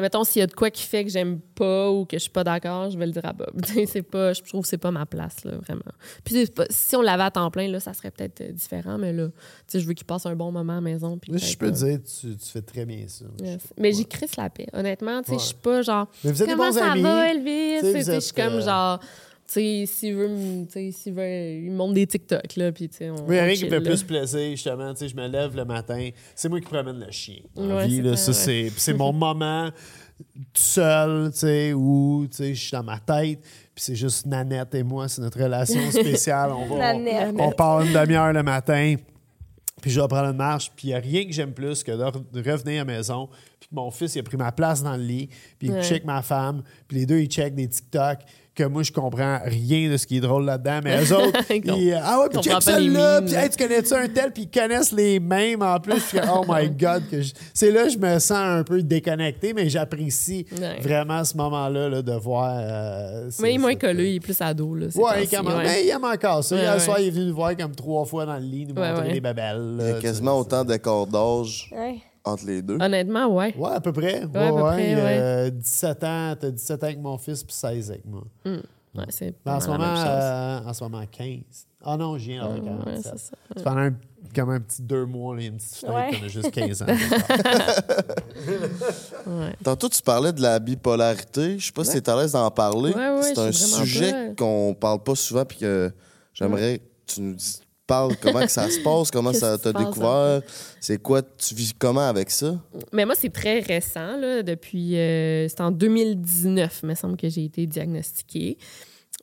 Mettons, 0.00 0.24
s'il 0.24 0.40
y 0.40 0.42
a 0.42 0.46
de 0.46 0.54
quoi 0.54 0.70
qui 0.70 0.82
fait 0.84 1.04
que 1.04 1.10
j'aime 1.10 1.40
pas 1.54 1.90
ou 1.90 2.04
que 2.04 2.16
je 2.16 2.22
suis 2.22 2.30
pas 2.30 2.44
d'accord, 2.44 2.90
je 2.90 2.98
vais 2.98 3.06
le 3.06 3.12
dire 3.12 3.24
à 3.24 3.32
Bob. 3.32 3.52
Pas, 4.10 4.32
je 4.32 4.42
trouve 4.42 4.62
que 4.62 4.68
c'est 4.68 4.78
pas 4.78 4.90
ma 4.90 5.06
place, 5.06 5.44
là, 5.44 5.52
vraiment. 5.56 5.80
Puis 6.24 6.34
c'est 6.34 6.54
pas- 6.54 6.66
si 6.70 6.94
on 6.94 7.02
l'avait 7.02 7.22
à 7.22 7.30
temps 7.30 7.50
plein, 7.50 7.68
là, 7.68 7.80
ça 7.80 7.92
serait 7.94 8.10
peut-être 8.10 8.40
euh, 8.42 8.52
différent, 8.52 8.98
mais 8.98 9.12
là, 9.12 9.28
tu 9.28 9.32
sais, 9.66 9.80
je 9.80 9.86
veux 9.86 9.94
qu'il 9.94 10.06
passe 10.06 10.26
un 10.26 10.36
bon 10.36 10.52
moment 10.52 10.72
à 10.72 10.76
la 10.76 10.80
maison. 10.80 11.18
puis 11.18 11.32
je 11.36 11.56
peux 11.56 11.66
euh, 11.66 11.70
dire, 11.70 11.98
tu, 12.02 12.36
tu 12.36 12.48
fais 12.50 12.60
très 12.62 12.84
bien 12.84 13.04
ça. 13.08 13.24
yes. 13.42 13.60
Mais 13.78 13.92
j'y 13.92 14.04
crisse 14.06 14.36
la 14.36 14.50
paix. 14.50 14.66
Honnêtement, 14.72 15.22
tu 15.22 15.32
sais, 15.32 15.38
je 15.38 15.44
suis 15.46 15.54
pas 15.54 15.82
genre. 15.82 16.06
Mais 16.22 16.32
vous 16.32 16.42
êtes 16.42 16.48
des 16.48 16.54
Comment 16.54 16.68
bons 16.70 16.78
ça 16.78 16.92
amis. 16.92 17.02
va, 17.02 17.30
Elvis? 17.30 18.04
Je 18.06 18.20
suis 18.20 18.32
comme 18.32 18.54
euh, 18.54 18.60
genre. 18.60 18.98
Tu 19.46 19.52
sais, 19.60 19.84
s'il 19.86 20.14
veut, 20.14 20.28
me- 20.28 20.64
tu 20.64 20.72
sais, 20.72 20.90
s'il 20.90 21.12
veut, 21.12 21.28
il 21.28 21.70
me 21.70 21.76
montre 21.76 21.92
des 21.92 22.06
TikTok, 22.06 22.56
là, 22.56 22.72
puis 22.72 22.88
tu 22.88 22.96
sais, 22.96 23.10
on. 23.10 23.16
Oui, 23.26 23.34
il 23.34 23.34
y 23.36 23.38
a 23.38 23.42
on 23.42 23.46
rien 23.46 23.54
qui 23.56 23.64
me 23.66 23.70
fait 23.70 23.80
plus 23.82 24.02
plaisir, 24.02 24.50
justement. 24.52 24.92
Tu 24.94 25.00
sais, 25.00 25.08
je 25.08 25.16
me 25.16 25.28
lève 25.28 25.54
le 25.54 25.66
matin, 25.66 26.08
c'est 26.34 26.48
moi 26.48 26.60
qui 26.60 26.66
promène 26.66 26.98
le 26.98 27.10
chien. 27.10 27.36
Ouais, 27.54 27.86
vie, 27.86 27.96
c'est 27.96 28.02
là, 28.02 28.16
ça, 28.16 28.32
c'est, 28.32 28.72
c'est 28.76 28.94
mon 28.94 29.12
moment 29.12 29.68
tout 29.68 30.42
seul, 30.54 31.30
tu 31.32 31.38
sais, 31.40 31.72
où 31.74 32.26
tu 32.30 32.36
sais, 32.38 32.54
je 32.54 32.60
suis 32.60 32.70
dans 32.72 32.84
ma 32.84 32.98
tête, 32.98 33.40
puis 33.42 33.84
c'est 33.84 33.94
juste 33.96 34.24
Nanette 34.26 34.74
et 34.76 34.82
moi, 34.82 35.08
c'est 35.08 35.20
notre 35.20 35.38
relation 35.42 35.80
spéciale. 35.90 36.50
On, 36.52 36.64
va, 36.64 36.94
on, 36.94 37.38
on 37.40 37.50
part 37.52 37.82
une 37.82 37.92
demi-heure 37.92 38.32
le 38.32 38.42
matin, 38.42 38.94
puis 39.82 39.90
je 39.90 40.00
vais 40.00 40.08
prendre 40.08 40.28
une 40.30 40.36
marche, 40.36 40.70
puis 40.74 40.88
il 40.88 40.90
n'y 40.90 40.94
a 40.94 40.98
rien 41.00 41.24
que 41.26 41.32
j'aime 41.32 41.52
plus 41.52 41.82
que 41.82 41.92
de, 41.92 42.02
re- 42.02 42.30
de 42.32 42.50
revenir 42.50 42.82
à 42.82 42.84
la 42.84 42.92
maison, 42.96 43.28
puis 43.60 43.68
que 43.68 43.74
mon 43.74 43.90
fils 43.90 44.14
il 44.14 44.20
a 44.20 44.22
pris 44.22 44.36
ma 44.36 44.52
place 44.52 44.82
dans 44.82 44.96
le 44.96 45.02
lit, 45.02 45.28
puis 45.58 45.68
il 45.68 45.72
Ouais. 45.72 45.82
check 45.82 46.04
ma 46.04 46.22
femme, 46.22 46.62
puis 46.88 46.98
les 46.98 47.06
deux 47.06 47.18
ils 47.20 47.28
checkent 47.28 47.54
des 47.54 47.68
TikTok, 47.68 48.20
que 48.54 48.64
moi, 48.64 48.82
je 48.82 48.92
comprends 48.92 49.38
rien 49.44 49.90
de 49.90 49.96
ce 49.96 50.06
qui 50.06 50.18
est 50.18 50.20
drôle 50.20 50.44
là-dedans, 50.44 50.80
mais 50.84 51.02
eux 51.02 51.12
autres, 51.16 51.38
Ils 51.50 51.92
euh, 51.92 51.98
ah 52.02 52.20
ouais, 52.20 52.28
puis 52.30 52.40
check 52.40 52.66
mimes, 52.78 52.98
puis 53.26 53.34
hey, 53.34 53.50
tu 53.50 53.56
connais-tu 53.56 53.94
un 53.94 54.08
tel, 54.08 54.32
puis 54.32 54.42
ils 54.44 54.50
connaissent 54.60 54.92
les 54.92 55.18
mêmes 55.20 55.62
en 55.62 55.78
plus. 55.80 56.00
Puis, 56.00 56.18
oh 56.32 56.44
my 56.48 56.68
God, 56.78 57.02
c'est 57.52 57.70
là 57.70 57.84
que 57.84 57.90
je 57.90 57.98
me 57.98 58.18
sens 58.18 58.32
un 58.38 58.62
peu 58.64 58.82
déconnecté, 58.82 59.52
mais 59.54 59.68
j'apprécie 59.68 60.46
Ouais. 60.60 60.80
vraiment 60.80 61.24
ce 61.24 61.36
moment-là 61.36 61.88
là, 61.88 62.02
de 62.02 62.12
voir. 62.12 62.54
euh, 62.58 63.30
Mais 63.40 63.52
il 63.52 63.54
est 63.56 63.58
moins 63.58 63.74
collé, 63.74 64.10
il 64.10 64.16
est 64.16 64.20
plus 64.20 64.40
ado. 64.40 64.74
Là, 64.74 64.86
Ouais, 64.94 65.26
quand 65.30 65.42
même. 65.42 65.56
ouais. 65.58 65.64
Mais 65.64 65.84
il 65.84 65.90
aime 65.90 66.04
encore 66.04 66.42
ça. 66.44 66.54
Ouais, 66.54 66.62
Hier 66.62 66.74
ouais. 66.74 66.80
soir, 66.80 67.00
il 67.00 67.08
est 67.08 67.10
venu 67.10 67.26
nous 67.26 67.34
voir 67.34 67.56
comme 67.56 67.74
trois 67.74 68.04
fois 68.04 68.24
dans 68.26 68.36
le 68.36 68.40
lit, 68.44 68.66
nous 68.66 68.74
Ouais, 68.80 68.90
montrer 68.92 69.06
ouais. 69.08 69.12
des 69.14 69.20
babelles. 69.20 69.76
Il 69.80 69.86
y 69.86 69.90
a 69.90 70.00
quasiment 70.00 70.38
autant 70.38 70.64
d'écart 70.64 71.06
d'âge 71.06 71.70
Ouais. 71.72 71.96
Entre 72.24 72.46
les 72.46 72.62
deux. 72.62 72.78
Honnêtement, 72.80 73.26
ouais. 73.28 73.54
Ouais, 73.56 73.70
à 73.72 73.80
peu 73.80 73.92
près. 73.92 74.24
Ouais, 74.24 74.36
à 74.36 74.48
peu 74.48 74.54
ouais. 74.54 74.72
près, 74.72 74.94
ouais. 74.94 75.18
euh, 75.20 75.50
17 75.50 76.04
ans, 76.04 76.34
t'as 76.40 76.50
17 76.50 76.82
ans 76.82 76.86
avec 76.86 76.98
mon 77.00 77.18
fils, 77.18 77.44
puis 77.44 77.54
16 77.54 77.90
avec 77.90 78.04
moi. 78.06 78.22
Ouais, 78.44 79.04
c'est 79.08 79.34
en, 79.44 79.58
ce 79.60 79.66
pas 79.66 79.76
mal 79.76 79.88
moment, 79.88 80.04
euh, 80.06 80.60
en 80.66 80.72
ce 80.72 80.84
moment, 80.84 81.02
15. 81.10 81.38
Ah 81.86 81.96
non, 81.96 82.16
je 82.16 82.24
viens 82.30 82.42
d'avoir 82.48 82.58
Ouais, 82.60 82.94
47. 82.94 83.02
c'est 83.02 83.18
ça. 83.18 83.36
C'est 83.56 83.64
pendant 83.64 83.80
un, 83.80 83.92
comme 84.34 84.50
un 84.50 84.60
petit 84.60 84.82
deux 84.82 85.04
mois, 85.04 85.36
une 85.42 85.56
petite 85.56 85.74
fenêtre, 85.74 85.96
Ouais. 86.12 86.18
on 86.22 86.24
a 86.24 86.28
juste 86.28 86.50
15 86.52 86.82
ans. 86.82 86.86
Ouais. 89.26 89.54
Tantôt, 89.62 89.88
tu 89.88 90.02
parlais 90.02 90.32
de 90.32 90.42
la 90.42 90.58
bipolarité. 90.58 91.58
Je 91.58 91.66
sais 91.66 91.72
pas 91.72 91.84
si 91.84 91.92
tu 91.92 91.96
es 91.98 92.10
à 92.10 92.16
l'aise 92.16 92.32
d'en 92.32 92.50
parler. 92.50 92.92
Ouais, 92.92 93.10
ouais, 93.10 93.22
c'est 93.22 93.38
un 93.38 93.52
sujet 93.52 94.34
qu'on 94.36 94.76
parle 94.78 95.02
pas 95.02 95.14
souvent 95.14 95.44
puis 95.44 95.58
que 95.58 95.90
j'aimerais 96.34 96.78
que 96.78 97.12
tu 97.14 97.20
nous 97.22 97.34
dis- 97.34 97.60
parles 97.86 98.16
comment 98.22 98.40
que 98.40 98.50
ça 98.50 98.68
se 98.68 98.80
passe, 98.80 99.10
comment 99.10 99.32
ça 99.32 99.58
t'a 99.58 99.72
découvert, 99.72 100.42
c'est 100.80 101.00
quoi, 101.00 101.22
tu 101.22 101.54
vis 101.54 101.72
comment 101.78 102.08
avec 102.08 102.30
ça? 102.30 102.58
Mais 102.92 103.04
moi, 103.04 103.14
c'est 103.14 103.32
très 103.32 103.60
récent, 103.60 104.16
là, 104.16 104.42
depuis... 104.42 104.96
euh, 104.96 105.48
c'est 105.48 105.60
en 105.60 105.70
2019, 105.70 106.80
il 106.82 106.88
me 106.88 106.94
semble 106.94 107.16
que 107.16 107.28
j'ai 107.28 107.44
été 107.44 107.66
diagnostiquée. 107.66 108.58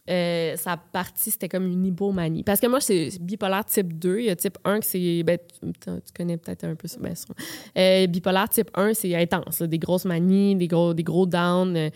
Euh, 0.10 0.56
sa 0.58 0.78
partie, 0.78 1.32
c'était 1.32 1.48
comme 1.48 1.68
une 1.68 1.86
hypomanie. 1.86 2.44
Parce 2.44 2.60
que 2.60 2.68
moi, 2.68 2.82
c'est 2.82 3.10
bipolaire 3.22 3.64
type 3.66 3.98
2. 4.00 4.20
Il 4.20 4.26
y 4.26 4.30
a 4.30 4.36
type 4.36 4.58
1 4.64 4.80
que 4.80 4.86
c'est... 4.86 5.24
Ben, 5.24 5.38
tu, 5.38 5.72
tu 5.80 6.14
connais 6.16 6.38
peut-être 6.38 6.64
un 6.64 6.76
peu 6.76 6.88
ça. 6.88 6.98
Ben. 7.00 7.14
Euh, 7.78 8.08
bipolaire 8.08 8.50
type 8.50 8.72
1, 8.74 8.94
c'est 8.96 9.16
intense. 9.16 9.60
là, 9.60 9.68
des 9.68 9.80
grosses 9.80 10.06
manies, 10.06 10.56
des 10.56 10.68
gros, 10.68 10.94
des 10.94 11.04
gros 11.04 11.28
downs. 11.28 11.78
euh, 11.78 11.90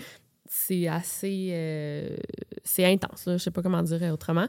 c'est 0.48 0.88
assez... 0.88 1.50
euh, 1.52 2.16
c'est 2.64 2.86
intense. 2.86 3.26
Là, 3.26 3.38
je 3.38 3.44
sais 3.44 3.52
pas 3.52 3.64
comment 3.64 3.82
dire 3.82 4.02
autrement. 4.14 4.48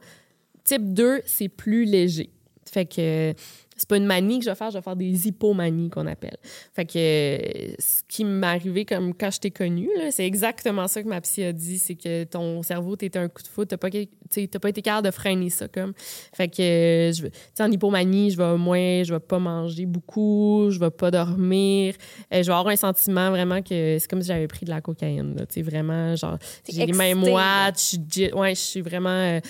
Type 0.66 0.92
2, 0.92 1.22
c'est 1.26 1.48
plus 1.48 1.84
léger. 1.84 2.30
Fait 2.70 2.84
que 2.84 3.32
c'est 3.78 3.88
pas 3.88 3.98
une 3.98 4.06
manie 4.06 4.38
que 4.38 4.44
je 4.46 4.50
vais 4.50 4.56
faire, 4.56 4.70
je 4.70 4.78
vais 4.78 4.82
faire 4.82 4.96
des 4.96 5.28
hypomanies 5.28 5.90
qu'on 5.90 6.06
appelle. 6.06 6.36
Fait 6.74 6.84
que 6.86 6.98
euh, 6.98 7.74
ce 7.78 8.02
qui 8.08 8.24
m'est 8.24 8.46
arrivé 8.46 8.84
comme 8.86 9.12
quand 9.14 9.30
je 9.30 9.38
t'ai 9.38 9.50
connue, 9.50 9.88
c'est 10.10 10.26
exactement 10.26 10.88
ça 10.88 11.02
que 11.02 11.08
ma 11.08 11.20
psy 11.20 11.44
a 11.44 11.52
dit, 11.52 11.78
c'est 11.78 11.94
que 11.94 12.24
ton 12.24 12.62
cerveau 12.62 12.96
t'était 12.96 13.18
un 13.18 13.28
coup 13.28 13.42
de 13.42 13.48
foot, 13.48 13.68
t'as 13.68 13.76
pas, 13.76 13.88
pas 13.90 14.68
été 14.70 14.82
capable 14.82 15.06
de 15.06 15.10
freiner 15.12 15.50
ça 15.50 15.68
comme. 15.68 15.92
Fait 16.34 16.48
que 16.48 16.62
euh, 16.62 17.12
je 17.12 17.22
veux- 17.24 17.30
tu 17.30 17.36
sais, 17.54 17.62
en 17.62 17.70
hypomanie, 17.70 18.30
je 18.30 18.38
vais 18.38 18.56
moins, 18.56 19.02
je 19.04 19.12
vais 19.12 19.20
pas 19.20 19.38
manger 19.38 19.84
beaucoup, 19.86 20.68
je 20.70 20.80
vais 20.80 20.90
pas 20.90 21.10
dormir, 21.10 21.94
euh, 22.32 22.42
je 22.42 22.46
vais 22.46 22.56
avoir 22.56 22.68
un 22.68 22.76
sentiment 22.76 23.30
vraiment 23.30 23.60
que 23.62 23.98
c'est 24.00 24.08
comme 24.08 24.22
si 24.22 24.28
j'avais 24.28 24.48
pris 24.48 24.64
de 24.64 24.70
la 24.70 24.80
cocaïne, 24.80 25.36
tu 25.48 25.54
sais, 25.54 25.62
vraiment 25.62 26.16
genre 26.16 26.38
j'ai 26.68 26.80
les 26.86 26.92
là. 27.14 27.30
moites, 27.30 27.78
je 28.10 28.34
ouais, 28.34 28.54
je 28.54 28.60
suis 28.60 28.80
vraiment 28.80 29.10
euh, 29.10 29.40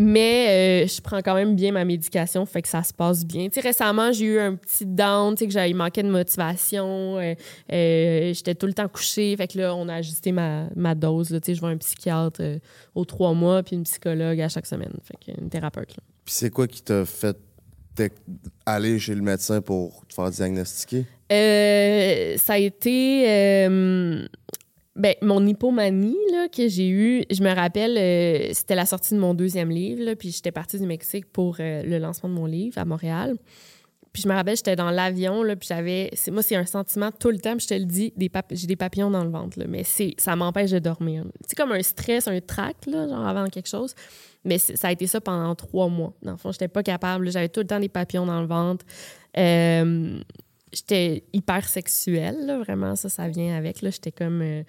mais 0.00 0.84
euh, 0.84 0.86
je 0.86 1.00
prends 1.00 1.18
quand 1.22 1.34
même 1.34 1.56
bien 1.56 1.72
ma 1.72 1.84
médication, 1.84 2.46
fait 2.46 2.62
que 2.62 2.68
ça 2.68 2.84
se 2.84 2.92
passe 2.94 3.26
bien. 3.26 3.48
Récemment, 3.60 4.12
j'ai 4.12 4.26
eu 4.26 4.38
un 4.38 4.54
petit 4.54 4.86
down, 4.86 5.34
que 5.34 5.50
j'avais 5.50 5.72
manqué 5.72 6.04
de 6.04 6.08
motivation. 6.10 7.18
euh, 7.18 7.34
euh, 7.72 8.32
J'étais 8.32 8.54
tout 8.54 8.66
le 8.66 8.74
temps 8.74 8.86
couchée. 8.88 9.36
Fait 9.36 9.48
que 9.48 9.58
là, 9.58 9.74
on 9.74 9.88
a 9.88 9.94
ajusté 9.96 10.30
ma, 10.30 10.68
ma 10.76 10.94
dose. 10.94 11.30
là. 11.30 11.40
Je 11.44 11.58
vois 11.58 11.70
un 11.70 11.76
psychiatre 11.76 12.40
aux 12.94 13.04
trois 13.04 13.34
mois, 13.34 13.64
puis 13.64 13.74
une 13.74 13.82
psychologue 13.82 14.40
à 14.40 14.48
chaque 14.48 14.66
semaine. 14.66 14.92
Fait 15.02 15.32
que 15.34 15.40
une 15.40 15.48
thérapeute. 15.48 15.96
là. 15.96 16.02
Puis 16.24 16.34
c'est 16.34 16.50
quoi 16.50 16.68
qui 16.68 16.82
t'a 16.82 17.04
fait 17.04 17.36
aller 18.64 18.98
chez 19.00 19.16
le 19.16 19.22
médecin 19.22 19.60
pour 19.60 20.06
te 20.06 20.14
faire 20.14 20.30
diagnostiquer? 20.30 21.04
Euh, 21.32 22.36
ça 22.36 22.52
a 22.52 22.58
été 22.58 23.66
ben, 24.98 25.14
mon 25.22 25.46
hypomanie 25.46 26.16
là, 26.32 26.48
que 26.48 26.68
j'ai 26.68 26.88
eue. 26.88 27.24
Je 27.30 27.42
me 27.42 27.54
rappelle, 27.54 27.96
euh, 27.96 28.50
c'était 28.52 28.74
la 28.74 28.84
sortie 28.84 29.14
de 29.14 29.20
mon 29.20 29.32
deuxième 29.32 29.70
livre, 29.70 30.14
puis 30.14 30.30
j'étais 30.32 30.50
partie 30.50 30.78
du 30.78 30.86
Mexique 30.86 31.26
pour 31.32 31.56
euh, 31.60 31.82
le 31.84 31.98
lancement 31.98 32.28
de 32.28 32.34
mon 32.34 32.46
livre 32.46 32.76
à 32.78 32.84
Montréal. 32.84 33.36
Puis 34.12 34.22
je 34.24 34.28
me 34.28 34.34
rappelle, 34.34 34.56
j'étais 34.56 34.74
dans 34.74 34.90
l'avion, 34.90 35.44
puis 35.44 35.68
j'avais... 35.68 36.10
Moi, 36.32 36.42
c'est 36.42 36.56
un 36.56 36.66
sentiment 36.66 37.12
tout 37.12 37.30
le 37.30 37.38
temps, 37.38 37.56
puis 37.56 37.66
je 37.68 37.74
te 37.74 37.74
le 37.74 37.84
dis, 37.84 38.12
j'ai 38.50 38.66
des 38.66 38.76
papillons 38.76 39.10
dans 39.10 39.22
le 39.22 39.30
ventre, 39.30 39.58
mais 39.68 39.84
ça 40.16 40.34
m'empêche 40.34 40.72
de 40.72 40.80
dormir. 40.80 41.24
C'est 41.46 41.56
comme 41.56 41.70
un 41.70 41.82
stress, 41.82 42.26
un 42.26 42.40
trac, 42.40 42.76
genre 42.90 43.26
avant 43.26 43.46
quelque 43.46 43.68
chose. 43.68 43.94
Mais 44.44 44.58
ça 44.58 44.88
a 44.88 44.92
été 44.92 45.06
ça 45.06 45.20
pendant 45.20 45.54
trois 45.54 45.88
mois. 45.88 46.14
Dans 46.22 46.32
le 46.32 46.38
fond, 46.38 46.50
j'étais 46.50 46.68
pas 46.68 46.82
capable. 46.82 47.30
J'avais 47.30 47.48
tout 47.48 47.60
le 47.60 47.66
temps 47.66 47.78
des 47.78 47.88
papillons 47.88 48.26
dans 48.26 48.40
le 48.40 48.46
ventre. 48.46 48.84
Euh, 49.36 50.20
j'étais 50.72 51.24
hyper 51.32 51.68
sexuelle, 51.68 52.46
là, 52.46 52.58
vraiment, 52.58 52.96
ça, 52.96 53.08
ça 53.08 53.28
vient 53.28 53.56
avec. 53.56 53.78
J'étais 53.82 54.12
comme... 54.12 54.42
euh, 54.42 54.62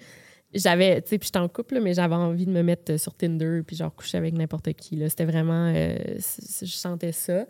j'avais, 0.52 1.00
tu 1.02 1.10
sais, 1.10 1.18
puis 1.18 1.26
j'étais 1.26 1.38
en 1.38 1.48
couple, 1.48 1.74
là, 1.74 1.80
mais 1.80 1.94
j'avais 1.94 2.14
envie 2.16 2.46
de 2.46 2.50
me 2.50 2.62
mettre 2.62 2.98
sur 2.98 3.14
Tinder 3.14 3.60
puis 3.66 3.76
genre 3.76 3.94
coucher 3.94 4.18
avec 4.18 4.34
n'importe 4.34 4.72
qui. 4.72 5.00
C'était 5.08 5.24
vraiment... 5.24 5.72
euh, 5.74 5.96
je 6.16 6.66
sentais 6.66 7.12
ça. 7.12 7.46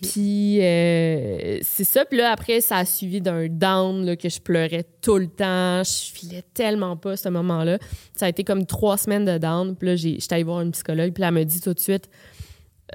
Puis 0.00 0.60
euh, 0.62 1.58
c'est 1.62 1.82
ça. 1.84 2.04
Puis 2.04 2.18
là, 2.18 2.30
après, 2.30 2.60
ça 2.60 2.76
a 2.78 2.84
suivi 2.84 3.20
d'un 3.20 3.48
down 3.48 4.04
là, 4.06 4.14
que 4.14 4.28
je 4.28 4.40
pleurais 4.40 4.84
tout 5.02 5.18
le 5.18 5.26
temps. 5.26 5.82
Je 5.82 6.12
filais 6.12 6.44
tellement 6.54 6.96
pas 6.96 7.16
ce 7.16 7.28
moment-là. 7.28 7.78
Ça 8.14 8.26
a 8.26 8.28
été 8.28 8.44
comme 8.44 8.66
trois 8.66 8.96
semaines 8.96 9.24
de 9.24 9.36
down. 9.36 9.74
Puis 9.74 9.88
là, 9.88 9.96
j'ai- 9.96 10.20
j'étais 10.20 10.36
allée 10.36 10.44
voir 10.44 10.60
une 10.60 10.70
psychologue. 10.70 11.12
Puis 11.12 11.20
là, 11.22 11.28
elle 11.28 11.34
m'a 11.34 11.44
dit 11.44 11.60
tout 11.60 11.74
de 11.74 11.80
suite, 11.80 12.08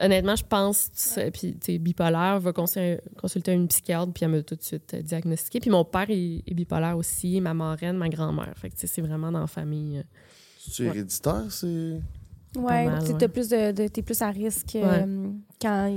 honnêtement, 0.02 0.36
je 0.36 0.44
pense, 0.44 0.90
que 1.16 1.30
puis 1.30 1.54
tu 1.60 1.74
sais, 1.74 1.78
bipolaire, 1.78 2.40
va 2.40 2.54
consulter, 2.54 3.00
consulter 3.18 3.54
une 3.54 3.68
psychiatre. 3.68 4.12
Puis 4.14 4.26
elle 4.26 4.32
m'a 4.32 4.42
tout 4.44 4.56
de 4.56 4.62
suite 4.64 4.94
euh, 4.94 5.02
diagnostiqué. 5.02 5.60
Puis 5.60 5.70
mon 5.70 5.86
père 5.86 6.10
est, 6.10 6.44
est 6.48 6.54
bipolaire 6.54 6.98
aussi, 6.98 7.40
ma 7.42 7.54
marraine, 7.54 7.98
ma 7.98 8.10
grand-mère. 8.10 8.54
Fait 8.58 8.70
que 8.70 8.76
tu 8.76 8.82
sais, 8.82 8.88
c'est 8.88 9.02
vraiment 9.02 9.32
dans 9.32 9.42
la 9.42 9.48
famille. 9.48 10.00
euh. 10.00 10.04
C'est 10.58 10.84
Ouais. 10.84 10.90
héréditaire, 10.90 11.46
c'est? 11.50 11.68
Ouais, 12.56 12.86
tu 13.06 13.12
ouais. 13.12 13.18
t'as 13.18 13.28
plus 13.28 13.48
de, 13.50 13.72
de- 13.72 13.88
t'es 13.88 14.02
plus 14.02 14.22
à 14.22 14.30
risque 14.32 14.76
euh, 14.76 15.30
quand 15.62 15.96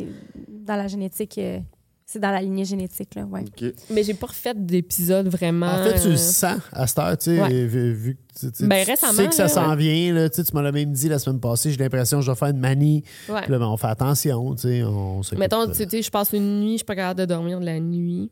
dans 0.49 0.77
la 0.77 0.87
génétique, 0.87 1.39
euh, 1.39 1.59
c'est 2.07 2.19
dans 2.19 2.31
la 2.31 2.43
lignée 2.43 2.65
génétique 2.65 3.15
là, 3.15 3.24
ouais. 3.24 3.41
OK. 3.43 3.73
Mais 3.91 4.03
j'ai 4.03 4.15
pas 4.15 4.27
refait 4.27 4.55
d'épisode 4.55 5.29
vraiment. 5.29 5.66
En 5.66 5.83
fait, 5.85 6.01
tu 6.01 6.09
euh, 6.09 6.11
le 6.11 6.16
sens 6.16 6.59
à 6.73 6.87
cette 6.87 6.99
heure, 6.99 7.16
tu 7.19 7.24
sais, 7.37 7.41
Ouais. 7.41 7.65
vu, 7.66 8.16
que 8.16 8.39
tu, 8.39 8.53
tu- 8.53 8.66
Ben, 8.66 8.85
sais 8.85 9.27
que 9.29 9.35
ça 9.35 9.49
s'en 9.49 9.70
ouais. 9.70 9.77
vient. 9.77 10.15
Là, 10.15 10.29
tu 10.29 10.37
sais, 10.37 10.45
tu 10.45 10.55
m'as 10.55 10.70
même 10.70 10.93
dit 10.93 11.09
la 11.09 11.19
semaine 11.19 11.41
passée, 11.41 11.70
j'ai 11.70 11.79
l'impression 11.79 12.19
que 12.19 12.24
je 12.24 12.31
vais 12.31 12.37
faire 12.37 12.49
une 12.49 12.59
manie. 12.61 13.03
ouais. 13.29 13.43
Puis 13.43 13.53
là, 13.53 13.59
ben, 13.59 13.66
on 13.66 13.77
fait 13.77 13.87
attention, 13.87 14.55
tu 14.55 14.62
sais, 14.62 14.83
on 14.83 15.20
Mettons, 15.37 15.66
tu 15.69 15.74
sais, 15.89 16.03
je 16.03 16.11
passe 16.11 16.33
une 16.33 16.61
nuit, 16.61 16.73
je 16.73 16.77
suis 16.79 16.85
pas 16.85 16.97
capable 16.97 17.20
de 17.20 17.24
dormir 17.27 17.61
de 17.61 17.65
la 17.66 17.81
nuit. 17.81 18.31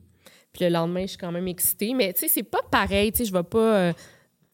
Puis 0.53 0.65
le 0.65 0.71
lendemain, 0.71 1.03
je 1.03 1.07
suis 1.11 1.19
quand 1.19 1.31
même 1.33 1.47
excitée. 1.49 1.95
Mais 1.95 2.13
tu 2.13 2.21
sais, 2.21 2.29
c'est 2.29 2.43
pas 2.43 2.61
pareil. 2.71 3.13
Tu 3.13 3.19
sais, 3.19 3.25
je 3.27 3.33
vais 3.33 3.45
pas 3.45 3.77
euh, 3.77 3.93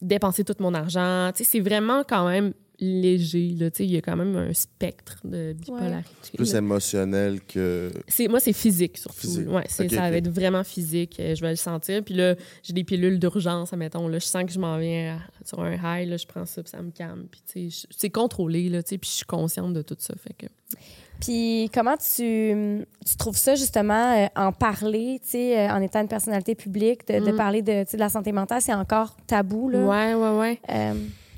dépenser 0.02 0.44
tout 0.44 0.54
mon 0.60 0.74
argent. 0.74 1.30
Tu 1.34 1.42
sais, 1.42 1.50
c'est 1.52 1.60
vraiment 1.60 2.02
quand 2.06 2.28
même 2.28 2.52
léger. 2.78 3.54
Là. 3.58 3.70
Tu 3.70 3.78
sais, 3.78 3.84
il 3.84 3.92
y 3.92 3.96
a 3.96 4.00
quand 4.02 4.16
même 4.16 4.36
un 4.36 4.52
spectre 4.52 5.16
de 5.24 5.52
bipolarité. 5.54 6.36
Plus 6.36 6.52
là. 6.52 6.58
émotionnel 6.58 7.40
que. 7.42 7.90
C'est, 8.08 8.28
moi, 8.28 8.40
c'est 8.40 8.52
physique 8.52 8.98
surtout. 8.98 9.18
Physique. 9.20 9.48
Ouais, 9.50 9.64
c'est, 9.68 9.88
ça 9.88 10.10
va 10.10 10.16
être 10.16 10.28
vraiment 10.28 10.64
physique. 10.64 11.18
euh, 11.20 11.34
Je 11.34 11.40
vais 11.40 11.50
le 11.50 11.56
sentir. 11.56 12.02
Puis 12.04 12.14
là, 12.14 12.34
j'ai 12.62 12.72
des 12.72 12.84
pilules 12.84 13.18
d'urgence, 13.18 13.72
admettons. 13.72 14.08
Là, 14.08 14.18
je 14.18 14.26
sens 14.26 14.44
que 14.44 14.52
je 14.52 14.58
m'en 14.58 14.78
viens 14.78 15.16
à- 15.16 15.46
sur 15.46 15.60
un 15.62 15.72
high. 15.74 16.08
Là, 16.08 16.16
je 16.16 16.26
prends 16.26 16.44
ça, 16.46 16.62
puis 16.62 16.70
ça 16.70 16.82
me 16.82 16.90
calme. 16.90 17.26
Puis 17.30 17.40
tu 17.46 17.70
sais, 17.70 17.86
je- 17.88 17.96
c'est 17.96 18.10
contrôlé. 18.10 18.68
Là, 18.68 18.82
tu 18.82 18.90
sais, 18.90 18.98
puis 18.98 19.08
je 19.10 19.16
suis 19.16 19.26
consciente 19.26 19.72
de 19.72 19.82
tout 19.82 19.96
ça. 19.98 20.14
Fait 20.22 20.34
que... 20.34 20.46
Puis 21.20 21.70
comment 21.72 21.96
tu, 21.96 22.84
tu 23.06 23.16
trouves 23.16 23.38
ça 23.38 23.54
justement 23.54 24.14
euh, 24.22 24.26
en 24.36 24.52
parler, 24.52 25.18
tu 25.22 25.30
sais, 25.30 25.58
euh, 25.58 25.70
en 25.72 25.80
étant 25.80 26.02
une 26.02 26.08
personnalité 26.08 26.54
publique, 26.54 27.08
de, 27.08 27.24
de 27.24 27.32
Mm. 27.32 27.36
parler 27.36 27.62
de, 27.62 27.84
tu 27.84 27.92
sais, 27.92 27.96
de 27.96 28.02
la 28.02 28.10
santé 28.10 28.32
mentale, 28.32 28.60
c'est 28.60 28.74
encore 28.74 29.16
tabou 29.26 29.70
là? 29.70 29.78
Ouais, 29.86 30.14
ouais, 30.14 30.38
ouais. 30.38 30.60
Euh, 30.68 30.92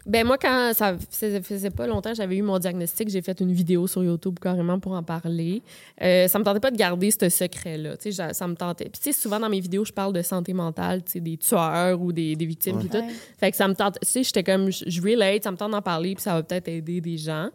Ben 0.09 0.27
moi, 0.27 0.39
quand 0.39 0.73
ça 0.75 0.97
faisait, 1.11 1.43
faisait 1.43 1.71
pas 1.71 1.87
longtemps, 1.87 2.15
j'avais 2.15 2.37
eu 2.37 2.43
mon 2.43 2.59
diagnostic, 2.59 3.11
j'ai 3.11 3.21
fait 3.21 3.39
une 3.41 3.53
vidéo 3.53 3.87
sur 3.87 4.03
YouTube 4.03 4.39
carrément 4.41 4.81
pour 4.81 4.93
en 4.93 5.03
parler. 5.03 5.63
Euh, 6.01 6.27
ça 6.29 6.39
me 6.39 6.45
tentait 6.45 6.61
pas 6.61 6.71
de 6.71 6.77
garder 6.79 7.11
ce 7.11 7.29
secret-là. 7.29 7.97
Tu 7.99 8.05
sais, 8.05 8.13
j'a- 8.13 8.33
ça 8.33 8.49
me 8.49 8.55
tentait. 8.55 8.87
Puis 8.89 9.01
tu 9.03 9.13
sais, 9.13 9.21
souvent 9.21 9.39
dans 9.39 9.51
mes 9.51 9.61
vidéos, 9.61 9.85
je 9.85 9.93
parle 9.93 10.15
de 10.15 10.23
santé 10.23 10.55
mentale, 10.55 11.05
tu 11.05 11.13
sais, 11.13 11.21
des 11.21 11.37
tueurs 11.37 12.01
ou 12.01 12.11
des, 12.13 12.35
des 12.37 12.47
victimes 12.47 12.79
puis 12.79 12.89
tout. 12.89 12.97
ouais. 13.07 13.13
Fait 13.39 13.51
que 13.51 13.57
ça 13.59 13.69
me 13.69 13.75
tente. 13.75 13.99
Tu 14.01 14.09
sais, 14.09 14.23
j'étais 14.23 14.43
comme, 14.43 14.71
je, 14.73 14.85
je 14.87 15.03
relate, 15.03 15.45
ça 15.45 15.51
me 15.53 15.57
tente 15.59 15.73
d'en 15.73 15.83
parler, 15.83 16.15
puis 16.15 16.23
ça 16.23 16.33
va 16.35 16.43
peut-être 16.43 16.69
aider 16.69 17.01
des 17.03 17.19
gens. 17.19 17.51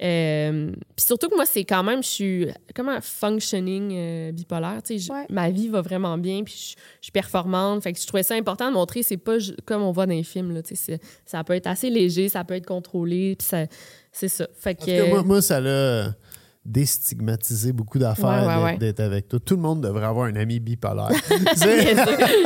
Euh, 0.00 0.70
puis 0.94 1.04
surtout 1.06 1.28
que 1.28 1.34
moi, 1.34 1.44
c'est 1.44 1.64
quand 1.64 1.82
même, 1.82 2.02
je 2.04 2.08
suis 2.08 2.46
comme 2.74 2.88
un 2.88 3.00
functioning 3.00 3.90
euh, 3.92 4.32
bipolaire. 4.32 4.80
Tu 4.84 4.98
sais, 4.98 5.12
Ouais. 5.12 5.26
ma 5.28 5.50
vie 5.50 5.68
va 5.68 5.80
vraiment 5.82 6.16
bien, 6.18 6.44
puis 6.44 6.54
je, 6.54 6.80
je 7.00 7.04
suis 7.06 7.12
performante. 7.12 7.82
Fait 7.82 7.92
que 7.92 8.00
je 8.00 8.06
trouvais 8.06 8.22
ça 8.22 8.34
important 8.36 8.68
de 8.68 8.74
montrer, 8.74 9.02
c'est 9.02 9.16
pas 9.16 9.36
comme 9.64 9.82
on 9.82 9.90
voit 9.90 10.06
dans 10.06 10.14
les 10.14 10.22
films. 10.22 10.52
Là, 10.54 10.62
tu 10.62 10.76
sais, 10.76 11.00
ça 11.26 11.42
peut 11.42 11.54
être 11.54 11.66
assez 11.66 11.90
léger, 11.90 12.28
ça 12.28 12.44
peut 12.44 12.54
être 12.54 12.66
contrôlé, 12.66 13.34
puis 13.36 13.46
ça, 13.48 13.64
c'est 14.12 14.28
ça. 14.28 14.46
Fait 14.56 14.74
que. 14.76 15.08
moi, 15.10 15.22
moi, 15.24 15.42
ça 15.42 15.60
l'a. 15.60 16.14
déstigmatiser 16.64 17.72
beaucoup 17.72 17.98
d'affaires 17.98 18.26
Ouais, 18.26 18.46
ouais, 18.46 18.54
d'être- 18.54 18.64
ouais. 18.64 18.76
d'être 18.78 19.00
avec 19.00 19.28
toi. 19.28 19.40
Tout 19.42 19.56
le 19.56 19.62
monde 19.62 19.80
devrait 19.80 20.04
avoir 20.04 20.26
un 20.26 20.36
ami 20.36 20.60
bipolaire. 20.60 21.08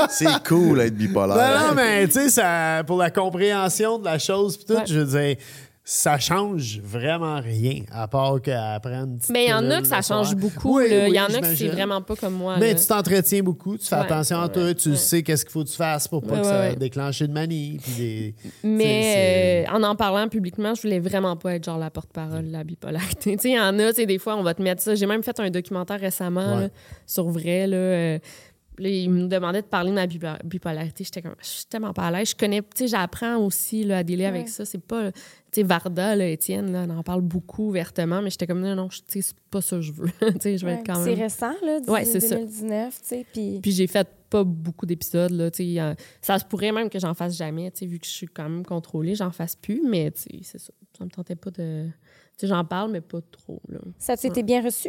C'est- 0.08 0.42
cool 0.46 0.78
d'être 0.78 0.94
bipolaire. 0.96 1.36
non, 1.60 1.68
non, 1.68 1.74
mais 1.74 2.06
tu 2.06 2.12
sais, 2.14 2.28
ça- 2.30 2.84
pour 2.86 2.98
la 2.98 3.10
compréhension 3.10 3.98
de 3.98 4.04
la 4.04 4.18
chose, 4.18 4.56
pis 4.56 4.64
tout, 4.66 4.74
Ouais. 4.74 4.84
je 4.86 5.00
veux 5.00 5.18
dire, 5.20 5.36
ça 5.84 6.16
change 6.16 6.80
vraiment 6.80 7.40
rien, 7.40 7.82
à 7.90 8.06
part 8.06 8.40
qu'apprendre. 8.40 9.16
Mais 9.30 9.46
il 9.46 9.50
y 9.50 9.52
en 9.52 9.68
a 9.68 9.80
que 9.80 9.86
ça 9.88 10.00
change 10.00 10.36
beaucoup. 10.36 10.80
Il 10.80 11.12
y 11.12 11.20
en 11.20 11.26
a 11.26 11.40
que 11.40 11.54
c'est 11.56 11.68
vraiment 11.68 12.00
pas 12.00 12.14
comme 12.14 12.34
moi. 12.34 12.56
Mais 12.60 12.74
là. 12.74 12.78
tu 12.80 12.86
t'entretiens 12.86 13.42
beaucoup, 13.42 13.76
tu 13.76 13.86
fais 13.86 13.96
Ouais, 13.96 14.02
attention 14.02 14.38
à 14.38 14.46
ouais, 14.46 14.52
toi, 14.52 14.74
tu 14.74 14.90
ouais. 14.90 14.96
sais 14.96 15.22
qu'est-ce 15.24 15.44
qu'il 15.44 15.50
faut 15.52 15.64
que 15.64 15.70
tu 15.70 15.76
fasses 15.76 16.06
pour 16.06 16.22
pas 16.22 16.38
que 16.38 16.44
ça 16.44 16.74
déclenche 16.76 17.20
une 17.20 17.32
manie. 17.32 17.78
Puis 17.82 17.92
des... 17.96 18.34
Mais 18.62 19.66
euh, 19.68 19.72
en 19.76 19.82
en 19.82 19.96
parlant 19.96 20.28
publiquement, 20.28 20.74
je 20.76 20.82
voulais 20.82 21.00
vraiment 21.00 21.36
pas 21.36 21.54
être 21.54 21.64
genre 21.64 21.78
la 21.78 21.90
porte-parole 21.90 22.46
de 22.46 22.52
la 22.52 22.62
bipolarité. 22.62 23.36
Il 23.44 23.50
y 23.50 23.58
en 23.58 23.76
a, 23.80 23.88
tu 23.88 23.96
sais, 23.96 24.06
des 24.06 24.18
fois, 24.18 24.36
on 24.36 24.42
va 24.44 24.54
te 24.54 24.62
mettre 24.62 24.82
ça. 24.82 24.94
J'ai 24.94 25.06
même 25.06 25.24
fait 25.24 25.38
un 25.40 25.50
documentaire 25.50 25.98
récemment 25.98 26.60
là, 26.60 26.68
sur 27.06 27.28
vrai. 27.28 27.66
Là, 27.66 27.76
euh, 27.76 28.18
là, 28.78 28.88
il 28.88 29.10
me 29.10 29.26
demandait 29.26 29.62
de 29.62 29.66
parler 29.66 29.90
de 29.90 29.96
ma 29.96 30.06
bipo- 30.06 30.42
bipolarité. 30.44 31.02
J'étais 31.04 31.22
comme, 31.22 31.34
je 31.42 31.46
suis 31.46 31.64
tellement 31.66 31.92
pas 31.92 32.04
à 32.06 32.10
l'aise. 32.12 32.30
Je 32.30 32.36
connais, 32.36 32.60
tu 32.60 32.68
sais, 32.74 32.86
j'apprends 32.86 33.36
aussi 33.38 33.82
là, 33.84 33.98
à 33.98 34.02
délai 34.04 34.26
avec 34.26 34.48
ça. 34.48 34.64
C'est 34.64 34.80
pas, 34.82 35.10
sais, 35.60 35.62
Varda, 35.62 36.16
là, 36.16 36.26
Étienne, 36.28 36.72
là, 36.72 36.86
on 36.88 36.98
en 36.98 37.02
parle 37.02 37.20
beaucoup 37.22 37.68
ouvertement, 37.68 38.22
mais 38.22 38.30
j'étais 38.30 38.46
comme, 38.46 38.60
non, 38.60 38.74
non, 38.74 38.88
je- 38.90 38.98
tu 39.00 39.04
sais, 39.08 39.22
c'est 39.22 39.36
pas 39.50 39.60
ça 39.60 39.76
que 39.76 39.82
je 39.82 39.92
veux. 39.92 40.06
tu 40.20 40.40
sais, 40.40 40.58
je 40.58 40.64
vais 40.66 40.72
Ouais, 40.74 40.78
être 40.80 40.86
quand 40.86 40.94
C'est 41.02 41.10
même. 41.10 41.18
récent, 41.18 41.52
là, 41.62 41.80
du- 41.80 41.90
Ouais, 41.90 42.04
c'est 42.04 42.20
ça. 42.20 42.36
2019, 42.36 43.00
tu 43.02 43.06
sais, 43.08 43.26
puis... 43.32 43.58
Puis 43.60 43.72
j'ai 43.72 43.86
fait 43.86 44.08
pas 44.30 44.44
beaucoup 44.44 44.86
d'épisodes. 44.86 45.30
Là, 45.32 45.50
tu 45.50 45.62
sais, 45.74 45.80
euh, 45.80 45.94
ça 46.22 46.38
se 46.38 46.44
pourrait 46.46 46.72
même 46.72 46.88
que 46.88 46.98
j'en 46.98 47.12
fasse 47.12 47.36
jamais, 47.36 47.70
tu 47.70 47.80
sais, 47.80 47.86
vu 47.86 47.98
que 47.98 48.06
je 48.06 48.10
suis 48.12 48.26
quand 48.28 48.48
même 48.48 48.64
contrôlée, 48.64 49.14
j'en 49.14 49.30
fasse 49.30 49.56
plus, 49.56 49.82
mais 49.86 50.10
tu 50.10 50.22
sais, 50.22 50.38
c'est 50.42 50.58
ça. 50.58 50.72
Ça 50.96 51.04
me 51.04 51.10
tentait 51.10 51.36
pas 51.36 51.50
de. 51.50 51.86
Tu 51.86 51.92
sais, 52.38 52.46
j'en 52.46 52.64
parle, 52.64 52.90
mais 52.92 53.00
pas 53.02 53.20
trop. 53.30 53.60
Là. 53.68 53.78
Ça 53.98 54.14
été 54.14 54.42
bien 54.42 54.62
reçu? 54.62 54.88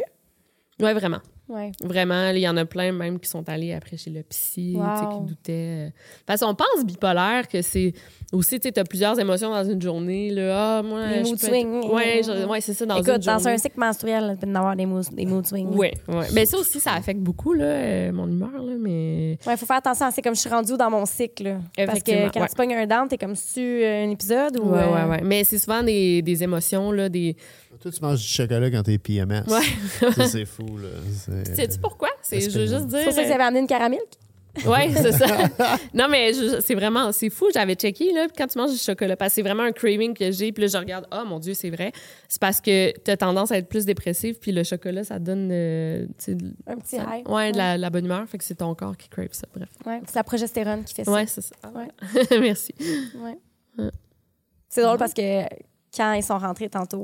Ouais, 0.80 0.94
vraiment. 0.94 1.20
Ouais. 1.46 1.72
Vraiment, 1.82 2.30
il 2.30 2.38
y 2.38 2.48
en 2.48 2.56
a 2.56 2.64
plein 2.64 2.90
même 2.92 3.18
qui 3.20 3.28
sont 3.28 3.46
allés 3.50 3.74
après 3.74 3.98
chez 3.98 4.08
le 4.10 4.22
psy, 4.22 4.72
tu 4.74 4.78
Wow. 4.80 5.20
qui 5.20 5.26
doutaient. 5.28 5.52
euh. 5.52 5.90
Parce 6.24 6.40
qu'on 6.40 6.54
pense 6.54 6.84
bipolaire 6.86 7.46
que 7.48 7.60
c'est 7.60 7.92
aussi, 8.32 8.58
tu 8.58 8.68
sais, 8.68 8.72
t'as 8.72 8.84
plusieurs 8.84 9.18
émotions 9.20 9.50
dans 9.50 9.62
une 9.62 9.80
journée. 9.80 10.30
Là. 10.30 10.78
Ah, 10.78 10.82
moi, 10.82 11.06
Les 11.06 11.22
mood 11.22 11.38
peux 11.38 11.46
swings. 11.46 11.84
Ouais, 11.90 12.22
ouais, 12.48 12.60
c'est 12.62 12.72
ça, 12.72 12.86
dans 12.86 12.96
Écoute, 12.96 13.08
une 13.08 13.18
dans 13.18 13.38
journée. 13.38 13.52
un 13.54 13.58
cycle 13.58 13.78
menstruel, 13.78 14.38
y 14.42 14.50
en 14.50 14.54
avoir 14.54 14.74
des 14.74 14.86
mood, 14.86 15.04
des 15.12 15.26
mood 15.26 15.46
swings. 15.46 15.68
Oui, 15.70 15.90
ouais. 16.08 16.26
Mais 16.32 16.46
ça 16.46 16.56
aussi, 16.58 16.80
ça 16.80 16.94
affecte 16.94 17.20
beaucoup 17.20 17.52
là, 17.52 17.64
euh, 17.66 18.12
mon 18.12 18.26
humeur, 18.26 18.50
là, 18.62 18.72
mais... 18.78 19.38
Ouais, 19.46 19.56
faut 19.58 19.66
faire 19.66 19.76
attention. 19.76 20.08
C'est 20.12 20.22
comme 20.22 20.34
je 20.34 20.40
suis 20.40 20.50
rendue 20.50 20.76
dans 20.78 20.90
mon 20.90 21.04
cycle. 21.04 21.58
Parce 21.76 22.02
que 22.02 22.30
quand 22.32 22.40
ouais. 22.40 22.48
tu 22.48 22.54
pognes 22.56 22.74
un 22.74 22.86
down, 22.86 23.06
t'es 23.06 23.18
comme 23.18 23.34
tu 23.34 23.84
un 23.84 24.08
épisode 24.10 24.58
ou. 24.58 24.70
Ouais, 24.70 24.78
euh, 24.78 24.94
ouais, 24.94 25.10
ouais. 25.10 25.20
Mais 25.22 25.44
c'est 25.44 25.58
souvent 25.58 25.82
des, 25.82 26.22
des 26.22 26.42
émotions, 26.42 26.90
là, 26.90 27.08
des... 27.10 27.36
Toi, 27.80 27.90
tu 27.92 28.00
manges 28.02 28.20
du 28.20 28.26
chocolat 28.26 28.70
quand 28.70 28.82
t'es 28.82 28.98
PMS. 28.98 29.42
Ouais. 29.48 30.12
Ça, 30.12 30.26
c'est 30.28 30.44
fou, 30.46 30.78
là. 30.78 30.88
C'est- 31.12 31.54
Sais-tu 31.56 31.78
pourquoi? 31.78 32.08
C'est, 32.22 32.40
je 32.40 32.58
veux 32.58 32.66
juste 32.66 32.86
dire. 32.86 32.98
C'est 32.98 33.04
pour 33.04 33.12
ça 33.14 33.22
que 33.22 33.26
euh, 33.26 33.30
j'avais 33.30 33.44
amené 33.44 33.60
une 33.60 33.66
caramel. 33.66 33.98
Ouais, 34.64 34.88
c'est 34.94 35.10
ça. 35.12 35.26
non, 35.94 36.06
mais 36.08 36.32
c'est 36.60 36.76
vraiment, 36.76 37.10
c'est 37.10 37.28
fou. 37.28 37.46
J'avais 37.52 37.74
checké, 37.74 38.12
là, 38.12 38.28
quand 38.38 38.46
tu 38.46 38.56
manges 38.56 38.70
du 38.70 38.78
chocolat, 38.78 39.16
parce 39.16 39.30
que 39.32 39.34
c'est 39.34 39.42
vraiment 39.42 39.64
un 39.64 39.72
craving 39.72 40.14
que 40.14 40.30
j'ai. 40.30 40.52
Puis 40.52 40.62
là, 40.62 40.68
je 40.68 40.76
regarde, 40.78 41.06
oh 41.12 41.24
mon 41.26 41.40
Dieu, 41.40 41.54
c'est 41.54 41.70
vrai. 41.70 41.90
C'est 42.28 42.40
parce 42.40 42.60
que 42.60 42.92
tu 43.00 43.10
as 43.10 43.16
tendance 43.16 43.50
à 43.50 43.58
être 43.58 43.68
plus 43.68 43.84
dépressive, 43.84 44.38
puis 44.38 44.52
le 44.52 44.62
chocolat, 44.62 45.02
ça 45.02 45.18
te 45.18 45.24
donne. 45.24 45.48
euh, 45.50 46.06
Un 46.68 46.76
petit 46.76 46.96
ça- 46.96 47.16
high. 47.18 47.28
Ouais, 47.28 47.50
de 47.50 47.56
la, 47.58 47.76
la 47.76 47.90
bonne 47.90 48.04
humeur. 48.04 48.24
Fait 48.28 48.38
que 48.38 48.44
c'est 48.44 48.54
ton 48.54 48.72
corps 48.76 48.96
qui 48.96 49.08
crave 49.08 49.30
ça. 49.32 49.48
Bref. 49.56 49.68
Ouais, 49.84 50.00
c'est 50.06 50.14
la 50.14 50.22
progestérone 50.24 50.84
qui 50.84 50.94
fait 50.94 51.04
ça. 51.04 51.10
Ouais, 51.10 51.26
c'est 51.26 51.40
ça. 51.42 51.54
Ouais. 51.74 51.88
Merci. 52.40 52.72
Ouais. 53.16 53.36
Ouais. 53.76 53.90
C'est 54.68 54.82
drôle 54.82 54.98
parce 54.98 55.14
que 55.14 55.42
quand 55.96 56.12
ils 56.12 56.22
sont 56.22 56.38
rentrés 56.38 56.68
tantôt, 56.68 57.02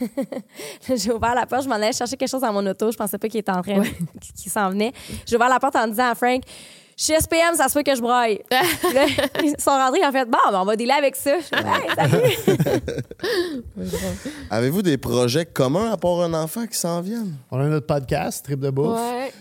j'ai 0.96 1.12
ouvert 1.12 1.34
la 1.34 1.46
porte, 1.46 1.64
je 1.64 1.68
m'en 1.68 1.74
allais 1.76 1.92
chercher 1.92 2.16
quelque 2.16 2.30
chose 2.30 2.40
dans 2.40 2.52
mon 2.52 2.64
auto, 2.66 2.90
je 2.90 2.96
pensais 2.96 3.18
pas 3.18 3.28
qu'il 3.28 3.40
était 3.40 3.52
en 3.52 3.62
train, 3.62 3.82
qu'il 4.36 4.50
s'en 4.50 4.70
venait. 4.70 4.92
J'ai 5.26 5.36
ouvert 5.36 5.48
la 5.48 5.58
porte 5.60 5.76
en 5.76 5.86
disant 5.86 6.10
à 6.10 6.14
Frank, 6.14 6.42
chez 6.96 7.18
SPM, 7.18 7.54
ça 7.56 7.68
se 7.68 7.74
peut 7.74 7.82
que 7.82 7.94
je 7.96 8.00
broille. 8.00 8.40
Là, 8.50 9.06
ils 9.42 9.54
sont 9.58 9.70
rentrés, 9.70 10.00
ils 10.02 10.06
ont 10.06 10.12
fait, 10.12 10.24
bon, 10.26 10.38
ben, 10.50 10.60
on 10.60 10.64
va 10.64 10.76
dealer 10.76 10.94
avec 10.98 11.16
ça. 11.16 11.36
Je 11.38 11.46
fais, 11.46 11.56
Hey, 11.56 11.88
salut. 11.96 12.22
Avez-vous 14.50 14.82
des 14.82 14.98
projets 14.98 15.46
communs 15.46 15.90
à 15.92 15.96
part 15.96 16.20
un 16.20 16.34
enfant 16.34 16.66
qui 16.66 16.76
s'en 16.76 17.00
viennent? 17.00 17.34
On 17.50 17.58
a 17.58 17.64
notre 17.64 17.86
podcast, 17.86 18.44
Trip 18.44 18.60
de 18.60 18.70
bouffe. 18.70 19.00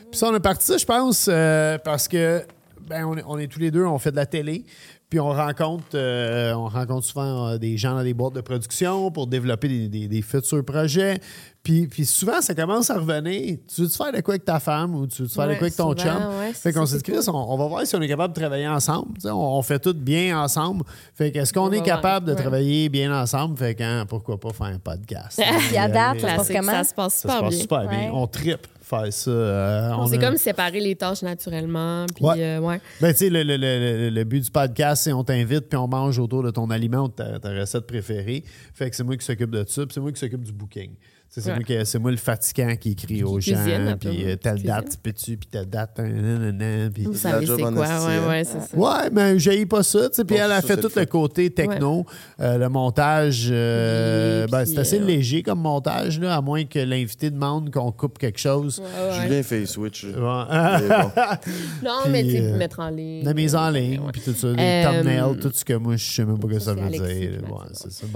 Puis 0.09 0.19
ça, 0.19 0.29
on 0.29 0.33
a 0.33 0.39
parti 0.39 0.65
ça, 0.65 0.77
je 0.77 0.85
pense, 0.85 1.27
euh, 1.29 1.77
parce 1.79 2.07
que 2.07 2.43
ben, 2.87 3.05
on, 3.05 3.17
est, 3.17 3.23
on 3.27 3.37
est 3.37 3.47
tous 3.47 3.59
les 3.59 3.69
deux, 3.71 3.85
on 3.85 3.99
fait 3.99 4.11
de 4.11 4.15
la 4.15 4.25
télé. 4.25 4.65
Puis 5.11 5.19
on 5.19 5.29
rencontre, 5.29 5.83
euh, 5.93 6.53
on 6.53 6.69
rencontre 6.69 7.05
souvent 7.05 7.49
euh, 7.49 7.57
des 7.57 7.75
gens 7.77 7.93
dans 7.95 8.03
des 8.03 8.13
boîtes 8.13 8.33
de 8.33 8.39
production 8.41 9.11
pour 9.11 9.27
développer 9.27 9.67
des, 9.67 9.89
des- 9.89 10.07
des 10.07 10.21
futurs 10.21 10.63
projets. 10.65 11.19
Puis, 11.63 11.85
puis 11.85 12.05
souvent, 12.05 12.41
ça 12.41 12.55
commence 12.55 12.89
à 12.89 12.95
revenir. 12.97 13.57
Tu 13.67 13.81
veux-tu 13.81 13.95
faire 13.97 14.11
de 14.13 14.21
quoi 14.21 14.35
avec 14.35 14.45
ta 14.45 14.59
femme 14.59 14.95
ou 14.95 15.05
tu 15.05 15.21
veux-tu 15.21 15.35
faire 15.35 15.45
de 15.47 15.51
Ouais, 15.51 15.57
quoi 15.57 15.67
avec 15.67 15.75
ton 15.75 15.91
souvent, 15.91 16.01
chum? 16.19 16.39
ouais, 16.39 16.53
fait 16.53 16.71
qu'on 16.73 16.85
s'est 16.87 16.97
dit, 16.97 17.03
Chris, 17.03 17.19
on, 17.27 17.33
on 17.35 17.57
va 17.57 17.67
voir 17.67 17.85
si 17.85 17.93
on 17.95 18.01
est 18.01 18.07
capable 18.07 18.33
de 18.33 18.39
travailler 18.39 18.67
ensemble. 18.67 19.11
On, 19.25 19.29
on 19.29 19.61
fait 19.61 19.77
tout 19.79 19.93
bien 19.93 20.41
ensemble. 20.41 20.83
Fait 21.13 21.31
qu'est-ce 21.31 21.51
qu'on 21.53 21.67
On 21.67 21.71
est 21.71 21.83
capable 21.83 22.01
voir, 22.01 22.21
de 22.21 22.31
ouais. 22.31 22.41
travailler 22.41 22.89
bien 22.89 23.13
ensemble? 23.21 23.57
Fait 23.57 23.75
que 23.75 23.83
hein, 23.83 24.05
pourquoi 24.07 24.39
pas 24.39 24.53
faire 24.53 24.67
un 24.67 24.79
podcast? 24.79 25.39
Puis 25.67 25.77
à 25.77 25.87
date, 25.89 26.17
Euh, 26.17 26.21
ça 26.21 26.29
se 26.29 26.35
passe 26.37 26.47
comment? 26.57 26.71
ça 26.71 26.83
se 26.85 26.93
passe 26.95 27.13
ça 27.15 27.29
se 27.51 27.57
super 27.59 27.79
passe 27.81 27.89
bien. 27.89 27.99
super. 28.05 28.15
On 28.15 28.27
tripe 28.27 28.67
faire 28.97 29.11
ça. 29.13 29.31
Euh, 29.31 29.91
On 29.97 30.05
s'est 30.07 30.17
a- 30.17 30.27
comme 30.27 30.37
séparé 30.37 30.79
les 30.79 30.95
tâches 30.95 31.21
naturellement. 31.23 32.05
Puis, 32.15 32.23
Ouais. 32.25 32.35
euh, 32.43 32.59
ouais. 32.59 32.79
Ben, 33.01 33.11
tu 33.11 33.17
sais, 33.19 33.29
le, 33.29 33.43
le- 33.43 33.57
le- 33.57 33.79
le- 33.79 34.09
le 34.09 34.23
but 34.23 34.41
du 34.43 34.51
podcast, 34.51 35.03
c'est 35.03 35.13
on 35.13 35.23
t'invite 35.23 35.69
puis 35.69 35.77
on 35.77 35.87
mange 35.87 36.19
autour 36.19 36.43
de 36.43 36.51
ton 36.51 36.69
aliment 36.69 37.05
ou 37.05 37.07
de 37.07 37.13
ta, 37.13 37.39
ta 37.39 37.49
recette 37.49 37.87
préférée. 37.87 38.43
Fait 38.73 38.89
que 38.89 38.95
c'est 38.95 39.03
moi 39.03 39.17
qui 39.17 39.25
s'occupe 39.25 39.51
de 39.51 39.63
ça, 39.67 39.85
puis 39.85 39.93
c'est 39.93 39.99
moi 40.01 40.11
qui 40.11 40.19
s'occupe 40.19 40.43
du 40.43 40.51
booking. 40.53 40.91
C'est 41.33 41.45
Ouais. 41.47 41.55
moi, 41.55 41.63
qui- 41.63 41.85
c'est 41.85 41.97
moi 41.97 42.11
le 42.11 42.17
fatigant 42.17 42.75
qui 42.75 42.91
écrit 42.91 43.23
aux 43.23 43.37
Qui 43.37 43.51
gens, 43.55 43.63
peu, 43.63 43.95
puis 44.09 44.25
euh, 44.29 44.35
telle 44.35 44.61
date, 44.63 44.97
peux-tu, 45.01 45.37
puis 45.37 45.47
telle 45.49 45.65
date, 45.69 45.91
puis... 46.93 47.05
Vous 47.05 47.13
savez 47.13 47.45
c'est 47.45 47.55
quoi. 47.55 47.71
Ouais, 47.71 48.27
ouais, 48.27 48.43
c'est 48.43 48.59
ça. 48.59 48.77
Ouais, 48.77 49.09
mais 49.13 49.39
j'ai 49.39 49.65
pas 49.65 49.81
ça. 49.81 50.09
tu 50.09 50.15
sais, 50.15 50.25
Puis 50.25 50.35
Bon, 50.35 50.43
elle 50.43 50.51
a 50.51 50.59
ça, 50.59 50.67
fait 50.67 50.75
tout 50.81 50.91
le 50.93 51.05
côté 51.05 51.49
techno, 51.49 52.05
euh, 52.41 52.57
le 52.57 52.67
montage. 52.67 53.47
euh, 53.49 54.45
ben, 54.47 54.65
c'est 54.65 54.77
assez 54.79 54.99
euh, 54.99 55.05
léger 55.05 55.41
comme 55.41 55.59
montage, 55.61 56.19
là, 56.19 56.35
à 56.35 56.41
moins 56.41 56.65
que 56.65 56.79
l'invité 56.79 57.29
demande 57.31 57.71
qu'on 57.71 57.93
coupe 57.93 58.17
quelque 58.17 58.37
chose. 58.39 58.79
Ouais, 58.81 59.09
ouais. 59.09 59.21
Julien 59.27 59.43
fait 59.43 59.65
switch. 59.65 60.03
Ouais. 60.03 60.11
Mais 60.13 60.87
bon. 60.89 61.11
Non, 61.81 61.99
Puis, 62.03 62.11
mais 62.11 62.23
tu 62.23 62.31
sais, 62.31 62.41
euh, 62.41 62.57
mettre 62.57 62.79
en 62.81 62.89
ligne. 62.89 63.23
La 63.23 63.33
mise 63.33 63.55
en 63.55 63.69
ligne, 63.69 64.01
puis 64.11 64.21
tout 64.21 64.33
ça, 64.33 64.47
les 64.51 64.55
Euh, 64.61 64.83
thumbnails, 64.83 65.39
tout 65.39 65.51
ce 65.53 65.63
que 65.63 65.73
moi, 65.75 65.95
je 65.95 66.03
sais 66.11 66.25
même 66.25 66.37
pas 66.39 66.47
ce 66.49 66.53
que 66.55 66.59
ça 66.59 66.73
veut 66.73 66.89
dire. 66.89 67.39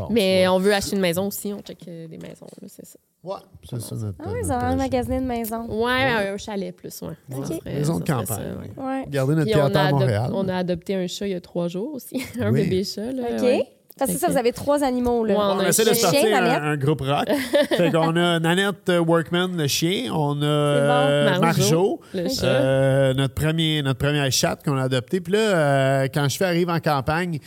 Mais 0.10 0.48
on 0.50 0.60
veut 0.60 0.74
acheter 0.74 0.98
une 0.98 1.02
maison 1.02 1.28
aussi, 1.28 1.54
on 1.54 1.62
check 1.62 1.80
euh, 1.88 2.08
des 2.10 2.18
maisons, 2.18 2.48
c'est 2.68 2.86
ça. 2.86 3.00
Ouais, 3.26 3.36
c'est 3.70 3.82
ça 3.82 3.96
notre. 3.96 4.18
Ah 4.20 4.24
oui, 4.28 4.34
notre 4.42 4.46
ils 4.46 4.52
ont 4.52 4.56
un 4.56 4.60
projet. 4.60 4.76
magasiné 4.76 5.20
de 5.20 5.26
maison. 5.26 5.66
Ouais, 5.84 6.30
un 6.34 6.38
chalet 6.38 6.76
plus, 6.76 7.02
ouais. 7.02 7.38
Maison 7.66 8.00
de 8.00 8.04
campagne. 8.06 8.26
ça, 8.28 8.38
ouais. 8.38 8.84
Ouais. 8.86 9.06
Garder 9.10 9.34
notre 9.36 9.46
Puis 9.46 9.54
théâtre 9.54 9.78
a, 9.78 9.84
à 9.86 9.92
Montréal. 9.92 10.32
on 10.34 10.48
a 10.48 10.56
adopté 10.58 10.96
un 10.96 11.08
chat 11.08 11.28
il 11.28 11.32
y 11.32 11.36
a 11.36 11.42
trois 11.42 11.68
jours 11.68 11.96
aussi, 11.96 12.22
un 12.40 12.52
Oui. 12.52 12.64
bébé 12.64 12.84
chat. 12.84 13.12
Là, 13.12 13.24
OK. 13.36 13.42
ouais. 13.42 13.68
Parce 13.98 14.12
que 14.12 14.18
ça, 14.18 14.28
vous 14.28 14.36
avez 14.36 14.52
trois 14.52 14.84
animaux, 14.84 15.24
là. 15.24 15.36
Ouais, 15.36 15.64
On 15.64 15.68
essaie 15.70 15.86
de 15.86 15.94
sortir 15.94 16.20
Chien, 16.20 16.44
un, 16.62 16.76
groupe 16.76 17.00
rock. 17.00 17.30
fait 17.70 17.92
qu'on 17.94 18.14
a 18.18 18.40
Nanette 18.42 18.90
euh, 18.90 19.00
Workman, 19.00 19.56
le 19.56 19.68
chien. 19.68 20.12
On 20.14 20.42
a 20.42 20.46
euh, 20.46 21.40
Marjo, 21.40 21.42
Marjo, 21.62 22.02
le 22.14 22.28
chat. 22.28 22.44
euh, 22.46 23.14
notre, 23.14 23.34
premier, 23.34 23.82
notre 23.82 24.00
première 24.00 24.30
chatte 24.34 24.66
qu'on 24.66 24.76
a 24.78 24.84
adoptée. 24.84 25.22
Puis 25.22 25.32
là, 25.32 25.40
euh, 25.40 26.08
quand 26.14 26.28
je 26.28 26.36
fais 26.36 26.44
arrive 26.44 26.70
en 26.70 26.80
campagne, 26.82 27.40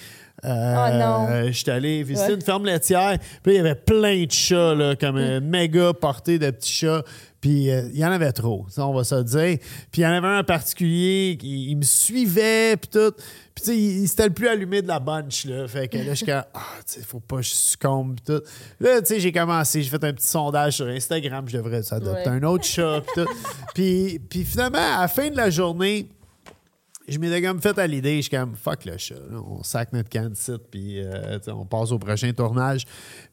euh, 0.44 0.74
Oh 0.76 0.94
non. 0.96 1.26
euh, 1.30 1.46
je 1.48 1.52
suis 1.52 1.70
allé 1.70 2.02
visiter 2.02 2.28
Ouais. 2.28 2.34
une 2.34 2.42
ferme 2.42 2.64
laitière. 2.66 3.18
Puis 3.42 3.52
il 3.52 3.56
y 3.56 3.58
avait 3.60 3.74
plein 3.74 4.24
de 4.24 4.30
chats, 4.32 4.74
là, 4.74 4.94
comme 4.96 5.18
une 5.18 5.40
méga 5.40 5.92
portée 5.94 6.38
de 6.38 6.50
petits 6.50 6.72
chats. 6.72 7.02
Puis 7.40 7.70
euh, 7.70 7.88
il 7.92 7.98
y 8.00 8.04
en 8.04 8.10
avait 8.10 8.32
trop, 8.32 8.66
ça, 8.68 8.84
on 8.86 8.92
va 8.92 9.04
se 9.04 9.14
le 9.14 9.22
dire. 9.22 9.58
Puis 9.92 10.00
il 10.00 10.04
y 10.04 10.06
en 10.06 10.10
avait 10.10 10.26
un 10.26 10.40
en 10.40 10.44
particulier 10.44 11.36
qui 11.38 11.70
il 11.70 11.76
me 11.76 11.82
suivait, 11.84 12.76
puis 12.76 12.90
tout. 12.90 13.12
Puis 13.54 13.64
tu 13.64 13.70
sais, 13.70 13.76
il, 13.76 14.02
il 14.02 14.08
s'était 14.08 14.24
le 14.26 14.32
plus 14.34 14.48
allumé 14.48 14.82
de 14.82 14.88
la 14.88 14.98
bunch, 14.98 15.44
là. 15.44 15.68
Fait 15.68 15.86
que 15.86 15.98
là, 15.98 16.04
je 16.10 16.14
suis 16.14 16.26
comme, 16.26 16.42
ah, 16.54 16.60
tu 16.84 16.94
sais, 16.94 17.00
faut 17.02 17.20
pas 17.20 17.36
que 17.36 17.42
je 17.42 17.50
succombe, 17.50 18.16
puis 18.16 18.34
tout. 18.34 18.42
Là, 18.80 19.00
tu 19.00 19.06
sais, 19.06 19.20
j'ai 19.20 19.30
commencé, 19.30 19.82
j'ai 19.82 19.88
fait 19.90 20.02
un 20.02 20.12
petit 20.12 20.26
sondage 20.26 20.74
sur 20.74 20.86
Instagram, 20.88 21.44
je 21.48 21.56
devrais 21.58 21.92
adopter 21.92 22.28
Ouais. 22.28 22.36
un 22.36 22.42
autre 22.42 22.64
chat, 22.64 23.02
puis 23.02 23.22
tout. 23.24 23.30
puis, 23.74 24.18
puis 24.28 24.44
finalement, 24.44 24.78
à 24.96 25.02
la 25.02 25.08
fin 25.08 25.30
de 25.30 25.36
la 25.36 25.48
journée, 25.50 26.08
je 27.08 27.18
m'étais 27.18 27.42
comme 27.42 27.60
fait 27.60 27.78
à 27.78 27.86
l'idée, 27.86 28.16
je 28.16 28.22
suis 28.22 28.30
comme 28.30 28.54
fuck 28.54 28.84
le 28.84 28.98
chat, 28.98 29.14
on 29.32 29.62
sac 29.62 29.92
notre 29.92 30.10
site, 30.34 30.68
puis 30.70 31.00
euh, 31.00 31.38
on 31.48 31.64
passe 31.64 31.90
au 31.90 31.98
prochain 31.98 32.32
tournage. 32.32 32.84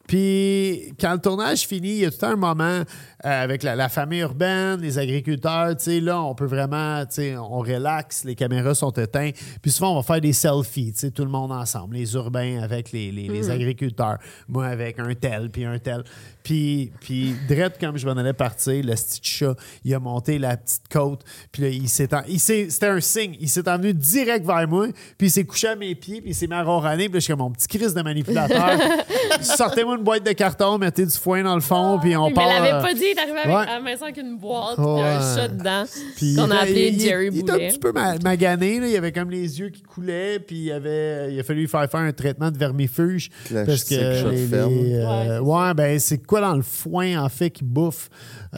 Puis 0.06 0.92
quand 1.00 1.12
le 1.14 1.18
tournage 1.20 1.66
finit, 1.66 1.88
il 1.90 1.98
y 1.98 2.04
a 2.04 2.10
tout 2.10 2.24
un 2.26 2.36
moment 2.36 2.64
euh, 2.64 2.84
avec 3.24 3.62
la, 3.62 3.74
la 3.74 3.88
famille 3.88 4.20
urbaine, 4.20 4.80
les 4.80 4.98
agriculteurs, 4.98 5.76
tu 5.76 5.84
sais, 5.84 6.00
là, 6.00 6.20
on 6.22 6.34
peut 6.34 6.44
vraiment, 6.46 7.04
tu 7.06 7.14
sais, 7.14 7.36
on 7.36 7.58
relaxe, 7.58 8.24
les 8.24 8.34
caméras 8.34 8.74
sont 8.74 8.90
éteintes. 8.92 9.34
Puis 9.62 9.70
souvent, 9.70 9.92
on 9.92 9.96
va 9.96 10.02
faire 10.02 10.20
des 10.20 10.32
selfies, 10.32 10.92
tu 10.92 11.00
sais, 11.00 11.10
tout 11.10 11.24
le 11.24 11.30
monde 11.30 11.50
ensemble, 11.52 11.96
les 11.96 12.14
urbains 12.14 12.62
avec 12.62 12.92
les, 12.92 13.10
les- 13.10 13.28
les 13.28 13.50
agriculteurs, 13.50 14.18
moi 14.48 14.66
avec 14.66 14.98
un 14.98 15.14
tel, 15.14 15.50
puis 15.50 15.64
un 15.64 15.78
tel. 15.78 16.04
Puis, 16.42 16.92
puis 17.00 17.34
comme 17.80 17.96
je 17.96 18.06
m'en 18.06 18.12
allais 18.12 18.32
partir, 18.32 18.84
le 18.84 18.92
petit 18.94 19.20
chat, 19.22 19.54
il 19.84 19.92
a 19.94 19.98
monté 19.98 20.38
la 20.38 20.56
petite 20.56 20.86
côte, 20.88 21.24
puis 21.50 21.62
là, 21.62 21.68
il 21.68 21.88
s'est... 21.88 22.14
en- 22.14 22.22
C'était 22.38 22.86
un 22.86 23.00
signe, 23.00 23.36
il 23.40 23.48
s'est 23.48 23.60
est 23.60 23.76
venu 23.78 23.92
direct 23.92 24.46
vers 24.46 24.68
moi, 24.68 24.86
puis 25.18 25.26
il 25.26 25.30
s'est 25.30 25.44
couché 25.44 25.68
à 25.68 25.76
mes 25.76 25.94
pieds, 25.96 26.20
puis 26.20 26.30
il 26.30 26.34
s'est 26.34 26.46
mis 26.46 26.54
à 26.54 26.62
ronronner, 26.62 27.04
puis 27.08 27.14
là, 27.14 27.18
je 27.18 27.24
suis 27.24 27.32
comme 27.32 27.40
mon 27.40 27.50
petit 27.50 27.66
Chris 27.66 27.92
de 27.92 28.02
manipulateur. 28.02 28.78
Sortez-moi 29.40 29.95
une 29.96 30.04
boîte 30.04 30.24
de 30.24 30.32
carton, 30.32 30.78
mettez 30.78 31.04
du 31.04 31.16
foin 31.16 31.42
dans 31.42 31.54
le 31.54 31.60
fond, 31.60 31.98
puis 32.00 32.16
on 32.16 32.30
part. 32.32 32.46
l'avait 32.48 32.72
euh, 32.74 32.80
pas 32.80 32.94
dit, 32.94 33.02
il 33.02 33.18
est 33.18 33.20
arrivé 33.20 33.38
avec, 33.38 33.46
ouais. 33.56 33.72
à 33.72 33.74
la 33.76 33.80
maison 33.80 34.04
avec 34.04 34.16
une 34.18 34.36
boîte, 34.38 34.78
Ouais. 34.78 34.94
puis 34.94 35.02
un 35.02 35.36
chat 35.36 35.48
dedans, 35.48 35.84
Puis 36.16 36.36
qu'on 36.36 36.50
a 36.50 36.56
appelé 36.58 36.88
il- 36.92 37.00
Jerry 37.00 37.26
il, 37.28 37.34
il 37.34 37.40
était 37.40 37.50
un 37.50 37.54
Boulet. 37.54 37.68
petit 37.68 37.78
peu 37.78 37.92
ma- 37.92 38.18
magané, 38.18 38.80
là. 38.80 38.86
il 38.88 38.96
avait 38.96 39.12
comme 39.12 39.30
les 39.30 39.58
yeux 39.60 39.70
qui 39.70 39.82
coulaient, 39.82 40.38
puis 40.38 40.56
il, 40.56 40.72
avait, 40.72 41.32
il 41.34 41.40
a 41.40 41.42
fallu 41.42 41.60
lui 41.60 41.68
faire 41.68 41.88
faire 41.90 42.00
un 42.00 42.12
traitement 42.12 42.50
de 42.50 42.58
vermifuge. 42.58 43.30
Classique 43.46 43.66
parce 43.66 43.84
que 43.84 44.28
les, 44.30 44.46
ferme. 44.46 44.70
les, 44.74 44.94
euh, 44.94 45.06
Ouais, 45.06 45.26
c'est 45.26 45.38
ouais, 45.40 45.74
ben 45.74 45.98
c'est 45.98 46.26
quoi 46.26 46.40
dans 46.40 46.54
le 46.56 46.62
foin 46.62 47.22
en 47.22 47.28
fait 47.28 47.50
qui 47.50 47.64
bouffe? 47.64 48.08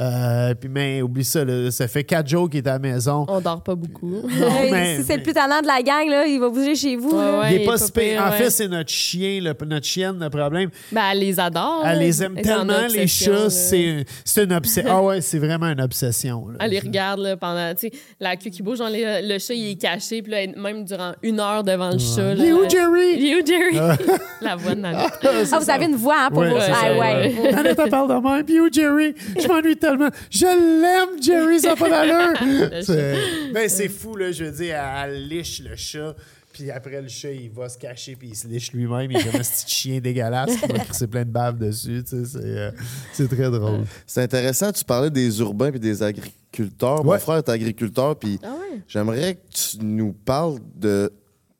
Euh, 0.00 0.54
puis 0.54 0.68
mais 0.68 1.02
oublie 1.02 1.24
ça, 1.24 1.44
là, 1.44 1.70
ça 1.70 1.88
fait 1.88 2.04
quatre 2.04 2.28
jours 2.28 2.48
qu'il 2.48 2.58
est 2.58 2.68
à 2.68 2.72
la 2.74 2.78
maison. 2.78 3.24
On 3.28 3.40
dort 3.40 3.62
pas 3.62 3.74
beaucoup. 3.74 4.22
Hey, 4.28 4.70
mais- 4.70 4.96
si 4.98 5.04
c'est 5.04 5.16
le 5.16 5.22
plus 5.22 5.32
talent 5.32 5.60
de 5.60 5.66
la 5.66 5.82
gang, 5.82 6.08
là, 6.08 6.26
il 6.26 6.38
va 6.38 6.48
bouger 6.50 6.74
chez 6.76 6.96
vous. 6.96 7.10
Ouais, 7.10 7.50
il 7.50 7.56
est 7.56 7.60
il 7.62 7.66
pas 7.66 7.74
est 7.76 7.92
pas 7.92 8.00
pire. 8.00 8.22
En 8.22 8.30
ouais. 8.30 8.36
fait, 8.36 8.50
c'est 8.50 8.68
notre 8.68 8.90
chien, 8.90 9.40
le- 9.40 9.66
notre 9.66 9.86
chienne, 9.86 10.18
le 10.20 10.30
problème. 10.30 10.70
Ben, 10.92 11.02
elle 11.12 11.22
les 11.28 11.40
adore. 11.40 11.82
Elle 11.84 11.98
là. 11.98 12.04
les 12.04 12.22
aime 12.22 12.34
tellement, 12.36 12.86
les 12.92 13.06
chats. 13.06 13.30
là. 13.30 13.50
C'est 13.50 14.04
c'est 14.24 14.44
une 14.44 14.52
obsession. 14.52 14.90
Ah 14.92 15.02
ouais, 15.04 15.20
c'est 15.20 15.38
vraiment 15.38 15.66
une 15.66 15.80
obsession. 15.80 16.48
là. 16.48 16.56
Elle 16.60 16.70
les 16.70 16.80
regarde 16.80 17.20
là, 17.20 17.36
pendant, 17.36 17.72
tu 17.74 17.88
sais, 17.88 17.92
la 18.20 18.36
queue 18.36 18.50
qui 18.50 18.62
bouge, 18.62 18.78
genre, 18.78 18.88
les- 18.88 19.22
le 19.22 19.38
chat, 19.38 19.54
il 19.54 19.70
est 19.72 19.80
caché, 19.80 20.22
puis 20.22 20.32
là, 20.32 20.46
même 20.56 20.84
durant 20.84 21.12
une 21.22 21.40
heure 21.40 21.62
devant 21.64 21.90
le 21.90 21.98
chat. 21.98 22.34
Il 22.34 22.44
est 22.44 22.52
où, 22.52 22.68
Jerry? 22.68 23.16
Il 23.18 23.26
est 23.26 23.42
où, 23.42 23.46
Jerry? 23.46 23.98
la 24.40 24.56
voix 24.56 24.74
de 24.74 24.80
Nanette. 24.80 25.12
Ah, 25.22 25.58
vous 25.58 25.70
avez 25.70 25.84
une 25.86 25.96
voix 25.96 26.24
hein, 26.26 26.28
pour 26.30 26.38
Ouais, 26.40 26.50
vous. 26.50 26.56
Ah, 26.58 26.74
ça, 26.74 26.96
ouais. 26.98 27.54
Annette, 27.54 27.78
elle 27.82 27.90
parle 27.90 28.08
de 28.08 28.20
moi. 28.20 28.40
Puis 28.44 28.60
où, 28.60 28.68
Jerry? 28.72 29.14
Je 29.40 29.48
m'ennuie 29.48 29.76
tellement. 29.76 30.08
Je 30.30 30.46
l'aime, 30.46 31.22
Jerry, 31.22 31.60
ça 31.60 31.70
n'a 31.70 31.76
pas 31.76 31.88
d'allure. 31.88 32.38
C'est 32.82 33.14
ben, 33.52 33.68
c'est 33.68 33.88
fou, 33.88 34.16
là. 34.16 34.30
Je 34.32 34.44
veux 34.44 34.50
dire, 34.50 34.76
elle, 34.76 35.10
elle 35.14 35.28
liche 35.28 35.60
le 35.60 35.76
chat. 35.76 36.14
Puis 36.58 36.70
après, 36.72 37.00
le 37.00 37.08
chat, 37.08 37.30
il 37.30 37.50
va 37.50 37.68
se 37.68 37.78
cacher, 37.78 38.16
puis 38.16 38.28
il 38.30 38.34
se 38.36 38.48
liche 38.48 38.72
lui-même. 38.72 39.10
Il 39.10 39.16
est 39.16 39.24
comme 39.24 39.36
un 39.36 39.44
petit 39.44 39.64
chien 39.68 40.00
dégueulasse 40.02 40.56
qui 40.56 40.66
va 40.72 40.78
crisser 40.80 41.06
plein 41.06 41.24
de 41.24 41.30
bave 41.30 41.56
dessus. 41.58 42.02
Tu 42.02 42.16
sais, 42.16 42.24
c'est, 42.24 42.38
euh, 42.42 42.70
c'est 43.12 43.28
très 43.28 43.50
drôle. 43.50 43.84
C'est 44.06 44.22
intéressant, 44.22 44.72
tu 44.72 44.84
parlais 44.84 45.10
des 45.10 45.38
urbains 45.40 45.72
et 45.72 45.78
des 45.78 46.02
agriculteurs. 46.02 47.04
Ouais. 47.04 47.14
Mon 47.14 47.18
frère 47.20 47.36
est 47.36 47.48
agriculteur, 47.48 48.18
puis 48.18 48.40
Ah 48.42 48.48
ouais? 48.54 48.80
j'aimerais 48.88 49.36
que 49.36 49.40
tu 49.52 49.78
nous 49.84 50.12
parles 50.12 50.58
de 50.74 51.12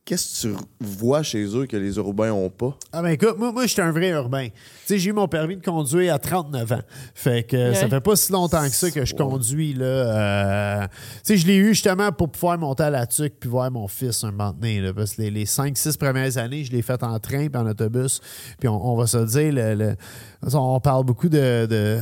qu'est-ce 0.08 0.48
que 0.48 0.54
tu 0.54 0.56
vois 0.80 1.22
chez 1.22 1.44
eux 1.54 1.66
que 1.66 1.76
les 1.76 1.96
urbains 1.98 2.32
ont 2.32 2.48
pas? 2.48 2.74
Ah 2.92 3.02
ben 3.02 3.10
écoute, 3.10 3.36
moi, 3.36 3.52
moi 3.52 3.66
je 3.66 3.72
suis 3.72 3.82
un 3.82 3.92
vrai 3.92 4.08
urbain. 4.08 4.46
Tu 4.48 4.52
sais, 4.86 4.98
j'ai 4.98 5.10
eu 5.10 5.12
mon 5.12 5.28
permis 5.28 5.56
de 5.56 5.62
conduire 5.64 6.14
à 6.14 6.18
39 6.18 6.72
ans. 6.72 6.80
Fait 7.14 7.42
que 7.42 7.54
euh, 7.56 7.74
ça 7.74 7.88
fait 7.88 8.00
pas 8.00 8.16
si 8.16 8.32
longtemps 8.32 8.62
que 8.64 8.70
ça 8.74 8.90
que 8.90 9.04
je 9.04 9.14
conduis. 9.14 9.74
là. 9.74 9.84
euh, 9.84 10.86
tu 10.86 10.88
sais, 11.24 11.36
je 11.36 11.46
l'ai 11.46 11.56
eu 11.56 11.68
justement 11.74 12.10
pour 12.10 12.30
pouvoir 12.30 12.56
monter 12.58 12.84
à 12.84 12.90
la 12.90 13.06
tuque 13.06 13.34
puis 13.38 13.50
voir 13.50 13.70
mon 13.70 13.86
fils 13.86 14.24
un 14.24 14.30
moment 14.30 14.52
donné. 14.52 14.80
Là, 14.80 14.94
parce 14.94 15.14
que 15.14 15.22
les, 15.22 15.30
les 15.30 15.44
5-6 15.44 15.98
premières 15.98 16.38
années, 16.38 16.64
je 16.64 16.72
l'ai 16.72 16.82
fait 16.82 17.02
en 17.02 17.18
train 17.18 17.48
puis 17.48 17.60
en 17.60 17.66
autobus. 17.66 18.20
Puis 18.58 18.68
on, 18.68 18.92
on 18.92 18.96
va 18.96 19.06
se 19.06 19.18
le 19.18 19.26
dire, 19.26 19.52
le- 19.52 19.74
le- 19.74 19.96
on 20.54 20.80
parle 20.80 21.04
beaucoup 21.04 21.28
de... 21.28 21.66
de 21.66 21.98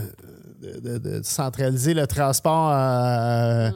de, 0.80 0.98
de- 0.98 1.18
de 1.18 1.20
centraliser 1.24 1.94
le 1.94 2.06
transport, 2.06 2.70
euh, 2.74 3.70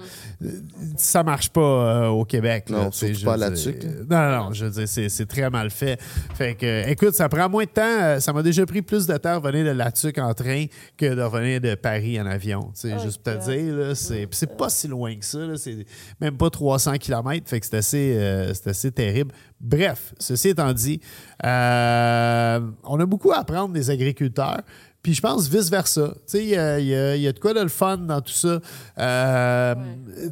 ça 0.96 1.22
marche 1.22 1.50
pas 1.50 1.60
euh, 1.60 2.06
au 2.08 2.24
Québec. 2.24 2.68
là, 2.70 2.84
Non, 2.84 2.92
surtout 2.92 3.24
pas 3.24 3.36
là-dessus. 3.36 3.74
Non, 4.08 4.30
non, 4.30 4.52
je 4.52 4.64
veux 4.66 4.70
dire, 4.70 4.88
c'est, 4.88 5.08
c'est 5.08 5.26
très 5.26 5.48
mal 5.50 5.70
fait. 5.70 6.00
Fait 6.34 6.54
que, 6.54 6.88
écoute, 6.88 7.14
ça 7.14 7.28
prend 7.28 7.48
moins 7.48 7.64
de 7.64 7.70
temps. 7.70 7.82
euh, 7.84 8.20
Ça 8.20 8.32
m'a 8.32 8.42
déjà 8.42 8.64
pris 8.66 8.82
plus 8.82 9.06
de 9.06 9.16
temps 9.16 9.38
de 9.40 9.46
revenir 9.46 9.64
de 9.66 9.70
Latuc 9.70 10.18
en 10.18 10.32
train 10.34 10.66
que 10.96 11.14
de 11.14 11.22
revenir 11.22 11.60
de 11.60 11.74
Paris 11.74 12.20
en 12.20 12.26
avion. 12.26 12.70
Tu 12.74 12.88
sais, 12.88 12.98
juste 12.98 13.22
pour 13.22 13.32
te 13.38 13.44
dire, 13.50 13.74
là, 13.74 13.94
c'est, 13.94 14.26
c'est 14.30 14.56
pas 14.56 14.68
si 14.70 14.88
loin 14.88 15.14
que 15.16 15.24
ça. 15.24 15.38
c'est 15.56 15.84
même 16.20 16.36
pas 16.36 16.50
300 16.50 16.94
km. 16.98 17.48
Fait 17.48 17.60
que 17.60 17.66
c'est 17.66 17.76
assez, 17.76 18.14
euh, 18.16 18.52
c'est 18.54 18.68
assez 18.68 18.90
terrible. 18.92 19.32
Bref, 19.60 20.14
ceci 20.18 20.48
étant 20.48 20.72
dit, 20.72 21.00
euh, 21.44 22.60
on 22.84 22.98
a 22.98 23.06
beaucoup 23.06 23.30
à 23.32 23.38
apprendre 23.40 23.72
des 23.74 23.90
agriculteurs. 23.90 24.62
Puis 25.02 25.14
je 25.14 25.20
pense 25.22 25.48
vice-versa. 25.48 26.12
Il 26.34 26.40
y 26.40 26.48
y 26.50 26.56
a- 26.56 26.78
il 26.78 27.22
y 27.22 27.26
a 27.26 27.32
de 27.32 27.38
quoi 27.38 27.54
de 27.54 27.60
le 27.60 27.68
fun 27.68 27.96
dans 27.96 28.20
tout 28.20 28.32
ça. 28.34 28.60
Euh, 28.98 29.74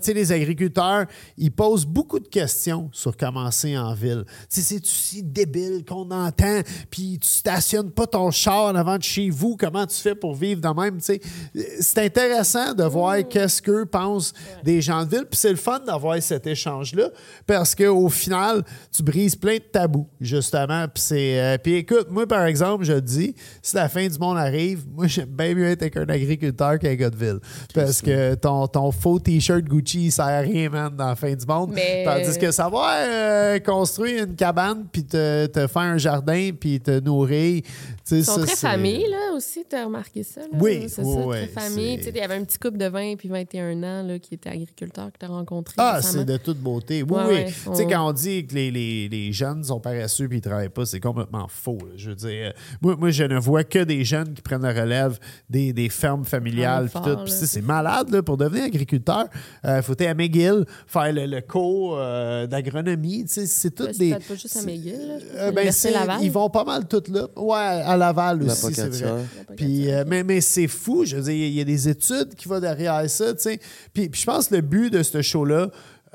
les 0.06 0.32
agriculteurs, 0.32 1.06
ils 1.38 1.50
posent 1.50 1.86
beaucoup 1.86 2.18
de 2.18 2.28
questions 2.28 2.90
sur 2.92 3.16
commencer 3.16 3.78
en 3.78 3.94
ville. 3.94 4.24
Tu 4.52 4.60
sais, 4.60 4.74
c'est 4.74 4.82
aussi 4.84 5.22
débile 5.22 5.84
qu'on 5.88 6.10
entend, 6.10 6.60
puis 6.90 7.18
tu 7.20 7.28
stationnes 7.28 7.90
pas 7.90 8.06
ton 8.06 8.30
char 8.30 8.64
en 8.64 8.74
avant 8.74 8.98
de 8.98 9.02
chez 9.02 9.30
vous. 9.30 9.56
Comment 9.56 9.86
tu 9.86 9.96
fais 9.96 10.14
pour 10.14 10.34
vivre 10.34 10.60
de 10.60 10.80
même? 10.80 10.98
C'est 11.00 11.98
intéressant 12.04 12.74
de 12.74 12.84
voir 12.84 13.16
qu'est-ce 13.28 13.62
qu'eux 13.62 13.86
pensent 13.86 14.34
des 14.64 14.82
gens 14.82 15.04
de 15.04 15.10
ville. 15.16 15.24
Puis 15.30 15.38
c'est 15.40 15.50
le 15.50 15.56
fun 15.56 15.80
d'avoir 15.80 16.20
cet 16.22 16.46
échange-là, 16.46 17.08
parce 17.46 17.74
qu'au 17.74 18.08
final, 18.10 18.62
tu 18.92 19.02
brises 19.02 19.36
plein 19.36 19.56
de 19.56 19.62
tabous, 19.62 20.08
justement. 20.20 20.86
Puis 20.92 21.38
euh, 21.38 21.56
puis 21.56 21.74
écoute, 21.76 22.08
moi, 22.10 22.26
par 22.26 22.44
exemple, 22.44 22.84
je 22.84 22.92
te 22.94 22.98
dis, 23.00 23.34
si 23.62 23.74
la 23.76 23.88
fin 23.88 24.06
du 24.06 24.18
monde 24.18 24.36
arrive, 24.36 24.57
moi, 24.94 25.06
j'aime 25.06 25.28
bien 25.30 25.54
mieux 25.54 25.66
être 25.68 25.82
avec 25.82 25.96
un 25.96 26.08
agriculteur 26.08 26.78
qu'un 26.78 26.94
gars 26.94 27.10
de 27.10 27.16
ville. 27.16 27.38
Parce 27.74 28.00
que 28.02 28.34
ton, 28.34 28.66
ton 28.66 28.90
faux 28.92 29.18
T-shirt 29.18 29.62
Gucci, 29.64 30.06
il 30.06 30.12
sert 30.12 30.24
à 30.26 30.38
rien, 30.40 30.68
man, 30.70 30.94
dans 30.96 31.08
la 31.08 31.16
fin 31.16 31.32
du 31.34 31.46
monde. 31.46 31.70
Mais- 31.74 32.04
Tandis 32.04 32.38
que 32.38 32.50
savoir 32.50 32.94
euh, 33.00 33.58
construire 33.60 34.24
une 34.24 34.34
cabane, 34.36 34.86
puis 34.90 35.04
te, 35.04 35.46
te 35.46 35.66
faire 35.66 35.82
un 35.82 35.98
jardin, 35.98 36.50
puis 36.58 36.80
te 36.80 37.00
nourrir, 37.00 37.62
Ils 38.10 38.24
sont 38.24 38.36
ça, 38.36 38.46
très 38.46 38.56
famille, 38.56 39.06
là, 39.10 39.34
aussi. 39.36 39.64
T'as 39.68 39.84
remarqué 39.84 40.22
ça? 40.22 40.40
Là? 40.40 40.46
Oui, 40.54 40.84
c'est 40.88 41.02
oui, 41.02 41.14
ça, 41.14 41.26
oui, 41.26 41.36
très 41.36 41.46
famille. 41.48 42.00
il 42.06 42.16
y 42.16 42.20
avait 42.20 42.34
un 42.36 42.44
petit 42.44 42.58
couple 42.58 42.78
de 42.78 42.86
20 42.86 43.16
puis 43.16 43.28
21 43.28 43.82
ans 43.82 44.02
là, 44.02 44.18
qui 44.18 44.34
était 44.34 44.48
agriculteur 44.48 45.06
que 45.12 45.18
t'as 45.18 45.26
rencontré 45.26 45.74
Ah, 45.78 46.00
c'est 46.02 46.24
de 46.24 46.36
toute 46.38 46.58
beauté. 46.58 47.02
Oui, 47.02 47.08
Ouais, 47.10 47.22
oui. 47.28 47.34
ouais, 47.34 47.44
Tu 47.46 47.74
sais, 47.74 47.86
quand 47.86 48.08
on 48.08 48.12
dit 48.12 48.46
que 48.46 48.54
les, 48.54 48.70
les, 48.70 49.08
les 49.08 49.32
jeunes 49.32 49.62
sont 49.64 49.80
paresseux 49.80 50.28
puis 50.28 50.38
ils 50.38 50.40
travaillent 50.40 50.68
pas, 50.68 50.86
c'est 50.86 51.00
complètement 51.00 51.46
faux. 51.48 51.78
là. 51.82 51.92
Je 51.96 52.10
veux 52.10 52.16
dire, 52.16 52.52
moi, 52.80 52.96
moi, 52.98 53.10
je 53.10 53.24
ne 53.24 53.38
vois 53.38 53.64
que 53.64 53.80
des 53.84 54.04
jeunes 54.04 54.32
qui 54.34 54.42
prennent 54.48 54.62
la 54.62 54.72
relève 54.72 55.18
des, 55.50 55.72
des 55.72 55.88
fermes 55.88 56.24
familiales. 56.24 56.90
Tout. 56.90 57.26
sais, 57.26 57.46
c'est 57.46 57.60
malade 57.62 58.10
là, 58.10 58.22
pour 58.22 58.36
devenir 58.36 58.64
agriculteur. 58.64 59.26
Il 59.64 59.82
faut 59.82 59.92
aller 59.98 60.06
à 60.08 60.14
McGill, 60.14 60.64
faire 60.86 61.12
le, 61.12 61.26
le 61.26 61.40
cours 61.40 61.96
euh, 61.98 62.46
d'agronomie. 62.46 63.24
Tu 63.24 63.34
sais, 63.34 63.46
C'est 63.46 63.78
c'est 63.78 63.98
des. 63.98 64.10
pas 64.14 64.34
juste 64.34 64.56
à 64.56 64.62
McGill. 64.62 64.94
Euh, 65.34 65.48
à 65.48 65.50
ben, 65.50 65.56
l'Université 65.60 65.88
c'est- 65.88 65.94
Laval. 65.94 66.18
ils 66.22 66.30
vont 66.32 66.50
pas 66.50 66.64
mal 66.64 66.86
toutes 66.88 67.08
là. 67.08 67.26
Ouais, 67.36 67.56
à 67.56 67.96
Laval 67.96 68.38
La 68.44 68.52
aussi, 68.52 68.74
c'est 68.74 68.88
vrai. 68.88 69.24
Puis, 69.56 69.90
euh, 69.92 70.04
mais 70.06 70.24
mais 70.24 70.40
c'est 70.40 70.68
fou. 70.68 71.04
Je 71.04 71.16
veux 71.16 71.22
dire, 71.22 71.32
il 71.34 71.52
y 71.52 71.60
a 71.60 71.64
des 71.64 71.88
études 71.88 72.34
qui 72.36 72.48
vont 72.48 72.60
derrière 72.60 73.08
ça. 73.10 73.32
tu 73.34 73.42
sais. 73.42 73.60
Puis, 73.92 74.08
puis 74.08 74.20
je 74.20 74.26
pense 74.26 74.48
que 74.48 74.54
le 74.56 74.60
but 74.62 74.92
de 74.92 75.02
ce 75.02 75.22
show-là, 75.22 75.68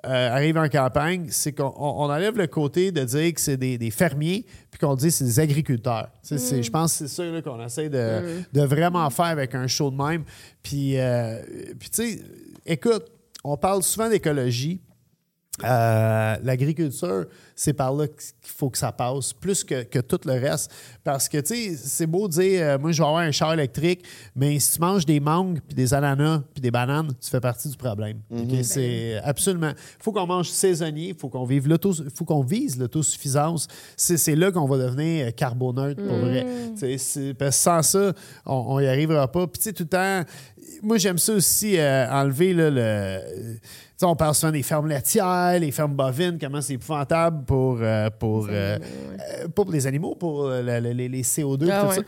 euh, 0.06 0.30
arrive 0.36 0.58
en 0.58 0.68
campagne, 0.68 1.28
c'est 1.30 1.54
qu'on 1.54 1.74
on- 1.78 2.04
on 2.04 2.10
enlève 2.12 2.38
le 2.38 2.48
côté 2.48 2.92
de 2.92 3.04
dire 3.04 3.34
que 3.34 3.40
c'est 3.40 3.58
des, 3.58 3.78
des 3.78 3.90
fermiers, 3.92 4.46
puis 4.70 4.80
qu'on 4.80 4.96
dit 4.96 5.06
que 5.08 5.12
c'est 5.14 5.24
des 5.26 5.40
agriculteurs. 5.40 6.10
C'est- 6.22 6.62
Je 6.64 6.72
pense 6.72 6.98
que 7.00 7.08
c'est 7.08 7.32
ça 7.34 7.42
qu'on 7.42 7.64
essaie 7.66 7.90
de, 7.90 7.98
de 8.54 8.62
vraiment 8.62 9.10
faire 9.10 9.26
avec 9.28 9.56
un 9.56 9.68
show 9.68 9.90
de 9.92 9.96
même. 9.96 10.24
Puis, 10.62 10.98
euh, 11.00 11.40
puis 11.80 11.90
tu 11.90 12.04
sais, 12.18 12.20
écoute, 12.66 13.06
on 13.44 13.56
parle 13.58 13.82
souvent 13.84 14.10
d'écologie. 14.10 14.82
Euh, 15.64 16.36
L'agriculture, 16.44 17.26
c'est 17.56 17.74
par 17.74 17.94
là 17.94 18.08
qu'il 18.08 18.34
faut 18.42 18.72
que 18.72 18.78
ça 18.78 18.92
passe, 18.92 19.34
plus 19.34 19.64
que, 19.64 19.84
que 19.84 20.00
tout 20.00 20.20
le 20.26 20.34
reste. 20.34 20.72
Parce 21.04 21.30
que, 21.30 21.38
tu 21.38 21.54
sais, 21.54 21.76
c'est 21.78 22.08
beau 22.08 22.28
de 22.28 22.34
dire, 22.34 22.62
euh, 22.64 22.80
moi, 22.80 22.92
je 22.92 22.98
vais 23.02 23.08
avoir 23.08 23.22
un 23.22 23.30
char 23.32 23.54
électrique, 23.54 24.04
mais 24.36 24.58
si 24.60 24.74
tu 24.74 24.80
manges 24.82 25.06
des 25.06 25.20
mangues, 25.20 25.60
puis 25.62 25.76
des 25.76 25.94
ananas, 25.94 26.42
puis 26.56 26.62
des 26.62 26.72
bananes, 26.72 27.12
tu 27.22 27.30
fais 27.30 27.40
partie 27.40 27.70
du 27.70 27.78
problème. 27.78 28.18
OK? 28.32 28.64
C'est 28.64 29.20
absolument. 29.24 29.70
Il 29.70 30.04
faut 30.04 30.12
qu'on 30.12 30.26
mange 30.26 30.50
saisonnier, 30.50 31.10
il 31.10 31.16
faut 31.16 31.30
qu'on 31.30 31.46
vive 31.46 31.68
l'auto, 31.68 31.94
faut 32.16 32.26
qu'on 32.26 32.42
vise 32.42 32.80
l'autosuffisance. 32.80 33.68
C'est 33.96 34.18
c'est 34.18 34.36
là 34.36 34.52
qu'on 34.52 34.66
va 34.66 34.78
devenir 34.80 35.28
euh, 35.28 35.32
carboneutre, 35.32 36.02
pour 36.04 36.18
vrai. 36.18 36.46
C'est- 36.98 37.34
parce 37.36 37.56
que 37.58 37.62
sans 37.64 37.82
ça, 37.84 38.14
on 38.48 38.80
n'y 38.80 38.88
arrivera 38.88 39.32
pas. 39.32 39.46
Puis, 39.46 39.60
tu 39.60 39.64
sais, 39.66 39.74
tout 39.74 39.84
le 39.84 39.90
temps, 39.90 40.24
moi, 40.82 40.98
j'aime 40.98 41.20
ça 41.20 41.34
aussi, 41.34 41.78
euh, 41.78 42.10
enlever 42.10 42.54
là, 42.56 42.70
le. 42.72 43.20
Sais, 44.04 44.08
on 44.10 44.16
parle 44.18 44.36
souvent 44.36 44.52
des 44.52 44.64
fermes 44.64 44.88
laitières, 44.90 45.58
les 45.62 45.72
fermes 45.72 45.94
bovines, 45.94 46.38
comment 46.38 46.60
c'est 46.60 46.74
épouvantable 46.74 47.46
pour, 47.46 47.78
euh, 47.82 48.10
pour, 48.20 48.48
euh, 48.50 48.78
euh, 48.78 49.48
pour 49.56 49.72
les 49.72 49.88
animaux, 49.88 50.14
pour 50.16 50.50
le- 50.50 50.62
le- 50.82 50.92
les, 50.92 51.08
les 51.08 51.24
CO2 51.24 51.70
Ah 51.72 51.82
tout 51.84 51.88
ouais. 51.88 51.96
ça. 51.96 52.02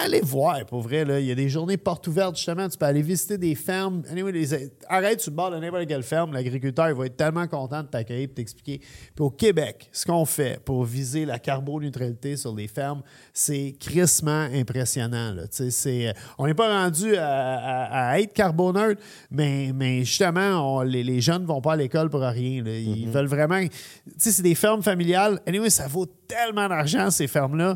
Allez 0.00 0.20
voir, 0.20 0.64
pour 0.66 0.80
vrai. 0.80 1.04
Là. 1.04 1.18
Il 1.18 1.26
y 1.26 1.32
a 1.32 1.34
des 1.34 1.48
journées 1.48 1.76
portes 1.76 2.06
ouvertes, 2.06 2.36
justement. 2.36 2.68
Tu 2.68 2.78
peux 2.78 2.86
aller 2.86 3.02
visiter 3.02 3.36
des 3.36 3.56
fermes. 3.56 4.02
Anyway, 4.08 4.30
les- 4.30 4.70
arrête 4.88 5.20
sur 5.20 5.32
le 5.32 5.36
bord 5.36 5.50
de 5.50 5.56
n'importe 5.58 5.88
quelle 5.88 6.04
ferme. 6.04 6.32
L'agriculteur 6.32 6.88
il 6.88 6.94
va 6.94 7.06
être 7.06 7.16
tellement 7.16 7.48
content 7.48 7.82
de 7.82 7.88
t'accueillir 7.88 8.22
et 8.22 8.26
de 8.28 8.32
t'expliquer. 8.32 8.78
Puis 8.78 9.24
au 9.24 9.30
Québec, 9.30 9.88
ce 9.90 10.06
qu'on 10.06 10.24
fait 10.24 10.60
pour 10.64 10.84
viser 10.84 11.24
la 11.24 11.40
carboneutralité 11.40 12.36
sur 12.36 12.54
les 12.54 12.68
fermes, 12.68 13.02
c'est 13.32 13.74
crissement 13.80 14.46
impressionnant. 14.54 15.32
Là. 15.34 15.48
Tu 15.48 15.56
sais, 15.56 15.70
c'est- 15.72 16.14
on 16.38 16.46
n'est 16.46 16.54
pas 16.54 16.82
rendu 16.84 17.16
à, 17.16 17.26
à- 17.28 18.10
à 18.10 18.20
être 18.20 18.32
carboneutre, 18.32 19.02
mais, 19.32 19.72
mais 19.74 20.04
justement, 20.04 20.76
on- 20.76 20.82
les, 20.82 21.02
les 21.02 21.20
jeunes 21.20 21.42
ne 21.42 21.46
vont 21.48 21.60
pas 21.60 21.72
à 21.72 21.76
l'école 21.76 22.08
pour 22.08 22.20
rien. 22.20 22.62
là. 22.62 22.70
Ils 22.70 23.08
veulent 23.08 23.26
vraiment. 23.26 23.58
Tu 23.60 23.70
sais, 24.16 24.30
c'est 24.30 24.42
des 24.42 24.54
fermes 24.54 24.82
familiales. 24.82 25.40
Anyway, 25.44 25.70
ça 25.70 25.88
vaut 25.88 26.06
tellement 26.06 26.68
d'argent, 26.68 27.10
ces 27.10 27.26
fermes-là 27.26 27.74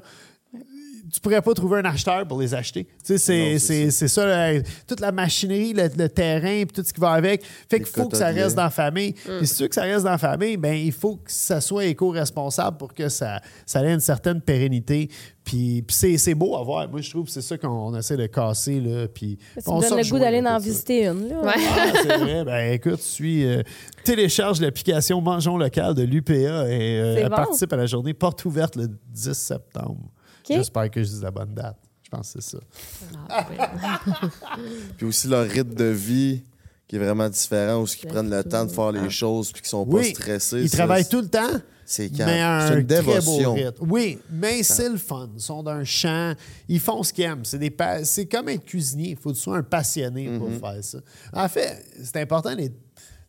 tu 1.12 1.20
pourrais 1.20 1.42
pas 1.42 1.52
trouver 1.52 1.80
un 1.80 1.84
acheteur 1.84 2.26
pour 2.26 2.40
les 2.40 2.54
acheter. 2.54 2.84
Tu 2.84 2.90
sais, 3.04 3.18
c'est- 3.18 3.52
Non, 3.52 3.58
c'est 3.58 3.58
c'est 3.58 3.90
c'est 3.90 4.08
ça, 4.08 4.24
là, 4.26 4.60
toute 4.86 5.00
la 5.00 5.12
machinerie, 5.12 5.74
le, 5.74 5.88
le 5.96 6.08
terrain, 6.08 6.64
puis 6.64 6.72
tout 6.74 6.82
ce 6.82 6.92
qui 6.92 7.00
va 7.00 7.10
avec. 7.12 7.44
Fait 7.68 7.78
qu'il 7.80 7.86
faut 7.86 8.08
que 8.08 8.16
ça 8.16 8.28
reste 8.28 8.56
dans 8.56 8.62
la 8.64 8.70
famille. 8.70 9.12
Puis 9.12 9.46
si 9.46 9.56
tu 9.56 9.62
veux 9.64 9.68
que 9.68 9.74
ça 9.74 9.82
reste 9.82 10.04
dans 10.04 10.10
la 10.12 10.18
famille, 10.18 10.56
ben 10.56 10.72
il 10.74 10.90
faut 10.92 11.16
que 11.16 11.30
ça 11.30 11.60
soit 11.60 11.84
éco-responsable 11.84 12.78
pour 12.78 12.94
que 12.94 13.08
ça, 13.10 13.40
ça 13.66 13.84
ait 13.84 13.92
une 13.92 14.00
certaine 14.00 14.40
pérennité. 14.40 15.08
Puis, 15.44 15.82
puis 15.82 15.94
c'est 15.94 16.16
c'est 16.18 16.34
beau 16.34 16.56
à 16.56 16.62
voir. 16.62 16.88
Moi, 16.88 17.00
je 17.00 17.10
trouve 17.10 17.24
que 17.26 17.30
c'est 17.32 17.42
ça 17.42 17.58
qu'on 17.58 17.94
essaie 17.96 18.16
de 18.16 18.26
casser. 18.26 18.80
Là, 18.80 19.06
puis 19.12 19.38
Ça 19.58 19.70
on 19.72 19.80
me 19.80 19.88
donne 19.88 19.98
le 19.98 20.08
goût 20.08 20.18
d'aller 20.18 20.40
en 20.40 20.44
ça. 20.44 20.58
visiter 20.60 21.06
une. 21.08 21.28
Là. 21.28 21.40
Ouais. 21.42 21.52
Ah, 21.56 21.92
c'est 22.00 22.16
vrai. 22.18 22.44
Ben 22.44 22.72
écoute, 22.72 23.00
suis, 23.02 23.44
euh, 23.44 23.62
télécharge 24.04 24.60
l'application 24.60 25.20
Mangeons 25.20 25.58
local 25.58 25.94
de 25.94 26.04
l'UPA 26.04 26.32
et 26.70 27.00
euh, 27.00 27.22
bon. 27.24 27.36
participe 27.36 27.72
à 27.72 27.76
la 27.76 27.86
journée 27.86 28.14
porte 28.14 28.44
ouverte 28.44 28.76
le 28.76 28.88
10 29.10 29.32
septembre. 29.32 29.98
J'espère 30.48 30.90
que 30.90 31.02
je 31.02 31.08
dis 31.08 31.20
la 31.20 31.30
bonne 31.30 31.54
date. 31.54 31.76
Je 32.02 32.10
pense 32.10 32.32
que 32.32 32.40
c'est 32.40 32.50
ça. 32.56 32.58
Ah. 33.28 33.46
Puis 34.96 35.06
aussi 35.06 35.28
leur 35.28 35.46
rythme 35.46 35.74
de 35.74 35.84
vie 35.84 36.42
qui 36.88 36.96
est 36.96 36.98
vraiment 36.98 37.28
différent, 37.28 37.82
où 37.82 37.86
ils 37.86 38.06
prennent 38.08 38.28
le 38.30 38.44
temps 38.44 38.64
de 38.66 38.70
faire 38.70 38.92
les 38.92 39.00
Ah. 39.00 39.08
choses 39.08 39.50
puis 39.50 39.62
qu'ils 39.62 39.70
sont 39.70 39.86
pas 39.86 40.02
stressés. 40.04 40.60
ils 40.62 40.70
travaillent 40.70 41.08
tout 41.08 41.22
le 41.22 41.28
temps, 41.28 41.58
C'est 41.86 42.08
une 42.08 42.16
très 42.16 42.74
beau 42.76 42.82
dévotion. 42.82 43.54
rythme. 43.54 43.86
Oui, 43.88 44.18
mais 44.30 44.62
c'est 44.62 44.90
le 44.90 44.98
fun. 44.98 45.30
Ils 45.34 45.40
sont 45.40 45.62
d'un 45.62 45.84
champ. 45.84 46.34
Ils 46.68 46.80
font 46.80 47.02
ce 47.02 47.12
qu'ils 47.14 47.24
aiment. 47.24 47.44
C'est, 47.46 47.58
des 47.58 47.70
pa- 47.70 48.04
c'est 48.04 48.26
comme 48.26 48.48
être 48.50 48.64
cuisinier. 48.64 49.10
Il 49.10 49.16
faut 49.16 49.30
que 49.30 49.36
tu 49.36 49.40
sois 49.40 49.56
un 49.58 49.62
passionné 49.62 50.36
pour 50.38 50.50
Mm-hmm. 50.50 50.60
faire 50.60 50.84
ça. 50.84 50.98
En 51.32 51.48
fait, 51.48 51.82
c'est 52.02 52.16
important 52.18 52.54
d'être- 52.54 52.76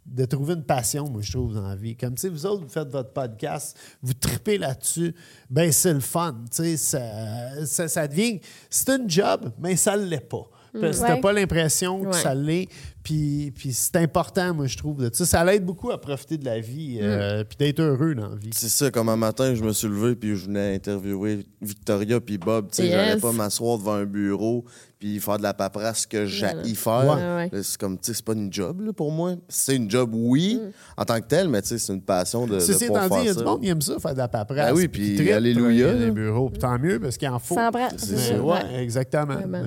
de 0.06 0.26
trouver 0.26 0.54
une 0.56 0.64
passion, 0.64 1.10
moi, 1.10 1.22
je 1.22 1.32
trouve, 1.32 1.54
dans 1.56 1.68
la 1.68 1.76
vie. 1.76 1.96
Comme, 1.96 2.16
tu 2.16 2.22
sais, 2.22 2.30
vous 2.30 2.46
autres, 2.46 2.64
vous 2.64 2.70
faites 2.70 2.90
votre 2.90 3.14
podcast, 3.14 3.78
vous 4.02 4.14
tripez 4.14 4.58
là-dessus, 4.58 5.14
ben 5.50 5.72
c'est 5.72 5.94
le 5.94 6.00
fun. 6.02 6.36
Tu 6.52 6.58
sais, 6.64 6.78
ça, 6.78 7.66
ça, 7.66 7.88
ça 7.88 8.08
devient... 8.08 8.40
C'est 8.70 8.90
une 8.90 9.10
job, 9.10 9.52
mais 9.62 9.76
ça 9.76 9.96
ne 9.98 10.06
l'est 10.06 10.20
pas. 10.28 10.50
Parce 10.82 11.00
que 11.02 11.06
t'as 11.06 11.18
pas 11.18 11.32
l'impression 11.34 12.02
que 12.02 12.08
Ouais. 12.08 12.14
ça 12.14 12.34
l'est. 12.34 12.68
Puis, 13.04 13.52
puis 13.56 13.72
c'est 13.74 13.96
important, 13.98 14.56
moi, 14.56 14.66
je 14.66 14.76
trouve. 14.76 15.08
ça. 15.14 15.24
Ça 15.26 15.44
l'aide 15.46 15.64
beaucoup 15.64 15.92
à 15.92 16.02
profiter 16.02 16.38
de 16.38 16.46
la 16.46 16.60
vie, 16.60 16.98
euh, 17.00 17.44
puis 17.44 17.58
d'être 17.58 17.80
heureux 17.80 18.16
dans 18.16 18.30
la 18.30 18.36
vie. 18.36 18.50
C'est 18.54 18.70
ça, 18.70 18.90
comme 18.90 19.08
un 19.10 19.16
matin, 19.16 19.54
je 19.54 19.64
me 19.64 19.72
suis 19.72 19.88
levé 19.88 20.16
puis 20.16 20.36
je 20.36 20.46
venais 20.46 20.74
interviewer 20.74 21.46
Victoria 21.62 22.20
puis 22.20 22.40
Bob. 22.40 22.70
Tu 22.72 22.78
sais, 22.78 22.84
Yes. 22.88 22.92
j'allais 22.94 23.22
pas 23.22 23.32
m'asseoir 23.32 23.78
devant 23.78 23.94
un 23.94 24.06
bureau 24.06 24.66
puis 25.04 25.20
faire 25.20 25.38
de 25.38 25.44
la 25.44 25.54
paperasse 25.54 26.06
que 26.06 26.26
j'ai 26.26 26.48
faire. 26.76 27.04
Ouais, 27.04 27.36
ouais. 27.36 27.50
Là, 27.52 27.60
C'est 27.62 27.78
comme, 27.78 27.98
tu 27.98 28.06
sais, 28.06 28.14
c'est 28.14 28.24
pas 28.24 28.32
une 28.32 28.52
job 28.54 28.80
là, 28.80 28.94
pour 28.94 29.12
moi. 29.12 29.34
C'est 29.50 29.76
une 29.76 29.92
job, 29.92 30.12
oui, 30.14 30.62
en 30.96 31.04
tant 31.04 31.20
que 31.20 31.28
telle, 31.28 31.50
mais 31.50 31.62
tu 31.62 31.68
sais, 31.68 31.78
c'est 31.78 31.92
une 31.92 32.02
passion 32.02 32.48
de, 32.48 32.58
Ceci 32.60 32.86
pouvoir 32.86 33.08
étant 33.08 33.16
dit, 33.18 33.22
il 33.24 33.28
y 33.28 33.30
a 33.30 33.34
du 33.34 33.44
monde 33.44 33.62
qui 33.62 33.68
aime 33.68 33.82
ça, 33.82 34.00
faire 34.00 34.14
de 34.14 34.20
la 34.20 34.30
paperasse. 34.30 34.70
Ah 34.70 34.74
oui, 34.74 34.88
puis 34.88 35.16
trippe 35.16 35.34
alléluia, 35.34 35.92
dans 35.92 36.00
les 36.00 36.12
bureaux. 36.12 36.50
Puis 36.50 36.60
tant 36.60 36.80
mieux, 36.80 37.02
parce 37.02 37.18
qu'il 37.18 37.28
en 37.28 37.38
faut. 37.38 37.54
Ça 37.54 37.68
en 37.68 37.72
prend. 37.72 37.90
C'est 37.98 38.40
ouais, 38.40 38.82
exactement. 38.82 39.36
Mais 39.46 39.60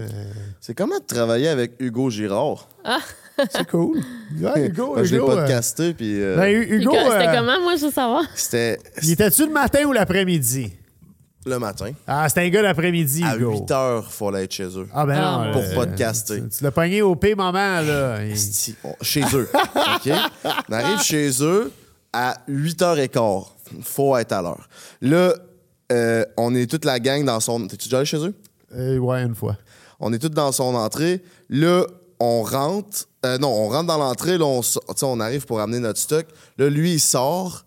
C'est 0.59 0.75
comment 0.75 0.99
de 0.99 1.05
travailler 1.05 1.49
avec 1.49 1.73
Hugo 1.81 2.09
Girard? 2.09 2.67
C'est 3.51 3.69
cool. 3.69 3.99
Ouais, 4.41 4.67
Hugo, 4.69 4.95
je 5.05 5.11
l'ai 5.11 5.17
Hugo, 5.19 5.33
euh, 5.33 5.37
podcasté, 5.37 5.93
puis 5.93 6.19
euh, 6.19 6.37
ben, 6.37 6.49
Hugo, 6.51 6.93
C'était 6.95 7.29
euh, 7.29 7.39
comment, 7.39 7.61
moi, 7.61 7.77
je 7.77 7.85
veux 7.85 7.93
savoir? 7.93 8.25
c'était 8.35 8.79
il 9.03 9.13
était-tu 9.13 9.45
le 9.45 9.53
matin 9.53 9.85
ou 9.85 9.93
l'après-midi? 9.93 10.73
Le 11.47 11.59
matin. 11.59 11.93
Ah, 12.06 12.28
c'était 12.28 12.43
un 12.43 12.48
gars 12.48 12.62
l'après-midi, 12.62 13.23
À 13.24 13.36
Hugo. 13.36 13.52
8 13.52 13.70
heures, 13.70 14.05
il 14.09 14.12
fallait 14.12 14.44
être 14.44 14.52
chez 14.52 14.64
eux. 14.78 14.89
Ah, 14.93 15.06
ben 15.06 15.14
Ah, 15.23 15.44
non. 15.47 15.52
Pour 15.52 15.62
euh, 15.62 15.74
podcaster. 15.74 16.43
Tu, 16.43 16.48
tu 16.59 16.64
l'as 16.64 16.70
pogné 16.73 17.02
au 17.02 17.14
P 17.14 17.35
moment, 17.35 17.81
là. 17.81 18.18
Chez 19.02 19.23
eux. 19.35 19.48
OK? 19.55 20.12
On 20.68 20.73
arrive 20.73 21.01
chez 21.01 21.31
eux 21.43 21.73
à 22.12 22.36
8h15. 22.48 23.47
Faut 23.82 24.16
être 24.16 24.32
à 24.32 24.43
l'heure. 24.43 24.68
Là, 25.01 25.35
euh, 25.93 26.24
on 26.36 26.55
est 26.55 26.68
toute 26.70 26.85
la 26.85 26.98
gang 26.98 27.24
dans 27.24 27.40
son. 27.40 27.66
T'es-tu 27.66 27.89
déjà 27.89 27.98
allé 27.98 28.06
chez 28.06 28.18
eux? 28.18 28.35
Euh, 28.74 28.98
ouais, 28.98 29.23
une 29.23 29.35
fois. 29.35 29.56
On 30.01 30.12
est 30.12 30.18
tous 30.18 30.28
dans 30.28 30.52
son 30.52 30.74
entrée. 30.74 31.23
Là, 31.48 31.85
on 32.18 32.43
rentre. 32.43 33.06
euh, 33.24 33.39
non, 33.39 33.48
on 33.48 33.68
rentre 33.68 33.86
dans 33.86 33.98
l'entrée. 33.98 34.36
Là, 34.39 34.44
on, 34.47 34.60
on 35.02 35.20
arrive 35.20 35.47
pour 35.47 35.60
amener 35.60 35.78
notre 35.78 36.01
stock. 36.01 36.27
Là, 36.59 36.68
lui, 36.68 36.94
il 36.94 37.01
sort. 37.01 37.66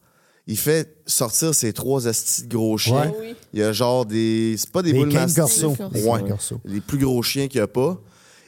Il 0.52 0.58
fait 0.58 0.98
sortir 1.06 1.54
ses 1.54 1.74
trois 1.74 2.06
estis 2.06 2.48
de 2.48 2.56
gros 2.56 2.76
chiens. 2.76 3.12
Ouais. 3.20 3.36
Il 3.54 3.60
y 3.60 3.64
a 3.64 3.72
genre 3.72 4.04
des. 4.04 4.56
C'est 4.58 4.72
pas 4.72 4.82
des, 4.82 4.94
Des 4.94 4.98
boules 5.00 5.14
mastiques. 5.14 5.38
Corso. 5.44 5.76
Des 5.92 6.04
Ouais. 6.04 6.24
Les 6.66 6.82
plus 6.82 6.98
gros 6.98 7.22
chiens 7.22 7.48
qu'il 7.48 7.60
y 7.60 7.62
a 7.62 7.68
pas. 7.68 7.98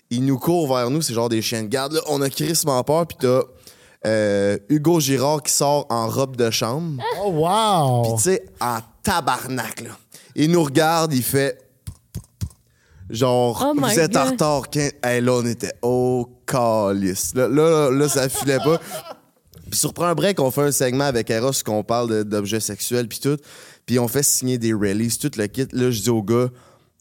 Il 0.09 0.25
nous 0.25 0.39
court 0.39 0.67
vers 0.67 0.89
nous. 0.89 1.03
C'est 1.03 1.13
genre 1.13 1.29
des 1.29 1.43
chiens 1.43 1.61
de 1.61 1.67
garde. 1.67 1.93
Là, 1.93 2.01
on 2.07 2.19
a 2.23 2.29
crissement 2.31 2.83
peur. 2.83 3.05
Puis 3.05 3.17
t'as 3.21 3.41
euh, 4.07 4.57
Hugo 4.69 4.99
Girard 4.99 5.43
qui 5.43 5.53
sort 5.53 5.85
en 5.91 6.07
robe 6.09 6.35
de 6.35 6.49
chambre. 6.49 7.03
Oh, 7.23 7.29
wow! 7.33 8.01
Puis 8.01 8.13
tu 8.15 8.21
sais, 8.31 8.45
en 8.59 8.79
tabarnak, 9.03 9.81
là. 9.81 9.91
Il 10.35 10.49
nous 10.49 10.63
regarde, 10.63 11.13
il 11.13 11.21
fait. 11.21 11.59
Genre, 13.11 13.63
Oh 13.63 13.73
vous 13.77 13.99
êtes 13.99 14.15
en 14.15 14.25
retard. 14.25 14.69
quin- 14.71 14.89
Hey, 15.03 15.21
là, 15.21 15.33
on 15.33 15.45
était 15.45 15.73
au 15.81 16.27
calice. 16.47 17.33
Là, 17.35 17.47
là, 17.47 17.69
là, 17.69 17.91
là, 17.91 18.09
ça 18.09 18.27
filait 18.29 18.57
pas. 18.59 18.79
Puis 19.71 19.79
sur 19.79 19.93
Prends 19.93 20.05
un 20.07 20.13
break, 20.15 20.39
on 20.39 20.51
fait 20.51 20.61
un 20.61 20.71
segment 20.71 21.05
avec 21.05 21.29
Eros 21.31 21.51
qu'on 21.65 21.83
parle 21.83 22.23
d'objets 22.25 22.59
sexuels 22.59 23.07
puis 23.07 23.19
tout. 23.19 23.37
Puis 23.85 23.97
on 23.97 24.07
fait 24.07 24.21
signer 24.23 24.57
des 24.57 24.73
releases, 24.73 25.17
tout 25.17 25.31
le 25.37 25.47
kit. 25.47 25.65
Là, 25.71 25.89
je 25.89 26.01
dis 26.01 26.09
au 26.09 26.21
gars, 26.21 26.49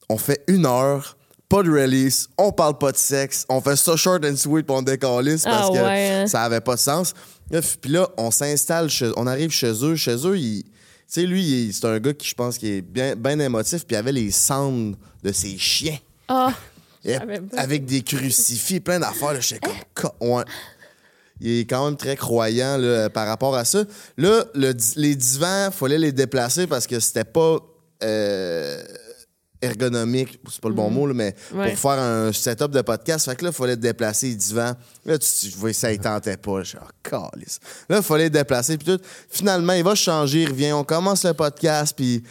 on 0.08 0.16
fait 0.16 0.42
une 0.48 0.64
heure, 0.66 1.16
pas 1.48 1.62
de 1.62 1.70
release, 1.70 2.28
on 2.38 2.52
parle 2.52 2.78
pas 2.78 2.92
de 2.92 2.96
sexe, 2.96 3.44
on 3.48 3.60
fait 3.60 3.76
ça 3.76 3.96
short 3.96 4.24
and 4.24 4.36
sweet 4.36 4.66
puis 4.66 4.74
on 4.76 4.82
décalisse 4.82 5.42
parce 5.44 5.68
Ah 5.70 5.72
que 5.76 5.84
ouais, 5.84 6.10
hein. 6.10 6.26
ça 6.28 6.42
avait 6.42 6.60
pas 6.60 6.76
de 6.76 6.80
sens. 6.80 7.12
Puis 7.80 7.90
là, 7.90 8.08
on 8.16 8.30
s'installe, 8.30 8.88
on 9.16 9.26
arrive 9.26 9.50
chez 9.50 9.72
eux. 9.84 9.96
Chez 9.96 10.14
eux, 10.26 10.38
il- 10.38 10.62
tu 10.62 10.70
sais, 11.08 11.22
lui, 11.26 11.72
c'est 11.72 11.84
un 11.86 11.98
gars 11.98 12.12
qui, 12.14 12.28
je 12.28 12.34
pense, 12.36 12.56
qui 12.56 12.68
est 12.68 12.82
bien, 12.82 13.16
bien 13.16 13.36
émotif, 13.40 13.84
puis 13.84 13.96
il 13.96 13.98
avait 13.98 14.12
les 14.12 14.30
cendres 14.30 14.96
de 15.24 15.32
ses 15.32 15.58
chiens. 15.58 15.98
Ah, 16.28 16.52
avec 17.56 17.84
des 17.84 18.02
crucifix, 18.02 18.78
plein 18.78 19.00
d'affaires. 19.00 19.32
là, 19.32 19.40
J'étais 19.40 19.68
comme. 19.94 20.10
co- 20.20 20.24
Ouais. 20.36 20.44
Il 21.40 21.60
est 21.60 21.64
quand 21.64 21.84
même 21.84 21.96
très 21.96 22.16
croyant 22.16 22.76
là, 22.76 23.08
par 23.10 23.26
rapport 23.26 23.56
à 23.56 23.64
ça. 23.64 23.84
Là, 24.16 24.44
le 24.54 24.74
les 24.96 25.14
divans, 25.14 25.68
il 25.68 25.72
fallait 25.72 25.98
les 25.98 26.12
déplacer 26.12 26.66
parce 26.66 26.86
que 26.86 27.00
c'était 27.00 27.24
pas 27.24 27.58
euh, 28.02 28.82
ergonomique, 29.62 30.40
c'est 30.50 30.60
pas 30.60 30.68
le 30.68 30.74
bon 30.74 30.90
mot, 30.90 31.06
là, 31.06 31.14
mais 31.14 31.34
Ouais. 31.52 31.70
pour 31.70 31.78
faire 31.78 32.00
un 32.00 32.32
setup 32.32 32.70
de 32.70 32.80
podcast. 32.80 33.26
Fait 33.26 33.36
que 33.36 33.44
là, 33.44 33.50
il 33.50 33.56
fallait 33.56 33.76
déplacer 33.76 34.28
les 34.28 34.34
divans. 34.34 34.72
Là, 35.04 35.18
tu, 35.18 35.48
vois, 35.50 35.72
ça 35.72 35.92
ne 35.92 35.96
tentait 35.96 36.36
pas. 36.36 36.62
Je 36.62 36.68
suis 36.70 36.78
oh. 37.12 37.28
Là, 37.88 37.96
il 37.98 38.02
fallait 38.02 38.30
déplacer. 38.30 38.78
Puis 38.78 38.86
tout. 38.86 39.02
Finalement, 39.28 39.74
il 39.74 39.84
va 39.84 39.94
changer, 39.94 40.42
il 40.42 40.48
revient. 40.48 40.72
On 40.72 40.84
commence 40.84 41.24
le 41.24 41.34
podcast, 41.34 41.94
puis 41.96 42.22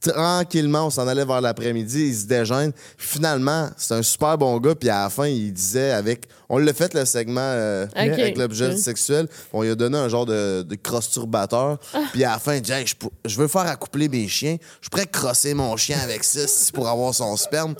tranquillement, 0.00 0.86
on 0.86 0.90
s'en 0.90 1.06
allait 1.08 1.24
vers 1.24 1.40
l'après-midi, 1.40 2.08
il 2.08 2.14
se 2.14 2.26
déjeune. 2.26 2.72
Finalement, 2.96 3.68
c'est 3.76 3.94
un 3.94 4.02
super 4.02 4.38
bon 4.38 4.58
gars, 4.58 4.74
puis 4.74 4.88
à 4.88 5.04
la 5.04 5.10
fin, 5.10 5.26
il 5.26 5.52
disait 5.52 5.92
avec. 5.92 6.28
On 6.48 6.58
l'a 6.58 6.72
fait 6.72 6.94
le 6.94 7.04
segment 7.04 7.40
euh, 7.40 7.86
avec 7.94 8.38
l'objet 8.38 8.76
sexuel. 8.76 9.26
On 9.52 9.62
lui 9.62 9.70
a 9.70 9.74
donné 9.74 9.98
un 9.98 10.08
genre 10.08 10.26
de, 10.26 10.62
de 10.62 10.74
cross-turbateur. 10.76 11.78
Puis 12.12 12.22
à 12.22 12.32
la 12.32 12.38
fin, 12.38 12.54
il 12.54 12.62
dit 12.62 12.70
Hey, 12.70 12.84
je, 13.24 13.36
veux 13.36 13.48
faire 13.48 13.66
accoupler 13.66 14.08
mes 14.08 14.28
chiens. 14.28 14.56
Je 14.80 14.88
pourrais 14.88 15.06
crosser 15.06 15.54
mon 15.54 15.76
chien 15.76 15.98
avec 15.98 16.22
ça 16.22 16.40
pour 16.72 16.88
avoir 16.88 17.12
son 17.12 17.36
sperme. 17.36 17.74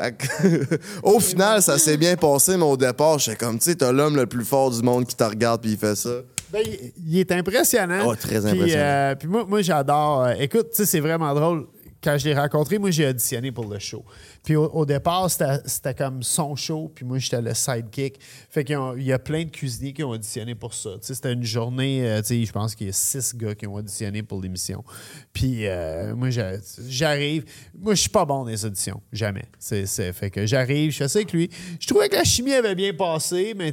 Au 1.02 1.20
final, 1.20 1.62
ça 1.62 1.78
s'est 1.78 1.96
bien 1.96 2.16
passé, 2.16 2.56
mais 2.56 2.64
au 2.64 2.76
départ, 2.76 3.18
j'étais 3.18 3.36
comme, 3.36 3.58
tu 3.58 3.70
sais, 3.70 3.74
t'as 3.74 3.90
l'homme 3.90 4.16
le 4.16 4.26
plus 4.26 4.44
fort 4.44 4.70
du 4.70 4.80
monde 4.82 5.06
qui 5.06 5.16
te 5.16 5.24
regarde, 5.24 5.60
puis 5.60 5.72
il 5.72 5.76
fait 5.76 5.96
ça. 5.96 6.10
Ben, 6.52 6.62
il- 7.06 7.18
est 7.18 7.30
impressionnant. 7.32 8.04
Oh, 8.06 8.14
très 8.14 8.40
Puis, 8.40 8.48
impressionnant. 8.50 8.82
euh, 8.84 9.14
Puis, 9.14 9.28
moi, 9.28 9.44
moi 9.46 9.62
j'adore. 9.62 10.22
euh, 10.24 10.32
écoute, 10.38 10.70
tu 10.70 10.76
sais, 10.76 10.86
c'est 10.86 11.00
vraiment 11.00 11.34
drôle. 11.34 11.66
Quand 12.02 12.16
je 12.16 12.26
l'ai 12.28 12.34
rencontré, 12.34 12.78
moi, 12.78 12.90
j'ai 12.92 13.08
auditionné 13.08 13.50
pour 13.50 13.66
le 13.68 13.78
show. 13.78 14.04
Puis 14.44 14.56
au, 14.56 14.86
départ, 14.86 15.30
c'était 15.30 15.94
comme 15.94 16.22
son 16.22 16.56
show, 16.56 16.90
puis 16.94 17.04
moi, 17.04 17.18
j'étais 17.18 17.42
le 17.42 17.52
sidekick. 17.54 18.18
Fait 18.48 18.64
qu'il 18.64 18.76
y 18.98 19.12
a- 19.12 19.18
plein 19.18 19.44
de 19.44 19.50
cuisiniers 19.50 19.92
qui 19.92 20.02
ont 20.04 20.10
auditionné 20.10 20.54
pour 20.54 20.72
ça. 20.74 20.90
C'était 21.00 21.32
une 21.32 21.42
journée, 21.44 22.08
euh, 22.08 22.22
je 22.22 22.52
pense 22.52 22.74
qu'il 22.74 22.86
y 22.86 22.90
a 22.90 22.92
six 22.92 23.34
gars 23.36 23.54
qui 23.54 23.66
ont 23.66 23.74
auditionné 23.74 24.22
pour 24.22 24.40
l'émission. 24.40 24.82
Puis 25.32 25.66
euh, 25.66 26.14
moi, 26.14 26.30
j'a- 26.30 26.52
j'arrive. 26.88 27.44
Moi, 27.78 27.94
je 27.94 28.00
suis 28.02 28.10
pas 28.10 28.24
bon 28.24 28.44
dans 28.44 28.50
les 28.50 28.64
auditions. 28.64 29.02
Jamais. 29.12 29.44
C'est, 29.58 29.86
fait 30.12 30.30
que 30.30 30.46
j'arrive, 30.46 30.92
je 30.92 31.06
ça 31.08 31.18
avec 31.18 31.32
lui. 31.32 31.50
Je 31.80 31.86
trouvais 31.86 32.08
que 32.08 32.16
la 32.16 32.24
chimie 32.24 32.52
avait 32.54 32.74
bien 32.74 32.92
passé, 32.94 33.54
mais 33.56 33.72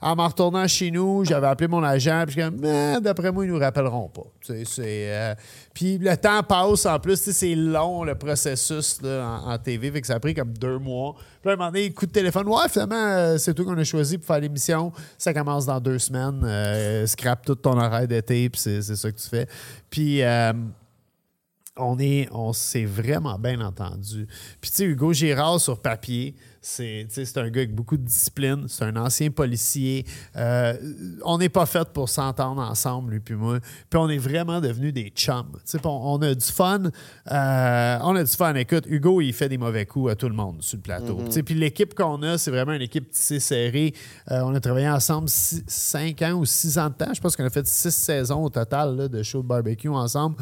en 0.00 0.16
m'en 0.16 0.28
retournant 0.28 0.66
chez 0.66 0.90
nous, 0.90 1.24
j'avais 1.24 1.46
appelé 1.46 1.68
mon 1.68 1.82
agent, 1.82 2.24
puis 2.26 2.36
je 2.36 2.40
suis 2.40 2.50
comme, 2.50 2.64
Ah, 2.64 3.00
d'après 3.00 3.30
moi, 3.30 3.44
ils 3.44 3.50
nous 3.52 3.58
rappelleront 3.58 4.08
pas. 4.08 4.26
C'est. 4.42 4.64
euh, 5.12 5.34
puis 5.74 5.98
le 5.98 6.16
temps 6.16 6.42
passe 6.42 6.86
en 6.86 6.98
plus, 6.98 7.16
c'est 7.20 7.54
long 7.54 8.04
le 8.04 8.14
processus 8.14 9.00
là, 9.02 9.40
en, 9.44 9.52
en 9.52 9.58
TV, 9.58 9.90
que 10.00 10.06
ça 10.06 10.14
a 10.14 10.20
pris 10.20 10.34
comme 10.34 10.56
deux 10.56 10.78
mois. 10.78 11.14
Puis 11.40 11.50
à 11.50 11.54
un 11.54 11.56
moment 11.56 11.70
donné, 11.70 11.90
coup 11.90 12.06
de 12.06 12.12
téléphone, 12.12 12.46
ouais, 12.48 12.68
finalement, 12.68 12.96
euh, 12.96 13.38
c'est 13.38 13.54
toi 13.54 13.64
qu'on 13.64 13.78
a 13.78 13.84
choisi 13.84 14.18
pour 14.18 14.26
faire 14.26 14.40
l'émission. 14.40 14.92
Ça 15.16 15.32
commence 15.34 15.66
dans 15.66 15.80
deux 15.80 15.98
semaines. 15.98 16.40
Euh, 16.44 17.06
scrape 17.06 17.44
tout 17.44 17.54
ton 17.54 17.78
horaire 17.78 18.08
d'été, 18.08 18.48
puis 18.48 18.60
c'est, 18.60 18.82
c'est 18.82 18.96
ça 18.96 19.10
que 19.10 19.18
tu 19.18 19.28
fais. 19.28 19.46
Puis. 19.90 20.22
euh, 20.22 20.52
on 21.80 21.98
est 21.98 22.28
on 22.32 22.52
s'est 22.52 22.84
vraiment 22.84 23.38
bien 23.38 23.60
entendu. 23.60 24.26
Puis 24.60 24.70
tu 24.70 24.76
sais 24.78 24.84
Hugo 24.84 25.12
Girard 25.12 25.60
sur 25.60 25.80
papier, 25.80 26.34
C'est 26.60 27.06
c'est 27.08 27.38
un 27.38 27.48
gars 27.50 27.60
avec 27.60 27.74
beaucoup 27.74 27.96
de 27.96 28.04
discipline. 28.04 28.66
C'est 28.68 28.84
un 28.84 28.96
ancien 28.96 29.30
policier. 29.30 30.04
Euh, 30.36 30.74
on 31.24 31.38
n'est 31.38 31.48
pas 31.48 31.66
fait 31.66 31.88
pour 31.90 32.08
s'entendre 32.08 32.60
ensemble, 32.60 33.12
lui 33.12 33.20
puis 33.20 33.34
moi. 33.34 33.58
Puis 33.88 33.98
on 33.98 34.08
est 34.08 34.18
vraiment 34.18 34.60
devenus 34.60 34.92
des 34.92 35.10
chums. 35.10 35.52
On, 35.84 35.88
on 35.88 36.22
a 36.22 36.34
du 36.34 36.44
fun. 36.44 36.82
Euh, 37.30 37.98
on 38.02 38.16
a 38.16 38.24
du 38.24 38.32
fun. 38.32 38.54
Écoute, 38.54 38.84
Hugo, 38.86 39.20
il 39.20 39.32
fait 39.32 39.48
des 39.48 39.58
mauvais 39.58 39.86
coups 39.86 40.12
à 40.12 40.16
tout 40.16 40.28
le 40.28 40.34
monde 40.34 40.62
sur 40.62 40.76
le 40.76 40.82
plateau. 40.82 41.18
Sais, 41.30 41.42
Puis 41.42 41.54
l'équipe 41.54 41.94
qu'on 41.94 42.22
a, 42.22 42.38
c'est 42.38 42.50
vraiment 42.50 42.72
une 42.72 42.82
équipe 42.82 43.10
tissée 43.10 43.40
serrée. 43.40 43.94
Euh, 44.30 44.40
on 44.42 44.54
a 44.54 44.60
travaillé 44.60 44.88
ensemble 44.88 45.28
5 45.28 46.22
ans 46.22 46.34
ou 46.34 46.44
6 46.44 46.78
ans 46.78 46.88
de 46.88 46.94
temps. 46.94 47.14
Je 47.14 47.20
pense 47.20 47.36
qu'on 47.36 47.44
a 47.44 47.50
fait 47.50 47.66
6 47.66 47.90
saisons 47.90 48.44
au 48.44 48.50
total 48.50 48.96
là, 48.96 49.08
de 49.08 49.22
show 49.22 49.42
de 49.42 49.48
barbecue 49.48 49.88
ensemble. 49.88 50.36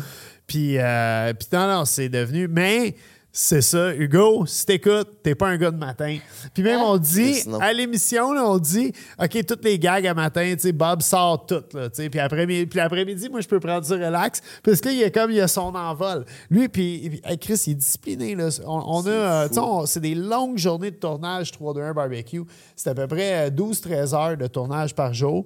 Puis, 0.46 0.78
euh, 0.78 1.32
puis 1.34 1.48
non, 1.52 1.66
non, 1.66 1.84
c'est 1.84 2.08
devenu. 2.08 2.48
Mais 2.48 2.94
c'est 3.38 3.60
ça, 3.60 3.94
Hugo, 3.94 4.46
si 4.46 4.64
t'écoutes, 4.64 5.22
t'es 5.22 5.34
pas 5.34 5.48
un 5.48 5.58
gars 5.58 5.70
de 5.70 5.76
matin. 5.76 6.16
Puis 6.54 6.62
même, 6.62 6.80
on 6.80 6.96
dit, 6.96 7.42
à 7.60 7.70
l'émission, 7.74 8.32
là, 8.32 8.48
on 8.48 8.56
dit, 8.56 8.92
OK, 9.22 9.44
toutes 9.44 9.62
les 9.62 9.78
gags 9.78 10.06
à 10.06 10.14
matin, 10.14 10.54
tu 10.54 10.60
sais, 10.60 10.72
Bob 10.72 11.02
sort 11.02 11.44
toutes, 11.44 11.74
là, 11.74 11.90
tu 11.90 11.96
sais. 11.96 12.08
Puis 12.08 12.18
après-midi, 12.18 12.64
puis 12.64 12.80
après-midi, 12.80 13.28
moi, 13.28 13.42
je 13.42 13.46
peux 13.46 13.60
prendre 13.60 13.86
du 13.86 13.92
relax. 13.92 14.40
Parce 14.62 14.80
qu'il 14.80 14.94
y 14.94 15.04
a 15.04 15.10
comme, 15.10 15.30
il 15.30 15.36
y 15.36 15.42
a 15.42 15.48
son 15.48 15.74
envol. 15.74 16.24
Lui, 16.48 16.70
puis, 16.70 17.20
hey, 17.26 17.38
Chris, 17.38 17.62
il 17.66 17.72
est 17.72 17.74
discipliné, 17.74 18.34
là. 18.34 18.48
On, 18.64 18.82
on 18.86 19.06
a, 19.06 19.10
euh, 19.10 19.48
tu 19.48 19.56
sais, 19.56 19.60
c'est 19.84 20.00
des 20.00 20.14
longues 20.14 20.56
journées 20.56 20.90
de 20.90 20.96
tournage 20.96 21.52
3-2-1 21.52 21.92
barbecue. 21.92 22.42
C'est 22.74 22.88
à 22.88 22.94
peu 22.94 23.06
près 23.06 23.48
euh, 23.48 23.50
12-13 23.50 24.14
heures 24.14 24.36
de 24.38 24.46
tournage 24.46 24.94
par 24.94 25.12
jour. 25.12 25.44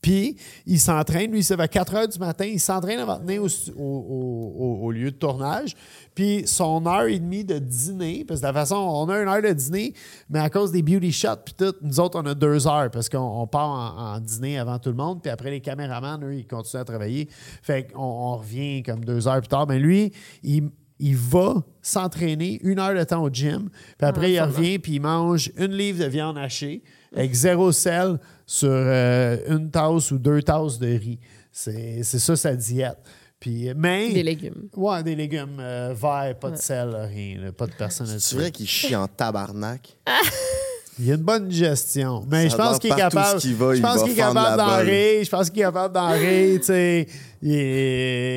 Puis, 0.00 0.36
il 0.66 0.80
s'entraîne. 0.80 1.30
Lui, 1.30 1.40
il 1.40 1.44
se 1.44 1.52
lève 1.52 1.60
à 1.60 1.68
4 1.68 1.94
heures 1.94 2.08
du 2.08 2.18
matin. 2.18 2.46
Il 2.46 2.60
s'entraîne 2.60 3.00
avant 3.00 3.18
de 3.18 3.22
venir 3.22 3.42
au, 3.76 4.90
lieu 4.92 5.10
de 5.10 5.16
tournage. 5.16 5.74
Puis, 6.14 6.44
son 6.46 6.86
heure 6.86 7.06
et 7.06 7.18
demie 7.18 7.44
de 7.44 7.58
dîner, 7.58 8.24
parce 8.24 8.40
que 8.40 8.46
de 8.46 8.48
la 8.48 8.54
façon, 8.54 8.76
on 8.76 9.08
a 9.08 9.20
une 9.20 9.28
heure 9.28 9.42
de 9.42 9.52
dîner, 9.52 9.94
mais 10.30 10.38
à 10.38 10.48
cause 10.48 10.72
des 10.72 10.82
beauty 10.82 11.12
shots, 11.12 11.36
puis 11.44 11.54
tout, 11.54 11.74
nous 11.82 12.00
autres, 12.00 12.18
on 12.20 12.26
a 12.26 12.34
deux 12.34 12.66
heures, 12.66 12.90
parce 12.90 13.08
qu'on 13.08 13.18
on 13.18 13.46
part 13.46 13.68
en, 13.68 14.14
en 14.14 14.20
dîner 14.20 14.58
avant 14.58 14.78
tout 14.78 14.90
le 14.90 14.96
monde. 14.96 15.20
Puis 15.22 15.30
après, 15.30 15.50
les 15.50 15.60
caméramans, 15.60 16.22
eux, 16.24 16.34
ils 16.34 16.46
continuent 16.46 16.80
à 16.80 16.84
travailler. 16.84 17.28
Fait 17.62 17.92
qu'on 17.92 18.00
on 18.02 18.36
revient 18.36 18.82
comme 18.82 19.04
deux 19.04 19.28
heures 19.28 19.40
plus 19.40 19.48
tard. 19.48 19.66
Mais 19.66 19.78
lui, 19.78 20.12
il, 20.42 20.70
il 21.00 21.16
va 21.16 21.64
s'entraîner 21.82 22.60
une 22.62 22.78
heure 22.78 22.94
de 22.94 23.02
temps 23.04 23.22
au 23.22 23.30
gym. 23.30 23.68
Puis 23.98 24.06
après, 24.06 24.32
il 24.32 24.40
revient, 24.40 24.78
puis 24.78 24.94
il 24.94 25.00
mange 25.00 25.50
une 25.56 25.72
livre 25.72 26.04
de 26.04 26.08
viande 26.08 26.38
hachée 26.38 26.82
avec 27.14 27.32
zéro 27.34 27.72
sel 27.72 28.18
sur 28.46 28.68
euh, 28.70 29.38
une 29.48 29.70
tasse 29.70 30.12
ou 30.12 30.18
deux 30.18 30.42
tasses 30.42 30.78
de 30.78 30.88
riz. 30.88 31.18
C'est 31.50 32.02
c'est 32.02 32.18
ça 32.18 32.36
sa 32.36 32.54
diète. 32.54 32.98
Puis, 33.40 33.72
mais, 33.74 34.12
Des 34.12 34.22
légumes. 34.22 34.68
Ouais, 34.76 35.02
des 35.02 35.16
légumes 35.16 35.56
euh, 35.60 35.94
verts, 35.94 36.36
pas 36.38 36.50
de 36.50 36.56
sel, 36.56 36.94
rien, 36.94 37.40
là, 37.40 37.52
pas 37.52 37.66
de 37.66 37.72
personne 37.72 38.06
C'est 38.06 38.36
vrai 38.36 38.50
qu'il 38.50 38.68
chie 38.68 38.94
en 38.94 39.08
tabarnak? 39.08 39.96
Il 41.00 41.06
y 41.06 41.12
a 41.12 41.14
une 41.14 41.22
bonne 41.22 41.50
gestion. 41.50 42.22
Mais 42.30 42.50
je 42.50 42.56
pense 42.56 42.78
qu'il 42.78 42.92
est 42.92 42.96
capable. 42.96 43.40
je 43.40 43.80
pense 43.80 44.02
qu'il 44.02 44.12
est 44.12 44.14
capable 44.16 44.56
d'en 44.58 44.76
rire. 44.76 45.24
Je 45.24 45.30
pense 45.30 45.48
qu'il 45.50 45.60
est 45.60 45.64
capable 45.64 45.94
d'en 45.94 46.10
rire. 46.10 46.60
Tu 46.60 46.66
sais, 46.66 47.06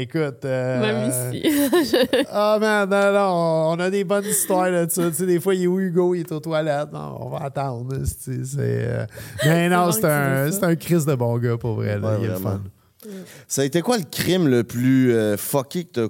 écoute. 0.02 0.45
euh, 0.45 0.80
Même 0.80 1.10
ici. 1.11 1.44
Ah, 2.31 2.57
man, 2.60 2.90
non, 2.90 3.14
non, 3.14 3.72
on 3.73 3.80
a 3.80 3.90
des 3.90 4.03
bonnes 4.03 4.26
histoires 4.26 4.69
là, 4.72 4.85
de 4.85 4.91
ça. 4.91 5.10
Tu 5.10 5.15
sais, 5.18 5.26
des 5.26 5.40
fois, 5.40 5.53
il 5.56 5.64
est 5.64 5.68
où 5.68 5.80
Hugo, 5.80 6.15
il 6.15 6.22
est 6.22 6.31
aux 6.31 6.40
toilettes. 6.40 6.91
Non, 6.94 7.18
on 7.19 7.30
va 7.30 7.40
attendre. 7.44 7.95
c'est- 8.06 8.40
euh, 8.57 9.06
Mais 9.45 9.68
non, 9.69 9.91
c'est 9.91 10.06
un, 10.06 10.52
c'est 10.52 10.64
un 10.64 10.76
Chris 10.76 11.03
de 11.06 11.15
bon 11.15 11.38
gars, 11.38 11.57
pour 11.57 11.76
vrai. 11.76 11.99
Là. 11.99 12.14
Ouais, 12.18 12.18
il 12.23 12.30
est 12.31 12.40
fun. 12.40 12.61
Ça 13.48 13.64
a 13.64 13.65
été 13.65 13.81
quoi 13.81 13.98
le 13.98 14.06
crime 14.10 14.48
le 14.48 14.64
plus 14.64 15.14
euh, 15.14 15.35
fucké 15.35 15.84
que 15.84 15.91
t'as 15.91 16.07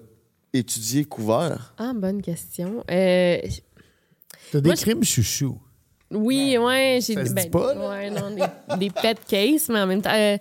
étudié, 0.53 1.03
couvert? 1.05 1.73
Ah, 1.79 1.91
bonne 1.95 2.21
question. 2.21 2.83
Euh, 2.91 3.37
T'as 4.51 4.61
des 4.61 4.69
Moi, 4.69 4.75
je- 4.75 4.81
crimes 4.81 5.03
chouchous. 5.03 5.57
Oui, 6.13 6.57
ouais, 6.57 6.99
j'ai 7.01 7.13
Ça 7.15 7.25
se 7.25 7.33
ben, 7.33 7.43
dit 7.43 7.49
pas, 7.49 7.73
là. 7.73 7.89
ouais, 7.89 8.09
non, 8.09 8.31
des, 8.31 8.77
des 8.77 8.89
pet 8.89 9.17
cases, 9.27 9.69
mais 9.69 9.79
en 9.79 9.87
même 9.87 10.01
temps, 10.01 10.13
euh, 10.13 10.37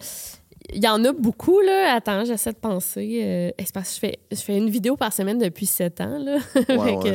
il 0.73 0.83
y 0.83 0.89
en 0.89 1.05
a 1.05 1.13
beaucoup, 1.13 1.61
là. 1.61 1.95
Attends, 1.97 2.25
j'essaie 2.25 2.53
de 2.53 2.57
penser. 2.59 3.21
euh, 3.23 3.51
c'est 3.59 3.73
parce 3.75 3.89
que 3.91 3.95
je 3.95 4.01
fais, 4.01 4.19
je 4.31 4.37
fais 4.41 4.57
une 4.57 4.71
vidéo 4.71 4.97
par 4.97 5.13
semaine 5.13 5.39
depuis 5.39 5.67
sept 5.67 6.01
ans, 6.01 6.19
là. 6.19 6.37
Ouais, 6.69 6.97
que... 7.03 7.09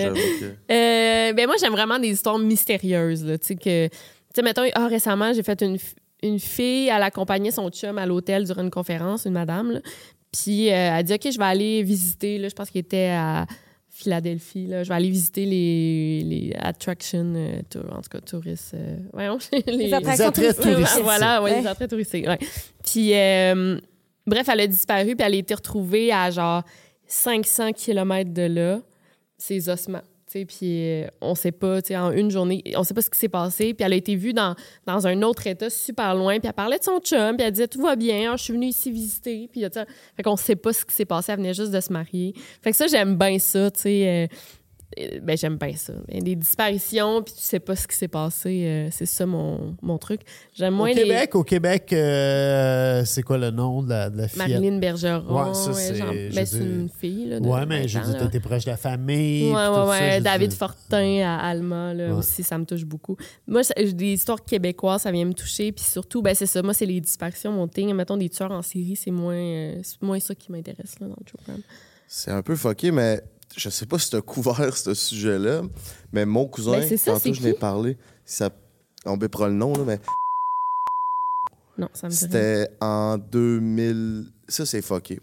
Euh, 0.72 1.34
ben 1.34 1.46
moi, 1.48 1.56
j'aime 1.60 1.72
vraiment 1.72 2.00
des 2.00 2.10
histoires 2.10 2.40
mystérieuses. 2.40 3.24
Là, 3.26 3.38
tu 3.38 3.48
sais, 3.48 3.56
que, 3.56 3.88
tu 3.88 3.96
sais, 4.36 4.42
mettons, 4.42 4.64
ah, 4.74 4.88
récemment, 4.88 5.32
j'ai 5.34 5.44
fait 5.44 5.62
une, 5.62 5.78
une 6.24 6.40
fille, 6.40 6.90
elle 6.90 7.04
accompagnait 7.04 7.52
son 7.52 7.70
chum 7.70 7.98
à 7.98 8.06
l'hôtel 8.06 8.44
durant 8.46 8.64
une 8.64 8.72
conférence, 8.72 9.26
une 9.26 9.34
madame. 9.34 9.72
là. 9.72 9.80
Puis 10.32 10.68
elle 10.68 10.94
a 10.94 11.04
dit, 11.04 11.14
OK, 11.14 11.32
je 11.32 11.38
vais 11.38 11.46
aller 11.46 11.84
visiter, 11.84 12.38
là, 12.38 12.50
je 12.50 12.54
pense 12.54 12.70
qu'il 12.70 12.82
était 12.82 13.12
à 13.12 13.46
Philadelphie, 14.00 14.68
là, 14.68 14.84
je 14.84 14.90
vais 14.90 14.96
aller 14.96 15.10
visiter 15.10 15.46
les, 15.46 16.22
les 16.24 16.54
attractions, 16.60 17.34
euh, 17.36 17.62
tour- 17.68 17.86
en 17.92 18.02
tout 18.02 18.10
cas, 18.12 18.20
touristes. 18.22 18.76
euh, 18.76 18.98
voyons, 19.12 19.40
les, 19.68 19.92
attractions 19.92 20.28
attraits 20.28 20.58
Ouais, 20.60 20.64
touristiques. 20.74 21.04
Voilà, 21.04 21.42
ouais, 21.42 21.52
Ouais. 21.52 21.62
les 21.62 21.68
attraits 21.68 21.90
touristiques. 21.90 22.28
ouais. 22.28 22.38
Puis, 22.86 23.16
euh, 23.16 23.80
bref, 24.28 24.48
elle 24.54 24.60
a 24.60 24.68
disparu, 24.68 25.16
puis 25.16 25.26
elle 25.26 25.34
a 25.34 25.38
été 25.38 25.56
retrouvée 25.56 26.12
à 26.12 26.30
genre 26.30 26.62
500 27.08 27.74
km 27.74 28.32
de 28.32 28.44
là, 28.44 28.82
ses 29.36 29.68
ossements. 29.68 30.04
Puis 30.32 30.46
euh, 30.64 31.08
on 31.22 31.36
sait 31.36 31.52
pas, 31.52 31.80
en 31.92 32.12
une 32.12 32.30
journée, 32.30 32.64
on 32.76 32.84
sait 32.84 32.94
pas 32.94 33.02
ce 33.02 33.10
qui 33.10 33.18
s'est 33.18 33.30
passé. 33.30 33.74
Puis 33.74 33.86
elle 33.86 33.94
a 33.94 33.96
été 33.96 34.16
vue 34.16 34.34
dans, 34.34 34.56
dans 34.86 35.08
un 35.08 35.22
autre 35.22 35.48
état 35.48 35.70
super 35.70 36.16
loin. 36.16 36.40
Puis 36.40 36.48
elle 36.48 36.54
parlait 36.54 36.80
de 36.80 36.84
son 36.84 37.00
chum. 37.00 37.38
Puis 37.38 37.46
elle 37.46 37.52
disait 37.52 37.68
tout 37.68 37.82
va 37.82 37.96
bien, 37.96 38.32
Ah, 38.34 38.36
je 38.38 38.44
suis 38.44 38.54
venue 38.54 38.68
ici 38.68 38.92
visiter. 38.92 39.50
Puis 39.52 39.64
fait 40.16 40.24
qu'on 40.24 40.36
sait 40.36 40.56
pas 40.56 40.74
ce 40.74 40.86
qui 40.86 40.94
s'est 40.94 41.06
passé. 41.06 41.32
Elle 41.32 41.40
venait 41.40 41.54
juste 41.54 41.72
de 41.72 41.80
se 41.80 41.92
marier. 41.92 42.34
Fait 42.62 42.72
que 42.72 42.78
ça, 42.78 42.88
j'aime 42.88 43.16
bien 43.18 43.40
ça, 43.40 43.72
tu 43.72 43.82
sais. 43.82 44.28
euh, 44.32 44.36
ben, 45.22 45.38
j'aime 45.38 45.58
bien 45.58 45.76
ça. 45.76 45.94
Des 46.10 46.36
disparitions, 46.36 47.22
puis 47.22 47.34
tu 47.34 47.42
sais 47.42 47.60
pas 47.60 47.76
ce 47.76 47.88
qui 47.88 47.96
s'est 47.96 48.08
passé. 48.08 48.64
euh, 48.66 48.88
c'est 48.92 49.06
ça 49.06 49.26
mon, 49.26 49.76
mon 49.82 49.98
truc. 49.98 50.22
J'aime 50.54 50.74
Au 50.76 50.78
moins 50.78 50.90
les. 50.94 51.04
Québec, 51.04 51.36
au 51.36 51.44
Québec, 51.44 51.92
euh, 51.94 53.04
c'est 53.06 53.22
quoi 53.22 53.38
le 53.38 53.52
nom 53.52 53.84
de 53.84 53.90
la, 53.90 54.10
de 54.10 54.18
la 54.18 54.28
fillette? 54.28 54.48
Marilyn 54.50 54.78
Bergeron. 54.80 55.48
Ouais, 55.50 55.54
ça, 55.54 55.74
c'est- 55.74 55.96
genre- 55.96 56.14
je 56.14 56.34
ben, 56.36 56.46
c'est 56.46 56.58
une 56.60 56.90
fille. 56.90 57.26
Là, 57.28 57.40
de 57.40 57.48
Ouais, 57.48 57.66
mais 57.66 57.82
20 57.82 57.88
je 57.88 58.00
là. 58.00 58.14
t'étais 58.14 58.40
proche 58.40 58.66
de 58.66 58.72
la 58.72 58.78
famille. 58.78 59.52
Ouais, 59.52 59.56
puis 59.56 59.66
tout 59.66 59.90
ouais, 59.90 59.98
ça, 59.98 60.04
ouais. 60.06 60.16
je 60.20 60.24
David 60.24 60.54
Fortin 60.54 61.22
à 61.26 61.48
Alma, 61.50 61.94
là, 61.94 62.06
Ouais. 62.08 62.12
aussi, 62.14 62.44
ça 62.44 62.58
me 62.58 62.66
touche 62.66 62.86
beaucoup. 62.86 63.18
Moi, 63.46 63.62
des 63.94 64.14
histoires 64.14 64.44
québécoises, 64.44 65.02
ça 65.02 65.12
vient 65.12 65.26
me 65.26 65.34
toucher. 65.34 65.72
Puis 65.72 65.84
surtout, 65.84 66.22
ben, 66.22 66.34
c'est 66.34 66.46
ça. 66.46 66.62
Moi, 66.64 66.74
c'est 66.74 66.86
les 66.86 67.02
disparitions, 67.02 67.52
mon 67.52 67.68
thing. 67.68 67.94
Mettons 67.94 68.18
des 68.18 68.30
tueurs 68.30 68.52
en 68.52 68.62
série, 68.62 68.96
c'est 68.96 69.12
moins, 69.12 69.36
euh, 69.36 69.80
c'est 69.84 70.02
moins 70.02 70.20
ça 70.20 70.34
qui 70.34 70.52
m'intéresse 70.52 71.00
là, 71.00 71.08
dans 71.08 71.16
le 71.20 71.44
crime. 71.44 71.62
C'est 72.08 72.32
un 72.32 72.42
peu 72.42 72.56
fucké, 72.56 72.92
mais 72.92 73.22
je 73.56 73.70
sais 73.70 73.86
pas 73.86 73.98
si 74.00 74.10
t'as 74.10 74.22
couvert 74.22 74.76
ce 74.78 74.94
sujet-là, 74.94 75.62
mais 76.12 76.26
mon 76.26 76.48
cousin, 76.48 76.80
Ben, 76.80 76.98
ça, 76.98 77.14
tantôt 77.14 77.34
je 77.34 77.42
l'ai 77.42 77.54
parlé, 77.54 77.98
ça... 78.26 78.50
on 79.06 79.18
bépera 79.18 79.48
le 79.48 79.54
nom, 79.56 79.74
là, 79.74 79.84
mais 79.86 80.00
Non, 81.78 81.90
ça 81.94 82.08
me 82.08 82.12
c'était 82.12 82.70
en 82.82 83.18
2000... 83.18 84.26
Ça, 84.48 84.66
c'est 84.66 84.82
fucké. 84.82 85.20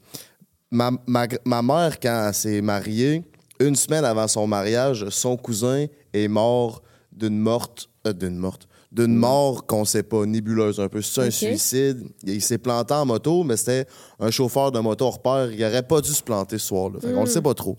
Ma, 0.71 0.91
ma, 1.07 1.27
ma 1.45 1.63
mère, 1.63 2.01
quand 2.01 2.27
elle 2.29 2.35
s'est 2.35 2.61
mariée, 2.61 3.23
une 3.61 3.77
semaine 3.77 4.05
avant 4.05 4.29
son 4.29 4.47
mariage, 4.47 5.09
son 5.11 5.37
cousin 5.37 5.87
est 6.13 6.29
mort 6.29 6.83
d'une 7.13 7.39
morte... 7.39 7.89
euh, 8.07 8.13
d'une 8.13 8.37
morte 8.37 8.69
d'une 8.95 9.17
mort 9.17 9.67
qu'on 9.67 9.85
sait 9.85 10.05
pas, 10.05 10.25
nébuleuse 10.25 10.79
un 10.79 10.89
peu. 10.89 11.03
C'est 11.03 11.23
un 11.23 11.31
suicide. 11.31 12.07
Il 12.23 12.41
s'est 12.41 12.59
planté 12.59 12.95
en 12.95 13.05
moto, 13.05 13.43
mais 13.43 13.57
c'était 13.57 13.87
un 14.21 14.31
chauffeur 14.31 14.71
de 14.71 14.79
moto 14.79 15.07
hors 15.07 15.21
pair. 15.21 15.51
Il 15.51 15.65
aurait 15.65 15.83
pas 15.83 16.01
dû 16.01 16.13
se 16.13 16.23
planter 16.23 16.59
ce 16.59 16.69
soir-là. 16.69 17.01
Fait 17.01 17.13
qu'on 17.13 17.25
le 17.25 17.27
sait 17.27 17.43
pas 17.43 17.55
trop. 17.55 17.77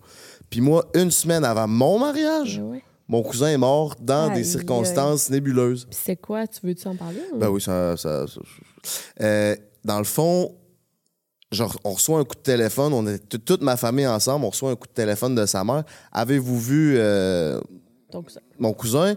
Puis 0.49 0.61
moi, 0.61 0.85
une 0.95 1.11
semaine 1.11 1.43
avant 1.43 1.67
mon 1.67 1.99
mariage, 1.99 2.61
ouais. 2.63 2.83
mon 3.07 3.21
cousin 3.23 3.47
est 3.47 3.57
mort 3.57 3.95
dans 3.99 4.33
des 4.33 4.43
circonstances 4.43 5.29
nébuleuses. 5.29 5.85
Puis 5.89 5.99
c'est 6.03 6.15
quoi? 6.15 6.47
Tu 6.47 6.59
veux-tu 6.65 6.87
en 6.87 6.95
parler? 6.95 7.21
ou- 7.33 7.37
Ben 7.37 7.49
oui, 7.49 7.61
ça. 7.61 7.95
ça- 7.97 8.25
ça- 8.27 8.41
Euh, 9.21 9.55
dans 9.83 9.97
le 9.97 10.03
fond, 10.05 10.55
genre, 11.51 11.75
on 11.83 11.91
reçoit 11.91 12.19
un 12.19 12.23
coup 12.23 12.35
de 12.35 12.41
téléphone, 12.41 12.93
on 12.93 13.05
est 13.07 13.19
toute 13.45 13.61
ma 13.61 13.77
famille 13.77 14.07
ensemble, 14.07 14.45
on 14.45 14.49
reçoit 14.49 14.71
un 14.71 14.75
coup 14.75 14.87
de 14.87 14.93
téléphone 14.93 15.35
de 15.35 15.45
sa 15.45 15.63
mère. 15.63 15.83
Avez-vous 16.11 16.59
vu 16.59 16.95
euh, 16.97 17.59
ça. 18.27 18.39
mon 18.59 18.73
cousin? 18.73 19.15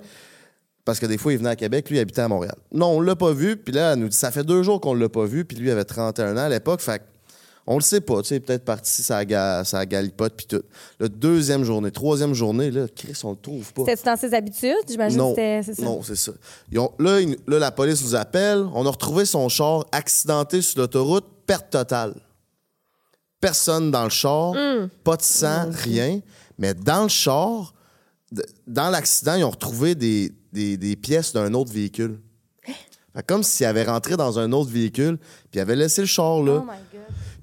Parce 0.85 0.99
que 0.99 1.07
des 1.07 1.19
fois, 1.19 1.33
il 1.35 1.39
venait 1.39 1.51
à 1.51 1.57
Québec, 1.57 1.89
lui, 1.91 1.99
il 1.99 2.01
habitait 2.01 2.23
à 2.23 2.29
Montréal. 2.29 2.55
Non, 2.73 2.87
on 2.97 3.01
l'a 3.03 3.15
pas 3.15 3.33
vu, 3.33 3.59
puis 3.59 3.75
là, 3.75 3.93
elle 3.93 3.99
nous 3.99 4.09
dit, 4.09 4.17
ça 4.17 4.31
fait 4.31 4.45
deux 4.45 4.63
jours 4.63 4.81
qu'on 4.81 4.95
l'a 4.95 5.11
pas 5.11 5.27
vu, 5.27 5.45
puis 5.45 5.57
lui, 5.59 5.69
il 5.69 5.71
avait 5.71 5.85
31 5.85 6.35
ans 6.35 6.41
à 6.41 6.49
l'époque, 6.49 6.81
fait 6.81 6.99
que 7.01 7.05
on 7.71 7.75
le 7.77 7.83
sait 7.83 8.01
pas, 8.01 8.23
tu 8.23 8.29
sais, 8.29 8.41
peut-être 8.41 8.65
parti 8.65 9.03
sa, 9.03 9.25
ga, 9.25 9.63
sa 9.63 9.85
galipote, 9.85 10.33
puis 10.37 10.47
tout. 10.47 10.63
La 10.99 11.09
deuxième 11.09 11.65
journée, 11.65 11.91
troisième 11.91 12.33
journée, 12.33 12.71
là, 12.71 12.87
Chris, 12.89 13.13
on 13.25 13.31
le 13.33 13.37
trouve 13.37 13.73
pas. 13.75 13.83
C'était 13.87 14.03
dans 14.11 14.17
ses 14.17 14.33
habitudes? 14.35 14.75
J'imagine 14.89 15.19
que 15.19 15.23
Non, 15.23 15.31
c'était 15.31 15.61
c'est 15.65 15.75
ça. 15.75 15.83
non, 15.83 16.03
c'est 16.03 16.17
ça. 16.17 16.33
Ils 16.73 16.79
ont- 16.79 16.93
là, 16.99 17.21
ils- 17.21 17.37
là, 17.47 17.59
la 17.59 17.71
police 17.71 18.03
nous 18.03 18.15
appelle. 18.15 18.67
On 18.75 18.87
a 18.87 18.91
retrouvé 18.91 19.25
son 19.27 19.49
char 19.49 19.85
accidenté 19.93 20.63
sur 20.63 20.81
l'autoroute, 20.81 21.27
perte 21.47 21.71
totale. 21.71 22.15
Personne 23.41 23.91
dans 23.93 24.05
le 24.05 24.11
char, 24.11 24.55
pas 25.05 25.17
de 25.17 25.23
sang, 25.23 25.67
rien. 25.71 26.21
Mais 26.59 26.75
dans 26.75 27.05
le 27.05 27.09
char, 27.09 27.73
dans 28.67 28.91
l'accident, 28.91 29.35
ils 29.37 29.45
ont 29.45 29.51
retrouvé 29.51 29.95
des, 29.95 30.33
des- 30.53 30.77
des 30.77 30.97
pièces 30.97 31.33
d'un 31.33 31.55
autre 31.55 31.73
véhicule. 31.73 32.19
Fait 33.15 33.23
comme 33.27 33.43
s'il 33.43 33.67
avait 33.67 33.85
rentré 33.85 34.17
dans 34.17 34.39
un 34.39 34.53
autre 34.53 34.71
véhicule, 34.71 35.19
puis 35.51 35.55
il 35.55 35.61
avait 35.61 35.77
laissé 35.77 36.01
le 36.03 36.07
char 36.07 36.43
là. 36.43 36.63
Oh. 36.65 36.88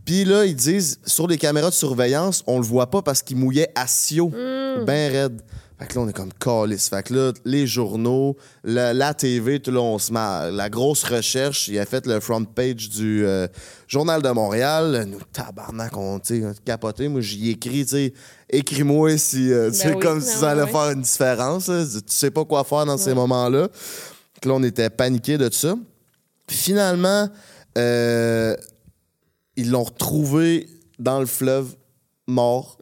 Puis 0.06 0.24
là, 0.24 0.46
ils 0.46 0.56
disent, 0.56 1.00
sur 1.06 1.28
les 1.28 1.38
caméras 1.38 1.70
de 1.70 1.76
surveillance, 1.76 2.44
on 2.46 2.60
le 2.60 2.66
voit 2.66 2.90
pas 2.92 3.02
parce 3.02 3.22
qu'il 3.22 3.38
mouillait 3.38 3.72
à 3.76 3.88
Sio, 3.88 4.30
ben 4.30 5.12
raide. 5.12 5.42
Fait 5.78 5.88
que 5.88 5.96
là, 5.96 6.02
on 6.02 6.08
est 6.08 6.14
comme 6.14 6.32
calice. 6.32 6.88
Fait 6.88 7.04
que 7.04 7.14
là, 7.14 7.34
les 7.44 7.68
journaux, 7.68 8.38
la, 8.64 8.94
la 8.94 9.14
TV, 9.14 9.60
tout 9.60 9.72
là, 9.72 9.82
on 9.82 10.00
se 10.00 10.14
met. 10.14 10.52
La 10.52 10.70
grosse 10.70 11.04
recherche, 11.04 11.68
il 11.68 11.78
a 11.80 11.86
fait 11.86 12.08
le 12.08 12.22
front 12.22 12.46
page 12.46 12.90
du 12.90 13.26
euh, 13.26 13.48
Journal 13.86 14.22
de 14.22 14.30
Montréal. 14.30 15.06
Nous, 15.10 15.20
tabarnak, 15.34 15.98
on, 15.98 16.20
tu 16.20 16.42
sais, 16.42 16.48
capoté. 16.64 17.10
Moi, 17.10 17.20
j'y 17.20 17.50
écris, 17.50 17.86
tu 17.86 18.14
écris-moi 18.50 19.18
si, 19.18 19.52
euh, 19.52 19.70
sais, 19.74 19.94
oui, 19.94 20.00
comme 20.00 20.20
ben 20.20 20.26
si 20.26 20.38
ça 20.38 20.52
allait 20.52 20.68
faire 20.68 20.92
une 20.92 21.02
différence. 21.02 21.66
Tu 21.66 22.02
sais 22.08 22.32
pas 22.32 22.46
quoi 22.46 22.64
faire 22.64 22.86
dans 22.86 22.98
ces 22.98 23.14
moments-là. 23.14 23.68
Fait 23.74 24.42
que 24.42 24.48
là, 24.48 24.56
on 24.56 24.64
était 24.64 24.90
paniqués 24.90 25.38
de 25.38 25.50
tout 25.50 25.58
ça. 25.58 25.76
Finalement, 26.48 27.28
euh, 27.78 28.56
ils 29.56 29.70
l'ont 29.72 29.84
retrouvé 29.84 30.68
dans 31.00 31.20
le 31.20 31.26
fleuve, 31.26 31.76
mort. 32.28 32.78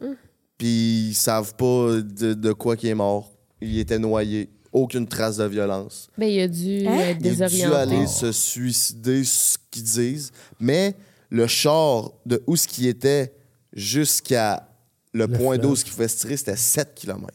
Puis 0.58 1.08
ils 1.10 1.14
savent 1.14 1.54
pas 1.56 1.96
de, 2.00 2.34
de 2.34 2.52
quoi 2.52 2.76
qu'il 2.76 2.88
est 2.88 2.94
mort. 2.94 3.32
Il 3.60 3.78
était 3.78 3.98
noyé. 3.98 4.50
Aucune 4.72 5.06
trace 5.06 5.36
de 5.36 5.44
violence. 5.44 6.08
Ben, 6.18 6.26
il 6.26 6.40
a 6.40 6.48
dû 6.48 6.86
Hein? 6.86 6.98
être 6.98 7.18
Il 7.20 7.28
a 7.28 7.48
dû 7.48 7.56
désorienté. 7.56 7.76
aller 7.76 8.06
se 8.08 8.32
suicider, 8.32 9.22
ce 9.24 9.56
qu'ils 9.70 9.84
disent. 9.84 10.32
Mais 10.58 10.94
le 11.30 11.46
char 11.46 12.10
de 12.26 12.42
où 12.48 12.56
ce 12.56 12.66
qui 12.66 12.88
était 12.88 13.32
jusqu'à 13.72 14.68
le, 15.12 15.26
Le 15.26 15.28
point 15.38 15.58
d'eau 15.58 15.70
où 15.70 15.76
ce 15.76 15.84
qu'il 15.84 15.92
pouvait 15.92 16.08
se 16.08 16.18
tirer, 16.18 16.36
c'était 16.36 16.56
7 16.56 16.92
km. 16.94 17.28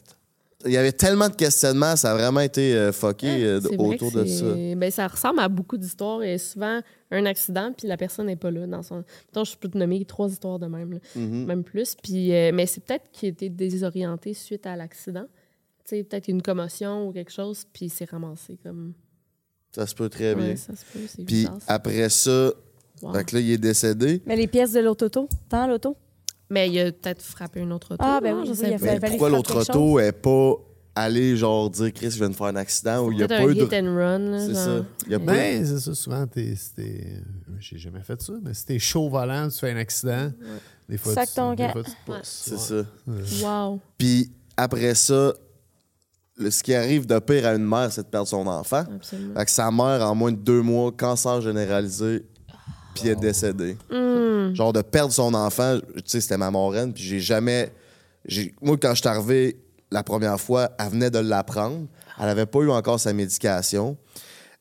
Il 0.66 0.72
y 0.72 0.76
avait 0.76 0.92
tellement 0.92 1.28
de 1.28 1.34
questionnements, 1.34 1.96
ça 1.96 2.12
a 2.12 2.14
vraiment 2.14 2.40
été 2.40 2.74
euh, 2.74 2.92
fucké 2.92 3.44
euh, 3.44 3.60
autour 3.78 4.12
de 4.12 4.26
ça. 4.26 4.44
Ben, 4.76 4.90
ça 4.90 5.06
ressemble 5.08 5.40
à 5.40 5.48
beaucoup 5.48 5.78
d'histoires. 5.78 6.22
Et 6.22 6.36
souvent, 6.36 6.80
un 7.10 7.24
accident, 7.24 7.72
puis 7.76 7.88
la 7.88 7.96
personne 7.96 8.26
n'est 8.26 8.36
pas 8.36 8.50
là. 8.50 8.66
Dans 8.66 8.82
son... 8.82 8.96
Mettons, 9.28 9.44
je 9.44 9.56
peux 9.56 9.68
te 9.68 9.78
nommer 9.78 10.04
trois 10.04 10.28
histoires 10.28 10.58
de 10.58 10.66
même, 10.66 10.92
là. 10.92 10.98
Mhm. 11.16 11.46
même 11.46 11.64
plus. 11.64 11.94
Puis, 12.02 12.34
euh, 12.34 12.50
mais 12.52 12.66
c'est 12.66 12.82
peut-être 12.84 13.10
qu'il 13.10 13.30
était 13.30 13.48
désorienté 13.48 14.34
suite 14.34 14.66
à 14.66 14.76
l'accident. 14.76 15.26
Tu 15.86 15.96
sais, 15.96 16.04
peut-être 16.04 16.28
une 16.28 16.42
commotion 16.42 17.08
ou 17.08 17.12
quelque 17.12 17.32
chose, 17.32 17.64
puis 17.72 17.86
il 17.86 17.90
s'est 17.90 18.04
ramassé 18.04 18.58
comme. 18.62 18.92
Ça 19.74 19.86
se 19.86 19.94
peut 19.94 20.08
très 20.08 20.34
bien. 20.34 20.48
Ouais, 20.48 20.56
ça 20.56 20.74
se 20.76 20.84
peut, 20.84 20.98
c'est 21.08 21.24
Puis 21.24 21.36
bizarre, 21.36 21.58
ça. 21.62 21.74
après 21.74 22.08
ça, 22.10 22.52
Wow. 23.02 23.14
fait 23.14 23.24
que 23.24 23.36
là, 23.36 23.40
il 23.40 23.50
est 23.52 23.58
décédé. 23.58 24.20
Mais 24.26 24.36
les 24.36 24.46
pièces 24.46 24.72
de 24.72 24.80
l'auto, 24.80 25.08
dans 25.48 25.66
l'auto? 25.66 25.96
Mais 26.50 26.68
il 26.68 26.78
a 26.80 26.92
peut-être 26.92 27.22
frappé 27.22 27.60
une 27.60 27.72
autre 27.72 27.94
auto. 27.94 28.04
Ah, 28.04 28.20
ben 28.22 28.34
oui, 28.36 28.46
je 28.46 28.50
oui, 28.50 28.56
sais 28.56 28.76
Mais 28.80 29.00
pourquoi 29.00 29.30
l'autre 29.30 29.60
auto 29.60 29.98
est 30.00 30.12
pas 30.12 30.54
allé 30.96 31.36
genre 31.36 31.70
dire 31.70 31.92
Chris, 31.92 32.10
je 32.10 32.16
viens 32.18 32.28
de 32.28 32.34
faire 32.34 32.46
un 32.48 32.56
accident 32.56 33.04
ou 33.06 33.12
il 33.12 33.18
n'y 33.18 33.22
a 33.22 33.28
pas 33.28 33.38
un 33.38 33.48
eu 33.48 33.54
de. 33.54 33.64
hit 33.64 33.72
and 33.72 33.94
run. 33.96 34.18
là, 34.18 34.40
C'est 34.46 34.54
ça. 34.54 34.84
Il 35.06 35.12
y 35.12 35.14
a 35.14 35.18
pas 35.20 35.32
Ben, 35.32 35.64
c'est 35.64 35.78
ça, 35.78 35.94
souvent, 35.94 36.26
t'es, 36.26 36.54
c'était- 36.56 37.06
euh, 37.16 37.52
j'ai 37.60 37.78
jamais 37.78 38.02
fait 38.02 38.20
ça, 38.20 38.32
mais 38.42 38.52
si 38.54 38.66
t'es 38.66 38.78
chaud 38.80 39.02
au 39.06 39.08
volant, 39.10 39.48
tu 39.48 39.58
fais 39.58 39.70
un 39.70 39.76
accident, 39.76 40.32
des 40.88 40.98
fois, 40.98 41.14
Sac 41.14 41.28
tu, 41.28 41.34
te. 41.34 42.12
C'est 42.24 42.58
ça. 42.58 42.82
Wow. 43.42 43.80
Puis 43.96 44.32
après 44.56 44.94
ça, 44.96 45.32
le- 46.36 46.50
ce 46.50 46.62
qui 46.62 46.74
arrive 46.74 47.06
de 47.06 47.18
pire 47.20 47.46
à 47.46 47.54
une 47.54 47.64
mère, 47.66 47.92
c'est 47.92 48.02
de 48.02 48.08
perdre 48.08 48.26
son 48.28 48.46
enfant. 48.48 48.84
Absolument. 48.92 49.34
Fait 49.38 49.44
que 49.44 49.50
sa 49.52 49.70
mère, 49.70 50.02
en 50.10 50.14
moins 50.16 50.32
de 50.32 50.36
deux 50.38 50.62
mois, 50.62 50.90
cancer 50.90 51.40
généralisé, 51.40 52.24
puis 52.94 53.04
elle 53.06 53.12
est 53.12 53.16
décédée. 53.16 53.76
Hum. 53.90 54.54
Genre 54.54 54.72
de 54.72 54.82
perdre 54.82 55.12
son 55.12 55.32
enfant, 55.34 55.78
tu 55.96 56.02
sais, 56.06 56.20
c'était 56.20 56.36
ma 56.38 56.50
moraine, 56.50 56.92
puis 56.92 57.02
j'ai 57.02 57.20
jamais. 57.20 57.72
Moi, 58.60 58.76
quand 58.80 58.94
je 58.94 59.00
suis 59.00 59.08
arrivé 59.08 59.56
la 59.90 60.02
première 60.02 60.40
fois, 60.40 60.70
elle 60.78 60.88
venait 60.90 61.10
de 61.10 61.18
l'apprendre. 61.18 61.86
Elle 62.20 62.28
avait 62.28 62.46
pas 62.46 62.60
eu 62.60 62.70
encore 62.70 63.00
sa 63.00 63.12
médication. 63.12 63.96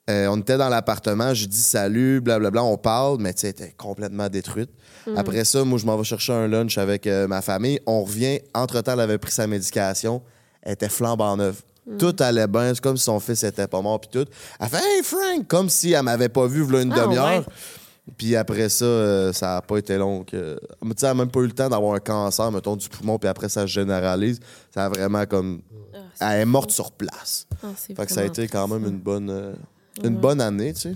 Euh, 0.10 0.28
on 0.28 0.38
était 0.38 0.58
dans 0.58 0.70
l'appartement, 0.70 1.34
je 1.36 1.46
dis 1.46 1.62
salut, 1.62 2.20
blablabla, 2.20 2.64
on 2.64 2.78
parle, 2.78 3.18
mais 3.20 3.32
tu 3.34 3.42
sais, 3.42 3.48
elle 3.48 3.52
était 3.52 3.76
complètement 3.78 4.28
détruite. 4.28 4.72
Après 5.16 5.44
ça, 5.46 5.64
moi, 5.64 5.78
je 5.78 5.86
m'en 5.86 5.98
vais 5.98 6.04
chercher 6.04 6.34
un 6.34 6.48
lunch 6.48 6.78
avec 6.80 7.06
euh, 7.06 7.28
ma 7.28 7.42
famille. 7.42 7.80
On 7.86 8.04
revient, 8.04 8.40
entre-temps, 8.56 8.94
elle 8.94 9.00
avait 9.02 9.18
pris 9.20 9.32
sa 9.32 9.46
médication. 9.46 10.22
Elle 10.64 10.74
était 10.74 10.90
flambant 10.90 11.36
neuve. 11.38 11.62
Tout 11.98 12.16
allait 12.20 12.48
bien, 12.48 12.74
c'est 12.74 12.82
comme 12.82 12.98
si 12.98 13.04
son 13.06 13.20
fils 13.20 13.44
était 13.44 13.68
pas 13.68 13.82
mort, 13.82 14.00
puis 14.00 14.10
tout. 14.12 14.26
Elle 14.60 14.68
fait 14.68 14.78
Hey 14.78 15.04
Frank! 15.04 15.48
Comme 15.48 15.70
si 15.70 15.92
elle 15.94 16.04
m'avait 16.04 16.30
pas 16.30 16.46
vu 16.46 16.62
v'là 16.64 16.82
une 16.82 16.94
Ah, 16.94 17.02
demi-heure. 17.02 17.26
ouais. 17.40 17.44
Puis 18.18 18.36
après 18.36 18.69
ça, 18.69 18.86
euh, 18.86 19.34
ça 19.34 19.57
a 19.57 19.61
pas 19.61 19.77
été 19.77 19.98
long. 19.98 20.23
Que... 20.23 20.60
Tu 20.81 20.90
sais, 20.98 21.06
elle 21.06 21.11
a 21.11 21.14
même 21.14 21.30
pas 21.31 21.40
eu 21.41 21.48
le 21.48 21.52
temps 21.52 21.69
d'avoir 21.69 21.95
un 21.95 21.99
cancer, 21.99 22.52
mettons, 22.52 22.76
du 22.76 22.88
poumon, 22.90 23.18
puis 23.18 23.30
après, 23.30 23.49
ça 23.49 23.61
se 23.61 23.68
généralise. 23.68 24.40
Ça 24.73 24.86
a 24.86 24.90
vraiment 24.90 25.26
comme. 25.26 25.61
Ah, 26.19 26.36
Elle 26.36 26.41
est 26.41 26.45
morte 26.45 26.72
sur 26.72 26.91
place. 26.91 27.48
Ah, 27.64 27.68
Fait 27.76 27.94
que 28.06 28.11
ça 28.11 28.22
a 28.22 28.26
été 28.26 28.48
quand 28.48 28.68
même 28.68 28.86
une 28.86 28.99
bonne, 28.99 29.30
euh, 29.30 29.53
une 30.03 30.18
bonne 30.18 30.41
année, 30.41 30.73
tu 30.73 30.81
sais. 30.81 30.95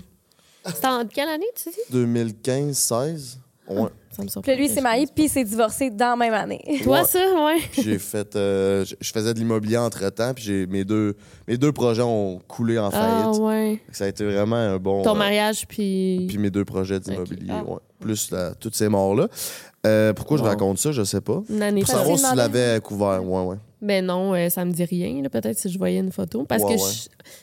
C'était 0.66 0.86
en 0.86 1.06
quelle 1.06 1.28
année, 1.28 1.46
tu 1.54 1.70
dis? 1.70 1.96
2015-16. 1.96 3.36
Ouais. 3.68 3.88
Ça 4.10 4.22
me 4.22 4.28
surprend. 4.28 4.42
Puis 4.42 4.50
là, 4.52 4.56
lui, 4.58 4.66
il 4.66 4.70
s'est 4.70 4.80
marié, 4.80 5.06
puis 5.12 5.24
il 5.24 5.28
s'est 5.28 5.42
divorcé 5.42 5.90
dans 5.90 6.10
la 6.10 6.16
même 6.16 6.34
année. 6.34 6.62
Toi, 6.84 6.98
Ouais. 7.00 7.04
ça, 7.04 7.18
ouais. 7.46 7.60
Puis 7.72 7.82
j'ai 7.82 7.98
fait. 7.98 8.36
euh, 8.36 8.84
je 8.84 8.94
je 9.00 9.10
faisais 9.10 9.32
de 9.34 9.38
l'immobilier 9.38 9.76
entre-temps, 9.78 10.32
puis 10.34 10.44
j'ai- 10.44 10.66
mes 10.66 10.84
deux, 10.84 11.16
mes 11.48 11.56
deux 11.56 11.72
projets 11.72 12.02
ont 12.02 12.40
coulé 12.46 12.78
en 12.78 12.90
Ah, 12.92 13.22
faillite. 13.22 13.40
ouais. 13.40 13.80
Ça 13.90 14.04
a 14.04 14.08
été 14.08 14.24
vraiment 14.24 14.56
un 14.56 14.76
bon. 14.78 15.02
Ton 15.02 15.14
euh, 15.14 15.18
mariage, 15.18 15.66
puis. 15.66 16.26
Puis 16.28 16.38
mes 16.38 16.50
deux 16.50 16.64
projets 16.64 17.00
d'immobilier, 17.00 17.50
Ah. 17.52 17.64
ouais. 17.64 17.78
Plus 18.00 18.30
la- 18.30 18.54
toutes 18.54 18.74
ces 18.76 18.88
morts-là. 18.88 19.28
Euh, 19.86 20.12
pourquoi 20.12 20.36
je 20.36 20.42
Wow. 20.42 20.48
raconte 20.50 20.78
ça, 20.78 20.92
je 20.92 21.02
sais 21.04 21.20
pas. 21.20 21.42
Une 21.50 21.62
année 21.62 21.80
Pour 21.82 21.90
Parce 21.90 22.00
savoir 22.02 22.18
si 22.18 22.30
tu 22.30 22.36
l'avais 22.36 22.80
couvert, 22.82 23.22
ouais, 23.26 23.42
ouais. 23.44 23.56
Ben 23.84 24.04
non, 24.04 24.34
euh, 24.34 24.48
ça 24.48 24.64
me 24.64 24.72
dit 24.72 24.84
rien. 24.84 25.22
là. 25.22 25.28
Peut-être 25.28 25.58
si 25.58 25.68
je 25.70 25.78
voyais 25.78 25.98
une 26.00 26.10
photo. 26.12 26.44
Parce 26.44 26.62
Ouais, 26.62 26.76
que 26.76 26.80
ouais. 26.80 26.88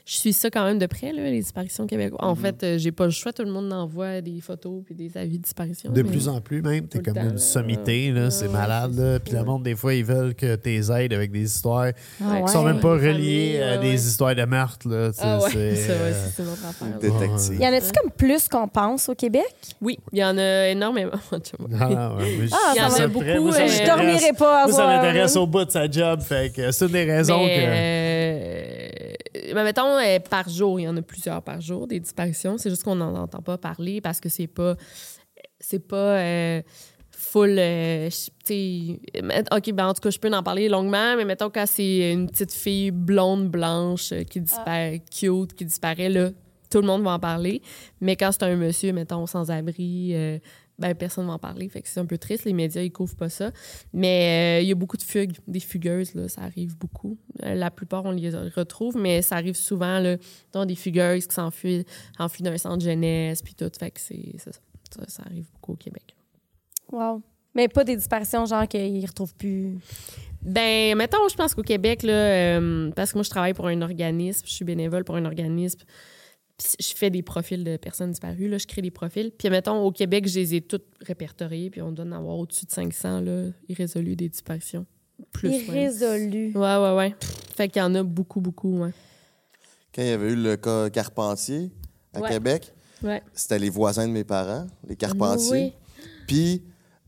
Je, 0.06 0.12
je 0.14 0.18
suis 0.18 0.34
ça 0.34 0.50
quand 0.50 0.66
même 0.66 0.80
de 0.80 0.86
près, 0.86 1.14
là, 1.14 1.24
les 1.24 1.40
disparitions 1.40 1.88
québécoises. 1.88 2.20
Mhm. 2.22 2.28
En 2.30 2.36
fait, 2.36 2.64
euh, 2.64 2.78
j'ai 2.78 2.92
pas 2.92 3.06
le 3.06 3.12
choix. 3.12 3.32
Tout 3.34 3.44
le 3.44 3.52
monde 3.52 3.72
envoie 3.72 4.22
des 4.22 4.42
photos 4.42 4.82
puis 4.86 4.96
des 4.96 5.16
avis 5.18 5.38
de 5.38 5.44
disparition. 5.44 5.92
De 5.92 6.02
mais- 6.02 6.10
plus 6.10 6.28
en 6.28 6.42
plus, 6.42 6.62
même. 6.62 6.88
T'es 6.88 7.00
comme 7.00 7.18
une 7.18 7.38
sommité, 7.38 8.12
là. 8.12 8.30
C'est 8.32 8.48
malade, 8.50 8.96
là. 8.98 9.20
Puis 9.20 9.34
le 9.34 9.44
monde, 9.44 9.64
des 9.64 9.76
fois, 9.76 9.94
ils 9.94 10.04
veulent 10.06 10.36
que 10.36 10.56
t'es 10.56 10.78
aides 10.92 11.14
avec 11.14 11.32
des 11.32 11.44
histoires 11.44 11.92
Ah 12.24 12.42
qui 12.46 12.52
sont 12.52 12.64
même 12.64 12.80
pas 12.80 12.94
reliées 12.94 13.62
à 13.62 13.80
ouais, 13.80 13.92
des 13.92 14.08
histoires 14.08 14.36
de 14.36 14.44
meurtre, 14.46 14.88
là. 14.90 15.12
Ah 15.20 15.40
ouais, 15.40 15.50
c'est, 15.52 15.58
euh, 15.90 16.14
c'est 16.36 16.44
une 16.44 16.50
autre 16.50 16.66
affaire. 16.68 17.00
Détective. 17.00 17.54
Il 17.60 17.62
y 17.64 17.68
en 17.68 17.74
a-tu 17.74 17.92
comme 17.92 18.12
plus 18.12 18.48
qu'on 18.48 18.68
pense 18.68 19.10
au 19.10 19.16
Québec? 19.16 19.46
Oui, 19.82 19.98
il 20.12 20.20
y 20.20 20.24
en 20.24 20.38
a 20.38 20.68
énormément. 20.70 21.12
Ah, 21.80 22.14
ouais, 22.16 22.38
mais 22.40 22.48
Ah, 22.52 22.74
Il 22.76 22.82
y 22.82 22.86
en 22.86 22.94
a 22.94 23.08
beaucoup, 23.08 23.26
euh, 23.26 23.68
Je 23.68 23.86
dormirai 23.86 24.34
pas 24.38 24.68
Moi, 24.68 24.76
ça 24.76 24.86
m'intéresse 24.88 25.36
au 25.36 25.48
bout 25.48 25.66
de 25.66 25.72
sa 25.72 25.90
job. 25.90 26.20
Fait 26.32 26.56
que 26.56 26.72
c'est 26.72 26.86
une 26.86 26.92
des 26.92 27.04
raisons 27.04 27.40
que. 27.40 27.46
Mais, 27.46 28.92
euh, 29.36 29.54
mais 29.54 29.64
mettons, 29.66 29.98
euh, 29.98 30.20
par 30.20 30.48
jour, 30.48 30.80
il 30.80 30.84
y 30.84 30.88
en 30.88 30.96
a 30.96 31.02
plusieurs 31.02 31.42
par 31.42 31.60
jour, 31.60 31.88
des 31.88 32.00
disparitions. 32.00 32.58
C'est 32.58 32.70
juste 32.70 32.84
qu'on 32.84 32.96
n'en 32.96 33.14
entend 33.16 33.42
pas 33.42 33.58
parler 33.58 34.00
parce 34.00 34.22
que 34.22 34.30
c'est 34.30 34.48
pas. 34.48 34.76
C'est 35.60 35.86
pas. 35.86 36.20
euh, 36.20 36.62
full. 37.12 37.58
euh, 37.60 38.10
OK, 39.52 39.72
ben 39.74 39.88
en 39.88 39.94
tout 39.94 40.02
cas, 40.02 40.10
je 40.10 40.20
peux 40.20 40.34
en 40.34 40.44
parler 40.44 40.70
longuement, 40.70 41.16
mais 41.18 41.26
mettons, 41.26 41.50
quand 41.50 41.66
c'est 41.68 42.14
une 42.14 42.30
petite 42.30 42.54
fille 42.54 42.92
blonde, 42.92 43.50
blanche, 43.50 44.14
qui 44.30 44.42
disparaît, 44.42 45.02
cute, 45.12 45.54
qui 45.54 45.66
disparaît, 45.66 46.10
là, 46.10 46.30
tout 46.70 46.80
le 46.80 46.88
monde 46.88 47.04
va 47.04 47.12
en 47.12 47.20
parler. 47.20 47.62
Mais 48.00 48.16
quand 48.16 48.32
c'est 48.32 48.44
un 48.44 48.56
monsieur, 48.56 48.94
mettons, 48.94 49.26
sans-abri, 49.26 50.12
euh, 50.14 50.40
ben 50.80 50.96
personne 50.96 51.28
va 51.28 51.34
en 51.34 51.40
parler. 51.40 51.70
Fait 51.70 51.82
que 51.82 51.88
c'est 51.88 52.00
un 52.00 52.06
peu 52.06 52.18
triste. 52.18 52.46
Les 52.46 52.54
médias, 52.54 52.82
ils 52.82 52.92
couvrent 52.92 53.16
pas 53.16 53.30
ça. 53.30 53.52
Mais 53.94 54.60
euh, 54.60 54.64
il 54.64 54.70
y 54.70 54.72
a 54.72 54.76
beaucoup 54.76 54.98
de 54.98 55.04
fugues, 55.04 55.38
des 55.48 55.60
fugueuses, 55.60 56.16
là, 56.16 56.28
ça 56.28 56.42
arrive 56.42 56.78
beaucoup. 56.78 57.18
Euh, 57.44 57.54
la 57.54 57.72
plupart, 57.72 58.06
on 58.06 58.12
les 58.12 58.30
retrouve, 58.30 58.98
mais 58.98 59.22
ça 59.22 59.36
arrive 59.36 59.56
souvent, 59.56 60.00
là, 60.00 60.18
dans 60.52 60.66
des 60.66 60.76
fugueuses 60.76 61.28
qui 61.28 61.36
s'enfuient 61.36 61.86
enfuient 62.20 62.44
d'un 62.44 62.58
centre 62.58 62.84
jeunesse, 62.84 63.42
puis 63.42 63.54
tout. 63.54 63.72
Fait 63.78 63.92
que 63.92 64.00
c'est 64.00 64.38
ça. 64.38 64.52
Ça, 64.94 65.02
ça 65.08 65.24
arrive 65.26 65.46
beaucoup 65.54 65.74
au 65.74 65.78
Québec. 65.78 66.16
Wow. 66.92 67.22
Mais 67.54 67.68
pas 67.68 67.84
des 67.84 67.96
disparitions, 67.96 68.46
genre 68.46 68.68
qu'ils 68.68 69.00
ne 69.00 69.08
retrouvent 69.08 69.36
plus? 69.36 69.78
Ben, 70.42 70.98
mettons, 70.98 71.28
je 71.30 71.36
pense 71.36 71.54
qu'au 71.54 71.62
Québec, 71.62 72.04
là, 72.04 72.14
euh, 72.14 72.92
parce 72.92 73.12
que 73.12 73.18
moi, 73.18 73.24
je 73.24 73.30
travaille 73.30 73.54
pour 73.54 73.68
un 73.68 73.82
organisme, 73.82 74.46
je 74.46 74.54
suis 74.54 74.66
bénévole 74.66 75.04
pour 75.04 75.16
un 75.16 75.26
organisme, 75.26 75.82
je 76.80 76.94
fais 76.96 77.10
des 77.10 77.22
profils 77.22 77.64
de 77.64 77.78
personnes 77.78 78.12
disparues, 78.12 78.48
là, 78.48 78.58
je 78.58 78.68
crée 78.68 78.82
des 78.82 78.92
profils. 78.92 79.32
Puis, 79.38 79.50
mettons, 79.50 79.82
au 79.84 79.92
Québec, 79.92 80.28
je 80.28 80.40
les 80.40 80.56
ai 80.56 80.62
toutes 80.62 80.86
répertoriés, 81.02 81.70
puis 81.70 81.82
on 81.82 81.92
doit 81.92 82.06
en 82.06 82.12
avoir 82.12 82.38
au-dessus 82.38 82.66
de 82.66 82.72
500, 82.72 83.22
là, 83.22 83.46
irrésolus 83.70 84.16
des 84.16 84.30
disparitions. 84.30 84.86
Plus, 85.32 85.50
ouais. 85.50 85.60
Irrésolu. 85.66 86.52
Ouais, 86.56 86.78
ouais, 86.78 86.96
ouais. 86.96 87.16
Fait 87.56 87.68
qu'il 87.70 87.82
y 87.82 87.86
en 87.86 87.94
a 87.96 88.04
beaucoup, 88.04 88.42
beaucoup, 88.42 88.80
ouais. 88.80 88.92
Quand 89.94 90.02
il 90.02 90.08
y 90.08 90.12
avait 90.12 90.32
eu 90.32 90.36
le 90.36 90.56
cas 90.58 90.90
Carpentier 90.90 91.70
à 92.14 92.22
Ouais. 92.22 92.30
Québec, 92.30 92.74
Ouais. 93.04 93.22
c'était 93.34 93.60
les 93.60 93.70
voisins 93.70 94.08
de 94.08 94.14
mes 94.14 94.24
parents, 94.24 94.68
les 94.88 94.96
Carpentiers. 94.96 95.52
Oui. 95.52 95.74
Puis, 96.28 96.64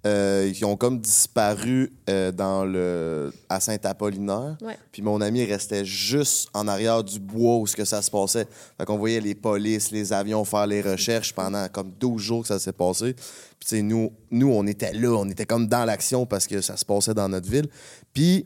euh, 0.05 0.51
ils 0.53 0.65
ont 0.65 0.75
comme 0.75 0.99
disparu 0.99 1.93
euh, 2.09 2.31
dans 2.31 2.65
le, 2.65 3.31
à 3.47 3.59
Saint-Apollinaire. 3.61 4.57
Ouais. 4.61 4.77
Puis 4.91 5.01
mon 5.01 5.21
ami 5.21 5.45
restait 5.45 5.85
juste 5.85 6.49
en 6.53 6.67
arrière 6.67 7.03
du 7.03 7.19
bois 7.19 7.57
où 7.57 7.67
ce 7.67 7.75
que 7.75 7.85
ça 7.85 8.01
se 8.01 8.11
passait. 8.11 8.45
Fait 8.77 8.85
qu'on 8.85 8.97
voyait 8.97 9.21
les 9.21 9.33
polices, 9.33 9.91
les 9.91 10.11
avions 10.11 10.43
faire 10.43 10.67
les 10.67 10.81
recherches 10.81 11.33
pendant 11.33 11.67
comme 11.69 11.91
12 11.99 12.21
jours 12.21 12.41
que 12.41 12.49
ça 12.49 12.59
s'est 12.59 12.73
passé. 12.73 13.13
Puis 13.13 13.69
tu 13.69 13.75
sais, 13.77 13.81
nous, 13.81 14.11
nous, 14.29 14.51
on 14.51 14.67
était 14.67 14.93
là, 14.93 15.15
on 15.17 15.29
était 15.29 15.45
comme 15.45 15.67
dans 15.67 15.85
l'action 15.85 16.25
parce 16.25 16.47
que 16.47 16.59
ça 16.59 16.75
se 16.75 16.83
passait 16.83 17.13
dans 17.13 17.29
notre 17.29 17.49
ville. 17.49 17.69
Puis 18.13 18.45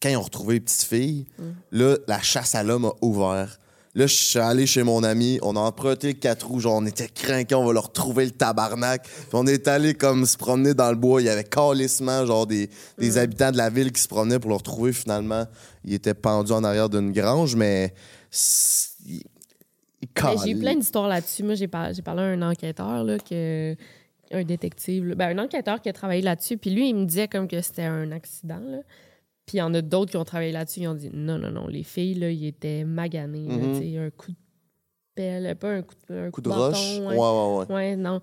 quand 0.00 0.08
ils 0.08 0.16
ont 0.16 0.22
retrouvé 0.22 0.54
les 0.54 0.60
petites 0.60 0.84
filles, 0.84 1.26
là, 1.70 1.96
la 2.08 2.20
chasse 2.22 2.54
à 2.54 2.62
l'homme 2.62 2.86
a 2.86 2.92
ouvert. 3.02 3.58
Là, 3.94 4.06
je 4.06 4.14
suis 4.14 4.38
allé 4.38 4.66
chez 4.66 4.82
mon 4.82 5.02
ami, 5.02 5.38
on 5.42 5.54
a 5.54 5.60
emprunté 5.60 6.08
le 6.08 6.12
4 6.14 6.46
roues, 6.46 6.60
genre 6.60 6.76
on 6.76 6.86
était 6.86 7.08
craqués, 7.08 7.54
on 7.54 7.66
va 7.66 7.74
leur 7.74 7.88
retrouver 7.88 8.24
le 8.24 8.30
tabarnak. 8.30 9.02
Puis 9.02 9.28
on 9.34 9.46
est 9.46 9.68
allé 9.68 9.92
comme 9.92 10.24
se 10.24 10.38
promener 10.38 10.72
dans 10.72 10.88
le 10.88 10.96
bois, 10.96 11.20
il 11.20 11.26
y 11.26 11.28
avait 11.28 11.44
calissement 11.44 12.24
genre 12.24 12.46
des, 12.46 12.70
des 12.96 13.18
habitants 13.18 13.50
de 13.50 13.58
la 13.58 13.68
ville 13.68 13.92
qui 13.92 14.00
se 14.00 14.08
promenaient 14.08 14.38
pour 14.38 14.48
le 14.48 14.56
retrouver 14.56 14.94
finalement. 14.94 15.44
Il 15.84 15.92
était 15.92 16.14
pendu 16.14 16.52
en 16.52 16.64
arrière 16.64 16.88
d'une 16.88 17.12
grange, 17.12 17.54
mais... 17.54 17.92
Ben, 20.14 20.36
j'ai 20.44 20.50
eu 20.52 20.58
plein 20.58 20.74
d'histoires 20.74 21.08
là-dessus. 21.08 21.42
Moi, 21.42 21.54
j'ai 21.54 21.68
par- 21.68 21.92
j'ai 21.92 22.02
parlé 22.02 22.22
à 22.22 22.24
un 22.24 22.42
enquêteur, 22.42 23.04
là, 23.04 23.18
que, 23.18 23.76
un 24.32 24.42
détective, 24.42 25.06
là. 25.08 25.14
Ben, 25.14 25.38
un 25.38 25.44
enquêteur 25.44 25.80
qui 25.80 25.88
a 25.88 25.92
travaillé 25.92 26.22
là-dessus. 26.22 26.56
Puis 26.56 26.70
lui, 26.70 26.88
il 26.88 26.94
me 26.94 27.04
disait 27.04 27.28
comme 27.28 27.46
que 27.46 27.60
c'était 27.60 27.84
un 27.84 28.10
accident. 28.10 28.60
Là. 28.66 28.78
Puis 29.52 29.58
il 29.58 29.60
y 29.60 29.62
en 29.62 29.74
a 29.74 29.82
d'autres 29.82 30.10
qui 30.12 30.16
ont 30.16 30.24
travaillé 30.24 30.50
là-dessus. 30.50 30.80
Ils 30.80 30.88
ont 30.88 30.94
dit 30.94 31.10
non, 31.12 31.36
non, 31.36 31.50
non. 31.50 31.66
Les 31.66 31.82
filles, 31.82 32.14
là, 32.14 32.30
ils 32.30 32.46
étaient 32.46 32.84
maganées. 32.84 33.46
là, 33.48 33.78
tu 33.78 33.80
sais, 33.92 33.98
un 33.98 34.08
coup 34.08 34.30
de 34.30 34.36
pelle, 35.14 35.54
pas 35.56 35.72
un 35.74 35.82
coup 35.82 35.94
de, 36.08 36.14
un 36.16 36.30
Coup 36.30 36.40
de 36.40 36.48
bâton, 36.48 36.62
roche. 36.68 36.98
ouais. 37.00 37.06
Ouais, 37.06 37.16
ouais, 37.18 37.56
ouais. 37.68 37.74
Ouais, 37.74 37.96
non. 37.96 38.18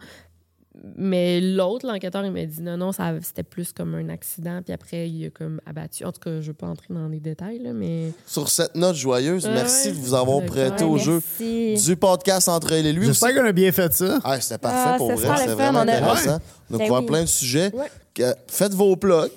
Mais 0.95 1.39
l'autre, 1.39 1.85
l'enquêteur, 1.85 2.25
il 2.25 2.31
m'a 2.31 2.45
dit 2.45 2.61
non, 2.63 2.77
non, 2.77 2.91
c'était 3.21 3.43
plus 3.43 3.71
comme 3.73 3.93
un 3.93 4.09
accident. 4.09 4.61
Puis 4.63 4.73
après, 4.73 5.07
il 5.07 5.27
a 5.27 5.29
comme 5.29 5.61
abattu. 5.67 6.03
En 6.03 6.11
tout 6.11 6.19
cas, 6.19 6.31
je 6.31 6.37
ne 6.37 6.41
veux 6.41 6.53
pas 6.53 6.65
entrer 6.65 6.87
dans 6.95 7.07
les 7.07 7.19
détails, 7.19 7.59
là, 7.59 7.73
mais. 7.73 8.11
Sur 8.25 8.49
cette 8.49 8.73
note 8.75 8.95
joyeuse, 8.95 9.45
Ouais, 9.45 9.53
merci 9.53 9.89
ouais. 9.89 9.93
de 9.93 9.99
vous 9.99 10.15
avoir 10.15 10.43
prêté 10.47 10.83
Ouais, 10.83 10.89
au 10.89 10.97
jeu 10.97 11.21
du 11.39 11.95
podcast 11.95 12.47
entre 12.49 12.71
elle 12.71 12.87
et 12.87 12.93
lui. 12.93 13.05
J'espère 13.05 13.35
qu'on 13.35 13.45
a 13.45 13.51
bien 13.51 13.71
fait 13.71 13.93
ça. 13.93 14.17
Ah, 14.23 14.41
c'était 14.41 14.57
parfait 14.57 14.91
Ah, 14.93 14.97
pour 14.97 15.11
c'était 15.11 15.27
vrai, 15.27 15.45
fun, 15.47 15.53
vraiment 15.55 15.79
on 15.79 15.87
a- 15.87 15.91
intéressant. 15.95 16.39
On 16.71 16.75
a 16.75 16.77
Ben 16.79 16.87
couvert 16.87 17.05
plein 17.05 17.21
de 17.21 17.27
sujets. 17.27 17.71
Ouais. 17.75 18.33
Faites 18.47 18.73
vos 18.73 18.95
plugs. 18.95 19.29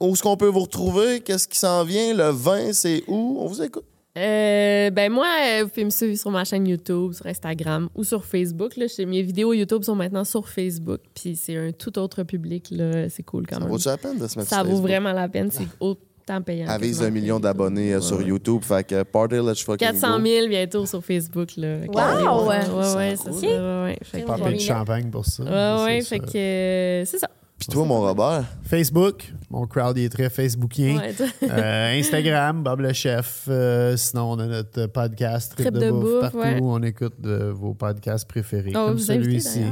Où 0.00 0.12
est-ce 0.12 0.22
qu'on 0.22 0.36
peut 0.36 0.48
vous 0.48 0.60
retrouver? 0.60 1.20
Qu'est-ce 1.20 1.48
qui 1.48 1.58
s'en 1.58 1.84
vient? 1.84 2.14
Le 2.14 2.30
20, 2.30 2.72
c'est 2.72 3.02
où? 3.08 3.38
On 3.40 3.46
vous 3.46 3.62
écoute. 3.62 3.84
Euh, 4.18 4.88
ben 4.90 5.12
moi, 5.12 5.26
euh, 5.46 5.62
vous 5.64 5.68
pouvez 5.68 5.84
me 5.84 5.90
suivre 5.90 6.16
sur 6.18 6.30
ma 6.30 6.42
chaîne 6.44 6.66
YouTube, 6.66 7.12
sur 7.12 7.26
Instagram 7.26 7.88
ou 7.94 8.02
sur 8.02 8.24
Facebook. 8.24 8.76
Là. 8.76 8.86
Mes 9.06 9.20
vidéos 9.22 9.52
YouTube 9.52 9.82
sont 9.82 9.94
maintenant 9.94 10.24
sur 10.24 10.48
Facebook. 10.48 11.00
Puis 11.14 11.36
c'est 11.36 11.56
un 11.56 11.72
tout 11.72 11.98
autre 11.98 12.22
public. 12.22 12.68
là. 12.70 13.10
C'est 13.10 13.22
cool 13.24 13.46
quand 13.46 13.56
Ça 13.56 13.60
même. 13.60 13.68
vaut 13.68 13.78
la 13.84 13.96
peine 13.98 14.18
de 14.18 14.26
se 14.26 14.38
mettre 14.38 14.48
Ça 14.50 14.56
sur 14.56 14.64
vaut 14.64 14.70
Facebook? 14.70 14.88
vraiment 14.88 15.12
la 15.12 15.28
peine. 15.28 15.50
C'est 15.50 15.66
autant 15.80 16.40
payant. 16.40 16.66
Avise 16.68 17.02
un 17.02 17.10
million 17.10 17.38
d'abonnés 17.38 17.92
euh, 17.92 18.00
sur 18.00 18.22
YouTube. 18.22 18.62
Fait 18.62 18.84
que 18.86 19.02
Party 19.02 19.36
Let's 19.36 19.62
Fucking 19.62 19.86
400 19.86 20.18
Go. 20.18 20.24
000 20.26 20.48
bientôt 20.48 20.86
sur 20.86 21.04
Facebook. 21.04 21.50
Là. 21.58 21.80
Wow! 21.86 22.48
Ouais, 22.48 22.56
ouais, 22.56 22.62
Ça 22.64 22.96
ouais, 22.96 23.16
ça. 23.16 23.30
Ouais, 23.30 23.84
ouais. 23.84 23.98
Fait 24.02 24.22
que- 24.22 24.52
de 24.54 24.58
champagne 24.58 25.10
pour 25.10 25.26
ça. 25.26 25.42
Ouais, 25.44 25.84
ouais, 25.84 26.00
fait 26.00 26.16
ça. 26.16 26.18
que 26.20 26.38
euh, 26.38 27.04
c'est 27.04 27.18
ça. 27.18 27.28
Puis 27.68 27.74
toi, 27.74 27.84
mon 27.84 28.00
Robert, 28.00 28.44
Facebook, 28.64 29.32
mon 29.50 29.66
crowd 29.66 29.98
il 29.98 30.04
est 30.04 30.08
très 30.08 30.30
Facebookien. 30.30 30.98
Ouais, 30.98 31.14
Euh, 31.42 31.98
Instagram, 31.98 32.62
Bob 32.62 32.80
le 32.80 32.92
chef. 32.92 33.46
Euh, 33.48 33.96
sinon, 33.96 34.32
on 34.32 34.38
a 34.38 34.46
notre 34.46 34.86
podcast 34.86 35.52
Trip, 35.56 35.66
Trip 35.66 35.74
de, 35.74 35.86
de 35.86 35.90
bouffe, 35.90 36.02
bouffe, 36.02 36.20
partout. 36.20 36.38
ouais. 36.38 36.58
On 36.62 36.82
écoute 36.82 37.20
de 37.20 37.46
vos 37.54 37.74
podcasts 37.74 38.28
préférés, 38.28 38.72
comme 38.72 38.98
celui-ci. 38.98 39.62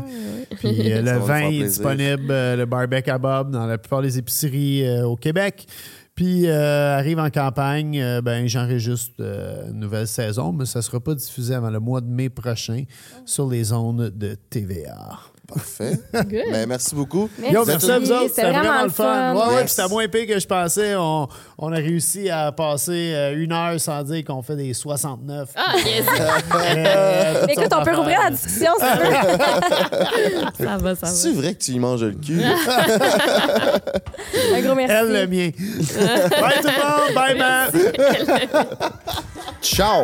Puis 0.59 0.93
euh, 0.93 1.03
le 1.03 1.19
vin 1.19 1.49
est 1.51 1.65
disponible, 1.69 2.27
euh, 2.31 2.57
le 2.57 2.67
barbecue 2.67 3.11
à 3.11 3.19
Bob, 3.19 3.51
dans 3.51 3.67
la 3.67 3.79
plupart 3.79 4.03
des 4.03 4.19
épiceries 4.19 4.87
euh, 4.87 5.07
au 5.07 5.17
Québec. 5.17 5.67
Puis 6.17 6.47
euh, 6.49 6.97
arrive 6.97 7.19
en 7.19 7.29
campagne, 7.29 8.01
euh, 8.01 8.21
ben 8.23 8.47
j'enregistre 8.47 9.15
euh, 9.19 9.69
une 9.71 9.81
nouvelle 9.81 10.07
saison, 10.07 10.53
mais 10.53 10.65
ça 10.65 10.79
ne 10.79 10.83
sera 10.85 11.01
pas 11.01 11.15
diffusé 11.15 11.55
avant 11.55 11.71
le 11.71 11.81
mois 11.81 12.01
de 12.01 12.07
mai 12.07 12.29
prochain 12.29 12.85
sur 13.27 13.49
les 13.49 13.73
ondes 13.73 14.13
de 14.15 14.37
TVA. 14.49 15.19
Parfait. 15.47 15.99
Good. 16.15 16.45
Ben, 16.51 16.67
merci 16.69 16.95
beaucoup. 16.95 17.29
Merci. 17.39 17.55
Yo, 17.55 17.65
merci 17.65 17.91
à 17.91 17.99
vous 17.99 18.13
autres, 18.13 18.29
C'était 18.29 18.43
c'était 18.43 18.53
vraiment 18.59 18.83
le 18.85 18.91
fun. 18.91 19.35
Ouais, 19.35 19.41
ouais, 19.41 19.47
Yes. 19.55 19.63
puis 19.65 19.71
c'était 19.75 19.89
moins 19.89 20.07
pire 20.09 20.27
que 20.27 20.39
je 20.39 20.47
pensais. 20.47 20.95
On, 20.97 21.27
on 21.59 21.73
a 21.73 21.77
réussi 21.77 22.29
à 22.31 22.53
passer 22.53 23.13
euh, 23.15 23.35
une 23.37 23.53
heure 23.53 23.79
sans 23.81 24.03
dire 24.03 24.23
qu'on 24.25 24.43
fait 24.43 24.57
des 24.57 24.73
69. 24.75 25.49
Ah, 25.57 25.75
yes! 25.85 26.05
Euh, 26.55 27.41
toutes 27.43 27.51
Écoute, 27.51 27.73
on 27.79 27.83
peut 27.85 27.95
rouvrir 27.97 28.19
la 28.23 28.31
discussion 28.31 28.71
si 28.79 28.85
tu 28.85 28.89
veux. 28.99 30.67
ça 30.67 30.77
va, 30.77 30.95
ça 30.95 31.07
va. 31.07 31.13
C'est 31.13 31.33
vrai 31.33 31.55
que 31.55 31.59
tu 31.63 31.73
y 31.73 31.79
manges 31.79 32.05
le 32.05 32.13
cul? 32.13 32.41
Un 34.55 34.61
gros 34.63 34.75
merci. 34.75 34.95
Elle, 34.95 35.13
le 35.13 35.27
mien. 35.27 35.51
bye 36.41 36.61
tout 36.61 36.69
le 36.69 36.83
monde, 36.83 37.15
bye, 37.15 37.37
man. 37.39 37.71
Ciao! 39.63 40.03